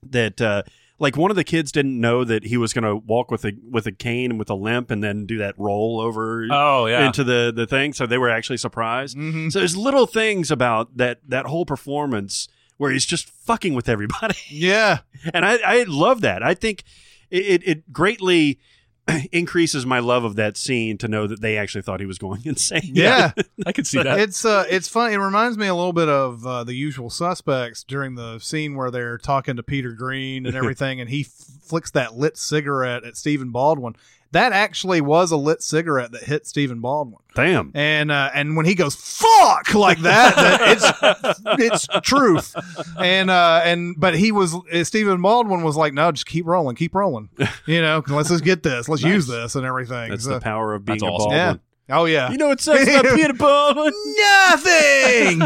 that, 0.09 0.39
uh, 0.41 0.63
like 0.99 1.17
one 1.17 1.29
of 1.29 1.35
the 1.35 1.43
kids 1.43 1.71
didn't 1.73 1.99
know 1.99 2.23
that 2.23 2.45
he 2.45 2.55
was 2.55 2.71
going 2.71 2.85
to 2.85 2.95
walk 2.95 3.29
with 3.29 3.43
a 3.43 3.51
with 3.69 3.85
a 3.85 3.91
cane 3.91 4.31
and 4.31 4.39
with 4.39 4.49
a 4.49 4.55
limp 4.55 4.89
and 4.91 5.03
then 5.03 5.25
do 5.25 5.37
that 5.39 5.53
roll 5.57 5.99
over 5.99 6.47
oh 6.49 6.85
yeah, 6.85 7.05
into 7.05 7.21
the 7.23 7.51
the 7.53 7.67
thing, 7.67 7.91
so 7.91 8.05
they 8.05 8.17
were 8.17 8.29
actually 8.29 8.55
surprised. 8.57 9.17
Mhm. 9.17 9.51
So 9.51 9.59
there's 9.59 9.75
little 9.75 10.07
things 10.07 10.51
about 10.51 10.95
that 10.95 11.19
that 11.27 11.47
whole 11.47 11.65
performance 11.65 12.47
where 12.77 12.91
he's 12.91 13.05
just 13.05 13.29
fucking 13.29 13.73
with 13.73 13.89
everybody 13.89 14.35
Yeah. 14.49 14.99
and 15.33 15.45
I, 15.45 15.57
I 15.65 15.83
love 15.87 16.21
that. 16.21 16.41
I 16.43 16.53
think 16.53 16.83
it, 17.29 17.45
it, 17.45 17.67
it 17.67 17.91
greatly 17.93 18.59
increases 19.31 19.85
my 19.85 19.99
love 19.99 20.23
of 20.23 20.35
that 20.35 20.57
scene 20.57 20.97
to 20.97 21.07
know 21.07 21.27
that 21.27 21.41
they 21.41 21.57
actually 21.57 21.81
thought 21.81 21.99
he 21.99 22.05
was 22.05 22.17
going 22.17 22.41
insane. 22.45 22.81
Yeah. 22.93 23.31
I 23.65 23.71
could 23.71 23.85
see 23.87 24.01
that. 24.01 24.19
it's 24.19 24.43
uh 24.45 24.65
it's 24.69 24.87
fun 24.87 25.11
it 25.11 25.17
reminds 25.17 25.57
me 25.57 25.67
a 25.67 25.75
little 25.75 25.93
bit 25.93 26.09
of 26.09 26.45
uh, 26.45 26.63
the 26.63 26.73
usual 26.73 27.09
suspects 27.09 27.83
during 27.83 28.15
the 28.15 28.39
scene 28.39 28.75
where 28.75 28.91
they're 28.91 29.17
talking 29.17 29.55
to 29.55 29.63
peter 29.63 29.91
greene 29.93 30.45
and 30.45 30.55
everything 30.61 30.99
and 30.99 31.09
he 31.09 31.21
f- 31.21 31.27
flicks 31.61 31.91
that 31.91 32.15
lit 32.15 32.37
cigarette 32.37 33.03
at 33.03 33.15
stephen 33.15 33.51
baldwin 33.51 33.95
that 34.31 34.51
actually 34.53 34.99
was 35.01 35.31
a 35.31 35.37
lit 35.37 35.61
cigarette 35.63 36.11
that 36.11 36.23
hit 36.23 36.45
stephen 36.47 36.81
baldwin 36.81 37.19
Damn. 37.35 37.71
and 37.73 38.11
uh, 38.11 38.29
and 38.33 38.55
when 38.55 38.65
he 38.65 38.75
goes 38.75 38.95
fuck 38.95 39.73
like 39.73 39.99
that, 39.99 40.35
that 40.35 41.37
it's 41.59 41.85
it's 41.87 41.87
truth 42.07 42.55
and 42.97 43.29
uh 43.29 43.61
and 43.63 43.95
but 43.99 44.15
he 44.15 44.31
was 44.31 44.55
uh, 44.71 44.83
Stephen 44.85 45.21
Baldwin 45.21 45.61
was 45.63 45.75
like 45.75 45.93
no 45.93 46.11
just 46.11 46.25
keep 46.25 46.45
rolling 46.45 46.75
keep 46.77 46.95
rolling 46.95 47.29
you 47.65 47.81
know 47.81 48.01
let's 48.09 48.29
just 48.29 48.43
get 48.43 48.63
this 48.63 48.87
let's 48.87 49.03
use 49.03 49.27
this 49.27 49.55
and 49.55 49.65
everything 49.65 50.09
That's 50.11 50.23
So- 50.23 50.35
the 50.35 50.39
power 50.41 50.73
of 50.73 50.85
being 50.85 50.99
That's 50.99 51.03
a 51.03 51.11
awesome. 51.13 51.29
Baldwin. 51.31 51.59
yeah 51.87 51.95
oh 51.97 52.05
yeah 52.05 52.31
You 52.31 52.37
know 52.37 52.47
what 52.47 52.61
sucks 52.61 52.83
about 52.87 53.15
Peter 53.15 53.33
Baldwin? 53.37 53.93
nothing 54.17 55.39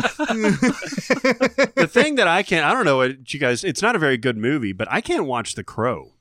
the 1.75 1.87
thing 1.89 2.15
that 2.15 2.27
I 2.27 2.43
can't, 2.43 2.65
I 2.65 2.71
don't 2.73 2.85
know 2.85 2.97
what 2.97 3.33
you 3.33 3.39
guys, 3.39 3.63
it's 3.63 3.81
not 3.81 3.95
a 3.95 3.99
very 3.99 4.17
good 4.17 4.37
movie, 4.37 4.73
but 4.73 4.87
I 4.91 5.01
can't 5.01 5.25
watch 5.25 5.55
The 5.55 5.63
Crow. 5.63 6.11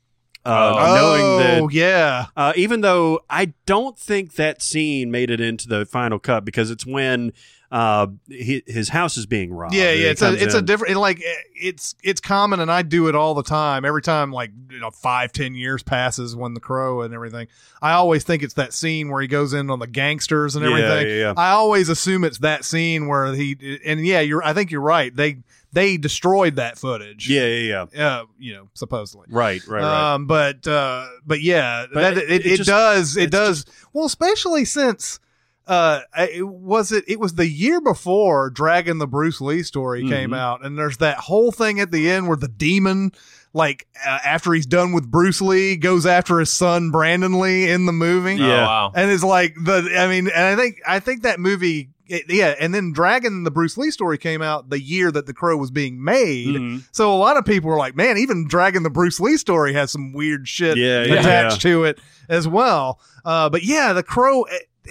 Uh, 0.48 0.74
oh 0.78 0.94
knowing 0.94 1.66
that 1.68 1.74
yeah. 1.74 2.26
Uh, 2.34 2.52
even 2.56 2.80
though 2.80 3.20
I 3.28 3.52
don't 3.66 3.98
think 3.98 4.34
that 4.34 4.62
scene 4.62 5.10
made 5.10 5.30
it 5.30 5.40
into 5.40 5.68
the 5.68 5.84
final 5.84 6.18
cut 6.18 6.44
because 6.44 6.70
it's 6.70 6.86
when 6.86 7.34
uh, 7.70 8.06
hi- 8.30 8.62
his 8.66 8.88
house 8.88 9.16
is 9.18 9.26
being 9.26 9.52
robbed. 9.52 9.74
Yeah, 9.74 9.92
yeah, 9.92 10.08
it's 10.10 10.22
a 10.22 10.32
it's 10.42 10.54
a 10.54 10.62
different 10.62 10.96
like 10.96 11.20
it's 11.54 11.94
it's 12.02 12.20
common, 12.20 12.60
and 12.60 12.70
I 12.72 12.82
do 12.82 13.08
it 13.08 13.14
all 13.14 13.34
the 13.34 13.42
time. 13.42 13.84
Every 13.84 14.00
time 14.02 14.32
like 14.32 14.50
you 14.70 14.78
know 14.80 14.90
five 14.90 15.32
ten 15.32 15.54
years 15.54 15.82
passes 15.82 16.34
when 16.34 16.54
the 16.54 16.60
crow 16.60 17.02
and 17.02 17.12
everything, 17.12 17.48
I 17.82 17.92
always 17.92 18.24
think 18.24 18.42
it's 18.42 18.54
that 18.54 18.72
scene 18.72 19.10
where 19.10 19.20
he 19.20 19.28
goes 19.28 19.52
in 19.52 19.68
on 19.70 19.78
the 19.80 19.86
gangsters 19.86 20.56
and 20.56 20.64
everything. 20.64 21.08
yeah, 21.08 21.14
yeah. 21.14 21.34
I 21.36 21.50
always 21.50 21.88
assume 21.90 22.24
it's 22.24 22.38
that 22.38 22.64
scene 22.64 23.06
where 23.06 23.34
he 23.34 23.78
and 23.84 24.04
yeah, 24.06 24.20
you're 24.20 24.42
I 24.42 24.54
think 24.54 24.70
you're 24.70 24.80
right. 24.80 25.14
They 25.14 25.38
they 25.74 25.98
destroyed 25.98 26.56
that 26.56 26.78
footage. 26.78 27.28
Yeah, 27.28 27.44
yeah, 27.44 27.84
yeah. 27.92 28.06
uh, 28.20 28.24
you 28.38 28.54
know, 28.54 28.68
supposedly. 28.72 29.26
Right, 29.28 29.60
right, 29.68 29.82
right. 29.82 30.14
Um, 30.14 30.26
but 30.26 30.66
uh, 30.66 31.06
but 31.26 31.42
yeah, 31.42 31.84
But 31.92 32.14
that, 32.14 32.16
it- 32.16 32.30
it, 32.30 32.46
it, 32.46 32.46
it 32.52 32.56
just- 32.56 32.68
does 32.68 33.16
it 33.18 33.30
does 33.30 33.66
well, 33.92 34.06
especially 34.06 34.64
since 34.64 35.20
uh, 35.68 36.00
it 36.16 36.46
was 36.48 36.90
it 36.92 37.04
it 37.06 37.20
was 37.20 37.34
the 37.34 37.46
year 37.48 37.80
before 37.80 38.50
Dragon 38.50 38.98
the 38.98 39.06
Bruce 39.06 39.40
Lee 39.40 39.62
story 39.62 40.08
came 40.08 40.30
Mhm. 40.30 40.36
out, 40.38 40.64
and 40.64 40.76
there's 40.78 40.96
that 40.96 41.18
whole 41.18 41.52
thing 41.52 41.78
at 41.78 41.90
the 41.92 42.10
end 42.10 42.26
where 42.28 42.36
the 42.36 42.48
demon. 42.48 43.12
Like 43.54 43.86
uh, 44.06 44.18
after 44.26 44.52
he's 44.52 44.66
done 44.66 44.92
with 44.92 45.10
Bruce 45.10 45.40
Lee, 45.40 45.76
goes 45.76 46.04
after 46.04 46.38
his 46.38 46.52
son 46.52 46.90
Brandon 46.90 47.40
Lee 47.40 47.68
in 47.70 47.86
the 47.86 47.92
movie 47.94 48.34
Oh, 48.42 48.46
Yeah. 48.46 48.66
wow. 48.66 48.92
and 48.94 49.10
it's 49.10 49.24
like 49.24 49.54
the 49.54 49.90
i 49.98 50.06
mean 50.06 50.28
and 50.28 50.44
i 50.44 50.54
think 50.54 50.76
i 50.86 51.00
think 51.00 51.22
that 51.22 51.40
movie 51.40 51.88
it- 52.06 52.24
yeah 52.28 52.54
and 52.60 52.74
then 52.74 52.92
dragon 52.92 53.44
the 53.44 53.50
bruce 53.50 53.78
lee 53.78 53.90
story 53.90 54.18
came 54.18 54.42
out 54.42 54.68
the 54.68 54.80
year 54.80 55.10
that 55.10 55.24
the 55.24 55.32
crow 55.32 55.56
was 55.56 55.70
being 55.70 56.04
made 56.04 56.48
Mhm. 56.56 56.82
so 56.92 57.12
a 57.12 57.16
lot 57.16 57.38
of 57.38 57.46
people 57.46 57.70
were 57.70 57.78
like 57.78 57.96
man 57.96 58.18
even 58.18 58.46
dragon 58.46 58.82
the 58.82 58.90
bruce 58.90 59.18
lee 59.18 59.38
story 59.38 59.72
has 59.72 59.90
some 59.90 60.12
weird 60.12 60.46
shit 60.46 60.76
Yeah, 60.76 61.04
yeah, 61.04 61.14
attached 61.14 61.62
to 61.62 61.84
it 61.84 61.98
as 62.28 62.46
well 62.46 63.00
uh, 63.24 63.48
but 63.48 63.62
yeah 63.64 63.94
the 63.94 64.02
crow 64.02 64.44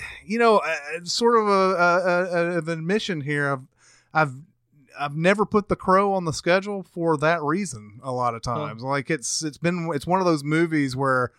you 0.25 0.39
know 0.39 0.57
uh, 0.57 0.75
sort 1.03 1.37
of 1.37 1.47
a, 1.47 1.51
a, 1.51 2.55
a, 2.55 2.57
an 2.57 2.69
admission 2.69 3.21
here 3.21 3.51
i've 3.51 3.67
i've 4.13 4.33
I've 4.99 5.15
never 5.15 5.45
put 5.45 5.69
The 5.69 5.75
Crow 5.75 6.13
on 6.13 6.25
the 6.25 6.33
schedule 6.33 6.83
for 6.83 7.17
that 7.17 7.41
reason. 7.43 7.99
A 8.03 8.11
lot 8.11 8.35
of 8.35 8.41
times, 8.41 8.83
like 8.83 9.09
it's 9.09 9.43
it's 9.43 9.57
been 9.57 9.89
it's 9.93 10.07
one 10.07 10.19
of 10.19 10.25
those 10.25 10.43
movies 10.43 10.95
where, 10.95 11.31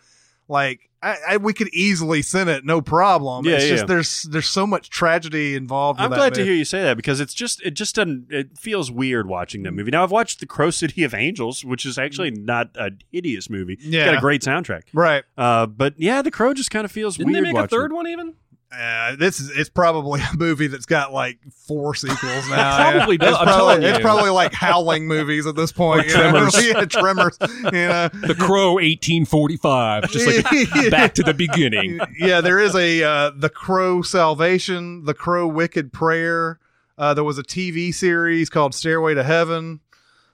like, 0.47 0.89
I, 1.01 1.17
I 1.29 1.37
we 1.37 1.53
could 1.53 1.69
easily 1.69 2.21
send 2.21 2.49
it, 2.49 2.65
no 2.65 2.81
problem. 2.81 3.45
Yeah, 3.45 3.55
it's 3.55 3.65
yeah. 3.65 3.69
just 3.71 3.87
there's 3.87 4.23
there's 4.23 4.49
so 4.49 4.67
much 4.67 4.89
tragedy 4.89 5.55
involved. 5.55 5.99
I'm 5.99 6.09
with 6.09 6.17
glad 6.17 6.33
that 6.33 6.39
to 6.39 6.45
hear 6.45 6.53
you 6.53 6.65
say 6.65 6.81
that 6.83 6.97
because 6.97 7.19
it's 7.19 7.33
just 7.33 7.61
it 7.61 7.71
just 7.71 7.95
doesn't 7.95 8.27
it 8.29 8.57
feels 8.57 8.91
weird 8.91 9.27
watching 9.27 9.63
that 9.63 9.71
movie. 9.71 9.91
Now 9.91 10.03
I've 10.03 10.11
watched 10.11 10.39
The 10.39 10.45
Crow 10.45 10.69
City 10.69 11.03
of 11.03 11.13
Angels, 11.13 11.63
which 11.63 11.85
is 11.85 11.97
actually 11.97 12.31
not 12.31 12.71
a 12.75 12.91
hideous 13.11 13.49
movie. 13.49 13.77
It's 13.79 13.89
got 13.89 14.15
a 14.15 14.21
great 14.21 14.41
soundtrack. 14.41 14.83
Right. 14.93 15.23
Uh, 15.37 15.65
but 15.65 15.95
yeah, 15.97 16.21
The 16.21 16.31
Crow 16.31 16.53
just 16.53 16.71
kind 16.71 16.85
of 16.85 16.91
feels 16.91 17.17
Didn't 17.17 17.33
they 17.33 17.41
weird 17.41 17.55
make 17.55 17.65
a 17.65 17.67
third 17.67 17.91
it. 17.91 17.95
one 17.95 18.07
even? 18.07 18.35
Uh, 18.71 19.15
this 19.15 19.39
is 19.39 19.49
it's 19.49 19.69
probably 19.69 20.21
a 20.21 20.37
movie 20.37 20.67
that's 20.67 20.85
got 20.85 21.11
like 21.11 21.39
four 21.67 21.95
sequels 21.95 22.21
now. 22.49 22.91
Probably 22.91 23.15
yeah. 23.15 23.25
does. 23.25 23.29
It's 23.31 23.39
I'm 23.39 23.45
probably, 23.47 23.73
telling 23.75 23.83
it's 23.83 23.99
probably 23.99 24.29
like 24.29 24.53
howling 24.53 25.07
movies 25.07 25.47
at 25.47 25.55
this 25.55 25.71
point. 25.71 26.05
Or 26.05 26.09
you 26.09 26.13
know? 26.17 26.31
Tremors. 26.51 26.67
yeah, 26.67 26.85
Tremors. 26.85 27.37
You 27.41 27.71
know. 27.71 28.09
The 28.29 28.35
Crow 28.35 28.73
1845, 28.73 30.11
just 30.11 30.27
like 30.27 30.91
back 30.91 31.13
to 31.15 31.23
the 31.23 31.33
beginning. 31.33 31.99
yeah, 32.19 32.41
there 32.41 32.59
is 32.59 32.75
a 32.75 33.03
uh, 33.03 33.31
the 33.35 33.49
Crow 33.49 34.01
Salvation, 34.03 35.05
the 35.05 35.13
Crow 35.15 35.47
Wicked 35.47 35.91
Prayer. 35.91 36.59
Uh, 36.97 37.13
there 37.13 37.23
was 37.23 37.39
a 37.39 37.43
TV 37.43 37.93
series 37.93 38.49
called 38.49 38.75
Stairway 38.75 39.13
to 39.15 39.23
Heaven. 39.23 39.79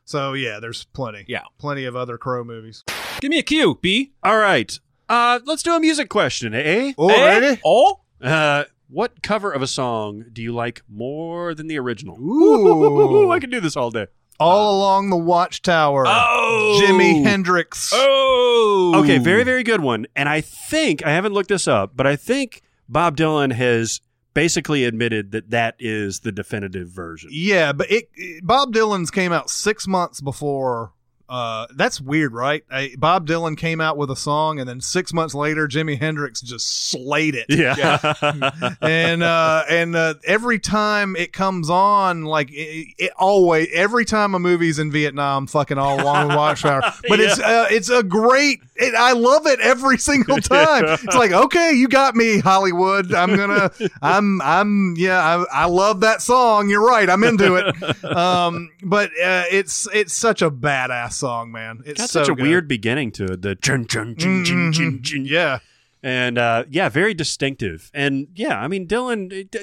So 0.04 0.34
yeah, 0.34 0.60
there's 0.60 0.84
plenty. 0.86 1.24
Yeah. 1.28 1.44
plenty 1.58 1.86
of 1.86 1.96
other 1.96 2.18
Crow 2.18 2.44
movies. 2.44 2.84
Give 3.22 3.30
me 3.30 3.40
a 3.40 3.44
cue, 3.44 3.80
B. 3.82 4.12
All 4.24 4.38
right, 4.38 4.78
uh, 5.08 5.40
let's 5.46 5.64
do 5.64 5.74
a 5.74 5.80
music 5.80 6.10
question, 6.10 6.54
eh? 6.54 6.94
Oh, 6.98 7.08
Eh? 7.10 7.40
ready? 7.40 7.62
Oh, 7.64 8.02
Uh, 8.22 8.66
what 8.90 9.22
cover 9.24 9.52
of 9.52 9.62
a 9.62 9.68
song 9.68 10.26
do 10.32 10.42
you 10.42 10.54
like 10.54 10.82
more 10.90 11.54
than 11.56 11.68
the 11.68 11.78
original? 11.80 12.18
Ooh. 12.20 13.32
I 13.32 13.40
can 13.40 13.50
do 13.50 13.60
this 13.60 13.76
all 13.76 13.92
day. 13.92 14.08
All 14.40 14.78
along 14.80 15.10
the 15.12 15.18
Watchtower. 15.18 16.04
oh, 16.08 16.82
Jimi 16.84 17.24
Hendrix. 17.24 17.92
Oh, 17.94 18.94
Okay, 18.98 19.18
very, 19.18 19.44
very 19.44 19.64
good 19.64 19.80
one. 19.82 20.06
And 20.16 20.28
I 20.28 20.42
think 20.42 21.06
I 21.06 21.12
haven't 21.12 21.34
looked 21.34 21.50
this 21.50 21.68
up, 21.68 21.92
but 21.96 22.06
I 22.06 22.16
think 22.18 22.62
Bob 22.90 23.16
Dylan 23.18 23.54
has 23.54 24.02
basically 24.34 24.84
admitted 24.84 25.32
that 25.32 25.52
that 25.52 25.76
is 25.80 26.20
the 26.20 26.32
definitive 26.34 26.90
version. 26.90 27.30
Yeah, 27.32 27.72
but 27.72 27.90
it, 27.90 28.10
it- 28.16 28.46
Bob 28.46 28.74
Dylan's 28.74 29.10
came 29.10 29.32
out 29.32 29.50
six 29.50 29.88
months 29.88 30.20
before 30.20 30.92
uh, 31.28 31.66
that's 31.76 32.00
weird, 32.00 32.34
right? 32.34 32.64
Uh, 32.70 32.86
Bob 32.98 33.28
Dylan 33.28 33.58
came 33.58 33.82
out 33.82 33.98
with 33.98 34.12
a 34.12 34.16
song, 34.16 34.60
and 34.60 34.70
then 34.70 34.80
six 34.80 35.12
months 35.12 35.34
later, 35.34 35.68
Jimi 35.68 35.98
Hendrix 35.98 36.40
just 36.40 36.90
slayed 36.92 37.34
it. 37.36 37.48
Yeah. 37.50 38.76
and 38.82 39.24
uh, 39.24 39.64
and 39.68 39.96
uh, 39.96 40.16
every 40.24 40.60
time 40.60 41.16
it 41.16 41.34
comes 41.34 41.70
on, 41.70 42.26
like 42.26 42.52
it, 42.52 42.94
it 42.98 43.12
always, 43.18 43.70
every 43.74 44.06
time 44.06 44.36
a 44.36 44.40
movie's 44.40 44.78
in 44.78 44.92
Vietnam, 44.92 45.48
fucking 45.48 45.78
all 45.80 46.00
along 46.00 46.28
with 46.28 46.38
Watchtower. 46.38 46.82
But 47.08 47.20
it's 47.20 47.40
uh, 47.40 47.68
it's 47.70 47.90
a 47.90 48.04
great. 48.04 48.62
It, 48.76 48.94
I 48.96 49.14
love 49.14 49.46
it 49.46 49.60
every 49.60 49.98
single 49.98 50.38
time. 50.42 50.86
It's 50.86 51.16
like 51.16 51.32
okay, 51.32 51.74
you 51.74 51.88
got 51.88 52.16
me, 52.16 52.40
Hollywood. 52.40 53.14
I'm 53.14 53.36
gonna. 53.36 53.72
I'm 54.02 54.42
I'm 54.42 54.96
yeah. 54.98 55.20
I, 55.52 55.64
I 55.64 55.66
love 55.66 56.02
that 56.02 56.22
song. 56.22 56.70
You're 56.70 56.86
right. 56.86 57.10
I'm 57.10 57.24
into 57.24 57.56
it. 57.56 58.06
Um, 58.06 58.70
but 58.84 59.10
uh, 59.12 59.44
it's 59.52 59.88
it's 59.94 60.14
such 60.14 60.42
a 60.42 60.50
badass 60.50 61.15
song, 61.16 61.52
man. 61.52 61.82
It's 61.86 62.00
got 62.02 62.10
so 62.10 62.22
such 62.22 62.30
a 62.30 62.36
good. 62.36 62.44
weird 62.44 62.68
beginning 62.68 63.12
to 63.14 63.26
it. 63.34 63.42
The 63.42 63.56
chun 63.56 63.88
chun 63.88 64.16
chun 64.18 64.44
chun 64.46 64.72
chun 64.74 65.02
chun. 65.02 65.26
Yeah. 65.26 65.60
and 66.04 66.38
uh, 66.38 66.66
yeah, 66.70 66.90
very 66.90 67.14
distinctive. 67.14 67.90
And 67.94 68.28
yeah, 68.36 68.60
I 68.60 68.68
mean, 68.68 68.88
Dylan 68.88 69.50
D- 69.50 69.60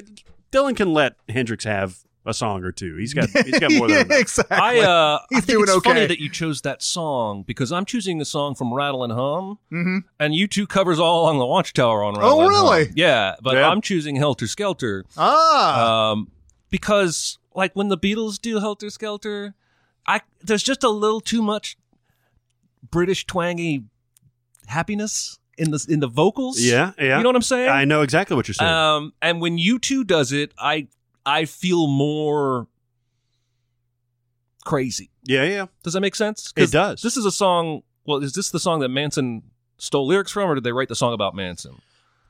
Dylan 0.51 0.75
can 0.75 0.93
let 0.93 1.15
Hendrix 1.29 1.63
have 1.63 1.99
a 2.25 2.33
song 2.33 2.63
or 2.63 2.71
two. 2.71 2.95
He's 2.95 3.13
got 3.13 3.29
he's 3.29 3.59
got 3.59 3.71
more 3.73 3.87
than 3.87 3.97
yeah, 3.97 4.03
enough. 4.05 4.19
exactly. 4.19 4.57
I 4.57 4.79
uh, 4.79 5.19
I 5.19 5.25
He's 5.29 5.39
think 5.45 5.47
doing 5.57 5.63
it's 5.63 5.71
okay. 5.77 5.89
funny 5.89 6.05
that 6.05 6.19
you 6.21 6.29
chose 6.29 6.61
that 6.61 6.81
song 6.81 7.43
because 7.45 7.71
I'm 7.71 7.83
choosing 7.85 8.17
the 8.17 8.23
song 8.25 8.55
from 8.55 8.73
Rattle 8.73 9.03
and 9.03 9.11
Hum, 9.11 9.59
Mhm. 9.71 10.03
and 10.19 10.33
U2 10.33 10.67
covers 10.69 10.99
all 10.99 11.23
along 11.23 11.39
the 11.39 11.45
Watchtower 11.45 12.01
on 12.03 12.13
Rattle 12.15 12.29
Oh, 12.29 12.41
and 12.45 12.53
Hum. 12.53 12.65
Oh, 12.65 12.71
really? 12.71 12.91
Yeah, 12.95 13.35
but 13.41 13.55
Yeah. 13.55 13.67
I'm 13.69 13.81
choosing 13.81 14.15
Helter 14.15 14.47
Skelter 14.47 15.03
Ah. 15.17 16.11
um, 16.11 16.29
because 16.69 17.37
like 17.55 17.73
when 17.75 17.89
the 17.89 17.97
Beatles 17.97 18.39
do 18.41 18.59
Helter 18.59 18.89
Skelter, 18.89 19.53
I 20.07 20.21
there's 20.41 20.63
just 20.63 20.83
a 20.83 20.89
little 20.89 21.21
too 21.21 21.41
much 21.41 21.77
British 22.89 23.25
twangy 23.25 23.83
happiness 24.67 25.39
in 25.57 25.71
the 25.71 25.85
in 25.89 25.99
the 25.99 26.07
vocals. 26.07 26.59
Yeah, 26.59 26.91
yeah. 26.97 27.17
you 27.17 27.23
know 27.23 27.29
what 27.29 27.35
I'm 27.35 27.41
saying? 27.41 27.69
I 27.69 27.85
know 27.85 28.01
exactly 28.01 28.35
what 28.35 28.47
you're 28.47 28.55
saying. 28.55 28.71
Um, 28.71 29.13
and 29.21 29.41
when 29.41 29.57
U2 29.57 30.05
does 30.05 30.31
it, 30.31 30.51
I 30.57 30.87
I 31.25 31.45
feel 31.45 31.87
more 31.87 32.67
crazy. 34.65 35.09
yeah, 35.23 35.43
yeah. 35.43 35.65
Does 35.83 35.93
that 35.93 36.01
make 36.01 36.15
sense? 36.15 36.53
It 36.55 36.71
does. 36.71 37.01
This 37.01 37.17
is 37.17 37.25
a 37.25 37.31
song. 37.31 37.83
Well, 38.05 38.17
is 38.19 38.33
this 38.33 38.49
the 38.49 38.59
song 38.59 38.79
that 38.81 38.89
Manson 38.89 39.43
stole 39.77 40.07
lyrics 40.07 40.31
from, 40.31 40.49
or 40.49 40.55
did 40.55 40.63
they 40.63 40.71
write 40.71 40.89
the 40.89 40.95
song 40.95 41.13
about 41.13 41.35
Manson? 41.35 41.81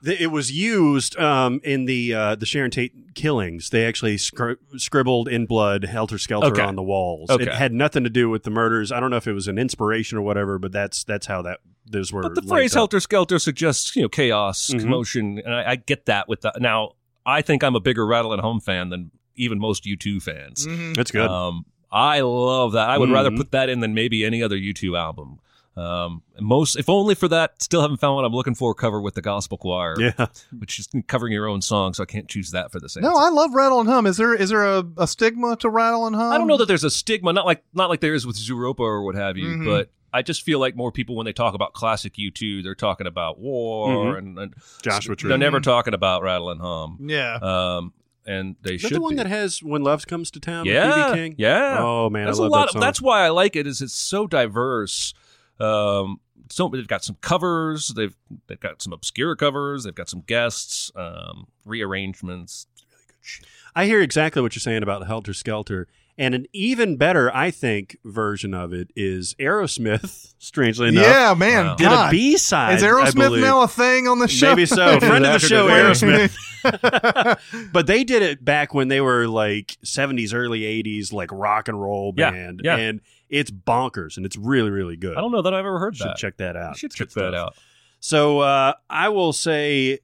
The- 0.04 0.22
It 0.22 0.26
was 0.30 0.52
used 0.52 1.16
um, 1.18 1.60
in 1.64 1.86
the 1.86 2.14
uh, 2.14 2.34
the 2.36 2.46
Sharon 2.46 2.70
Tate 2.70 3.14
killings. 3.14 3.70
They 3.70 3.86
actually 3.86 4.16
scri- 4.16 4.56
scribbled 4.76 5.28
in 5.28 5.46
blood 5.46 5.84
"Helter 5.84 6.18
Skelter" 6.18 6.48
Okay. 6.48 6.62
on 6.62 6.76
the 6.76 6.82
walls. 6.82 7.30
Okay. 7.30 7.44
It 7.44 7.52
had 7.52 7.72
nothing 7.72 8.04
to 8.04 8.10
do 8.10 8.28
with 8.28 8.42
the 8.42 8.50
murders. 8.50 8.92
I 8.92 9.00
don't 9.00 9.10
know 9.10 9.16
if 9.16 9.26
it 9.26 9.32
was 9.32 9.48
an 9.48 9.58
inspiration 9.58 10.18
or 10.18 10.22
whatever, 10.22 10.58
but 10.58 10.72
that's 10.72 11.04
that's 11.04 11.26
how 11.26 11.42
that 11.42 11.60
those 11.86 12.12
were. 12.12 12.22
But 12.22 12.34
the 12.34 12.42
phrase 12.42 12.72
up. 12.74 12.80
"helter 12.80 13.00
skelter" 13.00 13.38
suggests 13.38 13.96
you 13.96 14.02
know 14.02 14.08
chaos, 14.08 14.70
Mhm. 14.72 14.80
commotion, 14.80 15.40
and 15.44 15.54
I, 15.54 15.70
I 15.72 15.76
get 15.76 16.06
that. 16.06 16.28
With 16.28 16.42
that, 16.42 16.60
now 16.60 16.92
I 17.26 17.40
think 17.42 17.64
I'm 17.64 17.74
a 17.74 17.80
bigger 17.80 18.06
Rattle 18.06 18.32
and 18.32 18.42
Hum 18.42 18.60
fan 18.60 18.90
than 18.90 19.10
even 19.36 19.58
most 19.58 19.84
U2 19.86 20.20
fans. 20.22 20.66
Mhm. 20.66 20.94
That's 20.94 21.10
good. 21.10 21.26
Um, 21.26 21.64
I 21.90 22.20
love 22.20 22.72
that. 22.72 22.90
I 22.90 22.98
would 22.98 23.10
rather 23.10 23.30
Mhm. 23.30 23.36
put 23.38 23.52
that 23.52 23.68
in 23.68 23.80
than 23.80 23.94
maybe 23.94 24.24
any 24.24 24.42
other 24.42 24.56
U2 24.56 24.96
album. 24.96 25.38
Um, 25.76 26.22
most, 26.40 26.76
if 26.76 26.88
only 26.88 27.14
for 27.16 27.26
that, 27.28 27.60
still 27.60 27.80
haven't 27.82 27.96
found 27.98 28.14
what 28.16 28.24
I'm 28.24 28.32
looking 28.32 28.54
for. 28.54 28.74
Cover 28.74 29.00
with 29.00 29.14
the 29.14 29.22
gospel 29.22 29.58
choir, 29.58 29.96
yeah, 29.98 30.26
which 30.58 30.78
is 30.78 30.88
covering 31.08 31.32
your 31.32 31.48
own 31.48 31.60
song, 31.62 31.94
so 31.94 32.02
I 32.02 32.06
can't 32.06 32.28
choose 32.28 32.52
that 32.52 32.70
for 32.70 32.78
the 32.78 32.88
same. 32.88 33.02
No, 33.02 33.14
I 33.16 33.28
love 33.30 33.54
Rattle 33.54 33.80
and 33.80 33.88
Hum. 33.88 34.06
Is 34.06 34.16
there 34.16 34.34
is 34.34 34.50
there 34.50 34.64
a, 34.64 34.84
a 34.96 35.06
stigma 35.08 35.56
to 35.56 35.68
Rattle 35.68 36.06
and 36.06 36.14
Hum? 36.14 36.32
I 36.32 36.38
don't 36.38 36.46
know 36.46 36.56
that 36.58 36.68
there's 36.68 36.84
a 36.84 36.90
stigma, 36.90 37.32
not 37.32 37.44
like 37.46 37.64
not 37.74 37.90
like 37.90 38.00
there 38.00 38.14
is 38.14 38.24
with 38.26 38.36
Zooropa 38.36 38.80
or 38.80 39.02
what 39.02 39.14
have 39.16 39.36
you, 39.36 39.48
Mhm. 39.48 39.64
but 39.64 39.90
I 40.12 40.22
just 40.22 40.42
feel 40.42 40.60
like 40.60 40.76
more 40.76 40.92
people 40.92 41.16
when 41.16 41.24
they 41.26 41.32
talk 41.32 41.54
about 41.54 41.72
classic 41.72 42.12
U2, 42.14 42.62
they're 42.62 42.76
talking 42.76 43.08
about 43.08 43.40
war 43.40 44.14
Mhm. 44.14 44.18
and, 44.18 44.38
and 44.38 44.54
Joshua 44.80 45.16
Tree. 45.16 45.28
they're 45.28 45.38
never 45.38 45.58
talking 45.58 45.92
about 45.92 46.22
Rattle 46.22 46.50
and 46.50 46.60
Hum. 46.60 46.98
Yeah. 47.08 47.34
Um, 47.42 47.92
and 48.26 48.54
they 48.62 48.76
Is 48.76 48.82
that 48.82 48.88
should 48.88 48.96
the 48.98 49.00
one 49.02 49.14
be. 49.14 49.16
that 49.16 49.26
has 49.26 49.60
"When 49.62 49.82
Love 49.82 50.06
Comes 50.06 50.30
to 50.30 50.40
Town"? 50.40 50.66
yeah, 50.66 51.08
BB 51.10 51.14
King. 51.14 51.34
yeah. 51.36 51.78
Oh 51.80 52.08
man, 52.10 52.26
There's 52.26 52.38
I 52.38 52.44
a 52.44 52.48
love 52.48 52.52
lot. 52.52 52.66
that 52.68 52.74
Of, 52.76 52.80
that's 52.80 53.02
why 53.02 53.22
I 53.26 53.30
like 53.30 53.56
it. 53.56 53.66
Is 53.66 53.82
it's 53.82 53.92
so 53.92 54.26
diverse. 54.28 55.12
Um, 55.60 56.20
so 56.50 56.68
they've 56.68 56.86
got 56.86 57.04
some 57.04 57.16
covers. 57.20 57.88
They've 57.88 58.14
they've 58.48 58.60
got 58.60 58.82
some 58.82 58.92
obscure 58.92 59.34
covers. 59.36 59.84
They've 59.84 59.94
got 59.94 60.08
some 60.08 60.20
guests, 60.20 60.90
um, 60.96 61.46
rearrangements. 61.64 62.66
Really 62.90 63.04
good 63.08 63.16
shit. 63.20 63.46
I 63.74 63.86
hear 63.86 64.00
exactly 64.00 64.42
what 64.42 64.54
you're 64.54 64.60
saying 64.60 64.82
about 64.82 65.06
Helter 65.06 65.32
Skelter. 65.34 65.88
And 66.16 66.32
an 66.32 66.46
even 66.52 66.96
better, 66.96 67.34
I 67.34 67.50
think, 67.50 67.96
version 68.04 68.54
of 68.54 68.72
it 68.72 68.92
is 68.94 69.34
Aerosmith, 69.40 70.34
strangely 70.38 70.90
enough. 70.90 71.04
Yeah, 71.06 71.34
man. 71.36 71.66
Wow. 71.66 71.74
Did 71.74 71.84
God. 71.88 72.08
a 72.08 72.10
B 72.12 72.36
side. 72.36 72.76
Is 72.76 72.84
Aerosmith 72.84 73.40
now 73.40 73.62
a 73.62 73.68
thing 73.68 74.06
on 74.06 74.20
the 74.20 74.28
show? 74.28 74.50
Maybe 74.50 74.64
so. 74.66 75.00
Friend 75.00 75.26
of 75.26 75.32
the 75.32 75.38
show, 75.40 75.66
Aerosmith. 75.66 76.36
but 77.72 77.88
they 77.88 78.04
did 78.04 78.22
it 78.22 78.44
back 78.44 78.72
when 78.72 78.86
they 78.86 79.00
were 79.00 79.26
like 79.26 79.76
70s, 79.84 80.32
early 80.32 80.60
80s, 80.60 81.12
like 81.12 81.32
rock 81.32 81.66
and 81.66 81.82
roll 81.82 82.14
Yeah, 82.16 82.30
band. 82.30 82.60
yeah. 82.62 82.76
And 82.76 83.00
it's 83.28 83.50
bonkers 83.50 84.16
and 84.16 84.24
it's 84.26 84.36
really, 84.36 84.70
really 84.70 84.96
good. 84.96 85.16
I 85.16 85.20
don't 85.20 85.32
know 85.32 85.42
that 85.42 85.54
I've 85.54 85.60
ever 85.66 85.78
heard 85.78 85.96
should 85.96 86.08
that. 86.08 86.16
check 86.16 86.36
that 86.38 86.54
You 86.54 86.60
out. 86.60 86.76
should 86.76 86.86
It's 86.88 86.94
check 86.96 87.10
that 87.10 87.34
out. 87.34 87.54
So 88.00 88.40
uh, 88.40 88.74
I 88.90 89.08
will 89.08 89.32
say 89.32 90.00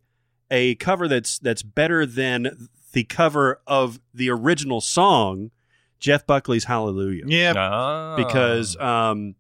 a 0.51 0.75
cover 0.77 1.07
that's 1.07 1.39
that's 1.39 1.63
better 1.63 2.07
than 2.07 2.69
the 2.93 3.05
cover 3.05 3.61
of 3.67 4.01
the 4.15 4.31
original 4.31 4.81
song, 4.81 5.51
Jeff 6.01 6.27
Buckley's 6.27 6.65
Hallelujah. 6.65 7.25
Yeah. 7.27 7.53
Ah. 7.57 8.17
Because 8.17 8.77
um, 8.79 9.35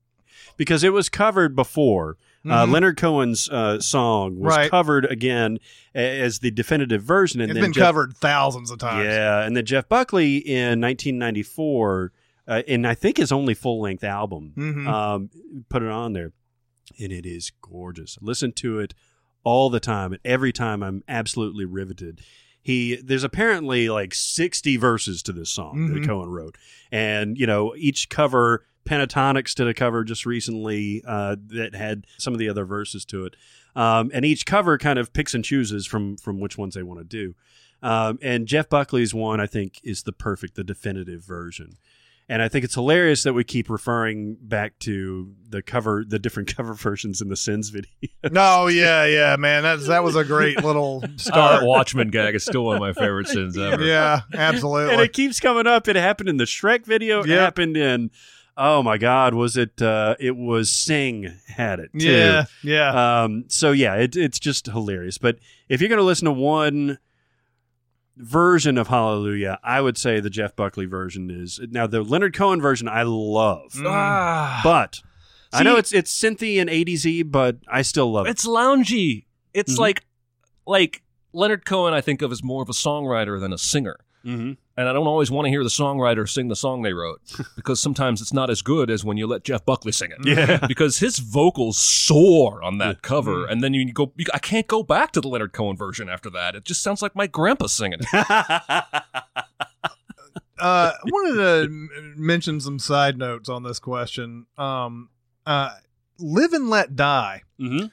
because 0.57 0.85
it 0.85 0.93
was 0.93 1.09
covered 1.09 1.57
before. 1.57 2.16
Uh, 2.43 2.65
Mhm. 2.65 2.73
Leonard 2.73 2.97
Cohen's 2.97 3.51
uh, 3.51 3.81
song 3.81 4.39
was 4.40 4.57
Right. 4.57 4.70
covered 4.70 5.05
again 5.05 5.59
as 5.94 6.39
the 6.39 6.51
definitive 6.51 7.02
version, 7.02 7.43
and 7.43 7.51
It's 7.51 7.57
then 7.57 7.65
been 7.65 7.73
Jeff- 7.74 7.85
covered 7.85 8.16
thousands 8.16 8.70
of 8.70 8.78
times. 8.78 9.05
Yeah, 9.05 9.43
and 9.43 9.55
then 9.55 9.66
Jeff 9.66 9.89
Buckley 9.90 10.36
in 10.39 10.81
1994, 10.81 12.12
uh, 12.51 12.63
in 12.67 12.85
I 12.85 12.95
think 12.95 13.17
his 13.17 13.33
only 13.33 13.55
full 13.55 13.81
length 13.81 14.05
album, 14.05 14.53
Mhm. 14.57 14.87
um, 14.87 15.31
put 15.71 15.83
it 15.83 15.89
on 15.89 16.13
there, 16.13 16.33
and 16.99 17.13
it 17.13 17.25
is 17.25 17.51
gorgeous. 17.63 18.19
Listen 18.21 18.53
to 18.53 18.79
it 18.81 18.93
all 19.45 19.71
the 19.71 19.81
time, 19.81 20.13
and 20.13 20.21
every 20.25 20.53
time 20.53 20.83
I'm 20.83 21.03
absolutely 21.09 21.65
riveted. 21.65 22.21
He 22.63 22.97
there's 22.97 23.25
apparently 23.25 23.89
like 23.89 24.13
60 24.15 24.77
verses 24.77 25.23
to 25.23 25.33
this 25.33 25.49
song 25.49 25.79
Mhm. 25.89 25.95
that 25.95 26.07
Cohen 26.07 26.29
wrote, 26.29 26.59
and 26.93 27.39
you 27.39 27.47
know 27.47 27.75
each 27.77 28.11
cover. 28.11 28.67
Pentatonix 28.85 29.55
did 29.55 29.69
a 29.69 29.75
cover 29.75 30.05
just 30.05 30.27
recently 30.27 31.03
uh, 31.07 31.37
that 31.49 31.75
had 31.75 32.07
some 32.19 32.33
of 32.33 32.39
the 32.39 32.49
other 32.49 32.65
verses 32.65 33.05
to 33.07 33.25
it, 33.27 33.37
um, 33.77 34.11
and 34.13 34.25
each 34.25 34.45
cover 34.47 34.77
kind 34.79 34.99
of 34.99 35.13
picks 35.13 35.33
and 35.35 35.45
chooses 35.45 35.87
from 35.87 36.17
from 36.17 36.41
which 36.41 36.59
ones 36.59 36.75
they 36.75 36.83
want 36.83 36.99
to 37.01 37.05
do. 37.05 37.35
Um, 37.83 38.19
and 38.21 38.47
Jeff 38.47 38.69
Buckley's 38.69 39.15
one, 39.15 39.41
I 39.41 39.47
think, 39.47 39.81
is 39.85 40.03
the 40.03 40.13
perfect, 40.13 40.55
the 40.55 40.65
definitive 40.65 41.25
version. 41.25 41.79
And 42.32 42.40
I 42.40 42.48
think 42.48 42.65
it's 42.65 42.74
hilarious 42.77 43.24
that 43.24 43.32
we 43.32 43.43
keep 43.43 43.69
referring 43.69 44.36
back 44.40 44.78
to 44.81 45.35
the 45.48 45.62
cover, 45.62 46.05
the 46.07 46.20
different 46.20 46.55
cover 46.57 46.74
versions 46.74 47.20
in 47.20 47.28
the 47.28 47.35
Sins 47.36 47.70
video. 47.70 47.90
No, 48.31 48.69
yeah, 48.69 49.05
yeah, 49.05 49.35
man. 49.36 49.65
That's 49.65 49.89
that 49.89 50.05
was 50.05 50.15
a 50.15 50.23
great 50.24 50.62
little 50.62 51.02
Uh, 51.05 51.09
start. 51.16 51.65
Watchmen 51.65 52.09
gag 52.09 52.36
is 52.36 52.44
still 52.44 52.65
one 52.65 52.77
of 52.77 52.81
my 52.81 52.93
favorite 52.93 53.27
sins 53.27 53.59
ever. 53.59 53.85
yeah, 53.85 54.20
absolutely. 54.32 54.93
and 54.93 55.02
it 55.02 55.12
keeps 55.12 55.40
coming 55.40 55.66
up. 55.66 55.89
It 55.89 55.97
happened 55.97 56.28
in 56.28 56.36
the 56.36 56.44
Shrek 56.44 56.85
video. 56.86 57.20
It 57.23 57.31
Yep. 57.31 57.39
happened 57.40 57.77
in, 57.77 58.11
oh 58.57 58.82
my 58.85 58.97
God, 58.97 59.35
was 59.35 59.57
it? 59.57 59.82
Uh, 59.82 60.15
it 60.20 60.36
was 60.36 60.70
Sing 60.70 61.32
had 61.48 61.81
it 61.81 61.90
too. 61.98 62.07
yeah, 62.12 62.44
yeah. 62.62 63.23
Um, 63.23 63.47
so 63.48 63.73
yeah, 63.73 63.97
it, 63.97 64.15
it's 64.15 64.39
just 64.39 64.66
hilarious. 64.66 65.19
But 65.19 65.39
if 65.69 65.81
you're 65.81 65.89
going 65.89 65.98
to 65.98 66.05
listen 66.05 66.27
to 66.27 66.32
one 66.32 66.98
version 68.21 68.77
of 68.79 68.89
Hallelujah, 68.89 69.59
I 69.65 69.81
would 69.81 69.97
say 69.99 70.21
the 70.21 70.31
Jeff 70.31 70.55
Buckley 70.57 70.87
version 70.87 71.31
is 71.31 71.59
now 71.71 71.87
the 71.87 72.03
Leonard 72.03 72.35
Cohen 72.35 72.61
version. 72.61 72.89
I 72.89 73.03
love, 73.03 73.73
Ah. 73.85 74.61
but 74.65 75.01
I 75.53 75.63
know 75.63 75.77
it's 75.77 75.93
it's 75.93 76.13
synthy 76.17 76.61
and 76.61 76.71
80s 76.71 77.31
but 77.31 77.59
I 77.69 77.83
still 77.83 78.13
love 78.13 78.27
it. 78.27 78.31
It's 78.31 78.47
loungy. 78.47 79.25
It's 79.55 79.75
Mhm. 79.75 79.79
like 79.79 80.05
like 80.67 81.03
Leonard 81.33 81.65
Cohen. 81.65 81.95
I 81.95 82.01
think 82.01 82.23
of 82.23 82.31
as 82.33 82.43
more 82.43 82.63
of 82.63 82.69
a 82.69 82.73
songwriter 82.73 83.41
than 83.41 83.53
a 83.53 83.59
singer. 83.59 83.97
Mm-hmm. 84.25 84.53
And 84.81 84.89
I 84.89 84.94
don't 84.94 85.07
always 85.07 85.31
want 85.31 85.44
to 85.44 85.51
hear 85.51 85.62
the 85.62 85.69
songwriter 85.69 86.27
sing 86.27 86.48
the 86.48 86.57
song 86.57 86.81
they 86.81 86.94
wrote 86.94 87.20
because 87.57 87.82
sometimes 87.82 88.23
it's 88.23 88.32
not 88.32 88.48
as 88.48 88.62
good 88.62 88.89
as 88.90 89.05
when 89.05 89.19
you 89.19 89.27
let 89.27 89.44
Jeff 89.44 89.62
Buckley 89.66 89.93
sing 89.93 90.11
it. 90.11 90.19
Yeah. 90.24 90.65
because 90.69 91.01
his 91.01 91.19
vocals 91.19 91.77
soar 91.77 92.62
on 92.62 92.78
that 92.78 92.86
Yeah. 92.97 93.01
cover, 93.02 93.44
and 93.44 93.62
then 93.62 93.74
you 93.74 93.93
go. 93.93 94.11
You, 94.16 94.24
I 94.32 94.39
can't 94.39 94.66
go 94.66 94.82
back 94.82 95.12
to 95.12 95.20
the 95.20 95.28
Leonard 95.28 95.52
Cohen 95.52 95.77
version 95.77 96.09
after 96.09 96.31
that. 96.31 96.55
It 96.55 96.65
just 96.65 96.82
sounds 96.82 97.02
like 97.02 97.15
my 97.15 97.27
grandpa 97.27 97.66
singing 97.66 97.98
it. 98.01 98.07
uh, 98.15 99.02
I 100.59 100.93
wanted 101.05 101.35
to 101.36 101.69
mention 102.16 102.59
some 102.61 102.78
side 102.78 103.19
notes 103.19 103.48
on 103.51 103.62
this 103.62 103.78
question. 103.78 104.47
Um, 104.57 105.11
uh, 105.44 105.74
Live 106.19 106.55
and 106.55 106.70
Let 106.70 106.97
Die. 106.97 107.43
hmm 107.59 107.86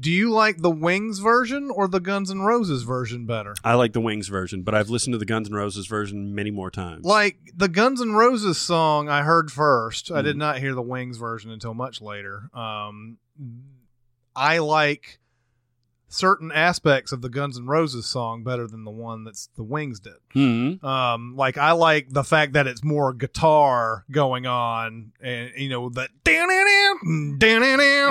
do 0.00 0.10
you 0.10 0.30
like 0.30 0.58
the 0.58 0.70
Wings 0.70 1.18
version 1.18 1.70
or 1.70 1.88
the 1.88 2.00
Guns 2.00 2.30
N' 2.30 2.40
Roses 2.40 2.82
version 2.82 3.26
better? 3.26 3.54
I 3.64 3.74
like 3.74 3.92
the 3.92 4.00
Wings 4.00 4.28
version, 4.28 4.62
but 4.62 4.74
I've 4.74 4.90
listened 4.90 5.12
to 5.14 5.18
the 5.18 5.24
Guns 5.24 5.48
N' 5.48 5.54
Roses 5.54 5.86
version 5.86 6.34
many 6.34 6.50
more 6.50 6.70
times. 6.70 7.04
Like 7.04 7.38
the 7.56 7.68
Guns 7.68 8.00
N' 8.00 8.12
Roses 8.12 8.58
song, 8.58 9.08
I 9.08 9.22
heard 9.22 9.50
1st 9.50 10.10
I 10.10 10.20
Mhm. 10.20 10.24
did 10.24 10.36
not 10.36 10.58
hear 10.58 10.74
the 10.74 10.82
Wings 10.82 11.16
version 11.16 11.50
until 11.50 11.74
much 11.74 12.00
later. 12.00 12.50
Um, 12.54 13.18
I 14.36 14.58
like 14.58 15.18
certain 16.14 16.52
aspects 16.52 17.12
of 17.12 17.20
the 17.22 17.28
Guns 17.28 17.58
N' 17.58 17.66
Roses 17.66 18.06
song 18.06 18.44
better 18.44 18.66
than 18.66 18.84
the 18.84 18.90
one 18.90 19.24
that's 19.24 19.48
the 19.56 19.62
Wings 19.64 20.00
did. 20.00 20.14
Mhm. 20.34 20.82
Um, 20.84 21.34
like 21.36 21.58
I 21.58 21.72
like 21.72 22.08
the 22.10 22.24
fact 22.24 22.52
that 22.54 22.66
it's 22.66 22.84
more 22.84 23.12
guitar 23.12 24.04
going 24.10 24.46
on, 24.46 25.12
and 25.20 25.50
you 25.56 25.68
know 25.68 25.88
that 25.90 26.10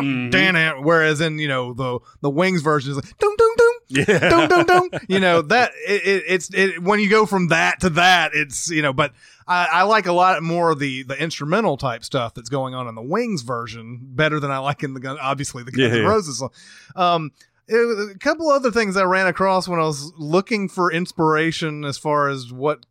Mhm. 0.02 0.84
whereas 0.84 1.22
in 1.22 1.40
you 1.40 1.48
know 1.48 1.74
the 1.74 2.00
the 2.22 2.30
Wings 2.30 2.62
version 2.62 2.92
is 2.92 2.98
like 2.98 3.18
dum 3.18 3.36
dum 3.38 3.50
dum 3.58 3.74
Yeah. 3.88 4.30
dum 4.30 4.48
dum 4.50 4.66
dum. 4.66 4.90
You 5.08 5.20
know 5.20 5.42
that 5.42 5.72
it, 5.88 6.02
it, 6.06 6.24
it's 6.28 6.54
it, 6.54 6.82
when 6.84 7.00
you 7.00 7.10
go 7.10 7.26
from 7.26 7.48
that 7.50 7.80
to 7.82 7.90
that, 7.92 8.32
it's 8.34 8.70
you 8.70 8.82
know. 8.82 8.94
But 8.94 9.14
I, 9.48 9.66
I 9.72 9.84
like 9.84 10.06
a 10.06 10.14
lot 10.14 10.42
more 10.42 10.72
of 10.72 10.80
the 10.80 11.04
the 11.04 11.22
instrumental 11.22 11.78
type 11.78 12.04
stuff 12.04 12.34
that's 12.34 12.50
going 12.50 12.74
on 12.76 12.88
in 12.88 12.96
the 12.96 13.02
Wings 13.02 13.42
version 13.42 14.00
better 14.02 14.40
than 14.40 14.52
I 14.52 14.60
like 14.60 14.84
in 14.84 14.94
the 14.94 15.00
gun. 15.00 15.18
Obviously, 15.22 15.64
the 15.64 15.72
Guns 15.72 15.94
Yeah, 15.94 16.00
N'. 16.02 16.06
Roses 16.08 16.40
song. 16.40 16.50
Um, 16.96 17.32
a 17.70 18.16
couple 18.20 18.50
other 18.50 18.72
things 18.72 18.98
I 18.98 19.04
ran 19.04 19.28
across 19.28 19.68
when 19.68 19.80
I 19.80 19.84
was 19.84 20.12
looking 20.18 20.68
for 20.70 20.92
inspiration 20.92 21.86
as 21.86 21.98
far 21.98 22.28
as 22.28 22.52
what 22.52 22.86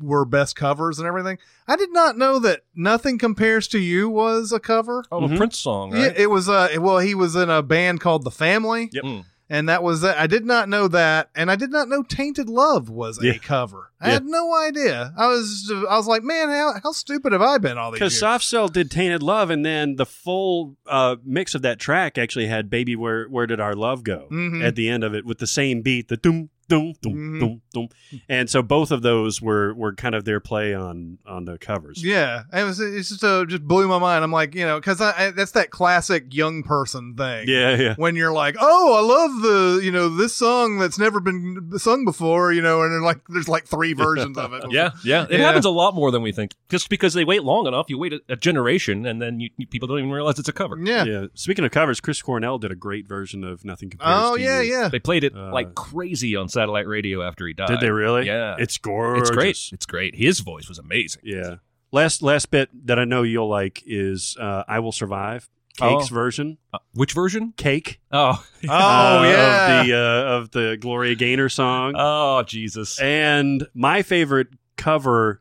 were 0.00 0.24
best 0.24 0.54
covers 0.56 0.98
and 0.98 1.08
everything. 1.08 1.38
I 1.66 1.76
did 1.76 1.92
not 1.92 2.16
know 2.18 2.38
that 2.40 2.60
"Nothing 2.74 3.18
Compares 3.18 3.66
to 3.68 3.78
You" 3.78 4.08
was 4.08 4.52
a 4.52 4.60
cover. 4.60 5.04
Oh, 5.10 5.20
Mhm. 5.22 5.34
a 5.34 5.36
Prince 5.38 5.58
song, 5.58 5.92
right? 5.92 6.00
Yeah, 6.02 6.12
it 6.22 6.30
was. 6.30 6.48
Uh, 6.48 6.68
well, 6.78 6.98
he 6.98 7.14
was 7.14 7.34
in 7.36 7.50
a 7.50 7.62
band 7.62 8.00
called 8.00 8.24
The 8.24 8.30
Family, 8.30 8.90
Yep. 8.92 9.04
Mm. 9.04 9.24
And 9.50 9.68
that 9.68 9.82
was. 9.82 10.00
that. 10.02 10.18
I 10.18 10.26
did 10.26 10.44
not 10.44 10.68
know 10.68 10.88
that, 10.88 11.30
and 11.34 11.50
I 11.50 11.56
did 11.56 11.70
not 11.70 11.88
know 11.88 12.02
"Tainted 12.02 12.48
Love" 12.48 12.88
was 12.90 13.22
Yeah. 13.22 13.32
a 13.32 13.38
cover. 13.38 13.90
I 14.00 14.08
Yeah. 14.08 14.12
had 14.14 14.26
no 14.26 14.54
idea. 14.56 15.12
I 15.16 15.26
was. 15.26 15.72
I 15.88 15.96
was 15.96 16.06
like, 16.06 16.22
man, 16.22 16.48
how 16.48 16.74
how 16.82 16.92
stupid 16.92 17.32
have 17.32 17.42
I 17.42 17.58
been 17.58 17.78
all 17.78 17.90
these 17.90 17.98
Because? 17.98 18.18
Soft 18.18 18.44
Cell 18.44 18.68
did 18.68 18.90
Tainted 18.90 19.22
Love, 19.22 19.50
and 19.50 19.64
then 19.64 19.96
the 19.96 20.06
full 20.06 20.76
uh, 20.86 21.16
mix 21.24 21.54
of 21.54 21.62
that 21.62 21.78
track 21.78 22.18
actually 22.18 22.46
had 22.46 22.68
Baby 22.70 22.94
Where 22.96 23.26
Where 23.26 23.46
Did 23.46 23.60
Our 23.60 23.74
Love 23.74 24.04
Go 24.04 24.28
Mhm. 24.30 24.62
at 24.64 24.74
the 24.76 24.88
end 24.88 25.02
of 25.04 25.14
it 25.14 25.24
with 25.24 25.38
the 25.38 25.46
same 25.46 25.82
beat, 25.82 26.08
the 26.08 26.16
doom, 26.16 26.50
doom, 26.68 26.94
doom, 27.02 27.14
Mhm. 27.14 27.40
doom, 27.40 27.60
doom. 27.72 27.88
And 28.28 28.48
so 28.50 28.62
both 28.62 28.90
of 28.90 29.02
those 29.02 29.40
were, 29.42 29.74
were 29.74 29.94
kind 29.94 30.14
of 30.14 30.24
their 30.24 30.40
play 30.40 30.74
on, 30.74 31.18
on 31.26 31.44
the 31.44 31.58
covers. 31.58 32.04
Yeah, 32.04 32.42
it 32.52 32.62
was. 32.64 32.78
It's 32.80 33.08
just 33.08 33.24
uh, 33.24 33.44
just 33.46 33.62
blew 33.66 33.88
my 33.88 33.98
mind. 33.98 34.22
I'm 34.24 34.32
like, 34.32 34.54
you 34.54 34.64
know, 34.64 34.78
because 34.78 35.00
I, 35.00 35.26
I, 35.26 35.30
that's 35.30 35.52
that 35.52 35.70
classic 35.70 36.32
young 36.34 36.62
person 36.62 37.14
thing. 37.16 37.48
Yeah, 37.48 37.76
yeah. 37.76 37.94
When 37.96 38.16
you're 38.16 38.32
like, 38.32 38.56
oh, 38.60 38.94
I 38.94 39.00
love 39.00 39.42
the, 39.42 39.84
you 39.84 39.90
know, 39.90 40.08
this 40.08 40.34
song 40.36 40.78
that's 40.78 40.98
never 40.98 41.20
been 41.20 41.70
sung 41.78 42.04
before, 42.04 42.52
you 42.52 42.62
know, 42.62 42.82
and 42.82 42.92
then 42.92 43.02
like, 43.02 43.20
there's 43.28 43.48
like 43.48 43.66
three 43.66 43.92
versions 43.94 44.36
of 44.38 44.52
it. 44.52 44.64
Yeah, 44.70 44.90
yeah. 45.04 45.24
It 45.24 45.32
Yeah. 45.40 45.46
happens 45.46 45.64
a 45.64 45.70
lot 45.70 45.94
more 45.94 46.10
than 46.10 46.22
we 46.22 46.32
think. 46.32 46.54
Just 46.68 46.88
because 46.90 47.14
they 47.14 47.24
wait 47.24 47.42
long 47.44 47.66
enough, 47.66 47.86
you 47.88 47.98
wait 47.98 48.12
a, 48.12 48.20
a 48.28 48.36
generation, 48.36 49.06
and 49.06 49.20
then 49.22 49.40
you, 49.40 49.50
you- 49.56 49.66
people 49.66 49.88
don't 49.88 49.98
even 49.98 50.10
realize 50.10 50.38
it's 50.38 50.48
a 50.48 50.52
cover. 50.52 50.76
Yeah. 50.82 51.04
Yeah. 51.04 51.26
Speaking 51.34 51.64
of 51.64 51.70
covers, 51.70 52.00
Chris 52.00 52.20
Cornell 52.22 52.58
did 52.58 52.70
a 52.70 52.74
great 52.76 53.06
version 53.08 53.42
of 53.44 53.64
Nothing 53.64 53.90
Compares 53.90 54.14
Oh 54.18 54.36
to 54.36 54.42
yeah, 54.42 54.60
You. 54.60 54.72
yeah. 54.72 54.88
They 54.88 54.98
played 54.98 55.24
it 55.24 55.34
Uh, 55.34 55.50
like 55.52 55.74
crazy 55.74 56.36
on 56.36 56.48
satellite 56.58 56.86
radio 56.86 57.22
after 57.22 57.46
he 57.46 57.52
died. 57.52 57.68
Did 57.68 57.80
they 57.80 57.90
really? 57.90 58.26
Yeah. 58.26 58.56
It's 58.58 58.78
gorgeous. 58.78 59.28
It's 59.28 59.36
great. 59.36 59.68
It's 59.72 59.86
great. 59.86 60.14
His 60.14 60.40
voice 60.40 60.68
was 60.68 60.78
amazing. 60.78 61.22
Yeah. 61.24 61.56
Last 61.92 62.22
last 62.22 62.50
bit 62.50 62.68
that 62.86 62.98
I 62.98 63.04
know 63.04 63.22
you'll 63.22 63.48
like 63.48 63.82
is 63.86 64.36
uh, 64.38 64.64
"I 64.68 64.80
Will 64.80 64.92
Survive." 64.92 65.48
Cake's 65.78 66.10
Oh. 66.10 66.14
version. 66.14 66.58
Uh, 66.74 66.78
which 66.92 67.12
version? 67.12 67.54
Cake. 67.56 68.00
Oh, 68.10 68.44
Oh 68.68 68.72
uh, 68.74 69.22
yeah. 69.24 69.80
Of 69.80 69.86
the 69.86 69.94
uh, 69.94 70.36
of 70.36 70.50
the 70.50 70.76
Gloria 70.80 71.14
Gaynor 71.14 71.48
song. 71.48 71.94
oh, 71.96 72.42
Jesus. 72.42 73.00
and 73.00 73.66
my 73.74 74.02
favorite 74.02 74.48
cover 74.76 75.40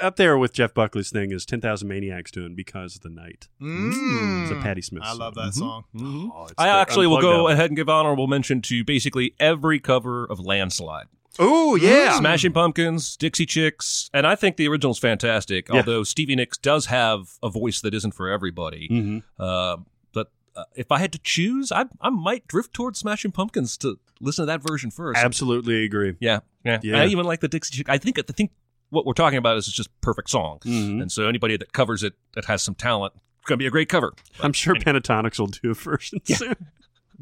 up 0.00 0.16
there 0.16 0.38
with 0.38 0.52
Jeff 0.52 0.74
Buckley's 0.74 1.10
thing 1.10 1.32
is 1.32 1.44
"Ten 1.44 1.60
Thousand 1.60 1.88
Maniacs" 1.88 2.30
doing 2.30 2.54
"Because 2.54 2.96
of 2.96 3.02
the 3.02 3.10
Night." 3.10 3.48
Mm. 3.60 4.42
It's 4.42 4.50
a 4.52 4.56
Patti 4.56 4.82
Smith. 4.82 5.02
I 5.04 5.12
love 5.12 5.34
song. 5.34 5.44
that 5.44 5.54
song. 5.54 5.84
Mhm. 5.94 6.30
Oh, 6.32 6.48
I 6.58 6.68
actually 6.68 7.06
will 7.06 7.20
go 7.20 7.32
unplugged 7.38 7.52
ahead 7.54 7.70
and 7.70 7.76
give 7.76 7.88
honorable 7.88 8.26
mention 8.26 8.62
to 8.62 8.84
basically 8.84 9.34
every 9.38 9.78
cover 9.78 10.24
of 10.24 10.40
Landslide. 10.40 11.06
Oh 11.38 11.76
yeah, 11.76 12.18
Smashing 12.18 12.52
Pumpkins, 12.52 13.16
Dixie 13.16 13.46
Chicks, 13.46 14.10
and 14.12 14.26
I 14.26 14.34
think 14.34 14.56
the 14.56 14.66
original's 14.68 14.98
fantastic. 14.98 15.68
Yeah. 15.68 15.76
Although 15.76 16.02
Stevie 16.02 16.34
Nicks 16.36 16.58
does 16.58 16.86
have 16.86 17.38
a 17.42 17.48
voice 17.48 17.80
that 17.82 17.94
isn't 17.94 18.12
for 18.14 18.28
everybody. 18.28 18.88
hmm 18.88 19.18
Uh, 19.42 19.76
but 20.12 20.32
uh, 20.56 20.64
if 20.74 20.90
I 20.90 20.98
had 20.98 21.12
to 21.12 21.18
choose, 21.20 21.70
I 21.70 21.84
I 22.00 22.10
might 22.10 22.46
drift 22.48 22.74
towards 22.74 22.98
Smashing 22.98 23.30
Pumpkins 23.32 23.76
to 23.78 23.98
listen 24.20 24.42
to 24.42 24.46
that 24.46 24.60
version 24.66 24.90
first. 24.90 25.20
Absolutely 25.22 25.84
agree. 25.84 26.16
Yeah, 26.20 26.40
yeah. 26.64 26.80
Yeah. 26.82 27.00
I 27.00 27.06
even 27.06 27.24
like 27.26 27.40
the 27.40 27.48
Dixie 27.48 27.76
Chick. 27.76 27.88
I 27.88 27.96
think 27.98 28.18
I 28.18 28.22
think 28.22 28.50
what 28.90 29.06
we're 29.06 29.12
talking 29.14 29.38
about 29.38 29.56
is 29.56 29.66
it's 29.66 29.76
just 29.76 29.88
perfect 30.00 30.30
song, 30.30 30.58
Mhm. 30.64 31.00
and 31.02 31.10
so 31.12 31.26
anybody 31.28 31.56
that 31.56 31.72
covers 31.72 32.02
it 32.02 32.14
that 32.34 32.44
has 32.46 32.62
some 32.62 32.74
talent, 32.74 33.14
it's 33.38 33.46
gonna 33.46 33.56
be 33.58 33.66
a 33.66 33.70
great 33.70 33.88
cover. 33.88 34.12
I'm 34.42 34.52
sure 34.52 34.74
Pentatonix 34.74 35.38
will 35.38 35.46
do 35.48 35.70
a 35.70 35.74
version 35.74 36.20
soon. 36.24 36.54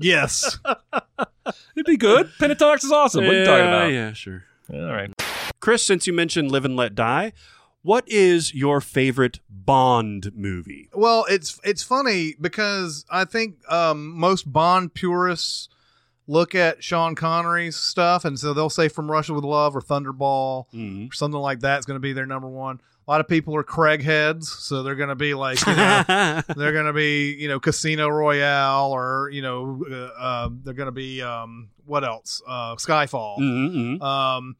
Yes. 0.00 0.58
It'd 1.74 1.86
be 1.86 1.96
good. 1.96 2.30
Pentatonix 2.38 2.84
is 2.84 2.92
awesome. 2.92 3.24
what 3.24 3.34
are 3.34 3.38
you 3.40 3.44
talking 3.44 3.64
Yeah, 3.64 3.76
about? 3.82 3.92
Yeah, 3.92 4.12
sure. 4.12 4.44
All 4.72 4.92
right. 4.92 5.10
Chris, 5.60 5.84
since 5.84 6.06
you 6.06 6.12
mentioned 6.12 6.52
"Live 6.52 6.64
and 6.64 6.76
Let 6.76 6.94
Die," 6.94 7.32
what 7.82 8.04
is 8.06 8.54
your 8.54 8.80
favorite 8.80 9.40
Bond 9.50 10.30
movie? 10.36 10.88
Well, 10.94 11.26
it's 11.28 11.58
it's 11.64 11.82
funny 11.82 12.34
because 12.40 13.04
I 13.10 13.24
think 13.24 13.56
um, 13.72 14.16
most 14.16 14.52
Bond 14.52 14.94
purists 14.94 15.68
look 16.28 16.54
at 16.54 16.84
Sean 16.84 17.14
Connery's 17.16 17.74
stuff, 17.74 18.24
and 18.24 18.38
so 18.38 18.54
they'll 18.54 18.70
say 18.70 18.86
"From 18.88 19.10
Russia 19.10 19.34
with 19.34 19.42
Love" 19.44 19.74
or 19.74 19.80
"Thunderball" 19.80 20.66
Mhm. 20.72 21.10
or 21.10 21.12
something 21.12 21.40
like 21.40 21.60
that 21.60 21.80
is 21.80 21.84
going 21.86 21.96
to 21.96 22.00
be 22.00 22.12
their 22.12 22.26
number 22.26 22.48
one. 22.48 22.80
A 23.06 23.10
lot 23.10 23.20
of 23.22 23.26
people 23.28 23.56
are 23.56 23.62
Craig 23.62 24.02
heads, 24.02 24.50
so 24.52 24.82
they're 24.82 24.94
going 24.94 25.08
to 25.08 25.14
be 25.16 25.32
like, 25.32 25.58
you 25.66 25.74
know, 25.74 26.02
they're 26.56 26.72
going 26.72 26.84
to 26.86 26.92
be, 26.92 27.32
you 27.34 27.48
know, 27.48 27.58
Casino 27.58 28.08
Royale, 28.08 28.90
or 28.92 29.30
you 29.32 29.40
know, 29.42 29.82
uh, 29.90 29.94
uh, 30.22 30.48
they're 30.62 30.74
going 30.74 30.86
to 30.86 30.92
be 30.92 31.22
um, 31.22 31.70
what 31.86 32.04
else? 32.04 32.42
Uh, 32.46 32.76
Skyfall. 32.76 33.38
Mhm, 33.38 33.98
mhm. 33.98 34.02
Um, 34.02 34.56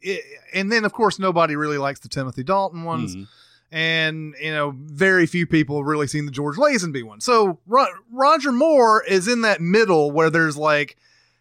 it, 0.00 0.22
and 0.54 0.70
then 0.70 0.84
of 0.84 0.92
course 0.92 1.18
nobody 1.18 1.56
really 1.56 1.78
likes 1.78 2.00
the 2.00 2.08
Timothy 2.08 2.42
Dalton 2.44 2.84
ones 2.84 3.16
Mhm. 3.16 3.26
And 3.72 4.34
you 4.40 4.52
know 4.52 4.74
very 4.76 5.26
few 5.26 5.46
people 5.46 5.78
have 5.78 5.86
really 5.86 6.06
seen 6.06 6.24
the 6.26 6.32
George 6.32 6.56
Lazenby 6.56 7.02
one. 7.02 7.20
So 7.20 7.58
Ro- 7.66 7.86
Roger 8.12 8.52
Moore 8.52 9.02
is 9.04 9.28
in 9.28 9.42
that 9.42 9.60
middle 9.60 10.10
where 10.10 10.30
there's 10.30 10.56
like 10.56 10.96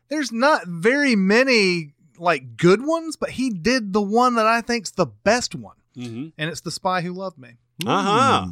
there's 0.10 0.32
not 0.32 0.68
very 0.68 1.16
many 1.16 1.94
like 2.18 2.58
good 2.58 2.86
ones, 2.86 3.16
but 3.16 3.32
he 3.32 3.50
did 3.50 3.94
the 3.94 4.02
one 4.02 4.36
that 4.36 4.48
I 4.48 4.62
think's 4.62 4.92
the 4.92 5.06
best 5.08 5.54
one, 5.56 5.76
Mhm. 5.98 6.32
and 6.38 6.50
it's 6.50 6.62
The 6.62 6.72
Spy 6.72 7.02
Who 7.02 7.12
Loved 7.14 7.38
Me. 7.38 7.58
Uh-huh. 7.86 8.48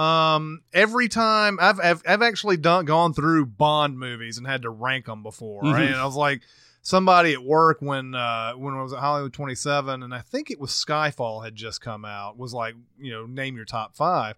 Um, 0.00 0.60
every 0.72 1.08
time 1.08 1.58
I've 1.60 1.80
I've, 1.80 2.02
I've 2.06 2.22
actually 2.22 2.56
done 2.58 2.84
gone 2.84 3.14
through 3.14 3.46
Bond 3.46 3.98
movies 3.98 4.38
and 4.38 4.46
had 4.46 4.62
to 4.62 4.70
rank 4.70 5.06
them 5.06 5.22
before, 5.22 5.62
Mhm. 5.62 5.72
right? 5.72 5.86
And 5.86 5.96
I 5.96 6.04
was 6.04 6.14
like 6.16 6.42
somebody 6.88 7.34
at 7.34 7.44
work 7.44 7.82
when 7.82 8.14
uh 8.14 8.52
when 8.52 8.72
I 8.72 8.82
was 8.82 8.94
at 8.94 9.00
Hollywood 9.00 9.34
27 9.34 10.02
and 10.02 10.14
I 10.14 10.20
think 10.20 10.50
it 10.50 10.58
was 10.58 10.70
Skyfall 10.70 11.44
had 11.44 11.54
just 11.54 11.82
come 11.82 12.06
out 12.06 12.38
was 12.38 12.54
like, 12.54 12.74
you 12.98 13.12
know, 13.12 13.26
name 13.26 13.56
your 13.56 13.66
top 13.66 13.94
5. 13.94 14.36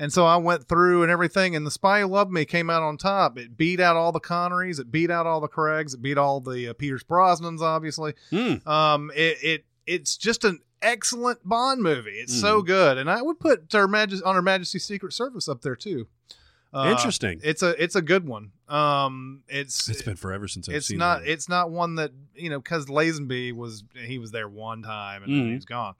And 0.00 0.12
so 0.12 0.24
I 0.24 0.36
went 0.36 0.68
through 0.68 1.02
and 1.02 1.10
everything 1.10 1.56
and 1.56 1.66
The 1.66 1.72
Spy 1.72 2.00
Who 2.00 2.06
Loved 2.06 2.30
Me 2.30 2.44
came 2.44 2.70
out 2.70 2.84
on 2.84 2.98
top. 2.98 3.36
It 3.36 3.56
beat 3.56 3.80
out 3.80 3.96
all 3.96 4.12
the 4.12 4.20
Connerys, 4.20 4.78
it 4.78 4.92
beat 4.92 5.10
out 5.10 5.26
all 5.26 5.40
the 5.40 5.48
Craigs, 5.48 5.92
it 5.92 6.00
beat 6.00 6.16
all 6.16 6.40
the 6.40 6.68
uh, 6.68 6.74
Pierce 6.74 7.02
Brosnans 7.02 7.62
obviously. 7.62 8.14
Mm. 8.30 8.64
Um, 8.64 9.10
it, 9.16 9.38
it 9.42 9.64
it's 9.84 10.16
just 10.16 10.44
an 10.44 10.60
excellent 10.80 11.40
Bond 11.48 11.82
movie. 11.82 12.12
It's 12.12 12.38
so 12.40 12.62
good, 12.62 12.96
and 12.96 13.10
I 13.10 13.22
would 13.22 13.40
put 13.40 13.72
Her 13.72 13.88
Majesty 13.88 14.24
on 14.24 14.36
Her 14.36 14.42
Majesty's 14.42 14.84
Secret 14.84 15.12
Service 15.14 15.48
up 15.48 15.62
there 15.62 15.74
too. 15.74 16.06
Uh, 16.72 16.90
Interesting. 16.90 17.40
It's 17.42 17.62
a 17.62 17.70
it's 17.82 17.96
a 17.96 18.02
good 18.02 18.28
one. 18.28 18.52
Um, 18.68 19.42
it's 19.48 19.88
It's 19.88 20.02
been 20.02 20.16
forever 20.16 20.46
since 20.48 20.68
I've 20.68 20.74
it's 20.76 20.86
seen 20.88 20.98
not 20.98 21.20
that. 21.22 21.28
it's 21.30 21.48
not 21.48 21.70
one 21.70 21.94
that 21.96 22.12
you 22.34 22.50
know 22.50 22.58
because 22.60 22.86
Lazenby 22.86 23.52
was 23.54 23.82
he 23.94 24.18
was 24.18 24.30
there 24.30 24.48
one 24.48 24.82
time 24.82 25.22
and 25.22 25.32
then 25.32 25.42
Mhm. 25.44 25.48
he 25.48 25.54
was 25.54 25.64
gone. 25.64 25.94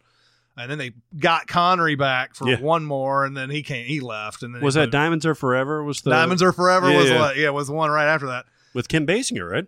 And 0.57 0.69
then 0.71 0.77
they 0.79 0.93
got 1.19 1.47
Connery 1.47 1.95
back 1.95 2.35
for 2.35 2.49
Yeah. 2.49 2.61
one 2.61 2.85
more, 2.85 3.25
and 3.25 3.37
then 3.37 3.49
he 3.49 3.63
came. 3.63 3.87
He 3.87 4.01
left, 4.01 4.43
and 4.43 4.53
then 4.55 4.61
was 4.61 4.75
that 4.75 4.87
put- 4.87 4.91
Diamonds 4.91 5.25
Are 5.25 5.35
Forever? 5.37 5.85
Was 5.85 6.01
the 6.01 6.11
Diamonds 6.11 6.43
Are 6.43 6.51
Forever? 6.53 6.91
Yeah, 6.91 6.97
was 6.99 7.09
yeah. 7.11 7.19
what? 7.21 7.37
Yeah, 7.37 7.51
was 7.51 7.69
the 7.69 7.75
one 7.75 7.91
right 7.91 8.07
after 8.09 8.27
that. 8.27 8.45
with 8.75 8.89
Kim 8.89 9.07
Basinger, 9.07 9.49
right? 9.51 9.67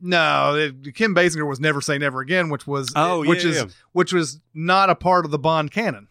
No, 0.00 0.54
it, 0.56 0.94
Kim 0.94 1.14
Basinger 1.14 1.48
was 1.48 1.58
Never 1.58 1.80
Say 1.80 1.96
Never 1.96 2.20
Again, 2.20 2.50
which 2.50 2.66
was 2.66 2.92
Oh, 2.94 3.20
which 3.24 3.44
yeah, 3.44 3.50
is 3.50 3.56
yeah. 3.56 3.64
which 3.92 4.12
was 4.12 4.40
not 4.52 4.90
a 4.90 4.94
part 4.94 5.24
of 5.24 5.30
the 5.30 5.38
Bond 5.38 5.70
canon. 5.70 6.08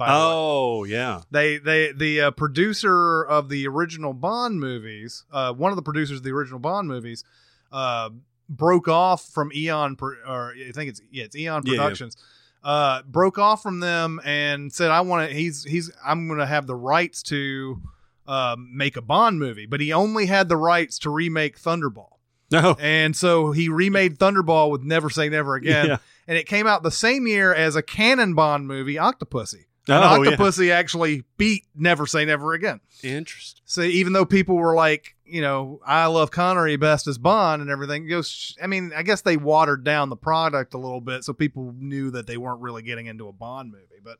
By 0.00 0.06
the. 0.06 0.14
Oh, 0.14 0.84
yeah. 0.84 1.20
they 1.30 1.58
they 1.58 1.92
the 1.92 2.22
uh, 2.22 2.30
producer 2.30 3.22
of 3.22 3.50
the 3.50 3.68
original 3.68 4.14
Bond 4.14 4.58
movies, 4.58 5.24
uh, 5.30 5.52
one 5.52 5.72
of 5.72 5.76
the 5.76 5.82
producers 5.82 6.16
of 6.16 6.24
the 6.24 6.30
original 6.30 6.58
Bond 6.58 6.88
movies, 6.88 7.22
uh, 7.70 8.08
broke 8.48 8.88
off 8.88 9.28
from 9.28 9.52
Eon, 9.54 9.98
or 10.00 10.54
I 10.56 10.72
think 10.72 10.88
it's 10.88 11.02
yeah, 11.10 11.24
it's 11.24 11.36
Eon 11.36 11.64
Yeah, 11.66 11.74
yeah. 11.74 11.78
Productions. 11.80 12.16
Uh, 12.64 13.02
broke 13.02 13.38
off 13.38 13.62
from 13.62 13.80
them 13.80 14.22
and 14.24 14.72
said, 14.72 14.90
"I 14.90 15.02
want 15.02 15.28
to." 15.28 15.36
He's 15.36 15.64
he's 15.64 15.92
I'm 16.02 16.28
going 16.28 16.40
to 16.40 16.46
have 16.46 16.66
the 16.66 16.74
rights 16.74 17.22
to 17.24 17.82
um, 18.26 18.70
make 18.74 18.96
a 18.96 19.02
Bond 19.02 19.38
movie, 19.38 19.66
but 19.66 19.82
he 19.82 19.92
only 19.92 20.24
had 20.24 20.48
the 20.48 20.56
rights 20.56 20.98
to 21.00 21.10
remake 21.10 21.60
Thunderball. 21.60 22.16
No. 22.50 22.74
And 22.80 23.14
so 23.14 23.52
he 23.52 23.68
remade 23.68 24.18
Thunderball 24.18 24.70
with 24.70 24.82
Never 24.82 25.10
Say 25.10 25.28
Never 25.28 25.56
Again. 25.56 25.86
Yeah. 25.86 25.96
And 26.26 26.38
it 26.38 26.46
came 26.46 26.66
out 26.66 26.82
the 26.82 26.90
same 26.90 27.26
year 27.26 27.52
as 27.52 27.76
a 27.76 27.82
canon 27.82 28.32
Bond 28.32 28.66
movie, 28.66 28.94
Octopussy. 28.94 29.66
Oh, 29.88 30.14
and 30.14 30.24
yeah. 30.24 30.36
Octopussy 30.36 30.70
actually 30.70 31.24
beat 31.36 31.64
Never 31.74 32.06
Say 32.06 32.24
Never 32.24 32.52
Again. 32.52 32.80
Interesting. 33.02 33.62
So 33.64 33.82
even 33.82 34.12
though 34.12 34.26
people 34.26 34.56
were 34.56 34.74
like, 34.74 35.16
you 35.24 35.40
know, 35.40 35.80
I 35.86 36.06
love 36.06 36.30
Connery 36.30 36.76
best 36.76 37.06
as 37.06 37.18
Bond 37.18 37.62
and 37.62 37.70
everything, 37.70 38.08
goes. 38.08 38.56
I 38.62 38.66
mean, 38.66 38.92
I 38.94 39.02
guess 39.02 39.22
they 39.22 39.36
watered 39.36 39.84
down 39.84 40.10
the 40.10 40.16
product 40.16 40.74
a 40.74 40.78
little 40.78 41.00
bit, 41.00 41.24
so 41.24 41.32
people 41.32 41.74
knew 41.78 42.10
that 42.10 42.26
they 42.26 42.36
weren't 42.36 42.60
really 42.60 42.82
getting 42.82 43.06
into 43.06 43.28
a 43.28 43.32
Bond 43.32 43.70
movie. 43.70 44.00
But 44.02 44.18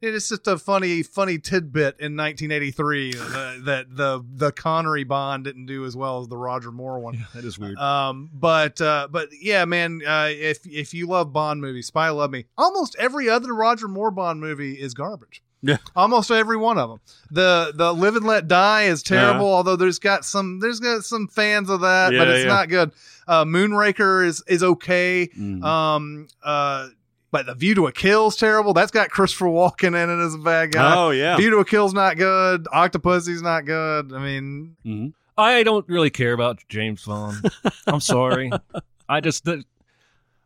it 0.00 0.14
is 0.14 0.28
just 0.28 0.46
a 0.46 0.56
funny, 0.58 1.02
funny 1.02 1.38
tidbit 1.38 2.00
in 2.00 2.16
1983 2.16 3.12
that, 3.12 3.60
that 3.64 3.96
the 3.96 4.24
the 4.34 4.52
Connery 4.52 5.04
Bond 5.04 5.44
didn't 5.44 5.66
do 5.66 5.84
as 5.84 5.96
well 5.96 6.20
as 6.20 6.28
the 6.28 6.36
Roger 6.36 6.72
Moore 6.72 6.98
one. 6.98 7.26
that 7.34 7.44
is 7.44 7.58
weird. 7.58 7.76
Um, 7.78 8.30
but 8.32 8.80
uh, 8.80 9.08
but 9.10 9.28
yeah, 9.40 9.64
man, 9.64 10.00
uh, 10.06 10.28
if 10.30 10.66
if 10.66 10.94
you 10.94 11.06
love 11.06 11.32
Bond 11.32 11.60
movies, 11.60 11.86
Spy 11.86 12.08
Love 12.10 12.30
Me. 12.30 12.46
Almost 12.56 12.96
every 12.98 13.28
other 13.28 13.54
Roger 13.54 13.88
Moore 13.88 14.10
Bond 14.10 14.40
movie 14.40 14.74
is 14.74 14.94
garbage. 14.94 15.42
Yeah. 15.62 15.76
almost 15.94 16.30
every 16.30 16.56
one 16.56 16.78
of 16.78 16.88
them. 16.88 17.00
The 17.30 17.72
the 17.74 17.92
Live 17.92 18.16
and 18.16 18.24
Let 18.24 18.48
Die 18.48 18.82
is 18.84 19.02
terrible. 19.02 19.52
Although 19.52 19.76
there's 19.76 19.98
got 19.98 20.24
some 20.24 20.58
there's 20.60 20.80
got 20.80 21.04
some 21.04 21.28
fans 21.28 21.68
of 21.68 21.82
that, 21.82 22.12
but 22.16 22.28
it's 22.28 22.44
yeah. 22.44 22.50
not 22.50 22.68
good. 22.68 22.92
Uh, 23.28 23.44
Moonraker 23.44 24.26
is 24.26 24.42
is 24.46 24.62
okay. 24.62 25.28
Mm. 25.28 25.62
Um, 25.62 26.28
uh, 26.42 26.88
but 27.30 27.46
The 27.46 27.54
View 27.54 27.74
to 27.76 27.86
a 27.86 27.92
Kill's 27.92 28.36
terrible. 28.36 28.72
That's 28.74 28.90
got 28.90 29.10
Christopher 29.10 29.46
Walken 29.46 29.88
in 30.02 30.10
it 30.10 30.24
as 30.24 30.34
a 30.34 30.38
bad 30.38 30.72
guy. 30.72 30.94
Oh 30.96 31.10
yeah. 31.10 31.36
View 31.36 31.50
to 31.50 31.58
a 31.58 31.64
Kill's 31.64 31.94
not 31.94 32.16
good. 32.16 32.66
Octopussy's 32.72 33.42
not 33.42 33.64
good. 33.64 34.12
I 34.12 34.18
mean, 34.18 34.76
Mhm. 34.84 35.12
I 35.38 35.62
don't 35.62 35.88
really 35.88 36.10
care 36.10 36.32
about 36.34 36.62
James 36.68 37.04
Bond. 37.04 37.50
I'm 37.86 38.00
sorry. 38.00 38.50
I 39.08 39.20
just 39.20 39.44
the, 39.44 39.64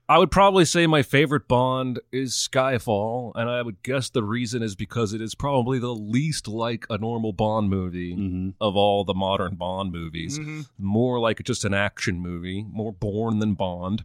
I 0.09 0.19
would 0.19 0.31
probably 0.31 0.67
say 0.67 0.87
my 0.87 1.03
favorite 1.03 1.49
Bond 1.49 1.99
is 2.13 2.33
Skyfall, 2.35 3.33
and 3.35 3.49
I 3.49 3.63
would 3.63 3.83
guess 3.83 4.11
the 4.11 4.23
reason 4.23 4.63
is 4.63 4.77
because 4.77 5.15
it 5.15 5.23
is 5.23 5.35
probably 5.35 5.79
the 5.79 5.95
least 5.95 6.47
like 6.47 6.85
a 6.91 6.99
normal 6.99 7.33
Bond 7.33 7.71
movie 7.71 8.15
Mhm. 8.15 8.55
of 8.61 8.77
all 8.77 9.05
the 9.05 9.15
modern 9.15 9.55
Bond 9.57 9.91
movies. 9.93 10.39
mhm. 10.39 10.67
More 10.79 11.19
like 11.19 11.43
just 11.43 11.65
an 11.65 11.73
action 11.75 12.21
movie, 12.21 12.65
more 12.71 12.93
Bourne 12.93 13.39
than 13.39 13.55
Bond. 13.55 14.05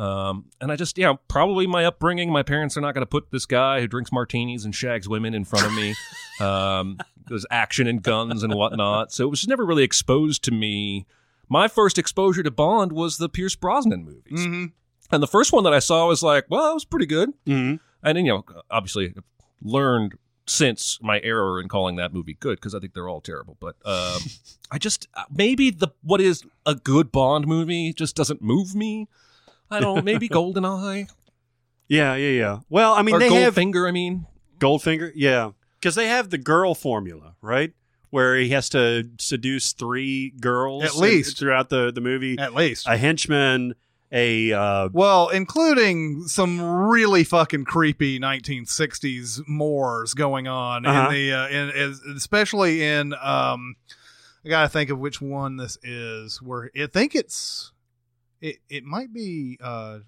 Um, 0.00 0.46
and 0.60 0.72
I 0.72 0.76
just, 0.76 0.96
yeah, 0.96 1.12
probably 1.28 1.66
my 1.66 1.84
upbringing. 1.84 2.32
My 2.32 2.42
parents 2.42 2.76
are 2.76 2.80
not 2.80 2.94
going 2.94 3.02
to 3.02 3.06
put 3.10 3.30
this 3.30 3.44
guy 3.44 3.80
who 3.80 3.86
drinks 3.86 4.10
martinis 4.10 4.64
and 4.64 4.74
shags 4.74 5.08
women 5.08 5.34
in 5.34 5.44
front 5.44 5.66
of 5.66 5.74
me. 5.74 5.94
um, 6.40 6.98
there's 7.28 7.44
action 7.50 7.86
and 7.86 8.02
guns 8.02 8.42
and 8.42 8.54
whatnot. 8.54 9.12
So 9.12 9.24
it 9.24 9.30
was 9.30 9.40
just 9.40 9.48
never 9.50 9.66
really 9.66 9.82
exposed 9.84 10.42
to 10.44 10.50
me. 10.52 11.06
My 11.48 11.68
first 11.68 11.98
exposure 11.98 12.42
to 12.42 12.50
Bond 12.50 12.92
was 12.92 13.18
the 13.18 13.28
Pierce 13.28 13.56
Brosnan 13.56 14.04
movies. 14.04 14.46
Mhm. 14.46 14.72
And 15.12 15.22
the 15.22 15.26
first 15.26 15.52
one 15.52 15.64
that 15.64 15.74
I 15.74 15.80
saw 15.80 16.06
was 16.06 16.22
like, 16.22 16.46
well, 16.48 16.70
it 16.70 16.74
was 16.74 16.84
pretty 16.84 17.06
good. 17.06 17.30
Mhm. 17.46 17.80
And 18.02 18.16
then, 18.16 18.24
you 18.24 18.32
know, 18.32 18.44
obviously 18.70 19.12
learned 19.60 20.14
since 20.46 20.98
my 21.02 21.20
error 21.20 21.60
in 21.60 21.68
calling 21.68 21.96
that 21.96 22.12
movie 22.14 22.34
good 22.40 22.56
because 22.56 22.74
I 22.74 22.78
think 22.80 22.94
they're 22.94 23.08
all 23.08 23.20
terrible. 23.20 23.56
But 23.60 23.76
um, 23.84 24.22
I 24.70 24.78
just 24.78 25.08
maybe 25.30 25.70
the 25.70 25.88
what 26.02 26.20
is 26.20 26.42
a 26.64 26.74
good 26.74 27.12
Bond 27.12 27.46
movie 27.46 27.92
just 27.92 28.16
doesn't 28.16 28.40
move 28.40 28.74
me. 28.74 29.08
I 29.70 29.80
don't. 29.80 30.04
Maybe 30.04 30.28
Goldeneye 30.28 31.08
Yeah, 31.88 32.14
yeah, 32.16 32.30
yeah. 32.30 32.58
Well, 32.68 32.94
I 32.94 33.02
mean, 33.02 33.14
or 33.14 33.18
they 33.18 33.28
have 33.42 33.54
Goldfinger. 33.54 33.88
I 33.88 33.92
mean, 33.92 34.26
Goldfinger. 34.58 35.12
Yeah, 35.14 35.50
because 35.78 35.94
they 35.94 36.08
have 36.08 36.30
the 36.30 36.38
girl 36.38 36.74
formula, 36.74 37.34
right? 37.40 37.72
Where 38.10 38.36
he 38.36 38.48
has 38.50 38.68
to 38.70 39.08
seduce 39.18 39.72
three 39.72 40.30
girls 40.40 40.82
At 40.84 40.96
least. 40.96 41.38
throughout 41.38 41.68
the 41.68 41.92
the 41.92 42.00
movie. 42.00 42.36
at 42.38 42.54
least. 42.54 42.88
A 42.88 42.96
henchman, 42.96 43.74
a 44.10 44.52
uh, 44.52 44.88
Well, 44.92 45.28
including 45.28 46.24
some 46.26 46.60
really 46.60 47.22
fucking 47.22 47.66
creepy 47.66 48.18
1960s 48.18 49.42
Moors 49.46 50.14
going 50.14 50.48
on 50.48 50.84
Uh-huh. 50.86 51.08
in 51.08 51.14
the 51.14 51.32
uh, 51.32 51.48
in 51.48 51.70
is- 51.70 52.00
especially 52.16 52.82
in 52.82 53.14
um 53.22 53.76
I 54.44 54.48
got 54.48 54.62
to 54.62 54.68
think 54.70 54.90
of 54.90 54.98
which 54.98 55.20
one 55.20 55.56
this 55.58 55.78
is 55.84 56.40
where 56.42 56.70
I 56.76 56.86
think 56.86 57.14
it's 57.14 57.70
it 58.40 58.56
it 58.68 58.84
might 58.84 59.12
be 59.12 59.58
uh 59.62 59.98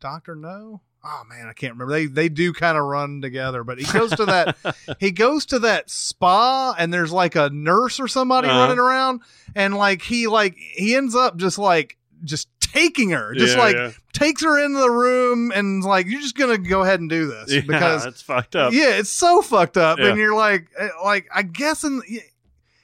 Doctor 0.00 0.34
No. 0.34 0.80
Oh 1.04 1.22
man, 1.28 1.46
I 1.48 1.52
can't 1.52 1.74
remember. 1.74 1.92
They 1.92 2.06
they 2.06 2.28
do 2.28 2.52
kind 2.52 2.76
of 2.76 2.84
run 2.84 3.20
together, 3.22 3.62
but 3.64 3.78
he 3.78 3.84
goes 3.92 4.10
to 4.16 4.26
that 4.26 4.56
he 5.00 5.10
goes 5.12 5.46
to 5.46 5.60
that 5.60 5.88
spa 5.90 6.74
and 6.78 6.92
there's 6.92 7.12
like 7.12 7.36
a 7.36 7.50
nurse 7.50 8.00
or 8.00 8.08
somebody 8.08 8.48
Uh-huh. 8.48 8.58
running 8.58 8.78
around 8.78 9.22
and 9.54 9.74
like 9.76 10.02
he 10.02 10.26
like 10.26 10.56
he 10.56 10.94
ends 10.96 11.14
up 11.14 11.36
just 11.36 11.56
like 11.58 11.96
just 12.24 12.48
taking 12.60 13.10
her 13.10 13.32
just 13.34 13.56
Yeah, 13.56 13.62
like 13.62 13.76
yeah. 13.76 13.90
takes 14.12 14.42
her 14.42 14.58
into 14.62 14.78
the 14.80 14.90
room 14.90 15.52
and 15.54 15.84
like 15.84 16.06
you're 16.06 16.20
just 16.20 16.36
gonna 16.36 16.58
go 16.58 16.82
ahead 16.82 16.98
and 17.00 17.08
do 17.08 17.28
this 17.28 17.52
yeah, 17.52 17.60
because 17.60 18.02
that's 18.04 18.20
fucked 18.20 18.56
up. 18.56 18.72
yeah 18.72 18.96
it's 18.98 19.08
so 19.08 19.40
fucked 19.40 19.76
up 19.76 19.98
and 20.00 20.18
you're 20.18 20.34
like 20.34 20.66
eh, 20.76 20.88
like 21.04 21.28
i 21.32 21.42
guess 21.42 21.84
in 21.84 22.02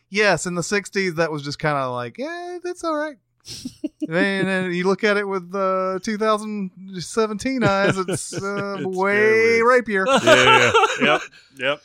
yes 0.09 0.47
in 0.47 0.55
the 0.55 0.63
60s 0.63 1.17
that 1.17 1.33
was 1.33 1.43
just 1.43 1.59
kind 1.59 1.77
of 1.77 1.93
like 1.93 2.17
yeah 2.17 2.59
that's 2.63 2.85
all 2.85 2.95
right 2.95 3.17
and 4.09 4.49
then 4.49 4.73
you 4.73 4.85
look 4.87 5.05
at 5.05 5.17
it 5.17 5.27
with 5.29 5.55
uh 5.55 5.99
2017 6.03 7.63
eyes 7.65 7.99
it's, 7.99 8.33
uh, 8.33 8.77
It's 8.79 8.87
way 8.97 9.61
rapier 9.63 10.07
yeah, 10.07 10.23
yeah. 10.25 10.73
yep, 11.03 11.21
yep. 11.57 11.83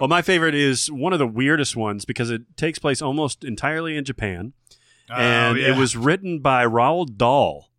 Well, 0.00 0.08
my 0.08 0.20
favorite 0.22 0.56
is 0.56 0.90
one 0.90 1.12
of 1.12 1.20
the 1.20 1.26
weirdest 1.28 1.76
ones 1.76 2.04
because 2.04 2.28
it 2.30 2.42
takes 2.56 2.80
place 2.80 3.00
almost 3.00 3.44
entirely 3.44 3.96
in 3.96 4.04
Japan, 4.04 4.52
and 5.08 5.56
Oh, 5.56 5.60
yeah. 5.60 5.72
it 5.72 5.78
was 5.78 5.96
written 5.96 6.40
by 6.40 6.66
Roald 6.66 7.16
Dahl. 7.16 7.70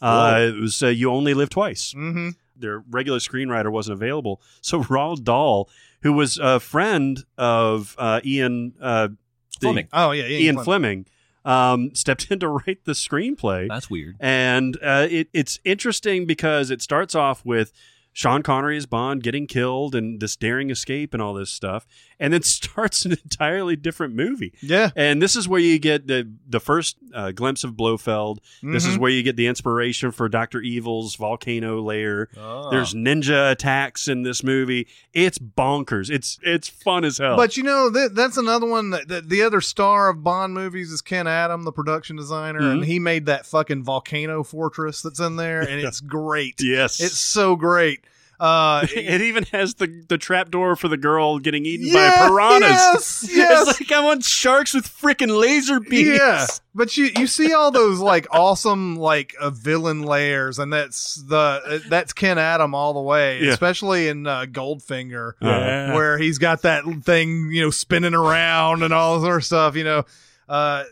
Uh, 0.00 0.52
it 0.54 0.60
was 0.60 0.80
uh, 0.84 0.86
"You 0.88 1.10
Only 1.10 1.34
Live 1.34 1.50
Twice." 1.50 1.94
mm-hmm. 1.94 2.30
Their 2.54 2.84
regular 2.88 3.18
screenwriter 3.18 3.72
wasn't 3.72 3.94
available, 3.94 4.40
so 4.60 4.84
Roald 4.84 5.24
Dahl, 5.24 5.68
who 6.02 6.12
was 6.12 6.38
a 6.38 6.60
friend 6.60 7.24
of 7.36 7.96
uh, 7.98 8.20
Ian 8.24 8.74
uh, 8.80 9.08
the- 9.08 9.16
Fleming. 9.58 9.88
oh 9.92 10.12
yeah, 10.12 10.26
yeah 10.26 10.38
Ian 10.38 10.58
Fleming, 10.62 11.06
um, 11.44 11.90
stepped 11.94 12.30
in 12.30 12.40
to 12.40 12.48
write 12.48 12.84
the 12.84 12.92
screenplay. 12.92 13.68
That's 13.68 13.90
weird. 13.90 14.16
And 14.20 14.76
uh, 14.82 15.06
it, 15.10 15.28
it's 15.32 15.58
interesting 15.64 16.26
because 16.26 16.70
it 16.70 16.82
starts 16.82 17.14
off 17.14 17.44
with 17.44 17.72
Sean 18.14 18.42
Connery 18.42 18.76
as 18.76 18.84
Bond 18.86 19.22
getting 19.22 19.46
killed 19.46 19.94
and 19.94 20.20
this 20.20 20.36
daring 20.36 20.68
escape 20.70 21.14
and 21.14 21.22
all 21.22 21.32
this 21.34 21.50
stuff, 21.50 21.86
and 22.20 22.32
then 22.32 22.42
starts 22.42 23.04
an 23.04 23.12
entirely 23.12 23.74
different 23.76 24.14
movie. 24.14 24.52
yeah 24.60 24.90
And 24.94 25.20
this 25.22 25.34
is 25.36 25.48
where 25.48 25.60
you 25.60 25.78
get 25.78 26.06
the 26.06 26.30
the 26.48 26.60
first 26.60 26.96
uh, 27.14 27.30
glimpse 27.32 27.64
of 27.64 27.76
Blofeld. 27.76 28.40
This 28.62 28.84
is 28.86 28.96
Mhm. 28.96 29.00
where 29.00 29.10
you 29.10 29.22
get 29.22 29.36
the 29.36 29.46
inspiration 29.46 30.10
for 30.12 30.28
Doctor 30.28 30.60
Evil's 30.60 31.14
volcano 31.16 31.80
lair. 31.80 32.28
Ah. 32.38 32.68
There's 32.70 32.92
ninja 32.94 33.50
attacks 33.50 34.08
in 34.08 34.22
this 34.22 34.42
movie. 34.44 34.86
It's 35.14 35.38
bonkers. 35.38 36.10
It's 36.10 36.38
it's 36.42 36.68
fun 36.68 37.04
as 37.04 37.18
hell. 37.18 37.36
But 37.36 37.56
you 37.56 37.62
know 37.62 37.88
that 37.90 38.14
that's 38.14 38.36
another 38.36 38.66
one 38.66 38.90
that, 38.90 39.08
that 39.08 39.28
the 39.30 39.42
other 39.42 39.60
star 39.60 40.10
of 40.10 40.22
Bond 40.22 40.52
movies 40.54 40.92
is 40.92 41.00
Ken 41.00 41.26
Adam, 41.26 41.64
the 41.64 41.72
production 41.72 42.16
designer, 42.16 42.58
and 42.60 42.82
Mhm. 42.82 42.86
he 42.86 42.98
made 42.98 43.26
that 43.26 43.46
fucking 43.46 43.84
volcano 43.84 44.42
fortress 44.42 45.00
that's 45.02 45.20
in 45.20 45.36
there, 45.36 45.60
and 45.62 45.80
it's 45.80 46.00
great. 46.18 46.60
yes, 46.60 47.00
It's 47.00 47.18
so 47.18 47.56
great. 47.56 48.01
Uh, 48.42 48.84
it 48.96 49.20
even 49.20 49.44
has 49.52 49.74
the 49.74 50.04
the 50.08 50.18
trap 50.18 50.50
door 50.50 50.74
for 50.74 50.88
the 50.88 50.96
girl 50.96 51.38
getting 51.38 51.64
eaten 51.64 51.86
Yeah, 51.86 52.22
by 52.22 52.28
piranhas. 52.28 53.22
yes, 53.22 53.28
yes. 53.32 53.68
It's 53.68 53.80
like 53.80 53.92
I 53.92 54.02
want 54.04 54.24
sharks 54.24 54.74
with 54.74 54.84
freaking 54.88 55.40
laser 55.40 55.78
beams. 55.78 56.18
yeah, 56.18 56.46
but 56.74 56.96
you 56.96 57.10
you 57.16 57.28
see 57.28 57.52
all 57.52 57.70
those 57.70 58.00
like 58.00 58.26
awesome 58.32 58.96
like 58.96 59.36
uh, 59.40 59.50
villain 59.50 60.02
layers, 60.02 60.58
and 60.58 60.72
that's 60.72 61.22
the 61.28 61.36
uh, 61.36 61.78
that's 61.88 62.12
Ken 62.12 62.36
Adam 62.36 62.74
all 62.74 62.94
the 62.94 63.00
way, 63.00 63.40
Yeah. 63.44 63.52
especially 63.52 64.08
in 64.08 64.26
uh, 64.26 64.46
Goldfinger. 64.46 65.34
Yeah. 65.40 65.94
where 65.94 66.18
he's 66.18 66.38
got 66.38 66.62
that 66.62 66.82
thing, 67.04 67.52
you 67.52 67.62
know, 67.62 67.70
spinning 67.70 68.14
around 68.14 68.82
and 68.82 68.92
all 68.92 69.20
this 69.20 69.28
other 69.28 69.40
stuff. 69.40 69.76
You 69.76 69.84
know, 69.84 70.04
uh, 70.48 70.82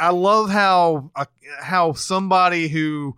I 0.00 0.10
love 0.10 0.48
how 0.48 1.10
uh, 1.14 1.26
how 1.60 1.92
somebody 1.92 2.68
who 2.68 3.16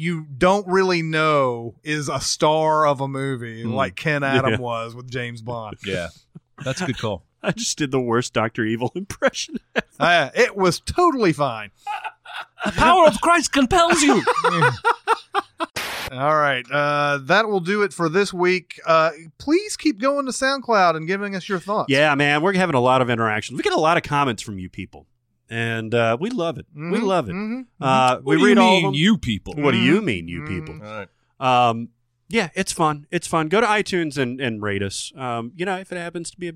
you 0.00 0.26
don't 0.38 0.66
really 0.66 1.02
know 1.02 1.74
is 1.84 2.08
a 2.08 2.20
star 2.20 2.86
of 2.86 3.00
a 3.00 3.08
movie 3.08 3.64
Mm. 3.64 3.74
like 3.74 3.96
Ken 3.96 4.22
Adam 4.22 4.52
Yeah. 4.52 4.58
was 4.58 4.94
with 4.94 5.10
James 5.10 5.42
Bond. 5.42 5.76
Yeah, 5.86 6.08
that's 6.64 6.80
a 6.80 6.86
good 6.86 6.98
call. 6.98 7.24
I 7.42 7.52
just 7.52 7.78
did 7.78 7.90
the 7.90 8.00
worst 8.00 8.32
Doctor 8.34 8.64
Evil 8.64 8.92
impression. 8.96 9.56
Uh, 9.98 10.30
it 10.34 10.56
was 10.56 10.80
totally 10.80 11.32
fine. 11.32 11.70
the 12.64 12.72
power 12.72 13.06
of 13.06 13.20
Christ 13.20 13.52
compels 13.52 14.02
you. 14.02 14.22
All 16.12 16.36
right, 16.36 16.64
uh, 16.72 17.18
that 17.24 17.48
will 17.48 17.60
do 17.60 17.82
it 17.82 17.92
for 17.92 18.08
this 18.08 18.32
week. 18.32 18.80
Uh, 18.84 19.10
please 19.38 19.76
keep 19.76 20.00
going 20.00 20.26
to 20.26 20.32
SoundCloud 20.32 20.96
and 20.96 21.06
giving 21.06 21.36
us 21.36 21.48
your 21.48 21.60
thoughts. 21.60 21.86
yeah, 21.88 22.14
man, 22.16 22.42
we're 22.42 22.52
having 22.54 22.74
a 22.74 22.80
lot 22.80 23.00
of 23.00 23.08
interaction. 23.10 23.56
We 23.56 23.62
get 23.62 23.72
a 23.72 23.78
lot 23.80 23.96
of 23.96 24.02
comments 24.02 24.42
from 24.42 24.58
you 24.58 24.68
people, 24.68 25.06
and 25.50 25.94
uh, 25.94 26.16
we 26.18 26.30
love 26.30 26.56
it. 26.58 26.66
We 26.74 26.80
Mhm, 26.82 27.02
love 27.02 27.28
it. 27.28 27.32
mhm. 27.34 27.66
Uh, 27.80 28.16
What 28.22 28.24
we 28.24 28.36
do 28.36 28.40
you 28.40 28.46
read 28.46 28.58
all 28.58 28.68
of 28.68 28.82
mean, 28.82 28.92
them. 28.92 28.94
you 28.94 29.18
people? 29.18 29.54
What 29.58 29.72
do 29.72 29.76
Mm-hmm. 29.78 29.86
you 29.86 30.00
mean, 30.02 30.28
you 30.28 30.44
people? 30.46 30.76
All 30.82 31.06
right. 31.40 31.68
Um, 31.68 31.88
yeah, 32.28 32.50
it's 32.54 32.70
fun. 32.72 33.06
It's 33.10 33.26
fun. 33.26 33.48
Go 33.48 33.60
to 33.60 33.66
iTunes 33.66 34.16
and, 34.16 34.40
and 34.40 34.62
rate 34.62 34.84
us. 34.84 35.12
Um, 35.16 35.50
you 35.56 35.66
know, 35.66 35.78
if 35.78 35.90
it 35.90 35.96
happens 35.96 36.30
to 36.30 36.38
be 36.38 36.48
a, 36.48 36.52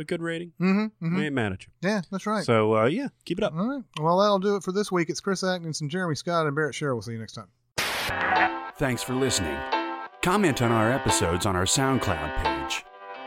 a 0.00 0.04
good 0.04 0.20
rating, 0.20 0.52
Mm-hmm, 0.60 1.16
we 1.16 1.26
ain't 1.26 1.34
mad 1.34 1.52
at 1.52 1.62
you. 1.64 1.72
Yeah, 1.80 2.02
that's 2.10 2.26
right. 2.26 2.44
So 2.44 2.76
uh, 2.76 2.86
yeah, 2.86 3.08
keep 3.24 3.38
it 3.38 3.44
up. 3.44 3.54
All 3.56 3.68
right. 3.68 3.84
Well, 4.00 4.18
that'll 4.18 4.40
do 4.40 4.56
it 4.56 4.64
for 4.64 4.72
this 4.72 4.90
week. 4.90 5.08
It's 5.10 5.20
Chris 5.20 5.44
Atkinson, 5.44 5.88
Jeremy 5.88 6.16
Scott, 6.16 6.46
and 6.46 6.56
Barrett 6.56 6.74
Sherrill. 6.74 6.96
We'll 6.96 7.02
see 7.02 7.12
you 7.12 7.18
next 7.20 7.34
time. 7.34 7.46
Thanks 8.78 9.02
for 9.02 9.14
listening. 9.14 9.56
Comment 10.22 10.60
on 10.60 10.72
our 10.72 10.90
episodes 10.90 11.46
on 11.46 11.54
our 11.54 11.64
SoundCloud 11.66 12.42
page. 12.42 12.84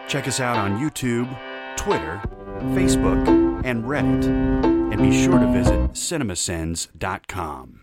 Check 0.09 0.27
us 0.27 0.39
out 0.41 0.57
on 0.57 0.79
YouTube, 0.79 1.27
Twitter, 1.77 2.21
Facebook, 2.73 3.63
and 3.65 3.83
Reddit. 3.85 4.74
And 4.95 5.03
be 5.11 5.23
sure 5.25 5.37
to 5.37 5.47
visit 5.51 5.91
cinemasins.com. 5.91 7.81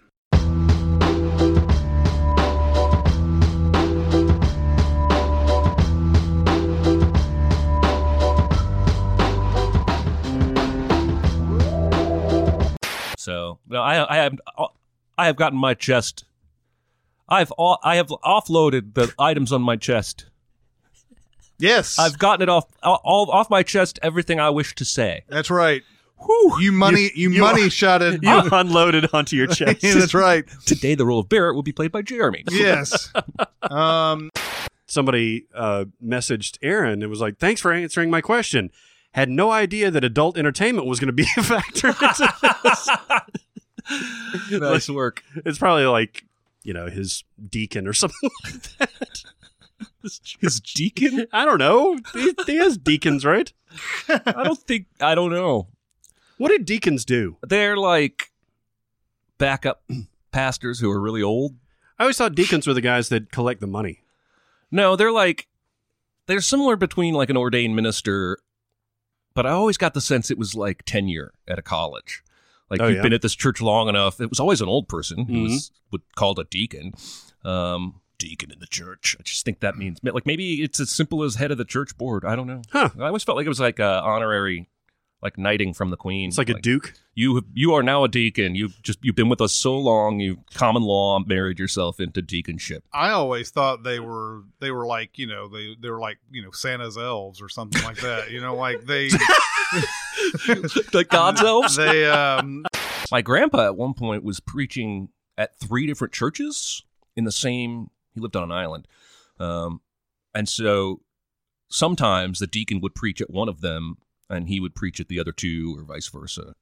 So 13.18 13.59
no, 13.68 13.80
I 13.80 14.12
I 14.12 14.16
have 14.22 14.39
I 15.16 15.26
have 15.26 15.36
gotten 15.36 15.59
my 15.59 15.74
chest. 15.74 16.24
I've 17.28 17.52
o- 17.56 17.78
I 17.84 17.97
have 17.97 18.09
offloaded 18.09 18.94
the 18.94 19.12
items 19.18 19.52
on 19.52 19.62
my 19.62 19.76
chest. 19.76 20.26
Yes, 21.59 21.98
I've 21.98 22.18
gotten 22.18 22.43
it 22.43 22.48
off 22.48 22.64
all 22.82 23.30
off 23.30 23.48
my 23.48 23.62
chest. 23.62 24.01
Everything 24.02 24.40
I 24.40 24.51
wish 24.51 24.74
to 24.74 24.84
say. 24.84 25.22
that's 25.28 25.51
right. 25.51 25.82
You 26.61 26.73
money, 26.73 27.11
you, 27.15 27.31
you- 27.31 27.40
money 27.40 27.69
shot 27.70 28.03
it. 28.03 28.23
You 28.23 28.31
unloaded 28.53 29.09
onto 29.12 29.36
your 29.36 29.47
chest. 29.47 29.82
Yeah, 29.82 29.94
that's 29.94 30.15
right. 30.15 30.44
Today, 30.66 30.94
the 30.94 31.07
role 31.07 31.20
of 31.20 31.28
Barrett 31.28 31.55
will 31.55 31.62
be 31.62 31.73
played 31.73 31.93
by 31.93 32.03
Jeremy. 32.03 32.44
Yes. 32.51 33.12
Um. 33.62 34.31
Somebody 34.86 35.47
uh, 35.55 35.86
messaged 36.05 36.59
Aaron 36.61 37.03
and 37.03 37.09
was 37.09 37.20
like, 37.20 37.39
"Thanks 37.39 37.61
for 37.62 37.73
answering 37.73 38.11
my 38.11 38.20
question." 38.20 38.70
Had 39.15 39.28
no 39.31 39.51
idea 39.51 39.90
that 39.90 40.05
adult 40.05 40.36
entertainment 40.39 40.86
was 40.86 40.99
going 41.01 41.07
to 41.09 41.12
be 41.12 41.27
a 41.36 41.43
factor. 41.43 41.89
into 41.89 42.32
this. 42.62 42.89
nice 44.61 44.89
work. 44.90 45.23
it's 45.47 45.59
probably 45.59 45.86
like 45.86 46.24
you 46.62 46.73
know 46.73 46.86
his 46.89 47.24
deacon 47.51 47.86
or 47.86 47.93
something 47.93 48.31
like 48.44 48.62
that. 48.78 48.90
His 50.40 50.61
deacon? 50.61 51.27
I 51.32 51.44
don't 51.44 51.59
know. 51.59 51.97
He, 52.12 52.35
he 52.47 52.57
has 52.57 52.77
deacons, 52.77 53.24
right? 53.24 53.53
I 54.09 54.43
don't 54.44 54.59
think 54.59 54.86
I 55.01 55.15
don't 55.15 55.31
know. 55.31 55.69
What 56.39 56.49
did 56.49 56.65
deacons 56.65 57.05
do? 57.05 57.37
They're 57.43 57.77
like 57.77 58.33
backup 59.39 59.83
pastors 60.33 60.81
who 60.81 60.91
are 60.91 61.01
really 61.01 61.23
old. 61.23 61.57
I 61.99 62.05
always 62.05 62.17
thought 62.17 62.35
deacons 62.35 62.67
were 62.67 62.75
the 62.75 62.81
guys 62.81 63.09
that 63.11 63.31
collect 63.31 63.61
the 63.61 63.67
money. 63.67 64.03
No, 64.71 64.97
they're 64.97 65.13
like 65.13 65.49
they're 66.27 66.41
similar 66.41 66.77
between 66.77 67.15
like 67.15 67.31
an 67.31 67.37
ordained 67.37 67.77
minister, 67.77 68.39
but 69.35 69.47
I 69.47 69.51
always 69.51 69.77
got 69.77 69.95
the 69.95 70.01
sense 70.01 70.31
it 70.31 70.39
was 70.39 70.55
like 70.55 70.83
tenure 70.85 71.33
at 71.47 71.59
a 71.59 71.63
college. 71.63 72.23
Like 72.71 72.81
Oh, 72.81 72.87
you've 72.87 72.97
yeah? 72.97 73.03
been 73.03 73.13
at 73.13 73.23
this 73.23 73.35
church 73.35 73.61
long 73.61 73.89
enough. 73.89 74.21
It 74.21 74.31
was 74.31 74.41
always 74.41 74.61
an 74.63 74.69
old 74.69 74.89
person 74.89 75.27
who 75.27 75.33
Mhm. 75.35 75.43
was 75.45 75.71
would 75.91 76.03
called 76.17 76.39
a 76.39 76.45
deacon. 76.45 76.95
Um, 77.45 78.01
deacon 78.19 78.51
in 78.53 78.61
the 78.61 78.67
church. 78.67 79.17
I 79.19 79.23
just 79.25 79.45
think 79.45 79.61
that 79.61 79.77
means 79.77 79.99
like 80.03 80.25
maybe 80.27 80.63
it's 80.63 80.81
as 80.81 80.89
simple 80.91 81.23
as 81.25 81.35
head 81.35 81.51
of 81.51 81.59
the 81.59 81.65
church 81.65 81.97
board. 81.99 82.25
I 82.25 82.35
don't 82.37 82.47
know. 82.47 82.63
Huh. 82.71 82.91
I 82.99 83.09
always 83.09 83.25
felt 83.25 83.37
like 83.37 83.45
it 83.47 83.51
was 83.51 83.61
like 83.61 83.79
a 83.79 84.01
honorary 84.03 84.69
like 85.23 85.39
knighting 85.39 85.73
from 85.73 85.90
the 85.90 85.97
queen. 85.97 86.28
It's 86.28 86.39
like 86.39 86.49
a 86.49 86.61
duke. 86.61 86.94
You 87.15 87.44
you 87.55 87.74
are 87.74 87.82
now 87.82 88.05
a 88.05 88.09
deacon. 88.09 88.55
You've 88.55 88.82
just 88.82 88.99
you've 89.03 89.15
been 89.15 89.28
with 89.28 89.40
us 89.40 89.53
so 89.53 89.78
long. 89.78 90.19
You 90.19 90.39
common 90.55 90.82
law 90.82 91.20
married 91.20 91.59
yourself 91.59 92.01
into 92.01 92.23
deaconship. 92.23 92.81
I 92.93 93.11
always 93.11 93.51
thought 93.51 93.85
they 93.85 94.01
were 94.01 94.43
they 94.61 94.70
were 94.70 94.86
like 94.86 95.19
you 95.19 95.27
know 95.27 95.49
they 95.49 95.77
they 95.81 95.90
were 95.90 96.01
like 96.01 96.19
you 96.31 96.43
know 96.43 96.51
Santa's 96.51 96.99
elves 96.99 97.40
or 97.40 97.49
something 97.49 97.82
like 97.85 97.99
that. 97.99 98.31
You 98.31 98.40
know, 98.40 98.57
like 98.57 98.85
they 98.85 99.11
like 100.93 101.09
God's 101.09 101.43
elves. 101.43 101.77
they 101.77 102.07
um 102.07 102.65
My 103.11 103.23
grandpa 103.23 103.66
at 103.66 103.77
one 103.77 103.94
point 103.94 104.24
was 104.24 104.40
preaching 104.40 105.09
at 105.39 105.59
three 105.59 105.86
different 105.86 106.12
churches 106.12 106.82
in 107.16 107.24
the 107.24 107.32
same. 107.32 107.90
He 108.15 108.20
lived 108.20 108.36
on 108.36 108.43
an 108.43 108.53
island, 108.53 108.89
um, 109.39 109.81
and 110.35 110.49
so 110.49 111.01
sometimes 111.69 112.39
the 112.39 112.47
deacon 112.47 112.81
would 112.81 112.94
preach 112.94 113.20
at 113.23 113.31
one 113.31 113.49
of 113.49 113.61
them, 113.62 113.97
and 114.33 114.49
he 114.49 114.59
would 114.61 114.75
preach 114.75 114.99
at 115.01 115.09
the 115.09 115.21
other 115.21 115.33
two, 115.33 115.77
or 115.79 115.85
vice 115.85 116.09
versa. 116.09 116.55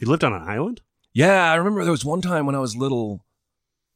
He 0.00 0.06
lived 0.06 0.24
on 0.24 0.32
an 0.32 0.42
island. 0.42 0.80
Yeah, 1.12 1.52
I 1.52 1.54
remember 1.56 1.84
there 1.84 1.92
was 1.92 2.04
one 2.04 2.22
time 2.22 2.46
when 2.46 2.54
I 2.54 2.60
was 2.60 2.74
little 2.74 3.24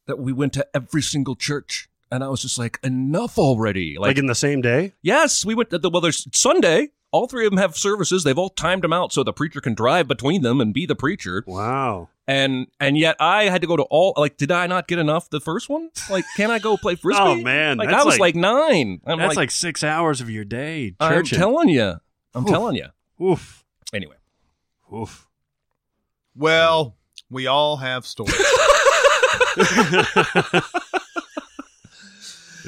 that 0.05 0.19
we 0.19 0.31
went 0.31 0.53
to 0.53 0.65
every 0.73 1.01
single 1.01 1.35
church, 1.35 1.89
and 2.11 2.23
I 2.23 2.29
was 2.29 2.41
just 2.41 2.57
like, 2.57 2.79
enough 2.83 3.37
already. 3.37 3.97
Like, 3.97 4.17
in 4.17 4.27
the 4.27 4.35
same 4.35 4.61
day. 4.61 4.93
Yes, 5.01 5.43
we 5.45 5.55
went 5.55 5.69
to 5.71 5.77
the 5.77 5.89
well. 5.89 6.01
There's 6.01 6.27
Sunday. 6.33 6.89
All 7.11 7.25
three 7.25 7.45
of 7.45 7.51
them 7.51 7.57
have 7.59 7.77
services. 7.77 8.23
They've 8.23 8.37
all 8.37 8.49
timed 8.49 8.83
them 8.83 8.91
out 8.91 9.13
so 9.13 9.23
the 9.23 9.31
preacher 9.33 9.61
can 9.61 9.73
drive 9.73 10.07
between 10.09 10.41
them 10.41 10.59
and 10.59 10.73
be 10.73 10.85
the 10.85 10.95
preacher. 10.95 11.43
Wow. 11.47 12.09
And 12.27 12.67
and 12.81 12.97
yet 12.97 13.15
I 13.19 13.45
had 13.45 13.61
to 13.61 13.67
go 13.67 13.77
to 13.77 13.83
all. 13.83 14.13
Like, 14.17 14.35
did 14.35 14.51
I 14.51 14.67
not 14.67 14.89
get 14.89 14.99
enough 14.99 15.29
the 15.29 15.39
first 15.39 15.69
one? 15.69 15.89
Like, 16.09 16.25
can 16.35 16.51
I 16.51 16.59
go 16.59 16.75
play 16.75 16.93
oh, 16.95 16.97
frisbee? 16.97 17.23
Oh, 17.23 17.35
man, 17.35 17.77
like 17.77 17.89
I 17.89 18.03
was 18.03 18.19
like- 18.19 18.19
like, 18.19 18.35
nine. 18.35 19.01
I'm 19.05 19.19
That's 19.19 19.29
like, 19.29 19.37
like, 19.37 19.51
six 19.51 19.83
hours 19.85 20.19
of 20.19 20.29
your 20.29 20.43
day. 20.43 20.95
I'm 20.99 21.23
telling 21.23 21.69
you. 21.69 21.95
I'm 22.35 22.43
Oof. 22.43 22.49
telling 22.49 22.75
you. 22.75 22.87
Oof. 23.21 23.63
Anyway, 23.93 24.15
Oof. 24.93 25.27
well 26.35 26.95
we 27.29 27.47
all 27.47 27.77
have 27.77 28.05
stories. 28.05 28.35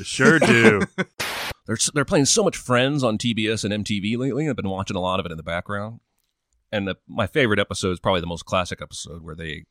Sure 0.04 0.40
do. 0.40 0.82
they're 1.66 1.78
they're 1.94 2.06
playing 2.06 2.26
so 2.26 2.44
much 2.44 2.58
Friends 2.58 3.04
on 3.04 3.18
TBS 3.18 3.64
and 3.64 3.86
MTV 3.86 4.18
lately. 4.18 4.50
I've 4.50 4.56
been 4.56 4.70
watching 4.70 4.98
a 4.98 5.02
lot 5.02 5.20
of 5.20 5.26
it 5.26 5.32
in 5.32 5.38
the 5.38 5.44
background. 5.44 6.00
And 6.72 6.88
the, 6.88 6.96
my 7.08 7.26
favorite 7.26 7.60
episode 7.60 7.92
is 7.92 8.00
probably 8.00 8.22
the 8.22 8.28
most 8.28 8.46
classic 8.46 8.82
episode 8.82 9.24
where 9.24 9.36
they 9.36 9.66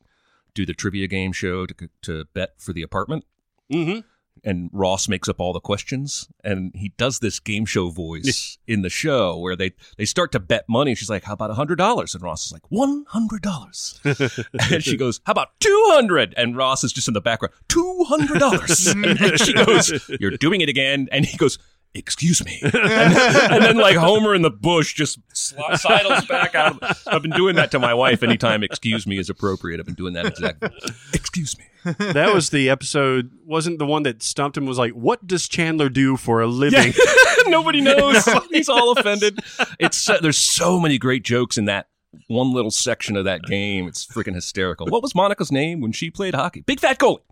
do 0.53 0.65
the 0.65 0.73
trivia 0.73 1.07
game 1.07 1.31
show 1.31 1.65
to 1.65 1.89
to 2.03 2.25
bet 2.33 2.51
for 2.57 2.73
the 2.73 2.81
apartment. 2.81 3.25
mm-hmm. 3.71 3.99
And 4.43 4.69
Ross 4.73 5.07
makes 5.07 5.27
up 5.27 5.39
all 5.39 5.53
the 5.53 5.59
questions 5.59 6.27
and 6.43 6.71
he 6.75 6.93
does 6.97 7.19
this 7.19 7.39
game 7.39 7.65
show 7.65 7.89
voice 7.89 8.57
in 8.67 8.81
the 8.81 8.89
show 8.89 9.37
where 9.37 9.55
they 9.55 9.71
they 9.97 10.05
start 10.05 10.31
to 10.33 10.39
bet 10.39 10.65
money. 10.67 10.95
She's 10.95 11.09
like, 11.09 11.23
"How 11.23 11.33
about 11.33 11.51
a 11.51 11.55
hundred 11.55 11.77
dollars?" 11.77 12.13
And 12.15 12.23
Ross 12.23 12.45
is 12.45 12.51
like, 12.51 12.63
"One 12.69 13.05
hundred 13.07 13.41
dollars." 13.41 13.99
and 14.71 14.83
she 14.83 14.97
goes, 14.97 15.21
"How 15.25 15.31
about 15.31 15.59
two 15.59 15.83
hundred? 15.89 16.33
And 16.37 16.55
Ross 16.55 16.83
is 16.83 16.93
just 16.93 17.07
in 17.07 17.13
the 17.13 17.21
background, 17.21 17.53
two 17.67 18.05
hundred 18.07 18.39
dollars. 18.39 18.87
and 18.87 19.39
she 19.39 19.53
goes, 19.53 20.09
"You're 20.19 20.31
doing 20.31 20.61
it 20.61 20.69
again." 20.69 21.07
And 21.11 21.25
he 21.25 21.37
goes. 21.37 21.57
Excuse 21.95 22.45
me, 22.45 22.59
and, 22.63 22.75
and 22.75 23.63
then 23.63 23.77
like 23.77 23.95
Homer 23.95 24.35
in 24.35 24.43
the 24.43 24.51
bush 24.51 24.93
just 24.93 25.19
sli- 25.33 25.77
sidles 25.79 26.23
back 26.27 26.53
out. 26.53 26.81
Of, 26.83 27.03
I've 27.07 27.23
been 27.23 27.31
doing 27.31 27.55
that 27.55 27.71
to 27.71 27.79
my 27.79 27.95
wife 27.95 28.21
anytime 28.21 28.61
"excuse 28.61 29.07
me" 29.07 29.17
is 29.17 29.27
appropriate. 29.27 29.79
I've 29.79 29.87
been 29.87 29.95
doing 29.95 30.13
that 30.13 30.27
exactly. 30.27 30.69
Excuse 31.13 31.57
me. 31.57 31.65
that 31.97 32.31
was 32.33 32.51
the 32.51 32.69
episode. 32.69 33.31
Wasn't 33.43 33.79
the 33.79 33.87
one 33.87 34.03
that 34.03 34.21
stumped 34.21 34.57
him? 34.57 34.65
Was 34.65 34.77
like, 34.77 34.91
what 34.91 35.25
does 35.25 35.47
Chandler 35.47 35.89
do 35.89 36.15
for 36.15 36.41
a 36.41 36.47
living? 36.47 36.93
Nobody 37.47 37.81
knows. 37.81 38.27
He's 38.51 38.69
all 38.69 38.91
offended. 38.91 39.39
It's 39.79 40.07
uh, 40.09 40.19
there's 40.21 40.37
so 40.37 40.79
many 40.79 40.97
great 40.99 41.23
jokes 41.23 41.57
in 41.57 41.65
that 41.65 41.87
one 42.27 42.53
little 42.53 42.71
section 42.71 43.15
of 43.15 43.25
that 43.25 43.43
game. 43.43 43.87
It's 43.87 44.05
freaking 44.05 44.33
hysterical. 44.35 44.87
What 44.87 45.01
was 45.01 45.13
Monica's 45.15 45.51
name 45.51 45.79
when 45.81 45.91
she 45.91 46.09
played 46.09 46.33
hockey? 46.35 46.61
Big 46.61 46.79
fat 46.79 46.97
goalie. 46.99 47.19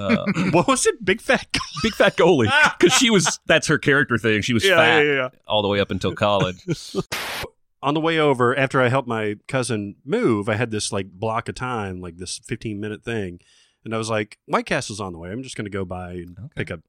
Uh, 0.00 0.24
what 0.52 0.66
was 0.66 0.86
it? 0.86 1.04
Big 1.04 1.20
fat. 1.20 1.46
guy? 1.52 1.60
big 1.82 1.94
fat 1.94 2.16
goalie. 2.16 2.50
Because 2.78 2.96
she 2.96 3.10
was. 3.10 3.38
That's 3.46 3.66
her 3.68 3.78
character 3.78 4.18
thing. 4.18 4.42
She 4.42 4.54
was 4.54 4.64
Yeah, 4.64 4.76
fat 4.76 5.04
yeah, 5.06 5.12
yeah. 5.12 5.28
all 5.46 5.62
the 5.62 5.68
way 5.68 5.78
up 5.80 5.90
until 5.90 6.14
college. 6.14 6.64
On 7.82 7.94
the 7.94 8.00
way 8.00 8.18
over, 8.18 8.56
after 8.58 8.80
I 8.82 8.88
helped 8.88 9.08
my 9.08 9.36
cousin 9.48 9.96
move, 10.04 10.48
I 10.48 10.54
had 10.56 10.70
this 10.70 10.92
like 10.92 11.10
block 11.12 11.48
of 11.48 11.54
time, 11.54 12.00
like 12.00 12.16
this 12.18 12.38
15 12.46 12.78
minute 12.80 13.02
thing. 13.04 13.40
And 13.84 13.94
I 13.94 13.98
was 13.98 14.10
like, 14.10 14.38
White 14.46 14.66
Castle's 14.66 15.00
on 15.00 15.12
the 15.12 15.18
way. 15.18 15.30
I'm 15.30 15.42
just 15.42 15.56
going 15.56 15.64
to 15.64 15.70
go 15.70 15.84
by 15.86 16.12
and 16.12 16.36
Okay. 16.38 16.48
pick 16.56 16.70
up 16.70 16.80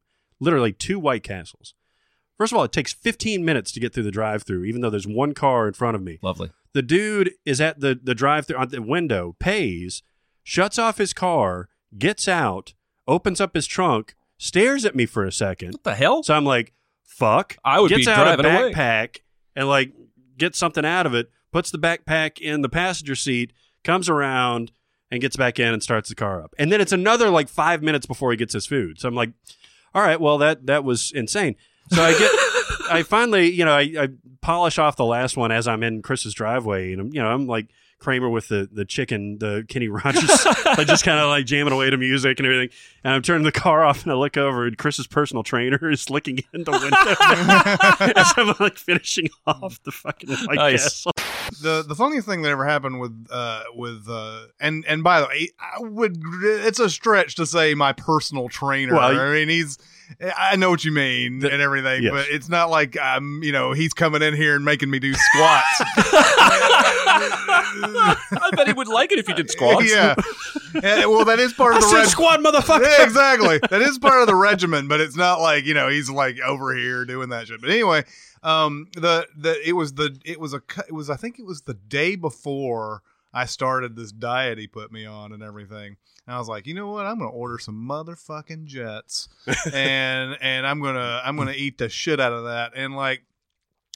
literally 0.41 0.73
two 0.73 0.99
White 0.99 1.23
Castles. 1.23 1.73
First 2.37 2.53
of 2.53 2.57
all, 2.57 2.63
it 2.63 2.71
takes 2.71 2.93
15 2.93 3.45
minutes 3.45 3.71
to 3.71 3.79
get 3.79 3.93
through 3.93 4.03
the 4.03 4.11
drive 4.11 4.43
through, 4.43 4.63
even 4.63 4.81
though 4.81 4.89
there's 4.89 5.07
one 5.07 5.33
car 5.33 5.67
in 5.67 5.73
front 5.73 5.95
of 5.95 6.01
me. 6.01 6.17
Lovely. 6.21 6.51
The 6.73 6.81
dude 6.81 7.31
is 7.45 7.61
at 7.61 7.79
the, 7.79 7.99
the 8.01 8.15
drive 8.15 8.47
through 8.47 8.57
on 8.57 8.69
the 8.69 8.81
window, 8.81 9.35
pays, 9.39 10.01
shuts 10.43 10.79
off 10.79 10.97
his 10.97 11.13
car, 11.13 11.69
gets 11.97 12.27
out, 12.27 12.73
opens 13.07 13.39
up 13.41 13.53
his 13.53 13.67
trunk, 13.67 14.15
stares 14.37 14.85
at 14.85 14.95
me 14.95 15.05
for 15.05 15.23
a 15.25 15.31
second. 15.31 15.73
What 15.73 15.83
the 15.83 15.95
hell? 15.95 16.23
So 16.23 16.33
I'm 16.33 16.45
like, 16.45 16.73
fuck. 17.03 17.57
I 17.63 17.79
would 17.79 17.89
gets 17.89 18.05
be 18.05 18.11
out 18.11 18.21
a 18.27 18.41
driving 18.41 18.45
away. 18.45 18.73
backpack 18.73 19.17
and 19.55 19.67
like 19.67 19.93
gets 20.37 20.57
something 20.57 20.85
out 20.85 21.05
of 21.05 21.13
it, 21.13 21.29
puts 21.51 21.69
the 21.69 21.77
backpack 21.77 22.39
in 22.39 22.61
the 22.61 22.69
passenger 22.69 23.15
seat, 23.15 23.53
comes 23.83 24.09
around 24.09 24.71
and 25.11 25.21
gets 25.21 25.35
back 25.35 25.59
in 25.59 25.73
and 25.73 25.83
starts 25.83 26.09
the 26.09 26.15
car 26.15 26.41
up. 26.41 26.55
And 26.57 26.71
then 26.71 26.81
it's 26.81 26.93
another 26.93 27.29
like 27.29 27.49
five 27.49 27.83
minutes 27.83 28.05
before 28.05 28.31
he 28.31 28.37
gets 28.37 28.53
his 28.53 28.65
food. 28.65 28.99
So 28.99 29.07
I'm 29.07 29.15
like, 29.15 29.31
all 29.93 30.01
right, 30.01 30.19
well 30.19 30.37
that 30.39 30.65
that 30.67 30.83
was 30.83 31.11
insane. 31.11 31.55
So 31.89 32.01
I 32.01 32.11
get 32.17 32.31
I 32.91 33.03
finally, 33.03 33.51
you 33.51 33.65
know, 33.65 33.73
I, 33.73 33.81
I 33.97 34.07
polish 34.41 34.77
off 34.79 34.95
the 34.95 35.05
last 35.05 35.37
one 35.37 35.51
as 35.51 35.67
I'm 35.67 35.83
in 35.83 36.01
Chris's 36.01 36.33
driveway 36.33 36.91
and 36.93 37.01
I'm, 37.01 37.07
you 37.13 37.21
know, 37.21 37.27
I'm 37.27 37.47
like 37.47 37.67
Kramer 37.99 38.29
with 38.29 38.47
the 38.47 38.67
the 38.71 38.83
chicken, 38.85 39.37
the 39.37 39.63
Kenny 39.69 39.87
Rogers, 39.87 40.45
like 40.65 40.87
just 40.87 41.03
kind 41.05 41.19
of 41.19 41.27
like 41.29 41.45
jamming 41.45 41.71
away 41.73 41.89
to 41.89 41.97
music 41.97 42.39
and 42.39 42.47
everything. 42.47 42.75
And 43.03 43.13
I'm 43.13 43.21
turning 43.21 43.43
the 43.43 43.51
car 43.51 43.83
off 43.83 44.03
and 44.03 44.11
I 44.11 44.15
look 44.15 44.37
over 44.37 44.65
and 44.65 44.75
Chris's 44.77 45.05
personal 45.05 45.43
trainer 45.43 45.89
is 45.91 46.09
looking 46.09 46.39
in 46.53 46.63
the 46.63 46.71
window 46.71 48.11
as 48.19 48.33
I'm 48.37 48.55
like 48.59 48.77
finishing 48.77 49.29
off 49.45 49.81
the 49.83 49.91
fucking 49.91 50.29
White 50.31 50.55
Nice. 50.55 50.83
Castle. 50.83 51.11
the 51.61 51.83
the 51.87 51.95
funniest 51.95 52.27
thing 52.27 52.41
that 52.41 52.49
ever 52.49 52.65
happened 52.65 52.99
with 52.99 53.27
uh 53.29 53.63
with 53.75 54.07
uh 54.09 54.45
and 54.59 54.83
and 54.87 55.03
by 55.03 55.21
the 55.21 55.27
way 55.27 55.49
I 55.59 55.79
would 55.81 56.17
it's 56.43 56.79
a 56.79 56.89
stretch 56.89 57.35
to 57.35 57.45
say 57.45 57.73
my 57.75 57.93
personal 57.93 58.49
trainer 58.49 58.95
Well, 58.95 59.19
I 59.19 59.31
mean 59.33 59.49
he's 59.49 59.77
I 60.37 60.55
know 60.55 60.69
what 60.69 60.83
you 60.83 60.91
mean 60.91 61.39
The- 61.39 61.51
and 61.51 61.61
everything 61.61 62.03
yes. 62.03 62.11
but 62.11 62.25
it's 62.29 62.49
not 62.49 62.69
like 62.69 62.97
I'm, 63.01 63.41
you 63.43 63.51
know 63.51 63.71
he's 63.73 63.93
coming 63.93 64.21
in 64.21 64.33
here 64.35 64.55
and 64.55 64.65
making 64.65 64.89
me 64.89 64.99
do 64.99 65.13
squats 65.13 65.67
I 67.23 68.49
bet 68.55 68.67
he 68.67 68.73
would 68.73 68.87
like 68.87 69.11
it 69.11 69.19
if 69.19 69.27
you 69.27 69.35
did 69.35 69.49
squats. 69.51 69.89
yeah 69.93 70.15
well 71.05 71.25
that 71.25 71.39
is 71.39 71.53
part 71.53 71.73
I 71.73 71.77
of 71.77 71.83
the 71.83 71.89
said 71.89 71.97
reg- 71.99 72.07
squad, 72.07 72.39
motherfucker. 72.41 72.83
yeah, 72.83 73.03
exactly. 73.03 73.59
That 73.69 73.81
is 73.81 73.97
part 73.99 74.21
of 74.21 74.27
the 74.27 74.35
regimen, 74.35 74.87
but 74.87 75.01
it's 75.01 75.15
not 75.15 75.39
like 75.41 75.65
you 75.65 75.73
know 75.73 75.89
he's 75.89 76.09
like 76.09 76.39
over 76.39 76.73
here 76.75 77.05
doing 77.05 77.29
that 77.29 77.47
shit. 77.47 77.59
But 77.61 77.69
anyway, 77.69 78.03
um, 78.43 78.87
the 78.93 79.27
the 79.35 79.57
it 79.67 79.73
was 79.73 79.93
the 79.93 80.17
it 80.25 80.39
was 80.39 80.53
a 80.53 80.59
cu- 80.61 80.83
it 80.87 80.93
was 80.93 81.09
I 81.09 81.15
think 81.17 81.39
it 81.39 81.45
was 81.45 81.63
the 81.63 81.73
day 81.73 82.15
before 82.15 83.01
I 83.33 83.45
started 83.45 83.95
this 83.95 84.11
diet 84.11 84.57
he 84.57 84.67
put 84.67 84.91
me 84.91 85.05
on 85.05 85.31
and 85.31 85.41
everything. 85.41 85.97
And 86.27 86.35
I 86.35 86.39
was 86.39 86.49
like, 86.49 86.67
you 86.67 86.73
know 86.73 86.91
what? 86.91 87.05
I'm 87.05 87.19
gonna 87.19 87.31
order 87.31 87.57
some 87.57 87.87
motherfucking 87.87 88.65
jets, 88.65 89.29
and 89.73 90.37
and 90.41 90.67
I'm 90.67 90.81
gonna 90.81 91.21
I'm 91.23 91.37
gonna 91.37 91.51
eat 91.51 91.77
the 91.77 91.89
shit 91.89 92.19
out 92.19 92.33
of 92.33 92.43
that. 92.45 92.73
And 92.75 92.95
like, 92.95 93.23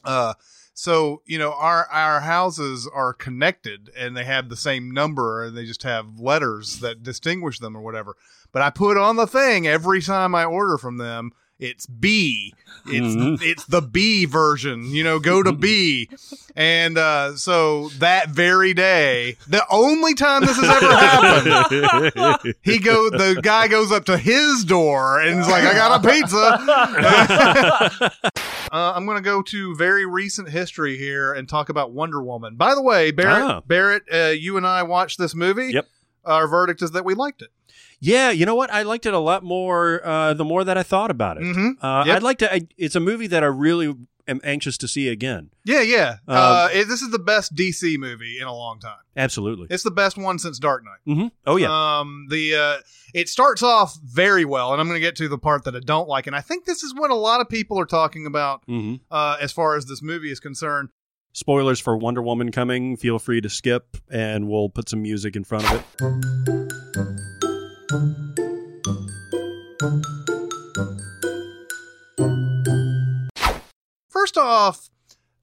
uh, 0.03 0.33
so 0.75 1.21
you 1.25 1.39
know 1.39 1.53
our 1.53 1.87
our 1.87 2.19
houses 2.19 2.87
are 2.93 3.13
connected 3.13 3.89
and 3.97 4.15
they 4.15 4.25
have 4.25 4.49
the 4.49 4.57
same 4.57 4.91
number 4.91 5.43
and 5.43 5.57
they 5.57 5.65
just 5.65 5.83
have 5.83 6.19
letters 6.19 6.79
that 6.81 7.01
distinguish 7.01 7.59
them 7.59 7.77
or 7.77 7.81
whatever 7.81 8.15
but 8.51 8.61
i 8.61 8.69
put 8.69 8.97
on 8.97 9.15
the 9.15 9.25
thing 9.25 9.65
every 9.65 10.01
time 10.01 10.35
i 10.35 10.43
order 10.43 10.77
from 10.77 10.97
them 10.97 11.31
it's 11.59 11.85
b 11.85 12.53
it's 12.87 13.15
Mhm. 13.15 13.39
it's 13.41 13.63
the 13.65 13.81
b 13.81 14.25
version 14.25 14.85
you 14.93 15.03
know 15.05 15.19
go 15.19 15.41
to 15.41 15.53
b 15.53 16.09
and 16.55 16.97
uh 16.97 17.35
so 17.37 17.87
that 17.99 18.29
very 18.29 18.73
day 18.73 19.37
the 19.47 19.65
only 19.71 20.13
time 20.15 20.41
this 20.45 20.57
has 20.59 20.83
ever 20.83 20.93
happened 20.93 22.55
he 22.61 22.77
go 22.77 23.09
the 23.09 23.39
guy 23.41 23.67
goes 23.69 23.89
up 23.91 24.03
to 24.05 24.17
his 24.17 24.65
door 24.65 25.19
and 25.21 25.39
is 25.39 25.47
like 25.47 25.63
i 25.63 25.73
got 25.73 26.03
a 26.03 26.07
pizza 26.09 26.35
uh, 28.71 28.93
i'm 28.95 29.05
going 29.05 29.17
to 29.17 29.21
go 29.23 29.41
to 29.41 29.75
very 29.75 30.05
recent 30.05 30.49
history 30.49 30.97
here 30.97 31.33
and 31.33 31.47
talk 31.47 31.69
about 31.69 31.91
wonder 31.91 32.21
woman 32.21 32.55
by 32.55 32.75
the 32.75 32.81
way 32.81 33.11
barrett 33.11 33.43
Ah. 33.49 33.61
barrett 33.65 34.03
uh, 34.13 34.33
you 34.37 34.57
and 34.57 34.67
i 34.67 34.83
watched 34.83 35.17
this 35.17 35.33
movie 35.33 35.71
Yep. 35.73 35.87
our 36.25 36.47
verdict 36.47 36.81
is 36.81 36.91
that 36.91 37.05
we 37.05 37.13
liked 37.13 37.41
it 37.41 37.49
Yeah, 37.99 38.29
you 38.31 38.45
know 38.45 38.55
what? 38.55 38.71
I 38.71 38.83
liked 38.83 39.05
it 39.05 39.13
a 39.13 39.19
lot 39.19 39.43
more 39.43 40.05
uh, 40.05 40.33
the 40.33 40.45
more 40.45 40.63
that 40.63 40.77
I 40.77 40.83
thought 40.83 41.11
about 41.11 41.37
it. 41.37 41.43
Mhm. 41.43 41.71
Uh, 41.81 42.03
Yep. 42.05 42.15
I'd 42.17 42.23
like 42.23 42.37
to. 42.39 42.53
I, 42.53 42.61
it's 42.77 42.95
a 42.95 42.99
movie 42.99 43.27
that 43.27 43.43
I 43.43 43.47
really 43.47 43.95
am 44.27 44.41
anxious 44.43 44.75
to 44.79 44.87
see 44.87 45.07
again. 45.07 45.51
yeah 45.65 45.81
yeah 45.81 46.17
Um, 46.27 46.35
uh, 46.37 46.69
it, 46.73 46.87
this 46.87 47.03
is 47.03 47.11
the 47.11 47.19
best 47.19 47.53
dc 47.53 47.95
movie 47.99 48.39
in 48.39 48.47
a 48.47 48.53
long 48.53 48.79
time 48.79 48.97
Absolutely. 49.15 49.67
it's 49.69 49.83
the 49.83 49.91
best 49.91 50.17
one 50.17 50.39
since 50.39 50.57
dark 50.57 50.83
knight 50.83 50.97
hmm 51.15 51.27
Oh 51.45 51.57
yeah. 51.57 51.99
Um, 51.99 52.25
the 52.31 52.55
uh, 52.55 52.77
it 53.13 53.29
starts 53.29 53.61
off 53.61 53.95
very 54.03 54.43
well, 54.43 54.71
and 54.71 54.81
I'm 54.81 54.87
going 54.87 54.95
to 54.99 55.05
get 55.07 55.15
to 55.17 55.27
the 55.27 55.37
part 55.37 55.63
that 55.65 55.75
I 55.75 55.79
don't 55.79 56.09
like, 56.09 56.25
and 56.25 56.35
I 56.35 56.41
think 56.41 56.65
this 56.65 56.81
is 56.83 56.93
what 56.95 57.11
a 57.11 57.15
lot 57.15 57.39
of 57.39 57.49
people 57.49 57.79
are 57.79 57.85
talking 57.85 58.25
about 58.25 58.63
hmm 58.65 58.95
uh, 59.11 59.37
as 59.39 59.51
far 59.51 59.75
as 59.77 59.85
this 59.85 60.01
movie 60.01 60.31
is 60.31 60.39
concerned. 60.39 60.89
Spoilers 61.33 61.79
for 61.79 61.95
Wonder 61.95 62.21
Woman 62.23 62.51
coming. 62.51 62.97
Feel 62.97 63.19
free 63.19 63.41
to 63.41 63.49
skip, 63.49 63.97
and 64.09 64.47
we'll 64.49 64.69
put 64.69 64.89
some 64.89 65.01
music 65.03 65.35
in 65.35 65.43
front 65.43 65.65
of 65.71 65.83
it. 66.01 67.34
First 74.09 74.37
off, 74.37 74.89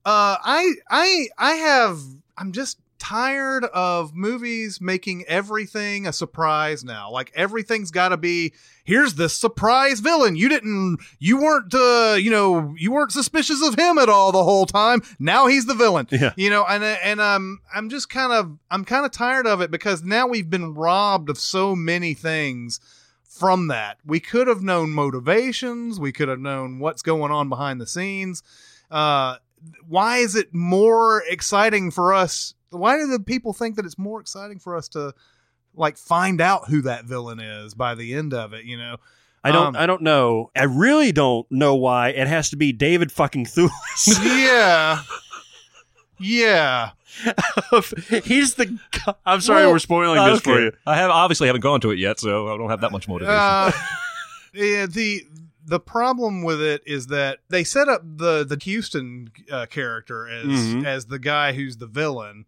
uh, 0.05 0.37
I 0.43 0.73
I 0.91 1.29
I 1.39 1.53
have 1.55 2.01
I'm 2.37 2.51
just 2.51 2.79
tired 3.03 3.65
of 3.65 4.15
movies 4.15 4.81
making 4.81 5.25
everything 5.27 6.07
a 6.07 6.13
surprise 6.13 6.85
now. 6.85 7.11
Like 7.11 7.33
everything's 7.35 7.91
got 7.91 8.11
to 8.11 8.17
be 8.17 8.53
here's 8.85 9.15
this 9.15 9.37
surprise 9.37 9.99
villain. 9.99 10.37
You 10.37 10.49
didn't 10.49 10.99
you 11.19 11.37
weren't 11.39 11.75
uh, 11.75 12.15
you 12.17 12.31
know, 12.31 12.77
you 12.79 12.93
weren't 12.93 13.11
suspicious 13.11 13.61
of 13.61 13.75
him 13.75 13.99
at 13.99 14.09
all 14.09 14.31
the 14.31 14.45
whole 14.45 14.67
time. 14.67 15.03
Now 15.19 15.49
he's 15.49 15.67
the 15.67 15.75
villain. 15.75 16.07
Yeah. 16.13 16.33
You 16.37 16.49
know, 16.49 16.65
and 16.69 16.85
and 16.85 17.21
um 17.21 17.59
I'm 17.75 17.89
just 17.89 18.09
kind 18.09 18.33
of 18.33 18.57
I'm 18.71 18.85
kind 18.85 19.05
of 19.05 19.11
tired 19.11 19.49
of 19.49 19.61
it 19.61 19.73
because 19.73 20.05
now 20.05 20.29
we've 20.29 20.49
been 20.49 20.73
robbed 20.75 21.29
of 21.29 21.39
so 21.39 21.75
many 21.75 22.15
things 22.15 22.79
from 23.25 23.67
that. 23.67 23.99
We 24.07 24.21
could 24.21 24.47
have 24.47 24.63
known 24.63 24.91
motivations, 24.91 25.99
we 25.99 26.13
could 26.13 26.29
have 26.29 26.39
known 26.39 26.79
what's 26.79 27.03
going 27.03 27.33
on 27.33 27.49
behind 27.49 27.81
the 27.81 27.87
scenes. 27.89 28.45
Uh 28.93 29.39
why 29.89 30.19
is 30.19 30.37
it 30.37 30.55
more 30.55 31.25
exciting 31.29 31.91
for 31.91 32.15
us? 32.15 32.55
Why 32.73 32.99
do 32.99 33.07
the 33.07 33.21
people 33.21 33.53
think 33.53 33.77
that 33.77 33.85
it's 33.85 33.99
more 33.99 34.21
exciting 34.21 34.59
for 34.59 34.77
us 34.77 34.89
to 34.91 35.15
like 35.75 35.97
find 35.97 36.41
out 36.41 36.69
who 36.69 36.83
that 36.83 37.05
villain 37.05 37.41
is 37.41 37.75
by 37.75 37.95
the 37.95 38.15
end 38.15 38.35
of 38.35 38.53
it, 38.53 38.65
you 38.65 38.77
know? 38.77 38.97
I 39.45 39.51
don't. 39.51 39.69
Um, 39.69 39.77
I 39.77 39.87
don't 39.87 40.03
know. 40.03 40.51
I 40.55 40.65
really 40.65 41.11
don't 41.11 41.51
know 41.51 41.75
why 41.75 42.11
it 42.11 42.29
has 42.29 42.51
to 42.51 42.57
be 42.57 42.73
David 42.73 43.11
fucking 43.11 43.47
Thewlis. 43.47 43.71
yeah. 44.23 45.03
Yeah. 46.19 46.91
He's 48.25 48.55
the. 48.55 48.67
gu- 48.67 49.13
I'm 49.27 49.41
sorry, 49.41 49.63
Well, 49.65 49.73
we're 49.73 49.79
spoiling 49.81 50.19
Oh, 50.19 50.31
this 50.31 50.41
for 50.41 50.61
you. 50.61 50.73
I 50.87 50.97
have 50.97 51.11
obviously 51.11 51.49
haven't 51.49 51.63
gone 51.63 51.81
to 51.81 51.91
it 51.91 51.99
yet, 51.99 52.21
so 52.21 52.53
I 52.53 52.57
don't 52.57 52.71
have 52.71 52.81
that 52.83 52.93
much 52.93 53.09
motivation. 53.09 53.37
Uh, 53.37 53.73
yeah, 54.55 54.87
the 54.87 55.27
the 55.67 55.81
problem 55.81 56.43
with 56.43 56.61
it 56.61 56.83
is 56.87 57.09
that 57.09 57.39
they 57.49 57.65
set 57.65 57.89
up 57.89 58.03
the 58.05 58.45
the 58.45 58.57
Huston 58.65 59.31
uh, 59.51 59.67
character 59.67 60.29
as 60.29 60.47
Mhm. 60.47 60.85
as 60.87 61.07
the 61.07 61.19
guy 61.19 61.53
who's 61.53 61.77
the 61.79 61.87
villain. 61.87 62.47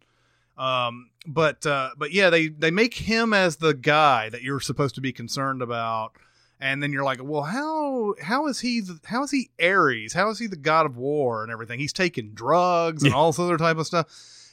Um, 0.56 1.10
but 1.26 1.64
uh, 1.66 1.90
but 1.96 2.12
yeah, 2.12 2.30
they 2.30 2.48
they 2.48 2.70
make 2.70 2.94
him 2.94 3.32
as 3.32 3.56
the 3.56 3.74
guy 3.74 4.28
that 4.30 4.42
you're 4.42 4.60
supposed 4.60 4.94
to 4.96 5.00
be 5.00 5.12
concerned 5.12 5.62
about, 5.62 6.12
and 6.60 6.82
then 6.82 6.92
you're 6.92 7.04
like, 7.04 7.18
well, 7.22 7.42
how 7.42 8.14
how 8.22 8.46
is 8.46 8.60
he 8.60 8.80
the, 8.80 9.00
how 9.04 9.22
is 9.24 9.30
he 9.30 9.50
Ares? 9.62 10.12
How 10.12 10.30
is 10.30 10.38
he 10.38 10.46
the 10.46 10.56
god 10.56 10.86
of 10.86 10.96
war 10.96 11.42
and 11.42 11.50
everything? 11.50 11.80
He's 11.80 11.92
taking 11.92 12.34
drugs 12.34 13.02
and 13.02 13.10
Yeah. 13.12 13.16
all 13.18 13.32
this 13.32 13.38
other 13.38 13.56
type 13.58 13.78
of 13.78 13.86
stuff, 13.86 14.06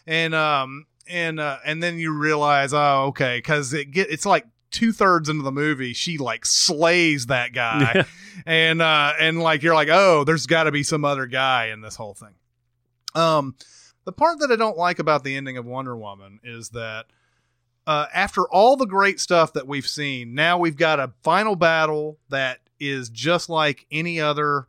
and 0.08 0.34
um 0.34 0.86
and 1.08 1.40
uh, 1.40 1.58
and 1.66 1.84
then 1.84 2.00
you 2.00 2.18
realize, 2.18 2.74
oh, 2.74 3.06
okay, 3.10 3.38
because 3.38 3.74
it 3.74 3.92
get 3.92 4.10
it's 4.10 4.26
like 4.26 4.46
two 4.72 4.94
thirds 4.94 5.28
into 5.30 5.44
the 5.44 5.52
movie, 5.52 5.92
she 5.94 6.18
like 6.18 6.46
slays 6.46 7.26
that 7.28 7.52
guy, 7.54 7.92
Yeah. 7.96 8.04
and 8.46 8.82
uh 8.82 9.14
and 9.20 9.40
like 9.42 9.62
you're 9.62 9.76
like, 9.76 9.90
oh, 9.92 10.24
there's 10.24 10.48
got 10.48 10.64
to 10.64 10.72
be 10.72 10.84
some 10.84 11.04
other 11.06 11.26
guy 11.28 11.68
in 11.68 11.82
this 11.82 11.96
whole 11.96 12.14
thing. 12.14 12.34
Um, 13.14 13.56
the 14.06 14.12
part 14.12 14.40
that 14.40 14.52
I 14.52 14.56
don't 14.56 14.78
like 14.78 15.00
about 15.00 15.24
the 15.24 15.36
ending 15.36 15.58
of 15.58 15.66
Wonder 15.66 15.96
Woman 15.96 16.40
is 16.44 16.70
that 16.70 17.06
uh, 17.88 18.06
after 18.14 18.44
all 18.44 18.76
the 18.78 18.86
great 18.86 19.20
stuff 19.20 19.54
that 19.54 19.68
we've 19.68 19.88
seen, 19.88 20.34
now 20.36 20.58
we've 20.58 20.78
got 20.78 21.00
a 21.00 21.12
final 21.24 21.56
battle 21.56 22.18
that 22.30 22.60
is 22.80 23.10
just 23.10 23.50
like 23.50 23.86
any 23.92 24.20
other 24.20 24.68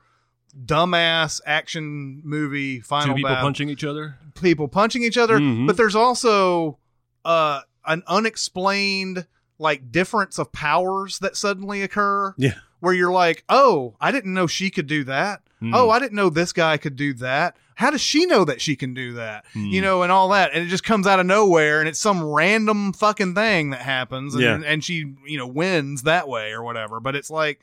dumbass 0.67 1.41
action 1.47 2.20
movie 2.25 2.81
final 2.81 3.09
Two 3.09 3.17
people 3.17 3.31
battle. 3.31 3.44
punching 3.44 3.69
each 3.69 3.85
other. 3.85 4.19
people 4.41 4.69
punching 4.69 5.02
each 5.02 5.17
other, 5.19 5.39
Mhm. 5.39 5.67
but 5.67 5.77
there's 5.77 5.94
also 5.97 6.78
uh, 7.25 7.61
an 7.86 8.02
unexplained 8.09 9.27
like 9.59 9.93
difference 9.93 10.39
of 10.39 10.51
powers 10.52 11.20
that 11.20 11.36
suddenly 11.36 11.83
occur. 11.83 12.35
Yeah. 12.36 12.55
Where 12.81 12.93
you're 12.93 13.12
like, 13.12 13.44
oh, 13.49 13.94
I 14.01 14.11
didn't 14.11 14.35
know 14.35 14.49
she 14.49 14.70
could 14.70 14.89
do 14.89 15.05
that. 15.05 15.41
Hmm. 15.61 15.73
Oh, 15.73 15.89
I 15.91 16.01
didn't 16.01 16.17
know 16.17 16.28
this 16.31 16.52
guy 16.52 16.77
could 16.78 16.97
do 16.97 17.15
that. 17.15 17.57
How 17.75 17.91
does 17.91 18.01
she 18.01 18.26
know 18.26 18.44
that 18.44 18.60
she 18.60 18.76
can 18.76 18.94
do 18.94 19.15
that? 19.15 19.44
Hmm. 19.52 19.67
You 19.67 19.81
know, 19.81 20.02
and 20.02 20.12
all 20.12 20.28
that. 20.31 20.52
And 20.52 20.65
it 20.65 20.68
just 20.68 20.84
comes 20.84 21.07
out 21.07 21.20
of 21.20 21.26
nowhere 21.26 21.81
and 21.81 21.89
it's 21.89 21.99
some 21.99 22.23
random 22.23 22.92
fucking 22.92 23.34
thing 23.34 23.70
that 23.70 23.81
happens 23.81 24.34
and, 24.34 24.42
Yeah. 24.42 24.60
and 24.65 24.83
she, 24.84 25.15
you 25.26 25.39
know, 25.39 25.47
wins 25.47 26.02
that 26.02 26.28
way 26.28 26.52
or 26.52 26.62
whatever. 26.62 27.01
But 27.01 27.17
it's 27.17 27.31
like 27.31 27.60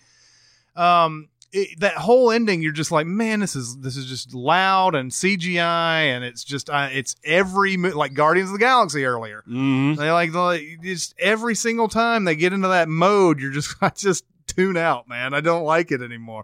um 0.76 1.30
it, 1.52 1.80
that 1.80 1.94
whole 1.96 2.30
ending 2.32 2.62
you're 2.62 2.72
just 2.72 2.92
like 2.92 3.08
man 3.08 3.40
this 3.40 3.56
is 3.56 3.78
this 3.80 3.98
is 3.98 4.06
just 4.06 4.36
loud 4.36 4.94
and 4.94 5.10
CGI 5.12 6.04
and 6.16 6.24
it's 6.24 6.44
just 6.44 6.70
uh, 6.70 6.90
it's 6.92 7.16
every 7.24 7.76
mo- 7.76 7.90
like 7.98 8.14
Guardians 8.14 8.50
of 8.50 8.54
the 8.54 8.60
Galaxy 8.60 9.04
earlier 9.04 9.44
Mhm. 9.50 9.98
they 9.98 10.12
like, 10.12 10.32
like 10.34 10.80
just 10.84 11.16
every 11.18 11.56
single 11.56 11.88
time 11.88 12.24
they 12.24 12.36
get 12.36 12.54
into 12.54 12.68
that 12.68 12.88
mode 12.88 13.40
you're 13.40 13.50
just 13.52 13.76
I 13.82 13.90
just 13.90 14.26
tune 14.46 14.78
out 14.78 15.08
man 15.10 15.34
I 15.34 15.42
don't 15.42 15.64
like 15.64 15.92
it 15.92 16.02
anymore 16.04 16.44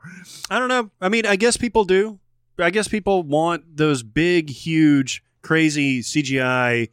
I 0.50 0.58
don't 0.60 0.70
know. 0.70 0.90
I 1.00 1.10
mean, 1.10 1.26
I 1.28 1.36
guess 1.36 1.56
people 1.58 1.86
do. 1.86 2.20
I 2.60 2.70
guess 2.70 2.88
people 2.88 3.24
want 3.24 3.78
those 3.78 4.04
big, 4.04 4.50
huge, 4.50 5.24
crazy 5.42 6.02
CGI 6.02 6.90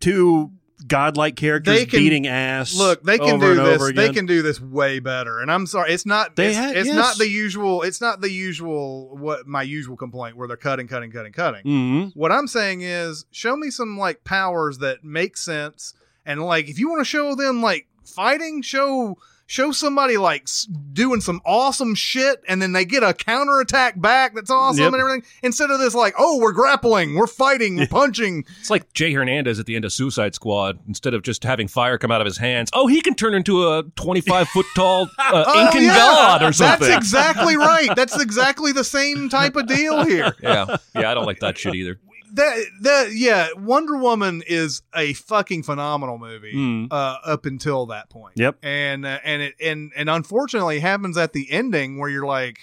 two 0.00 0.52
godlike 0.86 1.34
characters 1.34 1.80
can- 1.86 1.98
beating 1.98 2.26
ass. 2.28 2.76
Look, 2.76 3.02
they 3.02 3.18
can 3.18 3.40
do 3.40 3.54
this. 3.54 3.92
They 3.94 4.12
can 4.12 4.26
do 4.26 4.42
this 4.42 4.60
way 4.60 5.00
better. 5.00 5.40
And 5.40 5.50
I'm 5.50 5.66
sorry, 5.66 5.92
it's 5.92 6.06
not. 6.06 6.36
They 6.36 6.48
it's, 6.48 6.56
had- 6.56 6.76
it's 6.76 6.86
yes. 6.86 6.94
not 6.96 7.18
the 7.18 7.28
usual. 7.28 7.82
It's 7.82 8.00
not 8.00 8.20
the 8.20 8.30
usual. 8.30 9.16
What 9.16 9.46
my 9.46 9.62
usual 9.62 9.96
complaint 9.96 10.36
where 10.36 10.46
they're 10.46 10.56
cutting, 10.56 10.86
cutting, 10.86 11.10
cutting, 11.10 11.32
cutting. 11.32 11.64
Mhm. 11.64 12.12
What 12.14 12.30
I'm 12.30 12.46
saying 12.46 12.82
is, 12.82 13.24
show 13.32 13.56
me 13.56 13.70
some 13.70 13.98
like 13.98 14.22
powers 14.24 14.78
that 14.78 15.02
make 15.02 15.36
sense, 15.36 15.94
and 16.24 16.40
like 16.44 16.68
if 16.68 16.78
you 16.78 16.88
want 16.88 17.00
to 17.00 17.04
show 17.04 17.34
them 17.34 17.60
like 17.60 17.88
fighting, 18.04 18.62
show 18.62 19.16
show 19.50 19.72
somebody 19.72 20.18
like 20.18 20.46
doing 20.92 21.22
some 21.22 21.40
awesome 21.46 21.94
shit, 21.94 22.42
and 22.46 22.60
then 22.60 22.72
they 22.74 22.84
get 22.84 23.02
a 23.02 23.14
counterattack 23.14 23.98
back 24.00 24.34
that's 24.34 24.50
awesome 24.50 24.84
Yep. 24.84 24.92
and 24.92 25.00
everything. 25.00 25.22
Instead 25.42 25.70
of 25.70 25.80
this, 25.80 25.94
like, 25.94 26.14
oh, 26.18 26.38
we're 26.38 26.52
grappling, 26.52 27.14
we're 27.14 27.26
fighting, 27.26 27.76
we're 27.76 27.86
punching. 27.86 28.44
It's 28.60 28.68
like 28.68 28.92
Jay 28.92 29.12
Hernandez 29.14 29.58
at 29.58 29.64
the 29.64 29.74
end 29.74 29.86
of 29.86 29.92
Suicide 29.92 30.34
Squad. 30.34 30.78
Instead 30.86 31.14
of 31.14 31.22
just 31.22 31.44
having 31.44 31.66
fire 31.66 31.96
come 31.96 32.10
out 32.10 32.20
of 32.20 32.26
his 32.26 32.36
hands, 32.36 32.68
oh, 32.74 32.86
he 32.88 33.00
can 33.00 33.14
turn 33.14 33.32
into 33.32 33.66
a 33.66 33.84
25 33.96 34.48
foot 34.48 34.66
tall 34.76 35.08
uh, 35.18 35.44
Oh, 35.46 35.64
Incan 35.66 35.82
yeah. 35.82 35.96
god 35.96 36.42
or 36.42 36.52
something. 36.52 36.86
That's 36.86 36.98
exactly 37.06 37.56
right. 37.56 37.88
That's 37.96 38.20
exactly 38.20 38.72
the 38.72 38.84
same 38.84 39.30
type 39.30 39.56
of 39.56 39.66
deal 39.66 40.04
here. 40.04 40.36
yeah, 40.42 40.76
yeah, 40.94 41.10
I 41.10 41.14
don't 41.14 41.24
like 41.26 41.40
that 41.40 41.56
shit 41.56 41.74
either. 41.74 41.98
That 42.34 42.64
that 42.82 43.08
yeah, 43.12 43.48
Wonder 43.56 43.96
Woman 43.96 44.42
is 44.46 44.82
a 44.94 45.12
fucking 45.14 45.62
phenomenal 45.62 46.18
movie 46.18 46.54
Mm. 46.54 46.88
uh, 46.90 47.16
up 47.24 47.46
until 47.46 47.86
that 47.86 48.08
point. 48.10 48.34
Yep. 48.36 48.58
and 48.62 49.04
uh, 49.06 49.18
and 49.24 49.42
it 49.42 49.54
and 49.60 49.92
and 49.96 50.08
unfortunately 50.10 50.80
happens 50.80 51.16
at 51.16 51.32
the 51.32 51.50
ending 51.50 51.98
where 51.98 52.10
you're 52.10 52.26
like, 52.26 52.58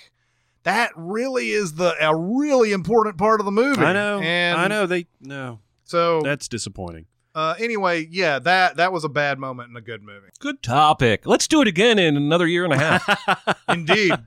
that 0.64 0.92
really 0.96 1.50
is 1.52 1.74
the 1.76 1.94
a 2.00 2.16
really 2.16 2.72
important 2.72 3.18
part 3.18 3.40
of 3.40 3.46
the 3.46 3.52
movie. 3.52 3.82
I 3.82 3.94
know. 3.94 4.20
and 4.20 4.60
I 4.60 4.68
know. 4.68 4.86
They 4.86 5.08
no. 5.22 5.60
So 5.84 6.22
That's 6.22 6.48
disappointing. 6.48 7.06
uh, 7.36 7.54
anyway, 7.60 8.08
yeah, 8.10 8.40
that 8.40 8.78
that 8.78 8.92
was 8.92 9.04
a 9.04 9.10
bad 9.10 9.38
moment 9.38 9.70
in 9.70 9.76
a 9.78 9.82
good 9.82 10.02
movie. 10.02 10.28
Good 10.40 10.64
topic. 10.64 11.26
Let's 11.28 11.48
do 11.48 11.62
it 11.62 11.68
again 11.68 12.00
in 12.00 12.18
another 12.18 12.48
year 12.48 12.64
and 12.66 12.74
a 12.74 12.78
half. 12.78 13.58
Indeed. 13.70 14.14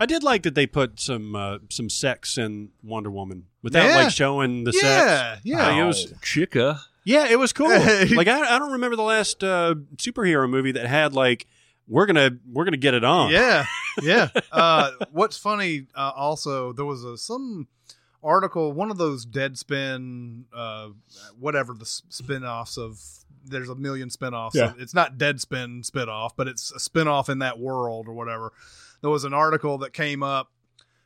I 0.00 0.06
did 0.06 0.22
like 0.22 0.42
that 0.44 0.54
they 0.54 0.66
put 0.66 0.98
some 0.98 1.36
uh, 1.36 1.58
some 1.68 1.88
sex 1.90 2.38
in 2.38 2.70
Wonder 2.82 3.10
Woman 3.10 3.44
without 3.62 3.84
Yeah. 3.86 3.96
like 3.96 4.10
showing 4.10 4.64
the 4.64 4.72
yeah, 4.74 5.34
sex. 5.34 5.40
yeah. 5.44 5.68
Like, 5.68 5.76
it 5.78 5.84
was 5.84 6.14
Chica. 6.22 6.80
yeah, 7.04 7.26
it 7.28 7.38
was 7.38 7.52
cool. 7.52 7.68
like 8.14 8.26
I, 8.28 8.56
I 8.56 8.58
don't 8.58 8.72
remember 8.72 8.96
the 8.96 9.02
last 9.02 9.44
uh, 9.44 9.74
superhero 9.96 10.48
movie 10.48 10.72
that 10.72 10.86
had 10.86 11.12
like 11.14 11.46
we're 11.86 12.06
gonna 12.06 12.30
we're 12.50 12.64
gonna 12.64 12.76
get 12.78 12.94
it 12.94 13.04
on. 13.04 13.30
Yeah, 13.30 13.66
yeah. 14.02 14.28
Uh, 14.50 14.92
what's 15.12 15.36
funny? 15.36 15.86
Uh, 15.94 16.12
also, 16.16 16.72
there 16.72 16.84
was 16.86 17.04
a 17.04 17.18
some 17.18 17.68
article, 18.22 18.72
one 18.72 18.90
of 18.90 18.96
those 18.98 19.26
Deadspin, 19.26 20.44
uh, 20.54 20.88
whatever 21.38 21.74
the 21.74 21.82
s- 21.84 22.02
spin-offs 22.08 22.76
of. 22.78 22.98
There's 23.42 23.70
a 23.70 23.74
million 23.74 24.10
spin-offs. 24.10 24.54
Yeah. 24.54 24.74
It's 24.78 24.92
not 24.92 25.16
Deadspin 25.16 25.82
spin-off, 25.84 26.36
but 26.36 26.46
it's 26.46 26.70
a 26.72 26.78
spin-off 26.78 27.30
in 27.30 27.38
that 27.38 27.58
world 27.58 28.06
or 28.06 28.12
whatever. 28.12 28.52
There 29.00 29.10
was 29.10 29.24
an 29.24 29.34
article 29.34 29.78
that 29.78 29.92
came 29.92 30.22
up 30.22 30.50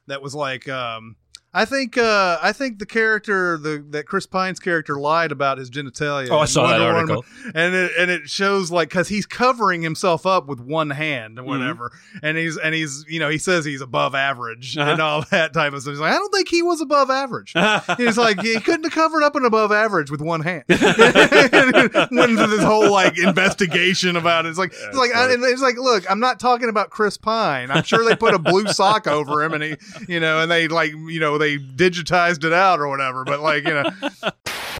that 0.06 0.22
was 0.22 0.34
like, 0.34 0.68
um, 0.68 1.16
I 1.54 1.64
think, 1.64 1.96
uh, 1.96 2.38
I 2.42 2.52
think 2.52 2.80
the 2.80 2.86
character, 2.86 3.56
the 3.56 3.84
that 3.90 4.06
Chris 4.06 4.26
Pine's 4.26 4.58
character 4.58 4.98
lied 4.98 5.30
about 5.32 5.58
his 5.58 5.70
genitalia. 5.70 6.28
Oh, 6.30 6.38
I 6.40 6.46
saw 6.46 6.66
that 6.66 6.80
Wonder 6.80 6.86
Woman. 6.94 7.10
article. 7.10 7.24
and 7.54 7.74
it 7.74 7.92
and 7.96 8.10
it 8.10 8.28
shows 8.28 8.70
like 8.72 8.88
because 8.88 9.08
he's 9.08 9.24
covering 9.24 9.80
himself 9.82 10.26
up 10.26 10.46
with 10.48 10.58
one 10.60 10.90
hand 10.90 11.14
Mm-hmm. 11.14 11.38
and 11.38 11.46
whatever, 11.46 11.92
and 12.22 12.36
he's 12.36 12.56
and 12.58 12.74
he's 12.74 13.04
you 13.08 13.20
know 13.20 13.28
he 13.28 13.38
says 13.38 13.64
he's 13.64 13.80
above 13.80 14.14
average 14.16 14.76
Uh-huh. 14.76 14.90
and 14.90 15.00
all 15.00 15.22
that 15.30 15.52
type 15.54 15.72
of 15.72 15.82
stuff. 15.82 15.92
He's 15.92 16.00
like, 16.00 16.12
I 16.12 16.16
don't 16.16 16.32
think 16.34 16.48
he 16.48 16.60
was 16.62 16.80
above 16.80 17.08
average. 17.10 17.52
he's 17.96 18.18
like 18.18 18.40
he 18.42 18.58
couldn't 18.60 18.84
have 18.84 18.92
covered 18.92 19.22
up 19.22 19.36
an 19.36 19.44
above 19.44 19.70
average 19.70 20.10
with 20.10 20.20
one 20.20 20.40
hand. 20.40 20.64
Went 20.68 22.30
into 22.30 22.46
this 22.48 22.62
whole 22.64 22.90
like 22.90 23.18
investigation 23.18 24.16
about 24.16 24.46
it. 24.46 24.50
It's 24.50 24.58
like 24.58 24.72
it's 24.72 24.96
like 24.96 25.14
I, 25.14 25.32
and 25.32 25.42
it's 25.44 25.62
like 25.62 25.76
look, 25.76 26.08
I'm 26.10 26.20
not 26.20 26.40
talking 26.40 26.68
about 26.68 26.90
Chris 26.90 27.16
Pine. 27.16 27.70
I'm 27.70 27.84
sure 27.84 28.04
they 28.04 28.16
put 28.16 28.34
a 28.34 28.38
blue 28.38 28.66
sock 28.68 29.06
over 29.06 29.42
him 29.42 29.52
and 29.54 29.62
he 29.62 29.76
you 30.08 30.20
know 30.20 30.40
and 30.40 30.50
they 30.50 30.68
like 30.68 30.90
you 30.92 31.20
know 31.20 31.38
they 31.44 31.58
digitized 31.58 32.44
it 32.44 32.52
out 32.52 32.80
or 32.80 32.88
whatever. 32.88 33.24
But 33.24 33.40
like 33.40 33.64
you 33.64 33.74
know 33.74 33.90